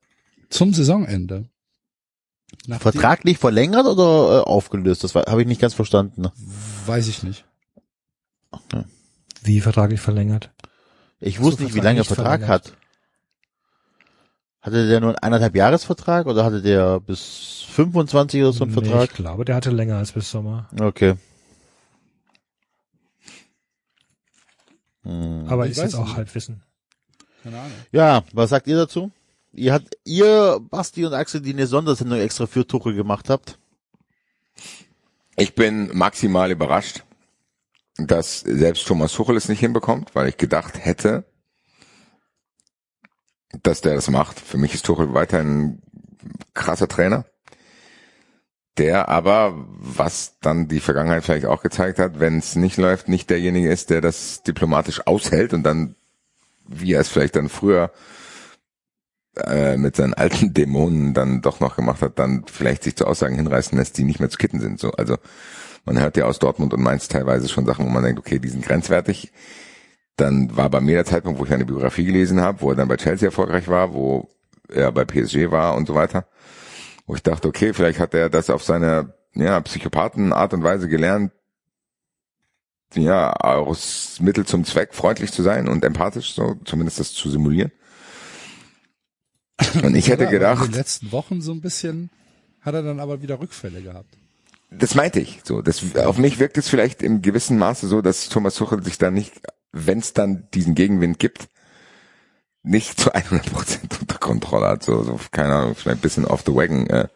zum 0.48 0.72
Saisonende. 0.72 1.50
Nachdem- 2.66 2.92
Vertraglich 2.92 3.38
verlängert 3.38 3.86
oder 3.86 4.40
äh, 4.40 4.42
aufgelöst? 4.44 5.04
Das 5.04 5.14
habe 5.14 5.42
ich 5.42 5.48
nicht 5.48 5.60
ganz 5.60 5.74
verstanden. 5.74 6.28
Weiß 6.86 7.08
ich 7.08 7.22
nicht. 7.22 7.44
Wie 9.42 9.60
vertraglich 9.60 10.00
verlängert? 10.00 10.50
Ich 11.20 11.40
wusste 11.40 11.62
nicht, 11.64 11.74
wie 11.74 11.80
lange 11.80 12.00
er 12.00 12.04
Vertrag 12.04 12.46
hat. 12.48 12.72
Hatte 14.60 14.88
der 14.88 15.00
nur 15.00 15.10
einen 15.10 15.18
eineinhalb 15.18 15.54
Jahresvertrag 15.54 16.26
oder 16.26 16.44
hatte 16.44 16.60
der 16.62 16.98
bis 17.00 17.64
25 17.70 18.42
oder 18.42 18.52
so 18.52 18.64
einen 18.64 18.74
Nee, 18.74 18.80
Vertrag? 18.82 19.10
Ich 19.10 19.16
glaube, 19.16 19.44
der 19.44 19.54
hatte 19.54 19.70
länger 19.70 19.98
als 19.98 20.12
bis 20.12 20.30
Sommer. 20.30 20.68
Okay. 20.80 21.14
Hm. 25.02 25.46
Aber 25.48 25.66
Ich 25.66 25.72
ist 25.72 25.78
weiß 25.78 25.84
jetzt 25.84 25.94
auch 25.94 26.06
nicht. 26.06 26.16
Halbwissen. 26.16 26.62
Keine 27.42 27.58
Ahnung. 27.60 27.72
Ja, 27.92 28.24
was 28.32 28.50
sagt 28.50 28.66
ihr 28.66 28.76
dazu? 28.76 29.12
Ihr 29.56 29.72
habt, 29.72 29.96
ihr, 30.04 30.60
Basti 30.70 31.06
und 31.06 31.14
Axel, 31.14 31.40
die 31.40 31.54
eine 31.54 31.66
Sondersendung 31.66 32.18
extra 32.18 32.46
für 32.46 32.66
Tuchel 32.66 32.94
gemacht 32.94 33.30
habt. 33.30 33.58
Ich 35.36 35.54
bin 35.54 35.96
maximal 35.96 36.50
überrascht, 36.50 37.04
dass 37.96 38.40
selbst 38.40 38.86
Thomas 38.86 39.14
Tuchel 39.14 39.36
es 39.36 39.48
nicht 39.48 39.60
hinbekommt, 39.60 40.14
weil 40.14 40.28
ich 40.28 40.36
gedacht 40.36 40.84
hätte, 40.84 41.24
dass 43.62 43.80
der 43.80 43.94
das 43.94 44.10
macht. 44.10 44.38
Für 44.38 44.58
mich 44.58 44.74
ist 44.74 44.84
Tuchel 44.84 45.14
weiterhin 45.14 45.48
ein 45.48 45.82
krasser 46.52 46.86
Trainer, 46.86 47.24
der 48.76 49.08
aber, 49.08 49.54
was 49.56 50.34
dann 50.42 50.68
die 50.68 50.80
Vergangenheit 50.80 51.24
vielleicht 51.24 51.46
auch 51.46 51.62
gezeigt 51.62 51.98
hat, 51.98 52.20
wenn 52.20 52.36
es 52.38 52.56
nicht 52.56 52.76
läuft, 52.76 53.08
nicht 53.08 53.30
derjenige 53.30 53.70
ist, 53.70 53.88
der 53.88 54.02
das 54.02 54.42
diplomatisch 54.42 55.06
aushält 55.06 55.54
und 55.54 55.62
dann, 55.62 55.96
wie 56.68 56.92
er 56.92 57.00
es 57.00 57.08
vielleicht 57.08 57.36
dann 57.36 57.48
früher 57.48 57.90
äh, 59.36 59.76
mit 59.76 59.96
seinen 59.96 60.14
alten 60.14 60.54
Dämonen 60.54 61.14
dann 61.14 61.42
doch 61.42 61.60
noch 61.60 61.76
gemacht 61.76 62.02
hat, 62.02 62.18
dann 62.18 62.44
vielleicht 62.50 62.84
sich 62.84 62.96
zu 62.96 63.06
Aussagen 63.06 63.36
hinreißen 63.36 63.76
lässt, 63.76 63.98
die 63.98 64.04
nicht 64.04 64.20
mehr 64.20 64.30
zu 64.30 64.38
kitten 64.38 64.60
sind. 64.60 64.80
So, 64.80 64.92
also 64.92 65.16
man 65.84 66.00
hört 66.00 66.16
ja 66.16 66.24
aus 66.24 66.38
Dortmund 66.38 66.74
und 66.74 66.82
Mainz 66.82 67.08
teilweise 67.08 67.48
schon 67.48 67.66
Sachen, 67.66 67.86
wo 67.86 67.90
man 67.90 68.02
denkt, 68.02 68.18
okay, 68.18 68.38
die 68.38 68.48
sind 68.48 68.64
grenzwertig. 68.64 69.32
Dann 70.16 70.56
war 70.56 70.70
bei 70.70 70.80
mir 70.80 70.96
der 70.96 71.04
Zeitpunkt, 71.04 71.38
wo 71.38 71.44
ich 71.44 71.52
eine 71.52 71.66
Biografie 71.66 72.04
gelesen 72.04 72.40
habe, 72.40 72.60
wo 72.62 72.70
er 72.70 72.76
dann 72.76 72.88
bei 72.88 72.96
Chelsea 72.96 73.28
erfolgreich 73.28 73.68
war, 73.68 73.92
wo 73.92 74.28
er 74.68 74.90
bei 74.90 75.04
PSG 75.04 75.50
war 75.50 75.76
und 75.76 75.86
so 75.86 75.94
weiter. 75.94 76.26
Wo 77.06 77.14
ich 77.14 77.22
dachte, 77.22 77.46
okay, 77.46 77.72
vielleicht 77.72 78.00
hat 78.00 78.14
er 78.14 78.30
das 78.30 78.50
auf 78.50 78.64
seine 78.64 79.14
ja, 79.34 79.60
Psychopathenart 79.60 80.54
und 80.54 80.64
Weise 80.64 80.88
gelernt, 80.88 81.32
ja, 82.94 83.32
aus 83.32 84.18
Mittel 84.20 84.46
zum 84.46 84.64
Zweck 84.64 84.94
freundlich 84.94 85.32
zu 85.32 85.42
sein 85.42 85.68
und 85.68 85.84
empathisch, 85.84 86.34
so 86.34 86.56
zumindest 86.64 87.00
das 87.00 87.12
zu 87.12 87.28
simulieren. 87.28 87.72
Und 89.82 89.94
ich 89.94 90.08
hätte? 90.08 90.24
Aber 90.24 90.32
In 90.32 90.38
gedacht, 90.38 90.66
den 90.66 90.72
letzten 90.72 91.12
Wochen 91.12 91.40
so 91.40 91.52
ein 91.52 91.60
bisschen 91.60 92.10
hat 92.60 92.74
er 92.74 92.82
dann 92.82 93.00
aber 93.00 93.22
wieder 93.22 93.40
Rückfälle 93.40 93.82
gehabt. 93.82 94.16
Das 94.70 94.94
meinte 94.94 95.20
ich. 95.20 95.40
So, 95.44 95.62
das 95.62 95.96
auf 95.96 96.18
mich 96.18 96.38
wirkt 96.38 96.58
es 96.58 96.68
vielleicht 96.68 97.02
im 97.02 97.22
gewissen 97.22 97.58
Maße 97.58 97.86
so, 97.86 98.02
dass 98.02 98.28
Thomas 98.28 98.56
Tuchel 98.56 98.82
sich 98.82 98.98
da 98.98 99.10
nicht, 99.10 99.32
wenn 99.72 99.98
es 99.98 100.12
dann 100.12 100.48
diesen 100.52 100.74
Gegenwind 100.74 101.18
gibt, 101.18 101.48
nicht 102.62 102.98
zu 103.00 103.14
100 103.14 103.52
Prozent 103.52 104.00
unter 104.00 104.18
Kontrolle 104.18 104.66
hat. 104.66 104.82
So, 104.82 105.02
so 105.02 105.18
keine 105.30 105.54
Ahnung, 105.54 105.74
vielleicht 105.74 105.98
ein 105.98 106.02
bisschen 106.02 106.24
off 106.24 106.42
the 106.44 106.54
wagon 106.54 106.88
äh, 106.88 107.08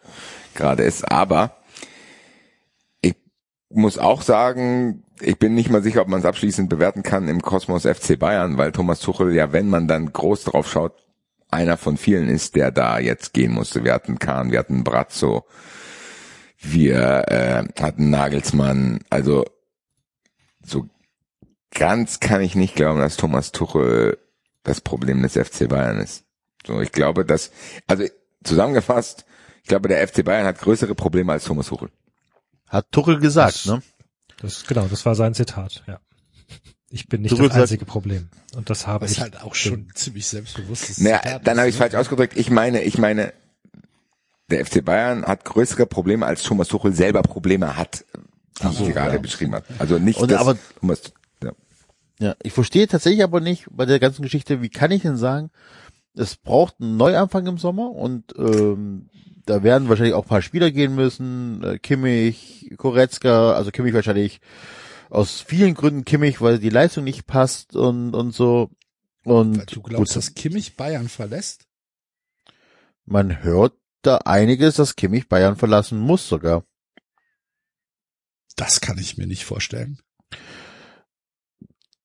gerade 0.55 0.83
ist. 0.83 1.11
Aber 1.11 1.57
ich 3.01 3.15
muss 3.69 3.97
auch 3.97 4.21
sagen, 4.21 5.03
ich 5.19 5.37
bin 5.37 5.53
nicht 5.53 5.69
mal 5.69 5.83
sicher, 5.83 6.01
ob 6.01 6.07
man 6.07 6.21
es 6.21 6.25
abschließend 6.25 6.69
bewerten 6.69 7.03
kann 7.03 7.27
im 7.27 7.41
Kosmos 7.41 7.83
FC 7.83 8.17
Bayern, 8.17 8.57
weil 8.57 8.71
Thomas 8.71 9.01
Tuchel 9.01 9.35
ja, 9.35 9.51
wenn 9.51 9.69
man 9.69 9.87
dann 9.87 10.11
groß 10.11 10.45
drauf 10.45 10.69
schaut, 10.71 10.93
einer 11.51 11.77
von 11.77 11.97
vielen 11.97 12.27
ist, 12.29 12.55
der 12.55 12.71
da 12.71 12.99
jetzt 12.99 13.33
gehen 13.33 13.51
musste. 13.51 13.83
Wir 13.83 13.93
hatten 13.93 14.19
Kahn, 14.19 14.51
wir 14.51 14.59
hatten 14.59 14.83
Brazzo, 14.83 15.45
wir 16.59 17.25
äh, 17.27 17.63
hatten 17.81 18.09
Nagelsmann. 18.09 18.99
Also 19.09 19.45
so 20.63 20.87
ganz 21.71 22.19
kann 22.19 22.41
ich 22.41 22.55
nicht 22.55 22.75
glauben, 22.75 22.99
dass 22.99 23.17
Thomas 23.17 23.51
Tuchel 23.51 24.17
das 24.63 24.81
Problem 24.81 25.21
des 25.21 25.33
FC 25.33 25.67
Bayern 25.67 25.99
ist. 25.99 26.23
So, 26.65 26.79
ich 26.81 26.91
glaube, 26.91 27.25
dass, 27.25 27.51
also 27.87 28.05
zusammengefasst, 28.43 29.25
ich 29.63 29.67
glaube, 29.69 29.89
der 29.89 30.07
FC 30.07 30.23
Bayern 30.23 30.45
hat 30.45 30.59
größere 30.59 30.95
Probleme 30.95 31.31
als 31.31 31.45
Thomas 31.45 31.67
Tuchel. 31.67 31.89
Hat 32.67 32.91
Tuchel 32.91 33.19
gesagt, 33.19 33.55
Das- 33.55 33.65
ne? 33.65 33.81
Das, 34.37 34.65
genau, 34.65 34.87
das 34.87 35.05
war 35.05 35.13
sein 35.13 35.33
Zitat, 35.35 35.83
ja. 35.87 35.99
Ich 36.93 37.07
bin 37.07 37.21
nicht 37.21 37.31
Du 37.31 37.47
das 37.47 37.55
einzige 37.55 37.85
Problem. 37.85 38.27
Und 38.55 38.69
das 38.69 38.85
habe 38.85 39.05
ich. 39.05 39.21
halt 39.21 39.41
auch 39.41 39.55
schon 39.55 39.87
ziemlich 39.95 40.27
selbstbewusstes 40.27 40.99
Naja, 40.99 41.21
Zitat 41.21 41.47
dann 41.47 41.57
habe 41.57 41.69
ich 41.69 41.75
ne? 41.75 41.79
falsch 41.79 41.95
ausgedrückt. 41.95 42.35
Ich 42.35 42.49
meine, 42.49 42.83
ich 42.83 42.97
meine, 42.97 43.31
der 44.49 44.65
FC 44.65 44.83
Bayern 44.83 45.23
hat 45.23 45.45
größere 45.45 45.85
Probleme 45.85 46.25
als 46.25 46.43
Thomas 46.43 46.67
Tuchel 46.67 46.93
selber 46.93 47.21
Probleme 47.21 47.77
hat, 47.77 48.03
die 48.61 48.67
ich 48.83 48.93
gerade 48.93 49.19
beschrieben 49.19 49.55
habe. 49.55 49.65
Also 49.79 49.97
nicht, 49.99 50.19
Und 50.19 50.31
dass 50.31 50.41
aber- 50.41 50.57
Thomas, 50.79 51.01
ja. 51.41 51.51
Ja, 52.19 52.35
ich 52.43 52.51
verstehe 52.51 52.87
tatsächlich 52.87 53.23
aber 53.23 53.39
nicht 53.39 53.67
bei 53.71 53.85
der 53.85 53.99
ganzen 53.99 54.21
Geschichte, 54.21 54.61
wie 54.61 54.69
kann 54.69 54.91
ich 54.91 55.01
denn 55.03 55.15
sagen, 55.17 55.49
es 56.13 56.35
braucht 56.35 56.75
einen 56.81 56.97
Neuanfang 56.97 57.47
im 57.47 57.57
Sommer 57.57 57.89
und 57.91 58.35
ähm, 58.37 59.07
da 59.45 59.63
werden 59.63 59.87
wahrscheinlich 59.87 60.13
auch 60.13 60.23
ein 60.25 60.29
paar 60.29 60.41
Spieler 60.41 60.69
gehen 60.71 60.93
müssen. 60.93 61.63
Äh, 61.63 61.79
Kimmich, 61.79 62.69
Koretzka, 62.75 63.53
also 63.53 63.71
Kimmich 63.71 63.93
wahrscheinlich 63.93 64.41
aus 65.11 65.41
vielen 65.41 65.75
Gründen 65.75 66.05
Kimmich, 66.05 66.41
weil 66.41 66.57
die 66.57 66.69
Leistung 66.69 67.03
nicht 67.03 67.27
passt 67.27 67.75
und, 67.75 68.15
und 68.15 68.31
so. 68.31 68.71
Und 69.23 69.59
Weil 69.59 69.65
du 69.67 69.81
glaubst, 69.83 70.13
gut, 70.13 70.15
dass 70.15 70.33
Kimmich 70.33 70.75
Bayern 70.75 71.07
verlässt? 71.07 71.67
man 73.05 73.43
hört 73.43 73.73
da 74.01 74.17
einiges, 74.17 74.75
dass 74.75 74.95
Kimmich 74.95 75.29
Bayern 75.29 75.55
verlassen 75.55 75.99
muss 75.99 76.27
sogar. 76.27 76.63
Das 78.55 78.81
kann 78.81 78.97
ich 78.97 79.17
mir 79.17 79.27
nicht 79.27 79.45
vorstellen. 79.45 79.99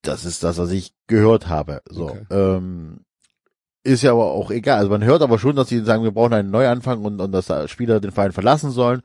Das 0.03 0.25
ist 0.25 0.45
das, 0.45 0.59
was 0.59 0.71
ich 0.71 0.95
gehört 1.07 1.49
habe. 1.49 1.83
So. 1.89 2.11
Okay. 2.11 2.27
Ähm, 2.31 3.01
ist 3.83 4.03
ja 4.03 4.13
aber 4.13 4.33
auch 4.33 4.51
egal. 4.51 4.79
Also 4.79 4.91
man 4.91 5.05
hört 5.05 5.23
aber 5.23 5.39
schon, 5.39 5.57
dass 5.57 5.69
sie 5.69 5.85
sagen, 5.85 6.05
wir 6.05 6.13
brauchen 6.13 6.35
einen 6.35 6.51
Neuanfang 6.51 7.05
und, 7.05 7.21
und 7.21 7.33
dass 7.33 7.47
da 7.47 7.67
Spieler 7.69 8.01
den 8.01 8.13
Verein 8.13 8.33
verlassen 8.33 8.71
sollen, 8.71 9.03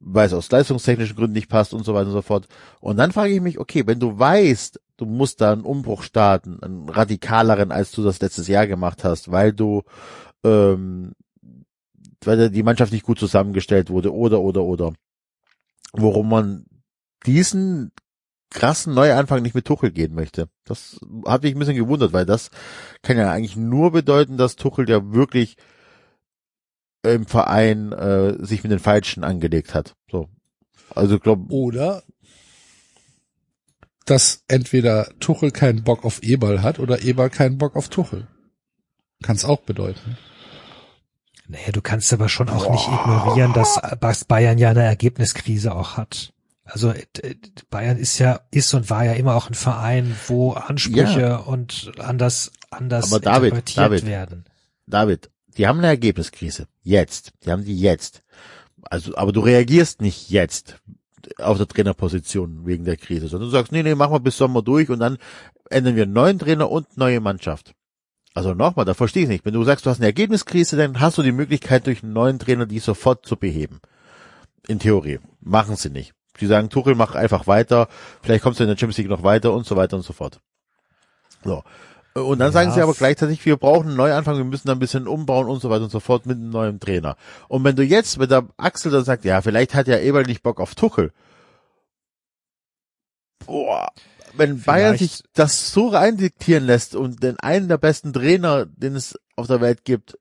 weil 0.00 0.26
es 0.26 0.32
aus 0.32 0.50
leistungstechnischen 0.50 1.16
Gründen 1.16 1.34
nicht 1.34 1.48
passt 1.48 1.74
und 1.74 1.84
so 1.84 1.94
weiter 1.94 2.06
und 2.06 2.12
so 2.12 2.22
fort. 2.22 2.46
Und 2.80 2.96
dann 2.96 3.12
frage 3.12 3.34
ich 3.34 3.40
mich, 3.40 3.58
okay, 3.58 3.86
wenn 3.86 4.00
du 4.00 4.18
weißt, 4.18 4.80
du 4.96 5.06
musst 5.06 5.40
da 5.40 5.52
einen 5.52 5.62
Umbruch 5.62 6.02
starten, 6.02 6.62
einen 6.62 6.88
radikaleren, 6.88 7.72
als 7.72 7.92
du 7.92 8.02
das 8.02 8.20
letztes 8.20 8.48
Jahr 8.48 8.66
gemacht 8.66 9.04
hast, 9.04 9.30
weil 9.30 9.52
du 9.52 9.82
ähm, 10.44 11.12
weil 12.24 12.50
die 12.50 12.62
Mannschaft 12.62 12.92
nicht 12.92 13.04
gut 13.04 13.18
zusammengestellt 13.18 13.90
wurde 13.90 14.12
oder 14.12 14.40
oder 14.40 14.64
oder 14.64 14.92
worum 15.92 16.28
man 16.28 16.66
diesen 17.26 17.92
krassen 18.50 18.94
Neuanfang 18.94 19.42
nicht 19.42 19.54
mit 19.54 19.66
Tuchel 19.66 19.90
gehen 19.90 20.14
möchte. 20.14 20.48
Das 20.64 20.98
hat 21.26 21.42
mich 21.42 21.54
ein 21.54 21.58
bisschen 21.58 21.76
gewundert, 21.76 22.12
weil 22.12 22.26
das 22.26 22.50
kann 23.02 23.18
ja 23.18 23.30
eigentlich 23.30 23.56
nur 23.56 23.92
bedeuten, 23.92 24.36
dass 24.36 24.56
Tuchel 24.56 24.88
ja 24.88 25.12
wirklich 25.12 25.56
im 27.02 27.26
Verein 27.26 27.92
äh, 27.92 28.44
sich 28.44 28.62
mit 28.62 28.72
den 28.72 28.78
Falschen 28.78 29.24
angelegt 29.24 29.74
hat. 29.74 29.94
So. 30.10 30.28
Also 30.94 31.16
ich 31.16 31.22
glaube, 31.22 31.52
Oder 31.52 32.02
dass 34.06 34.42
entweder 34.48 35.08
Tuchel 35.20 35.50
keinen 35.50 35.84
Bock 35.84 36.04
auf 36.04 36.22
Eberl 36.22 36.62
hat 36.62 36.78
oder 36.78 37.02
Eberl 37.02 37.28
keinen 37.30 37.58
Bock 37.58 37.76
auf 37.76 37.88
Tuchel. 37.88 38.26
Kann 39.22 39.36
es 39.36 39.44
auch 39.44 39.60
bedeuten. 39.60 40.16
Nee, 41.46 41.72
du 41.72 41.80
kannst 41.82 42.12
aber 42.12 42.28
schon 42.28 42.48
auch 42.48 42.70
nicht 42.70 42.86
ignorieren, 42.88 43.52
dass 43.52 44.24
Bayern 44.24 44.58
ja 44.58 44.70
eine 44.70 44.82
Ergebniskrise 44.82 45.74
auch 45.74 45.96
hat. 45.96 46.32
Also 46.64 46.90
äh, 46.90 47.04
Bayern 47.70 47.96
ist 47.96 48.18
ja, 48.18 48.40
ist 48.50 48.72
und 48.74 48.90
war 48.90 49.04
ja 49.04 49.12
immer 49.12 49.34
auch 49.34 49.48
ein 49.48 49.54
Verein, 49.54 50.14
wo 50.26 50.52
Ansprüche 50.52 51.20
Ja. 51.20 51.36
und 51.36 51.92
anders, 51.98 52.52
anders 52.70 53.06
Aber 53.12 53.20
David, 53.20 53.50
interpretiert 53.52 53.78
David. 53.86 54.06
werden. 54.06 54.44
David, 54.86 55.30
die 55.58 55.66
haben 55.66 55.78
eine 55.78 55.88
Ergebniskrise. 55.88 56.68
Jetzt. 56.82 57.32
Die 57.44 57.50
haben 57.50 57.64
die 57.64 57.78
jetzt. 57.78 58.22
Also, 58.82 59.16
aber 59.16 59.32
du 59.32 59.40
reagierst 59.40 60.00
nicht 60.00 60.30
jetzt 60.30 60.80
auf 61.38 61.58
der 61.58 61.66
Trainerposition 61.66 62.64
wegen 62.64 62.84
der 62.84 62.96
Krise, 62.96 63.28
sondern 63.28 63.48
du 63.48 63.52
sagst, 63.52 63.72
nee, 63.72 63.82
nee, 63.82 63.94
machen 63.94 64.12
wir 64.12 64.20
bis 64.20 64.38
Sommer 64.38 64.62
durch 64.62 64.88
und 64.88 65.00
dann 65.00 65.18
ändern 65.68 65.96
wir 65.96 66.04
einen 66.04 66.12
neuen 66.12 66.38
Trainer 66.38 66.70
und 66.70 66.96
neue 66.96 67.20
Mannschaft. 67.20 67.74
Also 68.34 68.54
nochmal, 68.54 68.84
da 68.84 68.94
verstehe 68.94 69.24
ich 69.24 69.28
nicht. 69.28 69.44
Wenn 69.44 69.54
du 69.54 69.64
sagst, 69.64 69.84
du 69.84 69.90
hast 69.90 69.98
eine 69.98 70.06
Ergebniskrise, 70.06 70.76
dann 70.76 71.00
hast 71.00 71.18
du 71.18 71.22
die 71.22 71.32
Möglichkeit, 71.32 71.86
durch 71.86 72.04
einen 72.04 72.12
neuen 72.12 72.38
Trainer 72.38 72.66
die 72.66 72.78
sofort 72.78 73.26
zu 73.26 73.36
beheben. 73.36 73.80
In 74.68 74.78
Theorie. 74.78 75.18
Machen 75.40 75.76
sie 75.76 75.90
nicht. 75.90 76.14
Die 76.40 76.46
sagen, 76.46 76.70
Tuchel, 76.70 76.94
mach 76.94 77.16
einfach 77.16 77.48
weiter, 77.48 77.88
vielleicht 78.22 78.44
kommst 78.44 78.60
du 78.60 78.64
in 78.64 78.68
der 78.68 78.76
Champions 78.76 78.98
League 78.98 79.10
noch 79.10 79.24
weiter 79.24 79.52
und 79.52 79.66
so 79.66 79.74
weiter 79.74 79.96
und 79.96 80.04
so 80.04 80.12
fort. 80.12 80.40
So. 81.42 81.64
Und 82.14 82.38
dann 82.40 82.48
Ja, 82.48 82.52
sagen 82.52 82.72
sie 82.72 82.80
aber 82.82 82.94
gleichzeitig, 82.94 83.44
wir 83.46 83.56
brauchen 83.56 83.88
einen 83.88 83.96
Neuanfang, 83.96 84.36
wir 84.36 84.44
müssen 84.44 84.66
da 84.66 84.72
ein 84.72 84.78
bisschen 84.80 85.06
umbauen 85.06 85.46
und 85.46 85.60
so 85.60 85.70
weiter 85.70 85.84
und 85.84 85.90
so 85.90 86.00
fort 86.00 86.26
mit 86.26 86.36
einem 86.36 86.50
neuen 86.50 86.80
Trainer. 86.80 87.16
Und 87.48 87.62
wenn 87.64 87.76
du 87.76 87.84
jetzt 87.84 88.18
mit 88.18 88.30
der 88.30 88.46
Axel 88.56 88.90
dann 88.90 89.04
sagt, 89.04 89.24
ja, 89.24 89.40
vielleicht 89.40 89.74
hat 89.74 89.86
ja 89.86 89.98
Eberl 89.98 90.24
nicht 90.24 90.42
Bock 90.42 90.60
auf 90.60 90.74
Tuchel. 90.74 91.12
Boah, 93.46 93.88
wenn 94.34 94.60
Bayern 94.62 94.96
Vielleicht- 94.96 95.16
sich 95.20 95.24
das 95.34 95.72
so 95.72 95.88
reindiktieren 95.88 96.64
lässt 96.64 96.94
und 96.94 97.22
den 97.22 97.38
einen 97.40 97.68
der 97.68 97.78
besten 97.78 98.12
Trainer, 98.12 98.66
den 98.66 98.94
es 98.96 99.18
auf 99.36 99.46
der 99.46 99.60
Welt 99.60 99.84
gibt, 99.84 100.18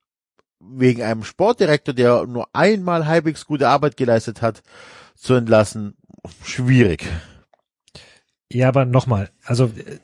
wegen 0.59 1.03
einem 1.03 1.23
Sportdirektor, 1.23 1.93
der 1.93 2.25
nur 2.25 2.47
einmal 2.53 3.05
halbwegs 3.05 3.45
gute 3.45 3.69
Arbeit 3.69 3.97
geleistet 3.97 4.41
hat, 4.41 4.63
zu 5.15 5.33
entlassen, 5.33 5.95
schwierig. 6.43 7.05
Ja, 8.51 8.69
aber 8.69 8.85
nochmal, 8.85 9.29
also 9.43 9.65
äh, 9.65 9.99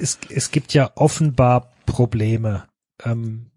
es, 0.00 0.18
es 0.28 0.50
gibt 0.50 0.74
ja 0.74 0.90
offenbar 0.94 1.72
Probleme. 1.86 2.64
Ähm, 3.04 3.50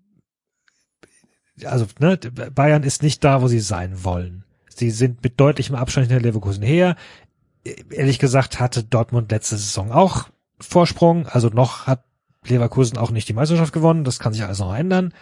also 1.63 1.85
ne, 1.99 2.17
Bayern 2.17 2.83
ist 2.83 3.03
nicht 3.03 3.23
da, 3.23 3.41
wo 3.41 3.47
sie 3.47 3.59
sein 3.59 4.03
wollen. 4.03 4.45
Sie 4.69 4.91
sind 4.91 5.23
mit 5.23 5.39
deutlichem 5.39 5.75
Abstand 5.75 6.07
hinter 6.07 6.23
Leverkusen 6.23 6.63
her. 6.63 6.95
Ehrlich 7.89 8.19
gesagt 8.19 8.59
hatte 8.59 8.83
Dortmund 8.83 9.31
letzte 9.31 9.57
Saison 9.57 9.91
auch 9.91 10.29
Vorsprung. 10.59 11.27
Also 11.27 11.49
noch 11.49 11.87
hat 11.87 12.03
Leverkusen 12.45 12.97
auch 12.97 13.11
nicht 13.11 13.27
die 13.27 13.33
Meisterschaft 13.33 13.73
gewonnen. 13.73 14.05
Das 14.05 14.19
kann 14.19 14.33
sich 14.33 14.43
alles 14.43 14.59
noch 14.59 14.73
ändern. 14.73 15.13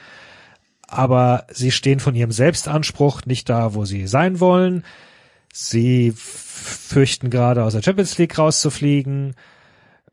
Aber 0.87 1.47
sie 1.51 1.71
stehen 1.71 1.99
von 1.99 2.15
ihrem 2.15 2.31
Selbstanspruch 2.31 3.25
nicht 3.25 3.49
da, 3.49 3.73
wo 3.73 3.85
sie 3.85 4.07
sein 4.07 4.39
wollen. 4.39 4.83
Sie 5.51 6.13
fürchten 6.15 7.29
gerade 7.29 7.63
aus 7.63 7.73
der 7.73 7.81
Champions 7.81 8.17
League 8.17 8.37
rauszufliegen. 8.37 9.35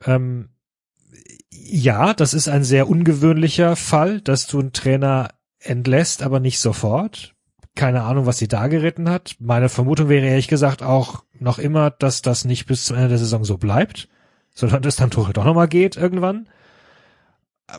Ähm, 0.07 0.49
ja, 1.57 2.15
das 2.15 2.35
ist 2.35 2.49
ein 2.49 2.65
sehr 2.65 2.89
ungewöhnlicher 2.89 3.77
Fall, 3.77 4.21
dass 4.21 4.47
du 4.47 4.61
einen 4.61 4.73
Trainer 4.73 5.29
entlässt, 5.61 6.23
aber 6.23 6.41
nicht 6.41 6.59
sofort. 6.59 7.35
Keine 7.75 8.03
Ahnung, 8.03 8.27
was 8.27 8.39
sie 8.39 8.49
da 8.49 8.67
geritten 8.67 9.09
hat. 9.09 9.37
Meine 9.39 9.69
Vermutung 9.69 10.09
wäre 10.09 10.27
ehrlich 10.27 10.49
gesagt 10.49 10.83
auch 10.83 11.25
noch 11.39 11.59
immer, 11.59 11.91
dass 11.91 12.23
das 12.23 12.45
nicht 12.45 12.67
bis 12.67 12.85
zum 12.87 12.97
Ende 12.97 13.09
der 13.09 13.19
Saison 13.19 13.45
so 13.45 13.57
bleibt, 13.57 14.09
sondern 14.55 14.83
dass 14.83 14.97
dann 14.97 15.11
Tuchel 15.11 15.33
doch 15.33 15.45
nochmal 15.45 15.69
geht 15.69 15.97
irgendwann. 15.97 16.49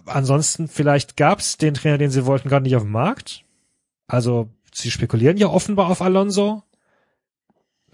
Ansonsten 0.05 0.67
vielleicht 0.67 1.15
gab's 1.15 1.57
den 1.57 1.73
Trainer, 1.73 1.97
den 1.97 2.11
sie 2.11 2.25
wollten, 2.25 2.49
gar 2.49 2.59
nicht 2.59 2.75
auf 2.75 2.83
dem 2.83 2.91
Markt. 2.91 3.43
Also 4.07 4.49
sie 4.73 4.91
spekulieren 4.91 5.37
ja 5.37 5.47
offenbar 5.47 5.89
auf 5.89 6.01
Alonso. 6.01 6.63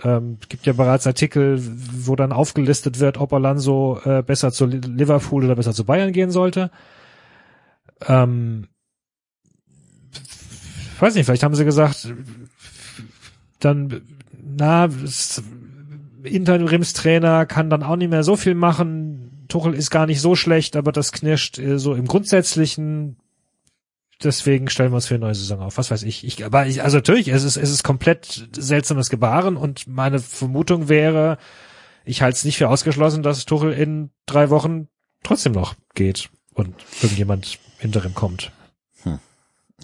Ähm, 0.04 0.38
gibt 0.50 0.66
ja 0.66 0.74
bereits 0.74 1.06
Artikel, 1.06 1.62
wo 1.62 2.16
dann 2.16 2.32
aufgelistet 2.32 3.00
wird, 3.00 3.18
ob 3.18 3.34
Alonso 3.34 4.00
äh, 4.04 4.24
besser 4.24 4.52
zu 4.52 4.66
Li- 4.66 4.80
Liverpool 4.80 5.46
oder 5.46 5.56
besser 5.56 5.74
zu 5.74 5.86
Bayern 5.86 6.12
gehen 6.12 6.32
sollte. 6.32 6.72
Ähm, 8.08 8.68
weiß 11.00 11.14
nicht, 11.14 11.26
vielleicht 11.26 11.44
haben 11.44 11.54
sie 11.54 11.66
gesagt, 11.66 12.12
dann, 13.60 14.02
na, 14.44 14.90
Interimstrainer 16.24 17.46
kann 17.46 17.70
dann 17.70 17.84
auch 17.84 17.96
nicht 17.96 18.10
mehr 18.10 18.24
so 18.24 18.36
viel 18.36 18.56
machen. 18.56 19.46
Tuchel 19.50 19.74
ist 19.76 19.92
gar 19.92 20.08
nicht 20.08 20.22
so 20.22 20.36
schlecht, 20.36 20.76
aber 20.76 20.92
das 20.92 21.12
knirscht 21.12 21.60
äh, 21.60 21.78
so 21.78 21.94
im 21.94 22.08
Grundsätzlichen. 22.08 23.18
Deswegen 24.24 24.70
stellen 24.70 24.92
wir 24.92 24.96
uns 24.96 25.08
für 25.08 25.16
eine 25.16 25.26
neue 25.26 25.36
Saison 25.36 25.62
auf. 25.62 25.78
Was 25.78 25.92
weiß 25.92 26.04
ich. 26.04 26.26
ich 26.26 26.46
aber 26.46 26.68
ich, 26.68 26.84
also 26.84 26.98
natürlich, 26.98 27.30
es 27.30 27.44
ist, 27.44 27.58
es 27.58 27.72
ist 27.72 27.84
komplett 27.84 28.50
seltsames 28.56 29.10
Gebaren 29.10 29.58
und 29.58 29.88
meine 29.88 30.20
Vermutung 30.20 30.90
wäre, 30.90 31.38
ich 32.06 32.22
halte 32.22 32.36
es 32.36 32.46
nicht 32.46 32.58
für 32.58 32.70
ausgeschlossen, 32.70 33.24
dass 33.24 33.46
Tuchel 33.46 33.74
in 33.74 34.12
drei 34.26 34.50
Wochen 34.50 34.88
trotzdem 35.24 35.54
noch 35.54 35.76
geht 35.96 36.30
und 36.54 36.76
irgendjemand 37.02 37.60
Interim 37.80 38.14
kommt. 38.14 38.52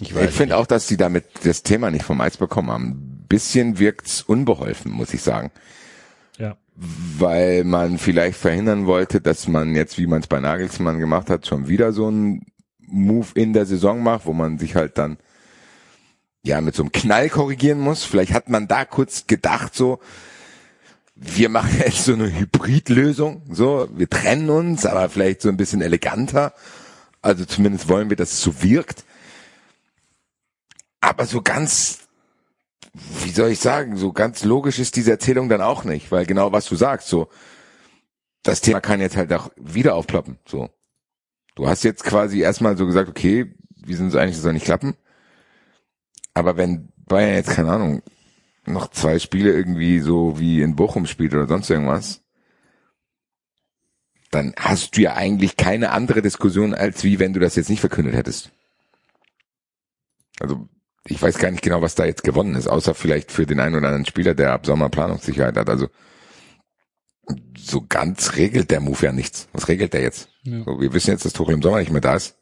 Ich 0.00 0.14
Ich 0.14 0.30
finde 0.30 0.56
auch, 0.56 0.66
dass 0.66 0.86
die 0.86 0.96
damit 0.96 1.24
das 1.44 1.62
Thema 1.62 1.90
nicht 1.90 2.04
vom 2.04 2.20
Eis 2.20 2.36
bekommen 2.36 2.70
haben. 2.70 2.88
Ein 2.90 3.26
bisschen 3.28 3.78
wirkt's 3.78 4.22
unbeholfen, 4.22 4.92
muss 4.92 5.12
ich 5.12 5.22
sagen. 5.22 5.50
Ja. 6.38 6.56
Weil 6.76 7.64
man 7.64 7.98
vielleicht 7.98 8.38
verhindern 8.38 8.86
wollte, 8.86 9.20
dass 9.20 9.48
man 9.48 9.74
jetzt, 9.74 9.98
wie 9.98 10.06
man 10.06 10.20
es 10.20 10.28
bei 10.28 10.38
Nagelsmann 10.38 11.00
gemacht 11.00 11.30
hat, 11.30 11.46
schon 11.46 11.66
wieder 11.68 11.92
so 11.92 12.06
einen 12.06 12.46
Move 12.90 13.28
in 13.34 13.52
der 13.52 13.66
Saison 13.66 14.02
macht, 14.02 14.26
wo 14.26 14.32
man 14.32 14.58
sich 14.58 14.74
halt 14.74 14.98
dann 14.98 15.18
ja 16.42 16.60
mit 16.60 16.74
so 16.74 16.82
einem 16.82 16.92
Knall 16.92 17.28
korrigieren 17.28 17.80
muss. 17.80 18.04
Vielleicht 18.04 18.32
hat 18.32 18.48
man 18.48 18.68
da 18.68 18.84
kurz 18.84 19.26
gedacht, 19.26 19.74
so, 19.74 20.00
wir 21.14 21.48
machen 21.48 21.78
jetzt 21.78 22.04
so 22.04 22.12
eine 22.12 22.32
Hybridlösung, 22.32 23.42
so, 23.50 23.88
wir 23.92 24.08
trennen 24.08 24.50
uns, 24.50 24.86
aber 24.86 25.08
vielleicht 25.08 25.42
so 25.42 25.48
ein 25.48 25.56
bisschen 25.56 25.82
eleganter. 25.82 26.54
Also 27.20 27.44
zumindest 27.44 27.88
wollen 27.88 28.10
wir, 28.10 28.16
dass 28.16 28.32
es 28.32 28.42
so 28.42 28.62
wirkt. 28.62 29.04
Aber 31.00 31.26
so 31.26 31.42
ganz, 31.42 32.08
wie 33.24 33.30
soll 33.30 33.50
ich 33.50 33.60
sagen, 33.60 33.96
so 33.96 34.12
ganz 34.12 34.44
logisch 34.44 34.78
ist 34.78 34.96
diese 34.96 35.10
Erzählung 35.10 35.48
dann 35.48 35.60
auch 35.60 35.84
nicht, 35.84 36.10
weil 36.10 36.26
genau 36.26 36.52
was 36.52 36.66
du 36.66 36.76
sagst, 36.76 37.08
so, 37.08 37.28
das 38.42 38.60
Thema 38.60 38.80
kann 38.80 39.00
jetzt 39.00 39.16
halt 39.16 39.32
auch 39.32 39.50
wieder 39.56 39.94
aufploppen, 39.94 40.38
so. 40.46 40.70
Du 41.58 41.66
hast 41.66 41.82
jetzt 41.82 42.04
quasi 42.04 42.38
erstmal 42.38 42.76
so 42.76 42.86
gesagt, 42.86 43.08
okay, 43.08 43.52
wir 43.84 43.96
sind 43.96 44.12
so 44.12 44.18
eigentlich, 44.18 44.36
das 44.36 44.44
soll 44.44 44.52
nicht 44.52 44.64
klappen. 44.64 44.94
Aber 46.32 46.56
wenn 46.56 46.92
Bayern 46.98 47.34
jetzt, 47.34 47.50
keine 47.50 47.72
Ahnung, 47.72 48.02
noch 48.64 48.90
zwei 48.90 49.18
Spiele 49.18 49.52
irgendwie 49.52 49.98
so 49.98 50.38
wie 50.38 50.62
in 50.62 50.76
Bochum 50.76 51.06
spielt 51.06 51.34
oder 51.34 51.48
sonst 51.48 51.68
irgendwas, 51.68 52.22
dann 54.30 54.54
hast 54.56 54.96
du 54.96 55.00
ja 55.00 55.14
eigentlich 55.14 55.56
keine 55.56 55.90
andere 55.90 56.22
Diskussion, 56.22 56.74
als 56.74 57.02
wie 57.02 57.18
wenn 57.18 57.32
du 57.32 57.40
das 57.40 57.56
jetzt 57.56 57.70
nicht 57.70 57.80
verkündet 57.80 58.14
hättest. 58.14 58.52
Also 60.38 60.68
ich 61.06 61.20
weiß 61.20 61.38
gar 61.38 61.50
nicht 61.50 61.64
genau, 61.64 61.82
was 61.82 61.96
da 61.96 62.04
jetzt 62.04 62.22
gewonnen 62.22 62.54
ist, 62.54 62.68
außer 62.68 62.94
vielleicht 62.94 63.32
für 63.32 63.46
den 63.46 63.58
einen 63.58 63.74
oder 63.74 63.88
anderen 63.88 64.06
Spieler, 64.06 64.36
der 64.36 64.52
ab 64.52 64.64
Sommer 64.64 64.90
Planungssicherheit 64.90 65.56
hat. 65.56 65.68
Also 65.68 65.88
so 67.56 67.84
ganz 67.88 68.36
regelt 68.36 68.70
der 68.70 68.80
Move 68.80 69.04
ja 69.04 69.12
nichts. 69.12 69.48
Was 69.52 69.68
regelt 69.68 69.92
der 69.92 70.02
jetzt? 70.02 70.28
Ja. 70.42 70.64
So, 70.64 70.80
wir 70.80 70.92
wissen 70.92 71.10
jetzt, 71.10 71.24
dass 71.24 71.32
Tuchel 71.32 71.54
im 71.54 71.62
Sommer 71.62 71.78
nicht 71.80 71.90
mehr 71.92 72.00
da 72.00 72.14
ist. 72.16 72.36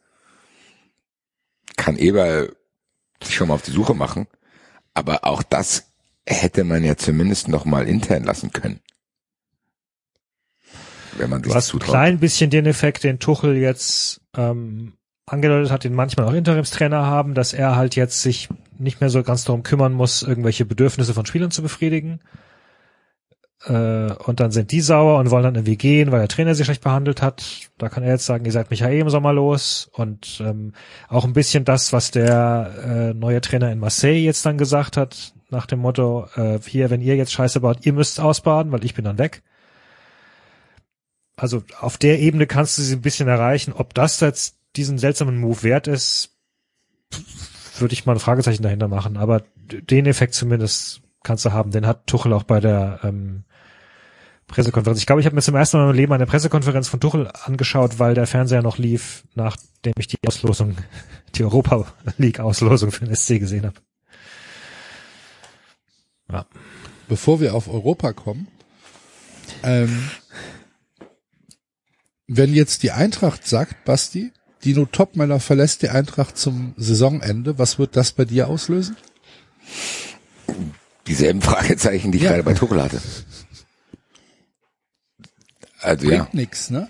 Kann 1.76 1.96
Eber 1.96 2.48
sich 3.22 3.34
schon 3.34 3.48
mal 3.48 3.54
auf 3.54 3.62
die 3.62 3.70
Suche 3.72 3.94
machen. 3.94 4.26
Aber 4.94 5.24
auch 5.24 5.42
das 5.42 5.92
hätte 6.26 6.64
man 6.64 6.84
ja 6.84 6.96
zumindest 6.96 7.48
noch 7.48 7.64
mal 7.64 7.86
intern 7.86 8.24
lassen 8.24 8.52
können. 8.52 8.80
Wenn 11.18 11.30
man 11.30 11.42
Du 11.42 11.54
hast 11.54 11.68
ein 11.68 11.70
zutraut. 11.72 11.90
klein 11.90 12.18
bisschen 12.20 12.50
den 12.50 12.66
Effekt, 12.66 13.04
den 13.04 13.18
Tuchel 13.18 13.56
jetzt 13.56 14.20
ähm, 14.36 14.94
angedeutet 15.26 15.70
hat, 15.70 15.84
den 15.84 15.94
manchmal 15.94 16.26
auch 16.26 16.32
Interimstrainer 16.32 17.06
haben, 17.06 17.34
dass 17.34 17.52
er 17.52 17.76
halt 17.76 17.96
jetzt 17.96 18.22
sich 18.22 18.48
nicht 18.78 19.00
mehr 19.00 19.10
so 19.10 19.22
ganz 19.22 19.44
darum 19.44 19.62
kümmern 19.62 19.92
muss, 19.92 20.22
irgendwelche 20.22 20.64
Bedürfnisse 20.66 21.14
von 21.14 21.24
Spielern 21.26 21.50
zu 21.50 21.62
befriedigen. 21.62 22.20
Äh, 23.64 24.12
und 24.12 24.40
dann 24.40 24.50
sind 24.50 24.70
die 24.70 24.80
sauer 24.80 25.18
und 25.18 25.30
wollen 25.30 25.44
dann 25.44 25.54
irgendwie 25.54 25.76
gehen, 25.76 26.12
weil 26.12 26.20
der 26.20 26.28
Trainer 26.28 26.54
sie 26.54 26.64
schlecht 26.64 26.82
behandelt 26.82 27.22
hat. 27.22 27.70
Da 27.78 27.88
kann 27.88 28.02
er 28.02 28.12
jetzt 28.12 28.26
sagen, 28.26 28.44
ihr 28.44 28.52
seid 28.52 28.70
mich 28.70 28.80
ja 28.80 28.88
eh 28.88 29.00
im 29.00 29.10
Sommer 29.10 29.32
los. 29.32 29.88
Und 29.92 30.40
ähm, 30.44 30.72
auch 31.08 31.24
ein 31.24 31.32
bisschen 31.32 31.64
das, 31.64 31.92
was 31.92 32.10
der 32.10 33.12
äh, 33.12 33.14
neue 33.14 33.40
Trainer 33.40 33.72
in 33.72 33.78
Marseille 33.78 34.20
jetzt 34.20 34.44
dann 34.44 34.58
gesagt 34.58 34.96
hat, 34.96 35.32
nach 35.50 35.66
dem 35.66 35.78
Motto, 35.78 36.26
äh, 36.36 36.58
hier, 36.64 36.90
wenn 36.90 37.00
ihr 37.00 37.16
jetzt 37.16 37.32
Scheiße 37.32 37.60
baut, 37.60 37.86
ihr 37.86 37.92
müsst 37.92 38.20
ausbaden, 38.20 38.72
weil 38.72 38.84
ich 38.84 38.94
bin 38.94 39.04
dann 39.04 39.18
weg 39.18 39.42
also 41.36 41.62
auf 41.78 41.98
der 41.98 42.18
Ebene 42.18 42.46
kannst 42.46 42.78
du 42.78 42.82
sie 42.82 42.94
ein 42.94 43.02
bisschen 43.02 43.28
erreichen. 43.28 43.72
Ob 43.72 43.94
das 43.94 44.20
jetzt 44.20 44.56
diesen 44.74 44.98
seltsamen 44.98 45.38
Move 45.38 45.62
wert 45.62 45.86
ist, 45.86 46.34
würde 47.78 47.92
ich 47.92 48.06
mal 48.06 48.14
ein 48.14 48.20
Fragezeichen 48.20 48.62
dahinter 48.62 48.88
machen. 48.88 49.16
Aber 49.16 49.42
den 49.56 50.06
Effekt 50.06 50.34
zumindest 50.34 51.02
kannst 51.26 51.44
du 51.44 51.52
haben. 51.52 51.70
Den 51.70 51.86
hat 51.86 52.06
Tuchel 52.06 52.32
auch 52.32 52.44
bei 52.44 52.60
der 52.60 53.00
ähm, 53.02 53.44
Pressekonferenz. 54.46 55.00
Ich 55.00 55.06
glaube, 55.06 55.20
ich 55.20 55.26
habe 55.26 55.34
mir 55.34 55.42
zum 55.42 55.56
ersten 55.56 55.76
Mal 55.76 55.82
in 55.82 55.88
meinem 55.88 55.96
Leben 55.96 56.12
eine 56.12 56.26
Pressekonferenz 56.26 56.88
von 56.88 57.00
Tuchel 57.00 57.30
angeschaut, 57.44 57.98
weil 57.98 58.14
der 58.14 58.26
Fernseher 58.26 58.62
noch 58.62 58.78
lief, 58.78 59.24
nachdem 59.34 59.94
ich 59.98 60.06
die 60.06 60.18
Auslosung, 60.26 60.76
die 61.34 61.44
Europa 61.44 61.86
League 62.16 62.40
Auslosung 62.40 62.92
für 62.92 63.04
den 63.04 63.14
SC 63.14 63.40
gesehen 63.40 63.66
habe. 63.66 63.80
Ja. 66.32 66.46
bevor 67.08 67.40
wir 67.40 67.54
auf 67.54 67.68
Europa 67.68 68.12
kommen, 68.12 68.48
ähm, 69.62 70.10
wenn 72.26 72.52
jetzt 72.52 72.82
die 72.82 72.90
Eintracht 72.90 73.46
sagt, 73.46 73.84
Basti, 73.84 74.32
Dino 74.64 74.86
Topmeller 74.86 75.38
verlässt 75.38 75.82
die 75.82 75.90
Eintracht 75.90 76.36
zum 76.36 76.74
Saisonende, 76.76 77.60
was 77.60 77.78
wird 77.78 77.94
das 77.94 78.10
bei 78.10 78.24
dir 78.24 78.48
auslösen? 78.48 78.96
Dieselben 81.06 81.40
Fragezeichen, 81.42 82.10
die 82.12 82.18
ich 82.18 82.24
Ja. 82.24 82.30
gerade 82.30 82.42
bei 82.42 82.54
Tuchel 82.54 82.82
hatte. 82.82 83.00
Also 85.80 86.06
Bringt 86.08 86.24
ja, 86.24 86.28
nix, 86.32 86.70
ne? 86.70 86.88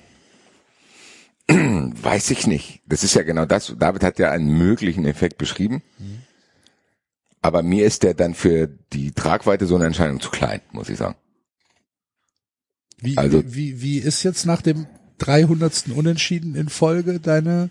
weiß 1.48 2.30
ich 2.30 2.46
nicht. 2.46 2.82
Das 2.86 3.04
ist 3.04 3.14
ja 3.14 3.22
genau 3.22 3.44
das. 3.46 3.74
David 3.78 4.02
hat 4.02 4.18
ja 4.18 4.30
einen 4.30 4.56
möglichen 4.56 5.04
Effekt 5.04 5.38
beschrieben. 5.38 5.82
Aber 7.42 7.62
mir 7.62 7.84
ist 7.86 8.02
der 8.02 8.14
dann 8.14 8.34
für 8.34 8.66
die 8.92 9.12
Tragweite 9.12 9.66
so 9.66 9.76
eine 9.76 9.86
Entscheidung 9.86 10.20
zu 10.20 10.30
klein, 10.30 10.60
muss 10.72 10.88
ich 10.88 10.98
sagen. 10.98 11.16
Wie, 12.98 13.16
Also- 13.18 13.42
wie, 13.54 13.80
wie 13.82 13.98
ist 13.98 14.22
jetzt 14.22 14.46
nach 14.46 14.62
dem 14.62 14.86
300. 15.18 15.88
Unentschieden 15.94 16.54
in 16.54 16.68
Folge 16.68 17.20
deine, 17.20 17.70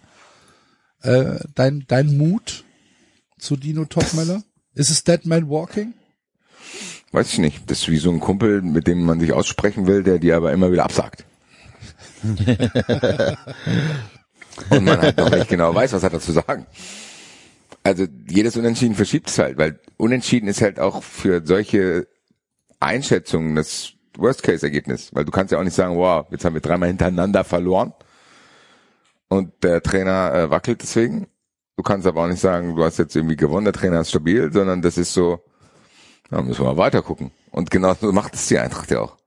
äh, 1.02 1.40
dein, 1.56 1.86
dein 1.88 2.16
Mut 2.18 2.64
zu 3.40 3.56
Dino 3.58 3.86
Topmeller? 3.86 4.44
Ist 4.74 4.90
es 4.90 5.04
Dead 5.04 5.26
Man 5.26 5.50
Walking? 5.50 5.94
Weiß 7.16 7.32
ich 7.32 7.40
nicht. 7.40 7.72
Das 7.72 7.80
ist 7.80 7.88
wie 7.88 7.96
so 7.96 8.12
ein 8.12 8.20
Kumpel, 8.20 8.62
mit 8.62 8.88
dem 8.88 9.06
man 9.06 9.22
sich 9.22 9.32
aussprechen 9.32 9.88
will, 9.88 10.04
der 10.04 10.20
dir 10.20 10.36
aber 10.36 10.52
immer 10.52 10.74
wieder 10.74 10.84
absagt. 10.84 11.24
Und 14.70 14.84
man 14.84 15.02
halt 15.02 15.18
noch 15.18 15.32
nicht 15.32 15.48
genau 15.48 15.74
weiß, 15.74 15.94
was 15.94 16.04
hat 16.04 16.12
er 16.12 16.20
zu 16.20 16.34
sagen. 16.34 16.66
Also 17.84 18.06
jedes 18.28 18.58
Unentschieden 18.58 18.96
verschiebt 18.96 19.30
es 19.30 19.40
halt, 19.40 19.58
weil 19.58 19.80
Unentschieden 19.96 20.50
ist 20.50 20.62
halt 20.62 20.78
auch 20.78 21.04
für 21.04 21.42
solche 21.46 22.06
Einschätzungen 22.82 23.56
das 23.56 23.94
Worst-Case-Ergebnis. 24.18 25.16
Weil 25.16 25.24
du 25.24 25.32
kannst 25.32 25.54
ja 25.54 25.60
auch 25.60 25.64
nicht 25.64 25.74
sagen, 25.74 25.96
wow, 25.96 26.26
jetzt 26.32 26.44
haben 26.44 26.56
wir 26.56 26.62
dreimal 26.62 26.90
hintereinander 26.90 27.46
verloren 27.46 27.94
und 29.30 29.64
der 29.64 29.82
Trainer 29.82 30.34
äh, 30.34 30.50
wackelt 30.50 30.82
deswegen. 30.82 31.28
Du 31.78 31.84
kannst 31.84 32.08
aber 32.08 32.26
auch 32.26 32.28
nicht 32.28 32.42
sagen, 32.42 32.76
du 32.76 32.84
hast 32.84 32.98
jetzt 32.98 33.16
irgendwie 33.16 33.38
gewonnen, 33.38 33.64
der 33.64 33.74
Trainer 33.74 34.02
ist 34.02 34.10
stabil, 34.10 34.52
sondern 34.52 34.82
das 34.82 34.98
ist 34.98 35.14
so, 35.14 35.40
da 36.30 36.41
müssen 36.41 36.64
wir 36.64 36.73
mal 36.73 36.77
weiter 36.77 37.02
gucken. 37.02 37.31
Und 37.52 37.72
genau 37.72 37.93
so 37.93 38.11
macht 38.11 38.35
es 38.35 38.47
die 38.47 38.60
Eintracht 38.60 38.91
ja 38.91 39.02
auch. 39.02 39.18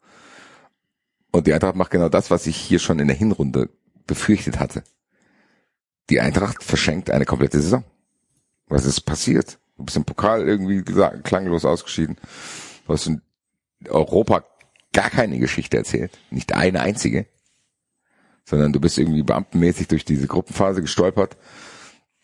Und 1.30 1.46
die 1.46 1.52
Eintracht 1.52 1.76
macht 1.76 1.90
genau 1.90 2.08
das, 2.08 2.30
was 2.30 2.46
ich 2.46 2.56
hier 2.56 2.78
schon 2.78 2.98
in 2.98 3.08
der 3.08 3.16
Hinrunde 3.16 3.70
befürchtet 4.06 4.58
hatte. 4.58 4.82
Die 6.10 6.20
Eintracht 6.20 6.64
verschenkt 6.64 7.10
eine 7.10 7.26
komplette 7.26 7.60
Saison. 7.60 7.84
Was 8.66 8.84
ist 8.84 9.02
passiert? 9.02 9.58
Du 9.76 9.84
bist 9.84 9.96
im 9.96 10.04
Pokal 10.04 10.46
irgendwie 10.46 10.82
gesagt, 10.82 11.24
klanglos 11.24 11.64
ausgeschieden. 11.64 12.16
Du 12.86 12.92
hast 12.92 13.06
in 13.06 13.22
Europa 13.88 14.44
gar 14.92 15.10
keine 15.10 15.38
Geschichte 15.38 15.76
erzählt. 15.76 16.18
Nicht 16.30 16.54
eine 16.54 16.80
einzige. 16.80 17.26
Sondern 18.44 18.72
du 18.72 18.80
bist 18.80 18.98
irgendwie 18.98 19.22
beamtenmäßig 19.22 19.88
durch 19.88 20.04
diese 20.04 20.26
Gruppenphase 20.26 20.80
gestolpert, 20.80 21.36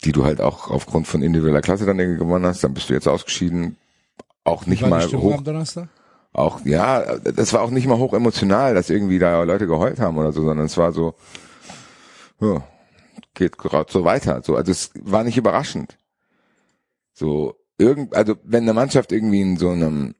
die 0.05 0.12
du 0.12 0.24
halt 0.24 0.40
auch 0.40 0.70
aufgrund 0.70 1.06
von 1.06 1.22
individueller 1.22 1.60
Klasse 1.60 1.86
dann 1.86 1.98
irgendwie 1.98 2.18
gewonnen 2.18 2.46
hast. 2.46 2.64
Dann 2.64 2.74
bist 2.74 2.88
du 2.88 2.94
jetzt 2.94 3.06
ausgeschieden. 3.06 3.76
Auch 4.45 4.66
nicht 4.66 4.87
mal 4.87 5.07
hoch 5.11 5.39
am 5.39 5.45
Donnerstag? 5.45 5.89
auch, 6.35 6.65
ja, 6.65 7.16
das 7.19 7.53
war 7.53 7.62
auch 7.62 7.71
nicht 7.71 7.87
mal 7.87 7.99
hoch 7.99 8.12
emotional, 8.12 8.75
dass 8.75 8.91
irgendwie 8.91 9.21
da 9.21 9.45
Leute 9.45 9.69
geheult 9.69 10.01
haben 10.01 10.19
oder 10.19 10.33
so, 10.33 10.45
sondern 10.45 10.66
es 10.66 10.77
war 10.77 10.93
so, 10.93 11.15
ja, 12.41 12.62
geht 13.35 13.57
gerade 13.57 13.91
so 13.91 14.05
weiter. 14.05 14.43
So, 14.43 14.57
also 14.57 14.73
es 14.73 14.91
war 15.01 15.23
nicht 15.23 15.37
überraschend. 15.37 15.97
So, 17.12 17.55
irgend, 17.79 18.15
also 18.16 18.35
wenn 18.43 18.65
eine 18.65 18.75
Mannschaft 18.75 19.12
irgendwie 19.12 19.41
in 19.41 19.57
so 19.57 19.71
einem 19.71 20.16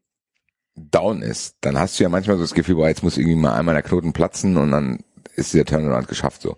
Down 0.77 1.21
ist, 1.21 1.57
dann 1.63 1.79
hast 1.79 1.99
du 1.99 2.05
ja 2.05 2.09
manchmal 2.09 2.37
so 2.37 2.45
das 2.45 2.55
Gefühl, 2.55 2.77
boah, 2.77 2.89
jetzt 2.89 3.03
muss 3.03 3.19
irgendwie 3.19 3.37
mal 3.37 3.55
einmal 3.55 3.75
der 3.75 3.83
Knoten 3.83 4.13
platzen 4.13 4.57
und 4.57 4.71
dann 4.71 5.01
ist 5.35 5.53
der 5.53 5.65
Turnaround 5.65 6.07
geschafft 6.07 6.43
so. 6.43 6.57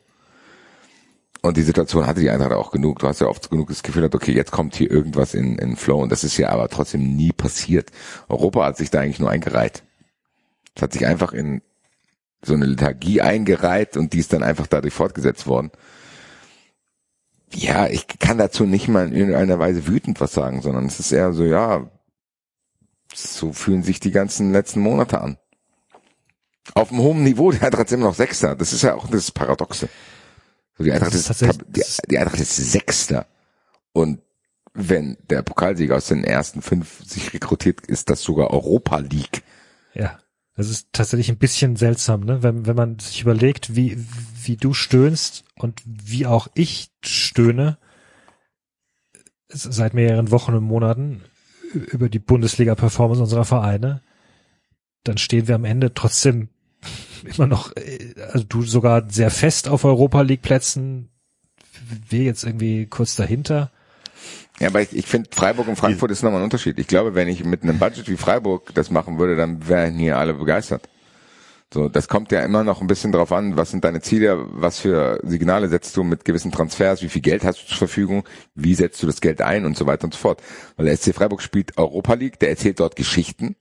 Und 1.47 1.56
die 1.56 1.62
Situation 1.62 2.06
hatte 2.06 2.20
die 2.20 2.31
Eintracht 2.31 2.52
auch 2.52 2.70
genug. 2.70 2.98
Du 2.98 3.09
hast 3.09 3.20
ja 3.20 3.28
oft 3.28 3.51
genug 3.51 3.68
das 3.68 3.82
Gefühl, 3.82 4.05
okay, 4.12 4.32
jetzt 4.32 4.51
kommt 4.51 4.74
hier 4.74 4.90
irgendwas 4.90 5.35
in, 5.35 5.59
in 5.59 5.77
Flow 5.77 6.02
und 6.02 6.10
das 6.10 6.24
ist 6.24 6.36
ja 6.36 6.48
aber 6.48 6.68
trotzdem 6.68 7.16
nie 7.16 7.32
passiert. 7.32 7.90
Europa 8.28 8.64
hat 8.64 8.77
sich 8.77 8.90
da 8.90 9.01
eigentlich 9.01 9.20
nur 9.20 9.31
eingereiht. 9.31 9.82
Es 10.74 10.82
hat 10.82 10.93
sich 10.93 11.06
einfach 11.06 11.32
in 11.32 11.62
so 12.43 12.55
eine 12.55 12.66
Lethargie 12.66 13.20
eingereiht 13.20 13.97
und 13.97 14.12
die 14.12 14.18
ist 14.18 14.32
dann 14.32 14.43
einfach 14.43 14.66
dadurch 14.66 14.94
fortgesetzt 14.94 15.47
worden. 15.47 15.70
Ja, 17.55 17.86
ich 17.86 18.06
kann 18.18 18.39
dazu 18.39 18.64
nicht 18.64 18.89
mal 18.89 19.06
in 19.06 19.14
irgendeiner 19.14 19.59
Weise 19.59 19.86
wütend 19.86 20.20
was 20.20 20.32
sagen, 20.32 20.62
sondern 20.62 20.86
es 20.86 21.01
ist 21.01 21.12
eher 21.12 21.32
so, 21.32 21.44
ja, 21.44 21.89
so 23.14 23.52
fühlen 23.52 23.82
sich 23.82 24.01
die 24.01 24.10
ganzen 24.10 24.52
letzten 24.52 24.81
Monate 24.81 25.20
an. 25.20 25.39
Auf 26.74 26.90
einem 26.90 27.01
hohen 27.01 27.23
Niveau, 27.23 27.52
der 27.52 27.73
ist 27.73 27.93
immer 27.93 28.06
noch 28.06 28.14
Sechster. 28.14 28.56
Das 28.56 28.73
ist 28.73 28.82
ja 28.82 28.94
auch 28.94 29.09
das 29.09 29.31
Paradoxe. 29.31 29.89
So, 30.77 30.85
die 30.85 30.93
Eintracht 30.93 31.15
ist, 31.15 31.31
ist 31.31 31.43
die, 31.69 31.82
die 32.11 32.19
Eintracht 32.19 32.40
ist 32.40 32.57
Sechster. 32.57 33.27
Und 33.93 34.20
wenn 34.74 35.16
der 35.31 35.43
Pokalsieger 35.43 35.97
aus 35.97 36.09
den 36.09 36.24
ersten 36.24 36.61
fünf 36.61 37.03
sich 37.05 37.32
rekrutiert, 37.32 37.86
ist 37.86 38.11
das 38.11 38.23
sogar 38.23 38.51
Europa 38.51 38.98
League. 38.98 39.43
Ja, 39.94 40.19
das 40.55 40.69
ist 40.69 40.89
tatsächlich 40.93 41.31
ein 41.31 41.39
bisschen 41.39 41.77
seltsam, 41.77 42.20
ne? 42.20 42.43
Wenn, 42.43 42.66
wenn 42.66 42.77
man 42.77 42.98
sich 42.98 43.23
überlegt, 43.23 43.74
wie, 43.74 43.97
wie 44.43 44.57
du 44.57 44.74
stöhnst 44.74 45.44
und 45.55 45.82
wie 45.85 46.27
auch 46.27 46.48
ich 46.55 46.90
stöhne 47.03 47.78
seit 49.48 49.94
mehreren 49.94 50.31
Wochen 50.31 50.55
und 50.55 50.65
Monaten 50.65 51.23
über 51.73 52.09
die 52.09 52.19
Bundesliga-Performance 52.19 53.23
unserer 53.23 53.44
Vereine, 53.44 54.03
dann 55.05 55.19
stehen 55.19 55.48
wir 55.48 55.55
am 55.55 55.65
Ende 55.65 55.94
trotzdem 55.94 56.48
immer 57.27 57.47
noch, 57.47 57.74
äh, 57.77 58.15
also 58.32 58.44
du 58.48 58.62
sogar 58.62 59.05
sehr 59.09 59.31
fest 59.31 59.69
auf 59.69 59.85
Europa 59.85 60.23
League 60.23 60.43
Plätzen, 60.43 61.09
wir 62.09 62.24
jetzt 62.24 62.44
irgendwie 62.44 62.86
kurz 62.86 63.16
dahinter. 63.16 63.70
Ja, 64.59 64.69
aber 64.69 64.81
ich, 64.81 64.97
ich 64.97 65.07
finde, 65.07 65.28
Freiburg 65.32 65.69
und 65.69 65.77
Frankfurt 65.77 66.11
ist 66.11 66.23
nochmal 66.23 66.40
ein 66.40 66.44
Unterschied. 66.44 66.78
Ich 66.78 66.86
glaube, 66.86 67.15
wenn 67.15 67.28
ich 67.28 67.44
mit 67.44 67.62
einem 67.62 67.78
Budget 67.78 68.09
wie 68.09 68.16
Freiburg 68.16 68.74
das 68.74 68.90
machen 68.90 69.19
würde, 69.19 69.36
dann 69.36 69.69
wären 69.69 69.98
hier 69.98 70.16
alle 70.16 70.35
begeistert. 70.35 70.89
So, 71.73 71.89
das 71.89 72.09
kommt 72.09 72.31
ja 72.31 72.43
immer 72.43 72.62
noch 72.62 72.81
ein 72.81 72.86
bisschen 72.86 73.11
drauf 73.11 73.32
an, 73.32 73.57
was 73.57 73.73
sind 73.73 73.85
deine 73.85 74.01
Ziele, 74.01 74.47
was 74.53 74.78
für 74.78 75.20
Signale 75.24 75.69
setzt 75.69 75.97
du 75.97 76.05
mit 76.05 76.24
gewissen 76.24 76.53
Transfers, 76.53 77.03
wie 77.03 77.09
viel 77.09 77.23
Geld 77.23 77.44
hast 77.44 77.62
du 77.62 77.66
zur 77.66 77.77
Verfügung, 77.77 78.24
wie 78.55 78.74
setzt 78.74 79.03
du 79.03 79.07
das 79.07 79.20
Geld 79.20 79.43
ein 79.43 79.66
und 79.66 79.77
so 79.77 79.85
weiter 79.85 80.05
und 80.05 80.15
so 80.15 80.19
fort. 80.19 80.40
Weil 80.77 80.86
der 80.86 80.97
SC 80.97 81.12
Freiburg 81.12 81.43
spielt 81.43 81.77
Europa 81.77 82.15
League, 82.15 82.39
der 82.39 82.51
erzählt 82.51 82.78
dort 82.78 82.94
Geschichten 82.94 83.57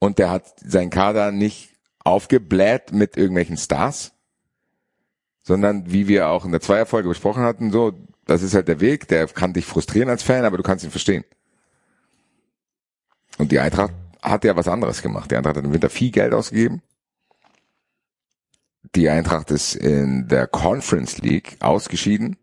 und 0.00 0.18
der 0.18 0.30
hat 0.30 0.46
seinen 0.60 0.90
Kader 0.90 1.30
nicht 1.30 1.73
aufgebläht 2.04 2.92
mit 2.92 3.16
irgendwelchen 3.16 3.56
Stars, 3.56 4.12
sondern 5.42 5.90
wie 5.90 6.06
wir 6.06 6.28
auch 6.28 6.44
in 6.44 6.52
der 6.52 6.60
Zweierfolge 6.60 7.08
besprochen 7.08 7.42
hatten, 7.42 7.72
so 7.72 7.92
das 8.26 8.42
ist 8.42 8.54
halt 8.54 8.68
der 8.68 8.80
Weg, 8.80 9.08
der 9.08 9.26
kann 9.26 9.52
dich 9.52 9.66
frustrieren 9.66 10.08
als 10.08 10.22
Fan, 10.22 10.44
aber 10.44 10.56
du 10.56 10.62
kannst 10.62 10.84
ihn 10.84 10.90
verstehen. 10.90 11.24
Und 13.38 13.52
die 13.52 13.58
Eintracht 13.58 13.92
hat 14.22 14.44
ja 14.44 14.56
was 14.56 14.68
anderes 14.68 15.02
gemacht. 15.02 15.30
Die 15.30 15.36
Eintracht 15.36 15.56
hat 15.56 15.64
im 15.64 15.72
Winter 15.72 15.90
viel 15.90 16.10
Geld 16.10 16.32
ausgegeben. 16.32 16.82
Die 18.94 19.08
Eintracht 19.10 19.50
ist 19.50 19.74
in 19.74 20.28
der 20.28 20.46
Conference 20.46 21.18
League 21.18 21.56
ausgeschieden 21.60 22.36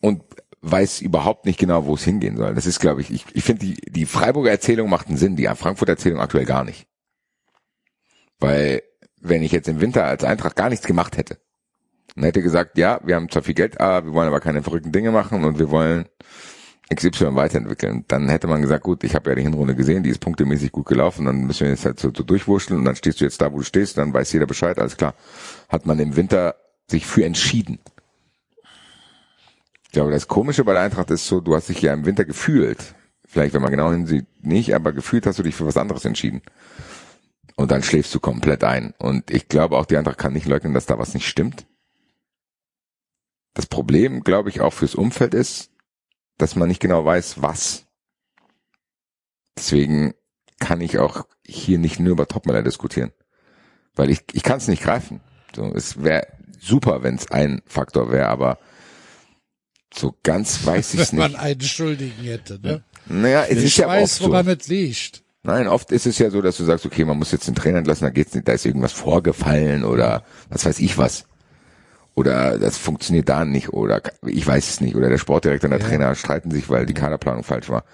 und 0.00 0.22
weiß 0.62 1.00
überhaupt 1.00 1.46
nicht 1.46 1.58
genau, 1.58 1.86
wo 1.86 1.94
es 1.94 2.04
hingehen 2.04 2.36
soll. 2.36 2.54
Das 2.54 2.66
ist, 2.66 2.80
glaube 2.80 3.00
ich, 3.00 3.10
ich, 3.10 3.24
ich 3.32 3.44
finde, 3.44 3.66
die, 3.66 3.74
die 3.90 4.06
Freiburger 4.06 4.50
Erzählung 4.50 4.90
macht 4.90 5.08
einen 5.08 5.16
Sinn, 5.16 5.36
die 5.36 5.46
Frankfurter 5.46 5.92
Erzählung 5.92 6.20
aktuell 6.20 6.44
gar 6.44 6.64
nicht. 6.64 6.86
Weil, 8.40 8.82
wenn 9.20 9.42
ich 9.42 9.52
jetzt 9.52 9.68
im 9.68 9.80
Winter 9.80 10.04
als 10.04 10.24
Eintracht 10.24 10.56
gar 10.56 10.70
nichts 10.70 10.86
gemacht 10.86 11.16
hätte, 11.16 11.38
und 12.16 12.24
hätte 12.24 12.42
gesagt, 12.42 12.76
ja, 12.76 13.00
wir 13.04 13.14
haben 13.14 13.30
zwar 13.30 13.42
viel 13.42 13.54
Geld, 13.54 13.80
aber 13.80 14.06
wir 14.06 14.12
wollen 14.14 14.28
aber 14.28 14.40
keine 14.40 14.62
verrückten 14.62 14.92
Dinge 14.92 15.10
machen 15.10 15.44
und 15.44 15.58
wir 15.58 15.70
wollen 15.70 16.06
XY 16.92 17.36
weiterentwickeln. 17.36 18.04
Dann 18.08 18.28
hätte 18.28 18.48
man 18.48 18.62
gesagt, 18.62 18.82
gut, 18.82 19.04
ich 19.04 19.14
habe 19.14 19.30
ja 19.30 19.36
die 19.36 19.42
Hinrunde 19.42 19.76
gesehen, 19.76 20.02
die 20.02 20.10
ist 20.10 20.20
punktemäßig 20.20 20.72
gut 20.72 20.86
gelaufen, 20.86 21.26
dann 21.26 21.42
müssen 21.42 21.60
wir 21.60 21.70
jetzt 21.70 21.84
halt 21.84 22.00
so, 22.00 22.10
so 22.14 22.24
durchwurschteln 22.24 22.80
und 22.80 22.84
dann 22.84 22.96
stehst 22.96 23.20
du 23.20 23.24
jetzt 23.24 23.40
da, 23.40 23.52
wo 23.52 23.58
du 23.58 23.62
stehst, 23.62 23.96
dann 23.96 24.12
weiß 24.12 24.32
jeder 24.32 24.46
Bescheid, 24.46 24.78
alles 24.78 24.96
klar. 24.96 25.14
Hat 25.68 25.86
man 25.86 25.98
im 26.00 26.16
Winter 26.16 26.56
sich 26.88 27.06
für 27.06 27.24
entschieden. 27.24 27.78
Ich 29.84 29.92
glaube, 29.92 30.10
das 30.10 30.28
Komische 30.28 30.64
bei 30.64 30.72
der 30.72 30.82
Eintracht 30.82 31.10
ist 31.10 31.26
so, 31.26 31.40
du 31.40 31.54
hast 31.54 31.68
dich 31.68 31.80
ja 31.82 31.92
im 31.92 32.06
Winter 32.06 32.24
gefühlt. 32.24 32.94
Vielleicht, 33.26 33.54
wenn 33.54 33.62
man 33.62 33.70
genau 33.70 33.92
hinsieht, 33.92 34.26
nicht, 34.42 34.74
aber 34.74 34.92
gefühlt 34.92 35.26
hast 35.26 35.38
du 35.38 35.44
dich 35.44 35.54
für 35.54 35.66
was 35.66 35.76
anderes 35.76 36.04
entschieden. 36.04 36.42
Und 37.60 37.70
dann 37.70 37.82
schläfst 37.82 38.14
du 38.14 38.20
komplett 38.20 38.64
ein. 38.64 38.94
Und 38.96 39.30
ich 39.30 39.46
glaube 39.46 39.76
auch, 39.76 39.84
die 39.84 39.98
Eintracht 39.98 40.16
kann 40.16 40.32
nicht 40.32 40.46
leugnen, 40.46 40.72
dass 40.72 40.86
da 40.86 40.98
was 40.98 41.12
nicht 41.12 41.28
stimmt. 41.28 41.66
Das 43.52 43.66
Problem, 43.66 44.24
glaube 44.24 44.48
ich, 44.48 44.62
auch 44.62 44.72
fürs 44.72 44.94
Umfeld 44.94 45.34
ist, 45.34 45.70
dass 46.38 46.56
man 46.56 46.68
nicht 46.68 46.80
genau 46.80 47.04
weiß, 47.04 47.42
was. 47.42 47.84
Deswegen 49.58 50.14
kann 50.58 50.80
ich 50.80 50.96
auch 50.98 51.26
hier 51.46 51.76
nicht 51.76 52.00
nur 52.00 52.12
über 52.12 52.26
Topmüller 52.26 52.62
diskutieren. 52.62 53.12
Weil 53.94 54.08
ich, 54.08 54.22
ich 54.32 54.42
kann 54.42 54.56
es 54.56 54.66
nicht 54.66 54.82
greifen. 54.82 55.20
So, 55.54 55.70
es 55.74 56.02
wäre 56.02 56.28
super, 56.58 57.02
wenn 57.02 57.16
es 57.16 57.30
ein 57.30 57.60
Faktor 57.66 58.10
wäre, 58.10 58.28
aber 58.28 58.58
so 59.92 60.16
ganz 60.22 60.64
weiß 60.64 60.94
ich 60.94 61.00
es 61.00 61.10
Wenn 61.12 61.18
man 61.18 61.32
nicht. 61.32 61.40
einen 61.40 61.60
Schuldigen 61.60 62.24
hätte, 62.24 62.58
ne? 62.58 62.84
Naja, 63.04 63.44
es 63.44 63.58
ich 63.58 63.64
ist 63.64 63.76
ja 63.76 63.86
oft 63.88 63.96
weiß, 63.96 64.16
so. 64.16 64.30
woran 64.30 64.48
es 64.48 64.66
liegt. 64.66 65.24
Nein, 65.42 65.68
oft 65.68 65.90
ist 65.90 66.06
es 66.06 66.18
ja 66.18 66.30
so, 66.30 66.42
dass 66.42 66.58
du 66.58 66.64
sagst, 66.64 66.84
okay, 66.84 67.04
man 67.04 67.18
muss 67.18 67.32
jetzt 67.32 67.48
den 67.48 67.54
Trainer 67.54 67.78
entlassen, 67.78 68.04
da 68.04 68.10
geht's 68.10 68.34
nicht, 68.34 68.46
da 68.46 68.52
ist 68.52 68.66
irgendwas 68.66 68.92
vorgefallen 68.92 69.84
oder 69.84 70.22
was 70.50 70.66
weiß 70.66 70.80
ich 70.80 70.98
was. 70.98 71.24
Oder 72.14 72.58
das 72.58 72.76
funktioniert 72.76 73.28
da 73.28 73.44
nicht 73.44 73.70
oder 73.70 74.02
ich 74.26 74.46
weiß 74.46 74.68
es 74.68 74.80
nicht. 74.80 74.96
Oder 74.96 75.08
der 75.08 75.16
Sportdirektor 75.16 75.68
und 75.68 75.78
der 75.78 75.80
Ja. 75.80 75.86
Trainer 75.86 76.14
streiten 76.14 76.50
sich, 76.50 76.68
weil 76.68 76.84
die 76.84 76.92
Kaderplanung 76.94 77.44
falsch 77.44 77.70
war. 77.70 77.84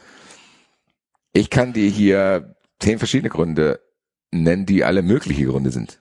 Ich 1.32 1.50
kann 1.50 1.72
dir 1.72 1.88
hier 1.88 2.56
zehn 2.80 2.98
verschiedene 2.98 3.28
Gründe 3.28 3.80
nennen, 4.32 4.66
die 4.66 4.84
alle 4.84 5.02
mögliche 5.02 5.44
Gründe 5.46 5.70
sind. 5.70 6.00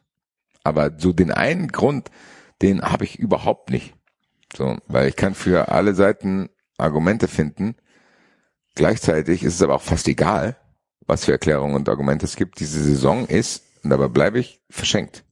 Aber 0.63 0.91
so 0.97 1.13
den 1.13 1.31
einen 1.31 1.67
Grund, 1.67 2.09
den 2.61 2.81
habe 2.81 3.03
ich 3.03 3.19
überhaupt 3.19 3.69
nicht. 3.69 3.93
So, 4.55 4.77
weil 4.87 5.09
ich 5.09 5.15
kann 5.15 5.35
für 5.35 5.69
alle 5.69 5.93
Seiten 5.93 6.49
Argumente 6.77 7.27
finden. 7.27 7.75
Gleichzeitig 8.73 9.43
ist 9.43 9.55
es 9.55 9.61
aber 9.61 9.75
auch 9.75 9.81
fast 9.81 10.07
egal, 10.07 10.57
was 11.07 11.25
für 11.25 11.31
Erklärungen 11.31 11.75
und 11.75 11.89
Argumente 11.89 12.25
es 12.25 12.35
gibt. 12.35 12.59
Diese 12.59 12.83
Saison 12.83 13.25
ist, 13.27 13.63
und 13.83 13.89
dabei 13.89 14.07
bleibe 14.07 14.39
ich, 14.39 14.59
verschenkt. 14.69 15.23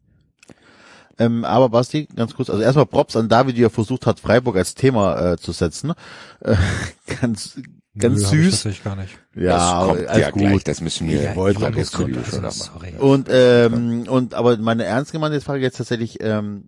Ähm, 1.20 1.46
aber 1.46 1.70
Basti, 1.70 2.08
ganz 2.16 2.34
kurz, 2.34 2.50
also 2.50 2.62
erstmal 2.64 2.88
Props 2.88 3.16
an 3.16 3.30
David, 3.30 3.56
wie 3.56 3.64
er 3.64 3.70
versucht 3.70 4.08
hat, 4.08 4.20
Freiburg 4.20 4.56
als 4.58 4.74
Thema 4.74 5.34
äh, 5.34 5.38
zu 5.38 5.52
setzen. 5.52 5.94
Äh, 6.42 6.56
ganz 7.22 7.60
ganz 7.96 8.32
Nö, 8.32 8.40
ich 8.40 8.46
süß. 8.46 8.52
tatsächlich 8.52 8.84
gar 8.84 8.96
nicht. 8.96 9.20
Ja, 9.36 9.52
das 9.58 9.88
kommt 9.88 10.08
alles 10.08 10.22
ja 10.22 10.30
gut. 10.32 10.42
gleich, 10.42 10.64
das 10.64 10.82
müssen 10.82 11.08
wir 11.08 11.30
Ich 11.30 11.36
wollte 11.36 11.60
Freiburg 11.60 11.80
das 11.80 11.88
Studio 11.90 12.18
Also, 12.18 12.32
schon 12.32 12.42
machen. 12.42 12.54
sorry. 12.54 12.94
Und 12.98 13.28
ähm, 13.32 14.06
und 14.08 14.34
aber 14.34 14.58
meine 14.58 14.86
ernst 14.86 15.12
gemeinte 15.12 15.40
Frage 15.42 15.62
jetzt 15.62 15.78
tatsächlich, 15.78 16.18
ähm, 16.22 16.66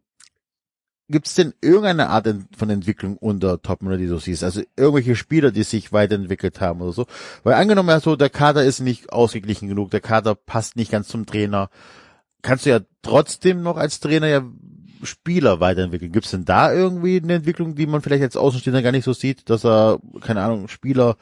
gibt 1.08 1.28
es 1.28 1.36
denn 1.36 1.54
irgendeine 1.62 2.10
Art 2.10 2.28
von 2.58 2.70
Entwicklung 2.70 3.18
unter 3.18 3.62
Topmüller, 3.62 3.98
die 3.98 4.08
du 4.08 4.18
siehst? 4.18 4.44
Also 4.44 4.62
irgendwelche 4.76 5.16
Spieler, 5.16 5.52
die 5.52 5.64
sich 5.64 5.92
weiterentwickelt 5.94 6.62
haben 6.62 6.82
oder 6.82 6.94
so? 6.94 7.06
Weil 7.44 7.54
angenommen 7.54 7.90
ja 7.90 8.00
so, 8.00 8.16
der 8.16 8.30
Kader 8.30 8.64
ist 8.64 8.80
nicht 8.80 9.14
ausgeglichen 9.14 9.68
genug, 9.68 9.92
der 9.92 10.02
Kader 10.02 10.36
passt 10.36 10.76
nicht 10.76 10.92
ganz 10.92 11.08
zum 11.08 11.26
Trainer. 11.26 11.70
Kannst 12.42 12.66
du 12.66 12.72
ja 12.72 12.80
trotzdem 13.02 13.62
noch 13.62 13.78
als 13.78 14.00
Trainer 14.00 14.28
ja 14.28 14.44
Spieler 15.04 15.60
weiterentwickeln. 15.60 16.12
Gibt 16.12 16.26
es 16.26 16.32
denn 16.32 16.46
da 16.46 16.74
irgendwie 16.74 17.22
eine 17.22 17.36
Entwicklung, 17.36 17.76
die 17.76 17.86
man 17.86 18.02
vielleicht 18.02 18.24
als 18.24 18.38
Außenstehender 18.38 18.82
gar 18.82 18.92
nicht 18.92 19.04
so 19.04 19.14
sieht, 19.14 19.50
dass 19.50 19.66
er, 19.66 20.00
keine 20.22 20.42
Ahnung, 20.42 20.68
Spieler 20.68 21.18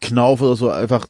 Knauf 0.00 0.40
oder 0.40 0.56
so 0.56 0.70
einfach 0.70 1.06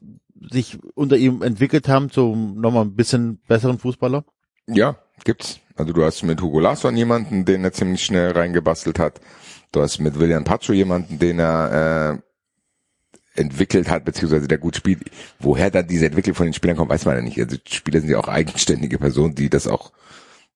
sich 0.51 0.79
unter 0.95 1.17
ihm 1.17 1.43
entwickelt 1.43 1.89
haben 1.89 2.11
zum 2.11 2.61
nochmal 2.61 2.85
ein 2.85 2.97
bisschen 2.97 3.39
besseren 3.47 3.79
Fußballer? 3.79 4.25
Ja, 4.67 4.97
gibt's. 5.25 5.61
Also 5.77 5.93
du 5.93 6.05
hast 6.05 6.23
mit 6.23 6.41
Hugo 6.41 6.61
Larsson 6.61 6.97
jemanden, 6.97 7.45
den 7.45 7.65
er 7.65 7.73
ziemlich 7.73 8.05
schnell 8.05 8.33
reingebastelt 8.33 8.99
hat. 8.99 9.21
Du 9.73 9.81
hast 9.81 9.99
mit 9.99 10.19
William 10.19 10.45
Pacho 10.45 10.73
jemanden, 10.73 11.19
den 11.19 11.39
er 11.39 12.21
äh, 13.35 13.41
entwickelt 13.41 13.89
hat, 13.89 14.05
beziehungsweise 14.05 14.49
der 14.49 14.59
gut 14.59 14.77
spielt. 14.77 15.11
Woher 15.39 15.71
dann 15.71 15.87
diese 15.87 16.07
Entwicklung 16.07 16.35
von 16.35 16.47
den 16.47 16.53
Spielern 16.53 16.77
kommt, 16.77 16.91
weiß 16.91 17.07
man 17.07 17.17
ja 17.17 17.23
nicht. 17.23 17.39
Also 17.39 17.57
die 17.57 17.75
Spieler 17.75 18.01
sind 18.01 18.11
ja 18.11 18.19
auch 18.19 18.29
eigenständige 18.29 18.99
Personen, 18.99 19.35
die 19.35 19.49
das 19.49 19.67
auch 19.67 19.93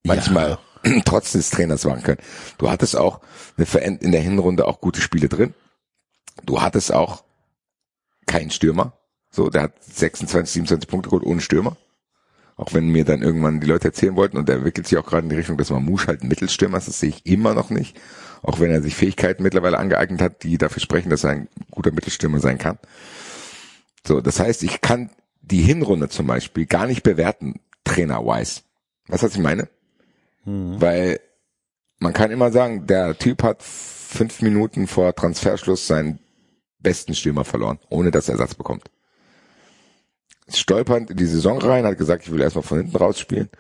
manchmal 0.05 0.59
trotz 1.05 1.33
des 1.33 1.51
Trainers 1.51 1.85
machen 1.85 2.03
können. 2.03 2.21
Du 2.59 2.71
hattest 2.71 2.97
auch 2.97 3.21
eine 3.57 3.97
in 3.97 4.13
der 4.13 4.21
Hinrunde 4.21 4.67
auch 4.67 4.81
gute 4.81 5.01
Spiele 5.01 5.29
drin. 5.29 5.55
Du 6.45 6.61
hattest 6.61 6.93
auch 6.93 7.25
keinen 8.27 8.51
Stürmer. 8.51 8.93
So, 9.31 9.49
der 9.49 9.63
hat 9.63 9.73
26, 9.83 10.53
27 10.53 10.89
Punkte 10.89 11.09
geholt 11.09 11.25
ohne 11.25 11.41
Stürmer. 11.41 11.77
Auch 12.57 12.73
wenn 12.73 12.89
mir 12.89 13.05
dann 13.05 13.23
irgendwann 13.23 13.61
die 13.61 13.67
Leute 13.67 13.89
erzählen 13.89 14.17
wollten, 14.17 14.39
und 14.39 14.49
der 14.49 14.57
entwickelt 14.57 14.87
sich 14.87 14.97
auch 14.97 15.05
gerade 15.05 15.25
in 15.25 15.29
die 15.29 15.37
Richtung, 15.37 15.59
dass 15.59 15.71
Mamouche 15.71 16.07
halt 16.09 16.23
ein 16.23 16.29
Mittelstürmer 16.29 16.79
ist, 16.79 16.89
das 16.89 16.99
sehe 16.99 17.11
ich 17.11 17.27
immer 17.27 17.53
noch 17.53 17.69
nicht. 17.69 18.01
Auch 18.43 18.61
wenn 18.61 18.71
er 18.71 18.83
sich 18.83 18.95
Fähigkeiten 18.95 19.43
mittlerweile 19.43 19.79
angeeignet 19.79 20.23
hat, 20.23 20.43
die 20.43 20.57
dafür 20.57 20.81
sprechen, 20.81 21.11
dass 21.11 21.25
er 21.25 21.31
ein 21.31 21.49
guter 21.71 21.93
Mittelstürmer 21.93 22.41
sein 22.41 22.59
kann. 22.59 22.79
So, 24.07 24.21
das 24.21 24.41
heißt, 24.41 24.63
ich 24.63 24.81
kann 24.81 25.11
die 25.43 25.63
Hinrunde 25.63 26.09
zum 26.09 26.27
Beispiel 26.27 26.67
gar 26.67 26.87
nicht 26.87 27.03
bewerten, 27.03 27.61
trainer-wise. 27.85 28.63
Was 29.09 29.23
was 29.23 29.35
ich 29.35 29.41
meine? 29.43 29.69
Weil 30.45 31.21
man 31.99 32.13
kann 32.13 32.31
immer 32.31 32.51
sagen, 32.53 32.87
der 32.87 33.19
Typ 33.19 33.43
hat 33.43 33.63
fünf 33.63 34.43
Minuten 34.43 34.87
vor 34.87 35.15
Transferschluss 35.15 35.87
seinen 35.87 36.21
besten 36.79 37.15
Stürmer 37.15 37.45
verloren, 37.45 37.79
ohne 37.89 38.11
dass 38.11 38.29
er 38.29 38.35
Ersatz 38.35 38.55
bekommt. 38.55 38.85
Stolpernd 40.49 41.11
in 41.11 41.17
die 41.17 41.27
Saison 41.27 41.59
rein, 41.59 41.85
hat 41.85 41.99
gesagt, 41.99 42.25
ich 42.25 42.33
will 42.33 42.41
erstmal 42.41 42.63
von 42.63 42.79
hinten 42.79 42.97
rausspielen, 42.97 43.51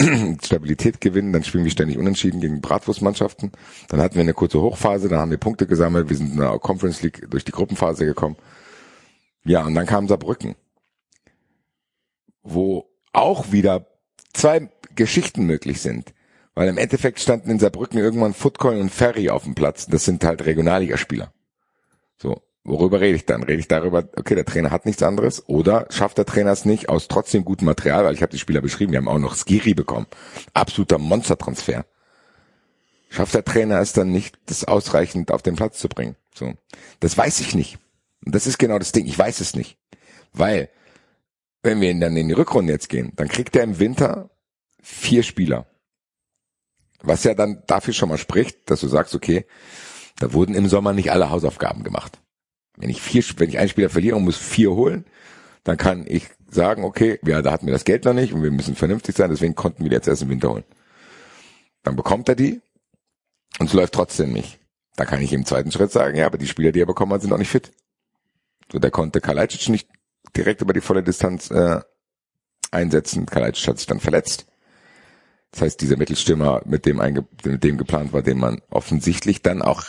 Stabilität 0.42 1.00
gewinnen, 1.00 1.32
dann 1.32 1.44
spielen 1.44 1.64
wir 1.64 1.70
ständig 1.70 1.98
unentschieden 1.98 2.40
gegen 2.40 2.60
Bratwurstmannschaften. 2.60 3.52
Dann 3.88 4.00
hatten 4.00 4.14
wir 4.14 4.22
eine 4.22 4.34
kurze 4.34 4.60
Hochphase, 4.60 5.08
dann 5.08 5.18
haben 5.18 5.30
wir 5.30 5.38
Punkte 5.38 5.66
gesammelt, 5.66 6.08
wir 6.08 6.16
sind 6.16 6.32
in 6.32 6.38
der 6.38 6.58
Conference 6.58 7.02
League 7.02 7.30
durch 7.30 7.44
die 7.44 7.52
Gruppenphase 7.52 8.04
gekommen. 8.04 8.36
Ja, 9.44 9.64
und 9.64 9.74
dann 9.74 9.86
kam 9.86 10.08
Saarbrücken, 10.08 10.54
wo 12.42 12.90
auch 13.12 13.52
wieder 13.52 13.86
zwei 14.32 14.70
Geschichten 14.94 15.44
möglich 15.44 15.80
sind. 15.80 16.12
Weil 16.54 16.68
im 16.68 16.78
Endeffekt 16.78 17.20
standen 17.20 17.50
in 17.50 17.58
Saarbrücken 17.58 17.98
irgendwann 17.98 18.34
Footcoin 18.34 18.80
und 18.80 18.90
Ferry 18.90 19.30
auf 19.30 19.44
dem 19.44 19.54
Platz. 19.54 19.86
Das 19.86 20.04
sind 20.04 20.24
halt 20.24 20.44
Regionalligaspieler. 20.44 21.32
So, 22.18 22.42
worüber 22.64 23.00
rede 23.00 23.16
ich 23.16 23.26
dann? 23.26 23.42
Rede 23.42 23.60
ich 23.60 23.68
darüber, 23.68 24.08
okay, 24.16 24.34
der 24.34 24.44
Trainer 24.44 24.70
hat 24.70 24.86
nichts 24.86 25.02
anderes 25.02 25.48
oder 25.48 25.86
schafft 25.90 26.18
der 26.18 26.26
Trainer 26.26 26.52
es 26.52 26.64
nicht 26.64 26.88
aus 26.88 27.08
trotzdem 27.08 27.44
gutem 27.44 27.66
Material, 27.66 28.04
weil 28.04 28.14
ich 28.14 28.22
habe 28.22 28.32
die 28.32 28.38
Spieler 28.38 28.60
beschrieben, 28.60 28.92
wir 28.92 28.98
haben 28.98 29.08
auch 29.08 29.18
noch 29.18 29.36
Skiri 29.36 29.74
bekommen. 29.74 30.06
Absoluter 30.54 30.98
Monstertransfer. 30.98 31.84
Schafft 33.08 33.34
der 33.34 33.44
Trainer 33.44 33.80
es 33.80 33.92
dann 33.92 34.12
nicht, 34.12 34.38
das 34.46 34.64
ausreichend 34.64 35.32
auf 35.32 35.42
den 35.42 35.56
Platz 35.56 35.78
zu 35.78 35.88
bringen? 35.88 36.16
So, 36.34 36.54
das 37.00 37.18
weiß 37.18 37.40
ich 37.40 37.54
nicht. 37.54 37.78
Und 38.24 38.34
das 38.34 38.46
ist 38.46 38.58
genau 38.58 38.78
das 38.78 38.92
Ding, 38.92 39.06
ich 39.06 39.18
weiß 39.18 39.40
es 39.40 39.56
nicht. 39.56 39.78
Weil, 40.32 40.68
wenn 41.62 41.80
wir 41.80 41.98
dann 41.98 42.16
in 42.16 42.28
die 42.28 42.34
Rückrunde 42.34 42.72
jetzt 42.72 42.88
gehen, 42.88 43.12
dann 43.16 43.28
kriegt 43.28 43.56
er 43.56 43.64
im 43.64 43.78
Winter 43.78 44.30
vier 44.80 45.22
Spieler. 45.22 45.66
Was 47.02 47.24
ja 47.24 47.34
dann 47.34 47.62
dafür 47.66 47.94
schon 47.94 48.10
mal 48.10 48.18
spricht, 48.18 48.70
dass 48.70 48.80
du 48.80 48.88
sagst, 48.88 49.14
okay, 49.14 49.46
da 50.18 50.32
wurden 50.32 50.54
im 50.54 50.68
Sommer 50.68 50.92
nicht 50.92 51.10
alle 51.10 51.30
Hausaufgaben 51.30 51.82
gemacht. 51.82 52.18
Wenn 52.80 52.90
ich 52.90 53.00
vier, 53.00 53.22
wenn 53.36 53.48
ich 53.48 53.58
einen 53.58 53.68
Spieler 53.68 53.90
verliere 53.90 54.16
und 54.16 54.24
muss 54.24 54.36
vier 54.36 54.72
holen, 54.72 55.04
dann 55.64 55.76
kann 55.76 56.06
ich 56.08 56.26
sagen, 56.50 56.84
okay, 56.84 57.18
ja, 57.24 57.42
da 57.42 57.52
hatten 57.52 57.66
wir 57.66 57.72
das 57.72 57.84
Geld 57.84 58.04
noch 58.04 58.14
nicht 58.14 58.32
und 58.32 58.42
wir 58.42 58.50
müssen 58.50 58.74
vernünftig 58.74 59.16
sein, 59.16 59.30
deswegen 59.30 59.54
konnten 59.54 59.82
wir 59.84 59.90
die 59.90 59.96
jetzt 59.96 60.08
erst 60.08 60.22
im 60.22 60.30
Winter 60.30 60.50
holen. 60.50 60.64
Dann 61.82 61.96
bekommt 61.96 62.28
er 62.28 62.34
die 62.34 62.60
und 63.58 63.66
es 63.66 63.72
läuft 63.72 63.94
trotzdem 63.94 64.32
nicht. 64.32 64.58
Da 64.96 65.04
kann 65.04 65.22
ich 65.22 65.32
im 65.32 65.46
zweiten 65.46 65.70
Schritt 65.70 65.92
sagen, 65.92 66.16
ja, 66.16 66.26
aber 66.26 66.38
die 66.38 66.46
Spieler, 66.46 66.72
die 66.72 66.80
er 66.80 66.86
bekommen 66.86 67.12
hat, 67.12 67.22
sind 67.22 67.32
auch 67.32 67.38
nicht 67.38 67.50
fit. 67.50 67.72
So, 68.72 68.78
der 68.78 68.90
konnte 68.90 69.20
Kalajdzic 69.20 69.68
nicht 69.68 69.88
direkt 70.36 70.62
über 70.62 70.72
die 70.72 70.80
volle 70.80 71.02
Distanz 71.02 71.50
äh, 71.50 71.80
einsetzen. 72.70 73.26
Kalajdzic 73.26 73.68
hat 73.68 73.78
sich 73.78 73.86
dann 73.86 74.00
verletzt. 74.00 74.46
Das 75.52 75.62
heißt, 75.62 75.80
dieser 75.80 75.96
Mittelstürmer, 75.96 76.62
mit 76.64 76.86
dem, 76.86 77.00
einge 77.00 77.26
mit 77.44 77.64
dem 77.64 77.76
geplant 77.78 78.12
war, 78.12 78.22
den 78.22 78.38
man 78.38 78.60
offensichtlich 78.70 79.42
dann 79.42 79.62
auch 79.62 79.84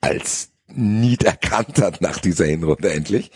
als 0.00 0.50
Need 0.74 1.24
erkannt 1.24 1.80
hat 1.80 2.00
nach 2.00 2.18
dieser 2.18 2.46
Hinrunde 2.46 2.92
endlich. 2.92 3.30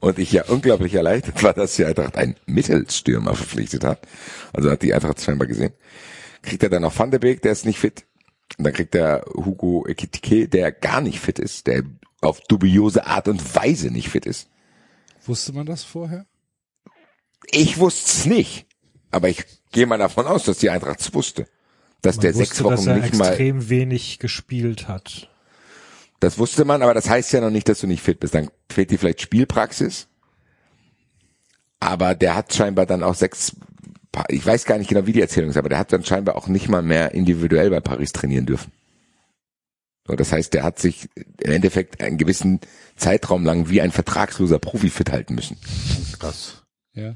Und 0.00 0.18
ich 0.18 0.30
ja 0.32 0.44
unglaublich 0.44 0.94
erleichtert 0.94 1.42
war, 1.42 1.54
dass 1.54 1.76
die 1.76 1.84
Eintracht 1.84 2.16
einen 2.16 2.36
Mittelstürmer 2.46 3.34
verpflichtet 3.34 3.82
hat. 3.84 4.06
Also 4.52 4.70
hat 4.70 4.82
die 4.82 4.94
Eintracht 4.94 5.20
scheinbar 5.20 5.48
gesehen. 5.48 5.72
Kriegt 6.42 6.62
er 6.62 6.68
dann 6.68 6.82
noch 6.82 6.96
Van 6.96 7.10
de 7.10 7.18
Beek, 7.18 7.42
der 7.42 7.52
ist 7.52 7.64
nicht 7.64 7.78
fit. 7.78 8.04
Und 8.58 8.64
dann 8.64 8.72
kriegt 8.72 8.94
er 8.94 9.24
Hugo 9.34 9.84
Ekitike, 9.88 10.48
der 10.48 10.70
gar 10.70 11.00
nicht 11.00 11.18
fit 11.18 11.38
ist, 11.38 11.66
der 11.66 11.82
auf 12.20 12.40
dubiose 12.42 13.06
Art 13.06 13.28
und 13.28 13.54
Weise 13.54 13.90
nicht 13.90 14.10
fit 14.10 14.26
ist. 14.26 14.48
Wusste 15.24 15.52
man 15.52 15.66
das 15.66 15.82
vorher? 15.82 16.26
Ich 17.50 17.78
wusste 17.78 18.06
es 18.06 18.26
nicht. 18.26 18.66
Aber 19.10 19.28
ich 19.28 19.44
gehe 19.72 19.86
mal 19.86 19.98
davon 19.98 20.26
aus, 20.26 20.44
dass 20.44 20.58
die 20.58 20.70
Eintracht 20.70 21.00
es 21.00 21.14
wusste. 21.14 21.46
Dass 22.02 22.16
Man 22.16 22.22
der 22.22 22.34
wusste, 22.34 22.46
sechs 22.46 22.62
Wochen 22.62 22.74
dass 22.74 22.86
er 22.86 22.96
nicht 22.96 23.14
mal 23.14 23.28
extrem 23.28 23.68
wenig 23.68 24.18
gespielt 24.18 24.88
hat. 24.88 25.30
Das 26.26 26.38
wusste 26.38 26.64
man, 26.64 26.82
aber 26.82 26.92
das 26.92 27.08
heißt 27.08 27.32
ja 27.34 27.40
noch 27.40 27.50
nicht, 27.50 27.68
dass 27.68 27.78
du 27.78 27.86
nicht 27.86 28.02
fit 28.02 28.18
bist. 28.18 28.34
Dann 28.34 28.50
fehlt 28.68 28.90
dir 28.90 28.98
vielleicht 28.98 29.20
Spielpraxis. 29.20 30.08
Aber 31.78 32.16
der 32.16 32.34
hat 32.34 32.52
scheinbar 32.52 32.84
dann 32.84 33.04
auch 33.04 33.14
sechs, 33.14 33.54
ich 34.26 34.44
weiß 34.44 34.64
gar 34.64 34.76
nicht 34.76 34.88
genau, 34.88 35.06
wie 35.06 35.12
die 35.12 35.20
Erzählung 35.20 35.50
ist, 35.50 35.56
aber 35.56 35.68
der 35.68 35.78
hat 35.78 35.92
dann 35.92 36.04
scheinbar 36.04 36.34
auch 36.34 36.48
nicht 36.48 36.68
mal 36.68 36.82
mehr 36.82 37.14
individuell 37.14 37.70
bei 37.70 37.78
Paris 37.78 38.10
trainieren 38.10 38.44
dürfen. 38.44 38.72
So, 40.04 40.16
das 40.16 40.32
heißt, 40.32 40.52
der 40.52 40.64
hat 40.64 40.80
sich 40.80 41.08
im 41.14 41.52
Endeffekt 41.52 42.00
einen 42.02 42.18
gewissen 42.18 42.58
Zeitraum 42.96 43.44
lang 43.44 43.68
wie 43.68 43.80
ein 43.80 43.92
vertragsloser 43.92 44.58
Profi 44.58 44.90
fit 44.90 45.12
halten 45.12 45.36
müssen. 45.36 45.56
Krass. 46.18 46.64
Ja. 46.92 47.14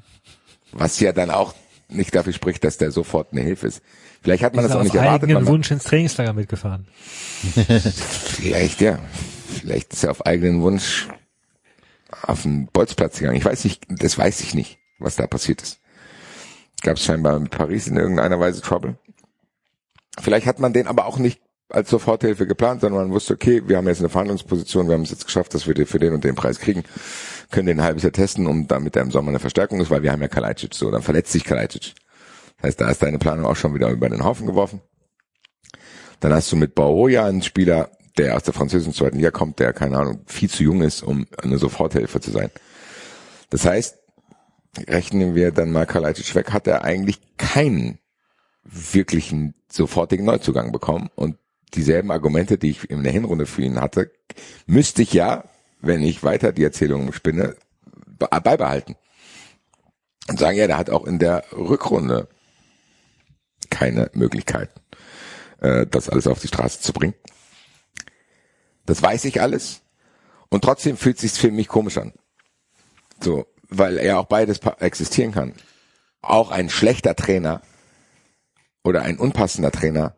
Was 0.70 1.00
ja 1.00 1.12
dann 1.12 1.32
auch 1.32 1.56
nicht 1.90 2.14
dafür 2.14 2.32
spricht, 2.32 2.64
dass 2.64 2.78
der 2.78 2.90
sofort 2.90 3.32
eine 3.32 3.40
Hilfe 3.42 3.66
ist. 3.66 3.82
Vielleicht 4.22 4.42
hat 4.42 4.54
man 4.54 4.64
Ist 4.64 4.70
das 4.70 4.76
auch 4.76 4.80
auf 4.80 4.84
nicht 4.84 4.94
erwartet. 4.96 5.28
weil 5.28 5.34
man- 5.34 5.46
Wunsch 5.46 5.70
ins 5.70 5.84
Trainingslager 5.84 6.32
mitgefahren. 6.32 6.86
Vielleicht, 7.54 8.80
ja. 8.80 8.98
Vielleicht 9.60 9.92
ist 9.92 10.04
er 10.04 10.10
auf 10.12 10.26
eigenen 10.26 10.62
Wunsch 10.62 11.08
auf 12.22 12.42
den 12.42 12.66
Bolzplatz 12.66 13.18
gegangen. 13.18 13.36
Ich 13.36 13.44
weiß 13.44 13.64
nicht, 13.64 13.84
das 13.88 14.16
weiß 14.18 14.40
ich 14.40 14.54
nicht, 14.54 14.78
was 14.98 15.16
da 15.16 15.26
passiert 15.26 15.62
ist. 15.62 15.80
Gab 16.82 16.96
es 16.96 17.04
scheinbar 17.04 17.38
mit 17.38 17.50
Paris 17.50 17.86
in 17.86 17.96
irgendeiner 17.96 18.40
Weise 18.40 18.60
Trouble. 18.62 18.96
Vielleicht 20.20 20.46
hat 20.46 20.58
man 20.60 20.72
den 20.72 20.86
aber 20.86 21.06
auch 21.06 21.18
nicht 21.18 21.40
als 21.68 21.88
Soforthilfe 21.90 22.46
geplant, 22.46 22.80
sondern 22.80 23.02
man 23.02 23.10
wusste, 23.12 23.34
okay, 23.34 23.62
wir 23.66 23.76
haben 23.76 23.86
jetzt 23.86 24.00
eine 24.00 24.08
Verhandlungsposition, 24.08 24.88
wir 24.88 24.94
haben 24.94 25.02
es 25.02 25.10
jetzt 25.10 25.24
geschafft, 25.26 25.54
dass 25.54 25.66
wir 25.68 25.74
den 25.74 25.86
für 25.86 26.00
den 26.00 26.12
und 26.14 26.24
den 26.24 26.34
Preis 26.34 26.58
kriegen, 26.58 26.82
können 27.50 27.66
den 27.66 27.80
ein 27.80 27.84
halbes 27.84 28.02
Jahr 28.02 28.12
testen, 28.12 28.46
um 28.46 28.66
damit 28.66 28.96
er 28.96 29.02
im 29.02 29.10
Sommer 29.10 29.30
eine 29.30 29.38
Verstärkung 29.38 29.80
ist, 29.80 29.90
weil 29.90 30.02
wir 30.02 30.12
haben 30.12 30.22
ja 30.22 30.28
Kalajdzic, 30.28 30.74
so, 30.74 30.90
dann 30.90 31.02
verletzt 31.02 31.32
sich 31.32 31.44
Kalajdzic. 31.44 31.94
Das 32.56 32.68
heißt, 32.68 32.80
da 32.80 32.90
ist 32.90 33.02
deine 33.02 33.18
Planung 33.18 33.46
auch 33.46 33.56
schon 33.56 33.74
wieder 33.74 33.88
über 33.90 34.08
den 34.08 34.24
Haufen 34.24 34.46
geworfen. 34.46 34.80
Dann 36.20 36.32
hast 36.32 36.52
du 36.52 36.56
mit 36.56 36.74
Baoja 36.74 37.24
einen 37.24 37.42
Spieler, 37.42 37.90
der 38.18 38.36
aus 38.36 38.42
der 38.42 38.54
französischen 38.54 38.92
zweiten 38.92 39.16
Liga 39.16 39.30
kommt, 39.30 39.58
der, 39.58 39.72
keine 39.72 39.96
Ahnung, 39.96 40.20
viel 40.26 40.50
zu 40.50 40.62
jung 40.62 40.82
ist, 40.82 41.02
um 41.02 41.26
eine 41.42 41.58
Soforthilfe 41.58 42.20
zu 42.20 42.30
sein. 42.30 42.50
Das 43.48 43.64
heißt, 43.64 43.98
rechnen 44.86 45.34
wir 45.34 45.52
dann 45.52 45.72
mal 45.72 45.86
Kalajdzic 45.86 46.34
weg, 46.34 46.52
hat 46.52 46.66
er 46.66 46.84
eigentlich 46.84 47.20
keinen 47.38 47.98
wirklichen 48.64 49.54
sofortigen 49.70 50.24
Neuzugang 50.24 50.72
bekommen. 50.72 51.08
Und 51.14 51.36
dieselben 51.74 52.10
Argumente, 52.10 52.58
die 52.58 52.70
ich 52.70 52.90
in 52.90 53.02
der 53.02 53.12
Hinrunde 53.12 53.46
für 53.46 53.62
ihn 53.62 53.80
hatte, 53.80 54.10
müsste 54.66 55.02
ich 55.02 55.12
ja, 55.12 55.44
wenn 55.80 56.02
ich 56.02 56.22
weiter 56.22 56.52
die 56.52 56.64
Erzählung 56.64 57.12
spinne, 57.12 57.56
be- 58.06 58.28
beibehalten. 58.42 58.96
Und 60.28 60.38
sagen, 60.38 60.56
ja, 60.56 60.66
der 60.66 60.78
hat 60.78 60.90
auch 60.90 61.06
in 61.06 61.18
der 61.18 61.44
Rückrunde 61.52 62.28
keine 63.68 64.10
Möglichkeit, 64.14 64.70
äh, 65.60 65.86
das 65.86 66.08
alles 66.08 66.26
auf 66.26 66.40
die 66.40 66.48
Straße 66.48 66.80
zu 66.80 66.92
bringen. 66.92 67.14
Das 68.86 69.02
weiß 69.02 69.24
ich 69.24 69.40
alles. 69.40 69.82
Und 70.48 70.62
trotzdem 70.62 70.96
fühlt 70.96 71.18
sich's 71.18 71.38
für 71.38 71.50
mich 71.50 71.68
komisch 71.68 71.98
an. 71.98 72.12
So, 73.20 73.46
weil 73.68 73.98
er 73.98 74.18
auch 74.18 74.26
beides 74.26 74.58
existieren 74.80 75.32
kann. 75.32 75.54
Auch 76.22 76.50
ein 76.50 76.68
schlechter 76.68 77.14
Trainer 77.14 77.62
oder 78.82 79.02
ein 79.02 79.18
unpassender 79.18 79.70
Trainer 79.70 80.14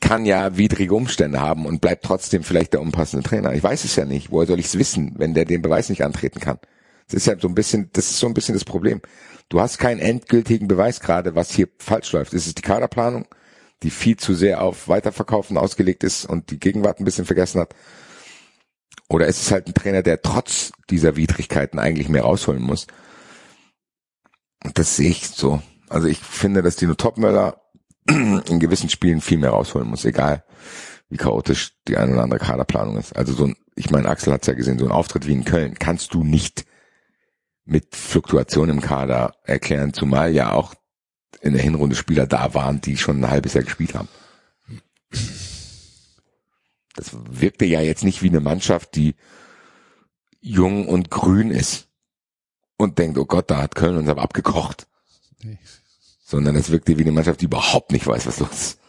kann 0.00 0.26
ja 0.26 0.56
widrige 0.56 0.94
Umstände 0.94 1.40
haben 1.40 1.66
und 1.66 1.80
bleibt 1.80 2.04
trotzdem 2.04 2.42
vielleicht 2.42 2.72
der 2.74 2.80
unpassende 2.80 3.26
Trainer. 3.26 3.54
Ich 3.54 3.62
weiß 3.62 3.84
es 3.84 3.96
ja 3.96 4.04
nicht. 4.04 4.30
Woher 4.30 4.46
soll 4.46 4.60
ich 4.60 4.66
es 4.66 4.78
wissen, 4.78 5.14
wenn 5.16 5.34
der 5.34 5.44
den 5.44 5.62
Beweis 5.62 5.88
nicht 5.88 6.04
antreten 6.04 6.40
kann? 6.40 6.58
Das 7.06 7.14
ist 7.14 7.26
ja 7.26 7.38
so 7.38 7.48
ein 7.48 7.54
bisschen, 7.54 7.90
das 7.92 8.10
ist 8.10 8.18
so 8.18 8.26
ein 8.26 8.34
bisschen 8.34 8.54
das 8.54 8.64
Problem. 8.64 9.00
Du 9.48 9.60
hast 9.60 9.78
keinen 9.78 10.00
endgültigen 10.00 10.68
Beweis 10.68 11.00
gerade, 11.00 11.34
was 11.34 11.52
hier 11.52 11.68
falsch 11.78 12.12
läuft. 12.12 12.34
Es 12.34 12.46
ist 12.46 12.58
die 12.58 12.62
Kaderplanung, 12.62 13.26
die 13.82 13.90
viel 13.90 14.16
zu 14.16 14.34
sehr 14.34 14.60
auf 14.60 14.88
Weiterverkaufen 14.88 15.56
ausgelegt 15.56 16.02
ist 16.02 16.24
und 16.24 16.50
die 16.50 16.58
Gegenwart 16.58 17.00
ein 17.00 17.04
bisschen 17.04 17.24
vergessen 17.24 17.60
hat. 17.60 17.74
Oder 19.08 19.28
es 19.28 19.40
ist 19.40 19.52
halt 19.52 19.68
ein 19.68 19.74
Trainer, 19.74 20.02
der 20.02 20.20
trotz 20.20 20.72
dieser 20.90 21.16
Widrigkeiten 21.16 21.78
eigentlich 21.78 22.08
mehr 22.08 22.22
rausholen 22.22 22.62
muss. 22.62 22.88
Und 24.64 24.78
das 24.78 24.96
sehe 24.96 25.10
ich 25.10 25.28
so. 25.28 25.62
Also 25.88 26.08
ich 26.08 26.18
finde, 26.18 26.62
dass 26.62 26.74
Dino 26.74 26.94
Topmöller 26.94 27.62
in 28.08 28.60
gewissen 28.60 28.88
Spielen 28.88 29.20
viel 29.20 29.38
mehr 29.38 29.50
rausholen 29.50 29.88
muss, 29.88 30.04
egal 30.04 30.44
wie 31.08 31.16
chaotisch 31.16 31.72
die 31.86 31.96
eine 31.96 32.12
oder 32.12 32.22
andere 32.22 32.40
Kaderplanung 32.40 32.96
ist. 32.96 33.14
Also 33.14 33.32
so 33.32 33.44
ein, 33.44 33.56
ich 33.76 33.90
meine, 33.90 34.08
Axel 34.08 34.32
hat's 34.32 34.46
ja 34.46 34.54
gesehen, 34.54 34.78
so 34.78 34.84
ein 34.84 34.92
Auftritt 34.92 35.26
wie 35.26 35.32
in 35.32 35.44
Köln 35.44 35.78
kannst 35.78 36.14
du 36.14 36.24
nicht 36.24 36.64
mit 37.64 37.94
Fluktuation 37.94 38.68
im 38.68 38.80
Kader 38.80 39.34
erklären, 39.44 39.92
zumal 39.92 40.32
ja 40.32 40.52
auch 40.52 40.74
in 41.40 41.52
der 41.52 41.62
Hinrunde 41.62 41.96
Spieler 41.96 42.26
da 42.26 42.54
waren, 42.54 42.80
die 42.80 42.96
schon 42.96 43.20
ein 43.20 43.30
halbes 43.30 43.54
Jahr 43.54 43.64
gespielt 43.64 43.94
haben. 43.94 44.08
Das 46.94 47.10
wirkte 47.12 47.66
ja 47.66 47.80
jetzt 47.80 48.04
nicht 48.04 48.22
wie 48.22 48.28
eine 48.28 48.40
Mannschaft, 48.40 48.96
die 48.96 49.14
jung 50.40 50.88
und 50.88 51.10
grün 51.10 51.50
ist 51.50 51.88
und 52.76 52.98
denkt, 52.98 53.18
oh 53.18 53.26
Gott, 53.26 53.50
da 53.50 53.62
hat 53.62 53.74
Köln 53.74 53.96
uns 53.96 54.08
aber 54.08 54.22
abgekocht. 54.22 54.86
Nee. 55.42 55.58
Sondern 56.28 56.56
das 56.56 56.70
wirkte 56.70 56.98
wie 56.98 57.02
eine 57.02 57.12
Mannschaft, 57.12 57.40
die 57.40 57.44
überhaupt 57.44 57.92
nicht 57.92 58.04
weiß, 58.04 58.26
was 58.26 58.40
los 58.40 58.50
ist. 58.50 58.80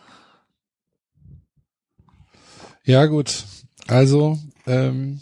Ja, 2.84 3.06
gut. 3.06 3.46
Also, 3.86 4.40
ähm, 4.66 5.22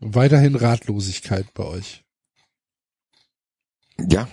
weiterhin 0.00 0.54
Ratlosigkeit 0.54 1.46
bei 1.54 1.64
euch. 1.64 2.04
Ja, 3.98 4.28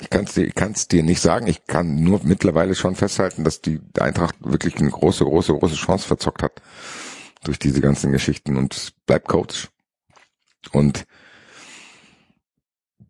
ich 0.00 0.08
kann 0.08 0.24
es 0.24 0.34
dir, 0.34 0.46
ich 0.46 0.54
kann's 0.54 0.86
dir 0.86 1.02
nicht 1.02 1.20
sagen. 1.20 1.48
Ich 1.48 1.66
kann 1.66 1.96
nur 1.96 2.20
mittlerweile 2.22 2.76
schon 2.76 2.94
festhalten, 2.94 3.42
dass 3.42 3.60
die 3.60 3.80
Eintracht 3.98 4.36
wirklich 4.38 4.76
eine 4.76 4.90
große, 4.90 5.24
große, 5.24 5.52
große 5.52 5.74
Chance 5.74 6.06
verzockt 6.06 6.44
hat 6.44 6.62
durch 7.42 7.58
diese 7.58 7.80
ganzen 7.80 8.12
Geschichten 8.12 8.56
und 8.56 8.72
es 8.72 8.92
bleibt 9.04 9.26
Coach. 9.26 9.68
Und 10.70 11.06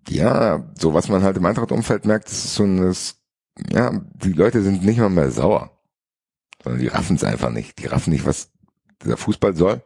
ja, 0.08 0.64
so 0.78 0.94
was 0.94 1.08
man 1.08 1.22
halt 1.22 1.36
im 1.36 1.46
Eintracht-Umfeld 1.46 2.04
merkt, 2.04 2.28
ist 2.28 2.54
so 2.54 2.64
ein, 2.64 2.94
ja, 3.70 3.92
die 4.14 4.32
Leute 4.32 4.62
sind 4.62 4.84
nicht 4.84 4.98
mal 4.98 5.10
mehr 5.10 5.30
sauer, 5.30 5.70
sondern 6.62 6.80
die 6.80 6.88
raffen 6.88 7.16
es 7.16 7.24
einfach 7.24 7.50
nicht. 7.50 7.78
Die 7.78 7.86
raffen 7.86 8.12
nicht, 8.12 8.26
was 8.26 8.50
dieser 9.02 9.16
Fußball 9.16 9.54
soll. 9.54 9.82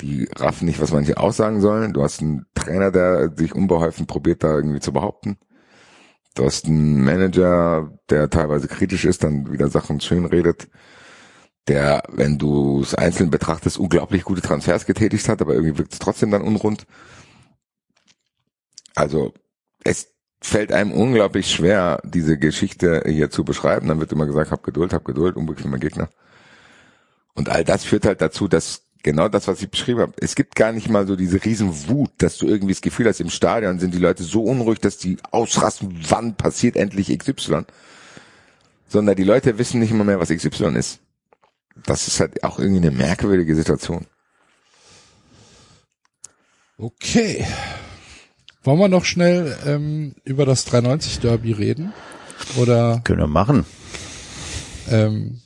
Die 0.00 0.28
raffen 0.36 0.66
nicht, 0.66 0.80
was 0.80 0.92
manche 0.92 1.16
aussagen 1.16 1.60
sollen. 1.60 1.94
Du 1.94 2.02
hast 2.02 2.20
einen 2.20 2.46
Trainer, 2.54 2.90
der 2.90 3.32
sich 3.34 3.54
unbeholfen 3.54 4.06
probiert, 4.06 4.44
da 4.44 4.54
irgendwie 4.54 4.80
zu 4.80 4.92
behaupten. 4.92 5.38
Du 6.34 6.44
hast 6.44 6.66
einen 6.66 7.02
Manager, 7.02 7.90
der 8.10 8.28
teilweise 8.28 8.68
kritisch 8.68 9.06
ist, 9.06 9.24
dann 9.24 9.50
wieder 9.50 9.68
Sachen 9.68 10.00
schön 10.00 10.26
redet, 10.26 10.68
der, 11.66 12.02
wenn 12.12 12.36
du 12.36 12.82
es 12.82 12.94
einzeln 12.94 13.30
betrachtest, 13.30 13.78
unglaublich 13.78 14.22
gute 14.22 14.42
Transfers 14.42 14.84
getätigt 14.84 15.28
hat, 15.30 15.40
aber 15.40 15.54
irgendwie 15.54 15.78
wirkt 15.78 15.94
es 15.94 15.98
trotzdem 15.98 16.30
dann 16.30 16.42
unrund. 16.42 16.86
Also 18.96 19.34
es 19.84 20.08
fällt 20.40 20.72
einem 20.72 20.90
unglaublich 20.90 21.50
schwer, 21.50 22.00
diese 22.02 22.38
Geschichte 22.38 23.04
hier 23.06 23.30
zu 23.30 23.44
beschreiben. 23.44 23.86
Dann 23.86 24.00
wird 24.00 24.10
immer 24.10 24.26
gesagt, 24.26 24.50
hab 24.50 24.64
Geduld, 24.64 24.92
hab 24.92 25.04
Geduld, 25.04 25.36
unbequemer 25.36 25.78
Gegner. 25.78 26.08
Und 27.34 27.48
all 27.48 27.62
das 27.62 27.84
führt 27.84 28.06
halt 28.06 28.20
dazu, 28.20 28.48
dass 28.48 28.82
genau 29.02 29.28
das, 29.28 29.46
was 29.46 29.62
ich 29.62 29.70
beschrieben 29.70 30.00
habe, 30.00 30.14
es 30.18 30.34
gibt 30.34 30.56
gar 30.56 30.72
nicht 30.72 30.88
mal 30.88 31.06
so 31.06 31.14
diese 31.14 31.44
riesen 31.44 31.88
Wut, 31.88 32.10
dass 32.18 32.38
du 32.38 32.46
irgendwie 32.46 32.72
das 32.72 32.80
Gefühl 32.80 33.06
hast, 33.06 33.20
im 33.20 33.30
Stadion 33.30 33.78
sind 33.78 33.94
die 33.94 33.98
Leute 33.98 34.24
so 34.24 34.42
unruhig, 34.42 34.80
dass 34.80 34.96
die 34.96 35.18
ausrasten, 35.30 36.00
wann 36.08 36.34
passiert 36.34 36.76
endlich 36.76 37.16
XY. 37.16 37.64
Sondern 38.88 39.16
die 39.16 39.24
Leute 39.24 39.58
wissen 39.58 39.80
nicht 39.80 39.90
immer 39.90 40.04
mehr, 40.04 40.20
was 40.20 40.30
XY 40.30 40.76
ist. 40.76 41.00
Das 41.84 42.08
ist 42.08 42.20
halt 42.20 42.42
auch 42.42 42.58
irgendwie 42.58 42.86
eine 42.86 42.96
merkwürdige 42.96 43.54
Situation. 43.54 44.06
Okay. 46.78 47.44
Wollen 48.66 48.80
wir 48.80 48.88
noch 48.88 49.04
schnell 49.04 49.56
ähm, 49.64 50.16
über 50.24 50.44
das 50.44 50.64
390 50.64 51.20
Derby 51.20 51.52
reden? 51.52 51.92
Oder 52.58 53.00
Können 53.04 53.20
wir 53.20 53.28
machen. 53.28 53.64
ähm, 54.90 55.40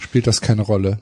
spielt 0.00 0.26
das 0.26 0.40
keine 0.40 0.62
Rolle? 0.62 0.98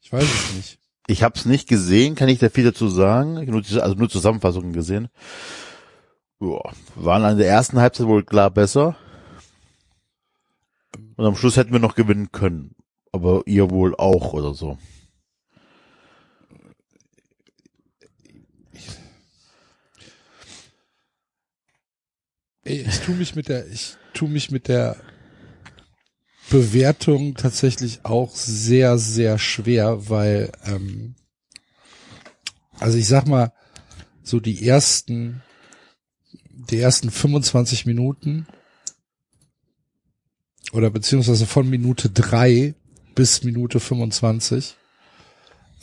Ich 0.00 0.10
weiß 0.10 0.24
es 0.24 0.54
nicht. 0.54 0.78
Ich 1.08 1.22
habe 1.22 1.34
es 1.38 1.44
nicht 1.44 1.68
gesehen, 1.68 2.14
kann 2.14 2.30
ich 2.30 2.38
da 2.38 2.48
viel 2.48 2.64
dazu 2.64 2.88
sagen. 2.88 3.36
Also 3.36 3.94
nur 3.94 4.08
Zusammenfassungen 4.08 4.72
gesehen. 4.72 5.08
Joa, 6.40 6.72
waren 6.94 7.24
an 7.24 7.36
der 7.36 7.48
ersten 7.48 7.78
Halbzeit 7.78 8.06
wohl 8.06 8.24
klar 8.24 8.50
besser. 8.50 8.96
Und 11.16 11.26
am 11.26 11.36
Schluss 11.36 11.58
hätten 11.58 11.72
wir 11.72 11.80
noch 11.80 11.96
gewinnen 11.96 12.32
können. 12.32 12.74
Aber 13.12 13.42
ihr 13.44 13.70
wohl 13.70 13.94
auch 13.94 14.32
oder 14.32 14.54
so. 14.54 14.78
Ey, 22.64 22.82
ich 22.88 23.00
tu 23.00 23.12
mich 23.12 23.34
mit 23.34 23.48
der, 23.48 23.66
ich 23.66 23.96
tu 24.14 24.28
mich 24.28 24.52
mit 24.52 24.68
der 24.68 24.96
Bewertung 26.48 27.34
tatsächlich 27.34 28.04
auch 28.04 28.36
sehr, 28.36 28.98
sehr 28.98 29.38
schwer, 29.38 30.08
weil, 30.08 30.52
ähm, 30.64 31.16
also 32.78 32.98
ich 32.98 33.08
sag 33.08 33.26
mal, 33.26 33.52
so 34.22 34.38
die 34.38 34.68
ersten, 34.68 35.42
die 36.70 36.78
ersten 36.78 37.10
25 37.10 37.86
Minuten 37.86 38.46
oder 40.72 40.90
beziehungsweise 40.90 41.46
von 41.46 41.68
Minute 41.68 42.10
drei 42.10 42.74
bis 43.16 43.42
Minute 43.42 43.80
25 43.80 44.76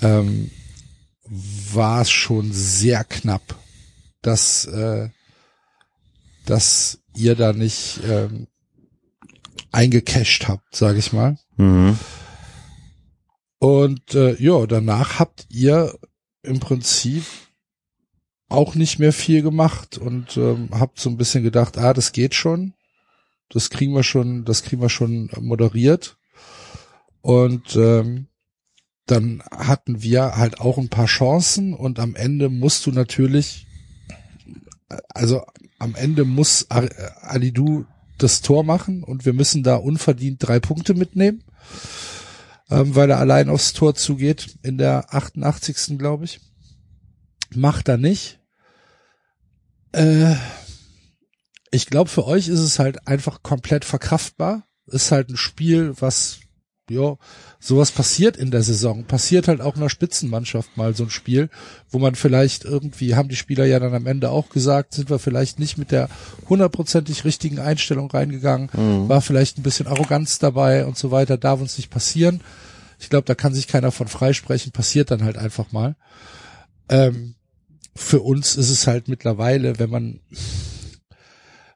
ähm, 0.02 0.50
war 1.26 2.02
es 2.04 2.10
schon 2.12 2.54
sehr 2.54 3.04
knapp, 3.04 3.60
dass 4.22 4.66
äh, 4.66 5.10
dass 6.50 7.02
ihr 7.16 7.36
da 7.36 7.54
nicht 7.54 8.00
ähm, 8.06 8.48
eingecasht 9.72 10.48
habt, 10.48 10.76
sage 10.76 11.00
ich 11.00 11.14
mal. 11.14 11.38
Mhm. 11.58 11.98
Und 13.60 14.16
äh, 14.16 14.36
ja, 14.42 14.66
danach 14.66 15.20
habt 15.20 15.46
ihr 15.50 15.98
im 16.42 16.60
Prinzip 16.60 17.24
auch 18.48 18.74
nicht 18.74 18.98
mehr 18.98 19.14
viel 19.14 19.44
gemacht 19.44 19.98
und 19.98 20.38
ähm, 20.38 20.70
habt 20.72 21.00
so 21.00 21.10
ein 21.10 21.18
bisschen 21.18 21.44
gedacht, 21.44 21.78
ah, 21.78 21.94
das 21.94 22.14
geht 22.14 22.34
schon, 22.34 22.74
das 23.50 23.70
kriegen 23.70 23.94
wir 23.94 24.04
schon, 24.04 24.46
das 24.46 24.64
kriegen 24.64 24.82
wir 24.82 24.90
schon 24.90 25.30
moderiert. 25.40 26.18
Und 27.22 27.76
ähm, 27.76 28.28
dann 29.06 29.44
hatten 29.52 30.02
wir 30.02 30.38
halt 30.38 30.62
auch 30.62 30.78
ein 30.78 30.90
paar 30.90 31.08
Chancen 31.08 31.74
und 31.74 32.00
am 32.00 32.16
Ende 32.16 32.50
musst 32.50 32.86
du 32.86 32.92
natürlich, 32.92 33.68
also 35.10 35.44
am 35.80 35.96
Ende 35.96 36.26
muss 36.26 36.64
äh, 36.70 36.90
Alidu 37.22 37.86
das 38.18 38.42
Tor 38.42 38.64
machen 38.64 39.04
und 39.04 39.26
wir 39.26 39.34
müssen 39.34 39.64
da 39.64 39.76
unverdient 39.76 40.46
drei 40.46 40.60
Punkte 40.60 40.94
mitnehmen, 40.94 41.44
ähm, 42.70 42.96
weil 42.96 43.10
er 43.10 43.20
allein 43.20 43.50
aufs 43.50 43.74
Tor 43.74 43.96
zugeht 43.96 44.58
in 44.62 44.78
der 44.78 45.14
88. 45.14 45.98
glaube 45.98 46.26
ich. 46.26 46.42
Macht 47.56 47.88
er 47.88 47.98
nicht. 47.98 48.40
Äh, 49.94 50.36
ich 51.72 51.88
glaube, 51.88 52.10
für 52.10 52.26
euch 52.26 52.48
ist 52.48 52.60
es 52.60 52.80
halt 52.80 53.08
einfach 53.08 53.42
komplett 53.42 53.86
verkraftbar. 53.86 54.68
Ist 54.86 55.12
halt 55.12 55.30
ein 55.30 55.38
Spiel, 55.38 55.94
was, 56.00 56.40
ja, 56.90 57.16
sowas 57.60 57.92
passiert 57.92 58.38
in 58.38 58.52
der 58.52 58.64
Saison. 58.64 59.04
Passiert 59.04 59.48
halt 59.48 59.62
auch 59.62 59.76
in 59.76 59.82
einer 59.82 59.90
Spitzenmannschaft 59.90 60.78
mal 60.78 60.96
so 60.96 61.04
ein 61.04 61.10
Spiel, 61.10 61.50
wo 61.90 62.00
man 62.00 62.16
vielleicht 62.16 62.66
irgendwie, 62.66 63.16
haben 63.16 63.30
die 63.30 63.36
Spieler 63.36 63.66
ja 63.66 63.80
dann 63.80 63.94
am 63.94 64.08
Ende 64.08 64.32
auch 64.32 64.50
gesagt, 64.50 64.94
sind 64.94 65.10
wir 65.10 65.20
vielleicht 65.20 65.60
nicht 65.60 65.78
mit 65.78 65.92
der 65.92 66.10
hundertprozentig 66.48 67.26
richtigen 67.26 67.60
Einstellung 67.60 68.10
reingegangen, 68.10 68.70
war 69.10 69.22
vielleicht 69.22 69.58
ein 69.58 69.64
bisschen 69.64 69.88
Arroganz 69.88 70.40
dabei 70.40 70.86
und 70.86 70.98
so 70.98 71.12
weiter, 71.12 71.38
darf 71.38 71.62
uns 71.62 71.78
nicht 71.78 71.90
passieren. 71.90 72.42
Ich 73.00 73.10
glaube, 73.10 73.26
da 73.26 73.36
kann 73.36 73.54
sich 73.54 73.68
keiner 73.68 73.92
von 73.92 74.08
freisprechen, 74.08 74.72
passiert 74.72 75.12
dann 75.12 75.24
halt 75.24 75.38
einfach 75.38 75.72
mal. 75.72 75.96
Ähm, 76.90 77.36
für 77.96 78.22
uns 78.22 78.56
ist 78.56 78.70
es 78.70 78.88
halt 78.88 79.08
mittlerweile, 79.08 79.80
wenn 79.80 79.90
man 79.90 80.20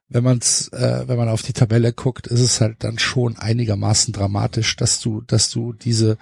wenn 0.10 0.24
man's, 0.24 0.68
äh, 0.70 1.08
wenn 1.08 1.18
man 1.18 1.30
auf 1.30 1.42
die 1.42 1.54
Tabelle 1.54 1.94
guckt, 1.94 2.28
ist 2.28 2.40
es 2.40 2.62
halt 2.62 2.84
dann 2.84 3.00
schon 3.00 3.38
einigermaßen 3.38 4.14
dramatisch, 4.14 4.76
dass 4.76 5.00
du, 5.00 5.22
dass 5.22 5.50
du 5.50 5.74
diese 5.74 6.18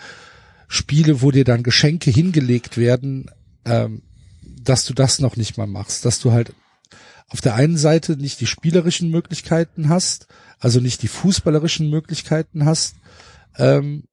Spiele, 0.67 1.21
wo 1.21 1.31
dir 1.31 1.43
dann 1.43 1.63
Geschenke 1.63 2.11
hingelegt 2.11 2.77
werden, 2.77 3.29
ähm, 3.65 4.03
dass 4.41 4.85
du 4.85 4.93
das 4.93 5.19
noch 5.19 5.35
nicht 5.35 5.57
mal 5.57 5.67
machst, 5.67 6.05
dass 6.05 6.19
du 6.19 6.31
halt 6.31 6.53
auf 7.27 7.41
der 7.41 7.55
einen 7.55 7.77
Seite 7.77 8.17
nicht 8.17 8.39
die 8.41 8.47
spielerischen 8.47 9.09
Möglichkeiten 9.09 9.89
hast, 9.89 10.27
also 10.59 10.79
nicht 10.79 11.01
die 11.01 11.07
fußballerischen 11.07 11.89
Möglichkeiten 11.89 12.65
hast, 12.65 12.95
ähm, 13.57 14.03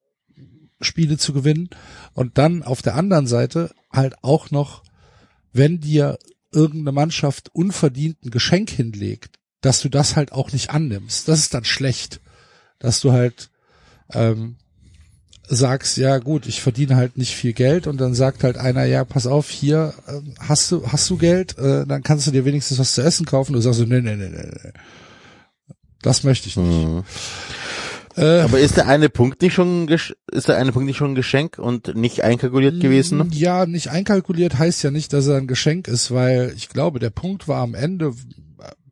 Spiele 0.81 1.19
zu 1.19 1.33
gewinnen. 1.33 1.69
Und 2.15 2.39
dann 2.39 2.63
auf 2.63 2.83
der 2.83 2.95
anderen 2.95 3.27
Seite 3.27 3.73
halt 3.93 4.17
auch 4.23 4.51
noch, 4.51 4.85
wenn 5.53 5.81
dir 5.81 6.19
irgendeine 6.53 6.93
Mannschaft 6.93 7.51
unverdient 7.53 8.25
ein 8.25 8.31
Geschenk 8.31 8.71
hinlegt, 8.71 9.38
dass 9.61 9.81
du 9.81 9.89
das 9.89 10.17
halt 10.17 10.33
auch 10.33 10.53
nicht 10.53 10.71
annimmst. 10.71 11.29
Das 11.29 11.41
ist 11.41 11.55
dann 11.55 11.65
schlecht, 11.65 12.21
dass 12.79 13.01
du 13.01 13.13
halt 13.13 13.51
ähm, 14.13 14.57
sagst, 15.49 15.97
ja 15.97 16.19
gut, 16.19 16.47
ich 16.47 16.61
verdiene 16.61 16.97
halt 16.97 17.17
nicht 17.17 17.35
viel 17.35 17.53
Geld 17.53 17.87
und 17.87 17.99
dann 18.01 18.15
sagt 18.15 18.45
halt 18.45 18.59
einer, 18.59 18.85
ja, 18.85 19.05
pass 19.05 19.27
auf, 19.27 19.49
hier 19.49 19.95
ähm, 20.07 20.35
hast 20.39 20.71
du 20.71 20.87
hast 20.87 21.09
du 21.11 21.17
Geld, 21.17 21.59
äh, 21.59 21.87
dann 21.87 22.03
kannst 22.03 22.27
du 22.27 22.31
dir 22.31 22.45
wenigstens 22.45 22.79
was 22.79 22.95
zu 22.95 23.03
essen 23.03 23.27
kaufen. 23.27 23.55
Du 23.55 23.61
sagst 23.61 23.79
so, 23.79 23.85
nee, 23.85 24.01
nee, 24.01 24.17
nee, 24.17 24.29
nee, 24.29 24.51
nee. 24.63 24.73
Das 26.03 26.23
möchte 26.23 26.49
ich 26.49 26.57
nicht. 26.57 26.87
Mhm. 26.87 27.05
Äh, 28.17 28.41
Aber 28.41 28.59
ist 28.59 28.77
der 28.77 28.89
eine 28.89 29.09
Punkt 29.09 29.43
nicht 29.43 29.55
schon, 29.55 29.89
ist 29.89 30.49
der 30.49 30.59
eine 30.59 30.73
Punkt 30.73 30.87
nicht 30.87 30.97
schon 30.97 31.13
ein 31.13 31.17
Geschenk 31.17 31.59
und 31.59 31.95
nicht 31.97 32.25
einkalkuliert 32.25 32.81
gewesen? 32.81 33.31
Ja, 33.33 33.65
nicht 33.65 33.91
einkalkuliert 33.91 34.59
heißt 34.59 34.83
ja 34.83 34.91
nicht, 34.91 35.13
dass 35.13 35.27
er 35.29 35.37
ein 35.37 35.47
Geschenk 35.47 35.89
ist, 35.89 36.11
weil 36.13 36.53
ich 36.57 36.69
glaube, 36.69 36.99
der 36.99 37.11
Punkt 37.11 37.47
war 37.47 37.63
am 37.63 37.75
Ende 37.75 38.13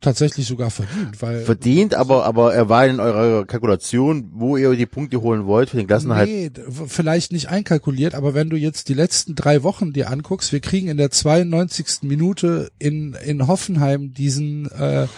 tatsächlich 0.06 0.46
sogar 0.46 0.70
verdient, 0.70 1.20
weil 1.20 1.42
Verdient, 1.42 1.94
aber, 1.96 2.24
aber 2.24 2.54
er 2.54 2.68
war 2.68 2.86
in 2.86 3.00
eurer 3.00 3.44
Kalkulation, 3.44 4.30
wo 4.32 4.56
ihr 4.56 4.72
die 4.76 4.86
Punkte 4.86 5.20
holen 5.20 5.46
wollt 5.46 5.70
für 5.70 5.78
den 5.78 5.88
Klassenhalt. 5.88 6.28
Nee, 6.28 6.50
vielleicht 6.86 7.32
nicht 7.32 7.48
einkalkuliert, 7.48 8.14
aber 8.14 8.32
wenn 8.32 8.48
du 8.48 8.56
jetzt 8.56 8.88
die 8.88 8.94
letzten 8.94 9.34
drei 9.34 9.64
Wochen 9.64 9.92
dir 9.92 10.08
anguckst, 10.08 10.52
wir 10.52 10.60
kriegen 10.60 10.86
in 10.86 10.96
der 10.96 11.10
92. 11.10 12.02
Minute 12.02 12.70
in, 12.78 13.14
in 13.24 13.48
Hoffenheim 13.48 14.14
diesen, 14.14 14.70
äh, 14.70 15.08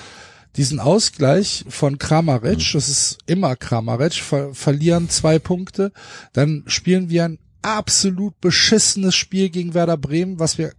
diesen 0.57 0.81
Ausgleich 0.81 1.67
von 1.69 1.99
Kramaric, 1.99 2.73
das 2.73 2.89
ist 2.89 3.19
immer 3.27 3.57
Kramaric, 3.57 4.15
ver 4.15 4.55
verlieren 4.55 5.11
zwei 5.11 5.39
Punkte, 5.39 5.93
dann 6.33 6.65
spielen 6.67 7.11
wir 7.11 7.27
ein 7.27 7.39
absolut 7.61 8.41
beschissenes 8.41 9.15
Spiel 9.15 9.51
gegen 9.51 9.75
Werder 9.75 9.99
Bremen, 9.99 10.39
was 10.39 10.57
wir 10.57 10.73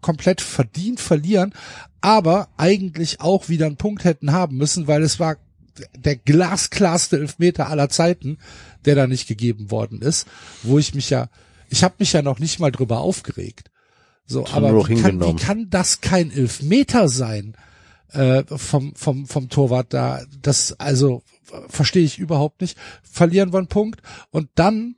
komplett 0.00 0.40
verdient 0.40 0.98
verlieren, 0.98 1.54
aber 2.02 2.48
eigentlich 2.56 3.20
auch 3.20 3.48
wieder 3.48 3.66
einen 3.66 3.76
Punkt 3.76 4.04
hätten 4.04 4.32
haben 4.32 4.56
müssen, 4.56 4.86
weil 4.86 5.02
es 5.02 5.18
war 5.18 5.38
der 5.96 6.16
glasklarste 6.16 7.18
Elfmeter 7.18 7.68
aller 7.68 7.88
Zeiten, 7.88 8.38
der 8.84 8.94
da 8.94 9.06
nicht 9.06 9.26
gegeben 9.26 9.70
worden 9.70 10.02
ist, 10.02 10.26
wo 10.62 10.78
ich 10.78 10.94
mich 10.94 11.08
ja, 11.10 11.28
ich 11.70 11.82
habe 11.82 11.94
mich 11.98 12.12
ja 12.12 12.20
noch 12.20 12.38
nicht 12.38 12.60
mal 12.60 12.70
drüber 12.70 13.00
aufgeregt. 13.00 13.70
So, 14.26 14.46
aber 14.46 14.88
wie 14.88 15.00
kann, 15.00 15.20
wie 15.20 15.36
kann 15.36 15.70
das 15.70 16.00
kein 16.00 16.30
Elfmeter 16.30 17.08
sein 17.08 17.56
äh, 18.10 18.44
vom 18.44 18.94
vom 18.94 19.26
vom 19.26 19.48
Torwart 19.48 19.92
da? 19.94 20.22
Das 20.40 20.78
also 20.78 21.22
verstehe 21.68 22.04
ich 22.04 22.18
überhaupt 22.18 22.60
nicht. 22.60 22.78
Verlieren 23.02 23.52
wir 23.52 23.58
einen 23.58 23.68
Punkt 23.68 24.00
und 24.30 24.48
dann 24.54 24.96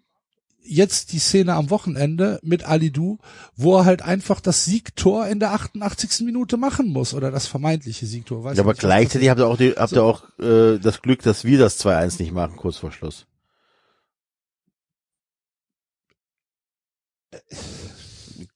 jetzt 0.64 1.12
die 1.12 1.18
Szene 1.18 1.54
am 1.54 1.70
Wochenende 1.70 2.40
mit 2.42 2.64
Alidu, 2.64 3.18
wo 3.56 3.76
er 3.78 3.84
halt 3.84 4.02
einfach 4.02 4.40
das 4.40 4.64
Siegtor 4.64 5.26
in 5.26 5.40
der 5.40 5.52
88. 5.52 6.24
Minute 6.24 6.56
machen 6.56 6.88
muss 6.88 7.14
oder 7.14 7.30
das 7.30 7.46
vermeintliche 7.46 8.06
Siegtor. 8.06 8.44
Weiß 8.44 8.56
Ja, 8.56 8.62
aber 8.62 8.72
ich 8.72 8.76
nicht, 8.76 8.80
gleichzeitig 8.80 9.28
habt 9.28 9.40
ihr 9.40 9.46
auch, 9.46 9.56
die, 9.56 9.72
habt 9.72 9.92
ihr 9.92 10.02
auch 10.02 10.24
äh, 10.38 10.78
das 10.78 11.02
Glück, 11.02 11.22
dass 11.22 11.44
wir 11.44 11.58
das 11.58 11.78
2-1 11.84 12.20
nicht 12.20 12.32
machen, 12.32 12.56
kurz 12.56 12.78
vor 12.78 12.92
Schluss. 12.92 13.26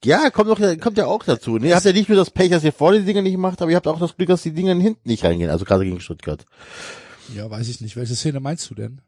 Ja, 0.05 0.31
kommt 0.31 0.49
doch, 0.49 0.61
kommt 0.81 0.97
ja 0.97 1.07
auch 1.07 1.25
dazu. 1.25 1.59
Ne, 1.59 1.69
ihr 1.69 1.75
habt 1.75 1.85
ja 1.85 1.93
nicht 1.93 2.09
nur 2.09 2.17
das 2.17 2.31
Pech, 2.31 2.51
dass 2.51 2.65
ihr 2.65 2.73
vorne 2.73 3.01
die 3.01 3.05
Dinger 3.05 3.23
nicht 3.23 3.37
macht, 3.37 3.61
aber 3.61 3.71
ihr 3.71 3.77
habt 3.77 3.89
auch 3.89 3.99
das 3.99 4.17
Glück, 4.17 4.29
dass 4.29 4.43
die 4.43 4.53
Dinger 4.53 4.75
hinten 4.75 5.09
nicht 5.09 5.25
reingehen. 5.25 5.51
Also 5.51 5.65
gerade 5.65 5.85
gegen 5.85 6.01
Stuttgart. 6.01 6.45
Ja, 7.35 7.51
weiß 7.51 7.69
ich 7.69 7.81
nicht. 7.81 7.97
Welche 7.97 8.15
Szene 8.15 8.41
meinst 8.41 8.71
du 8.71 8.75
denn? 8.75 9.01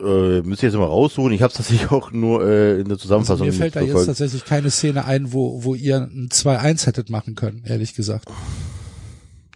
Äh, 0.00 0.42
müsst 0.42 0.62
ihr 0.62 0.68
jetzt 0.68 0.78
mal 0.78 0.84
raussuchen. 0.84 1.32
Ich 1.32 1.42
habe 1.42 1.52
tatsächlich 1.52 1.90
auch 1.90 2.12
nur 2.12 2.46
äh, 2.46 2.78
in 2.80 2.84
der 2.84 2.92
Also 2.92 3.02
Zusammenfassung 3.02 3.46
mir 3.46 3.52
fällt 3.52 3.76
da 3.76 3.80
jetzt 3.80 4.06
tatsächlich 4.06 4.44
keine 4.44 4.70
Szene 4.70 5.04
ein, 5.04 5.32
wo, 5.32 5.64
wo 5.64 5.74
ihr 5.74 5.96
ein 6.10 6.28
2-1 6.30 6.86
hättet 6.86 7.10
machen 7.10 7.34
können, 7.34 7.62
ehrlich 7.64 7.94
gesagt. 7.94 8.28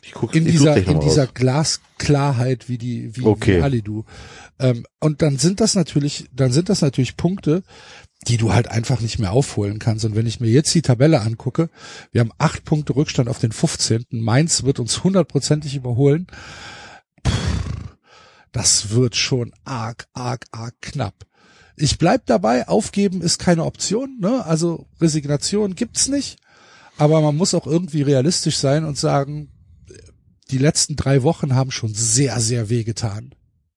Ich 0.03 0.13
guck, 0.13 0.35
In 0.35 0.47
ich 0.47 0.53
dieser, 0.53 0.77
in 0.77 1.01
dieser 1.01 1.25
raus. 1.27 1.35
Glasklarheit 1.35 2.69
wie 2.69 2.77
die, 2.79 3.17
wie, 3.17 3.25
Okay. 3.25 3.59
wie 3.59 3.63
Alidu. 3.63 4.05
Ähm, 4.59 4.85
und 5.01 5.23
dann 5.23 5.39
sind 5.39 5.61
das 5.61 5.75
natürlich, 5.75 6.27
dann 6.35 6.53
sind 6.53 6.69
das 6.69 6.83
natürlich 6.83 7.17
Punkte, 7.17 7.63
die 8.29 8.37
du 8.37 8.53
halt 8.53 8.69
einfach 8.69 9.01
nicht 9.01 9.19
mehr 9.19 9.33
aufholen 9.33 9.79
kannst. 9.79 10.05
Und 10.05 10.15
wenn 10.15 10.27
ich 10.27 10.41
mir 10.41 10.49
jetzt 10.51 10.75
die 10.75 10.83
Tabelle 10.83 11.21
angucke, 11.23 11.71
wir 12.11 12.21
haben 12.21 12.33
acht 12.39 12.65
Punkte 12.65 12.95
Rückstand 12.97 13.29
auf 13.29 13.39
den 13.39 13.53
15. 13.53 14.05
Mainz 14.11 14.65
wird 14.65 14.81
uns 14.81 15.03
hundertprozentig 15.05 15.77
überholen. 15.77 16.27
Das 18.53 18.91
wird 18.91 19.17
schon 19.17 19.53
arg, 19.65 20.07
arg, 20.13 20.47
arg 20.53 20.75
knapp. 20.81 21.27
Ich 21.77 21.99
bleib 21.99 22.27
dabei, 22.27 22.69
aufgeben 22.69 23.23
ist 23.23 23.39
keine 23.39 23.65
Option, 23.65 24.19
ne? 24.21 24.45
Also 24.45 24.87
Resignation 25.01 25.75
gibt's 25.75 26.09
nicht. 26.09 26.39
Aber 26.99 27.21
man 27.23 27.37
muss 27.37 27.55
auch 27.55 27.67
irgendwie 27.67 28.03
realistisch 28.03 28.59
sein 28.59 28.85
und 28.85 28.99
sagen, 28.99 29.51
die 30.51 30.59
letzten 30.59 30.97
drei 30.97 31.23
Wochen 31.23 31.55
haben 31.55 31.71
schon 31.71 31.95
sehr, 31.95 32.39
sehr 32.41 32.69
weh 32.69 32.85
getan. 32.85 33.35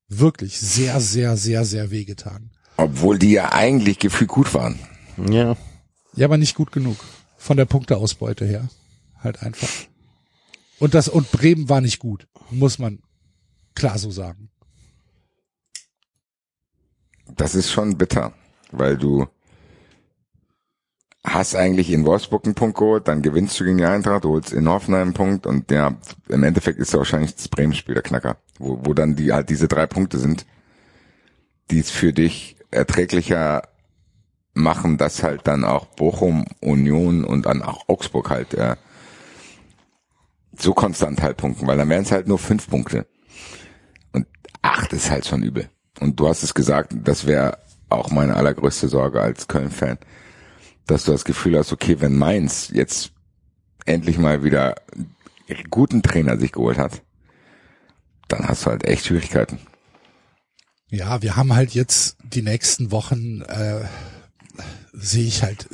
wirklich 0.08 0.60
sehr, 0.60 1.00
sehr, 1.00 1.38
sehr, 1.38 1.66
sehr 1.66 1.90
wehgetan. 1.90 2.52
Obwohl 2.78 3.18
die 3.18 3.32
ja 3.32 3.54
eigentlich 3.54 4.00
gefühlt 4.00 4.30
gut 4.30 4.54
waren. 4.54 4.78
Ja. 5.30 5.56
Ja, 6.16 6.28
aber 6.28 6.38
nicht 6.38 6.56
gut 6.56 6.72
genug. 6.72 6.98
Von 7.38 7.58
der 7.58 7.66
Punkteausbeute 7.66 8.45
her. 8.45 8.70
Halt 9.24 9.42
einfach. 9.42 9.70
Und 10.80 10.94
das, 10.94 11.08
und 11.08 11.32
Bremen 11.32 11.70
war 11.70 11.82
nicht 11.82 12.00
gut. 12.00 12.28
Muss 12.52 12.80
man 12.80 13.00
klar 13.74 13.98
so 13.98 14.12
sagen. 14.12 14.50
Das 17.36 17.56
ist 17.56 17.72
schon 17.72 17.98
bitter, 17.98 18.34
weil 18.72 18.98
du 18.98 19.28
hast 21.26 21.56
eigentlich 21.56 21.92
in 21.92 22.06
Wolfsburg 22.06 22.46
einen 22.46 22.56
Punkt 22.56 22.78
geholt, 22.78 23.08
dann 23.08 23.22
gewinnst 23.22 23.60
du 23.60 23.66
gegen 23.66 23.80
die 23.80 23.86
Eintracht, 23.86 24.26
holst 24.26 24.54
in 24.54 24.70
Hoffenheim 24.70 25.02
einen 25.02 25.14
Punkt 25.14 25.48
und 25.48 25.72
ja, 25.72 25.96
im 26.30 26.44
Endeffekt 26.44 26.80
ist 26.80 26.94
ja 26.94 27.00
wahrscheinlich 27.00 27.36
das 27.36 27.48
Bremen-Spiel 27.48 27.96
der 27.96 28.04
Knacker, 28.04 28.38
wo, 28.60 28.80
wo 28.84 28.94
dann 28.94 29.16
die 29.16 29.34
halt 29.34 29.50
diese 29.50 29.68
drei 29.68 29.88
Punkte 29.88 30.20
sind, 30.20 30.46
die 31.72 31.80
es 31.80 31.90
für 31.90 32.14
dich 32.14 32.58
erträglicher 32.72 33.64
machen, 34.54 34.98
dass 34.98 35.24
halt 35.24 35.48
dann 35.48 35.64
auch 35.64 35.88
Bochum, 35.88 36.46
Union 36.62 37.26
und 37.26 37.48
dann 37.48 37.62
auch 37.62 37.90
Augsburg 37.90 38.30
halt 38.30 38.54
äh, 38.54 38.76
so 40.58 40.74
konstant 40.74 41.22
halt 41.22 41.38
punkten, 41.38 41.68
weil 41.68 41.78
dann 41.78 41.90
wären 41.90 42.04
es 42.04 42.12
halt 42.12 42.28
nur 42.28 42.40
fünf 42.40 42.70
Punkte. 42.70 43.08
Und 44.14 44.28
acht 44.62 44.94
ist 44.94 45.12
halt 45.12 45.26
schon 45.26 45.44
übel. 45.44 45.70
Und 45.99 46.19
du 46.19 46.27
hast 46.27 46.43
es 46.43 46.53
gesagt, 46.53 46.93
das 47.03 47.25
wäre 47.25 47.57
auch 47.90 48.09
meine 48.09 48.35
allergrößte 48.35 48.88
Sorge 48.88 49.22
als 49.22 49.48
Köln-Fan, 49.48 49.98
dass 50.88 51.06
du 51.06 51.11
das 51.11 51.25
Gefühl 51.25 51.57
hast, 51.57 51.72
okay, 51.72 51.98
wenn 51.99 52.17
Mainz 52.17 52.69
jetzt 52.74 53.11
endlich 53.85 54.17
mal 54.17 54.43
wieder 54.43 54.75
guten 55.69 56.01
Trainer 56.01 56.38
sich 56.38 56.51
geholt 56.51 56.77
hat, 56.77 57.01
dann 58.27 58.48
hast 58.48 58.65
du 58.65 58.72
halt 58.72 58.85
echt 58.85 59.06
Schwierigkeiten. 59.06 59.59
Ja, 60.90 61.22
wir 61.22 61.35
haben 61.35 61.53
halt 61.53 61.72
jetzt 61.72 62.17
die 62.24 62.41
nächsten 62.41 62.91
Wochen, 62.91 63.41
äh, 63.41 63.85
sehe 64.93 65.27
ich 65.27 65.43
halt, 65.43 65.67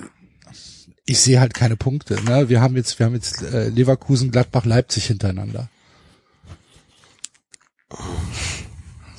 ich 1.06 1.20
sehe 1.20 1.40
halt 1.40 1.54
keine 1.54 1.78
Punkte. 1.78 2.22
Ne? 2.24 2.50
Wir 2.50 2.62
haben 2.62 2.76
jetzt, 2.76 3.00
wir 3.00 3.06
haben 3.06 3.16
jetzt 3.16 3.42
äh, 3.42 3.70
Leverkusen, 3.70 4.32
Gladbach, 4.32 4.66
Leipzig 4.66 5.06
hintereinander. 5.06 5.70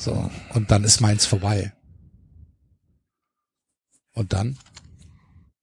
So, 0.02 0.28
und 0.52 0.72
dann 0.72 0.82
ist 0.82 1.00
Mainz 1.00 1.26
vorbei. 1.26 1.72
Und 4.14 4.32
dann? 4.32 4.58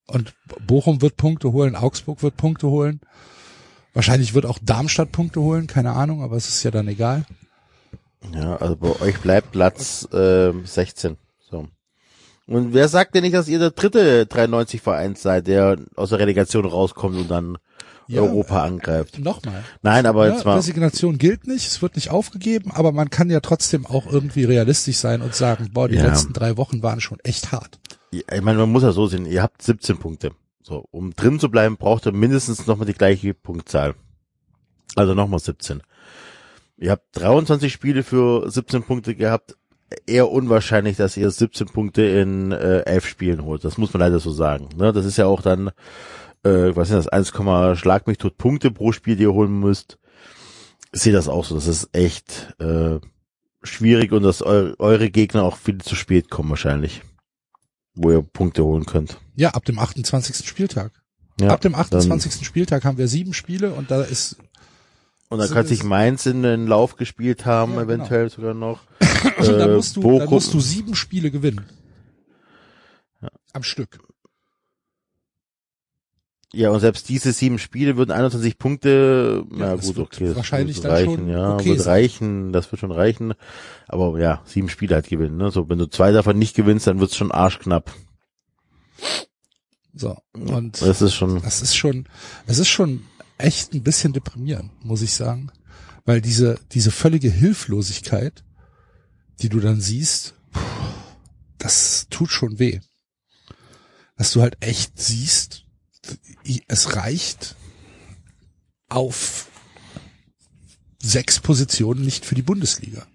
Und 0.06 0.32
Bochum 0.66 1.02
wird 1.02 1.18
Punkte 1.18 1.52
holen, 1.52 1.76
Augsburg 1.76 2.22
wird 2.22 2.38
Punkte 2.38 2.68
holen. 2.68 3.02
Wahrscheinlich 3.92 4.32
wird 4.32 4.46
auch 4.46 4.58
Darmstadt 4.62 5.12
Punkte 5.12 5.42
holen, 5.42 5.66
keine 5.66 5.92
Ahnung, 5.92 6.22
aber 6.22 6.36
es 6.36 6.48
ist 6.48 6.62
ja 6.62 6.70
dann 6.70 6.88
egal. 6.88 7.26
Ja, 8.32 8.56
also 8.56 8.76
bei 8.76 8.98
euch 9.02 9.20
bleibt 9.20 9.52
Platz 9.52 10.08
äh, 10.10 10.52
16. 10.64 11.18
So. 11.50 11.68
Und 12.46 12.72
wer 12.72 12.88
sagt 12.88 13.14
denn 13.14 13.24
nicht, 13.24 13.34
dass 13.34 13.46
ihr 13.46 13.58
der 13.58 13.72
dritte 13.72 14.24
93-Verein 14.24 15.16
seid, 15.16 15.48
der 15.48 15.76
aus 15.96 16.08
der 16.10 16.18
Relegation 16.18 16.64
rauskommt 16.64 17.16
und 17.18 17.30
dann 17.30 17.58
Ja, 18.10 18.22
Europa 18.22 18.62
angreift? 18.62 19.18
Nochmal. 19.18 19.64
Nein, 19.82 20.06
aber 20.06 20.26
Ja, 20.28 20.34
jetzt 20.34 20.44
mal. 20.44 20.56
Resignation 20.56 21.18
gilt 21.18 21.46
nicht, 21.46 21.66
es 21.66 21.80
wird 21.82 21.96
nicht 21.96 22.10
aufgegeben, 22.10 22.70
aber 22.72 22.92
man 22.92 23.10
kann 23.10 23.30
ja 23.30 23.40
trotzdem 23.40 23.86
auch 23.86 24.06
irgendwie 24.06 24.44
realistisch 24.44 24.96
sein 24.98 25.22
und 25.22 25.34
sagen, 25.34 25.70
boah, 25.72 25.88
die 25.88 25.96
Ja. 25.96 26.06
letzten 26.06 26.32
drei 26.32 26.56
Wochen 26.56 26.82
waren 26.82 27.00
schon 27.00 27.18
echt 27.20 27.52
hart. 27.52 27.78
Ja, 28.12 28.22
Ich 28.34 28.42
meine, 28.42 28.58
man 28.58 28.70
muss 28.72 28.82
ja 28.82 28.92
so 28.92 29.06
sehen, 29.06 29.26
ihr 29.26 29.42
habt 29.42 29.62
17 29.62 29.98
Punkte. 29.98 30.32
So, 30.62 30.84
um 30.90 31.14
drin 31.14 31.40
zu 31.40 31.50
bleiben, 31.50 31.76
braucht 31.76 32.06
ihr 32.06 32.12
mindestens 32.12 32.66
nochmal 32.66 32.86
die 32.86 32.92
gleiche 32.94 33.34
Punktzahl. 33.34 33.94
Also 34.96 35.14
nochmal 35.14 35.40
17. 35.40 35.82
Ihr 36.78 36.90
habt 36.92 37.04
23 37.12 37.72
Spiele 37.72 38.02
für 38.02 38.50
17 38.50 38.82
Punkte 38.82 39.14
gehabt. 39.14 39.56
Eher 40.06 40.30
unwahrscheinlich, 40.30 40.96
dass 40.96 41.16
ihr 41.16 41.30
17 41.30 41.66
Punkte 41.68 42.02
in 42.02 42.52
äh, 42.52 42.80
11 42.82 43.06
Spielen 43.06 43.44
holt. 43.44 43.64
Das 43.64 43.76
muss 43.78 43.92
man 43.92 44.00
leider 44.00 44.20
so 44.20 44.30
sagen. 44.30 44.68
Ne? 44.76 44.92
Das 44.92 45.04
ist 45.04 45.16
ja 45.18 45.26
auch 45.26 45.42
dann, 45.42 45.70
äh, 46.42 46.74
was 46.74 46.88
sind 46.88 46.96
das, 46.98 47.08
1, 47.08 47.28
Schlag 47.78 48.06
mich 48.06 48.18
tot 48.18 48.36
Punkte 48.38 48.70
pro 48.70 48.92
Spiel, 48.92 49.16
die 49.16 49.24
ihr 49.24 49.32
holen 49.32 49.60
müsst. 49.60 49.98
Ich 50.92 51.02
sehe 51.02 51.12
das 51.12 51.28
auch 51.28 51.44
so. 51.44 51.54
Das 51.54 51.66
ist 51.66 51.88
echt 51.92 52.54
äh, 52.58 52.98
schwierig 53.62 54.12
und 54.12 54.22
dass 54.22 54.42
eu 54.42 54.74
eure 54.78 55.10
Gegner 55.10 55.42
auch 55.44 55.56
viel 55.56 55.78
zu 55.78 55.94
spät 55.94 56.30
kommen 56.30 56.50
wahrscheinlich 56.50 57.02
wo 57.94 58.12
ihr 58.12 58.22
Punkte 58.22 58.64
holen 58.64 58.86
könnt. 58.86 59.18
Ja, 59.34 59.50
ab 59.50 59.64
dem 59.64 59.78
28. 59.78 60.48
Spieltag. 60.48 60.92
Ja, 61.40 61.48
ab 61.50 61.60
dem 61.60 61.74
28. 61.74 62.46
Spieltag 62.46 62.84
haben 62.84 62.96
wir 62.98 63.08
sieben 63.08 63.34
Spiele 63.34 63.72
und 63.72 63.90
da 63.90 64.02
ist 64.02 64.36
Und 65.28 65.38
dann 65.38 65.48
sind 65.48 65.56
kann 65.56 65.66
sich 65.66 65.82
Mainz 65.82 66.24
in 66.24 66.42
den 66.42 66.66
Lauf 66.66 66.96
gespielt 66.96 67.44
haben, 67.46 67.72
Ja, 67.74 67.82
genau. 67.82 67.92
eventuell 67.94 68.30
sogar 68.30 68.54
noch. 68.54 68.84
also 69.36 69.58
da 69.58 69.66
Äh, 69.66 69.74
musst 69.74 69.96
du, 69.96 70.02
da 70.02 70.06
Bochum- 70.08 70.30
musst 70.30 70.54
du 70.54 70.60
sieben 70.60 70.94
Spiele 70.94 71.30
gewinnen. 71.30 71.66
Am 73.52 73.62
Stück. 73.64 73.98
Ja, 76.52 76.70
und 76.70 76.80
selbst 76.80 77.08
diese 77.08 77.32
sieben 77.32 77.58
Spiele 77.60 77.96
würden 77.96 78.10
21 78.10 78.58
Punkte, 78.58 79.44
Ja, 79.56 79.76
das 79.76 79.86
gut, 79.86 79.98
okay, 79.98 80.26
das 80.26 80.36
wahrscheinlich 80.36 80.76
wird 80.76 80.84
dann 80.86 80.92
reichen, 80.92 81.14
schon 81.14 81.28
ja, 81.28 81.54
okay 81.54 81.70
wird 81.70 81.80
sein. 81.80 81.92
reichen, 81.92 82.52
das 82.52 82.72
wird 82.72 82.80
schon 82.80 82.90
reichen. 82.90 83.34
Aber 83.86 84.18
ja, 84.18 84.42
sieben 84.44 84.68
Spiele 84.68 84.96
halt 84.96 85.08
gewinnen, 85.08 85.36
ne? 85.36 85.52
So, 85.52 85.68
wenn 85.68 85.78
du 85.78 85.86
zwei 85.86 86.10
davon 86.10 86.38
nicht 86.38 86.56
gewinnst, 86.56 86.88
dann 86.88 86.98
wird's 86.98 87.16
schon 87.16 87.30
arschknapp. 87.30 87.94
So. 89.94 90.16
Und 90.32 90.80
Das 90.82 91.02
ist 91.02 91.14
schon, 91.14 91.40
das 91.42 91.62
ist 91.62 91.76
schon, 91.76 92.08
es 92.46 92.58
ist 92.58 92.68
schon 92.68 93.04
echt 93.38 93.72
ein 93.74 93.82
bisschen 93.82 94.12
deprimierend, 94.12 94.84
muss 94.84 95.02
ich 95.02 95.14
sagen. 95.14 95.50
Weil 96.04 96.20
diese, 96.20 96.58
diese 96.72 96.90
völlige 96.90 97.30
Hilflosigkeit, 97.30 98.42
die 99.40 99.48
du 99.48 99.60
dann 99.60 99.80
siehst, 99.80 100.34
das 101.58 102.06
tut 102.10 102.30
schon 102.30 102.58
weh. 102.58 102.80
Dass 104.16 104.32
du 104.32 104.42
halt 104.42 104.56
echt 104.60 104.98
siehst, 104.98 105.64
es 106.68 106.96
reicht 106.96 107.56
auf 108.88 109.48
sechs 111.02 111.40
Positionen 111.40 112.04
nicht 112.04 112.24
für 112.26 112.34
die 112.34 112.42
Bundesliga. 112.42 113.06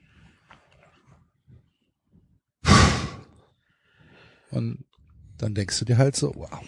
Und 4.51 4.85
dann 5.37 5.53
denkst 5.53 5.77
du 5.79 5.85
dir 5.85 5.97
halt 5.97 6.15
so, 6.15 6.33
wow. 6.35 6.61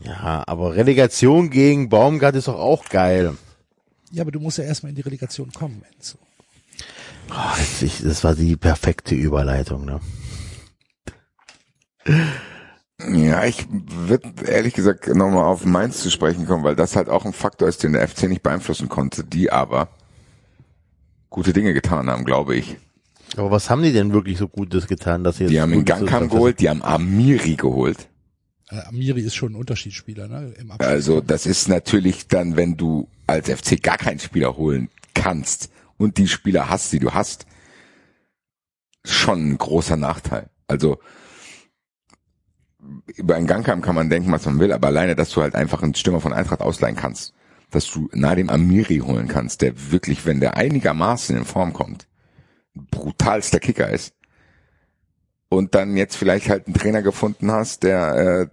ja, 0.00 0.42
aber 0.46 0.74
Relegation 0.74 1.50
gegen 1.50 1.90
Baumgart 1.90 2.34
ist 2.34 2.48
doch 2.48 2.58
auch 2.58 2.88
geil. 2.88 3.36
Ja, 4.12 4.22
aber 4.22 4.32
du 4.32 4.40
musst 4.40 4.58
ja 4.58 4.64
erstmal 4.64 4.90
in 4.90 4.96
die 4.96 5.02
Relegation 5.02 5.52
kommen, 5.52 5.84
Enzo. 5.94 6.18
Oh, 7.30 7.56
das, 7.80 8.24
war 8.24 8.34
die 8.34 8.56
perfekte 8.56 9.14
Überleitung, 9.14 9.84
ne? 9.84 10.00
Ja, 13.08 13.44
ich 13.44 13.66
würde 13.70 14.30
ehrlich 14.46 14.74
gesagt 14.74 15.08
nochmal 15.08 15.44
auf 15.44 15.64
Mainz 15.64 16.02
zu 16.02 16.10
sprechen 16.10 16.46
kommen, 16.46 16.64
weil 16.64 16.76
das 16.76 16.96
halt 16.96 17.08
auch 17.08 17.24
ein 17.24 17.32
Faktor 17.32 17.68
ist, 17.68 17.82
den 17.82 17.92
der 17.92 18.06
FC 18.06 18.24
nicht 18.24 18.42
beeinflussen 18.42 18.88
konnte, 18.88 19.24
die 19.24 19.50
aber 19.50 19.88
gute 21.30 21.52
Dinge 21.52 21.72
getan 21.72 22.10
haben, 22.10 22.24
glaube 22.24 22.56
ich. 22.56 22.76
Aber 23.36 23.50
was 23.50 23.70
haben 23.70 23.82
die 23.82 23.92
denn 23.92 24.12
wirklich 24.12 24.38
so 24.38 24.48
Gutes 24.48 24.86
getan, 24.86 25.24
dass 25.24 25.36
sie 25.36 25.44
jetzt 25.44 25.52
Die 25.52 25.60
haben 25.60 25.72
so 25.72 25.82
Gangkam 25.84 26.28
geholt, 26.28 26.60
die 26.60 26.68
haben 26.68 26.82
Amiri 26.82 27.54
geholt. 27.54 28.08
Äh, 28.70 28.80
Amiri 28.88 29.20
ist 29.20 29.36
schon 29.36 29.52
ein 29.52 29.56
Unterschiedsspieler, 29.56 30.28
ne? 30.28 30.52
Also 30.78 31.20
das 31.20 31.46
ist 31.46 31.68
natürlich 31.68 32.26
dann, 32.28 32.56
wenn 32.56 32.76
du 32.76 33.08
als 33.26 33.48
FC 33.48 33.80
gar 33.82 33.98
keinen 33.98 34.18
Spieler 34.18 34.56
holen 34.56 34.88
kannst 35.14 35.70
und 35.96 36.18
die 36.18 36.28
Spieler 36.28 36.68
hast, 36.68 36.92
die 36.92 36.98
du 36.98 37.12
hast, 37.12 37.46
schon 39.04 39.50
ein 39.50 39.58
großer 39.58 39.96
Nachteil. 39.96 40.50
Also 40.66 40.98
über 43.16 43.36
einen 43.36 43.46
Gangkam 43.46 43.82
kann 43.82 43.94
man 43.94 44.10
denken, 44.10 44.32
was 44.32 44.46
man 44.46 44.58
will, 44.58 44.72
aber 44.72 44.88
alleine, 44.88 45.14
dass 45.14 45.30
du 45.30 45.42
halt 45.42 45.54
einfach 45.54 45.82
einen 45.82 45.94
Stürmer 45.94 46.20
von 46.20 46.32
Eintracht 46.32 46.60
ausleihen 46.60 46.96
kannst, 46.96 47.34
dass 47.70 47.90
du 47.90 48.08
Nadim 48.12 48.50
Amiri 48.50 48.98
holen 48.98 49.28
kannst, 49.28 49.62
der 49.62 49.92
wirklich, 49.92 50.26
wenn 50.26 50.40
der 50.40 50.56
einigermaßen 50.56 51.36
in 51.36 51.44
Form 51.44 51.72
kommt, 51.72 52.08
brutalster 52.90 53.60
Kicker 53.60 53.90
ist. 53.90 54.14
Und 55.48 55.74
dann 55.74 55.96
jetzt 55.96 56.16
vielleicht 56.16 56.48
halt 56.48 56.66
einen 56.66 56.74
Trainer 56.74 57.02
gefunden 57.02 57.50
hast, 57.50 57.82
der 57.82 58.50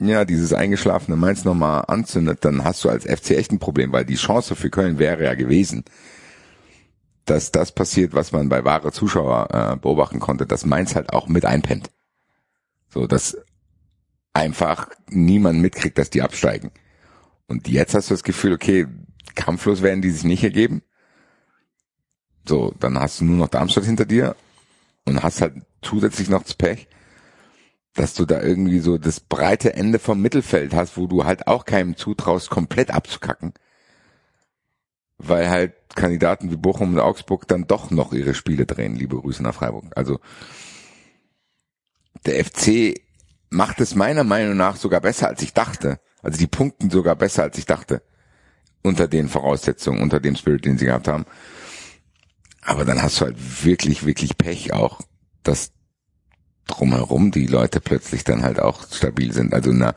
äh, 0.00 0.06
ja, 0.06 0.24
dieses 0.24 0.52
eingeschlafene 0.52 1.16
Mainz 1.16 1.44
nochmal 1.44 1.84
anzündet, 1.88 2.44
dann 2.44 2.64
hast 2.64 2.84
du 2.84 2.88
als 2.88 3.04
FC 3.04 3.32
echt 3.32 3.52
ein 3.52 3.58
Problem, 3.58 3.92
weil 3.92 4.04
die 4.04 4.14
Chance 4.14 4.56
für 4.56 4.70
Köln 4.70 4.98
wäre 4.98 5.24
ja 5.24 5.34
gewesen, 5.34 5.84
dass 7.26 7.52
das 7.52 7.72
passiert, 7.72 8.14
was 8.14 8.32
man 8.32 8.48
bei 8.48 8.64
wahre 8.64 8.92
Zuschauer 8.92 9.48
äh, 9.52 9.76
beobachten 9.76 10.20
konnte, 10.20 10.46
dass 10.46 10.64
Mainz 10.64 10.94
halt 10.94 11.12
auch 11.12 11.28
mit 11.28 11.44
einpennt. 11.44 11.90
So, 12.92 13.06
dass 13.06 13.36
einfach 14.32 14.88
niemand 15.08 15.60
mitkriegt, 15.60 15.98
dass 15.98 16.10
die 16.10 16.22
absteigen. 16.22 16.70
Und 17.48 17.68
jetzt 17.68 17.94
hast 17.94 18.10
du 18.10 18.14
das 18.14 18.24
Gefühl, 18.24 18.52
okay, 18.52 18.86
kampflos 19.34 19.82
werden 19.82 20.02
die 20.02 20.10
sich 20.10 20.24
nicht 20.24 20.44
ergeben. 20.44 20.82
So, 22.46 22.74
dann 22.78 22.98
hast 22.98 23.20
du 23.20 23.24
nur 23.24 23.36
noch 23.36 23.48
Darmstadt 23.48 23.84
hinter 23.84 24.04
dir 24.06 24.36
und 25.04 25.22
hast 25.22 25.40
halt 25.40 25.54
zusätzlich 25.82 26.28
noch 26.28 26.42
das 26.42 26.54
Pech, 26.54 26.88
dass 27.94 28.14
du 28.14 28.24
da 28.24 28.40
irgendwie 28.40 28.80
so 28.80 28.98
das 28.98 29.20
breite 29.20 29.74
Ende 29.74 29.98
vom 29.98 30.20
Mittelfeld 30.20 30.74
hast, 30.74 30.96
wo 30.96 31.06
du 31.06 31.24
halt 31.24 31.46
auch 31.48 31.64
keinem 31.64 31.96
zutraust, 31.96 32.50
komplett 32.50 32.90
abzukacken. 32.90 33.52
weil 35.18 35.50
halt 35.50 35.74
Kandidaten 35.94 36.50
wie 36.50 36.56
Bochum 36.56 36.94
und 36.94 37.00
Augsburg 37.00 37.46
dann 37.48 37.66
doch 37.66 37.90
noch 37.90 38.12
ihre 38.12 38.34
Spiele 38.34 38.66
drehen. 38.66 38.96
Liebe 38.96 39.16
Grüße 39.16 39.42
nach 39.42 39.54
Freiburg. 39.54 39.84
Also 39.96 40.20
der 42.26 42.44
FC 42.44 43.00
macht 43.50 43.80
es 43.80 43.94
meiner 43.94 44.24
Meinung 44.24 44.56
nach 44.56 44.76
sogar 44.76 45.00
besser, 45.00 45.28
als 45.28 45.42
ich 45.42 45.52
dachte. 45.52 45.98
Also 46.22 46.38
die 46.38 46.46
punkten 46.46 46.90
sogar 46.90 47.16
besser, 47.16 47.42
als 47.42 47.58
ich 47.58 47.66
dachte. 47.66 48.02
Unter 48.82 49.08
den 49.08 49.28
Voraussetzungen, 49.28 50.00
unter 50.00 50.20
dem 50.20 50.36
Spirit, 50.36 50.64
den 50.64 50.78
sie 50.78 50.86
gehabt 50.86 51.08
haben. 51.08 51.26
Aber 52.62 52.84
dann 52.84 53.02
hast 53.02 53.20
du 53.20 53.26
halt 53.26 53.64
wirklich, 53.64 54.06
wirklich 54.06 54.38
Pech 54.38 54.72
auch, 54.72 55.00
dass 55.42 55.72
drumherum 56.66 57.30
die 57.30 57.46
Leute 57.46 57.80
plötzlich 57.80 58.24
dann 58.24 58.42
halt 58.42 58.60
auch 58.60 58.86
stabil 58.92 59.32
sind. 59.32 59.52
Also 59.52 59.72
na, 59.72 59.94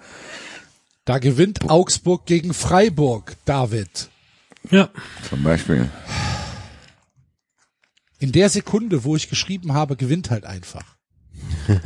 Da 1.06 1.20
gewinnt 1.20 1.70
Augsburg 1.70 2.26
gegen 2.26 2.54
Freiburg, 2.54 3.36
David. 3.46 4.10
Ja. 4.72 4.90
zum 5.30 5.44
Beispiel. 5.44 5.90
In 8.20 8.32
der 8.32 8.50
Sekunde, 8.50 9.04
wo 9.04 9.18
ich 9.18 9.30
geschrieben 9.30 9.74
habe, 9.74 9.98
gewinnt 9.98 10.30
halt 10.30 10.46
einfach. 10.46 10.96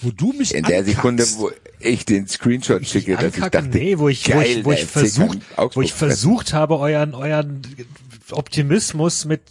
wo 0.00 0.10
du 0.10 0.32
mich 0.32 0.54
In 0.54 0.64
der 0.64 0.78
ankackst. 0.78 0.96
Sekunde, 0.96 1.24
wo 1.36 1.50
ich 1.80 2.04
den 2.04 2.28
Screenshot 2.28 2.86
schicke, 2.86 3.16
dass 3.16 3.36
ich 3.36 3.40
dachte, 3.40 3.68
nee, 3.68 3.98
wo 3.98 4.08
ich, 4.08 4.28
wo 4.28 4.32
geil, 4.32 4.58
ich, 4.58 4.64
wo 4.64 4.70
der 4.70 4.80
ich 4.80 4.86
versucht, 4.86 5.38
wo 5.56 5.82
ich 5.82 5.92
versucht 5.92 6.52
habe, 6.52 6.78
euren, 6.78 7.14
euren 7.14 7.62
Optimismus 8.30 9.24
mit, 9.24 9.42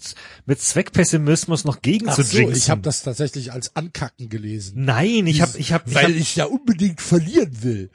mit 0.45 0.59
Zweckpessimismus 0.59 1.63
noch 1.63 1.81
gegen 1.81 2.09
Ach 2.09 2.15
zu 2.15 2.23
so, 2.23 2.37
jinxen. 2.37 2.57
ich 2.57 2.69
habe 2.69 2.81
das 2.81 3.03
tatsächlich 3.03 3.51
als 3.51 3.75
Ankacken 3.75 4.29
gelesen. 4.29 4.85
Nein, 4.85 5.27
ich 5.27 5.41
habe, 5.41 5.57
ich 5.57 5.73
habe, 5.73 5.83
ich 5.87 5.95
hab, 5.95 6.03
weil 6.03 6.15
ich 6.15 6.35
ja 6.35 6.45
unbedingt 6.45 7.01
verlieren 7.01 7.51
will. 7.61 7.89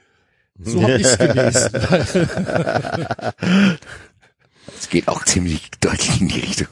So 0.60 0.82
habe 0.82 1.00
ich's 1.00 1.18
gelesen. 1.18 1.70
Es 4.78 4.88
geht 4.88 5.08
auch 5.08 5.24
ziemlich 5.24 5.70
deutlich 5.80 6.20
in 6.20 6.28
die 6.28 6.40
Richtung. 6.40 6.68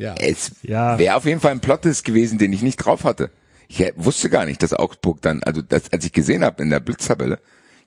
Ja. 0.00 0.14
Es 0.18 0.52
Ja. 0.62 0.98
wäre 0.98 1.16
auf 1.16 1.24
jeden 1.26 1.40
Fall 1.40 1.52
ein 1.52 1.60
Plot 1.60 1.82
gewesen, 2.04 2.38
den 2.38 2.52
ich 2.52 2.62
nicht 2.62 2.76
drauf 2.76 3.04
hatte. 3.04 3.30
Ich 3.68 3.80
wusste 3.96 4.30
gar 4.30 4.46
nicht, 4.46 4.62
dass 4.62 4.72
Augsburg 4.72 5.22
dann, 5.22 5.42
also 5.44 5.62
das, 5.62 5.92
als 5.92 6.04
ich 6.04 6.12
gesehen 6.12 6.44
habe 6.44 6.62
in 6.62 6.70
der 6.70 6.80
Blitztabelle, 6.80 7.38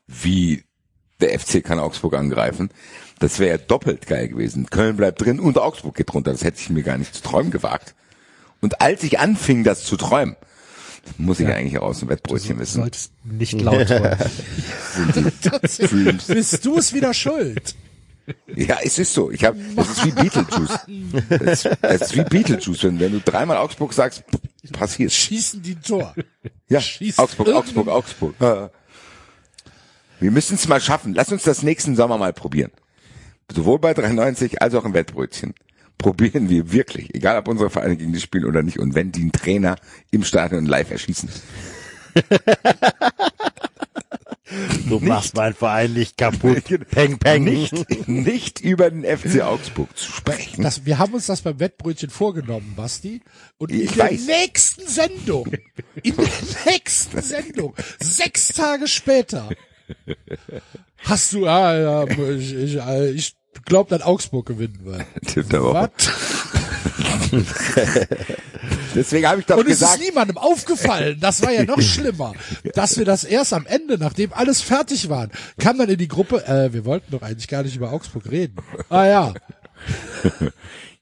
wie 0.08 0.64
der 1.19 1.38
FC 1.38 1.61
kann 1.64 1.80
Augsburg 1.80 2.14
angreifen, 2.14 2.69
das 3.19 3.40
wäre 3.40 3.51
ja 3.51 3.58
doppelt 3.58 4.08
geil 4.08 4.30
gewesen. 4.30 4.69
Köln 4.69 4.95
bleibt 4.98 5.22
drin 5.22 5.40
und 5.40 5.58
Augsburg 5.58 5.95
geht 5.95 6.14
runter. 6.14 6.32
Das 6.32 6.43
hätte 6.43 6.59
ich 6.59 6.69
mir 6.69 6.83
gar 6.83 6.98
nicht 6.98 7.16
zu 7.16 7.22
träumen 7.22 7.51
gewagt. 7.51 7.95
Und 8.61 8.82
als 8.82 9.03
ich 9.03 9.19
anfing, 9.19 9.64
das 9.64 9.83
zu 9.83 9.98
träumen, 9.98 10.35
muss 11.17 11.40
ich 11.42 11.48
eigentlich 11.48 11.77
auch 11.80 11.88
aus 11.88 12.00
dem 12.00 12.09
Wettbrötchen 12.09 12.56
du 12.56 12.61
wissen. 12.61 12.82
solltest 12.82 13.11
nicht 13.25 13.59
laut. 13.59 13.90
Dreams. 15.90 16.27
Bist 16.27 16.66
du 16.66 16.77
es 16.77 16.93
wieder 16.93 17.14
schuld? 17.14 17.75
Ja, 18.56 18.77
es 18.84 19.00
ist 19.00 19.14
so. 19.14 19.32
Ich 19.32 19.43
habe, 19.43 19.58
das 19.76 19.90
ist 19.90 20.06
wie 20.06 20.11
Beetlejuice. 20.11 20.80
Das, 21.30 21.64
das 21.82 22.02
ist 22.02 22.16
wie 22.16 22.24
Beetlejuice. 22.24 22.84
Wenn, 22.84 23.00
wenn 23.00 23.11
du 23.11 23.19
dreimal 23.19 23.58
Augsburg 23.58 23.93
sagst, 23.93 24.24
passiert. 24.72 25.11
Schießen 25.11 25.61
die 25.61 25.76
Tor. 25.76 26.16
Ja, 26.69 26.80
Schießt 26.80 27.19
Augsburg, 27.19 27.50
Augsburg, 27.50 27.88
Augsburg. 27.90 28.35
Äh, 28.40 28.69
Wir 30.19 30.32
müssen 30.32 30.56
es 30.56 30.68
mal 30.68 30.80
schaffen. 30.80 31.14
Lass 31.14 31.32
uns 31.32 31.43
das 31.43 31.64
nächsten 31.64 31.95
Sommer 31.95 32.18
mal 32.18 32.32
probieren. 32.34 32.72
Sowohl 33.53 33.80
bei 33.80 33.93
93 33.93 34.61
als 34.61 34.74
auch 34.74 34.85
im 34.85 34.93
Wettbrötchen. 34.93 35.53
Probieren 35.98 36.50
wir 36.50 36.72
wirklich, 36.72 37.14
egal 37.14 37.38
ob 37.38 37.48
unsere 37.48 37.69
Vereine 37.69 37.98
gegen 37.98 38.14
die 38.14 38.19
spielen 38.19 38.45
oder 38.45 38.64
nicht, 38.64 38.80
und 38.80 38.95
wenn 38.95 39.11
die 39.11 39.22
einen 39.22 39.32
Trainer 39.32 39.76
im 40.11 40.24
Stadion 40.24 40.66
live 40.66 40.92
erschießen. 40.92 41.30
Du 44.89 44.99
machst 44.99 45.35
meinen 45.35 45.53
Verein 45.53 45.93
nicht 45.93 46.17
kaputt. 46.17 46.63
Peng, 46.91 47.17
peng. 47.17 47.43
Nicht, 47.43 48.07
nicht 48.07 48.59
über 48.59 48.89
den 48.89 49.03
FC 49.05 49.41
Augsburg 49.41 49.97
zu 49.97 50.11
sprechen. 50.11 50.63
Das, 50.63 50.85
wir 50.85 50.99
haben 50.99 51.13
uns 51.13 51.27
das 51.27 51.41
beim 51.41 51.59
Wettbrötchen 51.59 52.09
vorgenommen, 52.09 52.73
Basti. 52.75 53.22
Und 53.57 53.72
in 53.72 53.81
Ich 53.81 53.91
der 53.93 54.11
weiß. 54.11 54.25
nächsten 54.27 54.88
Sendung, 54.88 55.47
in 56.03 56.15
der 56.15 56.27
nächsten 56.65 57.22
Sendung, 57.22 57.73
sechs 57.99 58.49
Tage 58.49 58.88
später, 58.88 59.49
hast 60.97 61.33
du, 61.33 61.47
ah, 61.47 61.75
ja, 61.77 62.03
ich, 62.05 62.53
ich, 62.53 62.75
ich 63.15 63.35
glaube, 63.65 63.90
dass 63.90 64.06
Augsburg 64.06 64.45
gewinnen 64.45 64.80
wird. 64.83 65.06
Tipp 65.25 65.49
der 65.49 65.64
Woche. 65.64 65.91
Was? 65.95 66.11
Deswegen 68.95 69.27
habe 69.27 69.40
ich 69.40 69.45
doch 69.45 69.57
Und 69.57 69.65
es 69.67 69.73
ist 69.73 69.80
gesagt, 69.80 70.01
niemandem 70.01 70.38
aufgefallen. 70.38 71.17
Das 71.19 71.41
war 71.41 71.51
ja 71.51 71.64
noch 71.64 71.82
schlimmer, 71.82 72.33
dass 72.75 72.98
wir 72.98 73.06
das 73.06 73.23
erst 73.23 73.53
am 73.53 73.65
Ende, 73.65 73.98
nachdem 73.98 74.33
alles 74.33 74.61
fertig 74.61 75.09
waren, 75.09 75.32
kam 75.57 75.77
dann 75.77 75.90
in 75.90 75.98
die 75.98 76.07
Gruppe, 76.07 76.45
äh, 76.45 76.73
wir 76.73 76.85
wollten 76.85 77.11
doch 77.11 77.22
eigentlich 77.22 77.48
gar 77.48 77.64
nicht 77.64 77.75
über 77.75 77.91
Augsburg 77.91 78.30
reden. 78.30 78.57
Ah 78.90 79.06
ja, 79.06 79.33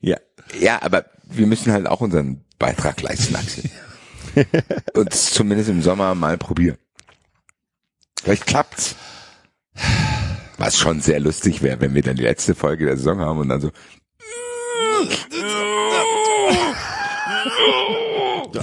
Ja, 0.02 0.18
ja, 0.60 0.82
aber 0.82 1.06
wir 1.24 1.48
müssen 1.48 1.72
halt 1.72 1.88
auch 1.88 2.02
unseren 2.02 2.44
Beitrag 2.58 3.02
leisten, 3.02 3.36
Axel. 3.36 3.70
Und 4.96 5.14
es 5.14 5.32
zumindest 5.32 5.70
im 5.70 5.82
Sommer 5.82 6.16
mal 6.16 6.38
probieren. 6.38 6.78
Vielleicht 8.22 8.46
klappt's. 8.46 8.96
Was 10.62 10.78
schon 10.78 11.02
sehr 11.02 11.20
lustig 11.20 11.64
wäre, 11.64 11.82
wenn 11.82 11.96
wir 11.96 12.04
dann 12.04 12.16
die 12.16 12.22
letzte 12.22 12.54
Folge 12.54 12.86
der 12.86 12.96
Saison 12.96 13.20
haben 13.20 13.40
und 13.40 13.50
dann 13.50 13.62
so, 13.62 13.72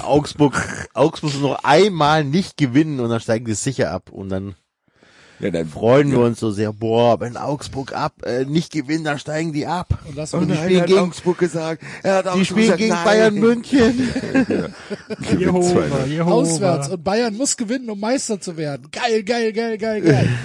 Augsburg, 0.02 0.88
Augsburg 0.94 1.32
muss 1.32 1.42
noch 1.42 1.64
einmal 1.64 2.22
nicht 2.22 2.56
gewinnen 2.56 3.00
und 3.00 3.10
dann 3.10 3.18
steigen 3.18 3.46
die 3.46 3.54
sicher 3.54 3.90
ab 3.90 4.10
und 4.12 4.28
dann 4.28 4.54
ja, 5.40 5.50
dann 5.50 5.66
freuen 5.66 6.12
wir 6.12 6.20
uns 6.20 6.38
so 6.38 6.52
sehr, 6.52 6.72
boah, 6.72 7.18
wenn 7.18 7.36
Augsburg 7.36 7.92
ab, 7.92 8.24
äh, 8.24 8.44
nicht 8.44 8.72
gewinnen, 8.72 9.02
dann 9.02 9.18
steigen 9.18 9.52
die 9.52 9.66
ab. 9.66 9.98
und 10.08 10.16
das 10.16 10.34
Und 10.34 10.48
die 10.48 10.56
spielen 10.56 10.80
hat 10.80 10.86
gegen, 10.86 10.98
Augsburg 11.00 11.38
gesagt. 11.38 11.82
Er 12.04 12.16
hat 12.16 12.24
die 12.24 12.28
Augsburg 12.28 12.46
spielen 12.46 12.62
gesagt, 12.62 12.78
gegen 12.78 12.94
nein. 12.94 13.04
Bayern 13.04 13.34
München. 13.34 14.08
Gewinnt 15.08 15.40
Jehova, 15.40 15.80
2-0. 15.80 16.06
Jehova. 16.06 16.32
auswärts 16.32 16.88
und 16.90 17.02
Bayern 17.02 17.36
muss 17.36 17.56
gewinnen, 17.56 17.90
um 17.90 17.98
Meister 17.98 18.40
zu 18.40 18.56
werden. 18.56 18.88
Geil, 18.92 19.24
geil, 19.24 19.52
geil, 19.52 19.78
geil, 19.78 20.00
geil. 20.00 20.28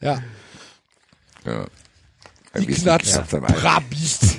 Ja, 0.00 0.20
Ja. 1.48 2.60
die 2.60 2.66
Knatsch, 2.66 3.12
knapp 3.12 3.28
dabei. 3.30 3.48
Brabis, 3.52 4.38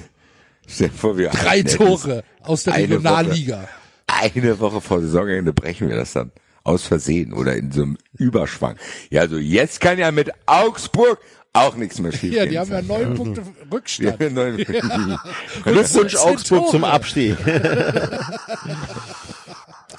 Stell 0.67 0.89
dir 0.89 0.93
vor, 0.95 1.17
wir 1.17 1.29
drei. 1.29 1.63
Tore 1.63 2.23
aus 2.41 2.63
der 2.63 2.73
Eine 2.73 2.83
Regionalliga. 2.95 3.67
Eine 4.07 4.59
Woche 4.59 4.81
vor 4.81 5.01
Saisonende 5.01 5.53
brechen 5.53 5.89
wir 5.89 5.95
das 5.95 6.13
dann. 6.13 6.31
Aus 6.63 6.83
Versehen 6.85 7.33
oder 7.33 7.55
in 7.55 7.71
so 7.71 7.81
einem 7.83 7.97
Überschwang. 8.17 8.75
Ja, 9.09 9.21
also 9.21 9.38
jetzt 9.38 9.79
kann 9.81 9.97
ja 9.97 10.11
mit 10.11 10.29
Augsburg 10.45 11.19
auch 11.53 11.75
nichts 11.75 11.99
mehr 11.99 12.11
schief 12.11 12.33
Ja, 12.33 12.45
die 12.45 12.59
haben 12.59 12.69
ja 12.71 12.81
neun 12.81 13.15
Punkte 13.15 13.41
Ja, 13.61 13.71
Rückstand. 13.71 14.19
neun- 14.33 14.57
Glückwunsch 14.57 16.13
17 16.13 16.17
Augsburg 16.19 16.69
zum 16.69 16.81
Tore. 16.81 16.91
Abstieg. 16.93 17.38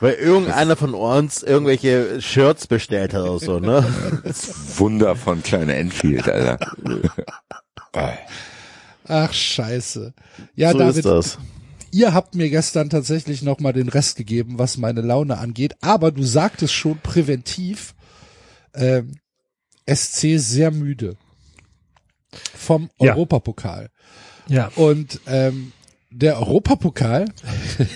Weil 0.01 0.15
irgendeiner 0.15 0.77
von 0.77 0.95
uns 0.95 1.43
irgendwelche 1.43 2.21
Shirts 2.23 2.67
bestellt 2.67 3.13
hat 3.15 3.23
oder 3.23 3.39
so, 3.39 3.59
ne? 3.61 3.85
Wunder 4.77 5.15
von 5.15 5.43
kleiner 5.43 5.75
Enfield, 5.75 6.27
Alter. 6.29 6.59
Ach, 9.07 9.33
scheiße. 9.33 10.15
Ja, 10.55 10.73
So 10.73 10.79
David, 10.79 10.97
ist 10.97 11.05
das. 11.05 11.39
ihr 11.91 12.15
habt 12.15 12.35
mir 12.35 12.49
gestern 12.51 12.91
tatsächlich 12.91 13.43
nochmal 13.43 13.73
den 13.73 13.89
Rest 13.89 14.17
gegeben, 14.17 14.59
was 14.59 14.77
meine 14.77 15.01
Laune 15.01 15.39
angeht. 15.39 15.75
Aber 15.81 16.13
du 16.13 16.23
sagtest 16.23 16.73
schon 16.73 16.99
präventiv, 16.99 17.95
ähm, 18.75 19.13
SC 19.87 20.39
sehr 20.39 20.71
müde 20.71 21.17
vom 22.57 22.91
Ja. 23.01 23.13
Europapokal. 23.15 23.91
Ja. 24.47 24.71
Und 24.77 25.21
ähm, 25.27 25.73
der 26.11 26.39
Europapokal, 26.39 27.27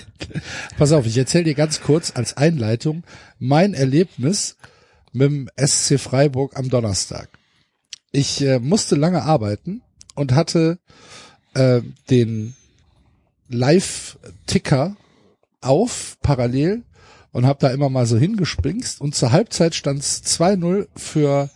pass 0.77 0.91
auf, 0.91 1.05
ich 1.05 1.17
erzähle 1.17 1.45
dir 1.45 1.55
ganz 1.55 1.81
kurz 1.81 2.11
als 2.15 2.37
Einleitung 2.37 3.03
mein 3.39 3.73
Erlebnis 3.73 4.57
mit 5.11 5.29
dem 5.29 5.49
SC 5.57 5.99
Freiburg 5.99 6.57
am 6.57 6.69
Donnerstag. 6.69 7.29
Ich 8.11 8.41
äh, 8.41 8.59
musste 8.59 8.95
lange 8.95 9.23
arbeiten 9.23 9.81
und 10.15 10.33
hatte 10.33 10.79
äh, 11.53 11.81
den 12.09 12.55
Live-Ticker 13.49 14.95
auf 15.61 16.17
parallel 16.21 16.83
und 17.31 17.45
habe 17.45 17.59
da 17.59 17.69
immer 17.69 17.89
mal 17.89 18.05
so 18.05 18.17
hingespringst 18.17 19.01
und 19.01 19.13
zur 19.13 19.31
Halbzeit 19.31 19.75
stand 19.75 19.99
es 19.99 20.23
2-0 20.23 20.87
für, 20.95 21.49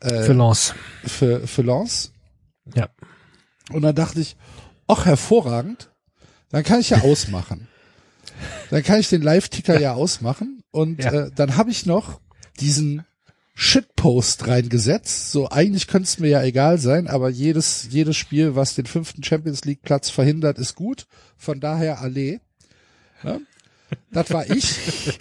Für 0.00 0.32
Lens. 0.32 0.74
für, 1.04 1.46
für 1.46 1.62
Lens. 1.62 2.12
Ja. 2.74 2.88
Und 3.72 3.82
dann 3.82 3.94
dachte 3.94 4.20
ich, 4.20 4.36
ach 4.88 5.04
hervorragend, 5.06 5.90
dann 6.50 6.64
kann 6.64 6.80
ich 6.80 6.90
ja 6.90 7.00
ausmachen. 7.02 7.68
Dann 8.70 8.82
kann 8.82 9.00
ich 9.00 9.08
den 9.08 9.22
Live-Ticker 9.22 9.80
ja 9.80 9.94
ausmachen 9.94 10.62
und 10.70 11.02
Ja. 11.02 11.12
äh, 11.12 11.30
dann 11.34 11.56
habe 11.56 11.70
ich 11.70 11.86
noch 11.86 12.20
diesen 12.60 13.04
Shitpost 13.54 14.46
reingesetzt. 14.46 15.32
So 15.32 15.50
eigentlich 15.50 15.88
könnte 15.88 16.04
es 16.06 16.18
mir 16.20 16.28
ja 16.28 16.42
egal 16.42 16.78
sein, 16.78 17.08
aber 17.08 17.28
jedes 17.28 17.88
jedes 17.90 18.16
Spiel, 18.16 18.54
was 18.54 18.74
den 18.74 18.86
fünften 18.86 19.24
Champions 19.24 19.64
League 19.64 19.82
Platz 19.82 20.10
verhindert, 20.10 20.58
ist 20.58 20.74
gut. 20.76 21.06
Von 21.36 21.58
daher 21.60 22.00
alle. 22.00 22.40
Ja? 23.24 23.38
Das 24.12 24.30
war 24.30 24.48
ich. 24.48 25.18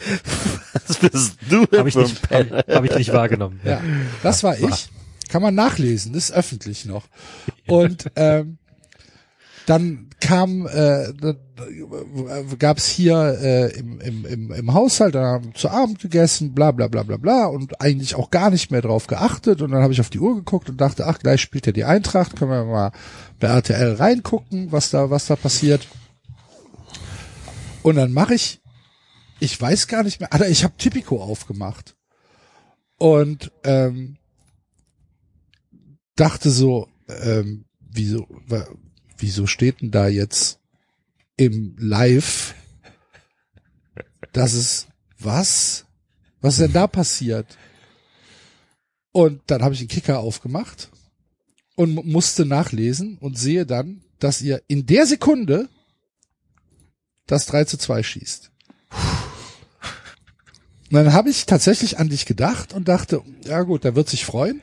Was 0.88 0.98
bist 0.98 1.38
du 1.50 1.66
Habe 1.76 1.90
ich, 1.90 1.96
nicht- 1.96 2.30
hab, 2.30 2.68
hab 2.68 2.84
ich 2.84 2.96
nicht 2.96 3.14
wahrgenommen. 3.14 3.60
Ja, 3.64 3.82
das 4.24 4.44
war 4.44 4.60
ich. 4.60 4.90
Kann 5.30 5.42
man 5.42 5.56
nachlesen, 5.56 6.14
ist 6.14 6.32
öffentlich 6.32 6.86
noch. 6.86 7.08
Und 7.66 8.06
ähm, 8.16 8.58
dann 9.68 10.10
kam, 10.22 10.66
äh, 10.66 11.12
gab 12.58 12.78
es 12.78 12.88
hier 12.88 13.38
äh, 13.42 13.78
im, 13.78 14.00
im, 14.00 14.26
im, 14.26 14.52
im 14.54 14.74
Haushalt, 14.74 15.14
dann 15.14 15.26
haben 15.26 15.46
wir 15.48 15.54
zu 15.56 15.70
Abend 15.70 16.00
gegessen, 16.00 16.54
bla 16.54 16.72
bla 16.72 16.88
bla 16.88 17.04
bla 17.04 17.18
bla 17.18 17.48
und 17.48 17.82
eigentlich 17.82 18.16
auch 18.16 18.32
gar 18.32 18.50
nicht 18.50 18.72
mehr 18.72 18.82
drauf 18.82 19.08
geachtet 19.08 19.62
und 19.62 19.72
dann 19.72 19.84
habe 19.84 19.92
ich 19.92 20.00
auf 20.00 20.10
die 20.10 20.20
Uhr 20.20 20.36
geguckt 20.36 20.70
und 20.70 20.80
dachte, 20.80 21.06
ach, 21.06 21.20
gleich 21.20 21.42
spielt 21.42 21.66
ja 21.66 21.74
die 21.74 21.84
Eintracht, 21.84 22.38
können 22.38 22.52
wir 22.52 22.64
mal 22.64 22.92
bei 23.42 23.48
RTL 23.48 23.96
reingucken, 23.96 24.72
was 24.72 24.90
da, 24.90 25.10
was 25.10 25.28
da 25.28 25.36
passiert. 25.36 25.86
Und 27.84 27.98
dann 27.98 28.14
mache 28.14 28.36
ich, 28.36 28.62
ich 29.42 29.60
weiß 29.60 29.88
gar 29.88 30.04
nicht 30.04 30.22
mehr, 30.22 30.32
Alter, 30.32 30.48
ich 30.48 30.64
habe 30.64 30.78
Typico 30.78 31.22
aufgemacht 31.22 31.98
und 32.98 33.52
ähm, 33.66 34.16
dachte 36.16 36.52
so, 36.52 36.88
ähm, 37.10 37.66
wieso, 37.80 38.26
wieso 39.18 39.48
steht 39.48 39.82
denn 39.82 39.92
da 39.92 40.08
jetzt 40.08 40.60
im 41.38 41.76
Live, 41.78 42.56
dass 44.34 44.54
es 44.54 44.88
was? 45.20 45.86
Was 46.42 46.56
ist 46.56 46.62
denn 46.62 46.74
da 46.74 46.88
passiert? 46.88 47.58
Und 49.12 49.42
dann 49.48 49.64
habe 49.64 49.74
ich 49.74 49.80
den 49.80 49.88
Kicker 49.88 50.20
aufgemacht 50.20 50.90
und 51.76 51.94
mu- 51.96 52.04
musste 52.04 52.46
nachlesen 52.46 53.18
und 53.18 53.38
sehe 53.38 53.66
dann, 53.66 54.02
dass 54.20 54.42
ihr 54.42 54.62
in 54.68 54.86
der 54.86 55.06
Sekunde 55.08 55.70
das 57.26 57.46
3 57.48 57.66
zu 57.66 57.78
2 57.78 58.04
schießt. 58.04 58.52
Und 60.90 60.96
dann 60.96 61.14
habe 61.14 61.30
ich 61.30 61.46
tatsächlich 61.46 62.00
an 62.00 62.08
dich 62.10 62.26
gedacht 62.26 62.74
und 62.74 62.88
dachte, 62.88 63.22
ja 63.46 63.62
gut, 63.64 63.84
der 63.84 63.96
wird 63.96 64.08
sich 64.08 64.26
freuen. 64.26 64.62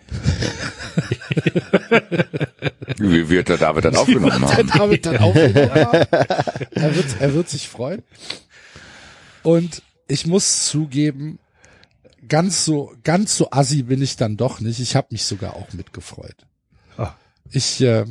Wie 2.99 3.28
wird 3.28 3.51
der 3.51 3.59
David 3.59 3.85
dann 3.85 3.97
aufgenommen 3.97 4.41
der 4.41 4.57
haben? 4.57 4.69
David 4.69 5.05
dann 5.07 5.19
aufgenommen 5.19 5.75
haben. 5.75 6.07
Er 6.70 6.97
wird, 6.97 7.07
er 7.20 7.35
wird 7.35 7.51
sich 7.51 7.69
freuen. 7.69 8.03
Und 9.43 9.83
ich 10.09 10.27
muss 10.27 10.67
zugeben, 10.67 11.39
ganz 12.28 12.65
so, 12.65 12.93
ganz 13.03 13.36
so 13.36 13.51
assi 13.51 13.83
bin 13.83 14.01
ich 14.01 14.17
dann 14.17 14.39
doch 14.39 14.61
nicht. 14.61 14.81
Ich 14.81 14.97
habe 14.97 15.09
mich 15.11 15.25
sogar 15.25 15.55
auch 15.55 15.73
mitgefreut. 15.75 16.47
Ah. 16.97 17.12
Ich 17.51 17.83
äh, 17.83 18.07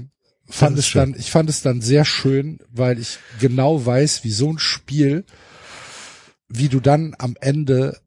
fand 0.47 0.77
es 0.77 0.91
dann, 0.91 1.15
ich 1.17 1.31
fand 1.31 1.49
es 1.49 1.61
dann 1.61 1.81
sehr 1.81 2.05
schön, 2.05 2.59
weil 2.69 2.99
ich 2.99 3.17
genau 3.39 3.83
weiß, 3.85 4.23
wie 4.23 4.31
so 4.31 4.51
ein 4.51 4.59
Spiel, 4.59 5.25
wie 6.47 6.69
du 6.69 6.79
dann 6.79 7.15
am 7.17 7.35
Ende 7.41 7.99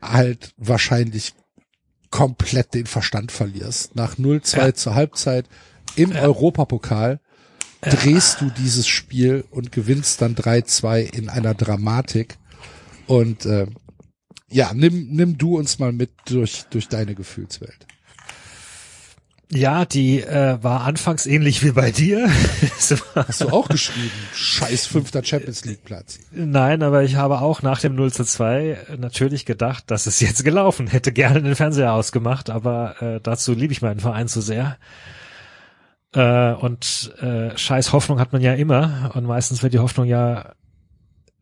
halt 0.00 0.52
wahrscheinlich 0.56 1.34
komplett 2.10 2.74
den 2.74 2.86
Verstand 2.86 3.32
verlierst. 3.32 3.94
Nach 3.96 4.16
0-2 4.16 4.56
Ja. 4.56 4.74
zur 4.74 4.94
Halbzeit 4.94 5.46
im 5.96 6.12
Europapokal 6.12 7.20
drehst 7.80 8.40
du 8.40 8.50
dieses 8.50 8.86
Spiel 8.86 9.44
und 9.50 9.72
gewinnst 9.72 10.20
dann 10.20 10.34
3-2 10.34 11.00
in 11.14 11.28
einer 11.28 11.54
Dramatik. 11.54 12.36
Und 13.06 13.46
äh, 13.46 13.66
ja, 14.50 14.72
nimm, 14.74 15.08
nimm 15.10 15.38
du 15.38 15.56
uns 15.56 15.78
mal 15.78 15.92
mit 15.92 16.10
durch, 16.26 16.64
durch 16.70 16.88
deine 16.88 17.14
Gefühlswelt. 17.14 17.86
Ja, 19.52 19.84
die 19.84 20.20
äh, 20.20 20.62
war 20.62 20.82
anfangs 20.82 21.26
ähnlich 21.26 21.64
wie 21.64 21.72
bei 21.72 21.90
dir. 21.90 22.28
Hast 23.14 23.40
du 23.40 23.48
auch 23.48 23.68
geschrieben? 23.68 24.12
Scheiß 24.32 24.86
fünfter 24.86 25.24
Champions 25.24 25.64
League 25.64 25.84
Platz. 25.84 26.20
Nein, 26.30 26.84
aber 26.84 27.02
ich 27.02 27.16
habe 27.16 27.40
auch 27.40 27.60
nach 27.62 27.80
dem 27.80 27.96
0 27.96 28.12
zu 28.12 28.24
2 28.24 28.96
natürlich 28.98 29.46
gedacht, 29.46 29.90
dass 29.90 30.06
es 30.06 30.20
jetzt 30.20 30.44
gelaufen. 30.44 30.86
Hätte 30.86 31.10
gerne 31.12 31.42
den 31.42 31.56
Fernseher 31.56 31.94
ausgemacht, 31.94 32.48
aber 32.48 33.02
äh, 33.02 33.20
dazu 33.20 33.52
liebe 33.52 33.72
ich 33.72 33.82
meinen 33.82 33.98
Verein 33.98 34.28
zu 34.28 34.40
sehr. 34.40 34.78
Äh, 36.14 36.52
und 36.52 37.12
äh, 37.20 37.56
scheiß 37.56 37.92
Hoffnung 37.92 38.20
hat 38.20 38.32
man 38.32 38.42
ja 38.42 38.54
immer 38.54 39.10
und 39.14 39.24
meistens 39.24 39.64
wird 39.64 39.74
die 39.74 39.80
Hoffnung 39.80 40.06
ja 40.06 40.52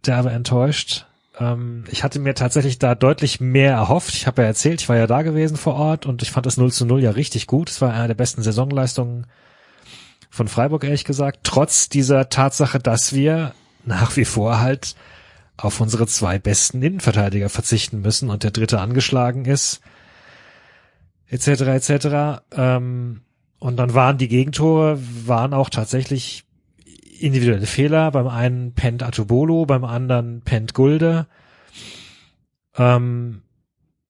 derbe 0.07 0.31
enttäuscht. 0.31 1.08
Ähm, 1.39 1.85
ich 1.91 2.05
hatte 2.05 2.19
mir 2.19 2.35
tatsächlich 2.35 2.79
da 2.79 2.95
deutlich 2.95 3.41
mehr 3.41 3.73
erhofft. 3.73 4.15
Ich 4.15 4.27
habe 4.27 4.43
ja 4.43 4.49
erzählt, 4.49 4.81
ich 4.81 4.89
war 4.89 4.97
ja 4.97 5.07
da 5.07 5.23
gewesen 5.23 5.57
vor 5.57 5.75
Ort 5.75 6.07
und 6.07 6.23
ich 6.23 6.31
fand 6.31 6.47
das 6.47 6.57
0 6.57 6.73
zu 6.73 6.87
0 6.87 7.03
ja 7.03 7.11
richtig 7.11 7.47
gut. 7.47 7.71
Es 7.71 7.81
war 7.81 7.93
eine 7.93 8.09
der 8.09 8.15
besten 8.15 8.43
Saisonleistungen 8.43 9.27
von 10.31 10.49
Freiburg, 10.49 10.85
ehrlich 10.85 11.05
gesagt, 11.05 11.41
trotz 11.43 11.89
dieser 11.89 12.29
Tatsache, 12.29 12.79
dass 12.79 13.13
wir 13.13 13.55
nach 13.85 14.17
wie 14.17 14.25
vor 14.25 14.61
halt 14.61 14.95
auf 15.57 15.81
unsere 15.81 16.07
zwei 16.07 16.39
besten 16.39 16.83
Innenverteidiger 16.83 17.49
verzichten 17.49 18.01
müssen 18.01 18.31
und 18.31 18.45
der 18.45 18.53
dritte 18.53 18.81
angeschlagen 18.81 19.45
ist, 19.45 19.81
etc. 21.27 21.49
etc. 21.49 22.43
Ähm, 22.53 23.23
und 23.59 23.77
dann 23.77 23.95
waren 23.95 24.19
die 24.19 24.29
Gegentore, 24.29 25.01
waren 25.27 25.53
auch 25.53 25.69
tatsächlich 25.69 26.45
individuelle 27.23 27.67
Fehler. 27.67 28.11
Beim 28.11 28.29
einen 28.29 28.75
pennt 28.75 29.03
Atubolo, 29.03 29.67
beim 29.67 29.85
anderen 29.85 30.43
pennt 30.43 30.75
Gulde. 30.75 31.27
Ähm, 32.77 33.43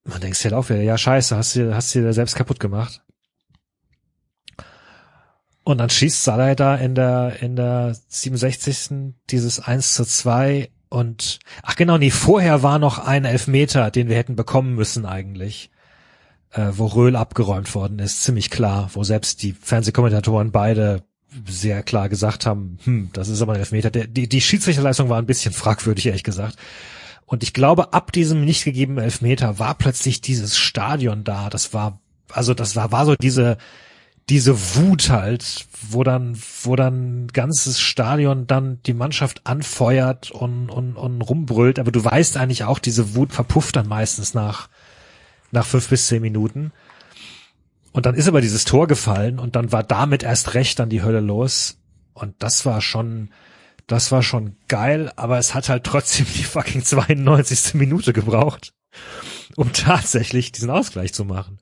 man 0.04 0.20
denkt 0.20 0.36
sich 0.36 0.44
halt 0.44 0.54
auch 0.54 0.68
wieder, 0.68 0.80
ja 0.80 0.96
scheiße, 0.96 1.36
hast 1.36 1.56
du 1.56 1.74
hast 1.74 1.94
dir 1.94 2.12
selbst 2.12 2.34
kaputt 2.34 2.60
gemacht. 2.60 3.02
Und 5.64 5.78
dann 5.78 5.90
schießt 5.90 6.24
Salah 6.24 6.54
da 6.54 6.76
in 6.76 6.94
der, 6.94 7.42
in 7.42 7.54
der 7.54 7.94
67. 8.08 9.14
dieses 9.28 9.60
1 9.60 9.92
zu 9.92 10.06
2 10.06 10.70
und, 10.88 11.40
ach 11.62 11.76
genau, 11.76 11.98
nee, 11.98 12.10
vorher 12.10 12.62
war 12.62 12.78
noch 12.78 12.98
ein 12.98 13.26
Elfmeter, 13.26 13.90
den 13.90 14.08
wir 14.08 14.16
hätten 14.16 14.36
bekommen 14.36 14.74
müssen 14.74 15.04
eigentlich, 15.04 15.70
äh, 16.52 16.68
wo 16.72 16.86
Röhl 16.86 17.16
abgeräumt 17.16 17.74
worden 17.74 17.98
ist, 17.98 18.22
ziemlich 18.22 18.48
klar, 18.48 18.88
wo 18.94 19.04
selbst 19.04 19.42
die 19.42 19.52
Fernsehkommentatoren 19.52 20.52
beide 20.52 21.02
sehr 21.46 21.82
klar 21.82 22.08
gesagt 22.08 22.46
haben, 22.46 22.78
hm, 22.84 23.10
das 23.12 23.28
ist 23.28 23.42
aber 23.42 23.54
ein 23.54 23.60
Elfmeter. 23.60 23.90
Der, 23.90 24.06
die, 24.06 24.28
die 24.28 24.40
Schiedsrichterleistung 24.40 25.08
war 25.08 25.18
ein 25.18 25.26
bisschen 25.26 25.52
fragwürdig, 25.52 26.06
ehrlich 26.06 26.24
gesagt. 26.24 26.56
Und 27.26 27.42
ich 27.42 27.52
glaube, 27.52 27.92
ab 27.92 28.12
diesem 28.12 28.44
nicht 28.44 28.64
gegebenen 28.64 29.04
Elfmeter 29.04 29.58
war 29.58 29.74
plötzlich 29.74 30.22
dieses 30.22 30.56
Stadion 30.56 31.24
da. 31.24 31.50
Das 31.50 31.74
war, 31.74 32.00
also 32.30 32.54
das 32.54 32.74
war, 32.74 32.90
war 32.90 33.04
so 33.04 33.16
diese, 33.16 33.58
diese 34.30 34.76
Wut 34.76 35.10
halt, 35.10 35.66
wo 35.90 36.04
dann, 36.04 36.38
wo 36.62 36.74
dann 36.74 37.28
ganzes 37.28 37.80
Stadion 37.80 38.46
dann 38.46 38.82
die 38.84 38.94
Mannschaft 38.94 39.42
anfeuert 39.44 40.30
und, 40.30 40.70
und, 40.70 40.96
und 40.96 41.20
rumbrüllt. 41.20 41.78
Aber 41.78 41.92
du 41.92 42.02
weißt 42.02 42.38
eigentlich 42.38 42.64
auch, 42.64 42.78
diese 42.78 43.14
Wut 43.14 43.32
verpufft 43.32 43.76
dann 43.76 43.88
meistens 43.88 44.32
nach, 44.32 44.70
nach 45.50 45.66
fünf 45.66 45.88
bis 45.88 46.06
zehn 46.06 46.22
Minuten. 46.22 46.72
Und 47.98 48.06
dann 48.06 48.14
ist 48.14 48.28
aber 48.28 48.40
dieses 48.40 48.64
Tor 48.64 48.86
gefallen 48.86 49.40
und 49.40 49.56
dann 49.56 49.72
war 49.72 49.82
damit 49.82 50.22
erst 50.22 50.54
recht 50.54 50.78
dann 50.78 50.88
die 50.88 51.02
Hölle 51.02 51.18
los. 51.18 51.78
Und 52.14 52.36
das 52.38 52.64
war 52.64 52.80
schon, 52.80 53.30
das 53.88 54.12
war 54.12 54.22
schon 54.22 54.56
geil, 54.68 55.10
aber 55.16 55.36
es 55.36 55.52
hat 55.52 55.68
halt 55.68 55.82
trotzdem 55.82 56.24
die 56.36 56.44
fucking 56.44 56.84
92. 56.84 57.74
Minute 57.74 58.12
gebraucht, 58.12 58.72
um 59.56 59.72
tatsächlich 59.72 60.52
diesen 60.52 60.70
Ausgleich 60.70 61.12
zu 61.12 61.24
machen. 61.24 61.58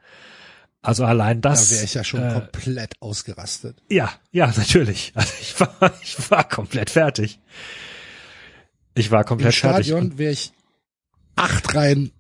Also 0.83 1.07
allein 1.07 1.41
das. 1.41 1.71
Da 1.71 1.75
wäre 1.77 1.85
ich 1.87 1.95
ja 1.95 2.05
schon 2.05 2.23
äh, 2.23 2.35
komplett 2.35 3.01
ausgerastet. 3.01 3.83
ja, 3.89 4.13
ja, 4.31 4.53
natürlich. 4.55 5.15
Also 5.17 5.33
ich 5.41 5.59
war, 5.59 5.93
ich 6.03 6.31
war 6.31 6.45
komplett 6.47 6.91
fertig. 6.91 7.41
Ich 8.95 9.11
war 9.11 9.21
Im 9.23 9.27
komplett 9.27 9.55
fertig. 9.55 9.95
Und, 9.95 10.01
Stadion 10.01 10.19
wäre 10.19 10.33
ich 10.33 10.53
acht 11.35 11.75
Reihen 11.75 12.13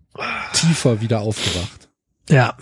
tiefer 0.55 1.03
wieder 1.03 1.20
aufgewacht. 1.20 1.91
ja. 2.31 2.57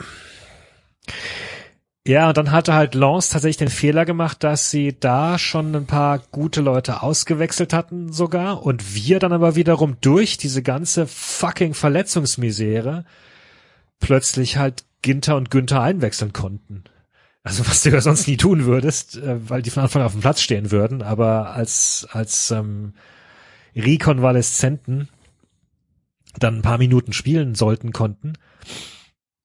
Ja, 2.07 2.29
und 2.29 2.37
dann 2.37 2.51
hatte 2.51 2.75
halt 2.75 2.95
Lens 2.95 3.31
tatsächlich 3.31 3.57
den 3.57 3.69
Fehler 3.69 4.05
gemacht, 4.05 4.45
dass 4.45 4.71
sie 4.71 4.95
da 4.99 5.39
schon 5.39 5.75
ein 5.75 5.87
paar 5.87 6.19
gute 6.19 6.61
Leute 6.61 7.03
ausgewechselt 7.03 7.73
hatten 7.73 8.13
sogar 8.13 8.63
und 8.63 8.95
wir 8.95 9.19
dann 9.19 9.33
aber 9.33 9.57
wiederum 9.57 9.97
durch 10.03 10.37
diese 10.37 10.63
ganze 10.63 11.07
fucking 11.07 11.73
Verletzungsmisere 11.73 13.07
plötzlich 14.01 14.59
halt 14.59 14.85
Ginter 15.01 15.37
und 15.37 15.51
Günther 15.51 15.81
einwechseln 15.81 16.35
konnten. 16.35 16.85
Also 17.43 17.67
was 17.67 17.83
du 17.83 17.91
ja 17.91 18.03
sonst 18.03 18.29
nie 18.29 18.37
tun 18.37 18.67
würdest, 18.67 19.17
äh, 19.17 19.49
weil 19.49 19.63
die 19.63 19.71
von 19.71 19.85
Anfang 19.85 20.03
auf 20.03 20.13
dem 20.13 20.21
Platz 20.21 20.43
stehen 20.43 20.71
würden, 20.71 21.01
aber 21.01 21.55
als 21.55 22.07
als 22.11 22.51
ähm, 22.51 22.95
Rekonvaleszenten 23.75 25.09
dann 26.39 26.57
ein 26.57 26.63
paar 26.63 26.79
Minuten 26.79 27.15
spielen 27.15 27.55
sollten 27.55 27.93
konnten, 27.93 28.35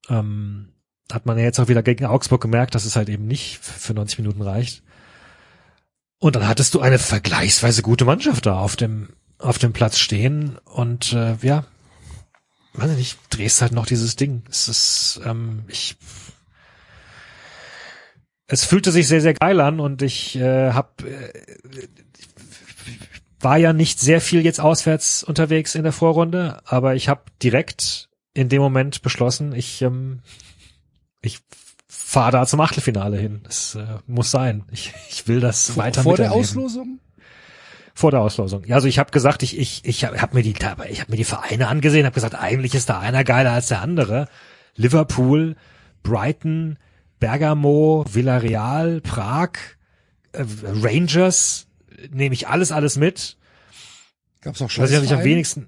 ähm, 0.10 0.74
hat 1.12 1.26
man 1.26 1.38
ja 1.38 1.44
jetzt 1.44 1.60
auch 1.60 1.68
wieder 1.68 1.84
gegen 1.84 2.06
Augsburg 2.06 2.42
gemerkt, 2.42 2.76
dass 2.76 2.86
es 2.86 2.96
halt 2.96 3.10
eben 3.10 3.26
nicht 3.28 3.60
für 3.60 3.94
90 3.94 4.20
Minuten 4.20 4.42
reicht. 4.42 4.84
Und 6.20 6.36
dann 6.36 6.48
hattest 6.48 6.74
du 6.74 6.82
eine 6.82 7.00
vergleichsweise 7.00 7.82
gute 7.82 8.06
Mannschaft 8.06 8.46
da 8.46 8.60
auf 8.60 8.76
dem 8.76 9.10
auf 9.40 9.58
dem 9.58 9.72
Platz 9.72 9.98
stehen 9.98 10.58
und 10.66 11.14
äh, 11.14 11.38
ja, 11.42 11.66
weiß 12.74 12.92
ich 12.92 12.98
nicht, 12.98 13.20
drehst 13.30 13.62
halt 13.62 13.72
noch 13.72 13.86
dieses 13.86 14.18
Ding. 14.18 14.44
Es 14.50 14.68
ist, 14.68 15.22
ähm, 15.26 15.64
ich, 15.70 15.96
es 18.48 18.66
fühlte 18.66 18.92
sich 18.92 19.08
sehr 19.08 19.22
sehr 19.22 19.34
geil 19.34 19.62
an 19.62 19.80
und 19.80 20.02
ich 20.02 20.36
äh, 20.36 20.74
hab, 20.74 21.02
äh, 21.04 21.32
war 23.40 23.58
ja 23.58 23.72
nicht 23.72 24.02
sehr 24.02 24.20
viel 24.20 24.44
jetzt 24.44 24.60
auswärts 24.60 25.24
unterwegs 25.24 25.76
in 25.76 25.84
der 25.84 25.94
Vorrunde, 25.94 26.60
aber 26.66 26.96
ich 26.96 27.08
habe 27.08 27.22
direkt 27.42 28.10
in 28.34 28.50
dem 28.50 28.62
Moment 28.62 29.02
beschlossen, 29.02 29.54
ich 29.54 29.82
ähm, 29.82 30.20
ich 31.22 31.40
fahr 31.88 32.32
da 32.32 32.46
zum 32.46 32.62
Achtelfinale 32.62 33.18
hin. 33.18 33.42
Das 33.44 33.76
äh, 33.76 33.86
muss 34.08 34.32
sein. 34.32 34.64
Ich, 34.72 34.94
ich 35.10 35.28
will 35.28 35.40
das 35.40 35.78
weiter 35.78 36.04
Vor 36.04 36.18
der. 36.18 36.32
Auslosung? 36.32 37.00
Vor 37.94 38.12
der 38.12 38.22
Auslosung. 38.22 38.64
Ja, 38.66 38.76
also 38.76 38.88
ich 38.88 39.00
habe 39.00 39.12
gesagt, 39.12 39.44
ich 39.44 39.58
ich 39.58 39.84
ich 39.84 40.06
habe 40.06 40.22
hab 40.22 40.34
mir 40.34 40.44
die 40.44 40.54
ich 40.54 40.64
habe 40.64 41.12
mir 41.12 41.18
die 41.18 41.24
Vereine 41.24 41.68
angesehen, 41.68 42.06
habe 42.06 42.14
gesagt, 42.14 42.36
eigentlich 42.36 42.74
ist 42.74 42.90
da 42.90 43.00
einer 43.00 43.24
geiler 43.24 43.52
als 43.52 43.68
der 43.68 43.82
andere. 43.82 44.28
Liverpool, 44.76 45.56
Brighton, 46.04 46.78
Bergamo, 47.20 48.06
Villarreal, 48.10 49.02
Prag, 49.02 49.50
äh, 50.32 50.46
Rangers, 50.64 51.68
nehme 52.10 52.34
ich 52.34 52.48
alles 52.48 52.72
alles 52.72 52.96
mit. 52.96 53.38
Gab's 54.42 54.62
auch 54.62 54.70
schon. 54.70 54.84
Was 54.84 54.92
ich 54.92 55.14
am 55.14 55.24
wenigsten 55.24 55.68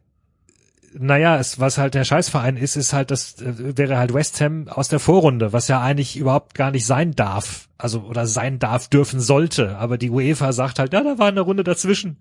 naja, 0.93 1.37
es, 1.39 1.59
was 1.59 1.77
halt 1.77 1.93
der 1.93 2.03
Scheißverein 2.03 2.57
ist, 2.57 2.75
ist 2.75 2.93
halt, 2.93 3.11
das 3.11 3.41
äh, 3.41 3.77
wäre 3.77 3.97
halt 3.97 4.13
West 4.13 4.41
Ham 4.41 4.67
aus 4.67 4.87
der 4.89 4.99
Vorrunde, 4.99 5.53
was 5.53 5.67
ja 5.67 5.81
eigentlich 5.81 6.17
überhaupt 6.17 6.53
gar 6.53 6.71
nicht 6.71 6.85
sein 6.85 7.13
darf. 7.15 7.69
Also, 7.77 8.01
oder 8.01 8.27
sein 8.27 8.59
darf, 8.59 8.89
dürfen 8.89 9.19
sollte. 9.19 9.77
Aber 9.77 9.97
die 9.97 10.09
UEFA 10.09 10.53
sagt 10.53 10.79
halt, 10.79 10.93
ja, 10.93 11.03
da 11.03 11.17
war 11.17 11.27
eine 11.29 11.41
Runde 11.41 11.63
dazwischen. 11.63 12.17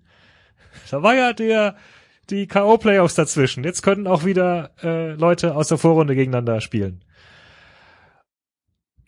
Da 0.89 1.03
war 1.03 1.13
ja 1.15 1.33
der, 1.33 1.75
die 2.29 2.47
K.O.-Playoffs 2.47 3.15
dazwischen. 3.15 3.63
Jetzt 3.63 3.81
können 3.83 4.07
auch 4.07 4.25
wieder 4.25 4.71
äh, 4.81 5.11
Leute 5.13 5.55
aus 5.55 5.67
der 5.67 5.77
Vorrunde 5.77 6.15
gegeneinander 6.15 6.61
spielen. 6.61 7.03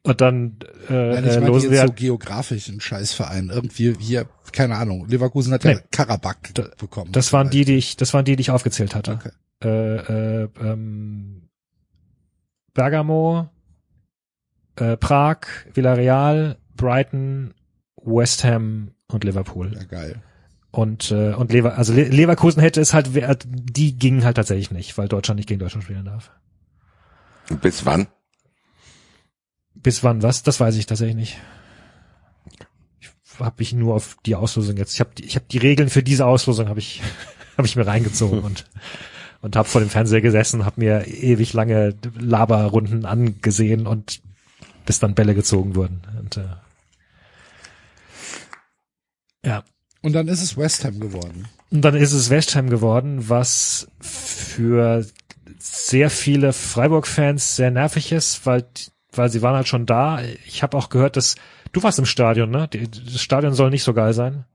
Und 0.05 0.19
dann 0.19 0.57
äh, 0.89 0.93
Nein, 0.93 1.23
ich 1.25 1.31
äh, 1.31 1.35
meine 1.35 1.47
losen 1.47 1.71
jetzt 1.71 1.81
wir 1.81 1.87
so 1.87 1.93
geografisch 1.93 2.67
ein 2.67 2.81
Scheißverein. 2.81 3.49
Irgendwie 3.49 3.95
hier, 3.99 4.27
keine 4.51 4.75
Ahnung, 4.75 5.07
Leverkusen 5.07 5.53
hat 5.53 5.63
ja 5.63 5.75
Nee. 5.75 5.79
Karabakh 5.91 6.53
Da- 6.53 6.67
bekommen. 6.77 7.13
Das 7.13 7.31
waren 7.31 7.49
die, 7.49 7.63
die 7.63 7.75
ich, 7.77 7.95
das 7.95 8.13
waren 8.13 8.25
die, 8.25 8.35
die 8.35 8.41
ich 8.41 8.51
aufgezählt 8.51 8.95
hatte. 8.95 9.13
Okay. 9.13 9.31
Äh, 9.63 10.43
äh, 10.43 10.49
ähm, 10.59 11.49
Bergamo, 12.73 13.49
äh, 14.75 14.97
Prag, 14.97 15.39
Villarreal, 15.73 16.57
Brighton, 16.75 17.53
West 17.95 18.43
Ham 18.43 18.91
und 19.07 19.23
Liverpool. 19.23 19.73
Ja, 19.73 19.83
geil. 19.83 20.21
Und 20.71 21.11
äh, 21.11 21.33
und 21.33 21.51
Lever 21.51 21.77
also 21.77 21.93
Le 21.93 22.05
Leverkusen 22.05 22.59
hätte 22.59 22.81
es 22.81 22.95
halt, 22.95 23.11
die 23.45 23.95
gingen 23.95 24.23
halt 24.23 24.37
tatsächlich 24.37 24.71
nicht, 24.71 24.97
weil 24.97 25.07
Deutschland 25.07 25.37
nicht 25.37 25.47
gegen 25.47 25.59
Deutschland 25.59 25.83
spielen 25.83 26.05
darf. 26.05 26.31
Und 27.49 27.61
bis 27.61 27.85
wann? 27.85 28.07
Bis 29.75 30.03
wann 30.03 30.23
was? 30.23 30.41
Das 30.41 30.59
weiß 30.59 30.75
ich 30.75 30.87
tatsächlich 30.87 31.15
nicht. 31.15 31.37
Ich 32.99 33.11
habe 33.39 33.55
mich 33.59 33.73
nur 33.73 33.93
auf 33.93 34.17
die 34.25 34.35
Auslosung 34.35 34.77
jetzt. 34.77 34.95
Ich 34.95 34.99
habe 34.99 35.11
die, 35.15 35.25
ich 35.25 35.35
habe 35.35 35.45
die 35.49 35.59
Regeln 35.59 35.89
für 35.89 36.01
diese 36.01 36.25
Auslosung 36.25 36.67
habe 36.67 36.79
ich 36.79 37.03
habe 37.57 37.67
ich 37.67 37.75
mir 37.75 37.85
reingezogen 37.85 38.39
und 38.39 38.65
und 39.43 39.57
habe 39.57 39.67
vor 39.67 39.81
dem 39.81 39.89
Fernseher 39.89 40.21
gesessen, 40.21 40.65
habe 40.65 40.79
mir 40.79 41.05
ewig 41.05 41.51
lange 41.51 41.95
Laberrunden 42.17 43.05
angesehen 43.05 43.85
und 43.85 44.21
bis 44.85 44.99
dann 44.99 45.15
Bälle 45.15 45.35
gezogen 45.35 45.75
wurden. 45.75 46.01
Und, 46.17 46.37
äh, 46.37 46.47
ja, 49.45 49.63
Und 50.01 50.13
dann 50.13 50.29
ist 50.29 50.41
es 50.41 50.57
West 50.57 50.85
Ham 50.85 50.99
geworden. 50.99 51.47
und 51.71 51.81
dann 51.81 51.95
ist 51.95 52.13
es 52.13 52.29
West 52.29 52.55
Ham 52.55 52.69
geworden, 52.69 53.29
was 53.29 53.87
für 53.99 55.05
sehr 55.59 56.09
viele 56.09 56.53
Freiburg-Fans 56.53 57.57
sehr 57.57 57.69
nervig 57.69 58.13
ist, 58.13 58.45
weil, 58.45 58.65
weil 59.11 59.29
sie 59.29 59.41
waren 59.41 59.55
halt 59.57 59.67
schon 59.67 59.85
da. 59.85 60.21
Ich 60.45 60.63
habe 60.63 60.77
auch 60.77 60.87
gehört, 60.87 61.17
dass 61.17 61.35
du 61.73 61.83
warst 61.83 61.99
im 61.99 62.05
Stadion, 62.05 62.49
ne? 62.49 62.69
Das 62.69 63.21
Stadion 63.21 63.53
soll 63.53 63.71
nicht 63.71 63.83
so 63.83 63.93
geil 63.93 64.13
sein. 64.13 64.45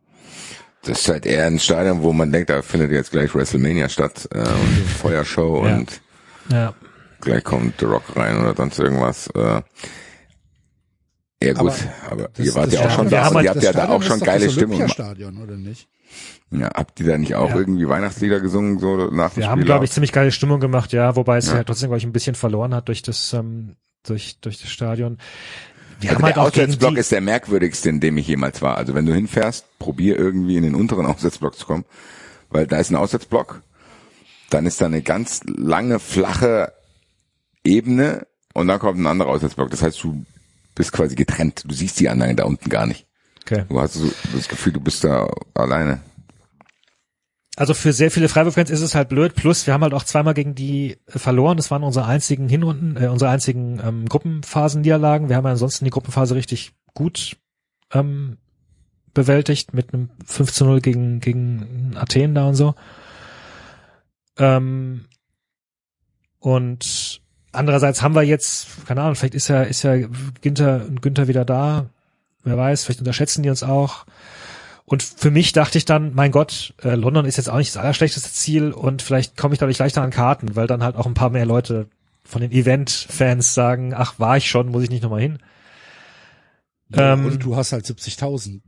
Das 0.89 1.00
ist 1.00 1.08
halt 1.08 1.26
eher 1.26 1.47
ein 1.47 1.58
Stadion, 1.58 2.02
wo 2.02 2.12
man 2.12 2.33
denkt, 2.33 2.50
da 2.50 2.62
findet 2.62 2.91
jetzt 2.92 3.10
gleich 3.12 3.34
WrestleMania 3.34 3.89
statt 3.89 4.28
äh, 4.33 4.39
und 4.39 4.86
Feuershow 5.00 5.67
Ja. 5.67 5.76
und 5.76 6.00
Ja. 6.50 6.75
gleich 7.20 7.44
kommt 7.44 7.75
The 7.78 7.84
Rock 7.86 8.17
rein 8.17 8.39
oder 8.41 8.55
sonst 8.55 8.78
irgendwas. 8.78 9.28
Äh, 9.34 9.60
ja 11.42 11.52
gut, 11.52 11.73
aber, 12.10 12.28
Das- 12.34 12.47
ihr 12.47 12.55
wart 12.55 12.73
ja 12.73 12.86
auch 12.86 12.91
schon 12.91 13.10
da 13.10 13.25
haben 13.25 13.36
und 13.36 13.44
ihr 13.44 13.50
habt 13.50 13.62
ja 13.62 13.73
da 13.73 13.89
auch 13.91 14.02
schon 14.02 14.18
geile 14.20 14.50
Stimmung. 14.50 14.83
Oder 14.83 15.57
nicht? 15.57 15.89
Ja, 16.50 16.70
habt 16.75 16.99
ihr 17.00 17.07
da 17.07 17.18
nicht 17.18 17.34
auch 17.34 17.50
Ja. 17.50 17.57
irgendwie 17.57 17.86
Weihnachtslieder 17.86 18.41
gesungen 18.41 18.78
so 18.78 19.10
nach 19.10 19.34
dem 19.34 19.42
Wir 19.42 19.49
haben, 19.50 19.58
Spiel 19.58 19.67
glaube 19.67 19.81
auch? 19.81 19.84
ich, 19.84 19.91
ziemlich 19.92 20.12
geile 20.12 20.33
Stimmung 20.33 20.58
gemacht, 20.58 20.92
ja, 20.94 21.15
wobei 21.17 21.36
es 21.36 21.49
Ja. 21.49 21.57
ja 21.57 21.65
trotzdem, 21.65 21.91
glaube 21.91 21.99
ich, 21.99 22.05
ein 22.05 22.12
bisschen 22.12 22.34
verloren 22.34 22.75
hat 22.75 22.89
durch 22.89 23.02
das, 23.02 23.33
ähm, 23.34 23.76
durch, 24.07 24.41
durch 24.41 24.58
das 24.60 24.70
Stadion. 24.70 25.18
Wir 26.01 26.10
Also 26.10 26.17
haben 26.18 26.25
halt 26.25 26.36
der 26.36 26.43
Auswärtsblock 26.44 26.97
ist 26.97 27.12
der 27.12 27.20
merkwürdigste, 27.20 27.89
in 27.89 28.01
dem 28.01 28.17
ich 28.18 28.27
jemals 28.28 28.62
war. 28.62 28.77
Also 28.77 28.94
wenn 28.94 29.07
du 29.07 29.15
hinfährst, 29.15 29.67
probier 29.78 30.18
irgendwie 30.18 30.57
in 30.57 30.62
den 30.62 30.75
unteren 30.75 31.07
Auswärtsblock 31.07 31.57
zu 31.57 31.67
kommen, 31.67 31.85
weil 32.51 32.67
da 32.67 32.78
ist 32.78 32.91
ein 32.91 32.97
Auswärtsblock, 32.97 33.62
dann 34.51 34.67
ist 34.67 34.81
da 34.81 34.86
eine 34.86 35.02
ganz 35.02 35.43
lange, 35.44 35.99
flache 35.99 36.73
Ebene 37.65 38.27
und 38.55 38.68
dann 38.68 38.78
kommt 38.78 38.99
ein 38.99 39.07
anderer 39.07 39.28
Auswärtsblock. 39.31 39.70
Das 39.70 39.83
heißt, 39.83 40.02
du 40.02 40.25
bist 40.75 40.93
quasi 40.93 41.15
getrennt. 41.17 41.65
Du 41.67 41.75
siehst 41.75 41.99
die 42.01 42.09
anderen 42.09 42.36
da 42.36 42.44
unten 42.44 42.70
gar 42.70 42.86
nicht. 42.86 43.07
okay. 43.43 43.65
Du 43.68 43.81
hast 43.81 43.94
so 43.94 44.10
das 44.35 44.49
Gefühl, 44.49 44.73
du 44.73 44.81
bist 44.81 45.05
da 45.05 45.28
alleine. 45.55 46.01
Also 47.59 47.75
für 47.75 47.93
sehr 47.93 48.12
viele 48.12 48.28
Freiburg-Fans 48.28 48.70
ist 48.70 48.83
es 48.83 48.95
halt 48.95 49.09
blöd. 49.09 49.35
Plus, 49.35 49.67
wir 49.67 49.75
haben 49.75 49.83
halt 49.83 49.93
auch 49.93 50.05
zweimal 50.05 50.33
gegen 50.33 50.55
die 50.55 50.97
äh, 51.07 51.19
verloren. 51.19 51.57
Das 51.57 51.73
waren 51.73 51.83
unsere 51.83 52.07
einzigen 52.07 52.49
Hinrunden, 52.49 52.97
äh, 52.97 53.09
unsere 53.09 53.33
einzigen 53.33 53.81
ähm, 53.85 54.09
Gruppenphasen-Niederlagen. 54.09 55.28
Wir 55.28 55.35
haben 55.35 55.45
ja 55.45 55.51
ansonsten 55.51 55.85
die 55.85 55.91
Gruppenphase 55.91 56.37
richtig 56.37 56.70
gut 56.95 57.37
ähm, 57.93 58.39
bewältigt 59.12 59.75
mit 59.75 59.93
einem 59.93 60.11
5 60.25 60.53
zu 60.53 60.67
0 60.67 60.81
gegen, 60.81 61.19
gegen 61.19 61.97
Athen 61.97 62.37
da 62.37 62.47
und 62.47 62.55
so. 62.55 62.77
Ähm, 64.37 65.07
und 66.39 67.20
andererseits 67.51 68.03
haben 68.03 68.15
wir 68.15 68.23
jetzt, 68.23 68.87
keine 68.87 69.01
Ahnung, 69.01 69.17
vielleicht 69.17 69.35
ist 69.35 69.49
ja, 69.49 69.62
ist 69.62 69.83
ja 69.83 69.97
Günther, 70.43 70.87
Günther 71.01 71.27
wieder 71.27 71.45
da. 71.45 71.91
Wer 72.45 72.57
weiß, 72.57 72.85
vielleicht 72.85 73.01
unterschätzen 73.01 73.43
die 73.43 73.51
uns 73.51 73.65
auch. 73.65 74.07
Und 74.89 75.02
für 75.02 75.31
mich 75.31 75.52
dachte 75.52 75.76
ich 75.76 75.84
dann, 75.84 76.15
mein 76.15 76.31
Gott, 76.33 76.73
äh, 76.83 76.94
London 76.94 77.26
ist 77.26 77.36
jetzt 77.36 77.50
auch 77.50 77.58
nicht 77.58 77.75
das 77.75 77.76
allerschlechteste 77.83 78.33
Ziel 78.33 78.73
und 78.73 79.02
vielleicht 79.02 79.36
komme 79.36 79.52
ich 79.52 79.60
dadurch 79.60 79.78
leichter 79.78 80.00
an 80.00 80.10
Karten, 80.10 80.57
weil 80.57 80.67
dann 80.67 80.83
halt 80.83 80.97
auch 80.97 81.05
ein 81.05 81.12
paar 81.12 81.28
mehr 81.28 81.44
Leute 81.44 81.89
von 82.25 82.41
den 82.41 82.50
Event-Fans 82.52 83.52
sagen, 83.52 83.92
ach, 83.94 84.18
war 84.18 84.39
ich 84.39 84.49
schon, 84.49 84.68
muss 84.68 84.83
ich 84.83 84.91
nicht 84.91 85.02
nochmal 85.02 85.20
hin. 85.20 85.39
Ja, 86.89 87.12
Ähm, 87.12 87.26
und 87.26 87.44
du 87.44 87.55
hast 87.55 87.73
halt 87.73 87.84
70.000. 87.84 88.60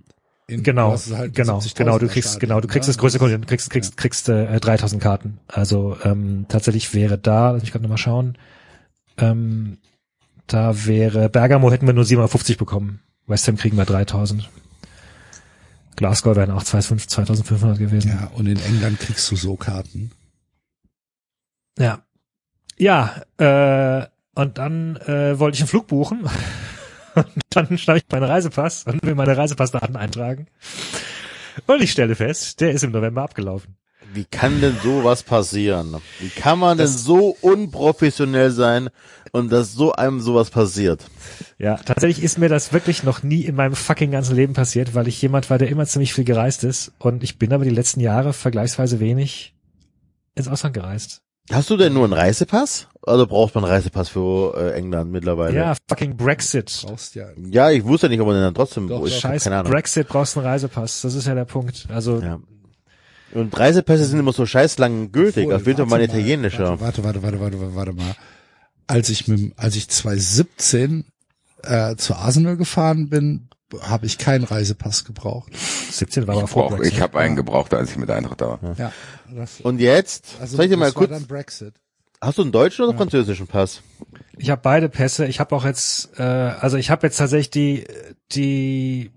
In- 0.47 0.63
Genau, 0.63 0.91
halt 1.13 1.33
genau, 1.35 1.59
70.000er 1.59 1.75
genau, 1.77 1.99
du 1.99 2.09
kriegst, 2.09 2.31
Stadion, 2.31 2.41
genau, 2.41 2.61
du 2.61 2.69
kriegst 2.69 2.89
ne? 2.89 2.93
das 2.93 2.99
größte 2.99 3.19
Kontingent, 3.19 3.47
kriegst, 3.47 3.71
kriegst, 3.71 3.97
kriegst 3.97 4.29
äh, 4.29 4.59
3000 4.61 5.01
Karten. 5.01 5.39
Also 5.47 5.97
ähm, 6.05 6.47
tatsächlich 6.49 6.93
wäre 6.93 7.17
da, 7.19 7.53
lass 7.53 7.63
mich 7.63 7.71
gerade 7.73 7.85
nochmal 7.85 7.99
schauen, 7.99 8.37
ähm, 9.17 9.79
da 10.49 10.87
wäre 10.87 11.31
Bergamo 11.31 11.71
hätten 11.71 11.87
wir 11.87 11.95
nur 11.95 12.05
750 12.05 12.59
bekommen. 12.59 12.99
West 13.29 13.47
Ham 13.47 13.57
kriegen 13.57 13.77
wir 13.77 13.85
3000. 13.85 14.51
Glasgow 16.01 16.35
wären 16.35 16.51
auch 16.51 16.63
2500 16.63 17.11
2500 17.29 17.79
gewesen. 17.79 18.09
Ja, 18.09 18.31
und 18.35 18.47
in 18.47 18.59
England 18.59 19.01
kriegst 19.01 19.31
du 19.31 19.37
so 19.37 19.57
Karten. 19.57 20.11
Ja. 21.79 22.03
Ja, 22.79 23.21
äh, 23.37 24.07
und 24.35 24.57
dann 24.57 24.97
äh, 24.97 25.39
wollte 25.39 25.57
ich 25.57 25.61
einen 25.61 25.69
Flug 25.69 25.89
buchen. 25.89 26.23
Und 27.17 27.27
dann 27.51 27.77
schnappe 27.77 27.99
ich 27.99 28.05
meinen 28.09 28.23
Reisepass 28.23 28.85
und 28.85 29.03
will 29.03 29.17
meine 29.17 29.37
Reisepassdaten 29.37 29.97
eintragen. 29.97 30.47
Und 31.67 31.83
ich 31.83 31.91
stelle 31.91 32.15
fest, 32.15 32.61
der 32.61 32.71
ist 32.71 32.85
im 32.85 32.93
November 32.93 33.23
abgelaufen. 33.23 33.77
Wie 34.15 34.25
kann 34.25 34.61
denn 34.61 34.77
sowas 34.81 35.25
passieren? 35.25 35.97
Wie 36.21 36.29
kann 36.29 36.61
man 36.61 36.79
denn 36.79 36.87
so 36.87 37.37
unprofessionell 37.41 38.53
sein 38.53 38.91
und 39.33 39.53
dass 39.53 39.73
so 39.75 39.93
einem 39.93 40.21
sowas 40.21 40.51
passiert? 40.51 41.05
Ja, 41.59 41.77
tatsächlich 41.77 42.25
ist 42.25 42.39
mir 42.39 42.49
das 42.49 42.73
wirklich 42.73 43.03
noch 43.03 43.23
nie 43.23 43.43
in 43.43 43.55
meinem 43.55 43.75
fucking 43.75 44.11
ganzen 44.11 44.37
Leben 44.37 44.55
passiert, 44.55 44.95
weil 44.95 45.09
ich 45.09 45.21
jemand 45.23 45.51
war, 45.51 45.59
der 45.59 45.69
immer 45.69 45.87
ziemlich 45.87 46.15
viel 46.15 46.25
gereist 46.25 46.65
ist. 46.65 46.93
Und 46.99 47.23
ich 47.23 47.39
bin 47.39 47.53
aber 47.53 47.65
die 47.65 47.71
letzten 47.71 48.01
Jahre 48.01 48.33
vergleichsweise 48.33 49.01
wenig 49.01 49.55
ins 50.35 50.49
Ausland 50.49 50.75
gereist. 50.75 51.23
Hast 51.53 51.71
du 51.71 51.77
denn 51.77 51.93
nur 51.93 52.05
einen 52.05 52.13
Reisepass? 52.13 52.87
Oder 53.03 53.27
braucht 53.27 53.55
man 53.55 53.65
einen 53.65 53.73
Reisepass 53.73 54.09
für 54.09 54.55
äh, 54.57 54.73
England 54.79 55.11
mittlerweile? 55.11 55.57
Ja, 55.57 55.75
fucking 55.89 56.17
Brexit. 56.17 56.85
Brauchst 56.87 57.15
ja. 57.15 57.29
Ja, 57.51 57.71
ich 57.71 57.85
wusste 57.85 58.09
nicht, 58.09 58.21
ob 58.21 58.27
man 58.27 58.37
den 58.37 58.43
dann 58.45 58.55
trotzdem, 58.55 58.89
Doch, 58.89 59.01
hab 59.01 59.09
Scheiß 59.09 59.45
keine 59.45 59.57
Ahnung. 59.59 59.73
Brexit 59.73 60.07
brauchst 60.07 60.37
du 60.37 60.41
einen 60.41 60.49
Reisepass. 60.49 61.01
Das 61.03 61.15
ist 61.15 61.27
ja 61.27 61.35
der 61.35 61.47
Punkt. 61.47 61.87
Also 61.91 62.21
Ja. 62.21 62.39
Und 63.33 63.57
Reisepässe 63.57 64.05
sind 64.05 64.19
immer 64.19 64.33
so 64.33 64.45
scheiß 64.45 64.79
lang 64.79 65.13
gültig. 65.13 65.45
Obwohl, 65.45 65.57
Auf 65.57 65.67
jeden 65.67 65.77
Fall 65.79 65.87
mal, 65.87 66.03
italienischer. 66.03 66.81
Warte, 66.81 67.05
warte, 67.05 67.23
warte, 67.23 67.41
warte, 67.41 67.61
warte, 67.61 67.75
warte 67.75 67.93
mal. 67.93 68.15
Als 68.91 69.09
ich 69.09 69.29
mit, 69.29 69.39
dem- 69.39 69.53
als 69.57 69.77
ich 69.77 69.89
2017 69.89 71.05
äh, 71.63 71.97
zu 71.97 72.15
Arsenal 72.15 72.57
gefahren 72.57 73.09
bin, 73.09 73.49
habe 73.83 74.05
ich 74.07 74.19
keinen 74.19 74.45
Reisepass 74.45 75.05
gebraucht. 75.05 75.53
17 75.91 76.27
war 76.27 76.35
aber 76.35 76.45
Ich, 76.45 76.51
vor 76.51 76.69
brauch, 76.69 76.77
Brexit. 76.77 76.95
ich 76.95 77.01
habe 77.01 77.19
einen 77.21 77.37
gebraucht, 77.37 77.73
als 77.75 77.91
ich 77.91 77.97
mit 77.99 78.11
Eintracht 78.11 78.41
da 78.41 78.59
war. 78.61 78.75
Ja. 78.79 78.93
Das, 79.33 79.61
Und 79.61 79.79
jetzt, 79.81 80.35
also 80.41 80.57
soll 80.57 80.65
ich 80.65 80.71
dir 80.73 80.77
mal 80.77 80.91
kurz, 80.93 81.11
hast 82.21 82.39
du 82.39 82.43
einen 82.43 82.53
deutschen 82.53 82.85
oder 82.85 82.97
französischen 82.97 83.47
Pass? 83.47 83.83
Ich 84.39 84.51
habe 84.51 84.61
beide 84.63 84.89
Pässe. 84.89 85.27
Ich 85.27 85.39
habe 85.39 85.55
auch 85.55 85.65
jetzt, 85.65 86.19
äh, 86.19 86.23
also 86.23 86.77
ich 86.79 86.91
habe 86.91 87.07
jetzt 87.07 87.19
tatsächlich 87.19 87.51
die 87.51 87.85
die 88.33 89.11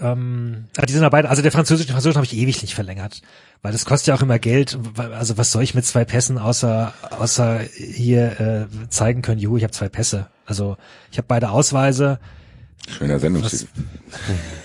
ähm, 0.00 0.68
ah, 0.76 0.86
die 0.86 0.92
sind 0.92 1.02
ja 1.02 1.08
beide, 1.08 1.28
also 1.28 1.42
der 1.42 1.52
französische, 1.52 1.88
den 1.88 1.92
französischen 1.92 2.16
habe 2.16 2.26
ich 2.26 2.36
ewig 2.36 2.62
nicht 2.62 2.74
verlängert, 2.74 3.22
weil 3.62 3.72
das 3.72 3.84
kostet 3.84 4.08
ja 4.08 4.14
auch 4.14 4.22
immer 4.22 4.38
Geld. 4.38 4.78
Also 4.96 5.36
was 5.38 5.52
soll 5.52 5.62
ich 5.62 5.74
mit 5.74 5.84
zwei 5.84 6.04
Pässen 6.04 6.38
außer 6.38 6.92
außer 7.18 7.60
hier 7.60 8.40
äh, 8.40 8.88
zeigen 8.88 9.22
können? 9.22 9.40
Juhu, 9.40 9.56
ich 9.56 9.64
habe 9.64 9.72
zwei 9.72 9.88
Pässe. 9.88 10.28
Also 10.46 10.76
ich 11.10 11.18
habe 11.18 11.26
beide 11.28 11.50
Ausweise. 11.50 12.18
Schöner 12.88 13.18
Sendungstitel. 13.18 13.68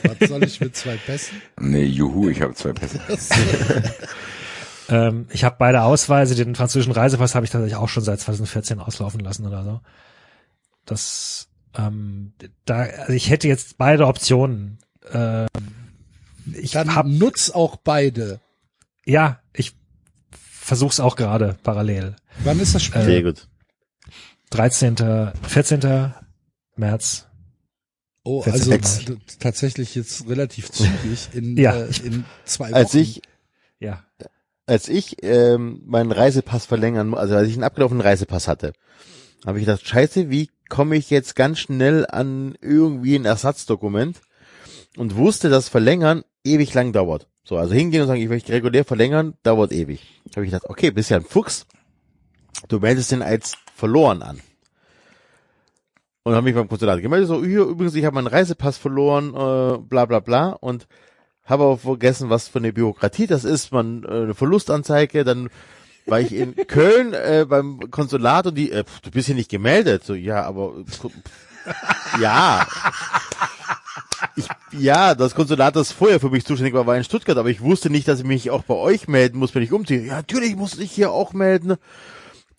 Was 0.04 0.30
soll 0.30 0.44
ich 0.44 0.60
mit 0.60 0.76
zwei 0.76 0.96
Pässen? 0.98 1.42
Nee, 1.60 1.86
juhu, 1.86 2.30
ich 2.30 2.42
habe 2.42 2.54
zwei 2.54 2.74
Pässe. 2.74 3.00
Ähm, 4.90 5.28
ich 5.30 5.46
habe 5.46 5.56
beide 5.58 5.84
Ausweise. 5.84 6.36
Den 6.36 6.56
französischen 6.56 6.92
Reisepass 6.92 7.36
habe 7.36 7.46
ich 7.46 7.52
tatsächlich 7.52 7.78
auch 7.78 7.88
schon 7.88 8.04
seit 8.04 8.20
2014 8.20 8.80
auslaufen 8.80 9.22
lassen 9.22 9.48
oder 9.48 9.64
so. 9.64 9.80
Das 10.86 11.48
ähm, 11.78 12.34
da, 12.66 12.82
also 12.82 13.14
ich 13.14 13.30
hätte 13.30 13.48
jetzt 13.48 13.78
beide 13.78 14.08
Optionen. 14.08 14.78
Ähm, 15.12 15.48
ich 16.54 16.72
Dann 16.72 16.94
hab, 16.96 17.06
nutz 17.06 17.50
auch 17.50 17.76
beide. 17.78 18.40
ja, 19.06 19.40
ich 19.54 19.74
versuch's 20.32 21.00
auch 21.00 21.16
gerade 21.16 21.58
parallel. 21.64 22.16
Wann 22.44 22.60
ist 22.60 22.74
das 22.76 22.84
Spiel? 22.84 23.02
Äh, 23.02 23.06
Sehr 23.06 23.24
gut. 23.24 23.48
13., 24.52 24.96
14. 25.48 26.14
März. 26.76 27.28
oh, 28.24 28.42
vierzehn 28.44 28.54
also 28.54 28.70
März. 28.72 29.06
tatsächlich 29.40 29.96
jetzt 29.96 30.28
relativ 30.28 30.72
zügig 30.72 31.30
in, 31.34 31.58
Ja. 31.58 31.76
äh, 31.76 31.90
in 32.04 32.26
zwei 32.46 32.66
Wochen. 32.68 32.74
Als 32.76 32.94
ich, 32.96 33.22
Ja. 33.80 34.04
als 34.66 34.88
ich 34.90 35.18
ähm, 35.24 35.82
meinen 35.86 36.12
Reisepass 36.12 36.66
verlängern, 36.66 37.14
also 37.14 37.36
als 37.36 37.48
ich 37.48 37.56
einen 37.56 37.64
abgelaufenen 37.64 38.02
Reisepass 38.02 38.48
hatte, 38.48 38.74
habe 39.46 39.60
ich 39.60 39.66
gedacht, 39.66 39.86
scheiße, 39.88 40.30
wie 40.30 40.50
komme 40.70 40.96
ich 40.96 41.10
jetzt 41.10 41.36
ganz 41.36 41.60
schnell 41.60 42.06
an 42.08 42.56
irgendwie 42.62 43.16
ein 43.16 43.26
Ersatzdokument 43.26 44.22
und 44.98 45.16
wusste, 45.16 45.50
dass 45.50 45.70
Verlängern 45.70 46.24
ewig 46.44 46.74
lang 46.74 46.94
dauert. 46.94 47.28
So, 47.44 47.58
also 47.58 47.74
hingehen 47.74 48.02
und 48.02 48.08
sagen, 48.08 48.22
ich 48.22 48.30
möchte 48.30 48.54
regulär 48.54 48.86
verlängern, 48.86 49.36
dauert 49.44 49.72
ewig. 49.72 50.22
Habe 50.36 50.46
ich 50.46 50.52
gedacht, 50.52 50.70
okay, 50.70 50.92
bist 50.92 51.10
ja 51.10 51.18
ein 51.18 51.26
Fuchs, 51.26 51.66
du 52.70 52.80
meldest 52.80 53.12
den 53.12 53.22
als 53.22 53.56
verloren 53.76 54.22
an. 54.22 54.40
Und 56.24 56.36
habe 56.36 56.46
mich 56.46 56.56
beim 56.56 56.70
Konsulat 56.70 57.02
gemeldet, 57.02 57.28
so, 57.28 57.44
hier, 57.44 57.64
übrigens, 57.64 57.96
ich 57.96 58.06
habe 58.06 58.16
meinen 58.16 58.28
Reisepass 58.28 58.78
verloren, 58.78 59.34
äh, 59.34 59.78
bla 59.80 60.06
bla 60.06 60.20
bla 60.20 60.52
und 60.52 60.88
habe 61.44 61.64
aber 61.64 61.78
vergessen, 61.78 62.30
was 62.30 62.48
für 62.48 62.60
eine 62.60 62.72
Bürokratie 62.72 63.28
das 63.28 63.44
ist. 63.44 63.74
Man 63.74 64.04
äh, 64.06 64.08
eine 64.08 64.34
Verlustanzeige, 64.34 65.26
dann 65.26 65.50
war 66.06 66.22
ich 66.22 66.34
in 66.34 66.56
Köln 66.68 67.14
äh, 67.14 67.46
beim 67.48 67.92
Konsulat 67.92 68.48
und 68.48 68.56
die, 68.56 68.72
äh, 68.72 68.86
pf, 68.86 69.02
du 69.02 69.12
bist 69.12 69.28
hier 69.28 69.36
nicht 69.36 69.52
gemeldet. 69.52 70.06
So, 70.06 70.14
ja, 70.14 70.44
aber 70.44 70.86
pf, 70.86 71.08
ja. 72.22 72.66
Ich, 74.36 74.48
ja, 74.72 75.16
das 75.16 75.36
Konsulat, 75.36 75.76
das 75.76 75.92
vorher 75.92 76.20
für 76.20 76.30
mich 76.30 76.46
zuständig 76.46 76.74
war, 76.74 76.88
war 76.88 76.98
in 76.98 77.04
Stuttgart, 77.04 77.38
aber 77.38 77.50
ich 77.50 77.62
wusste 77.62 77.90
nicht, 77.90 78.08
dass 78.08 78.20
ich 78.20 78.26
mich 78.26 78.50
auch 78.52 78.64
bei 78.64 78.76
euch 78.76 79.08
melden 79.08 79.38
muss, 79.38 79.54
wenn 79.54 79.64
ich 79.64 79.72
umziehe. 79.72 80.06
Ja, 80.06 80.16
natürlich 80.16 80.56
muss 80.56 80.78
ich 80.78 80.92
hier 80.92 81.12
auch 81.12 81.34
melden. 81.34 81.76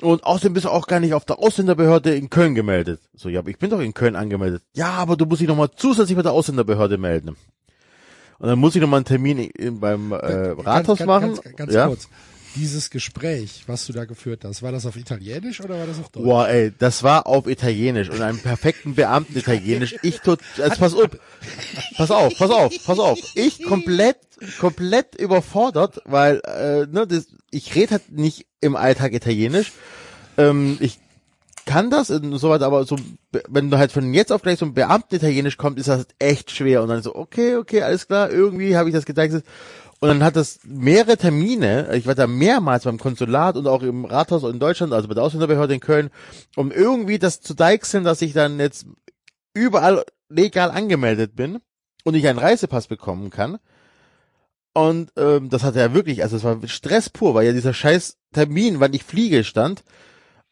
Und 0.02 0.24
außerdem 0.24 0.54
bist 0.54 0.66
du 0.66 0.70
auch 0.70 0.86
gar 0.86 1.00
nicht 1.00 1.14
auf 1.14 1.24
der 1.24 1.38
Ausländerbehörde 1.38 2.14
in 2.14 2.28
Köln 2.28 2.54
gemeldet. 2.54 3.00
So, 3.14 3.28
ja, 3.28 3.40
aber 3.40 3.50
ich 3.50 3.58
bin 3.58 3.70
doch 3.70 3.80
in 3.80 3.94
Köln 3.94 4.16
angemeldet. 4.16 4.62
Ja, 4.74 4.90
aber 4.90 5.16
du 5.16 5.24
musst 5.24 5.40
dich 5.40 5.48
nochmal 5.48 5.70
zusätzlich 5.74 6.16
bei 6.16 6.22
der 6.22 6.32
Ausländerbehörde 6.32 6.98
melden. 6.98 7.36
Und 8.38 8.48
dann 8.48 8.58
muss 8.58 8.74
ich 8.74 8.80
nochmal 8.80 8.98
einen 8.98 9.06
Termin 9.06 9.38
in, 9.38 9.80
beim 9.80 10.12
äh, 10.12 10.16
Rathaus 10.16 10.98
ganz, 10.98 11.06
machen. 11.06 11.34
Ganz, 11.34 11.56
ganz 11.56 11.72
ja. 11.72 11.86
kurz. 11.86 12.08
Dieses 12.56 12.90
Gespräch, 12.90 13.64
was 13.66 13.86
du 13.86 13.92
da 13.92 14.04
geführt 14.04 14.44
hast, 14.44 14.62
war 14.62 14.70
das 14.70 14.86
auf 14.86 14.96
Italienisch 14.96 15.60
oder 15.60 15.78
war 15.78 15.86
das 15.86 15.98
auf 15.98 16.08
Deutsch? 16.10 16.24
Boah, 16.24 16.48
ey, 16.48 16.72
das 16.78 17.02
war 17.02 17.26
auf 17.26 17.46
Italienisch 17.48 18.10
und 18.10 18.22
einem 18.22 18.38
perfekten 18.38 18.94
Beamten 18.94 19.36
Italienisch. 19.36 19.96
Ich 20.02 20.20
tot, 20.20 20.38
also 20.58 20.76
pass 20.76 20.94
auf, 20.94 21.10
pass 21.96 22.10
auf, 22.10 22.38
pass 22.38 22.50
auf, 22.50 22.72
pass 22.84 22.98
auf. 22.98 23.18
Ich 23.34 23.64
komplett, 23.64 24.18
komplett 24.60 25.16
überfordert, 25.16 26.00
weil, 26.04 26.40
äh, 26.44 26.86
ne, 26.86 27.06
das, 27.06 27.26
ich 27.50 27.74
rede 27.74 27.92
halt 27.92 28.12
nicht 28.12 28.46
im 28.60 28.76
Alltag 28.76 29.12
Italienisch. 29.14 29.72
Ähm, 30.36 30.76
ich 30.80 30.98
kann 31.66 31.90
das 31.90 32.10
und 32.10 32.36
so 32.38 32.50
weiter, 32.50 32.66
aber 32.66 32.84
so, 32.84 32.96
wenn 33.48 33.70
du 33.70 33.78
halt 33.78 33.90
von 33.90 34.12
jetzt 34.12 34.32
auf 34.32 34.42
gleich 34.42 34.58
so 34.58 34.66
ein 34.66 34.74
Beamten 34.74 35.14
Italienisch 35.14 35.56
kommt, 35.56 35.78
ist 35.78 35.88
das 35.88 36.06
echt 36.18 36.50
schwer 36.50 36.82
und 36.82 36.88
dann 36.88 37.02
so, 37.02 37.14
okay, 37.14 37.56
okay, 37.56 37.82
alles 37.82 38.06
klar, 38.06 38.30
irgendwie 38.30 38.76
habe 38.76 38.88
ich 38.88 38.94
das 38.94 39.06
gedacht. 39.06 39.30
Und 40.04 40.10
dann 40.10 40.22
hat 40.22 40.36
das 40.36 40.58
mehrere 40.66 41.16
Termine, 41.16 41.88
ich 41.94 42.04
war 42.04 42.14
da 42.14 42.26
mehrmals 42.26 42.84
beim 42.84 42.98
Konsulat 42.98 43.56
und 43.56 43.66
auch 43.66 43.82
im 43.82 44.04
Rathaus 44.04 44.42
in 44.42 44.58
Deutschland, 44.58 44.92
also 44.92 45.08
bei 45.08 45.14
der 45.14 45.22
Ausländerbehörde 45.22 45.72
in 45.72 45.80
Köln, 45.80 46.10
um 46.56 46.70
irgendwie 46.70 47.18
das 47.18 47.40
zu 47.40 47.54
deichseln, 47.54 48.04
dass 48.04 48.20
ich 48.20 48.34
dann 48.34 48.60
jetzt 48.60 48.84
überall 49.54 50.04
legal 50.28 50.70
angemeldet 50.70 51.34
bin 51.34 51.58
und 52.04 52.12
ich 52.12 52.28
einen 52.28 52.38
Reisepass 52.38 52.86
bekommen 52.86 53.30
kann. 53.30 53.56
Und 54.74 55.10
ähm, 55.16 55.48
das 55.48 55.62
hatte 55.62 55.78
ja 55.78 55.94
wirklich, 55.94 56.22
also 56.22 56.36
es 56.36 56.44
war 56.44 56.58
Stress 56.68 57.08
pur, 57.08 57.32
weil 57.32 57.46
ja 57.46 57.54
dieser 57.54 57.72
scheiß 57.72 58.18
Termin, 58.34 58.80
wann 58.80 58.92
ich 58.92 59.04
fliege, 59.04 59.42
stand. 59.42 59.84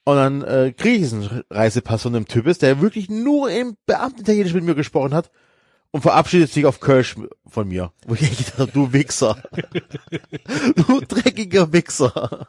Und 0.07 0.17
dann 0.17 0.43
äh, 0.45 0.73
kriege 0.75 0.95
ich 0.95 1.03
diesen 1.03 1.43
Reisepass 1.51 2.01
von 2.01 2.17
einem 2.17 2.27
Typ, 2.27 2.47
der 2.59 2.81
wirklich 2.81 3.11
nur 3.11 3.51
im 3.51 3.77
Beamten-Italienisch 3.85 4.55
mit 4.55 4.65
mir 4.65 4.75
gesprochen 4.75 5.13
hat 5.13 5.31
und 5.93 6.01
verabschiedet 6.01 6.51
sich 6.51 6.67
auf 6.67 6.81
Kölsch 6.81 7.15
von 7.47 7.69
mir. 7.69 7.93
Wo 8.07 8.15
ich 8.15 8.21
gedacht 8.37 8.59
habe, 8.59 8.73
du 8.73 8.93
Wichser. 8.93 9.41
du 10.77 11.01
dreckiger 11.01 11.73
Wichser. 11.73 12.47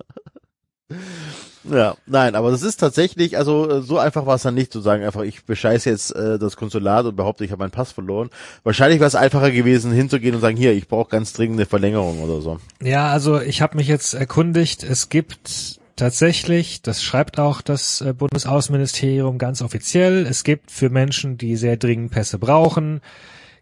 Ja, 1.70 1.96
nein, 2.06 2.36
aber 2.36 2.52
das 2.52 2.62
ist 2.62 2.78
tatsächlich, 2.78 3.38
also 3.38 3.70
äh, 3.70 3.82
so 3.82 3.98
einfach 3.98 4.26
war 4.26 4.36
es 4.36 4.42
dann 4.42 4.54
nicht 4.54 4.74
zu 4.74 4.82
sagen, 4.82 5.04
einfach 5.04 5.22
ich 5.22 5.46
bescheiße 5.46 5.90
jetzt 5.90 6.14
äh, 6.14 6.38
das 6.38 6.58
Konsulat 6.58 7.06
und 7.06 7.16
behaupte, 7.16 7.46
ich 7.46 7.52
habe 7.52 7.60
meinen 7.60 7.72
Pass 7.72 7.92
verloren. 7.94 8.30
Wahrscheinlich 8.64 9.00
wäre 9.00 9.08
es 9.08 9.16
einfacher 9.16 9.52
gewesen, 9.52 9.94
hinzugehen 9.94 10.36
und 10.36 10.42
sagen, 10.42 10.58
hier, 10.58 10.74
ich 10.74 10.88
brauche 10.88 11.10
ganz 11.10 11.32
dringend 11.32 11.60
eine 11.60 11.66
Verlängerung 11.66 12.22
oder 12.22 12.42
so. 12.42 12.60
Ja, 12.82 13.08
also 13.08 13.40
ich 13.40 13.62
habe 13.62 13.78
mich 13.78 13.88
jetzt 13.88 14.14
erkundigt, 14.14 14.84
es 14.84 15.08
gibt 15.08 15.80
tatsächlich, 15.96 16.82
das 16.82 17.02
schreibt 17.02 17.40
auch 17.40 17.62
das 17.62 18.02
äh, 18.02 18.14
Bundesaußenministerium 18.14 19.38
ganz 19.38 19.62
offiziell, 19.62 20.26
es 20.26 20.44
gibt 20.44 20.70
für 20.70 20.90
Menschen, 20.90 21.38
die 21.38 21.56
sehr 21.56 21.78
dringend 21.78 22.12
Pässe 22.12 22.40
brauchen, 22.40 23.00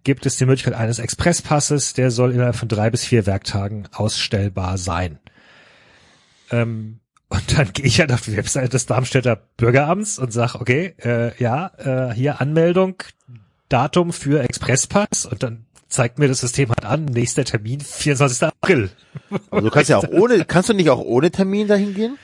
gibt 0.04 0.26
es 0.26 0.38
die 0.38 0.46
Möglichkeit 0.46 0.74
eines 0.74 1.00
Expresspasses, 1.00 1.94
der 1.94 2.12
soll 2.12 2.32
innerhalb 2.32 2.56
von 2.56 2.68
drei 2.68 2.90
bis 2.90 3.06
vier 3.06 3.26
Werktagen 3.26 3.88
ausstellbar 3.94 4.78
sein. 4.78 5.20
Ähm, 6.52 7.00
und 7.30 7.58
dann 7.58 7.72
gehe 7.72 7.86
ich 7.86 8.00
halt 8.00 8.12
auf 8.12 8.22
die 8.22 8.36
Webseite 8.36 8.70
des 8.70 8.86
Darmstädter 8.86 9.38
Bürgeramts 9.58 10.20
und 10.20 10.34
sag, 10.34 10.56
okay, 10.56 10.96
äh, 11.02 11.38
ja, 11.42 11.72
äh, 11.78 12.14
hier 12.14 12.42
Anmeldung, 12.42 12.96
Datum 13.70 14.12
für 14.12 14.44
Expresspass 14.44 15.26
und 15.26 15.42
dann 15.44 15.66
zeigt 15.88 16.20
mir 16.20 16.28
das 16.28 16.40
System 16.40 16.70
halt 16.70 16.86
an, 16.86 17.06
nächster 17.06 17.46
Termin, 17.46 17.80
24. 17.80 18.48
April. 18.48 18.90
Aber 19.50 19.62
du 19.62 19.70
kannst 19.70 19.90
ja 19.90 19.98
auch 19.98 20.08
ohne, 20.10 20.44
kannst 20.46 20.70
du 20.70 20.74
nicht 20.74 20.90
auch 20.90 21.00
ohne 21.00 21.32
Termin 21.32 21.68
dahin 21.68 21.94
gehen? 21.94 22.18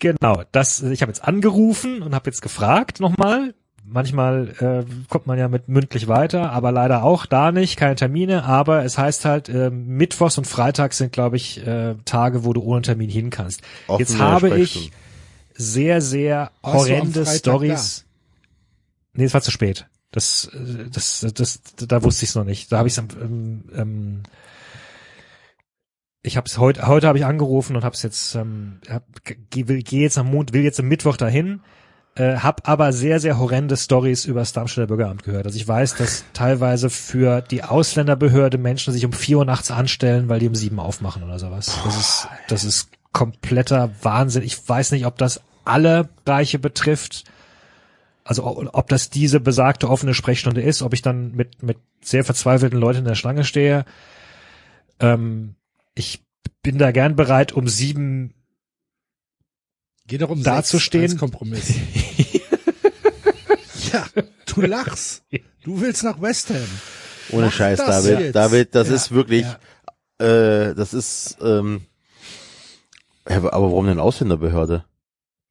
Genau, 0.00 0.42
das, 0.52 0.82
ich 0.82 1.02
habe 1.02 1.10
jetzt 1.10 1.24
angerufen 1.24 2.02
und 2.02 2.14
habe 2.14 2.30
jetzt 2.30 2.42
gefragt 2.42 3.00
nochmal. 3.00 3.54
Manchmal 3.84 4.54
äh, 4.60 5.08
kommt 5.08 5.26
man 5.26 5.38
ja 5.38 5.48
mit 5.48 5.68
mündlich 5.68 6.06
weiter, 6.06 6.52
aber 6.52 6.70
leider 6.70 7.02
auch 7.02 7.26
da 7.26 7.50
nicht, 7.50 7.76
keine 7.76 7.96
Termine. 7.96 8.44
Aber 8.44 8.84
es 8.84 8.98
heißt 8.98 9.24
halt, 9.24 9.48
äh, 9.48 9.70
Mittwochs 9.70 10.38
und 10.38 10.46
Freitags 10.46 10.98
sind, 10.98 11.12
glaube 11.12 11.36
ich, 11.36 11.66
äh, 11.66 11.96
Tage, 12.04 12.44
wo 12.44 12.52
du 12.52 12.62
ohne 12.62 12.82
Termin 12.82 13.10
hin 13.10 13.30
kannst. 13.30 13.62
Offene 13.88 14.08
jetzt 14.08 14.18
habe 14.20 14.58
ich 14.58 14.92
sehr, 15.54 16.00
sehr 16.00 16.52
am 16.62 16.74
horrende 16.74 17.24
Freitag 17.24 17.38
Stories. 17.38 18.06
Nee, 19.12 19.24
es 19.24 19.34
war 19.34 19.42
zu 19.42 19.50
spät. 19.50 19.86
Das, 20.12 20.50
äh, 20.54 20.88
das, 20.90 21.26
das, 21.34 21.60
da 21.76 22.02
wusste 22.02 22.24
ich 22.24 22.30
es 22.30 22.34
noch 22.34 22.44
nicht. 22.44 22.70
Da 22.70 22.78
habe 22.78 22.88
ich 22.88 22.96
es 22.96 22.98
ähm, 22.98 23.64
ähm, 23.74 24.22
ich 26.22 26.36
habe 26.36 26.46
es 26.46 26.58
heute 26.58 26.86
heute 26.86 27.06
habe 27.06 27.18
ich 27.18 27.24
angerufen 27.24 27.76
und 27.76 27.84
habe 27.84 27.94
es 27.94 28.02
jetzt 28.02 28.34
ähm, 28.34 28.80
hab, 28.88 29.04
geh, 29.24 29.68
will, 29.68 29.82
geh 29.82 30.02
jetzt 30.02 30.18
am 30.18 30.30
Mond 30.30 30.52
will 30.52 30.62
jetzt 30.62 30.78
am 30.80 30.88
Mittwoch 30.88 31.16
dahin 31.16 31.60
äh, 32.16 32.36
hab 32.36 32.68
aber 32.68 32.92
sehr 32.92 33.20
sehr 33.20 33.38
horrende 33.38 33.76
Stories 33.76 34.24
über 34.24 34.40
das 34.40 34.52
Darmstädter 34.52 34.86
Bürgeramt 34.86 35.22
gehört. 35.22 35.46
Also 35.46 35.56
ich 35.56 35.66
weiß 35.66 35.94
dass 35.96 36.24
teilweise 36.32 36.90
für 36.90 37.40
die 37.40 37.62
Ausländerbehörde 37.64 38.58
Menschen 38.58 38.92
sich 38.92 39.04
um 39.04 39.12
vier 39.12 39.38
Uhr 39.38 39.44
nachts 39.44 39.70
anstellen 39.70 40.28
weil 40.28 40.40
die 40.40 40.48
um 40.48 40.54
sieben 40.54 40.80
aufmachen 40.80 41.22
oder 41.22 41.38
sowas. 41.38 41.78
Das 41.84 41.96
ist 41.96 42.28
das 42.48 42.64
ist 42.64 42.90
kompletter 43.12 43.90
Wahnsinn. 44.02 44.42
Ich 44.42 44.68
weiß 44.68 44.92
nicht 44.92 45.06
ob 45.06 45.18
das 45.18 45.40
alle 45.64 46.08
Bereiche 46.24 46.58
betrifft. 46.58 47.24
Also 48.24 48.44
ob 48.46 48.88
das 48.88 49.10
diese 49.10 49.40
besagte 49.40 49.88
offene 49.88 50.14
Sprechstunde 50.14 50.62
ist, 50.62 50.82
ob 50.82 50.92
ich 50.94 51.02
dann 51.02 51.32
mit, 51.32 51.62
mit 51.62 51.78
sehr 52.00 52.22
verzweifelten 52.22 52.78
Leuten 52.78 53.00
in 53.00 53.04
der 53.04 53.14
Schlange 53.14 53.44
stehe. 53.44 53.84
Ähm, 55.00 55.56
ich 55.94 56.22
bin 56.62 56.78
da 56.78 56.92
gern 56.92 57.16
bereit, 57.16 57.52
um 57.52 57.66
sieben 57.66 58.34
Geh 60.10 60.18
doch 60.18 60.30
um 60.30 60.42
dazustehen. 60.42 61.16
Kompromiss. 61.16 61.68
ja, 63.92 64.04
du 64.52 64.62
lachst. 64.62 65.22
Du 65.62 65.80
willst 65.80 66.02
nach 66.02 66.20
West 66.20 66.50
Ham. 66.50 66.56
Ohne 67.30 67.46
Mach 67.46 67.52
Scheiß, 67.52 67.78
David. 67.78 68.18
jetzt. 68.18 68.34
David, 68.34 68.74
das 68.74 68.88
Ja, 68.88 68.94
ist 68.96 69.12
wirklich, 69.12 69.46
äh, 70.18 70.74
das 70.74 70.94
ist, 70.94 71.36
ähm, 71.40 71.82
ja, 73.28 73.36
aber 73.36 73.52
warum 73.52 73.86
denn 73.86 74.00
Ausländerbehörde? 74.00 74.84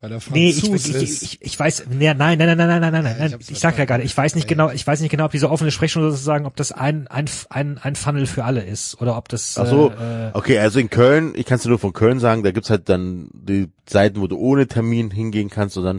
Weil 0.02 0.14
er 0.14 0.20
Nee, 0.32 0.50
ich, 0.50 0.62
Franzos 0.62 0.88
ich, 0.88 0.96
ist. 0.96 1.22
ich, 1.24 1.42
ich 1.42 1.60
weiß, 1.60 1.88
nee, 1.90 2.14
nein, 2.14 2.38
nein, 2.38 2.38
nein, 2.38 2.58
nein, 2.58 2.58
nein, 2.58 2.82
nein, 2.82 2.92
nein, 2.92 3.04
Ja, 3.06 3.12
ich 3.12 3.20
nein. 3.20 3.34
hab's 3.34 3.50
Ich 3.50 3.60
sag 3.60 3.78
ja 3.78 3.84
gerade, 3.84 4.04
ich 4.04 4.16
weiß 4.16 4.36
nicht 4.36 4.48
genau, 4.48 4.70
ich 4.72 4.88
weiß 4.88 5.02
nicht 5.02 5.10
genau, 5.12 5.26
ob 5.26 5.32
diese 5.32 5.50
offene 5.52 5.72
Sprechstunde 5.72 6.10
sozusagen, 6.12 6.46
ob 6.46 6.56
das 6.56 6.72
ein, 6.72 7.08
ein, 7.08 7.26
ein, 7.50 7.78
ein 7.80 7.96
Funnel 7.98 8.26
für 8.26 8.46
alle 8.46 8.64
ist 8.64 9.02
oder 9.02 9.18
ob 9.18 9.28
das, 9.28 9.58
Ach 9.58 9.68
so, 9.68 9.92
äh, 9.92 10.30
okay, 10.34 10.58
also 10.60 10.80
in 10.80 10.90
Köln, 10.90 11.34
ich 11.36 11.46
kann 11.46 11.58
es 11.58 11.64
dir 11.64 11.70
nur 11.70 11.80
von 11.80 11.92
Köln 11.92 12.20
sagen, 12.20 12.44
da 12.44 12.52
gibt's 12.52 12.70
halt 12.70 12.88
dann 12.88 13.30
die 13.34 13.68
Seiten, 13.90 14.22
wo 14.22 14.28
du 14.28 14.38
ohne 14.38 14.68
Termin 14.68 15.12
hingehen 15.12 15.50
kannst 15.50 15.78
und 15.78 15.84
dann 15.84 15.98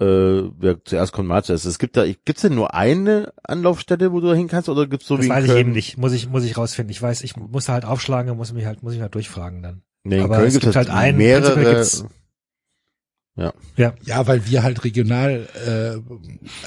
äh, 0.00 0.48
wer 0.58 0.82
zuerst 0.84 1.12
kommt, 1.12 1.28
mal 1.28 1.42
zuerst. 1.42 1.66
Es 1.66 1.78
gibt 1.80 1.96
da, 1.96 2.06
gibt's 2.06 2.42
denn 2.42 2.54
nur 2.54 2.72
eine 2.72 3.32
Anlaufstelle, 3.42 4.12
wo 4.12 4.20
du 4.20 4.28
da 4.28 4.34
hin 4.34 4.46
kannst, 4.48 4.68
oder 4.68 4.86
gibt's 4.86 5.06
so 5.08 5.16
das 5.16 5.24
wie 5.24 5.28
in 5.28 5.34
weiß 5.34 5.44
ich 5.44 5.50
Köln? 5.50 5.60
eben 5.60 5.72
nicht. 5.72 5.98
Muss 5.98 6.12
ich, 6.12 6.28
muss 6.30 6.44
ich 6.44 6.56
rausfinden. 6.56 6.92
Ich 6.92 7.02
weiß, 7.02 7.22
ich 7.24 7.36
muss 7.36 7.68
halt 7.68 7.84
aufschlagen, 7.84 8.34
muss 8.36 8.52
mich 8.52 8.64
halt, 8.64 8.82
muss 8.84 8.94
ich 8.94 9.00
halt 9.00 9.14
durchfragen 9.16 9.60
dann. 9.62 9.82
Nee, 10.04 10.18
in 10.18 10.22
Aber 10.24 10.36
Köln 10.36 10.46
es 10.46 10.52
gibt's 10.54 10.66
gibt 10.66 10.76
halt, 10.76 10.88
halt 10.88 10.98
einen, 10.98 11.18
mehrere. 11.18 11.50
prinzipiell 11.52 11.74
gibt's- 11.74 12.04
Ja, 13.76 13.94
Ja, 14.02 14.26
weil 14.26 14.46
wir 14.46 14.62
halt 14.62 14.84
regional 14.84 15.48
äh, 15.66 15.94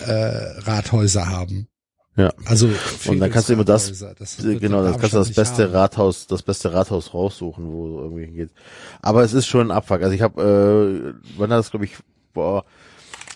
äh, 0.09 0.59
Rathäuser 0.61 1.27
haben. 1.27 1.67
Ja. 2.15 2.33
Also 2.45 2.69
Und 3.07 3.19
dann 3.19 3.31
kannst 3.31 3.49
du 3.49 3.53
immer 3.53 3.63
das-. 3.63 3.99
Das 4.17 4.43
wird 4.43 4.61
Genau, 4.61 4.83
das 4.83 4.97
kannst 4.97 5.13
du 5.13 5.19
das 5.19 5.33
beste 5.33 5.63
haben. 5.63 5.75
Rathaus, 5.75 6.27
das 6.27 6.43
beste 6.43 6.73
Rathaus 6.73 7.13
raussuchen, 7.13 7.71
wo 7.71 8.01
irgendwie 8.01 8.25
hingeht. 8.25 8.51
Aber 9.01 9.23
es 9.23 9.33
ist 9.33 9.47
schon 9.47 9.67
ein 9.67 9.71
Abfuck. 9.71 10.01
Also 10.01 10.13
ich 10.13 10.21
habe, 10.21 10.41
äh, 10.41 11.13
wann 11.37 11.51
hat 11.51 11.59
das 11.59 11.71
glaube 11.71 11.85
ich 11.85 11.95
vor 12.33 12.65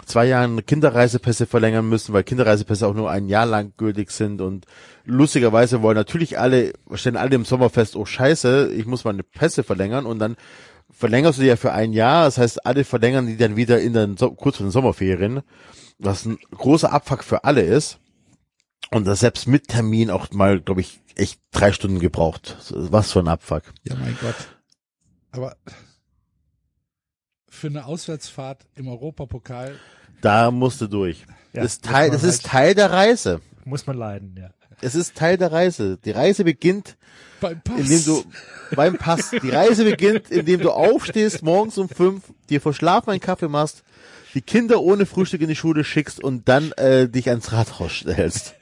zwei 0.05 0.25
Jahren 0.25 0.65
Kinderreisepässe 0.65 1.45
verlängern 1.45 1.87
müssen, 1.87 2.13
weil 2.13 2.23
Kinderreisepässe 2.23 2.87
auch 2.87 2.93
nur 2.93 3.09
ein 3.09 3.27
Jahr 3.27 3.45
lang 3.45 3.73
gültig 3.77 4.11
sind 4.11 4.41
und 4.41 4.65
lustigerweise 5.05 5.81
wollen 5.81 5.95
natürlich 5.97 6.37
alle, 6.37 6.73
stellen 6.93 7.17
alle 7.17 7.35
im 7.35 7.45
Sommer 7.45 7.69
fest, 7.69 7.95
oh 7.95 8.05
scheiße, 8.05 8.71
ich 8.73 8.85
muss 8.85 9.03
meine 9.03 9.23
Pässe 9.23 9.63
verlängern 9.63 10.05
und 10.05 10.19
dann 10.19 10.35
verlängerst 10.95 11.37
du 11.37 11.43
die 11.43 11.47
ja 11.49 11.55
für 11.55 11.73
ein 11.73 11.93
Jahr, 11.93 12.25
das 12.25 12.37
heißt, 12.37 12.65
alle 12.65 12.83
verlängern 12.83 13.27
die 13.27 13.37
dann 13.37 13.55
wieder 13.55 13.79
in 13.81 13.93
den, 13.93 14.17
so 14.17 14.31
kurz 14.31 14.57
vor 14.57 14.65
den 14.65 14.71
Sommerferien, 14.71 15.41
was 15.99 16.25
ein 16.25 16.37
großer 16.51 16.91
Abfuck 16.91 17.23
für 17.23 17.43
alle 17.43 17.61
ist. 17.61 17.99
Und 18.91 19.05
das 19.07 19.19
selbst 19.21 19.47
mit 19.47 19.67
Termin 19.67 20.09
auch 20.11 20.31
mal, 20.31 20.61
glaube 20.61 20.81
ich, 20.81 21.01
echt 21.15 21.39
drei 21.51 21.71
Stunden 21.71 21.99
gebraucht. 21.99 22.57
Was 22.71 23.11
für 23.11 23.19
ein 23.19 23.27
Abfuck. 23.27 23.63
Ja, 23.83 23.95
mein 23.95 24.15
Gott. 24.21 24.35
Aber 25.31 25.55
für 27.49 27.67
eine 27.67 27.85
Auswärtsfahrt 27.85 28.65
im 28.75 28.87
Europapokal, 28.87 29.75
Da 30.21 30.51
musste 30.51 30.87
durch. 30.89 31.25
Ja, 31.53 31.63
das, 31.63 31.79
Teil, 31.81 32.11
das 32.11 32.23
ist 32.23 32.43
halt- 32.43 32.51
Teil 32.51 32.75
der 32.75 32.91
Reise. 32.91 33.41
muss 33.65 33.85
man 33.87 33.97
leiden, 33.97 34.35
ja. 34.37 34.51
Es 34.81 34.93
ist 34.93 35.15
Teil 35.15 35.37
der 35.37 35.51
Reise. 35.51 35.97
Die 36.03 36.11
Reise 36.11 36.43
beginnt, 36.43 36.97
beim 37.45 37.61
Pass. 37.61 37.79
indem 37.79 38.05
du 38.05 38.23
beim 38.75 38.97
Pass. 38.97 39.31
Die 39.31 39.49
Reise 39.49 39.83
beginnt, 39.83 40.31
indem 40.31 40.61
du 40.61 40.71
aufstehst 40.71 41.43
morgens 41.43 41.77
um 41.77 41.89
fünf, 41.89 42.23
dir 42.49 42.61
vor 42.61 42.73
Schlafen 42.73 43.11
einen 43.11 43.19
Kaffee 43.19 43.47
machst, 43.47 43.83
die 44.33 44.41
Kinder 44.41 44.81
ohne 44.81 45.05
Frühstück 45.05 45.41
in 45.41 45.47
die 45.47 45.55
Schule 45.55 45.83
schickst 45.83 46.23
und 46.23 46.49
dann 46.49 46.71
äh, 46.73 47.07
dich 47.07 47.29
ans 47.29 47.51
Rathaus 47.51 47.91
stellst. 47.93 48.55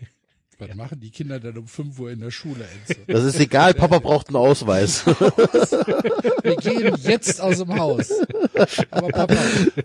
Was 0.60 0.76
machen 0.76 1.00
die 1.00 1.10
Kinder 1.10 1.40
dann 1.40 1.58
um 1.58 1.68
5 1.68 2.00
Uhr 2.00 2.12
in 2.12 2.20
der 2.22 2.32
Schule, 2.32 2.66
Enzo? 2.88 3.02
Das 3.08 3.24
ist 3.24 3.40
egal, 3.40 3.74
Papa 3.74 4.00
braucht 4.00 4.28
einen 4.28 4.38
Ausweis. 4.38 5.06
Wir 5.06 6.56
gehen 6.58 6.96
jetzt 7.02 7.42
aus 7.42 7.58
dem 7.58 7.78
Haus. 7.78 8.12
Aber 8.92 9.10
Papa, 9.10 9.36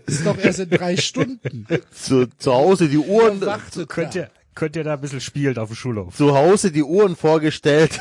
ist 0.05 0.25
doch 0.25 0.37
erst 0.37 0.59
in 0.59 0.69
drei 0.69 0.95
Stunden. 0.95 1.65
zu, 1.91 2.27
zu 2.37 2.53
Hause 2.53 2.87
die 2.87 2.97
Uhren, 2.97 3.41
Wartet 3.41 3.89
Könnt 3.89 4.15
ihr, 4.15 4.29
könnt 4.59 4.75
ihr 4.75 4.83
da 4.83 4.93
ein 4.93 5.01
bisschen 5.01 5.21
spielen 5.21 5.57
auf 5.57 5.69
dem 5.69 5.75
Schulhof? 5.75 6.15
zu 6.15 6.35
Hause 6.35 6.71
die 6.71 6.83
Uhren 6.83 7.15
vorgestellt. 7.15 7.99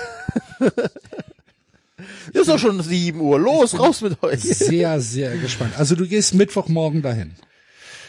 Ist 2.33 2.49
doch 2.49 2.59
schon 2.59 2.83
sieben 2.83 3.21
Uhr. 3.21 3.39
Los, 3.39 3.79
raus 3.79 4.03
mit 4.03 4.23
euch. 4.23 4.41
Sehr, 4.43 5.01
sehr 5.01 5.37
gespannt. 5.39 5.79
Also 5.79 5.95
du 5.97 6.07
gehst 6.07 6.35
Mittwochmorgen 6.35 7.01
dahin. 7.03 7.35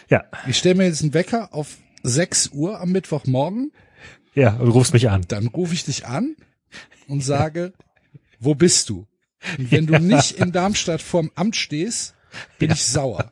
Ja, 0.09 0.25
Ich 0.47 0.57
stelle 0.57 0.75
mir 0.75 0.85
jetzt 0.87 1.01
einen 1.01 1.13
Wecker 1.13 1.53
auf 1.53 1.77
6 2.03 2.49
Uhr 2.53 2.79
am 2.81 2.91
Mittwochmorgen. 2.91 3.71
ja, 4.33 4.53
und 4.55 4.69
rufst 4.69 4.93
mich 4.93 5.09
an. 5.09 5.23
Dann 5.27 5.47
rufe 5.47 5.73
ich 5.73 5.85
dich 5.85 6.05
an 6.07 6.35
und 7.07 7.23
sage, 7.23 7.73
wo 8.39 8.55
bist 8.55 8.89
du? 8.89 9.07
Und 9.57 9.71
wenn 9.71 9.85
du 9.87 9.99
nicht 9.99 10.31
in 10.39 10.51
Darmstadt 10.51 11.01
vorm 11.01 11.31
Amt 11.35 11.55
stehst, 11.55 12.15
bin 12.57 12.71
ich 12.71 12.83
sauer. 12.83 13.31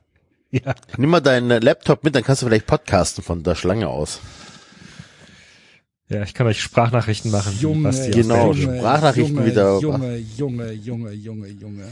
Ja. 0.52 0.76
Nimm 0.98 1.10
mal 1.10 1.20
deinen 1.20 1.62
Laptop 1.62 2.04
mit, 2.04 2.16
dann 2.16 2.24
kannst 2.24 2.42
du 2.42 2.46
vielleicht 2.46 2.68
podcasten 2.68 3.24
von 3.24 3.44
der 3.44 3.56
Schlange 3.56 3.90
aus. 3.90 4.22
Ja, 6.10 6.24
ich 6.24 6.34
kann 6.34 6.48
euch 6.48 6.62
Sprachnachrichten 6.62 7.32
machen. 7.32 7.58
Junge, 7.60 7.92
Genau, 8.12 8.52
Belgien. 8.52 8.78
Sprachnachrichten 8.78 9.36
Junge, 9.36 9.46
wieder. 9.46 9.80
Junge, 9.80 10.18
Junge, 10.18 10.72
Junge, 10.72 11.12
Junge, 11.12 11.48
Junge. 11.50 11.88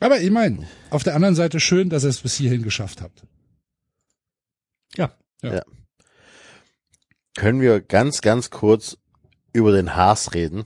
Aber 0.00 0.20
ich 0.20 0.30
meine, 0.30 0.66
auf 0.90 1.02
der 1.02 1.14
anderen 1.14 1.34
Seite 1.34 1.60
schön, 1.60 1.88
dass 1.88 2.04
ihr 2.04 2.10
es 2.10 2.20
bis 2.20 2.34
hierhin 2.34 2.62
geschafft 2.62 3.00
habt. 3.00 3.22
Ja. 5.42 5.62
Können 7.36 7.60
wir 7.60 7.80
ganz, 7.80 8.20
ganz 8.20 8.50
kurz 8.50 8.96
über 9.52 9.72
den 9.72 9.94
Haas 9.96 10.34
reden? 10.34 10.64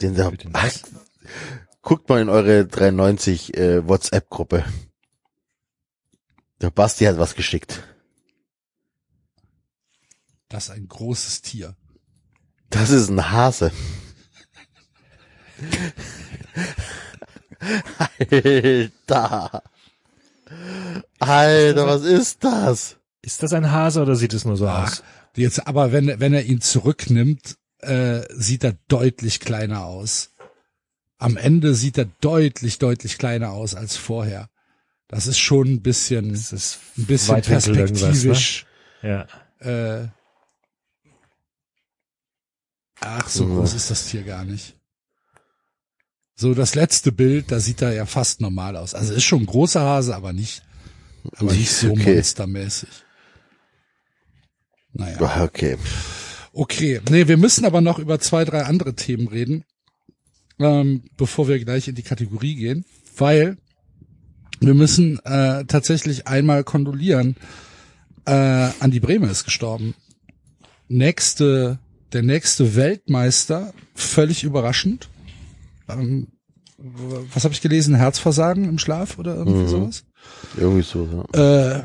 Den 0.00 0.14
der, 0.14 0.30
Den 0.32 0.52
was? 0.52 0.82
guckt 1.80 2.08
mal 2.08 2.20
in 2.20 2.28
eure 2.28 2.66
390 2.66 3.56
äh, 3.56 3.88
WhatsApp-Gruppe. 3.88 4.64
Der 6.62 6.70
Basti 6.70 7.04
hat 7.04 7.18
was 7.18 7.34
geschickt. 7.34 7.82
Das 10.48 10.64
ist 10.64 10.70
ein 10.70 10.86
großes 10.86 11.42
Tier. 11.42 11.74
Das 12.70 12.90
ist 12.90 13.08
ein 13.10 13.32
Hase. 13.32 13.72
Alter. 18.30 19.62
Alter, 21.18 21.86
was 21.86 22.02
ist 22.02 22.44
das? 22.44 22.96
Ist 23.22 23.42
das 23.42 23.52
ein 23.52 23.72
Hase 23.72 24.00
oder 24.00 24.14
sieht 24.14 24.32
es 24.32 24.44
nur 24.44 24.56
so 24.56 24.68
Ach, 24.68 24.84
aus? 24.84 25.02
jetzt, 25.34 25.66
aber 25.66 25.90
wenn, 25.90 26.20
wenn 26.20 26.32
er 26.32 26.44
ihn 26.44 26.60
zurücknimmt, 26.60 27.56
äh, 27.78 28.22
sieht 28.32 28.62
er 28.62 28.76
deutlich 28.86 29.40
kleiner 29.40 29.84
aus. 29.84 30.30
Am 31.18 31.36
Ende 31.36 31.74
sieht 31.74 31.98
er 31.98 32.06
deutlich, 32.20 32.78
deutlich 32.78 33.18
kleiner 33.18 33.50
aus 33.50 33.74
als 33.74 33.96
vorher. 33.96 34.48
Das 35.12 35.26
ist 35.26 35.38
schon 35.38 35.68
ein 35.68 35.82
bisschen, 35.82 36.30
Das 36.30 36.54
ist 36.54 36.78
ein 36.96 37.04
bisschen 37.04 37.36
irgendwas, 37.36 37.66
perspektivisch. 37.66 38.66
Ja. 39.02 39.26
Äh, 39.58 40.08
ach, 43.00 43.28
so 43.28 43.44
Mhm. 43.44 43.56
groß 43.56 43.74
ist 43.74 43.90
das 43.90 44.06
Tier 44.06 44.22
gar 44.22 44.44
nicht. 44.46 44.74
So, 46.34 46.54
das 46.54 46.74
letzte 46.74 47.12
Bild, 47.12 47.52
da 47.52 47.60
sieht 47.60 47.82
er 47.82 47.92
ja 47.92 48.06
fast 48.06 48.40
normal 48.40 48.74
aus. 48.74 48.94
Also 48.94 49.12
ist 49.12 49.24
schon 49.24 49.40
ein 49.42 49.46
großer 49.46 49.82
Hase, 49.82 50.16
aber 50.16 50.32
nicht, 50.32 50.62
aber 51.36 51.52
nicht 51.52 51.70
so 51.70 51.90
Okay. 51.90 52.14
monstermäßig. 52.14 52.88
Naja. 54.94 55.42
Okay. 55.44 55.76
Okay, 56.54 57.02
nee, 57.10 57.28
wir 57.28 57.36
müssen 57.36 57.66
aber 57.66 57.82
noch 57.82 57.98
über 57.98 58.18
zwei, 58.18 58.46
drei 58.46 58.62
andere 58.64 58.94
Themen 58.94 59.28
reden, 59.28 59.64
ähm, 60.58 61.04
bevor 61.18 61.48
wir 61.48 61.62
gleich 61.62 61.86
in 61.88 61.96
die 61.96 62.02
Kategorie 62.02 62.54
gehen, 62.54 62.86
weil 63.16 63.58
wir 64.66 64.74
müssen 64.74 65.18
äh, 65.24 65.64
tatsächlich 65.64 66.26
einmal 66.26 66.64
kondolieren. 66.64 67.36
Äh, 68.24 68.70
Andi 68.80 69.00
Bremer 69.00 69.30
ist 69.30 69.44
gestorben. 69.44 69.94
Nächste, 70.88 71.78
der 72.12 72.22
nächste 72.22 72.76
Weltmeister, 72.76 73.72
völlig 73.94 74.44
überraschend. 74.44 75.08
Ähm, 75.88 76.28
was 76.78 77.44
habe 77.44 77.54
ich 77.54 77.60
gelesen? 77.60 77.94
Herzversagen 77.94 78.64
im 78.64 78.78
Schlaf 78.78 79.18
oder 79.18 79.36
irgendwie 79.36 79.62
Mhm. 79.62 79.68
sowas? 79.68 80.04
Irgendwie 80.56 80.82
so, 80.82 81.26
ja. 81.34 81.76
Äh, 81.78 81.84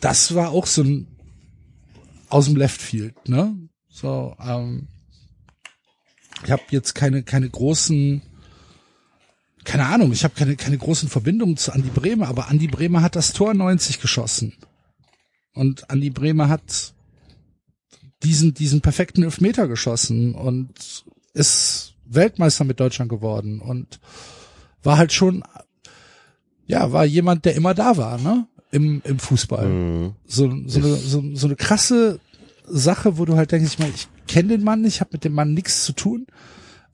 das 0.00 0.34
war 0.34 0.50
auch 0.50 0.66
so 0.66 0.82
ein 0.82 1.06
aus 2.28 2.44
dem 2.46 2.56
Left 2.56 2.80
Field, 2.80 3.28
ne? 3.28 3.56
So, 3.88 4.36
ähm, 4.38 4.86
ich 6.44 6.50
habe 6.50 6.62
jetzt 6.70 6.94
keine 6.94 7.22
keine 7.22 7.48
großen 7.48 8.22
keine 9.64 9.86
Ahnung, 9.86 10.12
ich 10.12 10.24
habe 10.24 10.34
keine 10.34 10.56
keine 10.56 10.78
großen 10.78 11.08
Verbindungen 11.08 11.56
zu 11.56 11.72
Andi 11.72 11.90
Bremer, 11.90 12.28
aber 12.28 12.48
Andi 12.48 12.68
Bremer 12.68 13.02
hat 13.02 13.16
das 13.16 13.32
Tor 13.32 13.54
90 13.54 14.00
geschossen. 14.00 14.54
Und 15.54 15.90
Andi 15.90 16.10
Bremer 16.10 16.48
hat 16.48 16.94
diesen 18.22 18.54
diesen 18.54 18.80
perfekten 18.80 19.22
Elfmeter 19.22 19.68
geschossen 19.68 20.34
und 20.34 21.04
ist 21.34 21.94
Weltmeister 22.04 22.64
mit 22.64 22.80
Deutschland 22.80 23.10
geworden 23.10 23.60
und 23.60 24.00
war 24.82 24.98
halt 24.98 25.12
schon 25.12 25.44
ja, 26.68 26.92
war 26.92 27.04
jemand, 27.04 27.46
der 27.46 27.56
immer 27.56 27.74
da 27.74 27.96
war, 27.96 28.18
ne? 28.18 28.46
Im, 28.70 29.00
im 29.04 29.18
Fußball. 29.18 29.66
Mhm. 29.66 30.12
So, 30.26 30.52
so, 30.66 30.78
eine, 30.78 30.96
so, 30.96 31.24
so 31.34 31.46
eine 31.46 31.56
krasse 31.56 32.20
Sache, 32.66 33.16
wo 33.16 33.24
du 33.24 33.36
halt 33.36 33.50
denkst, 33.50 33.72
ich, 33.72 33.78
meine, 33.78 33.94
ich 33.94 34.06
kenne 34.28 34.50
den 34.50 34.62
Mann, 34.62 34.84
ich 34.84 35.00
habe 35.00 35.10
mit 35.14 35.24
dem 35.24 35.32
Mann 35.32 35.54
nichts 35.54 35.84
zu 35.84 35.94
tun. 35.94 36.26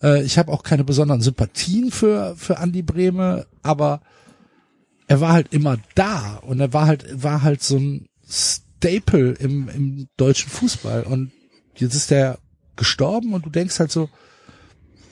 Äh, 0.03 0.23
ich 0.23 0.39
habe 0.39 0.53
auch 0.53 0.63
keine 0.63 0.85
besonderen 0.85 1.21
Sympathien 1.21 1.91
für, 1.91 2.35
für 2.37 2.57
Andy 2.57 2.83
Brehme, 2.83 3.47
aber 3.63 4.01
er 5.07 5.21
war 5.21 5.33
halt 5.33 5.53
immer 5.53 5.79
da 5.95 6.37
und 6.43 6.61
er 6.61 6.73
war 6.73 6.87
halt, 6.87 7.23
war 7.23 7.43
halt 7.43 7.63
so 7.63 7.77
ein 7.77 8.09
Staple 8.29 9.33
im, 9.33 9.69
im 9.69 10.09
deutschen 10.17 10.51
Fußball. 10.51 11.03
Und 11.03 11.33
jetzt 11.77 11.95
ist 11.95 12.11
er 12.11 12.39
gestorben 12.77 13.35
und 13.35 13.45
du 13.45 13.51
denkst 13.51 13.79
halt 13.79 13.93
so, 13.93 14.09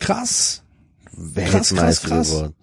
krass, 0.01 0.63
Weltmeister 1.13 2.09
krass. 2.09 2.31
geworden. 2.31 2.55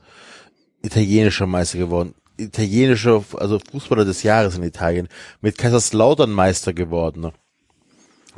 Italienischer 0.82 1.46
Meister 1.46 1.78
geworden. 1.78 2.14
Italienischer, 2.38 3.24
also 3.38 3.60
Fußballer 3.60 4.06
des 4.06 4.24
Jahres 4.24 4.56
in 4.56 4.64
Italien. 4.64 5.08
Mit 5.42 5.58
Kaiserslautern 5.58 6.32
Meister 6.32 6.74
geworden. 6.74 7.32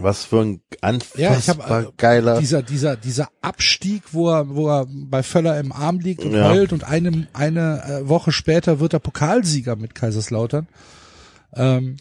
Was 0.04 0.26
für 0.26 0.42
ein 0.42 0.62
Ja, 0.82 1.30
ich 1.32 1.36
unfassbar 1.38 1.70
habe 1.70 1.94
geiler. 1.98 2.40
dieser 2.40 2.62
dieser 2.64 2.96
dieser 2.96 3.30
Abstieg, 3.42 4.04
wo 4.12 4.30
er 4.30 4.50
wo 4.56 4.70
er 4.70 4.88
bei 4.90 5.24
Völler 5.24 5.60
im 5.60 5.72
Arm 5.72 6.00
liegt 6.00 6.24
und 6.24 6.34
Ja. 6.34 6.50
heult 6.50 6.74
und 6.74 6.84
eine 6.84 7.28
eine 7.34 7.84
äh, 8.04 8.10
Woche 8.10 8.32
später 8.32 8.80
wird 8.80 8.94
er 8.94 9.00
Pokalsieger 9.00 9.76
mit 9.76 9.96
Kaiserslautern. 9.96 10.68
Ähm, 11.54 11.98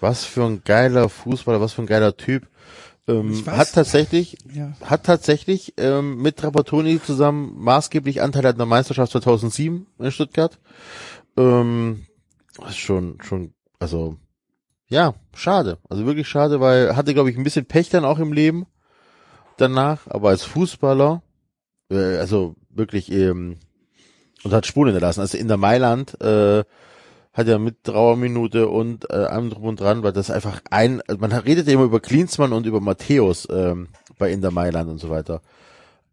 Was 0.00 0.24
für 0.24 0.44
ein 0.44 0.62
geiler 0.64 1.08
Fußballer, 1.08 1.60
was 1.60 1.72
für 1.72 1.82
ein 1.82 1.86
geiler 1.86 2.16
Typ. 2.16 2.46
Ähm, 3.08 3.44
hat 3.46 3.72
tatsächlich, 3.72 4.36
ja. 4.52 4.72
hat 4.84 5.04
tatsächlich 5.04 5.74
ähm, 5.76 6.20
mit 6.20 6.38
Trapattoni 6.38 7.00
zusammen 7.00 7.52
maßgeblich 7.56 8.20
Anteil 8.20 8.44
an 8.46 8.56
der 8.56 8.66
Meisterschaft 8.66 9.12
2007 9.12 9.86
in 10.00 10.10
Stuttgart. 10.10 10.58
Ähm, 11.36 12.06
schon, 12.72 13.18
schon, 13.22 13.52
also 13.78 14.16
ja, 14.88 15.14
schade. 15.34 15.78
Also 15.88 16.06
wirklich 16.06 16.28
schade, 16.28 16.60
weil 16.60 16.96
hatte, 16.96 17.14
glaube 17.14 17.30
ich, 17.30 17.36
ein 17.36 17.44
bisschen 17.44 17.66
Pech 17.66 17.88
dann 17.88 18.04
auch 18.04 18.18
im 18.18 18.32
Leben 18.32 18.66
danach, 19.56 20.06
aber 20.06 20.30
als 20.30 20.44
Fußballer, 20.44 21.22
äh, 21.90 22.18
also 22.18 22.54
wirklich 22.70 23.10
ähm, 23.10 23.56
und 24.44 24.52
hat 24.52 24.66
Spuren 24.66 24.88
hinterlassen. 24.88 25.20
Also 25.20 25.38
in 25.38 25.48
der 25.48 25.56
Mailand 25.56 26.20
äh, 26.20 26.64
hat 27.32 27.48
er 27.48 27.58
mit 27.58 27.84
Trauerminute 27.84 28.68
und 28.68 29.10
äh, 29.10 29.14
allem 29.14 29.50
drum 29.50 29.64
und 29.64 29.80
dran, 29.80 30.02
weil 30.02 30.12
das 30.12 30.30
einfach 30.30 30.60
ein, 30.70 31.02
also 31.02 31.20
man 31.20 31.32
redet 31.32 31.66
ja 31.66 31.74
immer 31.74 31.84
über 31.84 32.00
Klinsmann 32.00 32.52
und 32.52 32.66
über 32.66 32.80
Matthäus 32.80 33.46
ähm, 33.50 33.88
bei 34.18 34.30
Inter 34.30 34.50
Mailand 34.50 34.88
und 34.88 34.98
so 34.98 35.10
weiter. 35.10 35.42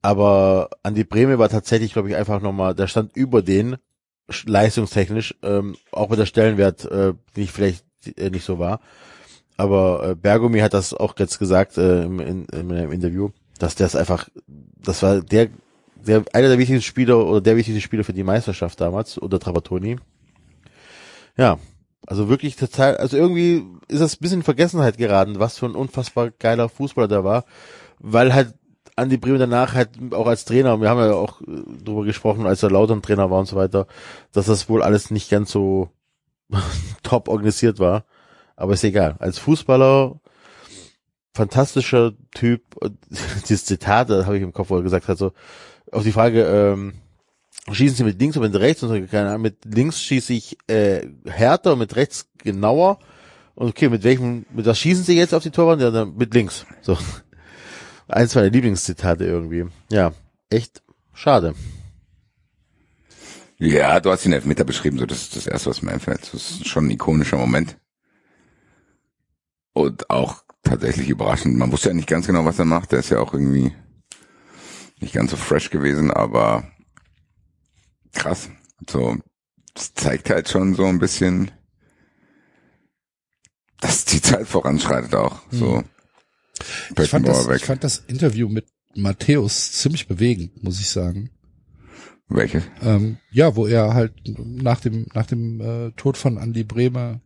Aber 0.01 0.69
Andi 0.83 1.05
Breme 1.05 1.39
war 1.39 1.47
tatsächlich, 1.49 1.93
glaube 1.93 2.09
ich, 2.09 2.15
einfach 2.15 2.41
nochmal, 2.41 2.75
der 2.75 2.87
stand 2.87 3.15
über 3.15 3.41
den 3.41 3.77
sch- 4.29 4.49
leistungstechnisch, 4.49 5.35
ähm, 5.43 5.77
auch 5.91 6.09
wenn 6.09 6.17
der 6.17 6.25
Stellenwert 6.25 6.83
äh, 6.85 7.13
nicht 7.37 7.51
vielleicht 7.51 7.85
äh, 8.07 8.29
nicht 8.29 8.45
so 8.45 8.59
war. 8.59 8.79
Aber 9.57 10.09
äh, 10.09 10.15
Bergomi 10.15 10.59
hat 10.59 10.73
das 10.73 10.93
auch 10.93 11.13
jetzt 11.17 11.39
gesagt 11.39 11.77
äh, 11.77 12.03
im, 12.03 12.19
in, 12.19 12.45
in 12.45 12.71
einem 12.71 12.91
Interview, 12.91 13.29
dass 13.59 13.75
das 13.75 13.95
einfach, 13.95 14.29
das 14.47 15.03
war 15.03 15.21
der, 15.21 15.49
der 15.95 16.23
einer 16.33 16.49
der 16.49 16.57
wichtigsten 16.57 16.83
Spieler 16.83 17.25
oder 17.25 17.41
der 17.41 17.55
wichtigste 17.55 17.81
Spieler 17.81 18.03
für 18.03 18.13
die 18.13 18.23
Meisterschaft 18.23 18.81
damals 18.81 19.17
unter 19.17 19.39
Trapattoni. 19.39 19.97
Ja, 21.37 21.59
also 22.05 22.29
wirklich 22.29 22.55
total, 22.55 22.97
also 22.97 23.15
irgendwie 23.15 23.63
ist 23.87 24.01
das 24.01 24.15
ein 24.15 24.19
bisschen 24.21 24.39
in 24.39 24.43
Vergessenheit 24.43 24.97
geraten, 24.97 25.39
was 25.39 25.57
für 25.57 25.67
ein 25.67 25.75
unfassbar 25.75 26.31
geiler 26.31 26.67
Fußballer 26.67 27.07
der 27.07 27.23
war, 27.23 27.45
weil 27.99 28.33
halt 28.33 28.53
Andi 28.95 29.17
Breme 29.17 29.39
danach 29.39 29.73
halt 29.73 29.89
auch 30.11 30.27
als 30.27 30.45
Trainer, 30.45 30.79
wir 30.79 30.89
haben 30.89 30.99
ja 30.99 31.13
auch 31.13 31.41
äh, 31.41 31.45
drüber 31.83 32.03
gesprochen, 32.03 32.45
als 32.45 32.61
er 32.61 32.71
Lautern 32.71 33.01
Trainer 33.01 33.31
war 33.31 33.39
und 33.39 33.47
so 33.47 33.55
weiter, 33.55 33.87
dass 34.31 34.45
das 34.45 34.69
wohl 34.69 34.83
alles 34.83 35.09
nicht 35.09 35.29
ganz 35.29 35.51
so 35.51 35.89
top 37.03 37.27
organisiert 37.27 37.79
war. 37.79 38.05
Aber 38.55 38.73
ist 38.73 38.83
egal. 38.83 39.15
Als 39.19 39.39
Fußballer, 39.39 40.19
fantastischer 41.33 42.13
Typ, 42.33 42.61
dieses 43.49 43.65
Zitat, 43.65 44.09
das 44.09 44.25
habe 44.25 44.37
ich 44.37 44.43
im 44.43 44.53
Kopf, 44.53 44.69
wo 44.69 44.77
er 44.77 44.83
gesagt 44.83 45.07
hat, 45.07 45.17
so, 45.17 45.31
auf 45.91 46.03
die 46.03 46.11
Frage, 46.11 46.43
ähm, 46.43 46.93
schießen 47.71 47.97
Sie 47.97 48.03
mit 48.03 48.19
links 48.19 48.37
oder 48.37 48.47
mit 48.49 48.59
rechts? 48.59 48.83
Und 48.83 48.89
so, 48.89 49.07
keine 49.07 49.29
Ahnung, 49.29 49.41
mit 49.41 49.65
links 49.65 50.01
schieße 50.01 50.33
ich 50.33 50.57
äh, 50.67 51.07
härter, 51.25 51.75
mit 51.75 51.95
rechts 51.95 52.27
genauer. 52.37 52.99
Und 53.55 53.69
okay, 53.69 53.89
mit 53.89 54.03
welchem, 54.03 54.45
mit 54.51 54.65
was 54.65 54.79
schießen 54.79 55.03
Sie 55.03 55.15
jetzt 55.15 55.33
auf 55.33 55.43
die 55.43 55.51
Torwand? 55.51 55.81
Ja, 55.81 55.91
dann 55.91 56.15
mit 56.15 56.33
links. 56.33 56.65
So. 56.81 56.97
Eins 58.07 58.35
meiner 58.35 58.49
Lieblingszitate 58.49 59.25
irgendwie. 59.25 59.65
Ja, 59.89 60.13
echt 60.49 60.81
schade. 61.13 61.53
Ja, 63.63 64.01
du 64.01 64.11
hast 64.11 64.25
den 64.25 64.33
Elfmeter 64.33 64.65
beschrieben, 64.65 64.97
so 64.97 65.05
das 65.05 65.21
ist 65.21 65.37
das 65.37 65.47
erste, 65.47 65.69
was 65.69 65.81
mir 65.81 65.93
einfällt. 65.93 66.33
Das 66.33 66.33
ist 66.33 66.67
schon 66.67 66.87
ein 66.87 66.91
ikonischer 66.91 67.37
Moment. 67.37 67.77
Und 69.71 70.09
auch 70.09 70.43
tatsächlich 70.63 71.07
überraschend. 71.07 71.57
Man 71.57 71.71
wusste 71.71 71.89
ja 71.89 71.93
nicht 71.93 72.09
ganz 72.09 72.27
genau, 72.27 72.43
was 72.43 72.59
er 72.59 72.65
macht. 72.65 72.91
Der 72.91 72.99
ist 72.99 73.09
ja 73.09 73.19
auch 73.19 73.33
irgendwie 73.33 73.73
nicht 74.99 75.13
ganz 75.13 75.31
so 75.31 75.37
fresh 75.37 75.69
gewesen, 75.69 76.11
aber 76.11 76.69
krass. 78.11 78.49
So, 78.89 79.17
das 79.73 79.93
zeigt 79.93 80.29
halt 80.29 80.49
schon 80.49 80.75
so 80.75 80.85
ein 80.85 80.99
bisschen, 80.99 81.49
dass 83.79 84.03
die 84.03 84.21
Zeit 84.21 84.45
voranschreitet 84.45 85.15
auch. 85.15 85.39
So. 85.51 85.85
Ich 86.99 87.09
fand, 87.09 87.29
das, 87.29 87.47
ich 87.47 87.63
fand 87.63 87.85
das 87.85 88.03
Interview 88.07 88.49
mit 88.49 88.67
Matthäus 88.93 89.71
ziemlich 89.71 90.09
bewegend, 90.09 90.61
muss 90.61 90.81
ich 90.81 90.89
sagen. 90.89 91.29
Welche? 92.29 92.63
Ähm, 92.81 93.17
ja, 93.31 93.55
wo 93.55 93.67
er 93.67 93.93
halt 93.93 94.13
nach 94.37 94.79
dem 94.79 95.07
nach 95.13 95.25
dem 95.25 95.61
äh, 95.61 95.91
Tod 95.91 96.17
von 96.17 96.37
Andy 96.37 96.63
Bremer, 96.63 97.19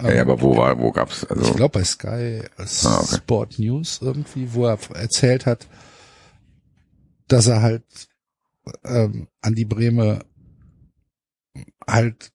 ähm, 0.00 0.16
Ja, 0.16 0.22
aber 0.22 0.40
wo 0.40 0.56
war, 0.56 0.78
wo 0.78 0.90
gab's, 0.90 1.24
also. 1.24 1.42
ich 1.50 1.56
glaube 1.56 1.78
bei 1.78 1.84
Sky 1.84 2.06
äh, 2.08 2.42
Ah, 2.84 3.00
okay. 3.00 3.16
Sport 3.16 3.58
News 3.58 4.00
irgendwie, 4.02 4.52
wo 4.54 4.66
er 4.66 4.78
erzählt 4.94 5.46
hat, 5.46 5.66
dass 7.28 7.46
er 7.46 7.62
halt 7.62 7.84
ähm, 8.84 9.28
Andy 9.42 9.64
Breme 9.64 10.20
halt 11.86 12.32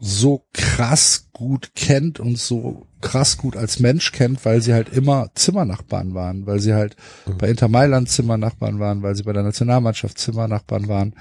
so 0.00 0.46
krass 0.52 1.28
gut 1.32 1.72
kennt 1.74 2.20
und 2.20 2.38
so 2.38 2.86
krass 3.00 3.36
gut 3.36 3.56
als 3.56 3.78
Mensch 3.78 4.12
kennt, 4.12 4.44
weil 4.44 4.60
sie 4.60 4.72
halt 4.72 4.88
immer 4.88 5.30
Zimmernachbarn 5.34 6.14
waren, 6.14 6.46
weil 6.46 6.60
sie 6.60 6.74
halt 6.74 6.96
bei 7.38 7.48
Inter 7.48 7.68
Mailand 7.68 8.08
Zimmernachbarn 8.08 8.78
waren, 8.78 9.02
weil 9.02 9.14
sie 9.14 9.22
bei 9.22 9.32
der 9.32 9.42
Nationalmannschaft 9.42 10.18
Zimmernachbarn 10.18 10.88
waren, 10.88 11.14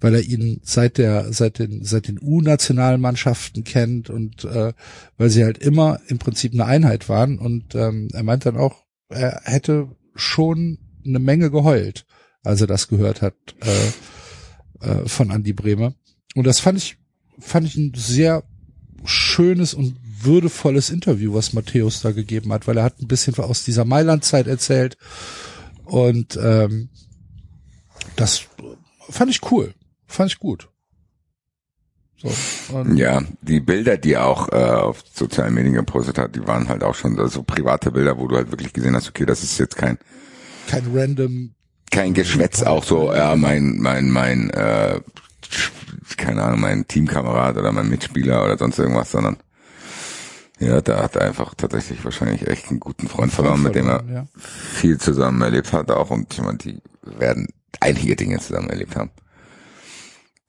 weil 0.00 0.14
er 0.14 0.22
ihn 0.22 0.60
seit 0.62 0.98
der 0.98 1.32
seit 1.32 1.58
den 1.58 1.84
seit 1.84 2.08
den 2.08 2.18
U-Nationalmannschaften 2.20 3.64
kennt 3.64 4.10
und 4.10 4.44
äh, 4.44 4.72
weil 5.16 5.30
sie 5.30 5.44
halt 5.44 5.58
immer 5.58 6.00
im 6.06 6.18
Prinzip 6.18 6.52
eine 6.52 6.64
Einheit 6.64 7.08
waren. 7.08 7.38
Und 7.38 7.74
ähm, 7.74 8.08
er 8.12 8.22
meint 8.22 8.46
dann 8.46 8.56
auch, 8.56 8.84
er 9.08 9.42
hätte 9.44 9.88
schon 10.14 10.78
eine 11.04 11.18
Menge 11.18 11.50
geheult, 11.50 12.06
als 12.42 12.60
er 12.60 12.66
das 12.66 12.88
gehört 12.88 13.22
hat 13.22 13.34
äh, 13.60 14.86
äh, 14.86 15.08
von 15.08 15.30
Andy 15.30 15.52
Bremer 15.52 15.94
und 16.34 16.46
das 16.46 16.60
fand 16.60 16.78
ich 16.78 16.98
fand 17.38 17.66
ich 17.66 17.76
ein 17.76 17.92
sehr 17.94 18.44
schönes 19.04 19.74
und 19.74 19.96
würdevolles 20.20 20.90
Interview, 20.90 21.34
was 21.34 21.52
Matthäus 21.52 22.00
da 22.00 22.12
gegeben 22.12 22.52
hat, 22.52 22.66
weil 22.66 22.78
er 22.78 22.84
hat 22.84 23.00
ein 23.00 23.08
bisschen 23.08 23.36
aus 23.38 23.64
dieser 23.64 23.84
Mailand-Zeit 23.84 24.46
erzählt 24.46 24.96
und 25.84 26.38
ähm, 26.42 26.88
das 28.16 28.42
fand 29.08 29.30
ich 29.30 29.50
cool, 29.50 29.74
fand 30.06 30.32
ich 30.32 30.38
gut. 30.38 30.68
So, 32.20 32.32
Ja, 32.96 33.22
die 33.42 33.60
Bilder, 33.60 33.96
die 33.96 34.14
er 34.14 34.26
auch 34.26 34.48
äh, 34.48 34.56
auf 34.56 35.04
sozialen 35.12 35.54
Medien 35.54 35.74
gepostet 35.74 36.18
hat, 36.18 36.34
die 36.34 36.44
waren 36.44 36.68
halt 36.68 36.82
auch 36.82 36.96
schon 36.96 37.28
so 37.28 37.44
private 37.44 37.92
Bilder, 37.92 38.18
wo 38.18 38.26
du 38.26 38.34
halt 38.34 38.50
wirklich 38.50 38.72
gesehen 38.72 38.96
hast, 38.96 39.08
okay, 39.08 39.24
das 39.24 39.44
ist 39.44 39.58
jetzt 39.58 39.76
kein 39.76 39.98
kein 40.66 40.84
random, 40.92 41.54
kein 41.90 42.12
Geschwätz, 42.12 42.62
auch 42.62 42.84
so, 42.84 43.14
ja, 43.14 43.36
mein, 43.36 43.78
mein, 43.78 44.10
mein, 44.10 44.50
äh, 44.50 45.00
keine 46.16 46.42
Ahnung, 46.42 46.60
mein 46.60 46.86
Teamkamerad 46.88 47.56
oder 47.56 47.72
mein 47.72 47.88
Mitspieler 47.88 48.44
oder 48.44 48.56
sonst 48.58 48.78
irgendwas, 48.78 49.10
sondern 49.10 49.36
ja, 50.60 50.80
da 50.80 51.02
hat 51.02 51.14
er 51.16 51.22
einfach 51.22 51.54
tatsächlich 51.54 52.04
wahrscheinlich 52.04 52.46
echt 52.48 52.68
einen 52.68 52.80
guten 52.80 53.08
Freund 53.08 53.32
verloren, 53.32 53.62
mit 53.62 53.74
dem 53.76 53.88
er 53.88 54.04
ja. 54.12 54.26
viel 54.34 54.98
zusammen 54.98 55.40
erlebt 55.42 55.72
hat 55.72 55.90
auch 55.90 56.10
und 56.10 56.32
ich 56.32 56.40
meine, 56.42 56.58
die 56.58 56.80
werden 57.02 57.46
einige 57.80 58.16
Dinge 58.16 58.38
zusammen 58.40 58.68
erlebt 58.70 58.96
haben. 58.96 59.10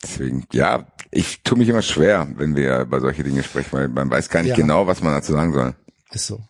Deswegen, 0.01 0.45
ja, 0.53 0.87
ich 1.11 1.43
tue 1.43 1.57
mich 1.57 1.67
immer 1.69 1.81
schwer, 1.81 2.27
wenn 2.37 2.55
wir 2.55 2.79
über 2.79 3.01
solche 3.01 3.23
Dinge 3.23 3.43
sprechen, 3.43 3.71
weil 3.73 3.87
man 3.89 4.09
weiß 4.09 4.29
gar 4.29 4.41
nicht 4.41 4.51
Ja. 4.51 4.55
genau, 4.55 4.87
was 4.87 5.01
man 5.03 5.13
dazu 5.13 5.33
sagen 5.33 5.53
soll. 5.53 5.75
ist 6.11 6.25
so. 6.27 6.41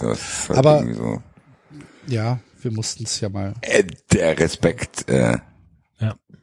Das 0.00 0.18
ist 0.18 0.48
halt 0.48 0.58
Aber- 0.58 0.94
so. 0.94 1.22
Ja, 2.06 2.40
wir 2.62 2.72
mussten 2.72 3.04
es 3.04 3.20
ja 3.20 3.28
mal. 3.28 3.54
Äh, 3.60 3.84
der 4.12 4.38
Respekt 4.38 5.08
äh. 5.08 5.38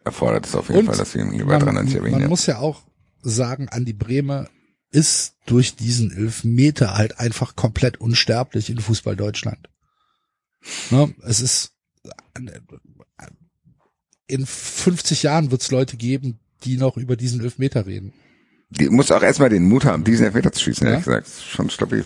Erfordert 0.05 0.45
es 0.45 0.55
auf 0.55 0.67
jeden 0.69 0.81
Und 0.81 0.85
Fall, 0.85 0.97
dass 0.97 1.13
wir 1.13 1.21
ihn 1.23 1.37
dran 1.37 1.65
man, 1.75 1.87
erwähnen. 1.87 2.11
man 2.11 2.21
ja. 2.21 2.27
muss 2.27 2.45
ja 2.45 2.59
auch 2.59 2.83
sagen, 3.21 3.67
Andi 3.69 3.93
Brehme 3.93 4.49
ist 4.91 5.35
durch 5.45 5.75
diesen 5.75 6.11
Elfmeter 6.15 6.95
halt 6.95 7.19
einfach 7.19 7.55
komplett 7.55 7.99
unsterblich 7.99 8.69
in 8.69 8.79
Fußball 8.79 9.15
Deutschland. 9.15 9.67
Ne? 10.91 11.13
Es 11.23 11.41
ist 11.41 11.73
in 14.27 14.45
50 14.45 15.23
Jahren 15.23 15.51
wird 15.51 15.61
es 15.61 15.71
Leute 15.71 15.97
geben, 15.97 16.39
die 16.63 16.77
noch 16.77 16.97
über 16.97 17.15
diesen 17.15 17.41
Elfmeter 17.41 17.85
reden. 17.85 18.13
Die 18.69 18.89
muss 18.89 19.11
auch 19.11 19.21
erstmal 19.21 19.49
den 19.49 19.67
Mut 19.67 19.85
haben, 19.85 20.03
diesen 20.03 20.25
Elfmeter 20.25 20.51
zu 20.51 20.63
schießen, 20.63 20.85
Ja. 20.85 20.93
ehrlich 20.93 21.05
gesagt. 21.05 21.29
Schon 21.47 21.69
stabil. 21.69 22.05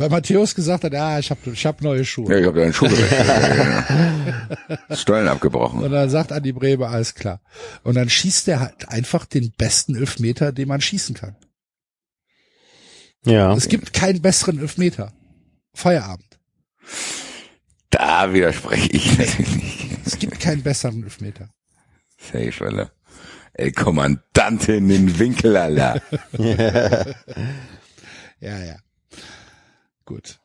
Weil 0.00 0.08
Matthäus 0.08 0.54
gesagt 0.54 0.84
hat, 0.84 0.94
ja, 0.94 1.18
ich 1.18 1.30
habe 1.30 1.50
ich 1.50 1.66
hab 1.66 1.82
neue 1.82 2.06
Schuhe. 2.06 2.32
Ja, 2.32 2.38
ich 2.38 2.46
habe 2.46 2.58
deinen 2.58 2.72
Schuh 2.72 2.88
gewechselt. 2.88 3.20
Ja, 3.28 4.78
genau. 4.86 4.96
Stollen 4.96 5.28
abgebrochen. 5.28 5.82
Und 5.82 5.90
dann 5.90 6.08
sagt 6.08 6.32
Andi 6.32 6.52
Brehme, 6.52 6.88
alles 6.88 7.14
klar. 7.14 7.42
Und 7.82 7.96
dann 7.96 8.08
schießt 8.08 8.48
er 8.48 8.60
halt 8.60 8.88
einfach 8.88 9.26
den 9.26 9.52
besten 9.52 9.94
Elfmeter, 9.94 10.52
den 10.52 10.68
man 10.68 10.80
schießen 10.80 11.14
kann. 11.14 11.36
Ja. 13.26 13.52
Es 13.52 13.68
gibt 13.68 13.92
keinen 13.92 14.22
besseren 14.22 14.58
Elfmeter. 14.58 15.12
Feierabend. 15.74 16.38
Da 17.90 18.32
widerspreche 18.32 18.88
ich 18.92 19.18
natürlich. 19.18 19.90
Es 20.06 20.18
gibt 20.18 20.40
keinen 20.40 20.62
besseren 20.62 21.04
Elfmeter. 21.04 21.50
Safe, 22.16 22.64
Alter. 22.64 22.90
El 23.52 23.72
Kommandante 23.72 24.72
in 24.76 24.88
den 24.88 25.18
Winkel, 25.18 25.58
Alter. 25.58 26.00
Ja, 28.42 28.58
ja. 28.58 28.76
Gut. 30.10 30.40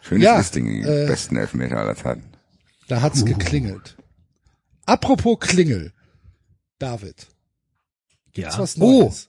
Schönes 0.00 0.24
Ja, 0.24 0.38
Listing, 0.38 0.64
die 0.64 0.80
äh, 0.80 1.06
besten 1.06 1.36
Elfmeter 1.36 1.76
aller 1.76 1.94
Zeiten. 1.94 2.24
Da 2.88 3.02
hat's 3.02 3.26
geklingelt. 3.26 3.98
Apropos 4.86 5.38
Klingel. 5.38 5.92
David. 6.78 7.26
Ja. 8.34 8.48
Ist 8.48 8.58
was 8.58 8.80
oh, 8.80 9.02
Neues. 9.02 9.28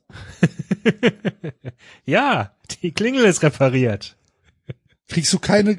ja, 2.06 2.56
die 2.82 2.94
Klingel 2.94 3.26
ist 3.26 3.44
repariert. 3.44 4.16
Kriegst 5.10 5.34
du 5.34 5.40
keine, 5.40 5.78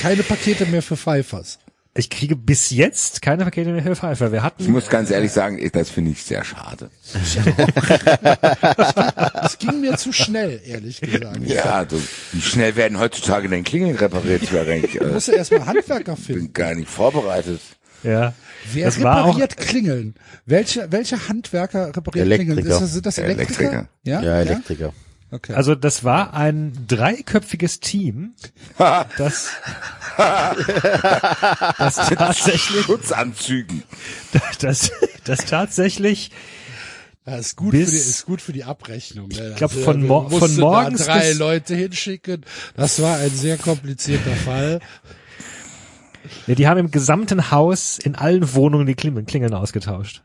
keine 0.00 0.22
Pakete 0.22 0.64
mehr 0.64 0.82
für 0.82 0.96
Pfeifers? 0.96 1.58
Ich 1.96 2.10
kriege 2.10 2.34
bis 2.34 2.70
jetzt 2.70 3.22
keine 3.22 3.44
Pakete 3.44 3.70
mehr 3.70 3.82
für 3.84 3.94
Pfeiffer. 3.94 4.32
Wir 4.32 4.38
Ich 4.38 4.44
hatten, 4.44 4.72
muss 4.72 4.88
ganz 4.88 5.10
ehrlich 5.10 5.30
sagen, 5.30 5.58
ich- 5.58 5.70
das 5.70 5.90
finde 5.90 6.10
ich 6.10 6.22
sehr 6.24 6.44
schade. 6.44 6.90
Das 9.42 9.58
ging 9.58 9.80
mir 9.80 9.96
zu 9.96 10.12
schnell, 10.12 10.60
ehrlich 10.66 11.00
gesagt. 11.00 11.38
Ja, 11.46 11.84
du, 11.84 12.00
wie 12.32 12.40
schnell 12.40 12.76
werden 12.76 12.98
heutzutage 12.98 13.48
denn 13.48 13.64
Klingeln 13.64 13.96
repariert? 13.96 14.42
Ich 14.42 14.52
war 14.52 14.64
gar 14.64 14.74
nicht, 14.74 14.96
äh, 15.00 15.06
musst 15.06 15.28
erstmal 15.28 15.66
Handwerker 15.66 16.16
finden. 16.16 16.42
bin 16.46 16.52
gar 16.52 16.74
nicht 16.74 16.88
vorbereitet. 16.88 17.60
ja, 18.02 18.32
Wer 18.72 18.86
das 18.86 19.02
war 19.02 19.22
auch, 19.24 19.28
repariert 19.28 19.56
Klingeln? 19.56 20.14
Welche, 20.46 20.90
welche 20.90 21.28
Handwerker 21.28 21.94
reparieren 21.96 22.26
Elektriker. 22.26 22.54
Klingeln? 22.54 22.72
Ist 22.72 22.80
das, 22.82 22.92
sind 22.92 23.06
das 23.06 23.18
Elektriker? 23.18 23.60
Elektriker. 23.60 23.88
Ja, 24.04 24.22
Ja, 24.22 24.40
Elektriker. 24.40 24.92
Okay. 25.30 25.54
also 25.54 25.74
das 25.74 26.04
war 26.04 26.34
ein 26.34 26.84
dreiköpfiges 26.86 27.80
Team, 27.80 28.34
das, 28.78 29.50
das 31.78 31.96
tatsächlich, 31.96 32.84
Schutzanzügen. 32.84 33.82
das, 34.60 34.92
das 35.24 35.38
tatsächlich 35.46 36.30
das 37.24 37.40
ist 37.46 37.56
gut, 37.56 37.70
für 37.72 37.78
die, 37.78 37.84
bis- 37.84 38.06
ist 38.06 38.26
gut 38.26 38.42
für 38.42 38.52
die 38.52 38.64
Abrechnung. 38.64 39.28
ne? 39.28 39.50
Ich 39.50 39.56
glaub, 39.56 39.70
Also, 39.72 39.82
von 39.82 40.06
musst 40.06 40.38
von 40.38 40.54
da 40.56 40.60
morgens 40.60 41.06
drei 41.06 41.30
bis- 41.30 41.38
Leute 41.38 41.74
hinschicken. 41.74 42.44
Das 42.76 43.00
war 43.02 43.16
ein 43.16 43.30
sehr 43.30 43.56
komplizierter 43.56 44.36
Fall. 44.36 44.80
Ja, 46.46 46.54
die 46.54 46.68
haben 46.68 46.78
im 46.78 46.90
gesamten 46.90 47.50
Haus 47.50 47.98
in 47.98 48.14
allen 48.14 48.52
Wohnungen 48.54 48.86
die 48.86 48.94
Klingeln, 48.94 49.24
Klingeln 49.26 49.54
ausgetauscht. 49.54 50.22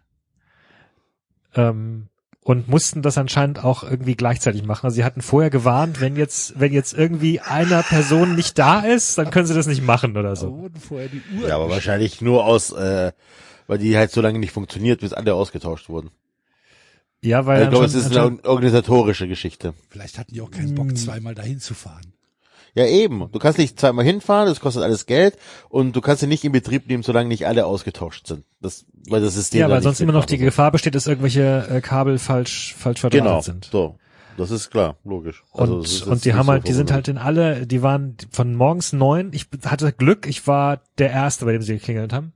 Ähm, 1.55 2.07
und 2.49 2.67
mussten 2.67 3.03
das 3.03 3.15
anscheinend 3.19 3.63
auch 3.63 3.83
irgendwie 3.83 4.15
gleichzeitig 4.15 4.63
machen. 4.63 4.87
Also 4.87 4.95
sie 4.95 5.03
hatten 5.03 5.21
vorher 5.21 5.51
gewarnt, 5.51 6.01
wenn 6.01 6.15
jetzt, 6.15 6.59
wenn 6.59 6.73
jetzt 6.73 6.93
irgendwie 6.93 7.39
einer 7.39 7.83
Person 7.83 8.33
nicht 8.33 8.57
da 8.57 8.79
ist, 8.79 9.19
dann 9.19 9.29
können 9.29 9.45
sie 9.45 9.53
das 9.53 9.67
nicht 9.67 9.83
machen 9.83 10.17
oder 10.17 10.35
so. 10.35 10.57
wurden 10.57 10.79
vorher 10.79 11.09
die 11.09 11.21
Uhr. 11.37 11.47
Ja, 11.47 11.57
aber 11.57 11.69
wahrscheinlich 11.69 12.21
nur 12.21 12.45
aus, 12.45 12.71
äh, 12.71 13.11
weil 13.67 13.77
die 13.77 13.95
halt 13.95 14.09
so 14.09 14.21
lange 14.21 14.39
nicht 14.39 14.51
funktioniert, 14.51 15.01
bis 15.01 15.13
alle 15.13 15.35
ausgetauscht 15.35 15.89
wurden. 15.89 16.09
Ja, 17.21 17.45
weil 17.45 17.57
Also 17.57 17.65
ich 17.65 17.69
glaube, 17.69 17.85
es 17.85 17.93
ist 17.93 18.17
eine 18.17 18.43
organisatorische 18.43 19.27
Geschichte. 19.27 19.75
Vielleicht 19.87 20.17
hatten 20.17 20.33
die 20.33 20.41
auch 20.41 20.49
keinen 20.49 20.73
Bock, 20.73 20.97
zweimal 20.97 21.35
dahin 21.35 21.59
zu 21.59 21.75
fahren. 21.75 22.13
Ja, 22.75 22.85
eben. 22.85 23.29
Du 23.31 23.39
kannst 23.39 23.57
nicht 23.57 23.79
zweimal 23.79 24.05
hinfahren, 24.05 24.47
das 24.47 24.59
kostet 24.59 24.83
alles 24.83 25.05
Geld 25.05 25.37
und 25.69 25.95
du 25.95 26.01
kannst 26.01 26.21
sie 26.21 26.27
nicht 26.27 26.43
in 26.43 26.51
Betrieb 26.51 26.87
nehmen, 26.87 27.03
solange 27.03 27.29
nicht 27.29 27.47
alle 27.47 27.65
ausgetauscht 27.65 28.27
sind. 28.27 28.43
Das, 28.61 28.85
weil 29.09 29.21
das 29.21 29.33
System 29.35 29.61
ja, 29.61 29.69
weil 29.69 29.81
sonst 29.81 29.99
immer 30.01 30.13
noch 30.13 30.25
die. 30.25 30.37
Gefahr 30.37 30.71
besteht, 30.71 30.95
dass 30.95 31.07
irgendwelche 31.07 31.67
äh, 31.69 31.81
Kabel 31.81 32.17
falsch, 32.19 32.75
falsch 32.77 32.99
verdrahtet 33.01 33.25
Genau, 33.25 33.41
sind. 33.41 33.65
so. 33.71 33.97
Das 34.37 34.51
ist 34.51 34.69
klar, 34.69 34.95
logisch. 35.03 35.43
Also, 35.51 35.75
Und, 35.75 36.07
und 36.07 36.23
die 36.23 36.33
haben 36.33 36.45
so 36.45 36.51
halt, 36.53 36.67
die 36.67 36.71
sind 36.71 36.93
halt 36.93 37.09
in 37.09 37.17
alle, 37.17 37.67
die 37.67 37.81
waren 37.81 38.15
von 38.31 38.55
morgens 38.55 38.93
neun. 38.93 39.31
Ich 39.33 39.47
hatte 39.65 39.91
Glück, 39.91 40.27
ich 40.27 40.47
war 40.47 40.79
der 40.97 41.11
Erste, 41.11 41.43
bei 41.43 41.51
dem 41.51 41.61
sie 41.61 41.73
geklingelt 41.73 42.13
haben. 42.13 42.31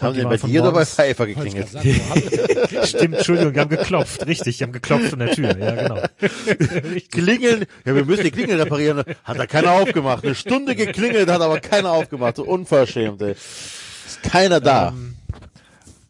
Haben 0.00 0.12
die 0.12 0.20
die 0.20 0.26
bei 0.26 0.36
von 0.36 0.50
dir 0.50 0.62
oder 0.62 0.72
bei 0.72 0.84
Pfeiffer 0.84 1.26
geklingelt? 1.26 1.68
Stimmt, 2.84 3.14
Entschuldigung, 3.14 3.54
die 3.54 3.60
haben 3.60 3.70
geklopft, 3.70 4.26
richtig, 4.26 4.58
die 4.58 4.64
haben 4.64 4.72
geklopft 4.72 5.14
an 5.14 5.20
der 5.20 5.30
Tür, 5.30 5.56
ja 5.56 5.74
genau. 5.74 6.02
Klingeln, 7.10 7.64
ja, 7.86 7.94
wir 7.94 8.04
müssen 8.04 8.24
die 8.24 8.30
Klingel 8.30 8.60
reparieren. 8.60 9.04
Hat 9.24 9.38
da 9.38 9.46
keiner 9.46 9.72
aufgemacht. 9.72 10.22
Eine 10.22 10.34
Stunde 10.34 10.76
geklingelt, 10.76 11.30
hat 11.30 11.40
aber 11.40 11.60
keiner 11.60 11.92
aufgemacht. 11.92 12.36
So 12.36 12.44
unverschämt, 12.44 13.22
ey. 13.22 13.32
Ist 13.32 14.22
keiner 14.22 14.60
da. 14.60 14.92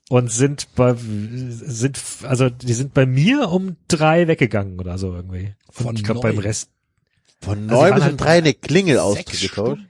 Und 0.08 0.32
sind 0.32 0.74
bei, 0.74 0.94
sind, 0.97 2.00
also 2.24 2.50
die 2.50 2.74
sind 2.74 2.92
bei 2.92 3.06
mir 3.06 3.50
um 3.50 3.76
drei 3.86 4.26
weggegangen 4.26 4.81
oder 4.81 4.98
so 4.98 5.15
irgendwie. 5.15 5.55
Und 5.68 5.74
Von 5.74 5.97
ich 5.97 6.02
glaube 6.02 6.20
beim? 6.20 6.39
Rest, 6.39 6.70
Von 7.40 7.70
also 7.70 7.82
neun 7.82 7.90
waren 7.90 7.94
bis 7.94 8.02
um 8.02 8.08
halt 8.10 8.20
drei 8.20 8.39
eine 8.39 8.55
Klingel 8.55 8.98
ausgetauscht. 8.98 9.81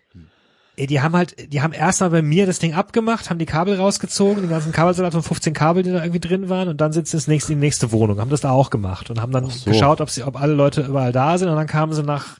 Die 0.78 1.00
haben 1.00 1.16
halt, 1.16 1.52
die 1.52 1.62
haben 1.62 1.72
erstmal 1.72 2.10
bei 2.10 2.20
mir 2.20 2.44
das 2.44 2.58
Ding 2.58 2.74
abgemacht, 2.74 3.30
haben 3.30 3.38
die 3.38 3.46
Kabel 3.46 3.76
rausgezogen, 3.76 4.42
den 4.42 4.50
ganzen 4.50 4.72
Kabelsalat 4.72 5.14
von 5.14 5.22
15 5.22 5.54
Kabel, 5.54 5.82
die 5.82 5.90
da 5.90 6.02
irgendwie 6.02 6.20
drin 6.20 6.50
waren, 6.50 6.68
und 6.68 6.80
dann 6.82 6.92
sind 6.92 7.08
sie 7.08 7.16
ins 7.16 7.28
nächste, 7.28 7.54
in 7.54 7.60
die 7.60 7.64
nächste 7.64 7.92
Wohnung, 7.92 8.20
haben 8.20 8.28
das 8.28 8.42
da 8.42 8.50
auch 8.50 8.68
gemacht 8.68 9.08
und 9.08 9.22
haben 9.22 9.32
dann 9.32 9.48
so. 9.48 9.70
geschaut, 9.70 10.02
ob 10.02 10.10
sie, 10.10 10.22
ob 10.22 10.38
alle 10.38 10.52
Leute 10.52 10.82
überall 10.82 11.12
da 11.12 11.38
sind, 11.38 11.48
und 11.48 11.56
dann 11.56 11.66
kamen 11.66 11.94
sie 11.94 12.02
nach 12.02 12.36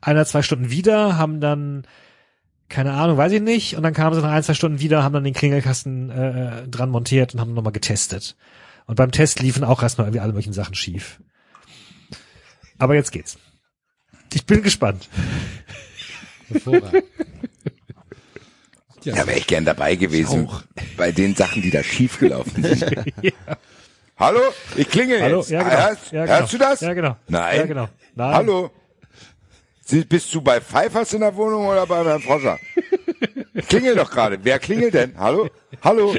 einer, 0.00 0.26
zwei 0.26 0.42
Stunden 0.42 0.70
wieder, 0.70 1.18
haben 1.18 1.40
dann, 1.40 1.86
keine 2.68 2.94
Ahnung, 2.94 3.16
weiß 3.16 3.30
ich 3.30 3.42
nicht, 3.42 3.76
und 3.76 3.84
dann 3.84 3.94
kamen 3.94 4.16
sie 4.16 4.22
nach 4.22 4.32
ein, 4.32 4.42
zwei 4.42 4.54
Stunden 4.54 4.80
wieder, 4.80 5.04
haben 5.04 5.12
dann 5.12 5.24
den 5.24 5.34
Klingelkasten 5.34 6.10
äh, 6.10 6.68
dran 6.68 6.90
montiert 6.90 7.34
und 7.34 7.40
haben 7.40 7.54
nochmal 7.54 7.72
getestet. 7.72 8.36
Und 8.86 8.96
beim 8.96 9.12
Test 9.12 9.40
liefen 9.40 9.62
auch 9.62 9.82
erstmal 9.82 10.08
irgendwie 10.08 10.20
alle 10.20 10.32
möglichen 10.32 10.52
Sachen 10.52 10.74
schief. 10.74 11.20
Aber 12.78 12.94
jetzt 12.94 13.12
geht's. 13.12 13.38
Ich 14.32 14.46
bin 14.46 14.62
gespannt. 14.62 15.08
Hervorragend. 16.48 17.04
Ja, 19.04 19.26
wäre 19.26 19.38
ich 19.38 19.46
gern 19.46 19.64
dabei 19.64 19.94
gewesen 19.94 20.48
bei 20.96 21.12
den 21.12 21.34
Sachen, 21.36 21.62
die 21.62 21.70
da 21.70 21.82
schiefgelaufen 21.82 22.62
sind. 22.62 22.84
Hallo, 24.18 24.40
ich 24.76 24.88
klingel 24.88 25.22
Hallo, 25.22 25.38
jetzt. 25.38 25.50
ja, 25.50 25.62
genau. 25.62 25.76
Hörst, 25.76 26.12
Ja, 26.12 26.24
genau. 26.26 26.38
hörst 26.40 26.52
du 26.52 26.58
das? 26.58 26.80
Ja, 26.80 26.92
genau. 26.92 27.16
Nein. 27.28 27.56
Ja, 27.56 27.66
genau. 27.66 27.88
Nein. 28.16 28.34
Hallo. 28.34 28.70
Bist 30.08 30.34
du 30.34 30.42
bei 30.42 30.60
Pfeifers 30.60 31.12
in 31.14 31.20
der 31.20 31.34
Wohnung 31.36 31.66
oder 31.66 31.86
bei 31.86 32.04
Herrn 32.04 32.20
Froscher? 32.20 32.58
Klingel 33.68 33.94
doch 33.94 34.10
gerade. 34.10 34.38
Wer 34.42 34.58
klingelt 34.58 34.92
denn? 34.94 35.16
Hallo? 35.16 35.48
Hallo? 35.82 36.14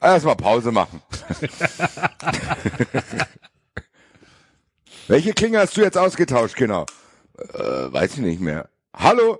Erstmal 0.00 0.36
Pause 0.36 0.70
machen. 0.70 1.00
Welche 5.08 5.32
Klingel 5.32 5.60
hast 5.60 5.76
du 5.76 5.80
jetzt 5.82 5.98
ausgetauscht, 5.98 6.54
genau? 6.56 6.86
Äh, 7.54 7.92
weiß 7.92 8.14
ich 8.14 8.18
nicht 8.18 8.40
mehr. 8.40 8.68
Hallo? 8.94 9.38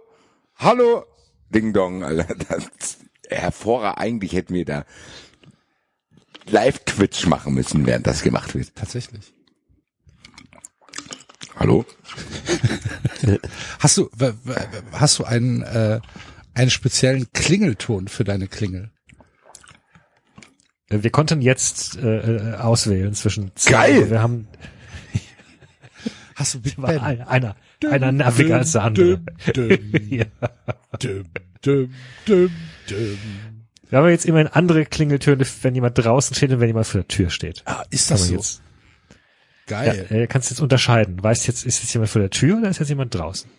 Hallo? 0.56 1.04
Ding 1.50 1.72
Dong, 1.72 2.04
Alter. 2.04 2.34
Das, 2.48 2.98
hervorragend. 3.28 3.98
Eigentlich 3.98 4.32
hätten 4.32 4.54
wir 4.54 4.64
da 4.64 4.84
Live-Twitch 6.46 7.26
machen 7.26 7.54
müssen, 7.54 7.86
während 7.86 8.06
das 8.06 8.22
gemacht 8.22 8.54
wird. 8.54 8.74
Tatsächlich. 8.74 9.32
Hallo? 11.56 11.84
Hast 13.78 13.96
du, 13.98 14.10
hast 14.92 15.18
du 15.18 15.24
einen, 15.24 15.62
äh, 15.62 16.00
einen 16.54 16.70
speziellen 16.70 17.30
Klingelton 17.32 18.08
für 18.08 18.24
deine 18.24 18.48
Klingel? 18.48 18.90
Wir 20.88 21.10
konnten 21.10 21.40
jetzt 21.40 21.96
äh, 21.96 22.18
äh, 22.18 22.54
auswählen 22.56 23.14
zwischen 23.14 23.52
zwei. 23.54 23.70
Geil! 23.70 24.10
Wir 24.10 24.20
haben 24.20 24.48
Hast 26.34 26.54
du 26.54 26.60
Big 26.62 26.76
Ben? 26.76 26.98
ein, 26.98 27.20
einer 27.22 27.56
einer 27.84 28.12
nerviger 28.12 28.58
als 28.58 28.72
der 28.72 28.84
andere. 28.84 29.20
Ja. 30.08 30.26
Wir 33.88 33.98
haben 33.98 34.08
jetzt 34.08 34.24
immerhin 34.24 34.48
andere 34.48 34.84
Klingeltöne, 34.84 35.46
wenn 35.62 35.74
jemand 35.74 35.98
draußen 35.98 36.34
steht 36.34 36.50
und 36.50 36.60
wenn 36.60 36.68
jemand 36.68 36.86
vor 36.86 37.00
der 37.02 37.08
Tür 37.08 37.30
steht. 37.30 37.62
Ah, 37.66 37.84
ist 37.90 38.10
das 38.10 38.28
so? 38.28 38.34
jetzt, 38.34 38.62
ja, 39.68 39.84
Geil. 39.84 40.06
äh, 40.10 40.26
kannst 40.26 40.50
jetzt 40.50 40.60
unterscheiden. 40.60 41.22
Weißt 41.22 41.46
jetzt, 41.46 41.64
ist 41.64 41.82
jetzt 41.82 41.92
jemand 41.92 42.10
vor 42.10 42.20
der 42.20 42.30
Tür 42.30 42.58
oder 42.58 42.68
ist 42.68 42.78
jetzt 42.78 42.88
jemand 42.88 43.14
draußen? 43.14 43.50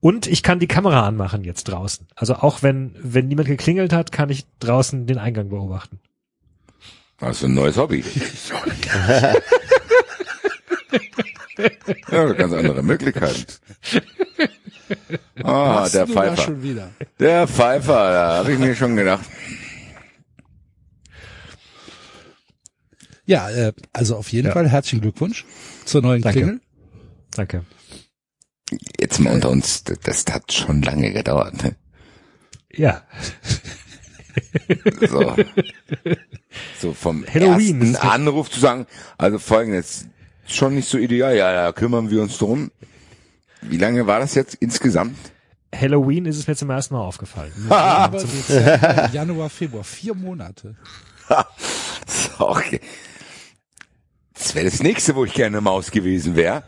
Und 0.00 0.26
ich 0.26 0.42
kann 0.42 0.58
die 0.58 0.66
Kamera 0.66 1.06
anmachen 1.06 1.44
jetzt 1.44 1.64
draußen. 1.64 2.06
Also 2.14 2.34
auch 2.36 2.62
wenn, 2.62 2.96
wenn 2.98 3.28
niemand 3.28 3.48
geklingelt 3.48 3.92
hat, 3.92 4.12
kann 4.12 4.30
ich 4.30 4.46
draußen 4.58 5.06
den 5.06 5.18
Eingang 5.18 5.48
beobachten. 5.48 6.00
Das 7.18 7.38
ist 7.38 7.44
ein 7.44 7.54
neues 7.54 7.76
Hobby. 7.76 8.04
ja, 12.10 12.32
ganz 12.32 12.52
andere 12.52 12.82
Möglichkeiten. 12.82 13.44
Ah, 15.42 15.88
der 15.88 16.06
du 16.06 16.12
da 16.14 16.20
Pfeifer. 16.20 16.42
schon 16.42 16.62
wieder. 16.62 16.90
Der 17.18 17.48
Pfeifer, 17.48 18.12
da 18.12 18.34
habe 18.36 18.52
ich 18.52 18.58
mir 18.58 18.74
schon 18.74 18.96
gedacht. 18.96 19.24
Ja, 23.26 23.48
äh, 23.50 23.72
also 23.92 24.16
auf 24.16 24.28
jeden 24.32 24.48
Ja. 24.48 24.52
Fall 24.52 24.68
herzlichen 24.68 25.00
Glückwunsch 25.00 25.46
zur 25.84 26.02
neuen 26.02 26.22
Danke. 26.22 26.40
Klingel. 26.40 26.60
Danke. 27.32 27.64
Jetzt 29.00 29.18
mal 29.20 29.32
unter 29.32 29.50
uns, 29.50 29.84
das, 29.84 30.24
hat 30.30 30.52
schon 30.52 30.82
lange 30.82 31.12
gedauert. 31.12 31.62
Ne? 31.62 31.76
Ja. 32.72 33.02
So. 35.08 35.36
so 36.80 36.92
vom 36.92 37.24
Halloween 37.26 37.80
ersten 37.80 37.96
Anruf 38.06 38.50
zu 38.50 38.58
sagen, 38.60 38.86
also 39.16 39.38
folgendes, 39.38 40.06
schon 40.46 40.74
nicht 40.74 40.88
so 40.88 40.98
ideal, 40.98 41.36
ja, 41.36 41.52
da 41.52 41.72
kümmern 41.72 42.10
wir 42.10 42.22
uns 42.22 42.38
drum. 42.38 42.70
Wie 43.62 43.78
lange 43.78 44.06
war 44.06 44.20
das 44.20 44.34
jetzt 44.34 44.54
insgesamt? 44.54 45.16
Halloween 45.74 46.26
ist 46.26 46.38
es 46.38 46.46
mir 46.46 46.54
zum 46.54 46.70
ersten 46.70 46.94
Mal 46.94 47.00
aufgefallen. 47.00 47.52
Dezember, 48.12 49.10
Januar, 49.12 49.50
Februar, 49.50 49.84
vier 49.84 50.14
Monate. 50.14 50.76
Okay. 52.38 52.80
Das 54.34 54.54
wäre 54.54 54.64
das 54.64 54.82
nächste, 54.82 55.14
wo 55.14 55.24
ich 55.24 55.32
gerne 55.32 55.60
Maus 55.60 55.90
gewesen 55.90 56.36
wäre. 56.36 56.64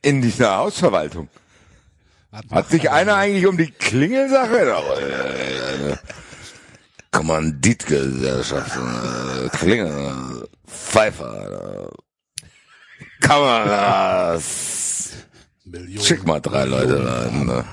In 0.00 0.22
dieser 0.22 0.56
Hausverwaltung. 0.56 1.28
Hat 2.50 2.70
sich 2.70 2.90
einer 2.90 3.14
eigentlich 3.14 3.46
um 3.46 3.58
die 3.58 3.70
Klingelsache? 3.70 4.58
Äh, 4.58 5.96
Kommanditgesellschaft, 7.10 8.76
äh, 8.76 9.48
Klingel, 9.50 10.48
Pfeifer, 10.66 11.90
Kameras. 13.22 15.10
Schick 16.00 16.26
mal 16.26 16.40
drei 16.40 16.64
Leute 16.64 17.04
rein. 17.04 17.46
Ne? 17.46 17.64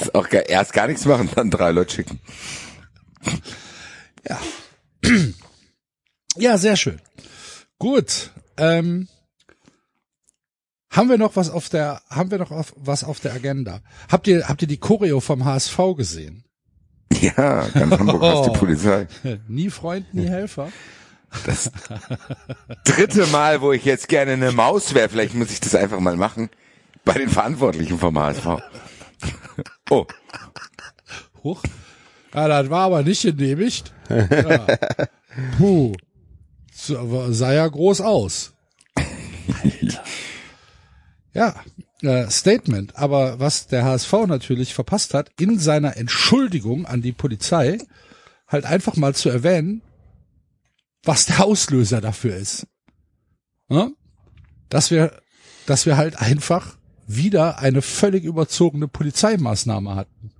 Ist 0.00 0.14
auch 0.14 0.28
geil. 0.28 0.44
Erst 0.48 0.72
gar 0.72 0.86
nichts 0.88 1.04
machen, 1.04 1.28
dann 1.34 1.50
drei 1.50 1.70
Leute 1.70 1.94
schicken. 1.94 2.20
Ja. 4.28 4.38
Ja, 6.36 6.58
sehr 6.58 6.76
schön. 6.76 7.00
Gut. 7.78 8.30
Ähm, 8.56 9.08
haben 10.90 11.08
wir 11.08 11.18
noch 11.18 11.36
was 11.36 11.48
auf 11.50 11.68
der, 11.68 12.02
haben 12.10 12.30
wir 12.30 12.38
noch 12.38 12.50
auf, 12.50 12.74
was 12.76 13.04
auf 13.04 13.20
der 13.20 13.32
Agenda? 13.34 13.80
Habt 14.10 14.26
ihr, 14.26 14.48
habt 14.48 14.62
ihr 14.62 14.68
die 14.68 14.78
Choreo 14.78 15.20
vom 15.20 15.44
HSV 15.44 15.78
gesehen? 15.96 16.44
Ja, 17.20 17.66
ganz 17.68 17.98
Hamburg 17.98 18.22
hast 18.22 18.46
die 18.46 18.50
Polizei. 18.58 19.06
nie 19.48 19.70
Freund, 19.70 20.12
nie 20.14 20.26
Helfer. 20.28 20.70
Das 21.46 21.70
dritte 22.84 23.26
Mal, 23.28 23.60
wo 23.60 23.72
ich 23.72 23.84
jetzt 23.84 24.08
gerne 24.08 24.32
eine 24.32 24.52
Maus 24.52 24.94
wäre, 24.94 25.08
vielleicht 25.08 25.34
muss 25.34 25.50
ich 25.50 25.60
das 25.60 25.74
einfach 25.74 26.00
mal 26.00 26.16
machen. 26.16 26.50
Bei 27.04 27.14
den 27.14 27.28
Verantwortlichen 27.28 27.98
vom 27.98 28.18
HSV. 28.18 28.46
Oh, 29.90 30.06
Huch. 31.44 31.62
Ja, 32.34 32.48
das 32.48 32.70
war 32.70 32.86
aber 32.86 33.02
nicht 33.02 33.22
genehmigt. 33.22 33.92
Ja. 34.08 34.66
Puh. 35.58 35.92
Sah 36.72 37.52
ja 37.52 37.66
groß 37.66 38.00
aus. 38.00 38.54
Ja, 41.34 41.54
äh, 42.02 42.28
Statement. 42.30 42.96
Aber 42.96 43.40
was 43.40 43.66
der 43.66 43.84
HSV 43.84 44.12
natürlich 44.26 44.74
verpasst 44.74 45.14
hat, 45.14 45.30
in 45.38 45.58
seiner 45.58 45.96
Entschuldigung 45.96 46.86
an 46.86 47.02
die 47.02 47.12
Polizei, 47.12 47.78
halt 48.48 48.64
einfach 48.66 48.96
mal 48.96 49.14
zu 49.14 49.28
erwähnen, 49.30 49.82
was 51.04 51.26
der 51.26 51.44
Auslöser 51.44 52.00
dafür 52.00 52.36
ist. 52.36 52.66
Ja? 53.68 53.90
Dass 54.68 54.90
wir, 54.90 55.20
dass 55.66 55.86
wir 55.86 55.96
halt 55.96 56.16
einfach 56.16 56.76
wieder 57.06 57.58
eine 57.58 57.82
völlig 57.82 58.24
überzogene 58.24 58.88
Polizeimaßnahme 58.88 59.94
hatten. 59.94 60.32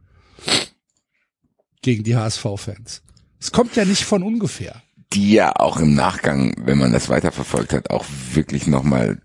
Gegen 1.82 2.04
die 2.04 2.16
HSV-Fans. 2.16 3.02
Es 3.40 3.50
kommt 3.50 3.74
ja 3.74 3.84
nicht 3.84 4.04
von 4.04 4.22
ungefähr. 4.22 4.82
die 5.12 5.32
ja 5.32 5.56
auch 5.56 5.76
im 5.78 5.94
Nachgang, 5.94 6.54
wenn 6.58 6.78
man 6.78 6.92
das 6.92 7.08
weiterverfolgt 7.08 7.72
hat, 7.72 7.90
auch 7.90 8.06
wirklich 8.32 8.66
nochmal 8.66 9.20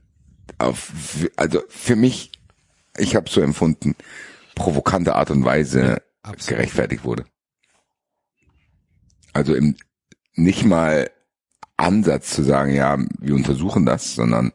auf, 0.58 0.92
also 1.36 1.62
für 1.70 1.96
mich, 1.96 2.32
ich 2.98 3.16
habe 3.16 3.30
so 3.30 3.42
empfunden, 3.42 3.96
provokante 4.56 5.16
Art 5.16 5.30
und 5.30 5.46
Weise 5.46 6.02
absolut. 6.24 6.48
gerechtfertigt 6.48 7.04
wurde. 7.04 7.26
Also 9.34 9.54
im 9.54 9.76
nicht 10.34 10.66
mal 10.66 11.10
Ansatz 11.78 12.32
zu 12.32 12.44
sagen, 12.44 12.74
ja, 12.74 12.98
wir 13.20 13.36
untersuchen 13.36 13.86
das, 13.86 14.16
sondern 14.16 14.52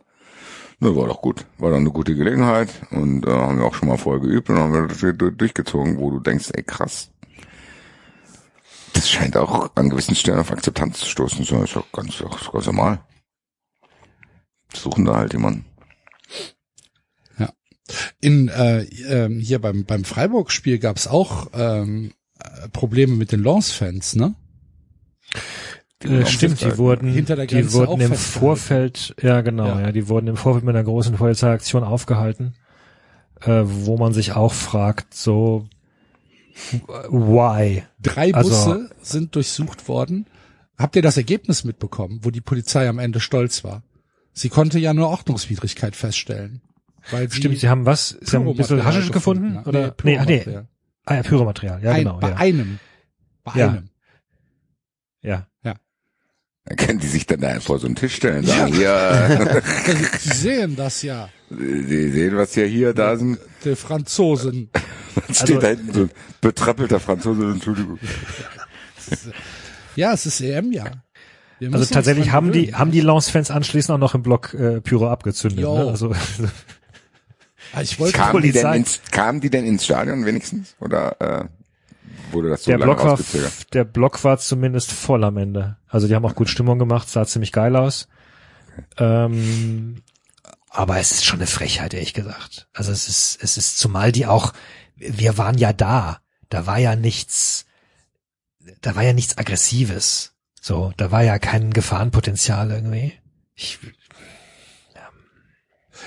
na, 0.81 0.97
war 0.97 1.07
doch 1.07 1.23
gut, 1.23 1.47
war 1.59 1.71
doch 1.71 1.77
eine 1.77 1.91
gute 1.91 2.17
Gelegenheit 2.17 2.69
und 2.91 3.25
äh, 3.25 3.31
haben 3.31 3.59
wir 3.59 3.65
auch 3.65 3.75
schon 3.75 3.89
mal 3.89 3.99
vorher 3.99 4.21
geübt 4.21 4.51
und 4.51 4.59
haben 4.59 4.73
wir 4.73 4.89
das 4.89 5.37
durchgezogen, 5.37 5.99
wo 5.99 6.11
du 6.11 6.19
denkst, 6.19 6.51
ey 6.55 6.65
krass. 6.65 7.11
Das 8.93 9.09
scheint 9.09 9.37
auch 9.37 9.71
an 9.77 9.91
gewissen 9.91 10.17
Stellen 10.17 10.41
auf 10.41 10.51
Akzeptanz 10.51 10.99
zu 10.99 11.07
stoßen. 11.07 11.45
So 11.45 11.63
ist 11.63 11.77
doch 11.77 11.91
ganz, 11.93 12.23
ganz 12.53 12.67
normal. 12.67 13.01
Suchen 14.75 15.05
da 15.05 15.17
halt 15.17 15.33
jemanden. 15.33 15.65
In 18.21 18.49
äh, 18.49 18.83
ähm, 19.09 19.39
hier 19.41 19.61
beim 19.61 19.85
beim 19.85 20.05
Freiburg-Spiel 20.05 20.79
gab's 20.79 21.07
auch 21.07 21.49
ähm, 21.53 22.13
äh, 22.39 22.69
Probleme 22.69 23.17
mit 23.17 23.33
den 23.33 23.43
Lens-Fans, 23.43 24.17
ne? 24.17 24.35
Äh, 26.05 26.27
stimmt, 26.27 26.61
die 26.61 26.79
wurden, 26.79 27.13
Hinter 27.13 27.37
der 27.37 27.47
die 27.47 27.73
wurden 27.73 28.01
im. 28.01 28.13
Vorfeld, 28.15 29.15
ja 29.23 29.41
genau, 29.41 29.67
Ja. 29.67 29.81
ja. 29.83 29.93
die 29.93 30.09
wurden 30.09 30.27
im 30.29 30.37
Vorfeld 30.37 30.65
mit 30.65 30.75
einer 30.75 30.85
großen 30.85 31.15
Polizeiaktion 31.17 31.85
aufgehalten, 31.85 32.55
äh, 33.41 33.63
wo 33.65 33.97
man 33.97 34.13
sich 34.13 34.33
auch 34.33 34.53
fragt, 34.53 35.15
so, 35.15 35.67
why? 37.11 37.85
Drei 38.01 38.35
Also- 38.35 38.51
Busse 38.51 38.91
sind 39.03 39.35
durchsucht 39.35 39.89
worden. 39.89 40.27
Habt 40.79 40.97
ihr 40.97 41.03
das 41.03 41.17
Ergebnis 41.17 41.65
mitbekommen, 41.65 42.21
wo 42.23 42.31
die 42.31 42.41
Polizei 42.41 42.89
am 42.89 42.99
Ende 42.99 43.21
stolz 43.21 43.63
war? 43.65 43.83
Sie 44.33 44.49
konnte 44.49 44.79
ja 44.79 44.95
nur 44.95 45.09
Ordnungswidrigkeit 45.09 45.95
feststellen. 45.95 46.63
Weil 47.11 47.31
Stimmt, 47.31 47.59
sie 47.59 47.69
haben 47.69 47.85
was? 47.85 48.17
Sie 48.21 48.37
haben 48.37 48.49
ein 48.49 48.57
bisschen 48.57 48.85
Haschisch 48.85 49.11
gefunden? 49.11 49.57
hat. 49.59 49.67
Oder? 49.67 49.95
Nee, 50.05 50.19
ach 50.19 50.27
nee. 50.27 50.45
Ah, 51.05 51.17
ja, 51.17 51.23
Pyromaterial, 51.23 51.83
ja 51.83 51.91
Ein, 51.93 52.05
genau. 52.05 52.19
bei 52.19 52.31
Ja. 52.31 52.37
einem. 52.37 52.79
Bei 53.45 53.53
Ja. 53.59 53.69
einem. 53.71 53.89
ja. 55.23 55.47
Dann 56.65 56.77
können 56.77 56.99
die 57.01 57.09
sich 57.09 57.27
dann 57.27 57.41
da 57.41 57.59
vor 57.61 57.79
so 57.79 57.87
einen 57.87 57.97
Tisch 57.97 58.15
stellen 58.15 58.39
und 58.41 58.47
sagen, 58.47 58.81
ja, 58.81 59.61
Sie 60.19 60.29
sehen 60.35 60.77
das 60.77 61.03
ja. 61.03 61.29
Sie 61.51 62.11
sehen, 62.11 62.37
was 62.37 62.55
ja 62.55 62.65
hier 62.65 62.95
da 62.95 63.17
sind. 63.17 63.39
Die 63.65 63.75
Franzosen. 63.75 64.71
Dann 65.15 65.35
steht 65.35 65.63
da 65.63 65.69
hinten 65.69 65.93
so 65.93 66.01
ein 66.03 66.11
betrappelter 66.41 67.01
Franzose, 67.01 67.43
Entschuldigung. 67.51 67.99
Ja, 69.97 70.13
es 70.13 70.25
ist. 70.27 70.41
Wir 70.41 70.63
müssen 70.63 71.75
Also 71.75 71.95
tatsächlich 71.95 72.31
haben 72.33 72.51
die, 72.53 72.75
haben 72.75 72.91
die 72.91 73.01
Lance-Fans 73.01 73.51
anschließend 73.51 73.95
auch 73.95 73.99
noch 73.99 74.15
im 74.15 74.23
Block 74.23 74.55
äh, 74.55 74.81
Pyro 74.81 75.09
abgezündet. 75.09 75.61
Jo. 75.61 75.77
Ne? 75.79 75.87
Also, 75.91 76.15
Ah, 77.73 77.81
Ich 77.83 77.99
wollte, 77.99 78.19
Kamen 78.19 78.43
die, 78.43 78.53
denn 78.53 78.73
ins, 78.75 79.01
kamen 79.11 79.41
die 79.41 79.49
denn 79.49 79.65
ins 79.65 79.85
Stadion 79.85 80.27
wenigstens? 80.27 80.75
Oder 80.81 81.17
äh, 81.21 81.45
wurde 82.31 82.51
das 82.51 82.65
so 82.65 82.71
der 82.71 82.79
lange 82.79 82.95
Block 82.95 83.05
war, 83.05 83.19
der 83.73 83.85
Block 83.85 84.25
war 84.25 84.39
zumindest 84.39 84.93
voll 84.93 85.25
am 85.25 85.37
Ende. 85.37 85.77
Also 85.89 86.09
die 86.09 86.15
haben 86.15 86.25
auch 86.25 86.35
gut 86.35 86.49
Stimmung 86.49 86.79
gemacht, 86.79 87.09
sah 87.09 87.27
ziemlich 87.27 87.53
geil 87.53 87.77
aus. 87.77 88.09
Ähm, 88.99 90.03
aber 90.71 90.99
es 90.99 91.13
ist 91.13 91.25
schon 91.25 91.39
eine 91.39 91.47
Frechheit, 91.47 91.93
ehrlich 91.95 92.15
gesagt. 92.15 92.69
Also 92.73 92.93
es 92.93 93.09
ist, 93.09 93.43
es 93.43 93.57
ist 93.57 93.79
zumal 93.79 94.13
die 94.13 94.27
auch, 94.27 94.53
wir 94.97 95.37
waren 95.37 95.59
ja 95.59 95.73
da. 95.73 96.21
Da 96.49 96.67
war 96.67 96.79
ja 96.79 96.97
nichts, 96.97 97.67
da 98.81 98.97
war 98.97 99.03
ja 99.03 99.13
nichts 99.13 99.39
Aggressives. 99.39 100.35
So, 100.61 100.93
da 100.97 101.11
war 101.11 101.23
ja 101.23 101.39
kein 101.39 101.73
Gefahrenpotenzial 101.73 102.71
irgendwie. 102.71 103.15
Ich, 103.55 103.79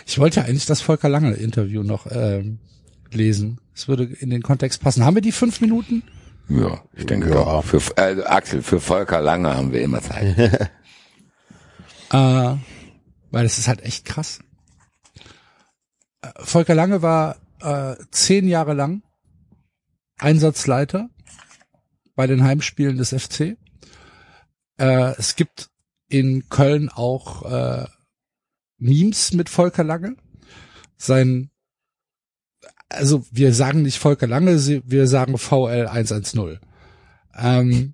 ich 0.05 0.17
wollte 0.17 0.39
ja 0.39 0.45
eigentlich 0.45 0.65
das 0.65 0.81
Volker 0.81 1.09
Lange 1.09 1.33
Interview 1.33 1.83
noch 1.83 2.07
ähm, 2.09 2.59
lesen. 3.15 3.59
Es 3.73 3.87
würde 3.87 4.03
in 4.03 4.29
den 4.29 4.41
Kontext 4.41 4.81
passen. 4.81 5.03
Haben 5.03 5.15
wir 5.15 5.21
die 5.21 5.31
fünf 5.31 5.61
Minuten? 5.61 6.03
Ja, 6.47 6.83
ich 6.93 7.05
denke 7.05 7.31
doch. 7.31 7.63
Für, 7.63 7.81
äh, 7.97 8.23
Axel, 8.23 8.61
für 8.61 8.79
Volker 8.79 9.21
Lange 9.21 9.55
haben 9.55 9.71
wir 9.71 9.81
immer 9.81 10.01
Zeit. 10.01 10.69
Äh, 12.11 12.55
weil 13.31 13.45
es 13.45 13.57
ist 13.57 13.67
halt 13.67 13.81
echt 13.81 14.05
krass. 14.05 14.39
Äh, 16.21 16.29
Volker 16.37 16.75
Lange 16.75 17.01
war 17.01 17.37
äh, 17.61 17.95
zehn 18.11 18.47
Jahre 18.47 18.75
lang 18.75 19.01
Einsatzleiter 20.19 21.09
bei 22.15 22.27
den 22.27 22.43
Heimspielen 22.43 22.97
des 22.97 23.09
FC. 23.09 23.57
Äh, 24.77 25.15
es 25.17 25.35
gibt 25.35 25.71
in 26.07 26.47
Köln 26.49 26.89
auch 26.89 27.51
äh, 27.51 27.87
Memes 28.77 29.33
mit 29.33 29.49
Volker 29.49 29.83
Lange. 29.83 30.15
Sein, 30.97 31.49
also 32.95 33.25
wir 33.31 33.53
sagen 33.53 33.81
nicht 33.81 33.99
Volker 33.99 34.27
Lange, 34.27 34.57
wir 34.85 35.07
sagen 35.07 35.37
VL 35.37 35.87
110. 35.87 36.59
Ähm, 37.37 37.93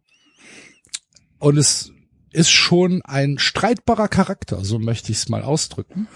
und 1.39 1.57
es 1.57 1.91
ist 2.31 2.51
schon 2.51 3.01
ein 3.01 3.39
streitbarer 3.39 4.07
Charakter, 4.07 4.63
so 4.63 4.79
möchte 4.79 5.11
ich 5.11 5.17
es 5.17 5.29
mal 5.29 5.43
ausdrücken. 5.43 6.07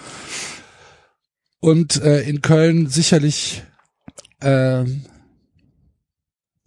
Und 1.60 2.02
äh, 2.02 2.22
in 2.22 2.42
Köln 2.42 2.88
sicherlich 2.88 3.64
ähm, 4.42 5.06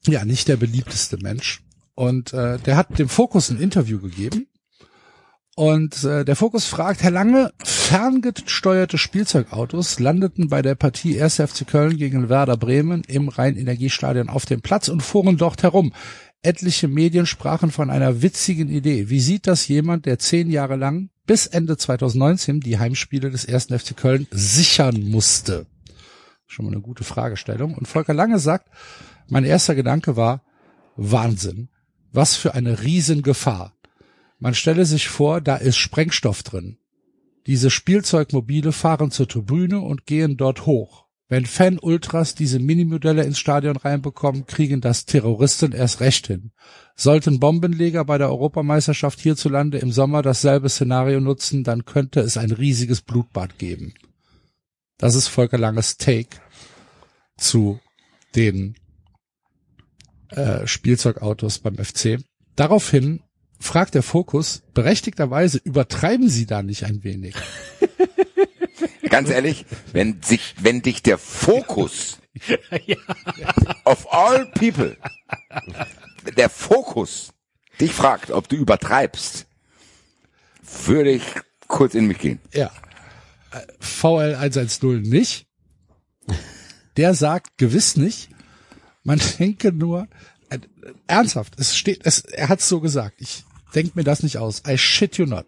ja 0.06 0.24
nicht 0.24 0.48
der 0.48 0.56
beliebteste 0.56 1.18
Mensch. 1.18 1.62
Und 1.94 2.32
äh, 2.32 2.58
der 2.58 2.76
hat 2.76 2.98
dem 2.98 3.08
Fokus 3.08 3.50
ein 3.50 3.60
Interview 3.60 4.00
gegeben. 4.00 4.47
Und 5.58 6.04
äh, 6.04 6.24
der 6.24 6.36
Fokus 6.36 6.66
fragt, 6.66 7.02
Herr 7.02 7.10
Lange, 7.10 7.52
ferngesteuerte 7.64 8.96
Spielzeugautos 8.96 9.98
landeten 9.98 10.48
bei 10.48 10.62
der 10.62 10.76
Partie 10.76 11.20
1. 11.20 11.34
FC 11.34 11.66
Köln 11.66 11.96
gegen 11.96 12.28
Werder 12.28 12.56
Bremen 12.56 13.02
im 13.08 13.28
Rhein-Energiestadion 13.28 14.28
auf 14.28 14.46
dem 14.46 14.60
Platz 14.60 14.86
und 14.86 15.02
fuhren 15.02 15.36
dort 15.36 15.64
herum. 15.64 15.92
Etliche 16.42 16.86
Medien 16.86 17.26
sprachen 17.26 17.72
von 17.72 17.90
einer 17.90 18.22
witzigen 18.22 18.68
Idee. 18.68 19.10
Wie 19.10 19.18
sieht 19.18 19.48
das 19.48 19.66
jemand, 19.66 20.06
der 20.06 20.20
zehn 20.20 20.48
Jahre 20.48 20.76
lang 20.76 21.10
bis 21.26 21.48
Ende 21.48 21.76
2019 21.76 22.60
die 22.60 22.78
Heimspiele 22.78 23.28
des 23.28 23.44
1. 23.44 23.64
FC 23.64 23.96
Köln 23.96 24.28
sichern 24.30 25.02
musste? 25.10 25.66
Schon 26.46 26.66
mal 26.66 26.72
eine 26.72 26.82
gute 26.82 27.02
Fragestellung. 27.02 27.74
Und 27.74 27.88
Volker 27.88 28.14
Lange 28.14 28.38
sagt, 28.38 28.68
mein 29.26 29.42
erster 29.42 29.74
Gedanke 29.74 30.14
war, 30.14 30.44
Wahnsinn. 30.94 31.68
Was 32.12 32.36
für 32.36 32.54
eine 32.54 32.84
Riesengefahr. 32.84 33.72
Man 34.38 34.54
stelle 34.54 34.86
sich 34.86 35.08
vor, 35.08 35.40
da 35.40 35.56
ist 35.56 35.76
Sprengstoff 35.76 36.42
drin. 36.42 36.78
Diese 37.46 37.70
Spielzeugmobile 37.70 38.72
fahren 38.72 39.10
zur 39.10 39.26
Tribüne 39.26 39.80
und 39.80 40.06
gehen 40.06 40.36
dort 40.36 40.66
hoch. 40.66 41.06
Wenn 41.30 41.44
Fan-Ultras 41.44 42.34
diese 42.34 42.58
Minimodelle 42.58 43.22
ins 43.22 43.38
Stadion 43.38 43.76
reinbekommen, 43.76 44.46
kriegen 44.46 44.80
das 44.80 45.04
Terroristen 45.04 45.72
erst 45.72 46.00
recht 46.00 46.26
hin. 46.26 46.52
Sollten 46.94 47.38
Bombenleger 47.38 48.04
bei 48.04 48.16
der 48.16 48.30
Europameisterschaft 48.30 49.20
hierzulande 49.20 49.78
im 49.78 49.92
Sommer 49.92 50.22
dasselbe 50.22 50.70
Szenario 50.70 51.20
nutzen, 51.20 51.64
dann 51.64 51.84
könnte 51.84 52.20
es 52.20 52.38
ein 52.38 52.50
riesiges 52.50 53.02
Blutbad 53.02 53.58
geben. 53.58 53.92
Das 54.96 55.14
ist 55.14 55.28
Volker 55.28 55.58
Langes 55.58 55.98
Take 55.98 56.38
zu 57.36 57.78
den 58.34 58.76
äh, 60.30 60.66
Spielzeugautos 60.66 61.58
beim 61.58 61.76
FC. 61.76 62.20
Daraufhin 62.56 63.20
fragt 63.58 63.94
der 63.94 64.02
Fokus, 64.02 64.62
berechtigterweise 64.74 65.60
übertreiben 65.62 66.28
Sie 66.28 66.46
da 66.46 66.62
nicht 66.62 66.84
ein 66.84 67.04
wenig? 67.04 67.34
Ganz 69.10 69.30
ehrlich, 69.30 69.64
wenn 69.92 70.22
sich, 70.22 70.54
wenn 70.60 70.82
dich 70.82 71.02
der 71.02 71.18
Fokus 71.18 72.18
of 73.84 74.12
all 74.12 74.46
people, 74.52 74.96
der 76.36 76.50
Fokus 76.50 77.32
dich 77.80 77.92
fragt, 77.92 78.30
ob 78.30 78.48
du 78.48 78.56
übertreibst, 78.56 79.46
würde 80.84 81.10
ich 81.10 81.22
kurz 81.66 81.94
in 81.94 82.06
mich 82.06 82.18
gehen. 82.18 82.40
Ja. 82.52 82.70
Äh, 83.52 83.60
VL 83.80 84.34
110 84.34 85.02
nicht. 85.02 85.46
Der 86.96 87.14
sagt 87.14 87.58
gewiss 87.58 87.96
nicht. 87.96 88.28
Man 89.04 89.20
denke 89.38 89.72
nur, 89.72 90.08
äh, 90.50 90.58
ernsthaft, 91.06 91.54
es 91.58 91.76
steht, 91.76 92.00
es, 92.04 92.20
er 92.20 92.48
hat 92.48 92.60
so 92.60 92.80
gesagt. 92.80 93.20
Ich 93.20 93.44
denke 93.74 93.92
mir 93.94 94.04
das 94.04 94.22
nicht 94.22 94.38
aus. 94.38 94.62
I 94.66 94.76
shit 94.78 95.16
you 95.16 95.26
not. 95.26 95.46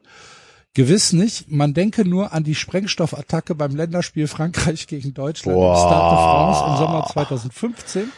Gewiss 0.75 1.13
nicht. 1.13 1.51
Man 1.51 1.75
denke 1.75 2.09
nur 2.09 2.33
an 2.33 2.45
die 2.45 2.55
Sprengstoffattacke 2.55 3.55
beim 3.55 3.75
Länderspiel 3.75 4.29
Frankreich 4.29 4.87
gegen 4.87 5.15
Deutschland 5.15 5.57
im 5.57 5.75
Stade 5.75 6.11
de 6.11 6.19
France 6.19 6.65
im 6.69 6.77
Sommer 6.77 7.09
2015. 7.13 8.13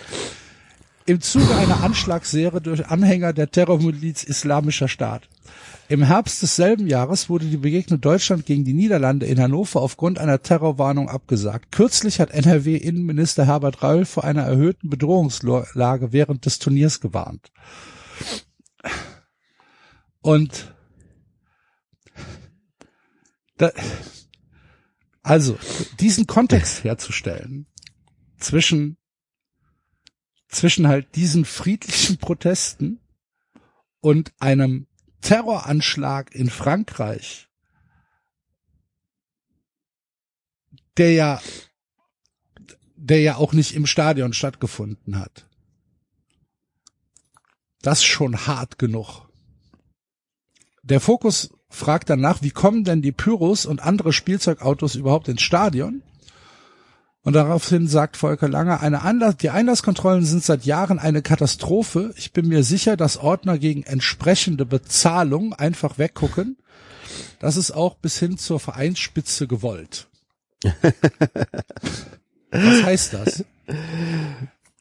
Im 1.04 1.20
Zuge 1.20 1.56
einer 1.56 1.82
Anschlagsserie 1.82 2.60
durch 2.60 2.86
Anhänger 2.86 3.32
der 3.32 3.50
Terrormiliz 3.50 4.22
Islamischer 4.22 4.86
Staat. 4.86 5.28
Im 5.88 6.04
Herbst 6.04 6.42
desselben 6.42 6.86
Jahres 6.86 7.28
wurde 7.28 7.46
die 7.46 7.56
Begegnung 7.56 8.00
Deutschland 8.00 8.46
gegen 8.46 8.64
die 8.64 8.72
Niederlande 8.72 9.26
in 9.26 9.40
Hannover 9.40 9.80
aufgrund 9.82 10.18
einer 10.18 10.42
Terrorwarnung 10.42 11.08
abgesagt. 11.08 11.72
Kürzlich 11.72 12.20
hat 12.20 12.30
NRW-Innenminister 12.30 13.46
Herbert 13.46 13.82
Reul 13.82 14.04
vor 14.04 14.24
einer 14.24 14.42
erhöhten 14.42 14.90
Bedrohungslage 14.90 16.12
während 16.12 16.46
des 16.46 16.58
Turniers 16.60 17.00
gewarnt. 17.00 17.50
Und 20.22 20.72
da, 23.58 23.70
also, 25.22 25.58
diesen 26.00 26.26
Kontext 26.26 26.84
herzustellen 26.84 27.66
zwischen, 28.38 28.96
zwischen 30.48 30.88
halt 30.88 31.14
diesen 31.16 31.44
friedlichen 31.44 32.18
Protesten 32.18 33.00
und 34.00 34.32
einem 34.40 34.86
Terroranschlag 35.20 36.34
in 36.34 36.50
Frankreich, 36.50 37.48
der 40.96 41.12
ja, 41.12 41.42
der 42.96 43.20
ja 43.20 43.36
auch 43.36 43.52
nicht 43.52 43.74
im 43.74 43.86
Stadion 43.86 44.32
stattgefunden 44.32 45.18
hat. 45.18 45.48
Das 47.80 47.98
ist 47.98 48.04
schon 48.04 48.46
hart 48.46 48.78
genug. 48.78 49.31
Der 50.82 51.00
Fokus 51.00 51.50
fragt 51.68 52.10
danach, 52.10 52.42
wie 52.42 52.50
kommen 52.50 52.84
denn 52.84 53.02
die 53.02 53.12
Pyros 53.12 53.66
und 53.66 53.82
andere 53.82 54.12
Spielzeugautos 54.12 54.96
überhaupt 54.96 55.28
ins 55.28 55.42
Stadion? 55.42 56.02
Und 57.22 57.34
daraufhin 57.34 57.86
sagt 57.86 58.16
Volker 58.16 58.48
Lange, 58.48 58.80
eine 58.80 59.02
Anlass, 59.02 59.36
die 59.36 59.50
Einlasskontrollen 59.50 60.24
sind 60.24 60.42
seit 60.42 60.64
Jahren 60.64 60.98
eine 60.98 61.22
Katastrophe. 61.22 62.12
Ich 62.16 62.32
bin 62.32 62.48
mir 62.48 62.64
sicher, 62.64 62.96
dass 62.96 63.16
Ordner 63.16 63.58
gegen 63.58 63.84
entsprechende 63.84 64.66
Bezahlung 64.66 65.52
einfach 65.52 65.98
weggucken. 65.98 66.56
Das 67.38 67.56
ist 67.56 67.70
auch 67.70 67.94
bis 67.94 68.18
hin 68.18 68.38
zur 68.38 68.58
Vereinsspitze 68.58 69.46
gewollt. 69.46 70.08
Was 72.50 72.82
heißt 72.82 73.14
das? 73.14 73.44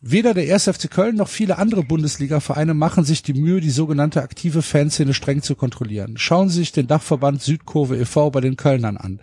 Weder 0.03 0.33
der 0.33 0.51
1. 0.51 0.63
FC 0.63 0.89
Köln 0.89 1.15
noch 1.15 1.27
viele 1.27 1.59
andere 1.59 1.83
Bundesliga-Vereine 1.83 2.73
machen 2.73 3.03
sich 3.03 3.21
die 3.21 3.35
Mühe, 3.35 3.61
die 3.61 3.69
sogenannte 3.69 4.23
aktive 4.23 4.63
Fanszene 4.63 5.13
streng 5.13 5.43
zu 5.43 5.53
kontrollieren. 5.53 6.17
Schauen 6.17 6.49
Sie 6.49 6.57
sich 6.57 6.71
den 6.71 6.87
Dachverband 6.87 7.39
Südkurve 7.43 7.97
e.V. 7.97 8.31
bei 8.31 8.41
den 8.41 8.55
Kölnern 8.55 8.97
an. 8.97 9.19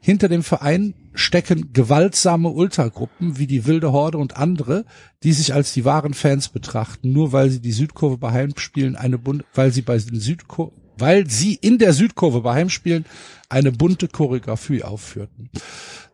Hinter 0.00 0.30
dem 0.30 0.42
Verein 0.42 0.94
stecken 1.12 1.74
gewaltsame 1.74 2.48
Ultragruppen 2.48 3.38
wie 3.38 3.46
die 3.46 3.66
Wilde 3.66 3.92
Horde 3.92 4.16
und 4.16 4.38
andere, 4.38 4.86
die 5.22 5.34
sich 5.34 5.52
als 5.52 5.74
die 5.74 5.84
wahren 5.84 6.14
Fans 6.14 6.48
betrachten, 6.48 7.12
nur 7.12 7.32
weil 7.32 7.50
sie 7.50 7.60
die 7.60 7.72
Südkurve 7.72 8.16
bei 8.16 8.32
Heimspielen 8.32 8.96
eine 8.96 9.18
Bund 9.18 9.44
weil 9.52 9.70
sie 9.70 9.82
bei 9.82 9.98
den 9.98 10.18
Südkurve 10.18 10.72
weil 10.98 11.28
sie 11.28 11.54
in 11.54 11.78
der 11.78 11.92
Südkurve 11.92 12.42
bei 12.42 12.54
Heimspielen 12.54 13.04
eine 13.52 13.70
bunte 13.70 14.08
Choreografie 14.08 14.82
aufführten. 14.82 15.50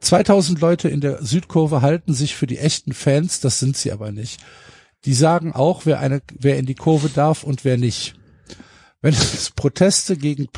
2000 0.00 0.60
Leute 0.60 0.88
in 0.88 1.00
der 1.00 1.24
Südkurve 1.24 1.82
halten 1.82 2.14
sich 2.14 2.34
für 2.34 2.46
die 2.46 2.58
echten 2.58 2.92
Fans, 2.92 3.40
das 3.40 3.58
sind 3.58 3.76
sie 3.76 3.92
aber 3.92 4.12
nicht. 4.12 4.40
Die 5.04 5.14
sagen 5.14 5.52
auch, 5.52 5.86
wer 5.86 6.00
eine, 6.00 6.20
wer 6.38 6.58
in 6.58 6.66
die 6.66 6.74
Kurve 6.74 7.08
darf 7.08 7.44
und 7.44 7.64
wer 7.64 7.78
nicht. 7.78 8.16
Wenn 9.00 9.14
es 9.14 9.52
Proteste 9.52 10.16
gegen, 10.16 10.48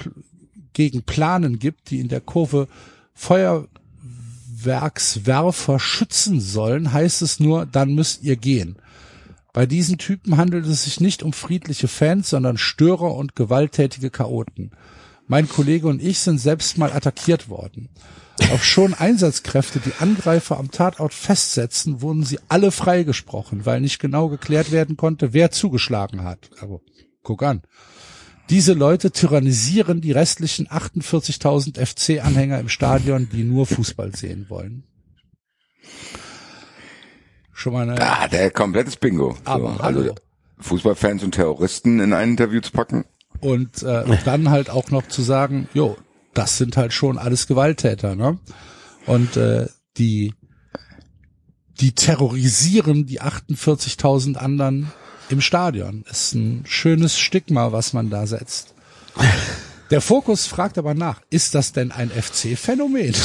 gegen 0.73 1.03
Planen 1.03 1.59
gibt, 1.59 1.91
die 1.91 2.01
in 2.01 2.09
der 2.09 2.23
Kurve 2.23 2.69
Feuerwerkswerfer 3.13 5.79
schützen 5.79 6.41
sollen, 6.41 6.91
heißt 6.93 7.21
es 7.21 7.39
nur, 7.39 7.67
dann 7.67 7.95
müsst 7.95 8.23
ihr 8.23 8.37
gehen. 8.37 8.77
Bei 9.53 9.67
diesen 9.67 9.99
Typen 9.99 10.39
handelt 10.39 10.65
es 10.67 10.85
sich 10.85 11.01
nicht 11.01 11.23
um 11.23 11.35
friedliche 11.35 11.89
Fans, 11.89 12.31
sondern 12.31 12.57
Störer 12.57 13.15
und 13.15 13.37
gewalttätige 13.37 14.09
Chaoten. 14.11 14.71
Mein 15.31 15.49
Kollege 15.49 15.87
und 15.87 16.03
ich 16.03 16.19
sind 16.19 16.39
selbst 16.39 16.77
mal 16.77 16.93
attackiert 16.93 17.49
worden. 17.49 17.89
Auf 18.53 18.65
schon 18.65 18.95
Einsatzkräfte 18.95 19.79
die 19.79 19.93
Angreifer 20.01 20.59
am 20.59 20.73
Tatort 20.73 21.15
festsetzen, 21.15 22.03
wurden 22.03 22.25
sie 22.25 22.41
alle 22.49 22.73
freigesprochen, 22.73 23.65
weil 23.65 23.81
nicht 23.81 24.01
genau 24.01 24.29
geklärt 24.29 24.73
werden 24.73 24.97
konnte, 24.97 25.33
wer 25.33 25.53
zugeschlagen 25.53 26.25
hat. 26.25 26.51
Aber 26.59 26.81
guck 27.23 27.45
an. 27.45 27.63
Diese 28.49 28.73
Leute 28.73 29.13
tyrannisieren 29.13 30.01
die 30.01 30.11
restlichen 30.11 30.67
48.000 30.67 31.79
FC-Anhänger 31.79 32.59
im 32.59 32.69
Stadion, 32.69 33.29
die 33.33 33.45
nur 33.45 33.67
Fußball 33.67 34.17
sehen 34.17 34.47
wollen. 34.49 34.83
Schon 37.53 37.75
mal 37.75 37.89
eine, 37.89 38.01
Ah, 38.01 38.27
der 38.27 38.51
komplettes 38.51 38.97
Bingo. 38.97 39.37
Aber 39.45 39.75
so, 39.75 39.81
also 39.81 40.15
Fußballfans 40.59 41.23
und 41.23 41.37
Terroristen 41.37 42.01
in 42.01 42.13
ein 42.15 42.31
Interview 42.31 42.61
zu 42.61 42.73
packen. 42.73 43.05
Und 43.41 43.83
äh, 43.83 44.05
dann 44.25 44.51
halt 44.51 44.71
auch 44.71 44.91
noch 44.91 45.09
zu 45.09 45.23
sagen, 45.23 45.69
jo, 45.75 45.97
das 46.35 46.59
sind 46.59 46.77
halt 46.77 46.93
schon 46.93 47.19
alles 47.19 47.47
Gewalttäter, 47.47 48.15
ne? 48.15 48.39
Und 49.07 49.37
äh, 49.37 49.67
die 49.97 50.35
die 51.81 51.93
terrorisieren 51.93 53.07
die 53.07 53.23
48.000 53.23 54.37
anderen 54.37 54.93
im 55.31 55.41
Stadion. 55.41 56.05
Ist 56.11 56.35
ein 56.35 56.65
schönes 56.67 57.19
Stigma, 57.19 57.73
was 57.73 57.93
man 57.93 58.11
da 58.11 58.27
setzt. 58.27 58.75
Der 59.91 60.01
Fokus 60.01 60.47
fragt 60.47 60.79
aber 60.79 60.95
nach, 60.95 61.21
ist 61.31 61.55
das 61.55 61.73
denn 61.73 61.91
ein 61.91 62.11
FC-Phänomen? 62.11 63.15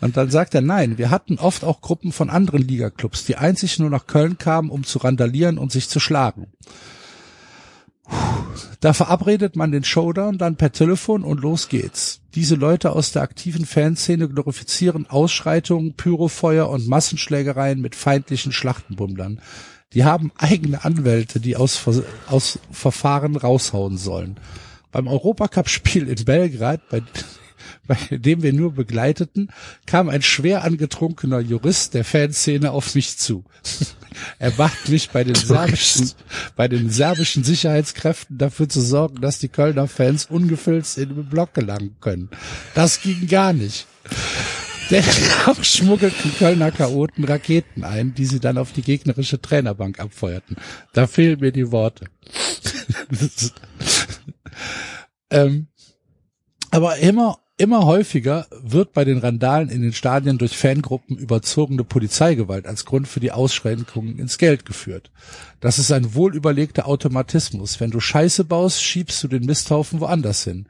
Und 0.00 0.16
dann 0.16 0.30
sagt 0.30 0.54
er, 0.54 0.62
nein, 0.62 0.96
wir 0.96 1.10
hatten 1.10 1.38
oft 1.38 1.62
auch 1.64 1.82
Gruppen 1.82 2.12
von 2.12 2.30
anderen 2.30 2.62
Ligaclubs, 2.66 3.24
die 3.24 3.36
einzig 3.36 3.78
nur 3.78 3.90
nach 3.90 4.06
Köln 4.06 4.38
kamen, 4.38 4.70
um 4.70 4.84
zu 4.84 4.98
randalieren 5.00 5.58
und 5.58 5.72
sich 5.72 5.90
zu 5.90 6.00
schlagen. 6.00 6.46
Da 8.80 8.94
verabredet 8.94 9.56
man 9.56 9.72
den 9.72 9.84
Showdown 9.84 10.38
dann 10.38 10.56
per 10.56 10.72
Telefon 10.72 11.22
und 11.22 11.40
los 11.40 11.68
geht's. 11.68 12.20
Diese 12.34 12.54
Leute 12.54 12.92
aus 12.92 13.12
der 13.12 13.22
aktiven 13.22 13.66
Fanszene 13.66 14.28
glorifizieren 14.28 15.08
Ausschreitungen, 15.08 15.94
Pyrofeuer 15.94 16.68
und 16.70 16.88
Massenschlägereien 16.88 17.80
mit 17.80 17.94
feindlichen 17.94 18.52
Schlachtenbummlern. 18.52 19.40
Die 19.92 20.04
haben 20.04 20.32
eigene 20.38 20.84
Anwälte, 20.84 21.40
die 21.40 21.56
aus, 21.56 21.82
aus 22.28 22.58
Verfahren 22.70 23.36
raushauen 23.36 23.98
sollen. 23.98 24.36
Beim 24.92 25.08
Europacup-Spiel 25.08 26.08
in 26.08 26.24
Belgrad, 26.24 26.88
bei, 26.88 27.02
bei 27.86 27.96
dem 28.10 28.42
wir 28.42 28.52
nur 28.52 28.74
begleiteten, 28.74 29.50
kam 29.86 30.08
ein 30.08 30.22
schwer 30.22 30.64
angetrunkener 30.64 31.40
Jurist 31.40 31.94
der 31.94 32.04
Fanszene 32.04 32.70
auf 32.70 32.94
mich 32.94 33.18
zu. 33.18 33.44
Er 34.40 34.50
bat 34.50 34.88
mich 34.88 35.10
bei 35.10 35.22
den 35.22 35.36
serbischen, 35.36 36.10
bei 36.56 36.66
den 36.66 36.90
serbischen 36.90 37.44
Sicherheitskräften 37.44 38.38
dafür 38.38 38.68
zu 38.68 38.80
sorgen, 38.80 39.20
dass 39.20 39.38
die 39.38 39.48
Kölner 39.48 39.86
Fans 39.86 40.26
ungefilzt 40.26 40.98
in 40.98 41.10
den 41.10 41.28
Block 41.28 41.54
gelangen 41.54 41.96
können. 42.00 42.28
Das 42.74 43.00
ging 43.00 43.28
gar 43.28 43.52
nicht. 43.52 43.86
Dennoch 44.90 45.62
schmuggelten 45.62 46.34
Kölner 46.36 46.72
Chaoten 46.72 47.24
Raketen 47.24 47.84
ein, 47.84 48.14
die 48.14 48.26
sie 48.26 48.40
dann 48.40 48.58
auf 48.58 48.72
die 48.72 48.82
gegnerische 48.82 49.40
Trainerbank 49.40 50.00
abfeuerten. 50.00 50.56
Da 50.92 51.06
fehlen 51.06 51.38
mir 51.38 51.52
die 51.52 51.70
Worte. 51.70 52.06
ähm, 55.30 55.68
aber 56.70 56.96
immer, 56.96 57.38
immer 57.60 57.84
häufiger 57.84 58.46
wird 58.62 58.94
bei 58.94 59.04
den 59.04 59.18
Randalen 59.18 59.68
in 59.68 59.82
den 59.82 59.92
Stadien 59.92 60.38
durch 60.38 60.56
Fangruppen 60.56 61.18
überzogene 61.18 61.84
Polizeigewalt 61.84 62.66
als 62.66 62.86
Grund 62.86 63.06
für 63.06 63.20
die 63.20 63.32
Ausschränkungen 63.32 64.18
ins 64.18 64.38
Geld 64.38 64.64
geführt. 64.64 65.10
Das 65.60 65.78
ist 65.78 65.92
ein 65.92 66.14
wohlüberlegter 66.14 66.88
Automatismus. 66.88 67.78
Wenn 67.78 67.90
du 67.90 68.00
Scheiße 68.00 68.44
baust, 68.44 68.82
schiebst 68.82 69.22
du 69.22 69.28
den 69.28 69.44
Misthaufen 69.44 70.00
woanders 70.00 70.42
hin. 70.42 70.66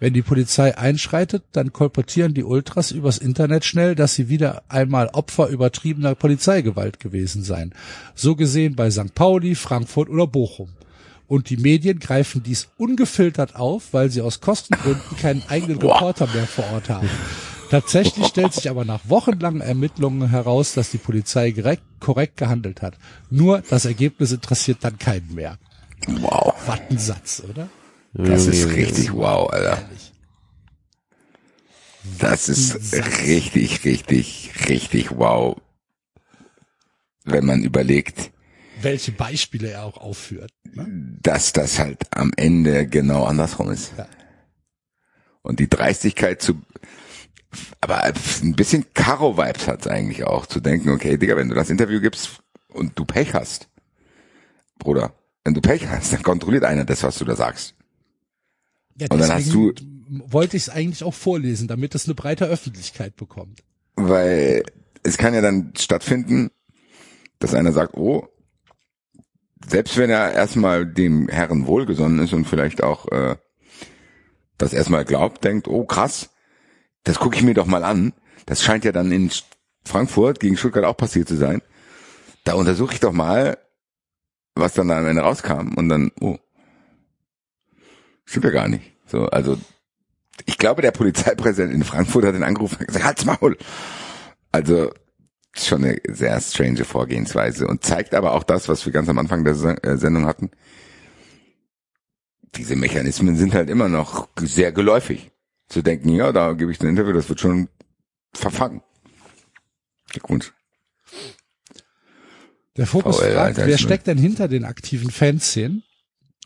Wenn 0.00 0.14
die 0.14 0.22
Polizei 0.22 0.76
einschreitet, 0.76 1.44
dann 1.52 1.72
kolportieren 1.72 2.34
die 2.34 2.42
Ultras 2.42 2.90
übers 2.90 3.18
Internet 3.18 3.64
schnell, 3.64 3.94
dass 3.94 4.16
sie 4.16 4.28
wieder 4.28 4.64
einmal 4.68 5.10
Opfer 5.12 5.46
übertriebener 5.46 6.16
Polizeigewalt 6.16 6.98
gewesen 6.98 7.44
seien. 7.44 7.72
So 8.16 8.34
gesehen 8.34 8.74
bei 8.74 8.90
St. 8.90 9.14
Pauli, 9.14 9.54
Frankfurt 9.54 10.08
oder 10.08 10.26
Bochum. 10.26 10.70
Und 11.32 11.48
die 11.48 11.56
Medien 11.56 11.98
greifen 11.98 12.42
dies 12.42 12.68
ungefiltert 12.76 13.56
auf, 13.56 13.94
weil 13.94 14.10
sie 14.10 14.20
aus 14.20 14.42
Kostengründen 14.42 15.16
keinen 15.16 15.42
eigenen 15.48 15.78
Reporter 15.78 16.26
mehr 16.26 16.46
vor 16.46 16.66
Ort 16.74 16.90
haben. 16.90 17.08
Tatsächlich 17.70 18.26
stellt 18.26 18.52
sich 18.52 18.68
aber 18.68 18.84
nach 18.84 19.00
wochenlangen 19.08 19.62
Ermittlungen 19.62 20.28
heraus, 20.28 20.74
dass 20.74 20.90
die 20.90 20.98
Polizei 20.98 21.50
direkt, 21.50 21.84
korrekt 22.00 22.36
gehandelt 22.36 22.82
hat. 22.82 22.98
Nur 23.30 23.62
das 23.70 23.86
Ergebnis 23.86 24.32
interessiert 24.32 24.80
dann 24.82 24.98
keinen 24.98 25.34
mehr. 25.34 25.56
Wow. 26.06 26.52
Was 26.66 26.80
ein 26.90 26.98
Satz, 26.98 27.42
oder? 27.48 27.70
Das 28.12 28.46
ist 28.46 28.68
richtig 28.68 29.14
wow, 29.14 29.50
Alter. 29.50 29.88
Das 32.18 32.50
ist 32.50 32.92
richtig, 33.24 33.86
richtig, 33.86 34.50
richtig 34.68 35.10
wow. 35.16 35.56
Wenn 37.24 37.46
man 37.46 37.64
überlegt, 37.64 38.31
Welche 38.82 39.12
Beispiele 39.12 39.70
er 39.70 39.84
auch 39.84 39.96
aufführt. 39.96 40.52
Ne? 40.74 41.18
dass 41.22 41.52
das 41.52 41.78
halt 41.78 42.06
am 42.10 42.32
Ende 42.36 42.86
genau 42.86 43.24
andersrum 43.24 43.70
ist. 43.70 43.92
Ja. 43.96 44.06
Und 45.42 45.60
die 45.60 45.68
Dreistigkeit 45.68 46.40
zu, 46.40 46.62
aber 47.80 48.02
ein 48.04 48.54
bisschen 48.54 48.86
Karo-Vibes 48.94 49.68
hat's 49.68 49.86
eigentlich 49.86 50.24
auch, 50.24 50.46
zu 50.46 50.60
denken, 50.60 50.90
okay, 50.90 51.18
Digga, 51.18 51.36
wenn 51.36 51.48
du 51.48 51.54
das 51.54 51.70
Interview 51.70 52.00
gibst 52.00 52.42
und 52.68 52.98
du 52.98 53.04
Pech 53.04 53.34
hast, 53.34 53.68
Bruder, 54.78 55.14
wenn 55.44 55.54
du 55.54 55.60
Pech 55.60 55.88
hast, 55.88 56.12
dann 56.12 56.22
kontrolliert 56.22 56.64
einer 56.64 56.84
das, 56.84 57.02
was 57.02 57.18
du 57.18 57.24
da 57.24 57.36
sagst. 57.36 57.74
Ja, 58.98 59.08
Und 59.10 59.20
dann 59.20 59.32
hast 59.32 59.46
deswegen 59.46 59.74
wollte 60.26 60.56
ich 60.56 60.64
es 60.64 60.68
eigentlich 60.68 61.04
auch 61.04 61.14
vorlesen, 61.14 61.68
damit 61.68 61.94
es 61.94 62.06
eine 62.06 62.14
breite 62.14 62.46
Öffentlichkeit 62.46 63.16
bekommt. 63.16 63.62
Weil 63.96 64.62
es 65.02 65.16
kann 65.16 65.34
ja 65.34 65.40
dann 65.40 65.72
stattfinden, 65.76 66.50
dass 67.38 67.54
einer 67.54 67.72
sagt, 67.72 67.94
oh, 67.94 68.28
selbst 69.66 69.96
wenn 69.96 70.10
er 70.10 70.32
erstmal 70.32 70.86
dem 70.86 71.28
Herren 71.28 71.66
wohlgesonnen 71.66 72.20
ist 72.20 72.32
und 72.32 72.46
vielleicht 72.46 72.82
auch 72.82 73.10
äh, 73.10 73.36
das 74.58 74.72
erstmal 74.72 75.04
glaubt, 75.04 75.44
denkt, 75.44 75.68
oh 75.68 75.84
krass, 75.84 76.30
das 77.04 77.18
gucke 77.18 77.36
ich 77.36 77.42
mir 77.42 77.54
doch 77.54 77.66
mal 77.66 77.84
an. 77.84 78.12
Das 78.46 78.62
scheint 78.62 78.84
ja 78.84 78.92
dann 78.92 79.12
in 79.12 79.30
Frankfurt 79.84 80.40
gegen 80.40 80.56
Stuttgart 80.56 80.84
auch 80.84 80.96
passiert 80.96 81.28
zu 81.28 81.36
sein. 81.36 81.62
Da 82.44 82.54
untersuche 82.54 82.94
ich 82.94 83.00
doch 83.00 83.12
mal, 83.12 83.58
was 84.54 84.74
dann 84.74 84.88
da 84.88 84.98
am 84.98 85.06
Ende 85.06 85.22
rauskam 85.22 85.74
und 85.74 85.88
dann, 85.88 86.10
oh, 86.20 86.38
stimmt 88.24 88.44
ja 88.46 88.50
gar 88.50 88.68
nicht. 88.68 88.92
So, 89.06 89.26
also 89.26 89.58
ich 90.46 90.58
glaube, 90.58 90.82
der 90.82 90.90
Polizeipräsident 90.90 91.72
in 91.74 91.84
Frankfurt 91.84 92.24
hat 92.24 92.34
den 92.34 92.42
angerufen 92.42 92.78
und 92.80 92.86
gesagt, 92.86 93.04
halt's 93.04 93.24
Maul. 93.24 93.56
Also 94.50 94.92
schon 95.54 95.84
eine 95.84 95.98
sehr 96.08 96.40
strange 96.40 96.84
Vorgehensweise 96.84 97.66
und 97.66 97.84
zeigt 97.84 98.14
aber 98.14 98.32
auch 98.32 98.42
das, 98.42 98.68
was 98.68 98.84
wir 98.86 98.92
ganz 98.92 99.08
am 99.08 99.18
Anfang 99.18 99.44
der 99.44 99.54
äh, 99.84 99.96
Sendung 99.96 100.26
hatten. 100.26 100.50
Diese 102.54 102.76
Mechanismen 102.76 103.36
sind 103.36 103.54
halt 103.54 103.70
immer 103.70 103.88
noch 103.88 104.28
sehr 104.40 104.72
geläufig. 104.72 105.30
Zu 105.68 105.82
denken, 105.82 106.10
ja, 106.10 106.32
da 106.32 106.52
gebe 106.52 106.70
ich 106.70 106.80
ein 106.80 106.88
Interview, 106.88 107.12
das 107.12 107.28
wird 107.28 107.40
schon 107.40 107.68
verfangen. 108.34 108.82
Glückwunsch. 110.10 110.52
Der 112.76 112.86
Fokus 112.86 113.18
VL 113.18 113.32
fragt, 113.34 113.58
110. 113.58 113.66
wer 113.66 113.78
steckt 113.78 114.06
denn 114.06 114.18
hinter 114.18 114.48
den 114.48 114.64
aktiven 114.64 115.10
Fanszenen? 115.10 115.82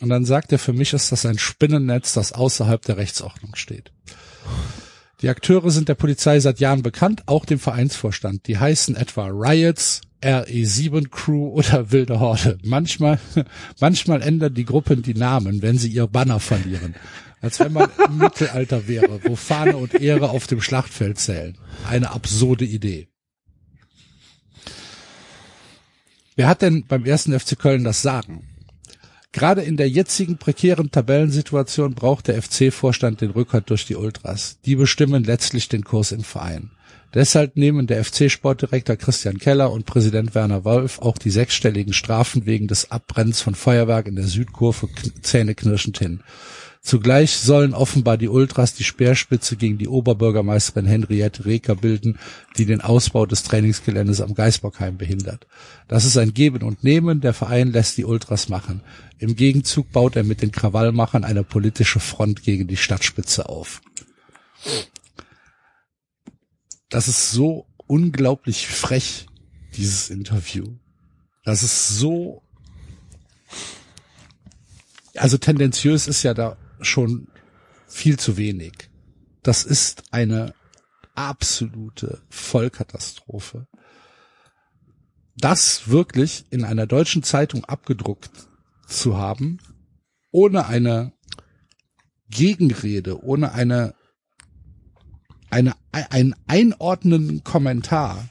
Und 0.00 0.10
dann 0.10 0.24
sagt 0.24 0.52
er, 0.52 0.58
für 0.58 0.72
mich 0.72 0.92
ist 0.92 1.10
das 1.10 1.24
ein 1.24 1.38
Spinnennetz, 1.38 2.12
das 2.12 2.32
außerhalb 2.32 2.82
der 2.82 2.98
Rechtsordnung 2.98 3.56
steht. 3.56 3.92
Die 5.22 5.30
Akteure 5.30 5.70
sind 5.70 5.88
der 5.88 5.94
Polizei 5.94 6.40
seit 6.40 6.60
Jahren 6.60 6.82
bekannt, 6.82 7.22
auch 7.26 7.46
dem 7.46 7.58
Vereinsvorstand. 7.58 8.46
Die 8.46 8.58
heißen 8.58 8.96
etwa 8.96 9.28
Riots, 9.28 10.02
RE7 10.22 11.08
Crew 11.08 11.48
oder 11.48 11.90
Wilde 11.90 12.20
Horde. 12.20 12.58
Manchmal, 12.62 13.18
manchmal 13.80 14.20
ändern 14.20 14.52
die 14.52 14.66
Gruppen 14.66 15.02
die 15.02 15.14
Namen, 15.14 15.62
wenn 15.62 15.78
sie 15.78 15.88
ihr 15.88 16.06
Banner 16.06 16.38
verlieren. 16.38 16.94
Als 17.40 17.60
wenn 17.60 17.72
man 17.72 17.88
im 18.06 18.18
Mittelalter 18.18 18.88
wäre, 18.88 19.20
wo 19.24 19.36
Fahne 19.36 19.76
und 19.78 19.94
Ehre 19.94 20.30
auf 20.30 20.46
dem 20.46 20.60
Schlachtfeld 20.60 21.18
zählen. 21.18 21.56
Eine 21.88 22.10
absurde 22.10 22.64
Idee. 22.64 23.08
Wer 26.34 26.48
hat 26.48 26.60
denn 26.60 26.84
beim 26.86 27.06
ersten 27.06 27.38
FC 27.38 27.58
Köln 27.58 27.84
das 27.84 28.02
Sagen? 28.02 28.55
Gerade 29.36 29.60
in 29.60 29.76
der 29.76 29.90
jetzigen 29.90 30.38
prekären 30.38 30.90
Tabellensituation 30.90 31.92
braucht 31.94 32.28
der 32.28 32.40
FC-Vorstand 32.40 33.20
den 33.20 33.32
Rückhalt 33.32 33.68
durch 33.68 33.84
die 33.84 33.94
Ultras. 33.94 34.56
Die 34.64 34.76
bestimmen 34.76 35.24
letztlich 35.24 35.68
den 35.68 35.84
Kurs 35.84 36.10
im 36.10 36.24
Verein. 36.24 36.70
Deshalb 37.12 37.54
nehmen 37.54 37.86
der 37.86 38.02
FC-Sportdirektor 38.02 38.96
Christian 38.96 39.36
Keller 39.36 39.70
und 39.72 39.84
Präsident 39.84 40.34
Werner 40.34 40.64
Wolf 40.64 41.00
auch 41.00 41.18
die 41.18 41.28
sechsstelligen 41.28 41.92
Strafen 41.92 42.46
wegen 42.46 42.66
des 42.66 42.90
Abbrennens 42.90 43.42
von 43.42 43.54
Feuerwerk 43.54 44.06
in 44.06 44.16
der 44.16 44.24
Südkurve 44.24 44.86
kn- 44.86 45.12
zähneknirschend 45.20 45.98
hin. 45.98 46.20
Zugleich 46.86 47.36
sollen 47.36 47.74
offenbar 47.74 48.16
die 48.16 48.28
Ultras 48.28 48.72
die 48.72 48.84
Speerspitze 48.84 49.56
gegen 49.56 49.76
die 49.76 49.88
Oberbürgermeisterin 49.88 50.86
Henriette 50.86 51.44
Reker 51.44 51.74
bilden, 51.74 52.16
die 52.56 52.64
den 52.64 52.80
Ausbau 52.80 53.26
des 53.26 53.42
Trainingsgeländes 53.42 54.20
am 54.20 54.34
Geisbockheim 54.34 54.96
behindert. 54.96 55.48
Das 55.88 56.04
ist 56.04 56.16
ein 56.16 56.32
Geben 56.32 56.62
und 56.62 56.84
Nehmen, 56.84 57.20
der 57.20 57.34
Verein 57.34 57.72
lässt 57.72 57.96
die 57.96 58.04
Ultras 58.04 58.48
machen. 58.48 58.82
Im 59.18 59.34
Gegenzug 59.34 59.90
baut 59.90 60.14
er 60.14 60.22
mit 60.22 60.42
den 60.42 60.52
Krawallmachern 60.52 61.24
eine 61.24 61.42
politische 61.42 61.98
Front 61.98 62.44
gegen 62.44 62.68
die 62.68 62.76
Stadtspitze 62.76 63.48
auf. 63.48 63.82
Das 66.88 67.08
ist 67.08 67.32
so 67.32 67.66
unglaublich 67.88 68.68
frech, 68.68 69.26
dieses 69.76 70.08
Interview. 70.08 70.66
Das 71.42 71.64
ist 71.64 71.88
so, 71.98 72.44
also 75.16 75.36
tendenziös 75.36 76.06
ist 76.06 76.22
ja 76.22 76.32
da 76.32 76.56
schon 76.80 77.28
viel 77.86 78.18
zu 78.18 78.36
wenig. 78.36 78.90
Das 79.42 79.64
ist 79.64 80.04
eine 80.12 80.54
absolute 81.14 82.22
Vollkatastrophe. 82.28 83.66
Das 85.36 85.88
wirklich 85.88 86.46
in 86.50 86.64
einer 86.64 86.86
deutschen 86.86 87.22
Zeitung 87.22 87.64
abgedruckt 87.64 88.30
zu 88.86 89.16
haben, 89.16 89.58
ohne 90.30 90.66
eine 90.66 91.12
Gegenrede, 92.28 93.22
ohne 93.22 93.52
eine, 93.52 93.94
eine, 95.50 95.74
einen 95.92 96.34
einordnenden 96.46 97.44
Kommentar, 97.44 98.28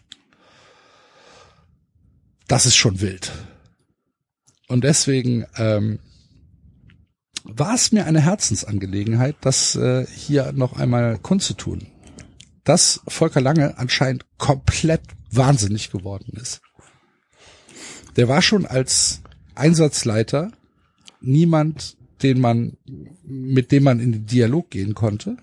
das 2.47 2.65
ist 2.65 2.75
schon 2.75 3.01
wild. 3.01 3.31
Und 4.67 4.83
deswegen 4.83 5.45
ähm, 5.57 5.99
war 7.47 7.75
es 7.75 7.91
mir 7.91 8.05
eine 8.05 8.21
Herzensangelegenheit, 8.21 9.35
das 9.41 9.75
äh, 9.75 10.05
hier 10.07 10.51
noch 10.51 10.73
einmal 10.73 11.17
kundzutun. 11.19 11.87
Dass 12.63 13.01
Volker 13.07 13.41
Lange 13.41 13.77
anscheinend 13.77 14.25
komplett 14.37 15.01
wahnsinnig 15.31 15.91
geworden 15.91 16.33
ist. 16.41 16.61
Der 18.15 18.27
war 18.27 18.41
schon 18.41 18.65
als 18.65 19.21
Einsatzleiter 19.53 20.51
niemand, 21.21 21.97
den 22.23 22.39
man, 22.41 22.77
mit 23.23 23.71
dem 23.71 23.83
man 23.83 23.99
in 23.99 24.11
den 24.11 24.25
Dialog 24.25 24.71
gehen 24.71 24.95
konnte. 24.95 25.37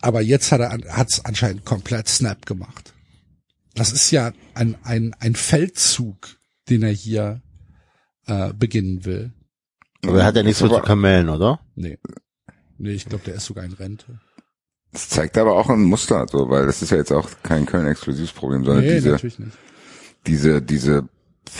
Aber 0.00 0.20
jetzt 0.20 0.52
hat 0.52 0.60
er 0.60 0.70
hat's 0.96 1.24
anscheinend 1.24 1.64
komplett 1.64 2.08
Snap 2.08 2.46
gemacht. 2.46 2.92
Das 3.74 3.92
ist 3.92 4.10
ja 4.10 4.32
ein, 4.54 4.76
ein, 4.84 5.14
ein 5.14 5.34
Feldzug, 5.34 6.38
den 6.68 6.82
er 6.82 6.92
hier 6.92 7.42
äh, 8.26 8.52
beginnen 8.52 9.04
will. 9.04 9.32
Aber 10.04 10.18
er 10.20 10.24
hat 10.26 10.36
ja 10.36 10.42
nichts 10.42 10.60
mehr 10.60 10.70
zu 10.70 10.80
kamellen, 10.80 11.28
oder? 11.28 11.60
Nee. 11.74 11.98
Nee, 12.78 12.90
ich 12.92 13.06
glaube, 13.06 13.24
der 13.24 13.34
ist 13.34 13.44
sogar 13.46 13.64
in 13.64 13.72
Rente. 13.72 14.20
Das 14.90 15.08
zeigt 15.08 15.38
aber 15.38 15.54
auch 15.56 15.70
ein 15.70 15.82
Muster, 15.84 16.26
so, 16.30 16.50
weil 16.50 16.66
das 16.66 16.82
ist 16.82 16.90
ja 16.90 16.96
jetzt 16.98 17.12
auch 17.12 17.28
kein 17.42 17.64
Köln-exklusives 17.66 18.32
Problem, 18.32 18.64
sondern 18.64 18.84
Nee, 18.84 18.94
diese, 18.94 19.10
natürlich 19.10 19.38
nicht. 19.38 19.56
diese, 20.26 20.60
diese, 20.60 21.08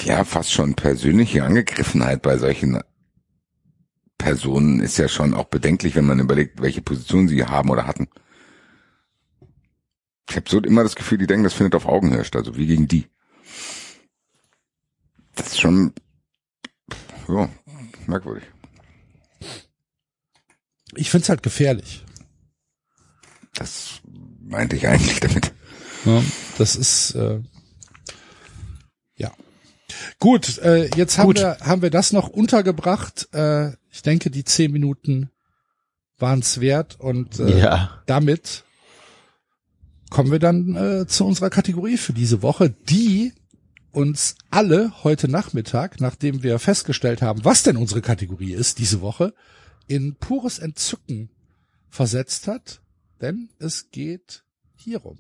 ja, 0.05 0.25
fast 0.25 0.53
schon 0.53 0.75
persönliche 0.75 1.45
Angegriffenheit 1.45 2.21
bei 2.23 2.37
solchen 2.37 2.81
Personen 4.19 4.81
ist 4.81 4.99
ja 4.99 5.09
schon 5.09 5.35
auch 5.35 5.47
bedenklich, 5.47 5.95
wenn 5.95 6.05
man 6.07 6.21
überlegt, 6.21 6.61
welche 6.61 6.83
Position 6.83 7.27
sie 7.29 7.45
haben 7.45 7.71
oder 7.71 7.87
hatten. 7.87 8.09
Ich 10.29 10.37
habe 10.37 10.49
so 10.49 10.61
immer 10.61 10.83
das 10.83 10.95
Gefühl, 10.95 11.19
die 11.19 11.27
denken, 11.27 11.45
das 11.45 11.55
findet 11.55 11.75
auf 11.75 11.87
Augenhöhe 11.87 12.25
statt, 12.25 12.47
also 12.47 12.57
wie 12.57 12.67
gegen 12.67 12.87
die. 12.89 13.07
Das 15.35 15.49
ist 15.49 15.61
schon, 15.61 15.93
ja, 17.29 17.49
merkwürdig. 18.09 18.45
Ich 20.95 21.11
find's 21.11 21.29
halt 21.29 21.43
gefährlich. 21.43 22.05
Das 23.55 24.01
meinte 24.41 24.77
ich 24.77 24.87
eigentlich 24.87 25.21
damit. 25.21 25.53
Ja, 26.05 26.23
das 26.59 26.77
ist 26.77 27.15
äh, 27.15 27.41
ja 29.17 29.31
gut. 30.19 30.59
Äh, 30.59 30.91
jetzt 30.97 31.19
haben 31.19 31.27
Gut. 31.29 31.39
wir 31.39 31.59
haben 31.61 31.83
wir 31.83 31.91
das 31.91 32.13
noch 32.13 32.29
untergebracht. 32.29 33.29
Äh, 33.33 33.73
ich 33.91 34.03
denke, 34.03 34.31
die 34.31 34.45
zehn 34.45 34.73
Minuten 34.73 35.31
waren's 36.19 36.61
wert 36.61 36.99
und 36.99 37.39
äh, 37.41 37.59
Ja. 37.61 38.03
damit 38.07 38.65
kommen 40.11 40.31
wir 40.31 40.39
dann 40.39 40.77
äh, 40.77 41.07
zu 41.07 41.25
unserer 41.27 41.51
Kategorie 41.51 41.97
für 41.97 42.13
diese 42.13 42.43
Woche, 42.43 42.71
die 42.71 43.33
uns 43.93 44.35
alle 44.51 44.93
heute 45.05 45.29
Nachmittag, 45.29 46.01
nachdem 46.01 46.43
wir 46.43 46.59
festgestellt 46.59 47.23
haben, 47.23 47.45
was 47.45 47.63
denn 47.63 47.77
unsere 47.77 48.03
Kategorie 48.03 48.53
ist 48.53 48.79
diese 48.79 49.01
Woche, 49.01 49.35
in 49.87 50.17
pures 50.17 50.59
Entzücken 50.59 51.31
versetzt 51.89 52.49
hat, 52.49 52.81
denn 53.21 53.51
es 53.59 53.91
geht 53.91 54.45
hierum. 54.75 55.19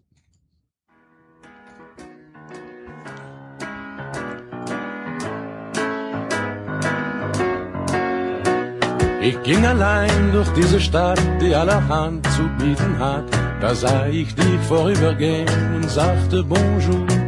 Ich 9.21 9.41
ging 9.45 9.65
allein 9.65 10.33
durch 10.33 10.49
diese 10.55 10.81
Stadt, 10.81 11.21
die 11.41 11.55
allerhand 11.55 12.27
zu 12.33 12.43
bieten 12.59 12.99
hat. 12.99 13.25
Da 13.61 13.73
sah 13.73 14.09
ich 14.09 14.35
dich 14.35 14.61
vorübergehen 14.67 15.47
und 15.77 15.89
sagte 15.89 16.43
Bonjour. 16.43 17.22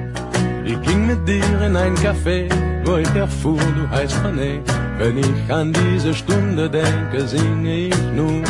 Ich 0.94 1.00
ging 1.00 1.08
mit 1.08 1.26
dir 1.26 1.60
in 1.66 1.74
ein 1.74 1.97
Café, 1.97 2.48
wo 2.84 2.98
ich 2.98 3.14
erfuhr, 3.16 3.58
du 3.58 3.90
heißt 3.90 4.14
René. 4.23 4.60
Wenn 4.97 5.18
ich 5.18 5.52
an 5.52 5.73
diese 5.73 6.14
Stunde 6.14 6.70
denke, 6.70 7.26
singe 7.26 7.89
ich 7.89 8.02
nun. 8.14 8.44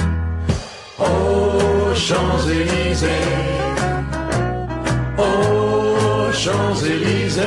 Oh, 0.99 1.95
Champs-Élysées. 1.95 3.09
Oh, 5.17 6.31
Champs-Élysées. 6.33 7.45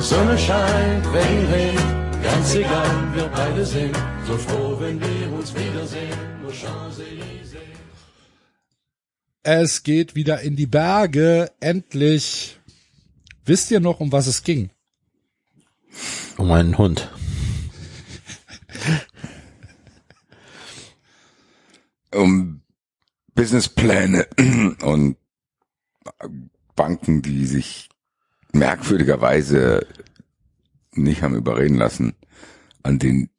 Sonne 0.00 0.36
scheint, 0.36 1.06
Regen 1.14 1.46
regnet, 1.52 2.24
ganz 2.24 2.54
egal, 2.56 2.90
wir 3.14 3.28
beide 3.28 3.64
sind 3.64 3.96
so 4.26 4.36
froh, 4.36 4.76
wenn 4.80 5.00
wir 5.00 5.32
uns 5.38 5.54
wiedersehen. 5.54 6.18
Oh, 6.44 6.50
Champs-Élysées. 6.50 7.62
Es 9.44 9.84
geht 9.84 10.16
wieder 10.16 10.40
in 10.40 10.56
die 10.56 10.66
Berge, 10.66 11.50
endlich. 11.60 12.58
Wisst 13.44 13.70
ihr 13.70 13.80
noch, 13.80 14.00
um 14.00 14.12
was 14.12 14.26
es 14.26 14.42
ging? 14.42 14.70
Um 16.36 16.50
einen 16.50 16.78
Hund. 16.78 17.10
Um 22.14 22.62
Businesspläne 23.34 24.26
und 24.82 25.16
Banken, 26.76 27.22
die 27.22 27.46
sich 27.46 27.88
merkwürdigerweise 28.52 29.86
nicht 30.92 31.22
haben 31.22 31.34
überreden 31.34 31.76
lassen, 31.76 32.14
an 32.82 32.98
den 32.98 33.30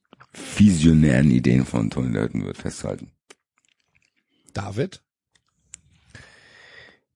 visionären 0.58 1.32
Ideen 1.32 1.66
von 1.66 1.90
Tony 1.90 2.10
Lurton 2.10 2.44
wird 2.44 2.58
festhalten. 2.58 3.12
David? 4.54 5.04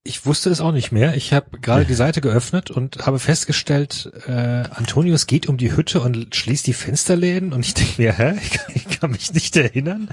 Ich 0.04 0.24
wusste 0.24 0.48
es 0.50 0.60
auch 0.60 0.72
nicht 0.72 0.90
mehr. 0.90 1.16
Ich 1.16 1.32
habe 1.32 1.58
gerade 1.60 1.84
die 1.84 1.94
Seite 1.94 2.20
geöffnet 2.20 2.70
und 2.70 3.06
habe 3.06 3.18
festgestellt, 3.18 4.10
äh, 4.26 4.32
Antonius 4.32 5.26
geht 5.26 5.48
um 5.48 5.58
die 5.58 5.76
Hütte 5.76 6.00
und 6.00 6.34
schließt 6.34 6.66
die 6.66 6.72
Fensterläden 6.72 7.52
und 7.52 7.64
ich 7.64 7.74
denke 7.74 8.00
mir, 8.00 8.12
hä? 8.12 8.38
Ich 8.40 8.50
kann, 8.50 8.74
ich 8.74 9.00
kann 9.00 9.10
mich 9.10 9.34
nicht 9.34 9.54
erinnern. 9.56 10.08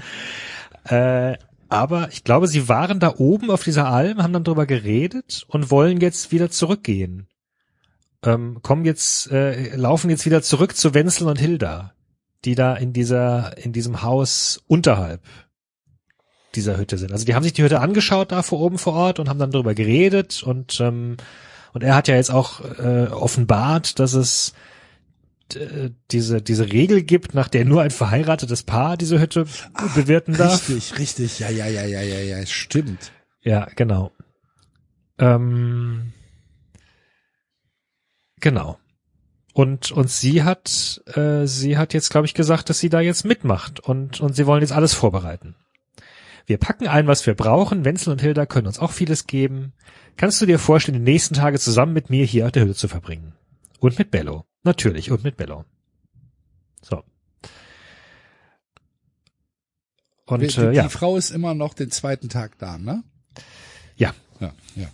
Äh, 0.84 1.38
aber 1.68 2.10
ich 2.12 2.24
glaube, 2.24 2.46
sie 2.46 2.68
waren 2.68 3.00
da 3.00 3.14
oben 3.16 3.50
auf 3.50 3.64
dieser 3.64 3.88
Alm, 3.88 4.22
haben 4.22 4.32
dann 4.32 4.44
drüber 4.44 4.66
geredet 4.66 5.44
und 5.48 5.70
wollen 5.70 6.00
jetzt 6.00 6.30
wieder 6.30 6.50
zurückgehen. 6.50 7.26
Ähm, 8.22 8.60
kommen 8.62 8.84
jetzt, 8.84 9.30
äh, 9.30 9.74
laufen 9.76 10.10
jetzt 10.10 10.26
wieder 10.26 10.42
zurück 10.42 10.76
zu 10.76 10.94
Wenzel 10.94 11.28
und 11.28 11.38
Hilda, 11.38 11.94
die 12.44 12.54
da 12.54 12.74
in 12.74 12.92
dieser, 12.92 13.56
in 13.58 13.72
diesem 13.72 14.02
Haus 14.02 14.62
unterhalb 14.66 15.22
dieser 16.56 16.78
Hütte 16.78 16.98
sind. 16.98 17.12
Also 17.12 17.24
die 17.24 17.34
haben 17.34 17.42
sich 17.42 17.52
die 17.52 17.62
Hütte 17.62 17.80
angeschaut 17.80 18.32
da 18.32 18.42
vor 18.42 18.60
oben 18.60 18.78
vor 18.78 18.94
Ort 18.94 19.18
und 19.18 19.28
haben 19.28 19.38
dann 19.38 19.50
darüber 19.52 19.74
geredet 19.74 20.42
und 20.42 20.80
ähm, 20.80 21.16
und 21.72 21.82
er 21.82 21.94
hat 21.94 22.08
ja 22.08 22.14
jetzt 22.14 22.30
auch 22.30 22.60
äh, 22.78 23.08
offenbart, 23.08 23.98
dass 23.98 24.14
es 24.14 24.54
äh, 25.54 25.90
diese 26.10 26.40
diese 26.42 26.72
Regel 26.72 27.02
gibt, 27.02 27.34
nach 27.34 27.48
der 27.48 27.64
nur 27.64 27.82
ein 27.82 27.90
verheiratetes 27.90 28.62
Paar 28.62 28.96
diese 28.96 29.20
Hütte 29.20 29.46
bewirten 29.94 30.34
darf. 30.34 30.68
Richtig, 30.68 30.98
richtig. 30.98 31.38
Ja, 31.38 31.50
ja, 31.50 31.66
ja, 31.66 31.84
ja, 31.84 32.00
ja, 32.00 32.20
ja, 32.20 32.46
stimmt. 32.46 33.12
Ja, 33.42 33.68
genau. 33.76 34.10
Ähm, 35.18 36.12
genau. 38.40 38.78
Und 39.52 39.90
und 39.92 40.10
sie 40.10 40.42
hat 40.42 41.02
äh, 41.14 41.46
sie 41.46 41.78
hat 41.78 41.94
jetzt 41.94 42.10
glaube 42.10 42.26
ich 42.26 42.34
gesagt, 42.34 42.68
dass 42.68 42.78
sie 42.78 42.88
da 42.88 43.00
jetzt 43.00 43.24
mitmacht 43.24 43.80
und 43.80 44.20
und 44.20 44.34
sie 44.34 44.46
wollen 44.46 44.60
jetzt 44.60 44.72
alles 44.72 44.94
vorbereiten. 44.94 45.54
Wir 46.46 46.58
packen 46.58 46.86
ein, 46.86 47.06
was 47.06 47.26
wir 47.26 47.34
brauchen. 47.34 47.84
Wenzel 47.84 48.12
und 48.12 48.20
Hilda 48.20 48.46
können 48.46 48.68
uns 48.68 48.78
auch 48.78 48.92
vieles 48.92 49.26
geben. 49.26 49.72
Kannst 50.16 50.40
du 50.40 50.46
dir 50.46 50.58
vorstellen, 50.58 51.04
die 51.04 51.12
nächsten 51.12 51.34
Tage 51.34 51.58
zusammen 51.58 51.92
mit 51.92 52.08
mir 52.08 52.24
hier 52.24 52.46
auf 52.46 52.52
der 52.52 52.62
Hütte 52.62 52.74
zu 52.74 52.88
verbringen? 52.88 53.34
Und 53.80 53.98
mit 53.98 54.10
Bello. 54.10 54.46
Natürlich, 54.62 55.10
und 55.10 55.24
mit 55.24 55.36
Bello. 55.36 55.64
So. 56.82 57.02
Und 60.26 60.40
die, 60.40 60.46
äh, 60.46 60.70
die 60.70 60.76
ja, 60.76 60.88
Frau 60.88 61.16
ist 61.16 61.30
immer 61.30 61.54
noch 61.54 61.74
den 61.74 61.90
zweiten 61.90 62.28
Tag 62.28 62.58
da, 62.58 62.78
ne? 62.78 63.02
ja. 63.96 64.14
Ja, 64.40 64.52
ja. 64.74 64.88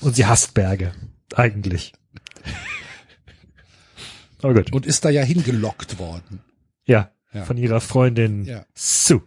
Und 0.00 0.14
sie 0.16 0.26
hasst 0.26 0.52
Berge. 0.52 0.92
Eigentlich. 1.34 1.94
Aber 4.42 4.52
gut. 4.54 4.72
Und 4.72 4.84
ist 4.84 5.04
da 5.06 5.08
ja 5.08 5.22
hingelockt 5.22 5.98
worden. 5.98 6.40
Ja, 6.84 7.10
Ja. 7.32 7.44
von 7.44 7.56
ihrer 7.56 7.80
Freundin 7.80 8.44
Ja. 8.44 8.66
Sue. 8.74 9.22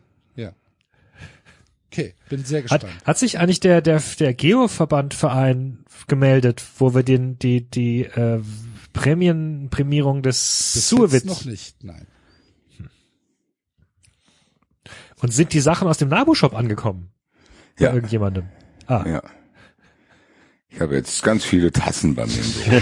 Okay, 1.91 2.13
bin 2.29 2.43
sehr 2.43 2.63
Hat, 2.63 2.81
gespannt. 2.81 3.05
hat 3.05 3.17
sich 3.17 3.39
eigentlich 3.39 3.59
der 3.59 3.81
der 3.81 4.01
der 4.19 4.33
Geoverbandverein 4.33 5.85
gemeldet, 6.07 6.63
wo 6.77 6.93
wir 6.93 7.03
den 7.03 7.39
die 7.39 7.69
die 7.69 8.03
äh, 8.03 8.41
Prämienprämierung 8.93 10.21
des 10.21 10.71
Bis 10.73 10.89
Suewitz 10.89 11.25
noch 11.25 11.45
nicht, 11.45 11.83
nein. 11.83 12.07
und 15.21 15.33
sind 15.33 15.53
die 15.53 15.59
Sachen 15.61 15.87
aus 15.87 15.97
dem 15.97 16.09
Nabu-Shop 16.09 16.53
angekommen? 16.53 17.11
Bei 17.77 17.85
Ja, 17.85 17.93
irgendjemandem. 17.93 18.45
Ah, 18.87 19.05
ja. 19.07 19.23
Ich 20.69 20.81
habe 20.81 20.95
jetzt 20.95 21.23
ganz 21.23 21.43
viele 21.45 21.71
Tassen 21.71 22.15
bei 22.15 22.25
mir 22.25 22.33
im 22.33 22.53
Büro. 22.53 22.81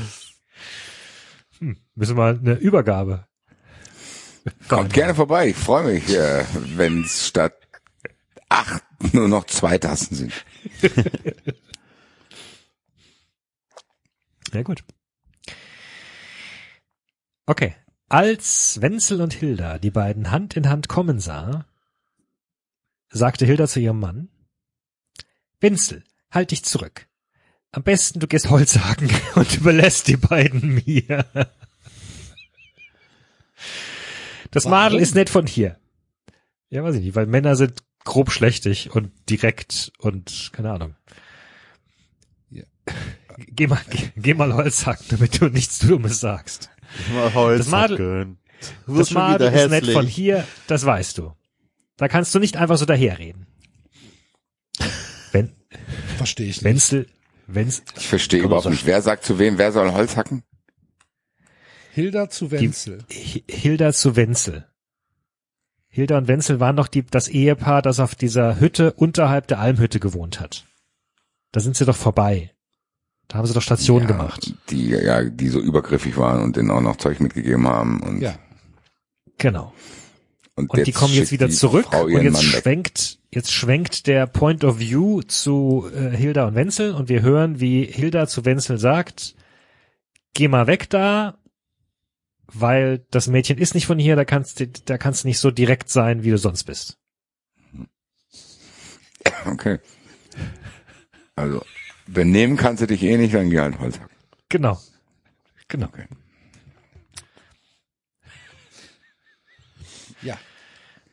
müssen 1.94 2.16
wir 2.16 2.22
mal 2.22 2.38
eine 2.38 2.54
Übergabe. 2.54 3.27
Kommt 4.68 4.92
gerne 4.92 5.14
vorbei. 5.14 5.48
Ich 5.48 5.56
freue 5.56 5.92
mich, 5.94 6.08
äh, 6.14 6.44
wenn 6.76 7.02
es 7.02 7.28
statt 7.28 7.54
acht 8.48 8.82
nur 9.12 9.28
noch 9.28 9.44
zwei 9.44 9.78
Tassen 9.78 10.14
sind. 10.14 10.32
Ja, 14.52 14.62
gut. 14.62 14.84
Okay. 17.46 17.74
Als 18.08 18.80
Wenzel 18.80 19.20
und 19.20 19.34
Hilda 19.34 19.78
die 19.78 19.90
beiden 19.90 20.30
Hand 20.30 20.56
in 20.56 20.68
Hand 20.70 20.88
kommen 20.88 21.20
sah, 21.20 21.66
sagte 23.10 23.44
Hilda 23.44 23.66
zu 23.66 23.80
ihrem 23.80 24.00
Mann, 24.00 24.30
Wenzel, 25.60 26.04
halt 26.30 26.52
dich 26.52 26.64
zurück. 26.64 27.06
Am 27.70 27.82
besten 27.82 28.20
du 28.20 28.26
gehst 28.26 28.48
Holz 28.48 28.78
hacken 28.78 29.10
und 29.34 29.54
überlässt 29.56 30.08
die 30.08 30.16
beiden 30.16 30.82
mir. 30.86 31.26
Das 34.50 34.64
Warum? 34.64 34.78
Madel 34.78 35.00
ist 35.00 35.14
nicht 35.14 35.30
von 35.30 35.46
hier. 35.46 35.78
Ja, 36.70 36.82
weiß 36.84 36.96
ich 36.96 37.02
nicht, 37.02 37.14
weil 37.16 37.26
Männer 37.26 37.56
sind 37.56 37.82
grob 38.04 38.30
schlechtig 38.30 38.90
und 38.94 39.10
direkt 39.28 39.92
und 39.98 40.50
keine 40.52 40.72
Ahnung. 40.72 40.94
Ja. 42.50 42.64
Geh 43.36 43.66
mal, 43.66 43.80
geh, 43.90 44.08
geh 44.16 44.34
mal 44.34 44.54
Holz 44.54 44.86
hacken, 44.86 45.06
damit 45.10 45.40
du 45.40 45.46
nichts 45.48 45.78
Dummes 45.80 46.20
sagst. 46.20 46.70
Mal 47.14 47.32
Holz 47.34 47.58
Das 47.58 47.68
Madel- 47.68 47.98
hacken. 47.98 48.38
Du 48.86 48.96
Das 48.98 49.10
Madel 49.12 49.48
ist 49.48 49.54
nicht 49.54 49.72
hässlich. 49.72 49.92
von 49.94 50.06
hier, 50.06 50.46
das 50.66 50.84
weißt 50.84 51.18
du. 51.18 51.32
Da 51.96 52.08
kannst 52.08 52.34
du 52.34 52.38
nicht 52.38 52.56
einfach 52.56 52.76
so 52.76 52.86
daherreden. 52.86 53.46
Wenn, 55.32 55.52
Verstehe 56.16 56.46
ich 56.48 56.56
nicht. 56.56 56.64
Wenzel, 56.64 57.06
Wenzel, 57.46 57.84
Ich 57.96 58.08
verstehe 58.08 58.42
überhaupt 58.42 58.68
nicht, 58.70 58.86
wer 58.86 59.00
sagt 59.02 59.24
zu 59.24 59.38
wem, 59.38 59.58
wer 59.58 59.72
soll 59.72 59.92
Holz 59.92 60.16
hacken? 60.16 60.42
Hilda 61.98 62.30
zu 62.30 62.52
Wenzel. 62.52 62.98
Hi- 63.10 63.42
Hilda 63.48 63.92
zu 63.92 64.14
Wenzel. 64.14 64.66
Hilda 65.88 66.16
und 66.18 66.28
Wenzel 66.28 66.60
waren 66.60 66.76
doch 66.76 66.86
die, 66.86 67.04
das 67.04 67.26
Ehepaar, 67.26 67.82
das 67.82 67.98
auf 67.98 68.14
dieser 68.14 68.60
Hütte 68.60 68.92
unterhalb 68.92 69.48
der 69.48 69.58
Almhütte 69.58 69.98
gewohnt 69.98 70.38
hat. 70.38 70.64
Da 71.50 71.58
sind 71.58 71.76
sie 71.76 71.84
doch 71.84 71.96
vorbei. 71.96 72.52
Da 73.26 73.38
haben 73.38 73.46
sie 73.46 73.52
doch 73.54 73.62
Station 73.62 74.02
ja, 74.02 74.06
gemacht. 74.06 74.54
Die, 74.70 74.90
ja, 74.90 75.24
die 75.24 75.48
so 75.48 75.58
übergriffig 75.60 76.16
waren 76.16 76.40
und 76.44 76.56
denen 76.56 76.70
auch 76.70 76.80
noch 76.80 76.96
Zeug 76.98 77.18
mitgegeben 77.18 77.66
haben. 77.66 78.00
Und, 78.00 78.20
Ja. 78.20 78.38
Genau. 79.38 79.72
und, 80.54 80.70
Und 80.70 80.86
die 80.86 80.92
kommen 80.92 81.14
jetzt 81.14 81.32
wieder 81.32 81.48
die 81.48 81.54
zurück 81.54 81.92
und 81.92 82.10
jetzt 82.22 82.32
Mann 82.32 82.42
weg. 82.52 82.62
schwenkt, 82.62 83.18
jetzt 83.32 83.52
schwenkt 83.52 84.06
der 84.06 84.26
Point 84.28 84.62
of 84.62 84.78
View 84.78 85.22
zu 85.22 85.90
äh, 85.92 86.16
Hilda 86.16 86.46
und 86.46 86.54
Wenzel 86.54 86.94
und 86.94 87.08
wir 87.08 87.22
hören, 87.22 87.58
wie 87.58 87.82
Hilda 87.84 88.28
zu 88.28 88.44
Wenzel 88.44 88.78
sagt, 88.78 89.34
geh 90.34 90.46
mal 90.46 90.68
weg 90.68 90.88
da, 90.90 91.38
weil 92.52 93.04
das 93.10 93.26
Mädchen 93.28 93.58
ist 93.58 93.74
nicht 93.74 93.86
von 93.86 93.98
hier, 93.98 94.16
da 94.16 94.24
kannst 94.24 94.60
du, 94.60 94.66
da 94.68 94.98
kannst 94.98 95.24
du 95.24 95.28
nicht 95.28 95.38
so 95.38 95.50
direkt 95.50 95.90
sein, 95.90 96.22
wie 96.24 96.30
du 96.30 96.38
sonst 96.38 96.64
bist. 96.64 96.98
Okay. 99.46 99.78
Also, 101.36 101.62
benehmen 102.06 102.56
kannst 102.56 102.82
du 102.82 102.86
dich 102.86 103.02
eh 103.02 103.16
nicht, 103.16 103.34
dann 103.34 103.50
geh 103.50 103.60
halt 103.60 103.78
Holz 103.78 103.98
hacken. 104.00 104.16
Genau. 104.48 104.78
Genau. 105.68 105.86
Okay. 105.86 106.06
Ja. 110.22 110.38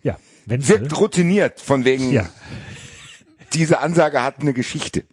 Ja. 0.03 0.17
Wenzel. 0.45 0.79
Wirkt 0.81 0.97
routiniert, 0.99 1.59
von 1.59 1.85
wegen, 1.85 2.11
Ja. 2.11 2.29
diese 3.53 3.79
Ansage 3.79 4.21
hat 4.23 4.39
eine 4.39 4.53
Geschichte. 4.53 5.03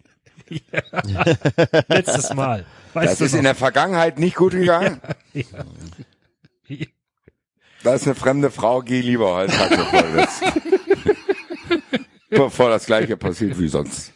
Letztes 1.88 2.32
Mal. 2.34 2.66
Weißt 2.94 3.12
Das 3.12 3.18
du 3.18 3.24
ist 3.24 3.32
in 3.32 3.38
noch? 3.38 3.44
der 3.44 3.54
Vergangenheit 3.54 4.18
nicht 4.18 4.36
gut 4.36 4.52
gegangen. 4.52 5.00
Ja. 5.32 5.44
Da 7.82 7.94
ist 7.94 8.04
eine 8.06 8.14
fremde 8.14 8.50
Frau, 8.50 8.80
geh 8.82 9.00
lieber 9.00 9.34
Holz 9.34 9.52
hacken, 9.58 9.76
bevor 9.78 10.02
das, 10.02 10.40
bevor 12.30 12.70
das 12.70 12.86
gleiche 12.86 13.16
passiert 13.16 13.58
wie 13.58 13.68
sonst. 13.68 14.12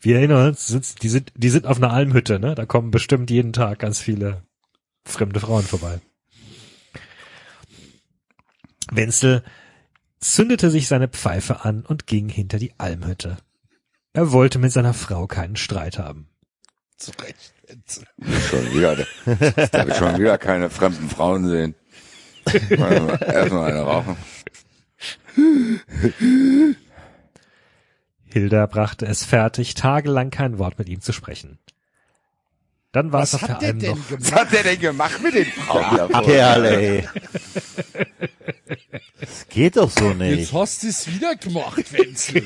Wir 0.00 0.16
erinnern 0.16 0.48
uns, 0.48 0.66
sind- 0.66 1.02
die 1.02 1.08
sind, 1.08 1.32
die 1.36 1.48
sind 1.48 1.66
auf 1.66 1.76
einer 1.78 1.92
Almhütte, 1.92 2.38
ne? 2.38 2.54
Da 2.54 2.66
kommen 2.66 2.90
bestimmt 2.90 3.30
jeden 3.30 3.52
Tag 3.52 3.78
ganz 3.78 4.00
viele 4.00 4.42
fremde 5.04 5.40
Frauen 5.40 5.62
vorbei. 5.64 6.00
Wenzel 8.90 9.42
zündete 10.20 10.70
sich 10.70 10.86
seine 10.88 11.08
Pfeife 11.08 11.64
an 11.64 11.84
und 11.86 12.06
ging 12.06 12.28
hinter 12.28 12.58
die 12.58 12.74
Almhütte. 12.78 13.38
Er 14.12 14.32
wollte 14.32 14.58
mit 14.58 14.72
seiner 14.72 14.92
Frau 14.94 15.26
keinen 15.26 15.56
Streit 15.56 15.98
haben. 15.98 16.28
Zu 17.02 17.10
Recht. 17.20 17.52
Wenzel. 17.66 18.06
Schon 18.48 18.72
wieder, 18.74 18.94
da 18.96 19.66
darf 19.66 19.88
ich 19.88 19.96
schon 19.96 20.18
wieder 20.20 20.38
keine 20.38 20.70
fremden 20.70 21.10
Frauen 21.10 21.48
sehen. 21.48 21.74
Erstmal 22.70 23.72
eine 23.72 23.80
rauchen. 23.80 24.16
Hilda 28.26 28.66
brachte 28.66 29.06
es 29.06 29.24
fertig, 29.24 29.74
tagelang 29.74 30.30
kein 30.30 30.58
Wort 30.58 30.78
mit 30.78 30.88
ihm 30.88 31.00
zu 31.00 31.12
sprechen. 31.12 31.58
Dann 32.92 33.12
war 33.12 33.24
es 33.24 33.32
Was 33.34 33.42
auf 33.42 33.48
der 33.48 33.56
hat 33.56 33.62
der 33.62 33.70
Alm 33.70 33.78
denn 33.80 33.90
noch. 33.90 33.98
Was 33.98 34.08
gemacht? 34.08 34.34
hat 34.34 34.52
der 34.52 34.62
denn 34.62 34.78
gemacht 34.80 35.22
mit 35.24 35.34
den 35.34 35.46
Frauen? 35.46 36.24
Kerl, 36.24 36.64
ey. 36.66 37.08
Das 39.22 39.46
geht 39.48 39.76
doch 39.76 39.88
so 39.88 40.08
Jetzt 40.08 40.18
nicht. 40.18 40.52
hast 40.52 40.82
du 40.82 40.88
es 40.88 41.06
wieder 41.06 41.36
gemacht, 41.36 41.92
Wenzel. 41.92 42.42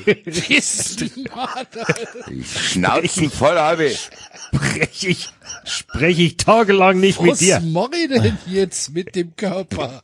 Schnauzen 2.45 3.31
voll 3.31 3.57
habe 3.57 3.85
ich. 3.85 4.09
Spreche 4.53 5.07
ich, 5.07 5.29
spreche 5.65 6.21
ich 6.21 6.37
tagelang 6.37 6.99
nicht 6.99 7.19
mit 7.19 7.31
Was 7.31 7.39
dir. 7.39 7.59
mach 7.61 7.89
ich 7.93 8.09
denn 8.09 8.37
jetzt 8.45 8.93
mit 8.93 9.15
dem 9.15 9.35
Körper? 9.35 10.03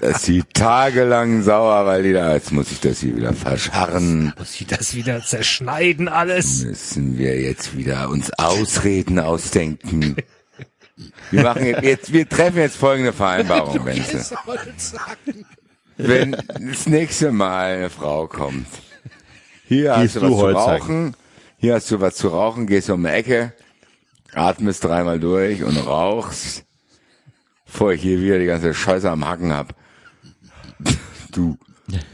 Das 0.00 0.24
sie 0.24 0.42
tagelang 0.52 1.42
sauer, 1.42 1.86
weil 1.86 2.02
die 2.02 2.12
da, 2.12 2.34
jetzt 2.34 2.50
muss 2.50 2.72
ich 2.72 2.80
das 2.80 2.98
hier 2.98 3.16
wieder 3.16 3.34
verscharren. 3.34 4.34
Muss 4.38 4.60
ich 4.60 4.66
das 4.66 4.96
wieder 4.96 5.22
zerschneiden 5.22 6.08
alles? 6.08 6.64
Müssen 6.64 7.16
wir 7.16 7.40
jetzt 7.40 7.76
wieder 7.76 8.08
uns 8.10 8.32
Ausreden 8.38 9.20
ausdenken. 9.20 10.16
Wir 11.30 11.42
machen 11.42 11.66
jetzt, 11.66 11.82
jetzt 11.82 12.12
wir 12.12 12.28
treffen 12.28 12.58
jetzt 12.58 12.76
folgende 12.76 13.12
Vereinbarung, 13.12 13.84
Wenzel. 13.84 14.24
Wenn 15.96 16.32
das 16.32 16.86
nächste 16.86 17.32
Mal 17.32 17.76
eine 17.76 17.90
Frau 17.90 18.26
kommt, 18.26 18.66
hier 19.66 19.94
Gehst 19.96 20.14
hast 20.14 20.16
du 20.16 20.20
du 20.20 20.26
was 20.26 20.32
zu 20.32 20.38
Holz 20.42 20.58
hacken. 20.58 20.80
rauchen, 20.80 21.16
hier 21.58 21.74
hast 21.74 21.90
du 21.90 22.00
was 22.00 22.14
zu 22.14 22.28
rauchen, 22.28 22.66
gehst 22.66 22.90
um 22.90 23.02
die 23.02 23.10
Ecke, 23.10 23.52
atmest 24.32 24.84
dreimal 24.84 25.20
durch 25.20 25.62
und 25.62 25.76
rauchst, 25.76 26.64
bevor 27.66 27.92
ich 27.92 28.02
hier 28.02 28.20
wieder 28.20 28.38
die 28.38 28.46
ganze 28.46 28.72
Scheiße 28.74 29.10
am 29.10 29.26
Hacken 29.26 29.52
hab. 29.52 29.74
Du 31.32 31.58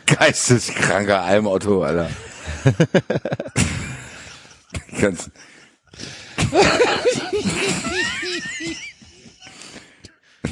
geisteskranker 0.07 1.23
Almotto, 1.23 1.83
Alter. 1.83 2.11
Ganz 5.01 5.31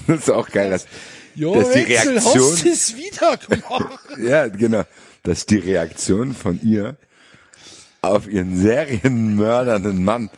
das 0.06 0.20
ist 0.20 0.30
auch 0.30 0.48
geil, 0.48 0.70
dass, 0.70 0.86
Jo, 1.34 1.54
dass 1.54 1.72
die 1.72 1.80
Reaktion, 1.80 2.16
hast 2.16 2.64
du 2.64 2.68
es 2.68 2.96
wieder 2.96 3.36
gemacht? 3.36 4.00
ja, 4.18 4.48
genau, 4.48 4.82
dass 5.22 5.46
die 5.46 5.58
Reaktion 5.58 6.34
von 6.34 6.60
ihr 6.62 6.96
auf 8.02 8.28
ihren 8.28 8.56
serienmördernden 8.56 10.04
Mann 10.04 10.30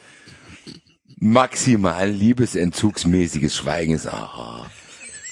maximal 1.16 2.08
liebesentzugsmäßiges 2.08 3.56
Schweigen 3.56 3.94
ist. 3.94 4.06
Ah. 4.06 4.66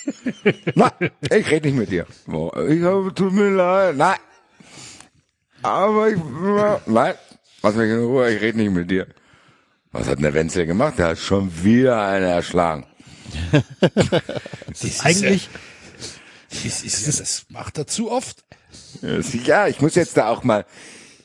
Na, 0.75 0.93
ich 1.31 1.51
rede 1.51 1.69
nicht 1.69 1.79
mit 1.79 1.91
dir. 1.91 2.07
Oh, 2.27 2.51
Ich 2.69 2.83
habe, 2.83 3.13
tut 3.15 3.33
mir 3.33 3.51
leid. 3.51 3.97
Nein. 3.97 4.17
Aber 5.63 6.09
ich, 6.09 6.19
nein. 6.87 7.15
Lass 7.63 7.77
mich 7.77 7.91
in 7.91 8.01
Ruhe, 8.03 8.35
ich 8.35 8.41
rede 8.41 8.59
nicht 8.59 8.73
mit 8.73 8.91
dir. 8.91 9.07
Was 9.93 10.09
hat 10.09 10.17
denn 10.17 10.23
der 10.23 10.35
Wenzel 10.35 10.67
gemacht? 10.67 10.99
Der 10.99 11.09
hat 11.09 11.19
schon 11.19 11.63
wieder 11.63 12.03
eine 12.05 12.27
erschlagen. 12.27 12.87
Das 14.69 14.85
ist 14.85 15.05
Eigentlich, 15.05 15.49
Ja, 16.53 16.61
das, 16.65 16.83
ist 16.83 17.07
ja, 17.07 17.13
das 17.13 17.47
macht 17.49 17.79
er 17.79 17.87
zu 17.87 18.11
oft. 18.11 18.45
Ja, 19.45 19.69
ich 19.69 19.81
muss 19.81 19.95
jetzt 19.95 20.17
da 20.17 20.29
auch 20.29 20.45
mal, 20.45 20.65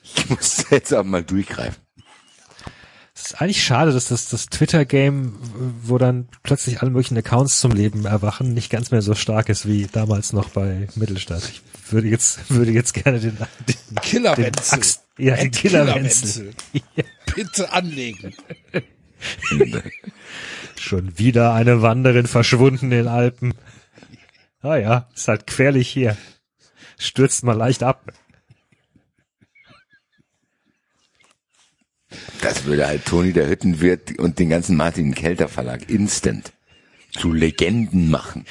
ich 0.03 0.29
muss 0.29 0.65
jetzt 0.69 0.93
auch 0.93 1.03
mal 1.03 1.23
durchgreifen. 1.23 1.81
es 3.13 3.27
ist 3.27 3.41
eigentlich 3.41 3.63
schade, 3.63 3.91
dass 3.91 4.07
das, 4.07 4.29
das 4.29 4.47
Twitter-Game, 4.47 5.37
wo 5.83 5.97
dann 5.97 6.29
plötzlich 6.43 6.81
alle 6.81 6.91
möglichen 6.91 7.17
Accounts 7.17 7.59
zum 7.59 7.71
Leben 7.71 8.05
erwachen, 8.05 8.53
nicht 8.53 8.69
ganz 8.69 8.91
mehr 8.91 9.01
so 9.01 9.15
stark 9.15 9.49
ist 9.49 9.67
wie 9.67 9.87
damals 9.91 10.33
noch 10.33 10.49
bei 10.49 10.87
Mittelstadt. 10.95 11.43
Ich 11.49 11.61
würde 11.91 12.07
jetzt, 12.07 12.39
würde 12.49 12.71
jetzt 12.71 12.93
gerne 12.93 13.19
den, 13.19 13.37
den, 13.67 13.95
Killer 14.01 14.35
den. 14.35 14.53
Axt, 14.71 15.03
ja, 15.17 15.35
den 15.35 15.47
Ed 15.47 15.55
Killer 15.55 15.93
Wenzel. 15.93 16.53
Bitte 17.35 17.71
anlegen. 17.71 18.33
Schon 20.88 21.19
wieder 21.19 21.53
eine 21.53 21.82
Wanderin 21.82 22.27
verschwunden 22.27 22.85
in 22.85 22.91
den 22.91 23.07
Alpen. 23.09 23.53
Ah 24.61 24.77
ja, 24.77 25.09
ist 25.14 25.27
halt 25.27 25.45
querlich 25.45 25.90
hier. 25.90 26.16
Stürzt 26.98 27.43
mal 27.43 27.57
leicht 27.57 27.83
ab. 27.83 28.14
Das 32.40 32.64
würde 32.64 32.88
halt 32.88 33.03
Toni 33.03 33.33
der 33.33 33.49
Hüttenwirt 33.49 34.17
und 34.17 34.40
den 34.40 34.48
ganzen 34.48 34.77
Martin 34.77 35.14
Kelter 35.14 35.49
Verlag 35.49 35.90
instant 35.90 36.53
zu 37.11 37.33
Legenden 37.33 38.09
machen. 38.09 38.45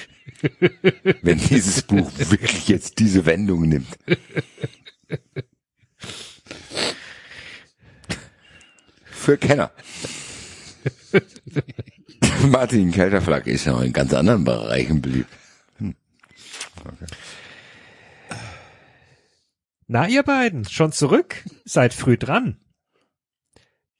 wenn 1.23 1.39
dieses 1.39 1.81
Buch 1.81 2.13
wirklich 2.19 2.69
jetzt 2.69 2.99
diese 2.99 3.25
Wendung 3.25 3.67
nimmt. 3.67 3.97
Für 9.07 9.39
Kenner. 9.39 9.73
Martin 12.51 12.93
Kelter 12.93 13.21
Verlag 13.21 13.47
ist 13.47 13.65
ja 13.65 13.75
auch 13.75 13.83
in 13.83 13.93
ganz 13.93 14.13
anderen 14.13 14.45
Bereichen 14.45 15.01
beliebt. 15.01 15.31
Na, 19.89 20.09
ihr 20.09 20.23
beiden, 20.23 20.65
schon 20.69 20.93
zurück? 20.93 21.45
Seid 21.65 21.95
früh 21.95 22.17
dran. 22.17 22.59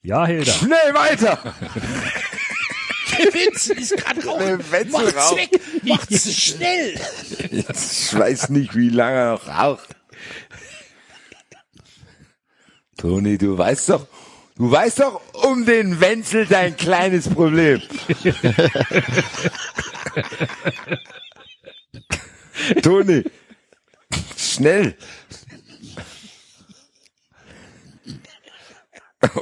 Ja, 0.01 0.25
Hilda. 0.25 0.51
Schnell 0.51 0.93
weiter! 0.93 1.55
Der 3.17 3.33
Wenzel 3.33 3.79
ist 3.79 3.97
gerade 3.97 4.23
raus. 4.25 4.37
Der 4.39 4.71
Wenzel 4.71 4.91
Macht's 4.91 5.35
weg. 5.35 5.61
Macht's 5.83 6.33
schnell. 6.33 6.99
Ich 7.51 8.13
weiß 8.13 8.49
nicht, 8.49 8.75
wie 8.75 8.89
lange 8.89 9.17
er 9.17 9.31
noch 9.31 9.47
raucht. 9.47 9.95
Toni, 12.97 13.37
du 13.37 13.57
weißt 13.57 13.89
doch, 13.89 14.07
Du 14.57 14.71
weißt 14.71 15.01
doch 15.01 15.21
um 15.33 15.67
den 15.67 16.01
Wenzel 16.01 16.47
dein 16.47 16.75
kleines 16.75 17.29
Problem. 17.29 17.79
Toni, 22.81 23.23
schnell. 24.35 24.97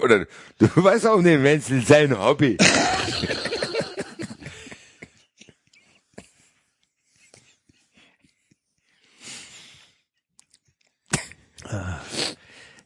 Oder 0.01 0.25
du 0.59 0.67
weißt 0.75 1.07
auch 1.07 1.15
um 1.15 1.23
den 1.23 1.41
Wenzel 1.43 1.81
sein 1.85 2.19
Hobby. 2.19 2.57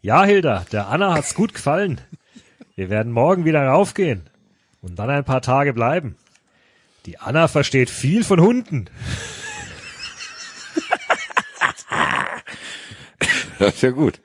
Ja, 0.02 0.24
Hilda, 0.24 0.66
der 0.72 0.88
Anna 0.88 1.14
hat's 1.14 1.34
gut 1.34 1.54
gefallen. 1.54 2.00
Wir 2.80 2.90
werden 2.90 3.12
morgen 3.12 3.44
wieder 3.44 3.68
raufgehen 3.68 4.22
und 4.82 4.98
dann 4.98 5.10
ein 5.10 5.26
paar 5.26 5.42
Tage 5.42 5.74
bleiben. 5.74 6.16
Die 7.06 7.18
Anna 7.18 7.50
versteht 7.50 7.90
viel 7.90 8.24
von 8.24 8.40
Hunden. 8.40 8.86
Das 13.60 13.76
ist 13.76 13.82
ja 13.82 13.90
gut. 13.90 14.22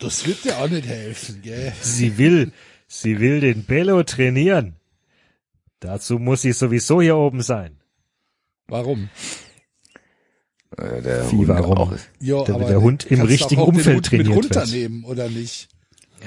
Das 0.00 0.26
wird 0.26 0.42
dir 0.42 0.58
auch 0.58 0.68
nicht 0.68 0.88
helfen, 0.88 1.42
gell? 1.42 1.72
Sie 1.80 2.18
will, 2.18 2.50
sie 2.88 3.20
will 3.20 3.38
den 3.38 3.62
Bello 3.62 4.02
trainieren. 4.02 4.74
Dazu 5.78 6.18
muss 6.18 6.42
sie 6.42 6.50
sowieso 6.50 7.00
hier 7.00 7.16
oben 7.16 7.42
sein. 7.42 7.76
Warum? 8.66 9.08
Äh, 10.78 11.02
Der 11.02 11.30
Wie, 11.32 11.36
Hund 11.36 11.48
warum? 11.48 11.76
auch. 11.78 11.92
Ja, 12.20 12.44
Damit 12.44 12.68
der 12.68 12.80
Hund 12.80 13.04
im 13.10 13.20
richtigen 13.22 13.62
Umfeld 13.62 13.96
Hund 13.96 14.06
trainiert 14.06 14.28
mit 14.28 14.36
wird. 14.36 14.56
runternehmen, 14.56 15.04
oder 15.04 15.28
nicht? 15.28 15.68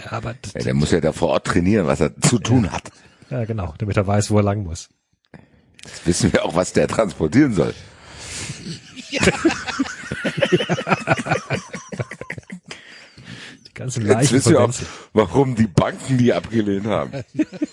Ja, 0.05 0.11
aber, 0.13 0.35
Ja, 0.55 0.61
der 0.61 0.73
muss 0.73 0.91
ja 0.91 1.01
da 1.01 1.11
vor 1.11 1.29
Ort 1.29 1.45
trainieren, 1.47 1.87
was 1.87 1.99
er 1.99 2.15
zu 2.21 2.39
tun 2.39 2.71
hat. 2.71 2.83
ja 3.29 3.45
genau, 3.45 3.73
damit 3.77 3.97
er 3.97 4.07
weiß, 4.07 4.31
wo 4.31 4.37
er 4.37 4.43
lang 4.43 4.63
muss. 4.63 4.89
Jetzt 5.85 6.05
wissen 6.07 6.33
wir 6.33 6.45
auch, 6.45 6.55
was 6.55 6.73
der 6.73 6.87
transportieren 6.87 7.53
soll. 7.53 7.73
Die 13.67 13.73
ganzen 13.73 14.05
Jetzt 14.05 14.31
wissen 14.31 14.51
wir 14.53 14.61
auch, 14.61 14.73
warum 15.13 15.55
die 15.55 15.67
Banken 15.67 16.17
die 16.17 16.33
abgelehnt 16.33 16.85
haben. 16.85 17.11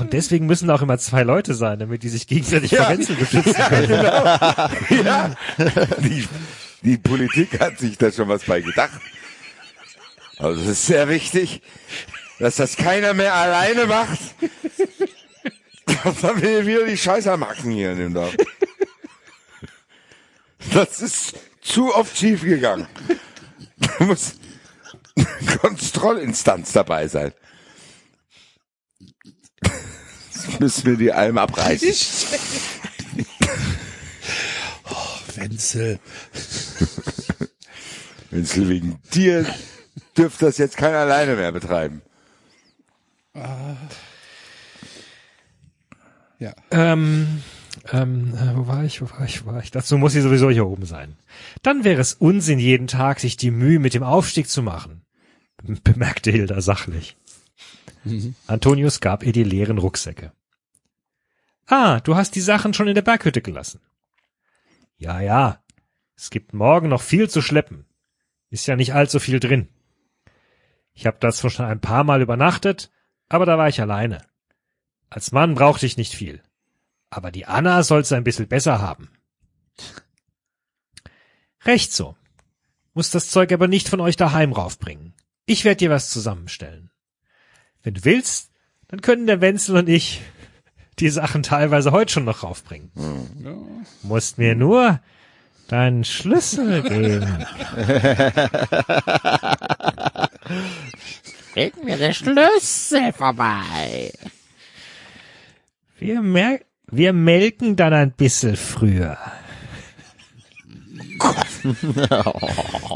Und 0.00 0.14
deswegen 0.14 0.46
müssen 0.46 0.70
auch 0.70 0.80
immer 0.80 0.98
zwei 0.98 1.22
Leute 1.22 1.54
sein, 1.54 1.78
damit 1.78 2.02
die 2.02 2.08
sich 2.08 2.26
gegenseitig 2.26 2.74
vor 2.74 2.88
Wenzel 2.88 3.16
beschützen 3.16 3.54
können. 3.54 4.02
ja, 5.04 5.34
die, 5.98 6.26
die 6.82 6.96
Politik 6.96 7.60
hat 7.60 7.78
sich 7.78 7.98
da 7.98 8.10
schon 8.10 8.28
was 8.28 8.44
bei 8.44 8.62
gedacht. 8.62 8.98
Also 10.38 10.62
es 10.62 10.68
ist 10.68 10.86
sehr 10.86 11.08
wichtig, 11.10 11.60
dass 12.38 12.56
das 12.56 12.76
keiner 12.76 13.12
mehr 13.12 13.34
alleine 13.34 13.84
macht. 13.84 14.18
Sonst 16.02 16.24
haben 16.24 16.40
wir 16.40 16.66
wieder 16.66 16.86
die 16.86 16.96
Scheiße 16.96 17.30
am 17.30 17.46
Hacken 17.46 17.70
hier 17.70 17.92
in 17.92 17.98
dem 17.98 18.14
Dorf. 18.14 18.34
Das 20.72 21.02
ist 21.02 21.34
zu 21.60 21.94
oft 21.94 22.16
schief 22.16 22.42
gegangen. 22.42 22.86
Da 23.76 24.04
muss 24.04 24.34
eine 25.16 25.58
Kontrollinstanz 25.58 26.72
dabei 26.72 27.08
sein. 27.08 27.32
Jetzt 30.32 30.39
müssen 30.58 30.86
wir 30.86 30.96
die 30.96 31.12
Alm 31.12 31.38
abreißen. 31.38 31.88
Wenzel. 35.36 35.98
Wenzel, 38.30 38.68
wegen 38.68 38.98
dir 39.14 39.46
dürfte 40.16 40.46
das 40.46 40.58
jetzt 40.58 40.76
keiner 40.76 40.98
alleine 40.98 41.36
mehr 41.36 41.52
betreiben. 41.52 42.02
Ja. 46.38 46.54
Ähm, 46.70 47.42
ähm, 47.92 48.34
äh, 48.34 48.56
wo 48.56 48.66
war 48.66 48.84
ich, 48.84 49.02
wo 49.02 49.10
war 49.10 49.24
ich, 49.24 49.44
wo 49.44 49.52
war 49.52 49.62
ich? 49.62 49.70
Dazu 49.70 49.98
muss 49.98 50.12
sie 50.12 50.20
sowieso 50.20 50.50
hier 50.50 50.66
oben 50.66 50.86
sein. 50.86 51.16
Dann 51.62 51.84
wäre 51.84 52.00
es 52.00 52.14
Unsinn, 52.14 52.58
jeden 52.58 52.86
Tag 52.86 53.20
sich 53.20 53.36
die 53.36 53.50
Mühe 53.50 53.78
mit 53.78 53.94
dem 53.94 54.02
Aufstieg 54.02 54.48
zu 54.48 54.62
machen, 54.62 55.02
bemerkte 55.84 56.30
Hilda 56.30 56.60
sachlich. 56.60 57.16
Antonius 58.46 59.00
gab 59.00 59.24
ihr 59.24 59.32
die 59.32 59.44
leeren 59.44 59.78
Rucksäcke. 59.78 60.32
Ah, 61.70 62.00
du 62.00 62.16
hast 62.16 62.34
die 62.34 62.40
Sachen 62.40 62.74
schon 62.74 62.88
in 62.88 62.96
der 62.96 63.02
Berghütte 63.02 63.42
gelassen. 63.42 63.80
Ja, 64.96 65.20
ja. 65.20 65.62
Es 66.16 66.30
gibt 66.30 66.52
morgen 66.52 66.88
noch 66.88 67.00
viel 67.00 67.30
zu 67.30 67.40
schleppen. 67.40 67.86
Ist 68.50 68.66
ja 68.66 68.74
nicht 68.74 68.92
allzu 68.92 69.20
viel 69.20 69.38
drin. 69.38 69.68
Ich 70.94 71.06
habe 71.06 71.18
das 71.20 71.40
schon 71.40 71.64
ein 71.64 71.80
paar 71.80 72.02
Mal 72.02 72.22
übernachtet, 72.22 72.90
aber 73.28 73.46
da 73.46 73.56
war 73.56 73.68
ich 73.68 73.80
alleine. 73.80 74.18
Als 75.10 75.30
Mann 75.30 75.54
brauchte 75.54 75.86
ich 75.86 75.96
nicht 75.96 76.12
viel. 76.12 76.42
Aber 77.08 77.30
die 77.30 77.46
Anna 77.46 77.84
soll's 77.84 78.10
ein 78.10 78.24
bisschen 78.24 78.48
besser 78.48 78.80
haben. 78.80 79.12
Recht 81.64 81.92
so. 81.92 82.16
Muss 82.94 83.10
das 83.10 83.30
Zeug 83.30 83.52
aber 83.52 83.68
nicht 83.68 83.88
von 83.88 84.00
euch 84.00 84.16
daheim 84.16 84.52
raufbringen. 84.52 85.14
Ich 85.46 85.64
werd 85.64 85.80
dir 85.80 85.90
was 85.90 86.10
zusammenstellen. 86.10 86.90
Wenn 87.84 87.94
du 87.94 88.04
willst, 88.04 88.50
dann 88.88 89.02
können 89.02 89.28
der 89.28 89.40
Wenzel 89.40 89.76
und 89.76 89.88
ich 89.88 90.20
die 91.00 91.10
Sachen 91.10 91.42
teilweise 91.42 91.92
heute 91.92 92.12
schon 92.12 92.24
noch 92.24 92.42
raufbringen. 92.42 92.90
Musst 94.02 94.38
mir 94.38 94.54
nur 94.54 95.00
deinen 95.68 96.04
Schlüssel 96.04 96.82
geben. 96.88 97.46
Bring 101.54 101.72
mir 101.84 101.96
den 101.96 102.14
Schlüssel 102.14 103.12
vorbei. 103.12 104.12
Wir, 105.98 106.22
mer 106.22 106.60
wir 106.92 107.12
melken 107.12 107.76
dann 107.76 107.92
ein 107.92 108.12
bisschen 108.12 108.56
früher. 108.56 109.16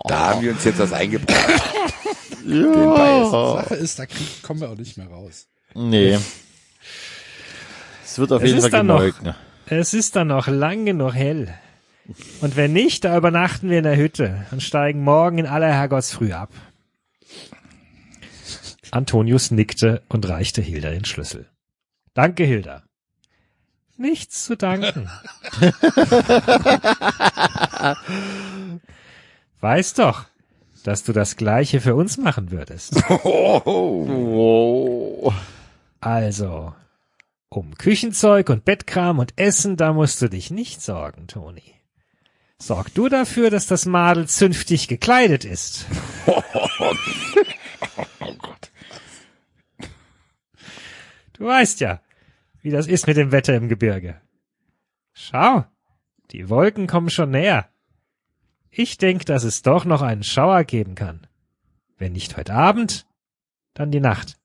Da 0.07 0.31
haben 0.31 0.42
wir 0.42 0.52
uns 0.52 0.65
jetzt 0.65 0.78
was 0.78 0.92
eingebracht. 0.92 1.62
Sache 2.44 3.74
ist, 3.74 3.99
da 3.99 4.05
kommen 4.42 4.60
wir 4.60 4.70
auch 4.70 4.76
nicht 4.76 4.97
mehr 4.97 5.08
raus. 5.08 5.49
Nee. 5.74 6.18
Es 8.15 8.18
wird 8.20 8.31
auf 8.31 8.43
Es 8.43 8.47
jeden 8.47 8.59
ist 8.59 8.62
Fall 8.65 8.70
dann 8.70 8.86
noch- 8.86 8.99
gemolken. 8.99 9.25
ne? 9.26 9.34
Es 9.67 9.93
ist 9.93 10.15
dann 10.15 10.28
noch 10.28 10.47
lang 10.47 10.84
genug 10.86 11.15
hell. 11.15 11.52
Und 12.41 12.55
wenn 12.55 12.73
nicht, 12.73 13.05
da 13.05 13.17
übernachten 13.17 13.70
wir 13.70 13.78
in 13.78 13.84
der 13.84 13.97
Hütte 13.97 14.47
und 14.52 14.62
steigen 14.62 15.02
morgen 15.02 15.39
in 15.39 15.47
aller 15.47 15.73
Herrgottsfrüh 15.73 16.31
ab. 16.33 16.51
Antonius 18.93 19.51
nickte 19.51 20.02
und 20.09 20.28
reichte 20.28 20.62
Hilda 20.62 20.91
den 20.91 21.05
Schlüssel. 21.05 21.49
Danke, 22.12 22.44
Hilda. 22.44 22.84
Nichts 23.97 24.44
zu 24.44 24.57
danken. 24.57 25.09
Weiß 29.60 29.94
doch, 29.94 30.26
dass 30.84 31.02
du 31.02 31.12
das 31.12 31.34
Gleiche 31.36 31.81
für 31.81 31.97
uns 31.97 32.17
machen 32.18 32.52
würdest. 32.52 32.94
Oh. 33.67 35.33
Also, 36.01 36.75
um 37.57 37.76
Küchenzeug 37.76 38.49
und 38.50 38.65
Bettkram 38.65 39.18
und 39.18 39.33
Essen, 39.36 39.76
da 39.76 39.92
musst 39.92 40.20
du 40.23 40.28
dich 40.28 40.50
nicht 40.50 40.83
sorgen, 40.83 41.26
Toni. 41.26 41.74
Sorg 42.58 42.94
du 42.94 43.08
dafür, 43.08 43.50
dass 43.50 43.66
das 43.66 43.86
Madel 43.86 44.28
zünftig 44.28 44.89
gekleidet 44.89 45.44
ist. 45.44 45.86
Du 51.36 51.47
weißt 51.47 51.81
ja, 51.81 52.00
wie 52.62 52.70
das 52.70 52.86
ist 52.86 53.07
mit 53.07 53.16
dem 53.16 53.33
Wetter 53.33 53.55
im 53.55 53.68
Gebirge. 53.68 54.20
Schau, 55.12 55.65
die 56.31 56.49
Wolken 56.49 56.86
kommen 56.86 57.10
schon 57.10 57.33
näher. 57.33 57.68
Ich 58.70 58.99
denk, 58.99 59.26
dass 59.26 59.44
es 59.44 59.62
doch 59.62 59.84
noch 59.84 60.00
einen 60.00 60.23
Schauer 60.23 60.65
geben 60.65 60.94
kann. 60.94 61.26
Wenn 61.99 62.12
nicht 62.12 62.36
heute 62.36 62.55
Abend, 62.55 63.07
dann 63.74 63.91
die 63.91 64.00
Nacht. 64.00 64.36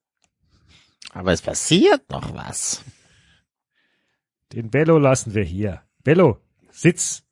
Aber 1.13 1.31
es 1.31 1.41
passiert 1.41 2.09
noch 2.09 2.33
was. 2.33 2.83
Den 4.53 4.69
Bello 4.71 4.97
lassen 4.97 5.33
wir 5.35 5.43
hier. 5.43 5.81
Bello, 6.03 6.37
sitz. 6.71 7.23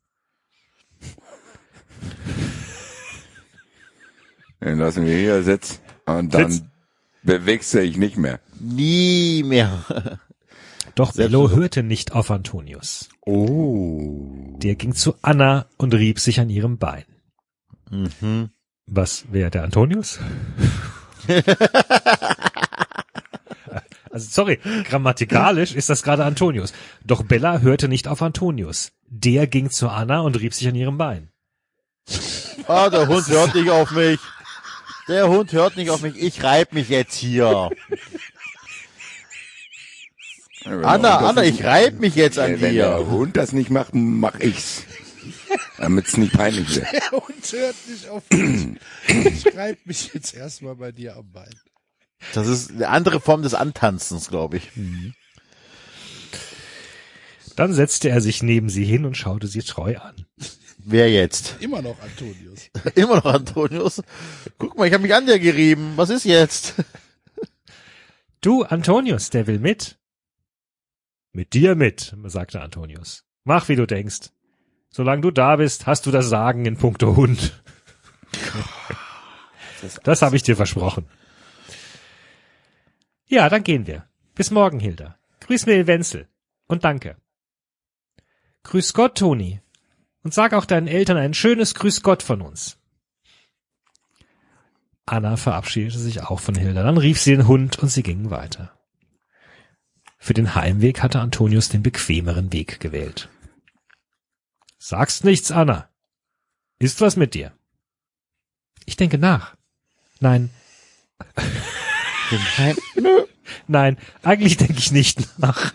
Den 4.61 4.79
lassen 4.79 5.05
wir 5.05 5.17
hier 5.17 5.43
sitzen 5.43 5.79
und 6.05 6.33
dann 6.33 6.51
Sitz. 6.51 6.65
bewegst 7.23 7.73
du 7.73 7.81
dich 7.81 7.97
nicht 7.97 8.17
mehr. 8.17 8.39
Nie 8.59 9.43
mehr. 9.43 9.83
Doch 10.95 11.13
Selbst 11.13 11.31
Bello 11.31 11.49
hörte 11.51 11.83
nicht 11.83 12.13
auf 12.13 12.31
Antonius. 12.31 13.09
Oh. 13.21 14.55
Der 14.57 14.75
ging 14.75 14.93
zu 14.95 15.15
Anna 15.21 15.67
und 15.77 15.93
rieb 15.93 16.19
sich 16.19 16.39
an 16.39 16.49
ihrem 16.49 16.77
Bein. 16.77 17.05
Mhm. 17.89 18.49
Was 18.87 19.31
wäre 19.31 19.51
der 19.51 19.63
Antonius? 19.63 20.19
also 24.17 24.29
sorry, 24.31 24.59
grammatikalisch 24.85 25.73
ist 25.73 25.89
das 25.89 26.03
gerade 26.03 26.25
Antonius. 26.25 26.73
Doch 27.05 27.23
Bella 27.23 27.59
hörte 27.59 27.87
nicht 27.87 28.07
auf 28.07 28.21
Antonius. 28.21 28.91
Der 29.09 29.47
ging 29.47 29.69
zu 29.69 29.89
Anna 29.89 30.21
und 30.21 30.39
rieb 30.39 30.53
sich 30.53 30.67
an 30.67 30.75
ihrem 30.75 30.97
Bein. 30.97 31.29
Ah, 32.67 32.89
der 32.89 33.07
Hund 33.07 33.27
hört 33.27 33.53
nicht 33.55 33.69
auf 33.69 33.91
mich. 33.91 34.19
Der 35.07 35.27
Hund 35.29 35.53
hört 35.53 35.77
nicht 35.77 35.89
auf 35.89 36.01
mich. 36.01 36.15
Ich 36.21 36.43
reib 36.43 36.73
mich 36.73 36.89
jetzt 36.89 37.15
hier. 37.15 37.69
Anna, 40.65 41.17
Anna, 41.19 41.43
ich 41.43 41.63
reib 41.63 41.99
mich 41.99 42.15
jetzt 42.15 42.39
an 42.39 42.51
Äh, 42.55 42.61
Wenn 42.61 42.75
der 42.75 42.97
dir. 42.97 43.07
Hund 43.09 43.37
das 43.37 43.53
nicht 43.53 43.69
macht, 43.69 43.93
mach 43.93 44.39
ich's. 44.39 44.83
Damit's 45.77 46.17
nicht 46.17 46.33
peinlich 46.33 46.67
wird. 46.75 46.91
Der 46.91 47.11
Hund 47.11 47.51
hört 47.53 47.75
nicht 47.87 48.09
auf 48.09 48.23
mich. 48.31 48.77
Ich 49.07 49.55
reib 49.55 49.77
mich 49.85 50.13
jetzt 50.13 50.33
erstmal 50.33 50.75
bei 50.75 50.91
dir 50.91 51.15
am 51.15 51.31
Bein. 51.31 51.53
Das 52.33 52.47
ist 52.47 52.71
eine 52.71 52.89
andere 52.89 53.19
Form 53.19 53.43
des 53.43 53.53
Antanzens, 53.53 54.29
glaube 54.29 54.57
ich. 54.57 54.71
Dann 57.55 57.73
setzte 57.73 58.09
er 58.09 58.21
sich 58.21 58.43
neben 58.43 58.69
sie 58.69 58.85
hin 58.85 59.05
und 59.05 59.17
schaute 59.17 59.47
sie 59.47 59.61
treu 59.61 59.97
an. 59.97 60.25
Wer 60.77 61.11
jetzt? 61.11 61.57
Immer 61.59 61.81
noch 61.81 61.99
Antonius. 62.01 62.69
Immer 62.95 63.15
noch 63.17 63.25
Antonius. 63.25 64.01
Guck 64.57 64.77
mal, 64.77 64.87
ich 64.87 64.93
habe 64.93 65.03
mich 65.03 65.13
an 65.13 65.25
dir 65.25 65.39
gerieben. 65.39 65.93
Was 65.95 66.09
ist 66.09 66.25
jetzt? 66.25 66.75
Du, 68.39 68.63
Antonius, 68.63 69.31
der 69.31 69.47
will 69.47 69.57
mit. 69.57 69.97
Mit 71.33 71.53
dir 71.53 71.73
mit, 71.73 72.15
sagte 72.25 72.61
Antonius. 72.61 73.25
Mach, 73.43 73.67
wie 73.67 73.75
du 73.75 73.87
denkst. 73.87 74.29
Solange 74.91 75.23
du 75.23 75.31
da 75.31 75.55
bist, 75.55 75.87
hast 75.87 76.05
du 76.05 76.11
das 76.11 76.29
Sagen 76.29 76.65
in 76.65 76.77
puncto 76.77 77.15
Hund. 77.15 77.61
Das 80.03 80.23
habe 80.23 80.35
ich 80.35 80.41
dir 80.41 80.55
versprochen. 80.55 81.05
Ja, 83.27 83.49
dann 83.49 83.63
gehen 83.63 83.87
wir. 83.87 84.07
Bis 84.35 84.51
morgen, 84.51 84.79
Hilda. 84.79 85.17
Grüß 85.41 85.65
mir 85.65 85.85
Wenzel. 85.87 86.27
Und 86.67 86.83
danke. 86.83 87.17
Grüß 88.63 88.93
Gott, 88.93 89.17
Toni. 89.17 89.61
Und 90.23 90.33
sag 90.33 90.53
auch 90.53 90.65
deinen 90.65 90.87
Eltern 90.87 91.17
ein 91.17 91.33
schönes 91.33 91.73
Grüß 91.73 92.01
Gott 92.01 92.23
von 92.23 92.41
uns. 92.41 92.77
Anna 95.05 95.37
verabschiedete 95.37 95.99
sich 95.99 96.21
auch 96.21 96.39
von 96.39 96.55
Hilda. 96.55 96.83
Dann 96.83 96.97
rief 96.97 97.21
sie 97.21 97.31
den 97.31 97.47
Hund 97.47 97.79
und 97.79 97.89
sie 97.89 98.03
gingen 98.03 98.29
weiter. 98.29 98.77
Für 100.17 100.33
den 100.33 100.55
Heimweg 100.55 101.01
hatte 101.01 101.19
Antonius 101.19 101.69
den 101.69 101.83
bequemeren 101.83 102.51
Weg 102.51 102.79
gewählt. 102.79 103.29
Sagst 104.77 105.23
nichts, 105.23 105.51
Anna. 105.51 105.89
Ist 106.79 107.01
was 107.01 107.15
mit 107.15 107.33
dir? 107.33 107.53
Ich 108.85 108.97
denke 108.97 109.17
nach. 109.17 109.55
Nein. 110.19 110.49
Nein, 113.67 113.97
eigentlich 114.23 114.57
denke 114.57 114.77
ich 114.77 114.91
nicht 114.91 115.39
nach. 115.39 115.73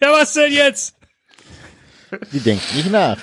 ja, 0.00 0.12
was 0.12 0.34
denn 0.34 0.52
jetzt? 0.52 0.96
Die 2.32 2.40
denkt 2.40 2.74
nicht 2.74 2.90
nach. 2.90 3.18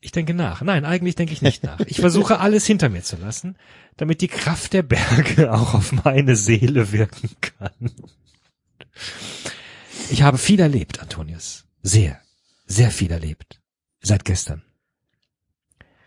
Ich 0.00 0.12
denke 0.12 0.34
nach. 0.34 0.62
Nein, 0.62 0.84
eigentlich 0.84 1.16
denke 1.16 1.32
ich 1.32 1.42
nicht 1.42 1.64
nach. 1.64 1.80
Ich 1.80 2.00
versuche 2.00 2.38
alles 2.38 2.64
hinter 2.66 2.88
mir 2.88 3.02
zu 3.02 3.16
lassen, 3.16 3.56
damit 3.96 4.20
die 4.20 4.28
Kraft 4.28 4.72
der 4.72 4.82
Berge 4.82 5.52
auch 5.52 5.74
auf 5.74 5.92
meine 6.04 6.36
Seele 6.36 6.92
wirken 6.92 7.30
kann. 7.40 7.90
Ich 10.10 10.22
habe 10.22 10.38
viel 10.38 10.60
erlebt, 10.60 11.00
Antonius. 11.00 11.64
Sehr, 11.82 12.20
sehr 12.66 12.90
viel 12.90 13.10
erlebt. 13.10 13.60
Seit 14.00 14.24
gestern. 14.24 14.62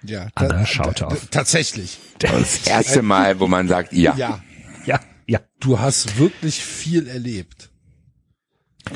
Ja, 0.04 0.30
Anna 0.36 0.66
schaute 0.66 1.08
auf. 1.08 1.28
Tatsächlich. 1.28 2.00
Das 2.20 2.68
erste 2.68 3.02
Mal, 3.02 3.40
wo 3.40 3.48
man 3.48 3.70
sagt, 3.70 3.94
ja, 3.94 4.14
Ja, 4.18 4.44
Ja, 4.86 5.00
ja. 5.26 5.40
du 5.62 5.80
hast 5.80 6.18
wirklich 6.18 6.62
viel 6.64 7.08
erlebt. 7.08 7.70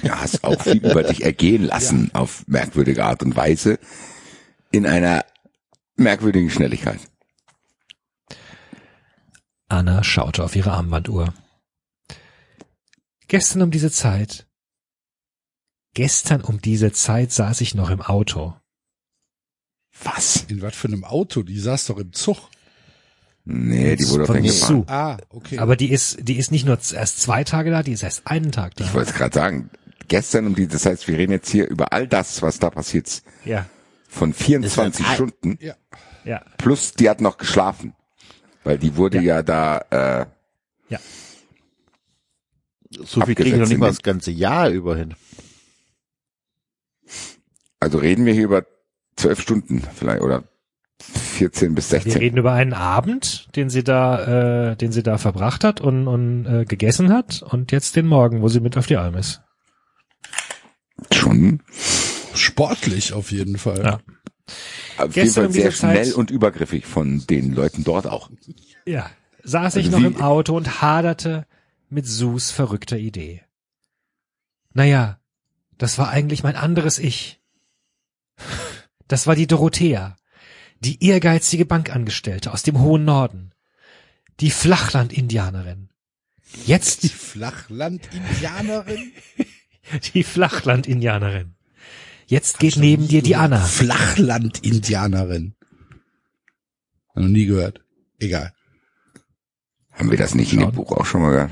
du 0.01 0.09
hast 0.09 0.43
auch 0.43 0.61
viel 0.61 0.85
über 0.85 1.03
dich 1.03 1.23
ergehen 1.23 1.63
lassen 1.63 2.11
auf 2.13 2.45
merkwürdige 2.47 3.05
Art 3.05 3.23
und 3.23 3.35
Weise 3.37 3.79
in 4.71 4.85
einer 4.85 5.23
merkwürdigen 5.95 6.49
Schnelligkeit. 6.49 6.99
Anna 9.69 10.03
schaute 10.03 10.43
auf 10.43 10.55
ihre 10.55 10.71
Armbanduhr. 10.71 11.33
Gestern 13.27 13.61
um 13.61 13.71
diese 13.71 13.91
Zeit. 13.91 14.47
Gestern 15.93 16.41
um 16.41 16.59
diese 16.61 16.91
Zeit 16.91 17.31
saß 17.31 17.61
ich 17.61 17.73
noch 17.73 17.89
im 17.89 18.01
Auto. 18.01 18.53
Was? 20.03 20.45
In 20.47 20.61
was 20.61 20.75
für 20.75 20.87
einem 20.87 21.03
Auto? 21.03 21.43
Die 21.43 21.59
saß 21.59 21.85
doch 21.87 21.97
im 21.97 22.13
Zug. 22.13 22.37
Nee, 23.45 23.95
die 23.97 24.07
wurde 24.09 24.19
doch 24.19 24.27
Von 24.27 24.35
hingefahren. 24.37 24.85
Ah, 24.87 25.17
okay. 25.29 25.59
Aber 25.59 25.75
die 25.75 25.91
ist, 25.91 26.17
die 26.21 26.37
ist 26.37 26.51
nicht 26.51 26.65
nur 26.65 26.77
erst 26.77 27.21
zwei 27.21 27.43
Tage 27.43 27.71
da, 27.71 27.83
die 27.83 27.91
ist 27.91 28.01
erst 28.03 28.25
einen 28.25 28.51
Tag 28.51 28.75
da. 28.75 28.85
Ich 28.85 28.93
wollte 28.93 29.11
es 29.11 29.15
gerade 29.15 29.33
sagen. 29.35 29.69
Gestern 30.09 30.47
um 30.47 30.55
die, 30.55 30.67
das 30.67 30.85
heißt, 30.85 31.07
wir 31.07 31.17
reden 31.17 31.31
jetzt 31.31 31.49
hier 31.49 31.67
über 31.69 31.93
all 31.93 32.07
das, 32.07 32.41
was 32.41 32.59
da 32.59 32.69
passiert 32.69 33.07
ist, 33.07 33.23
Ja, 33.45 33.65
von 34.09 34.33
24 34.33 34.99
Ist 34.99 35.07
das- 35.07 35.15
Stunden 35.15 35.57
ja. 35.61 35.75
ja, 36.25 36.43
plus 36.57 36.91
die 36.93 37.09
hat 37.09 37.21
noch 37.21 37.37
geschlafen. 37.37 37.95
Weil 38.65 38.77
die 38.77 38.95
wurde 38.97 39.21
ja, 39.21 39.41
da, 39.43 39.77
äh, 39.89 40.25
ja. 40.89 40.99
So 42.91 43.21
viel 43.25 43.33
kriege 43.35 43.49
ich 43.51 43.55
noch 43.55 43.67
nicht 43.67 43.77
mal 43.77 43.87
das 43.87 44.01
ganze 44.01 44.31
Jahr 44.31 44.69
über 44.69 44.95
hin. 44.95 45.15
also 47.79 47.97
reden 47.97 48.25
wir 48.25 48.33
hier 48.33 48.43
über 48.43 48.65
zwölf 49.15 49.39
Stunden 49.41 49.83
vielleicht 49.95 50.21
oder 50.21 50.43
14 51.01 51.75
bis 51.75 51.91
Wir 51.91 51.99
16. 52.01 52.21
reden 52.21 52.37
über 52.37 52.53
einen 52.53 52.73
Abend, 52.73 53.49
den 53.55 53.69
sie 53.69 53.83
da, 53.83 54.71
äh, 54.71 54.75
den 54.77 54.91
sie 54.91 55.03
da 55.03 55.17
verbracht 55.17 55.63
hat 55.63 55.81
und, 55.81 56.07
und 56.07 56.45
äh, 56.45 56.65
gegessen 56.65 57.11
hat 57.11 57.41
und 57.41 57.71
jetzt 57.71 57.95
den 57.95 58.07
Morgen, 58.07 58.41
wo 58.41 58.47
sie 58.47 58.59
mit 58.61 58.77
auf 58.77 58.87
die 58.87 58.97
Alm 58.97 59.15
ist. 59.15 59.41
Schon 61.11 61.61
Sportlich 62.33 63.13
auf 63.13 63.31
jeden 63.31 63.57
Fall. 63.57 63.83
Ja. 63.83 63.93
auf 64.97 65.13
jeden 65.15 65.27
Gestern 65.27 65.33
Fall 65.43 65.45
um 65.47 65.51
sehr 65.53 65.69
diese 65.69 65.77
Zeit- 65.81 66.05
schnell 66.07 66.13
und 66.13 66.31
übergriffig 66.31 66.85
von 66.85 67.25
den 67.27 67.53
Leuten 67.53 67.83
dort 67.83 68.07
auch. 68.07 68.29
Ja, 68.85 69.09
saß 69.43 69.75
ich 69.75 69.87
Also 69.87 69.99
noch 69.99 70.03
wie- 70.09 70.15
im 70.15 70.21
Auto 70.21 70.55
und 70.55 70.81
haderte 70.81 71.45
mit 71.89 72.07
Sus 72.07 72.49
verrückter 72.51 72.97
Idee. 72.97 73.41
Naja, 74.73 75.19
das 75.77 75.97
war 75.99 76.09
eigentlich 76.09 76.41
mein 76.43 76.55
anderes 76.55 76.97
Ich. 76.97 77.39
Das 79.07 79.27
war 79.27 79.35
die 79.35 79.47
Dorothea, 79.47 80.15
die 80.79 81.03
ehrgeizige 81.03 81.65
Bankangestellte 81.65 82.53
aus 82.53 82.63
dem 82.63 82.79
hohen 82.79 83.05
Norden, 83.05 83.51
die 84.39 84.51
Flachland-Indianerin. 84.51 85.89
Die 86.55 86.71
Jetzt 86.71 87.09
Flachland-Indianerin? 87.09 89.11
die 90.13 90.23
Flachland-Indianerin. 90.23 91.55
Jetzt 92.27 92.59
geht 92.59 92.77
neben 92.77 93.07
dir 93.07 93.21
die 93.21 93.35
Anna. 93.35 93.59
Flachland-Indianerin. 93.59 95.55
Noch 97.15 97.27
nie 97.27 97.45
gehört. 97.45 97.81
Egal. 98.19 98.53
Haben 99.91 100.09
wir 100.09 100.17
das 100.17 100.33
nicht 100.33 100.53
in 100.53 100.59
dem. 100.59 100.71
Buch 100.71 100.91
auch 100.91 101.05
schon 101.05 101.21
mal 101.21 101.31
gehört? 101.31 101.51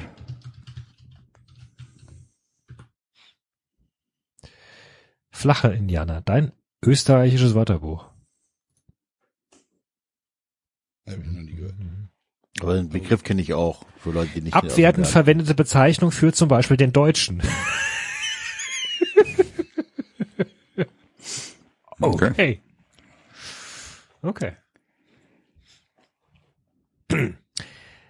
Flache 5.30 5.70
Indianer, 5.70 6.22
dein 6.22 6.52
österreichisches 6.84 7.53
Wörterbuch. 7.53 8.10
Hab 11.08 11.19
ich 11.19 11.26
noch 11.26 11.42
nie 11.42 11.56
gehört. 11.56 11.76
Aber 12.61 12.76
den 12.76 12.90
Begriff 12.90 13.24
kenne 13.24 13.42
ich 13.42 13.53
auch. 13.53 13.85
Für 13.98 14.11
Leute, 14.11 14.32
die 14.35 14.42
nicht 14.42 14.53
Abwertend 14.53 15.08
verwendete 15.08 15.56
Bezeichnung 15.56 16.11
für 16.11 16.34
zum 16.34 16.48
Beispiel 16.48 16.77
den 16.77 16.93
Deutschen. 16.93 17.42
Okay. 22.01 22.32
Okay. 22.32 22.61
Okay. 24.24 24.53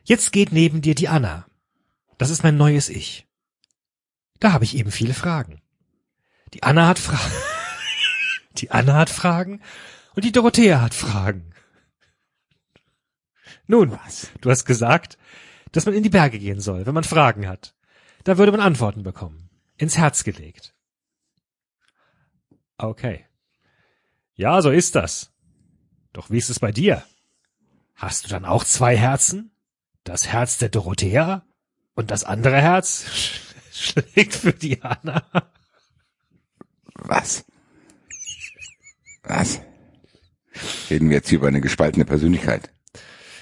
Jetzt 0.04 0.32
geht 0.32 0.52
neben 0.52 0.82
dir 0.82 0.96
die 0.96 1.10
Anna. 1.10 1.46
Das 2.18 2.30
ist 2.30 2.44
mein 2.44 2.58
neues 2.58 2.90
Ich. 2.90 3.28
Da 4.40 4.54
habe 4.54 4.64
ich 4.64 4.78
eben 4.78 4.92
viele 4.92 5.14
Fragen. 5.14 5.62
Die 6.54 6.64
Anna 6.64 6.88
hat 6.88 7.00
Fragen. 7.00 7.34
Die 8.58 8.72
Anna 8.72 8.96
hat 8.96 9.10
Fragen 9.10 9.62
und 10.16 10.26
die 10.26 10.32
Dorothea 10.32 10.82
hat 10.82 10.94
Fragen. 10.94 11.54
Nun, 13.68 13.98
du 14.42 14.50
hast 14.50 14.66
gesagt, 14.66 15.18
dass 15.72 15.86
man 15.86 15.96
in 15.96 16.04
die 16.04 16.10
Berge 16.10 16.40
gehen 16.40 16.60
soll, 16.60 16.86
wenn 16.86 16.94
man 16.94 17.04
Fragen 17.04 17.48
hat. 17.48 17.74
Da 18.24 18.38
würde 18.38 18.52
man 18.52 18.62
Antworten 18.62 19.04
bekommen. 19.04 19.50
Ins 19.78 19.98
Herz 19.98 20.24
gelegt. 20.24 20.74
Okay. 22.78 23.26
Ja, 24.36 24.62
so 24.62 24.72
ist 24.72 24.96
das. 24.96 25.32
Doch 26.14 26.30
wie 26.30 26.38
ist 26.38 26.50
es 26.50 26.60
bei 26.60 26.72
dir? 26.72 27.04
Hast 27.96 28.26
du 28.26 28.30
dann 28.30 28.46
auch 28.46 28.64
zwei 28.64 28.98
Herzen? 28.98 29.52
Das 30.04 30.28
Herz 30.28 30.58
der 30.58 30.70
Dorothea 30.70 31.46
und 31.94 32.12
das 32.12 32.24
andere 32.24 32.60
Herz 32.60 33.06
schlägt 33.72 34.34
für 34.34 34.54
die 34.54 34.82
Anna. 34.82 35.24
Was? 36.96 37.46
Was? 39.24 39.62
Reden 40.90 41.10
wir 41.10 41.18
jetzt 41.18 41.30
hier 41.30 41.38
über 41.40 41.48
eine 41.48 41.62
gespaltene 41.62 42.06
Persönlichkeit? 42.06 42.70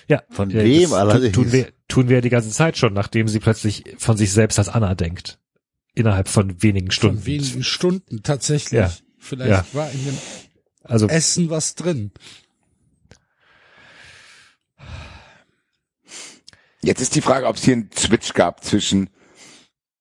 Ja, 0.08 0.24
Von 0.30 0.50
ja, 0.50 0.64
wem 0.64 0.84
das 0.84 0.94
allerdings? 0.94 1.36
Tun 1.36 1.52
wir, 1.52 1.72
tun 1.88 2.10
wir 2.10 2.18
ja 2.18 2.22
die 2.22 2.30
ganze 2.30 2.50
Zeit 2.50 2.78
schon, 2.78 2.94
nachdem 2.94 3.28
sie 3.28 3.40
plötzlich 3.40 3.84
von 3.98 4.18
sich 4.18 4.32
selbst 4.32 4.58
als 4.58 4.70
Anna 4.70 4.96
denkt. 4.96 5.40
Innerhalb 5.94 6.28
von 6.28 6.62
wenigen 6.64 6.92
Stunden. 6.92 7.18
Von 7.18 7.26
wenigen 7.26 7.64
Stunden 7.64 8.24
tatsächlich. 8.24 8.80
Ja. 8.80 8.92
Vielleicht 9.20 9.74
Ja. 9.74 9.74
war 9.74 9.92
in 9.92 10.06
dem 10.06 10.18
also 10.84 11.08
Essen 11.08 11.50
was 11.50 11.76
drin. 11.76 12.12
Jetzt 16.82 17.02
ist 17.02 17.16
die 17.16 17.22
Frage, 17.22 17.46
ob 17.48 17.58
es 17.58 17.64
hier 17.64 17.74
einen 17.74 17.92
Switch 17.96 18.34
gab 18.34 18.64
zwischen 18.64 19.10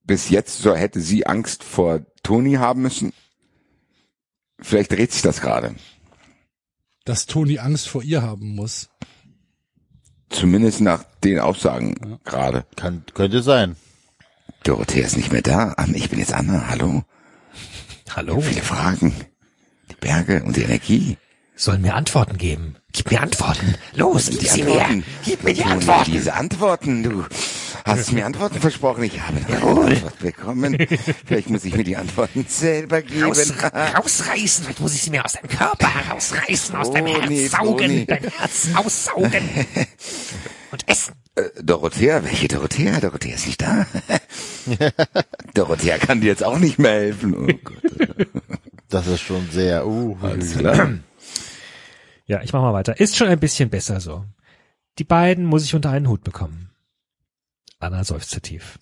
bis 0.05 0.31
jetzt 0.31 0.63
so 0.63 0.75
hätte 0.75 1.01
sie 1.01 1.27
Angst 1.27 1.65
vor 1.65 2.07
Toni 2.23 2.55
haben 2.55 2.83
müssen. 2.83 3.13
Vielleicht 4.61 4.93
dreht 4.93 5.13
sich 5.13 5.23
das 5.23 5.41
gerade. 5.41 5.75
Dass 7.05 7.27
Toni 7.27 7.59
Angst 7.59 7.89
vor 7.89 8.03
ihr 8.03 8.23
haben 8.23 8.55
muss. 8.55 8.89
Zumindest 10.31 10.81
nach 10.81 11.05
den 11.25 11.39
Aussagen 11.39 12.19
gerade. 12.25 12.67
Kann, 12.77 13.05
könnte 13.15 13.43
sein. 13.43 13.77
Dorothea 14.65 15.07
ist 15.07 15.17
nicht 15.17 15.33
mehr 15.33 15.43
da. 15.43 15.75
Ah, 15.77 15.87
Ich 15.95 16.11
bin 16.11 16.19
jetzt 16.19 16.35
Anna. 16.35 16.69
Hallo. 16.69 17.03
Hallo? 18.15 18.41
Viele 18.41 18.61
Fragen. 18.63 19.15
Die 19.91 19.95
Berge 19.95 20.43
und 20.45 20.57
die 20.57 20.63
Energie. 20.63 21.17
Sollen 21.57 21.81
mir 21.83 21.95
Antworten 21.95 22.37
geben. 22.37 22.77
Gib 22.93 23.11
mir 23.11 23.21
Antworten. 23.23 23.75
Los, 23.95 24.29
gib 24.31 24.41
die 24.41 24.47
sie 24.47 24.63
Antworten. 24.65 24.97
mir. 24.99 25.05
Gib 25.25 25.45
mir 25.45 25.55
die 25.55 25.65
Antworten. 25.65 26.13
Diese 26.13 26.35
Antworten, 26.35 27.03
du 27.03 27.25
hast 27.85 28.13
mir 28.13 28.27
Antworten 28.27 28.61
versprochen. 28.61 29.05
Ich 29.05 29.21
habe 29.21 29.39
eine 29.47 29.63
Antwort 29.63 30.19
bekommen. 30.19 30.77
Vielleicht 31.27 31.51
muss 31.51 31.65
ich 31.65 31.75
mir 31.77 31.85
die 31.85 31.97
Antworten 31.97 32.45
selber 32.49 33.03
geben. 33.03 33.25
Raus, 33.25 33.53
rausreißen, 33.97 34.65
vielleicht 34.65 34.81
muss 34.81 34.95
ich 34.95 35.03
sie 35.03 35.11
mir 35.11 35.25
aus 35.25 35.33
deinem 35.33 35.49
Körper 35.49 35.89
herausreißen, 35.95 36.77
aus 36.77 36.91
deinem 36.91 37.07
Herz 37.07 37.51
saugen, 37.51 37.79
Toni. 37.79 38.07
dein 38.07 38.23
Herz 38.25 38.69
aussaugen 38.75 39.43
und 40.71 40.89
essen. 40.89 41.15
Äh, 41.35 41.43
Dorothea, 41.63 42.25
welche 42.25 42.49
Dorothea? 42.49 43.01
Dorothea 43.01 43.35
ist 43.35 43.47
nicht 43.47 43.63
da. 43.63 43.87
Dorothea 45.55 45.99
kann 45.99 46.21
dir 46.21 46.29
jetzt 46.29 46.45
auch 46.45 46.59
nicht 46.59 46.79
mehr 46.79 46.93
helfen. 46.93 47.35
Oh 47.35 47.47
Gott. 47.65 48.29
Das 48.89 49.07
ist 49.07 49.21
schon 49.21 49.49
sehr, 49.51 49.87
uh. 49.87 50.17
Ja, 52.27 52.43
ich 52.43 52.53
mach 52.53 52.63
mal 52.63 52.73
weiter. 52.73 52.99
Ist 53.01 53.17
schon 53.17 53.29
ein 53.29 53.41
bisschen 53.41 53.71
besser 53.71 54.01
so. 54.01 54.25
Die 54.99 55.05
beiden 55.05 55.45
muss 55.45 55.65
ich 55.65 55.75
unter 55.75 55.91
einen 55.91 56.09
Hut 56.09 56.25
bekommen. 56.25 56.68
Anna 57.79 58.05
seufzte 58.05 58.41
tief. 58.41 58.79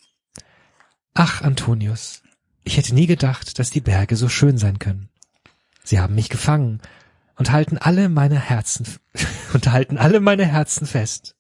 Ach, 1.15 1.42
Antonius, 1.42 2.23
ich 2.65 2.76
hätte 2.76 2.94
nie 2.94 3.07
gedacht, 3.07 3.58
dass 3.58 3.70
die 3.70 3.81
Berge 3.81 4.16
so 4.16 4.28
schön 4.28 4.58
sein 4.58 4.78
können. 4.78 5.08
Sie 5.84 6.00
haben 6.00 6.15
mich 6.15 6.28
gefangen 6.28 6.81
und 7.36 7.52
halten 7.52 7.78
alle 7.78 8.08
meine 8.08 8.39
Herzen 8.39 8.86
und 9.52 9.70
halten 9.70 9.99
alle 9.99 10.20
meine 10.20 10.47
Herzen 10.47 10.86
fest. 10.86 11.36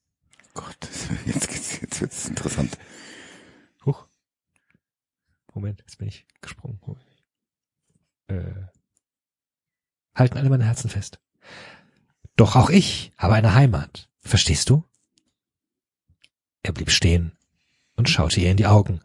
Gott, 0.54 0.76
jetzt, 1.26 1.48
geht's- 1.48 1.80
jetzt 1.80 2.00
wird's 2.00 2.28
interessant. 2.28 2.78
Huch. 3.84 4.06
Moment, 5.52 5.80
jetzt 5.80 5.98
bin 5.98 6.08
ich 6.08 6.26
gesprungen. 6.40 6.78
Äh, 8.28 8.44
halten 10.14 10.38
alle 10.38 10.48
meine 10.50 10.64
Herzen 10.64 10.90
fest. 10.90 11.20
Doch 12.36 12.56
auch 12.56 12.70
ich 12.70 13.12
habe 13.16 13.34
eine 13.34 13.54
Heimat. 13.54 14.08
Verstehst 14.20 14.68
du? 14.70 14.84
Er 16.62 16.72
blieb 16.72 16.90
stehen 16.90 17.35
und 17.96 18.08
schaute 18.08 18.40
ihr 18.40 18.50
in 18.50 18.56
die 18.56 18.66
Augen. 18.66 19.00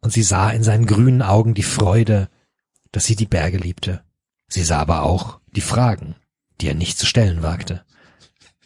Und 0.00 0.12
sie 0.12 0.22
sah 0.22 0.50
in 0.50 0.62
seinen 0.62 0.86
grünen 0.86 1.22
Augen 1.22 1.54
die 1.54 1.62
Freude, 1.62 2.28
dass 2.90 3.04
sie 3.04 3.16
die 3.16 3.26
Berge 3.26 3.58
liebte. 3.58 4.02
Sie 4.48 4.62
sah 4.62 4.78
aber 4.78 5.02
auch 5.02 5.40
die 5.54 5.60
Fragen, 5.60 6.16
die 6.60 6.68
er 6.68 6.74
nicht 6.74 6.98
zu 6.98 7.06
stellen 7.06 7.42
wagte. 7.42 7.84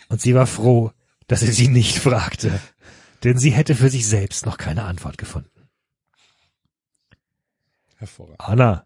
Und 0.08 0.20
sie 0.20 0.34
war 0.34 0.46
froh, 0.46 0.92
dass 1.26 1.42
er 1.42 1.52
sie 1.52 1.68
nicht 1.68 1.98
fragte, 1.98 2.60
denn 3.24 3.38
sie 3.38 3.50
hätte 3.50 3.74
für 3.74 3.90
sich 3.90 4.06
selbst 4.06 4.46
noch 4.46 4.58
keine 4.58 4.84
Antwort 4.84 5.18
gefunden. 5.18 5.50
Hervorragend. 7.96 8.40
Anna, 8.40 8.84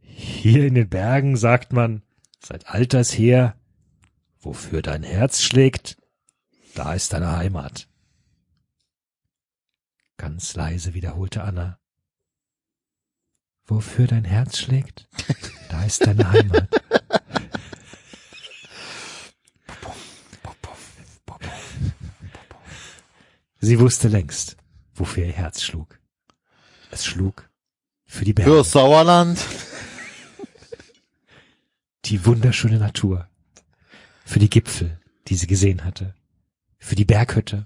hier 0.00 0.66
in 0.66 0.74
den 0.74 0.88
Bergen 0.88 1.36
sagt 1.36 1.72
man 1.72 2.02
seit 2.44 2.68
alters 2.68 3.16
her, 3.16 3.56
wofür 4.40 4.82
dein 4.82 5.02
Herz 5.02 5.42
schlägt, 5.42 5.96
da 6.74 6.94
ist 6.94 7.12
deine 7.12 7.36
Heimat. 7.36 7.88
Ganz 10.16 10.54
leise 10.54 10.94
wiederholte 10.94 11.42
Anna. 11.42 11.78
Wofür 13.66 14.06
dein 14.06 14.24
Herz 14.24 14.58
schlägt, 14.58 15.08
da 15.68 15.84
ist 15.84 16.06
deine 16.06 16.30
Heimat. 16.30 16.68
Sie 23.64 23.78
wusste 23.78 24.08
längst, 24.08 24.56
wofür 24.92 25.24
ihr 25.24 25.32
Herz 25.32 25.62
schlug. 25.62 26.00
Es 26.90 27.06
schlug 27.06 27.48
für 28.04 28.24
die 28.24 28.32
Berge. 28.32 28.50
Für 28.50 28.64
Sauerland. 28.64 29.38
die 32.06 32.26
wunderschöne 32.26 32.78
Natur, 32.78 33.28
für 34.24 34.40
die 34.40 34.50
Gipfel, 34.50 35.00
die 35.28 35.36
sie 35.36 35.46
gesehen 35.46 35.84
hatte, 35.84 36.14
für 36.78 36.96
die 36.96 37.04
Berghütte 37.04 37.64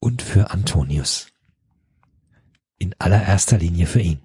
und 0.00 0.22
für 0.22 0.50
Antonius. 0.50 1.28
In 2.78 2.94
allererster 2.98 3.58
Linie 3.58 3.86
für 3.86 4.00
ihn. 4.00 4.20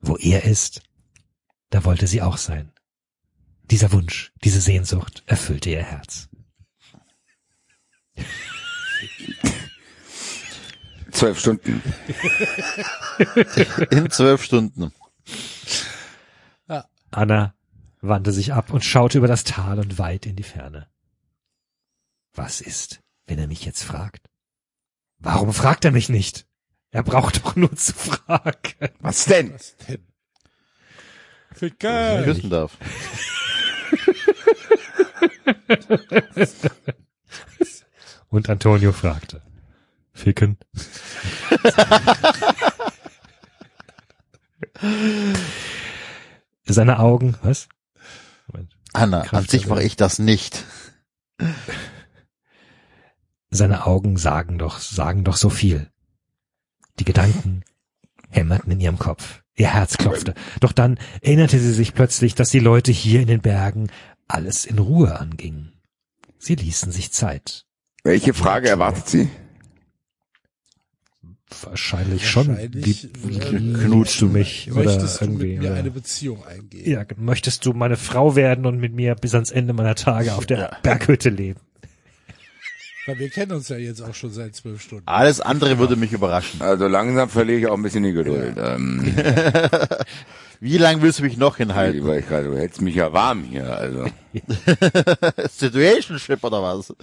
Wo 0.00 0.16
er 0.16 0.44
ist, 0.44 0.82
da 1.70 1.84
wollte 1.84 2.06
sie 2.06 2.22
auch 2.22 2.36
sein. 2.36 2.72
Dieser 3.64 3.92
Wunsch, 3.92 4.32
diese 4.42 4.60
Sehnsucht 4.60 5.22
erfüllte 5.26 5.70
ihr 5.70 5.82
Herz. 5.82 6.28
Zwölf 11.12 11.38
Stunden. 11.38 11.82
In 13.90 14.10
zwölf 14.10 14.42
Stunden. 14.42 14.92
Anna 17.10 17.54
wandte 18.00 18.32
sich 18.32 18.52
ab 18.52 18.72
und 18.72 18.84
schaute 18.84 19.18
über 19.18 19.28
das 19.28 19.44
Tal 19.44 19.78
und 19.78 19.98
weit 19.98 20.26
in 20.26 20.36
die 20.36 20.44
Ferne. 20.44 20.88
Was 22.32 22.60
ist, 22.60 23.00
wenn 23.26 23.38
er 23.38 23.48
mich 23.48 23.64
jetzt 23.64 23.82
fragt? 23.82 24.29
Warum 25.20 25.52
fragt 25.52 25.84
er 25.84 25.90
mich 25.90 26.08
nicht? 26.08 26.46
Er 26.90 27.02
braucht 27.02 27.44
doch 27.44 27.54
nur 27.54 27.76
zu 27.76 27.92
fragen. 27.92 28.90
Was 29.00 29.26
denn? 29.26 29.52
Was 29.54 29.76
denn? 29.76 30.06
Ich 31.52 31.58
Ficker! 31.58 32.26
wissen 32.26 32.50
darf. 32.50 32.76
Und 38.28 38.48
Antonio 38.48 38.92
fragte. 38.92 39.42
Ficken. 40.12 40.56
Seine 46.64 46.98
Augen, 47.00 47.36
was? 47.42 47.68
Moment. 48.46 48.74
Anna, 48.92 49.20
an 49.22 49.44
sich 49.46 49.66
mache 49.66 49.82
ich 49.82 49.96
das 49.96 50.18
nicht. 50.18 50.64
Seine 53.50 53.86
Augen 53.86 54.16
sagen 54.16 54.58
doch, 54.58 54.78
sagen 54.78 55.24
doch 55.24 55.36
so 55.36 55.50
viel. 55.50 55.90
Die 56.98 57.04
Gedanken 57.04 57.62
hämmerten 58.28 58.70
in 58.70 58.80
ihrem 58.80 58.98
Kopf. 58.98 59.42
Ihr 59.56 59.72
Herz 59.72 59.98
klopfte. 59.98 60.34
Doch 60.60 60.72
dann 60.72 60.98
erinnerte 61.20 61.58
sie 61.58 61.72
sich 61.72 61.94
plötzlich, 61.94 62.34
dass 62.34 62.50
die 62.50 62.60
Leute 62.60 62.92
hier 62.92 63.20
in 63.20 63.26
den 63.26 63.40
Bergen 63.40 63.88
alles 64.28 64.64
in 64.64 64.78
Ruhe 64.78 65.18
anging. 65.18 65.72
Sie 66.38 66.54
ließen 66.54 66.92
sich 66.92 67.12
Zeit. 67.12 67.66
Welche 68.04 68.32
Frage 68.32 68.68
erwartet 68.68 69.08
sie? 69.08 69.28
Wahrscheinlich 71.62 72.30
schon. 72.30 72.48
Wahrscheinlich, 72.48 73.08
Wie, 73.22 73.38
äh, 73.38 73.84
knutschst 73.84 74.20
du 74.20 74.28
mich 74.28 74.70
oder 74.72 74.84
irgendwie? 75.20 75.54
mit 75.54 75.60
mir 75.62 75.70
oder? 75.70 75.78
eine 75.80 75.90
Beziehung 75.90 76.44
eingehen? 76.44 76.88
Ja, 76.90 77.04
möchtest 77.16 77.66
du 77.66 77.72
meine 77.72 77.96
Frau 77.96 78.36
werden 78.36 78.66
und 78.66 78.78
mit 78.78 78.94
mir 78.94 79.16
bis 79.16 79.34
ans 79.34 79.50
Ende 79.50 79.72
meiner 79.72 79.96
Tage 79.96 80.34
auf 80.34 80.46
der 80.46 80.78
Berghütte 80.82 81.28
leben? 81.28 81.60
Weil 83.10 83.18
wir 83.18 83.30
kennen 83.30 83.50
uns 83.50 83.68
ja 83.68 83.76
jetzt 83.76 84.00
auch 84.02 84.14
schon 84.14 84.30
seit 84.30 84.54
zwölf 84.54 84.80
Stunden. 84.80 85.02
Alles 85.06 85.40
andere 85.40 85.78
würde 85.78 85.96
mich 85.96 86.12
überraschen. 86.12 86.62
Also 86.62 86.86
langsam 86.86 87.28
verliere 87.28 87.58
ich 87.58 87.66
auch 87.66 87.74
ein 87.74 87.82
bisschen 87.82 88.04
die 88.04 88.12
Geduld. 88.12 88.54
Ähm, 88.56 89.12
Wie 90.60 90.78
lange 90.78 91.02
willst 91.02 91.18
du 91.18 91.24
mich 91.24 91.36
noch 91.36 91.56
hinhalten? 91.56 92.06
weil 92.06 92.20
ich 92.20 92.28
gerade, 92.28 92.44
du 92.46 92.56
hältst 92.56 92.80
mich 92.80 92.94
ja 92.94 93.12
warm 93.12 93.42
hier. 93.42 93.76
Also 93.76 94.06
Situationship 95.50 96.44
oder 96.44 96.62
was? 96.62 96.94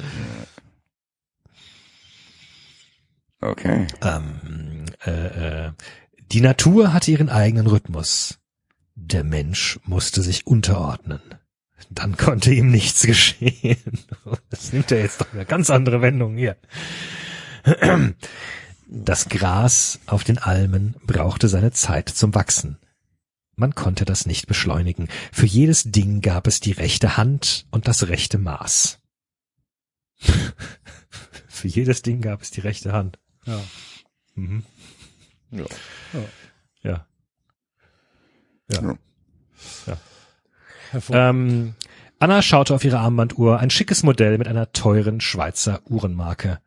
okay. 3.41 3.87
Ähm, 4.01 4.85
äh, 5.05 5.65
äh, 5.65 5.71
die 6.31 6.39
Natur 6.39 6.93
hatte 6.93 7.11
ihren 7.11 7.29
eigenen 7.29 7.67
Rhythmus. 7.67 8.39
Der 8.95 9.25
Mensch 9.25 9.77
musste 9.83 10.21
sich 10.21 10.47
unterordnen. 10.47 11.19
Dann 11.90 12.17
konnte 12.17 12.53
ihm 12.53 12.69
nichts 12.69 13.03
geschehen. 13.03 13.77
Das 14.49 14.74
nimmt 14.74 14.91
ja 14.91 14.98
jetzt 14.98 15.22
doch 15.22 15.32
eine 15.33 15.45
ganz 15.45 15.69
andere 15.69 16.01
Wendung 16.01 16.35
hier. 16.35 16.57
Das 18.88 19.30
Gras 19.30 19.99
auf 20.06 20.24
den 20.24 20.38
Almen 20.38 20.95
brauchte 21.06 21.48
seine 21.48 21.72
Zeit 21.72 22.09
zum 22.09 22.35
Wachsen. 22.35 22.77
Man 23.56 23.74
konnte 23.74 24.06
das 24.06 24.25
nicht 24.25 24.48
beschleunigen. 24.48 25.07
Für 25.32 25.45
jedes 25.45 25.83
Ding 25.83 26.22
gab 26.22 26.48
es 26.48 26.59
die 26.59 26.74
rechte 26.74 27.17
Hand 27.17 27.66
und 27.72 27.88
das 27.88 28.07
rechte 28.07 28.38
Maß. 28.38 28.99
Für 31.48 31.67
jedes 31.67 32.01
Ding 32.01 32.22
gab 32.22 32.41
es 32.41 32.51
die 32.51 32.61
rechte 32.61 32.93
Hand. 32.93 33.17
Ja. 33.45 33.61
Mhm. 34.35 34.64
Ja. 35.51 35.66
Ja. 36.83 37.07
Ja. 38.69 38.98
Hervorragend. 39.85 40.16
Ähm, 41.09 41.75
Anna 42.19 42.41
schaute 42.41 42.74
auf 42.74 42.83
ihre 42.83 42.99
Armbanduhr, 42.99 43.59
ein 43.59 43.69
schickes 43.69 44.03
Modell 44.03 44.38
mit 44.38 44.48
einer 44.48 44.72
teuren 44.72 45.22
Schweizer 45.22 45.82
Uhrenmarke. 45.85 46.59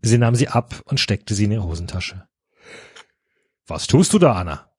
Sie 0.00 0.18
nahm 0.18 0.34
sie 0.34 0.48
ab 0.48 0.82
und 0.84 1.00
steckte 1.00 1.34
sie 1.34 1.44
in 1.44 1.52
ihre 1.52 1.64
Hosentasche. 1.64 2.26
Was 3.66 3.86
tust 3.86 4.12
du 4.12 4.18
da, 4.18 4.32
Anna? 4.34 4.70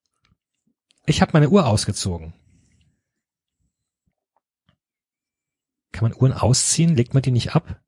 Ich 1.06 1.22
habe 1.22 1.32
meine 1.34 1.50
Uhr 1.50 1.66
ausgezogen. 1.68 2.34
Kann 5.92 6.10
man 6.10 6.20
Uhren 6.20 6.34
ausziehen? 6.34 6.96
Legt 6.96 7.14
man 7.14 7.24
die 7.24 7.32
nicht 7.32 7.56
ab? 7.56 7.82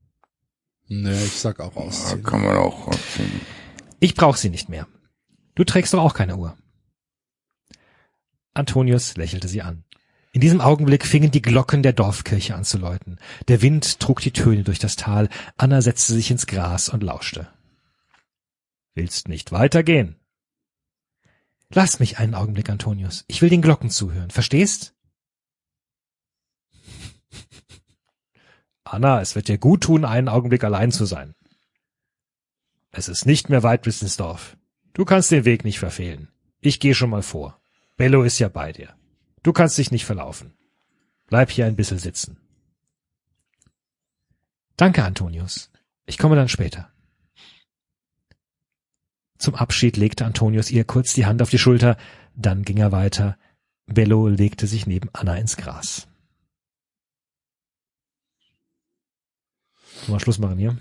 Nee, 0.87 1.23
ich 1.23 1.39
sag 1.39 1.59
auch 1.59 1.75
ausziehen. 1.75 2.23
kann 2.23 2.41
man 2.43 2.57
auch 2.57 2.87
ausziehen. 2.87 3.41
Ich 3.99 4.15
brauche 4.15 4.37
sie 4.37 4.49
nicht 4.49 4.67
mehr. 4.67 4.87
Du 5.55 5.63
trägst 5.63 5.93
doch 5.93 6.01
auch 6.01 6.13
keine 6.13 6.35
Uhr. 6.35 6.57
Antonius 8.53 9.15
lächelte 9.15 9.47
sie 9.47 9.61
an. 9.61 9.85
In 10.33 10.39
diesem 10.39 10.61
Augenblick 10.61 11.05
fingen 11.05 11.31
die 11.31 11.41
Glocken 11.41 11.83
der 11.83 11.91
Dorfkirche 11.91 12.55
an 12.55 12.63
zu 12.63 12.77
läuten. 12.77 13.19
Der 13.49 13.61
Wind 13.61 13.99
trug 13.99 14.21
die 14.21 14.31
Töne 14.31 14.63
durch 14.63 14.79
das 14.79 14.95
Tal. 14.95 15.27
Anna 15.57 15.81
setzte 15.81 16.13
sich 16.13 16.31
ins 16.31 16.47
Gras 16.47 16.87
und 16.87 17.03
lauschte. 17.03 17.49
Willst 18.95 19.27
nicht 19.27 19.51
weitergehen? 19.51 20.15
Lass 21.73 21.99
mich 21.99 22.17
einen 22.17 22.35
Augenblick, 22.35 22.69
Antonius. 22.69 23.25
Ich 23.27 23.41
will 23.41 23.49
den 23.49 23.61
Glocken 23.61 23.89
zuhören. 23.89 24.29
Verstehst? 24.29 24.93
Anna, 28.83 29.21
es 29.21 29.35
wird 29.35 29.47
dir 29.47 29.57
gut 29.57 29.83
tun, 29.83 30.05
einen 30.05 30.27
Augenblick 30.27 30.63
allein 30.63 30.91
zu 30.91 31.05
sein. 31.05 31.35
Es 32.91 33.07
ist 33.07 33.25
nicht 33.25 33.49
mehr 33.49 33.63
weit 33.63 33.83
bis 33.83 34.01
ins 34.01 34.17
Dorf. 34.17 34.57
Du 34.93 35.05
kannst 35.05 35.31
den 35.31 35.45
Weg 35.45 35.63
nicht 35.63 35.79
verfehlen. 35.79 36.29
Ich 36.59 36.81
gehe 36.81 36.95
schon 36.95 37.09
mal 37.09 37.23
vor. 37.23 37.61
Bello 37.95 38.23
ist 38.23 38.39
ja 38.39 38.49
bei 38.49 38.73
dir. 38.73 38.93
Du 39.43 39.53
kannst 39.53 39.77
dich 39.77 39.91
nicht 39.91 40.05
verlaufen. 40.05 40.53
Bleib 41.27 41.49
hier 41.49 41.65
ein 41.65 41.75
bisschen 41.75 41.97
sitzen. 41.97 42.37
Danke, 44.77 45.03
Antonius. 45.03 45.71
Ich 46.05 46.17
komme 46.17 46.35
dann 46.35 46.49
später. 46.49 46.91
Zum 49.37 49.55
Abschied 49.55 49.97
legte 49.97 50.25
Antonius 50.25 50.69
ihr 50.69 50.83
kurz 50.83 51.13
die 51.13 51.25
Hand 51.25 51.41
auf 51.41 51.49
die 51.49 51.57
Schulter, 51.57 51.97
dann 52.35 52.63
ging 52.63 52.77
er 52.77 52.91
weiter. 52.91 53.37
Bello 53.87 54.27
legte 54.27 54.67
sich 54.67 54.85
neben 54.85 55.09
Anna 55.13 55.35
ins 55.35 55.57
Gras. 55.57 56.07
Wir 60.05 60.19
Schluss 60.19 60.37
machen 60.39 60.57
hier? 60.57 60.77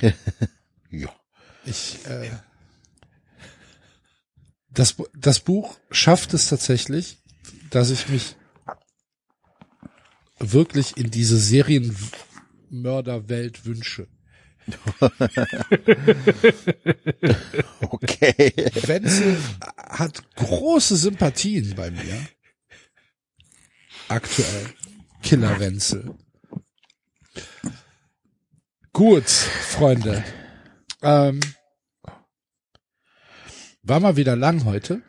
Ja. 0.00 0.12
Ich, 1.66 2.04
äh, 2.06 2.30
das, 4.74 4.96
das 5.16 5.40
Buch 5.40 5.78
schafft 5.90 6.34
es 6.34 6.48
tatsächlich, 6.48 7.16
dass 7.70 7.88
ich 7.90 8.08
mich 8.08 8.36
wirklich 10.38 10.96
in 10.96 11.10
diese 11.10 11.38
Serienmörderwelt 11.38 13.66
wünsche. 13.66 14.06
Okay. 17.80 18.52
Wenzel 18.86 19.36
hat 19.76 20.22
große 20.36 20.96
Sympathien 20.96 21.74
bei 21.76 21.90
mir. 21.90 22.26
Aktuell. 24.08 24.70
Killer 25.22 25.60
Wenzel. 25.60 26.14
Gut, 28.92 29.28
Freunde. 29.28 30.24
Ähm, 31.02 31.40
war 33.84 34.00
mal 34.00 34.16
wieder 34.16 34.36
lang 34.36 34.64
heute. 34.64 35.02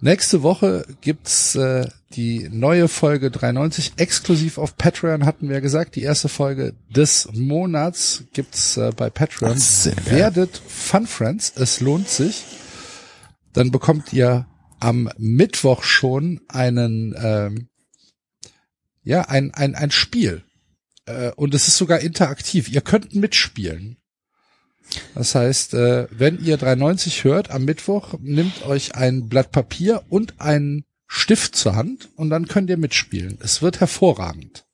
Nächste 0.00 0.42
Woche 0.42 0.86
gibt's 1.02 1.54
äh, 1.56 1.86
die 2.14 2.48
neue 2.50 2.88
Folge 2.88 3.30
93 3.30 3.92
exklusiv 3.98 4.56
auf 4.56 4.76
Patreon 4.78 5.26
hatten 5.26 5.50
wir 5.50 5.60
gesagt. 5.60 5.94
Die 5.94 6.02
erste 6.02 6.30
Folge 6.30 6.74
des 6.88 7.28
Monats 7.32 8.24
gibt's 8.32 8.78
äh, 8.78 8.92
bei 8.96 9.10
Patreon. 9.10 9.58
Werdet 10.06 10.56
Fun 10.56 11.06
Friends, 11.06 11.52
es 11.56 11.80
lohnt 11.80 12.08
sich. 12.08 12.44
Dann 13.52 13.70
bekommt 13.70 14.12
ihr 14.14 14.46
am 14.78 15.10
Mittwoch 15.18 15.82
schon 15.82 16.40
einen 16.48 17.14
ähm, 17.18 17.68
ja 19.02 19.22
ein 19.22 19.52
ein 19.52 19.74
ein 19.74 19.90
Spiel 19.90 20.44
äh, 21.04 21.30
und 21.32 21.54
es 21.54 21.68
ist 21.68 21.76
sogar 21.76 22.00
interaktiv. 22.00 22.70
Ihr 22.70 22.80
könnt 22.80 23.14
mitspielen. 23.14 23.99
Das 25.14 25.34
heißt, 25.34 25.74
äh, 25.74 26.08
wenn 26.10 26.44
ihr 26.44 26.56
390 26.56 27.24
hört 27.24 27.50
am 27.50 27.64
Mittwoch, 27.64 28.14
nimmt 28.20 28.64
euch 28.66 28.94
ein 28.94 29.28
Blatt 29.28 29.52
Papier 29.52 30.02
und 30.08 30.40
einen 30.40 30.84
Stift 31.06 31.56
zur 31.56 31.74
Hand 31.74 32.08
und 32.16 32.30
dann 32.30 32.46
könnt 32.46 32.70
ihr 32.70 32.76
mitspielen. 32.76 33.38
Es 33.40 33.62
wird 33.62 33.80
hervorragend. 33.80 34.64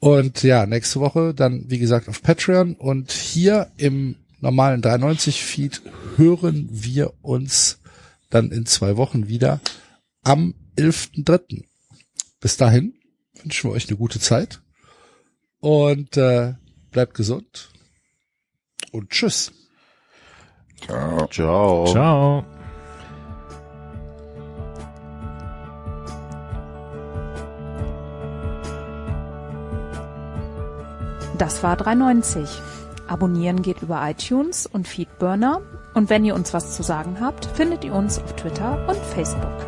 Und 0.00 0.42
ja, 0.42 0.66
nächste 0.66 1.00
Woche 1.00 1.34
dann, 1.34 1.64
wie 1.68 1.78
gesagt, 1.78 2.08
auf 2.08 2.22
Patreon 2.22 2.74
und 2.74 3.10
hier 3.10 3.70
im 3.76 4.16
normalen 4.40 4.82
390 4.82 5.42
Feed 5.42 5.82
hören 6.16 6.68
wir 6.70 7.14
uns 7.22 7.80
dann 8.30 8.50
in 8.52 8.66
zwei 8.66 8.96
Wochen 8.96 9.28
wieder 9.28 9.60
am 10.22 10.54
11.3. 10.76 11.64
Bis 12.40 12.56
dahin 12.56 12.94
wünschen 13.42 13.70
wir 13.70 13.74
euch 13.74 13.88
eine 13.88 13.96
gute 13.96 14.20
Zeit 14.20 14.60
und 15.60 16.16
äh, 16.16 16.54
bleibt 16.90 17.14
gesund 17.14 17.70
und 18.92 19.10
tschüss. 19.10 19.52
Ciao. 20.84 21.26
Ciao. 21.26 21.86
Ciao. 21.86 22.44
Das 31.38 31.62
war 31.62 31.76
390. 31.76 32.48
Abonnieren 33.06 33.62
geht 33.62 33.80
über 33.82 34.02
iTunes 34.08 34.66
und 34.66 34.88
Feedburner. 34.88 35.62
Und 35.94 36.10
wenn 36.10 36.24
ihr 36.24 36.34
uns 36.34 36.52
was 36.52 36.76
zu 36.76 36.82
sagen 36.82 37.18
habt, 37.20 37.46
findet 37.46 37.84
ihr 37.84 37.94
uns 37.94 38.18
auf 38.18 38.34
Twitter 38.34 38.86
und 38.88 38.98
Facebook. 38.98 39.67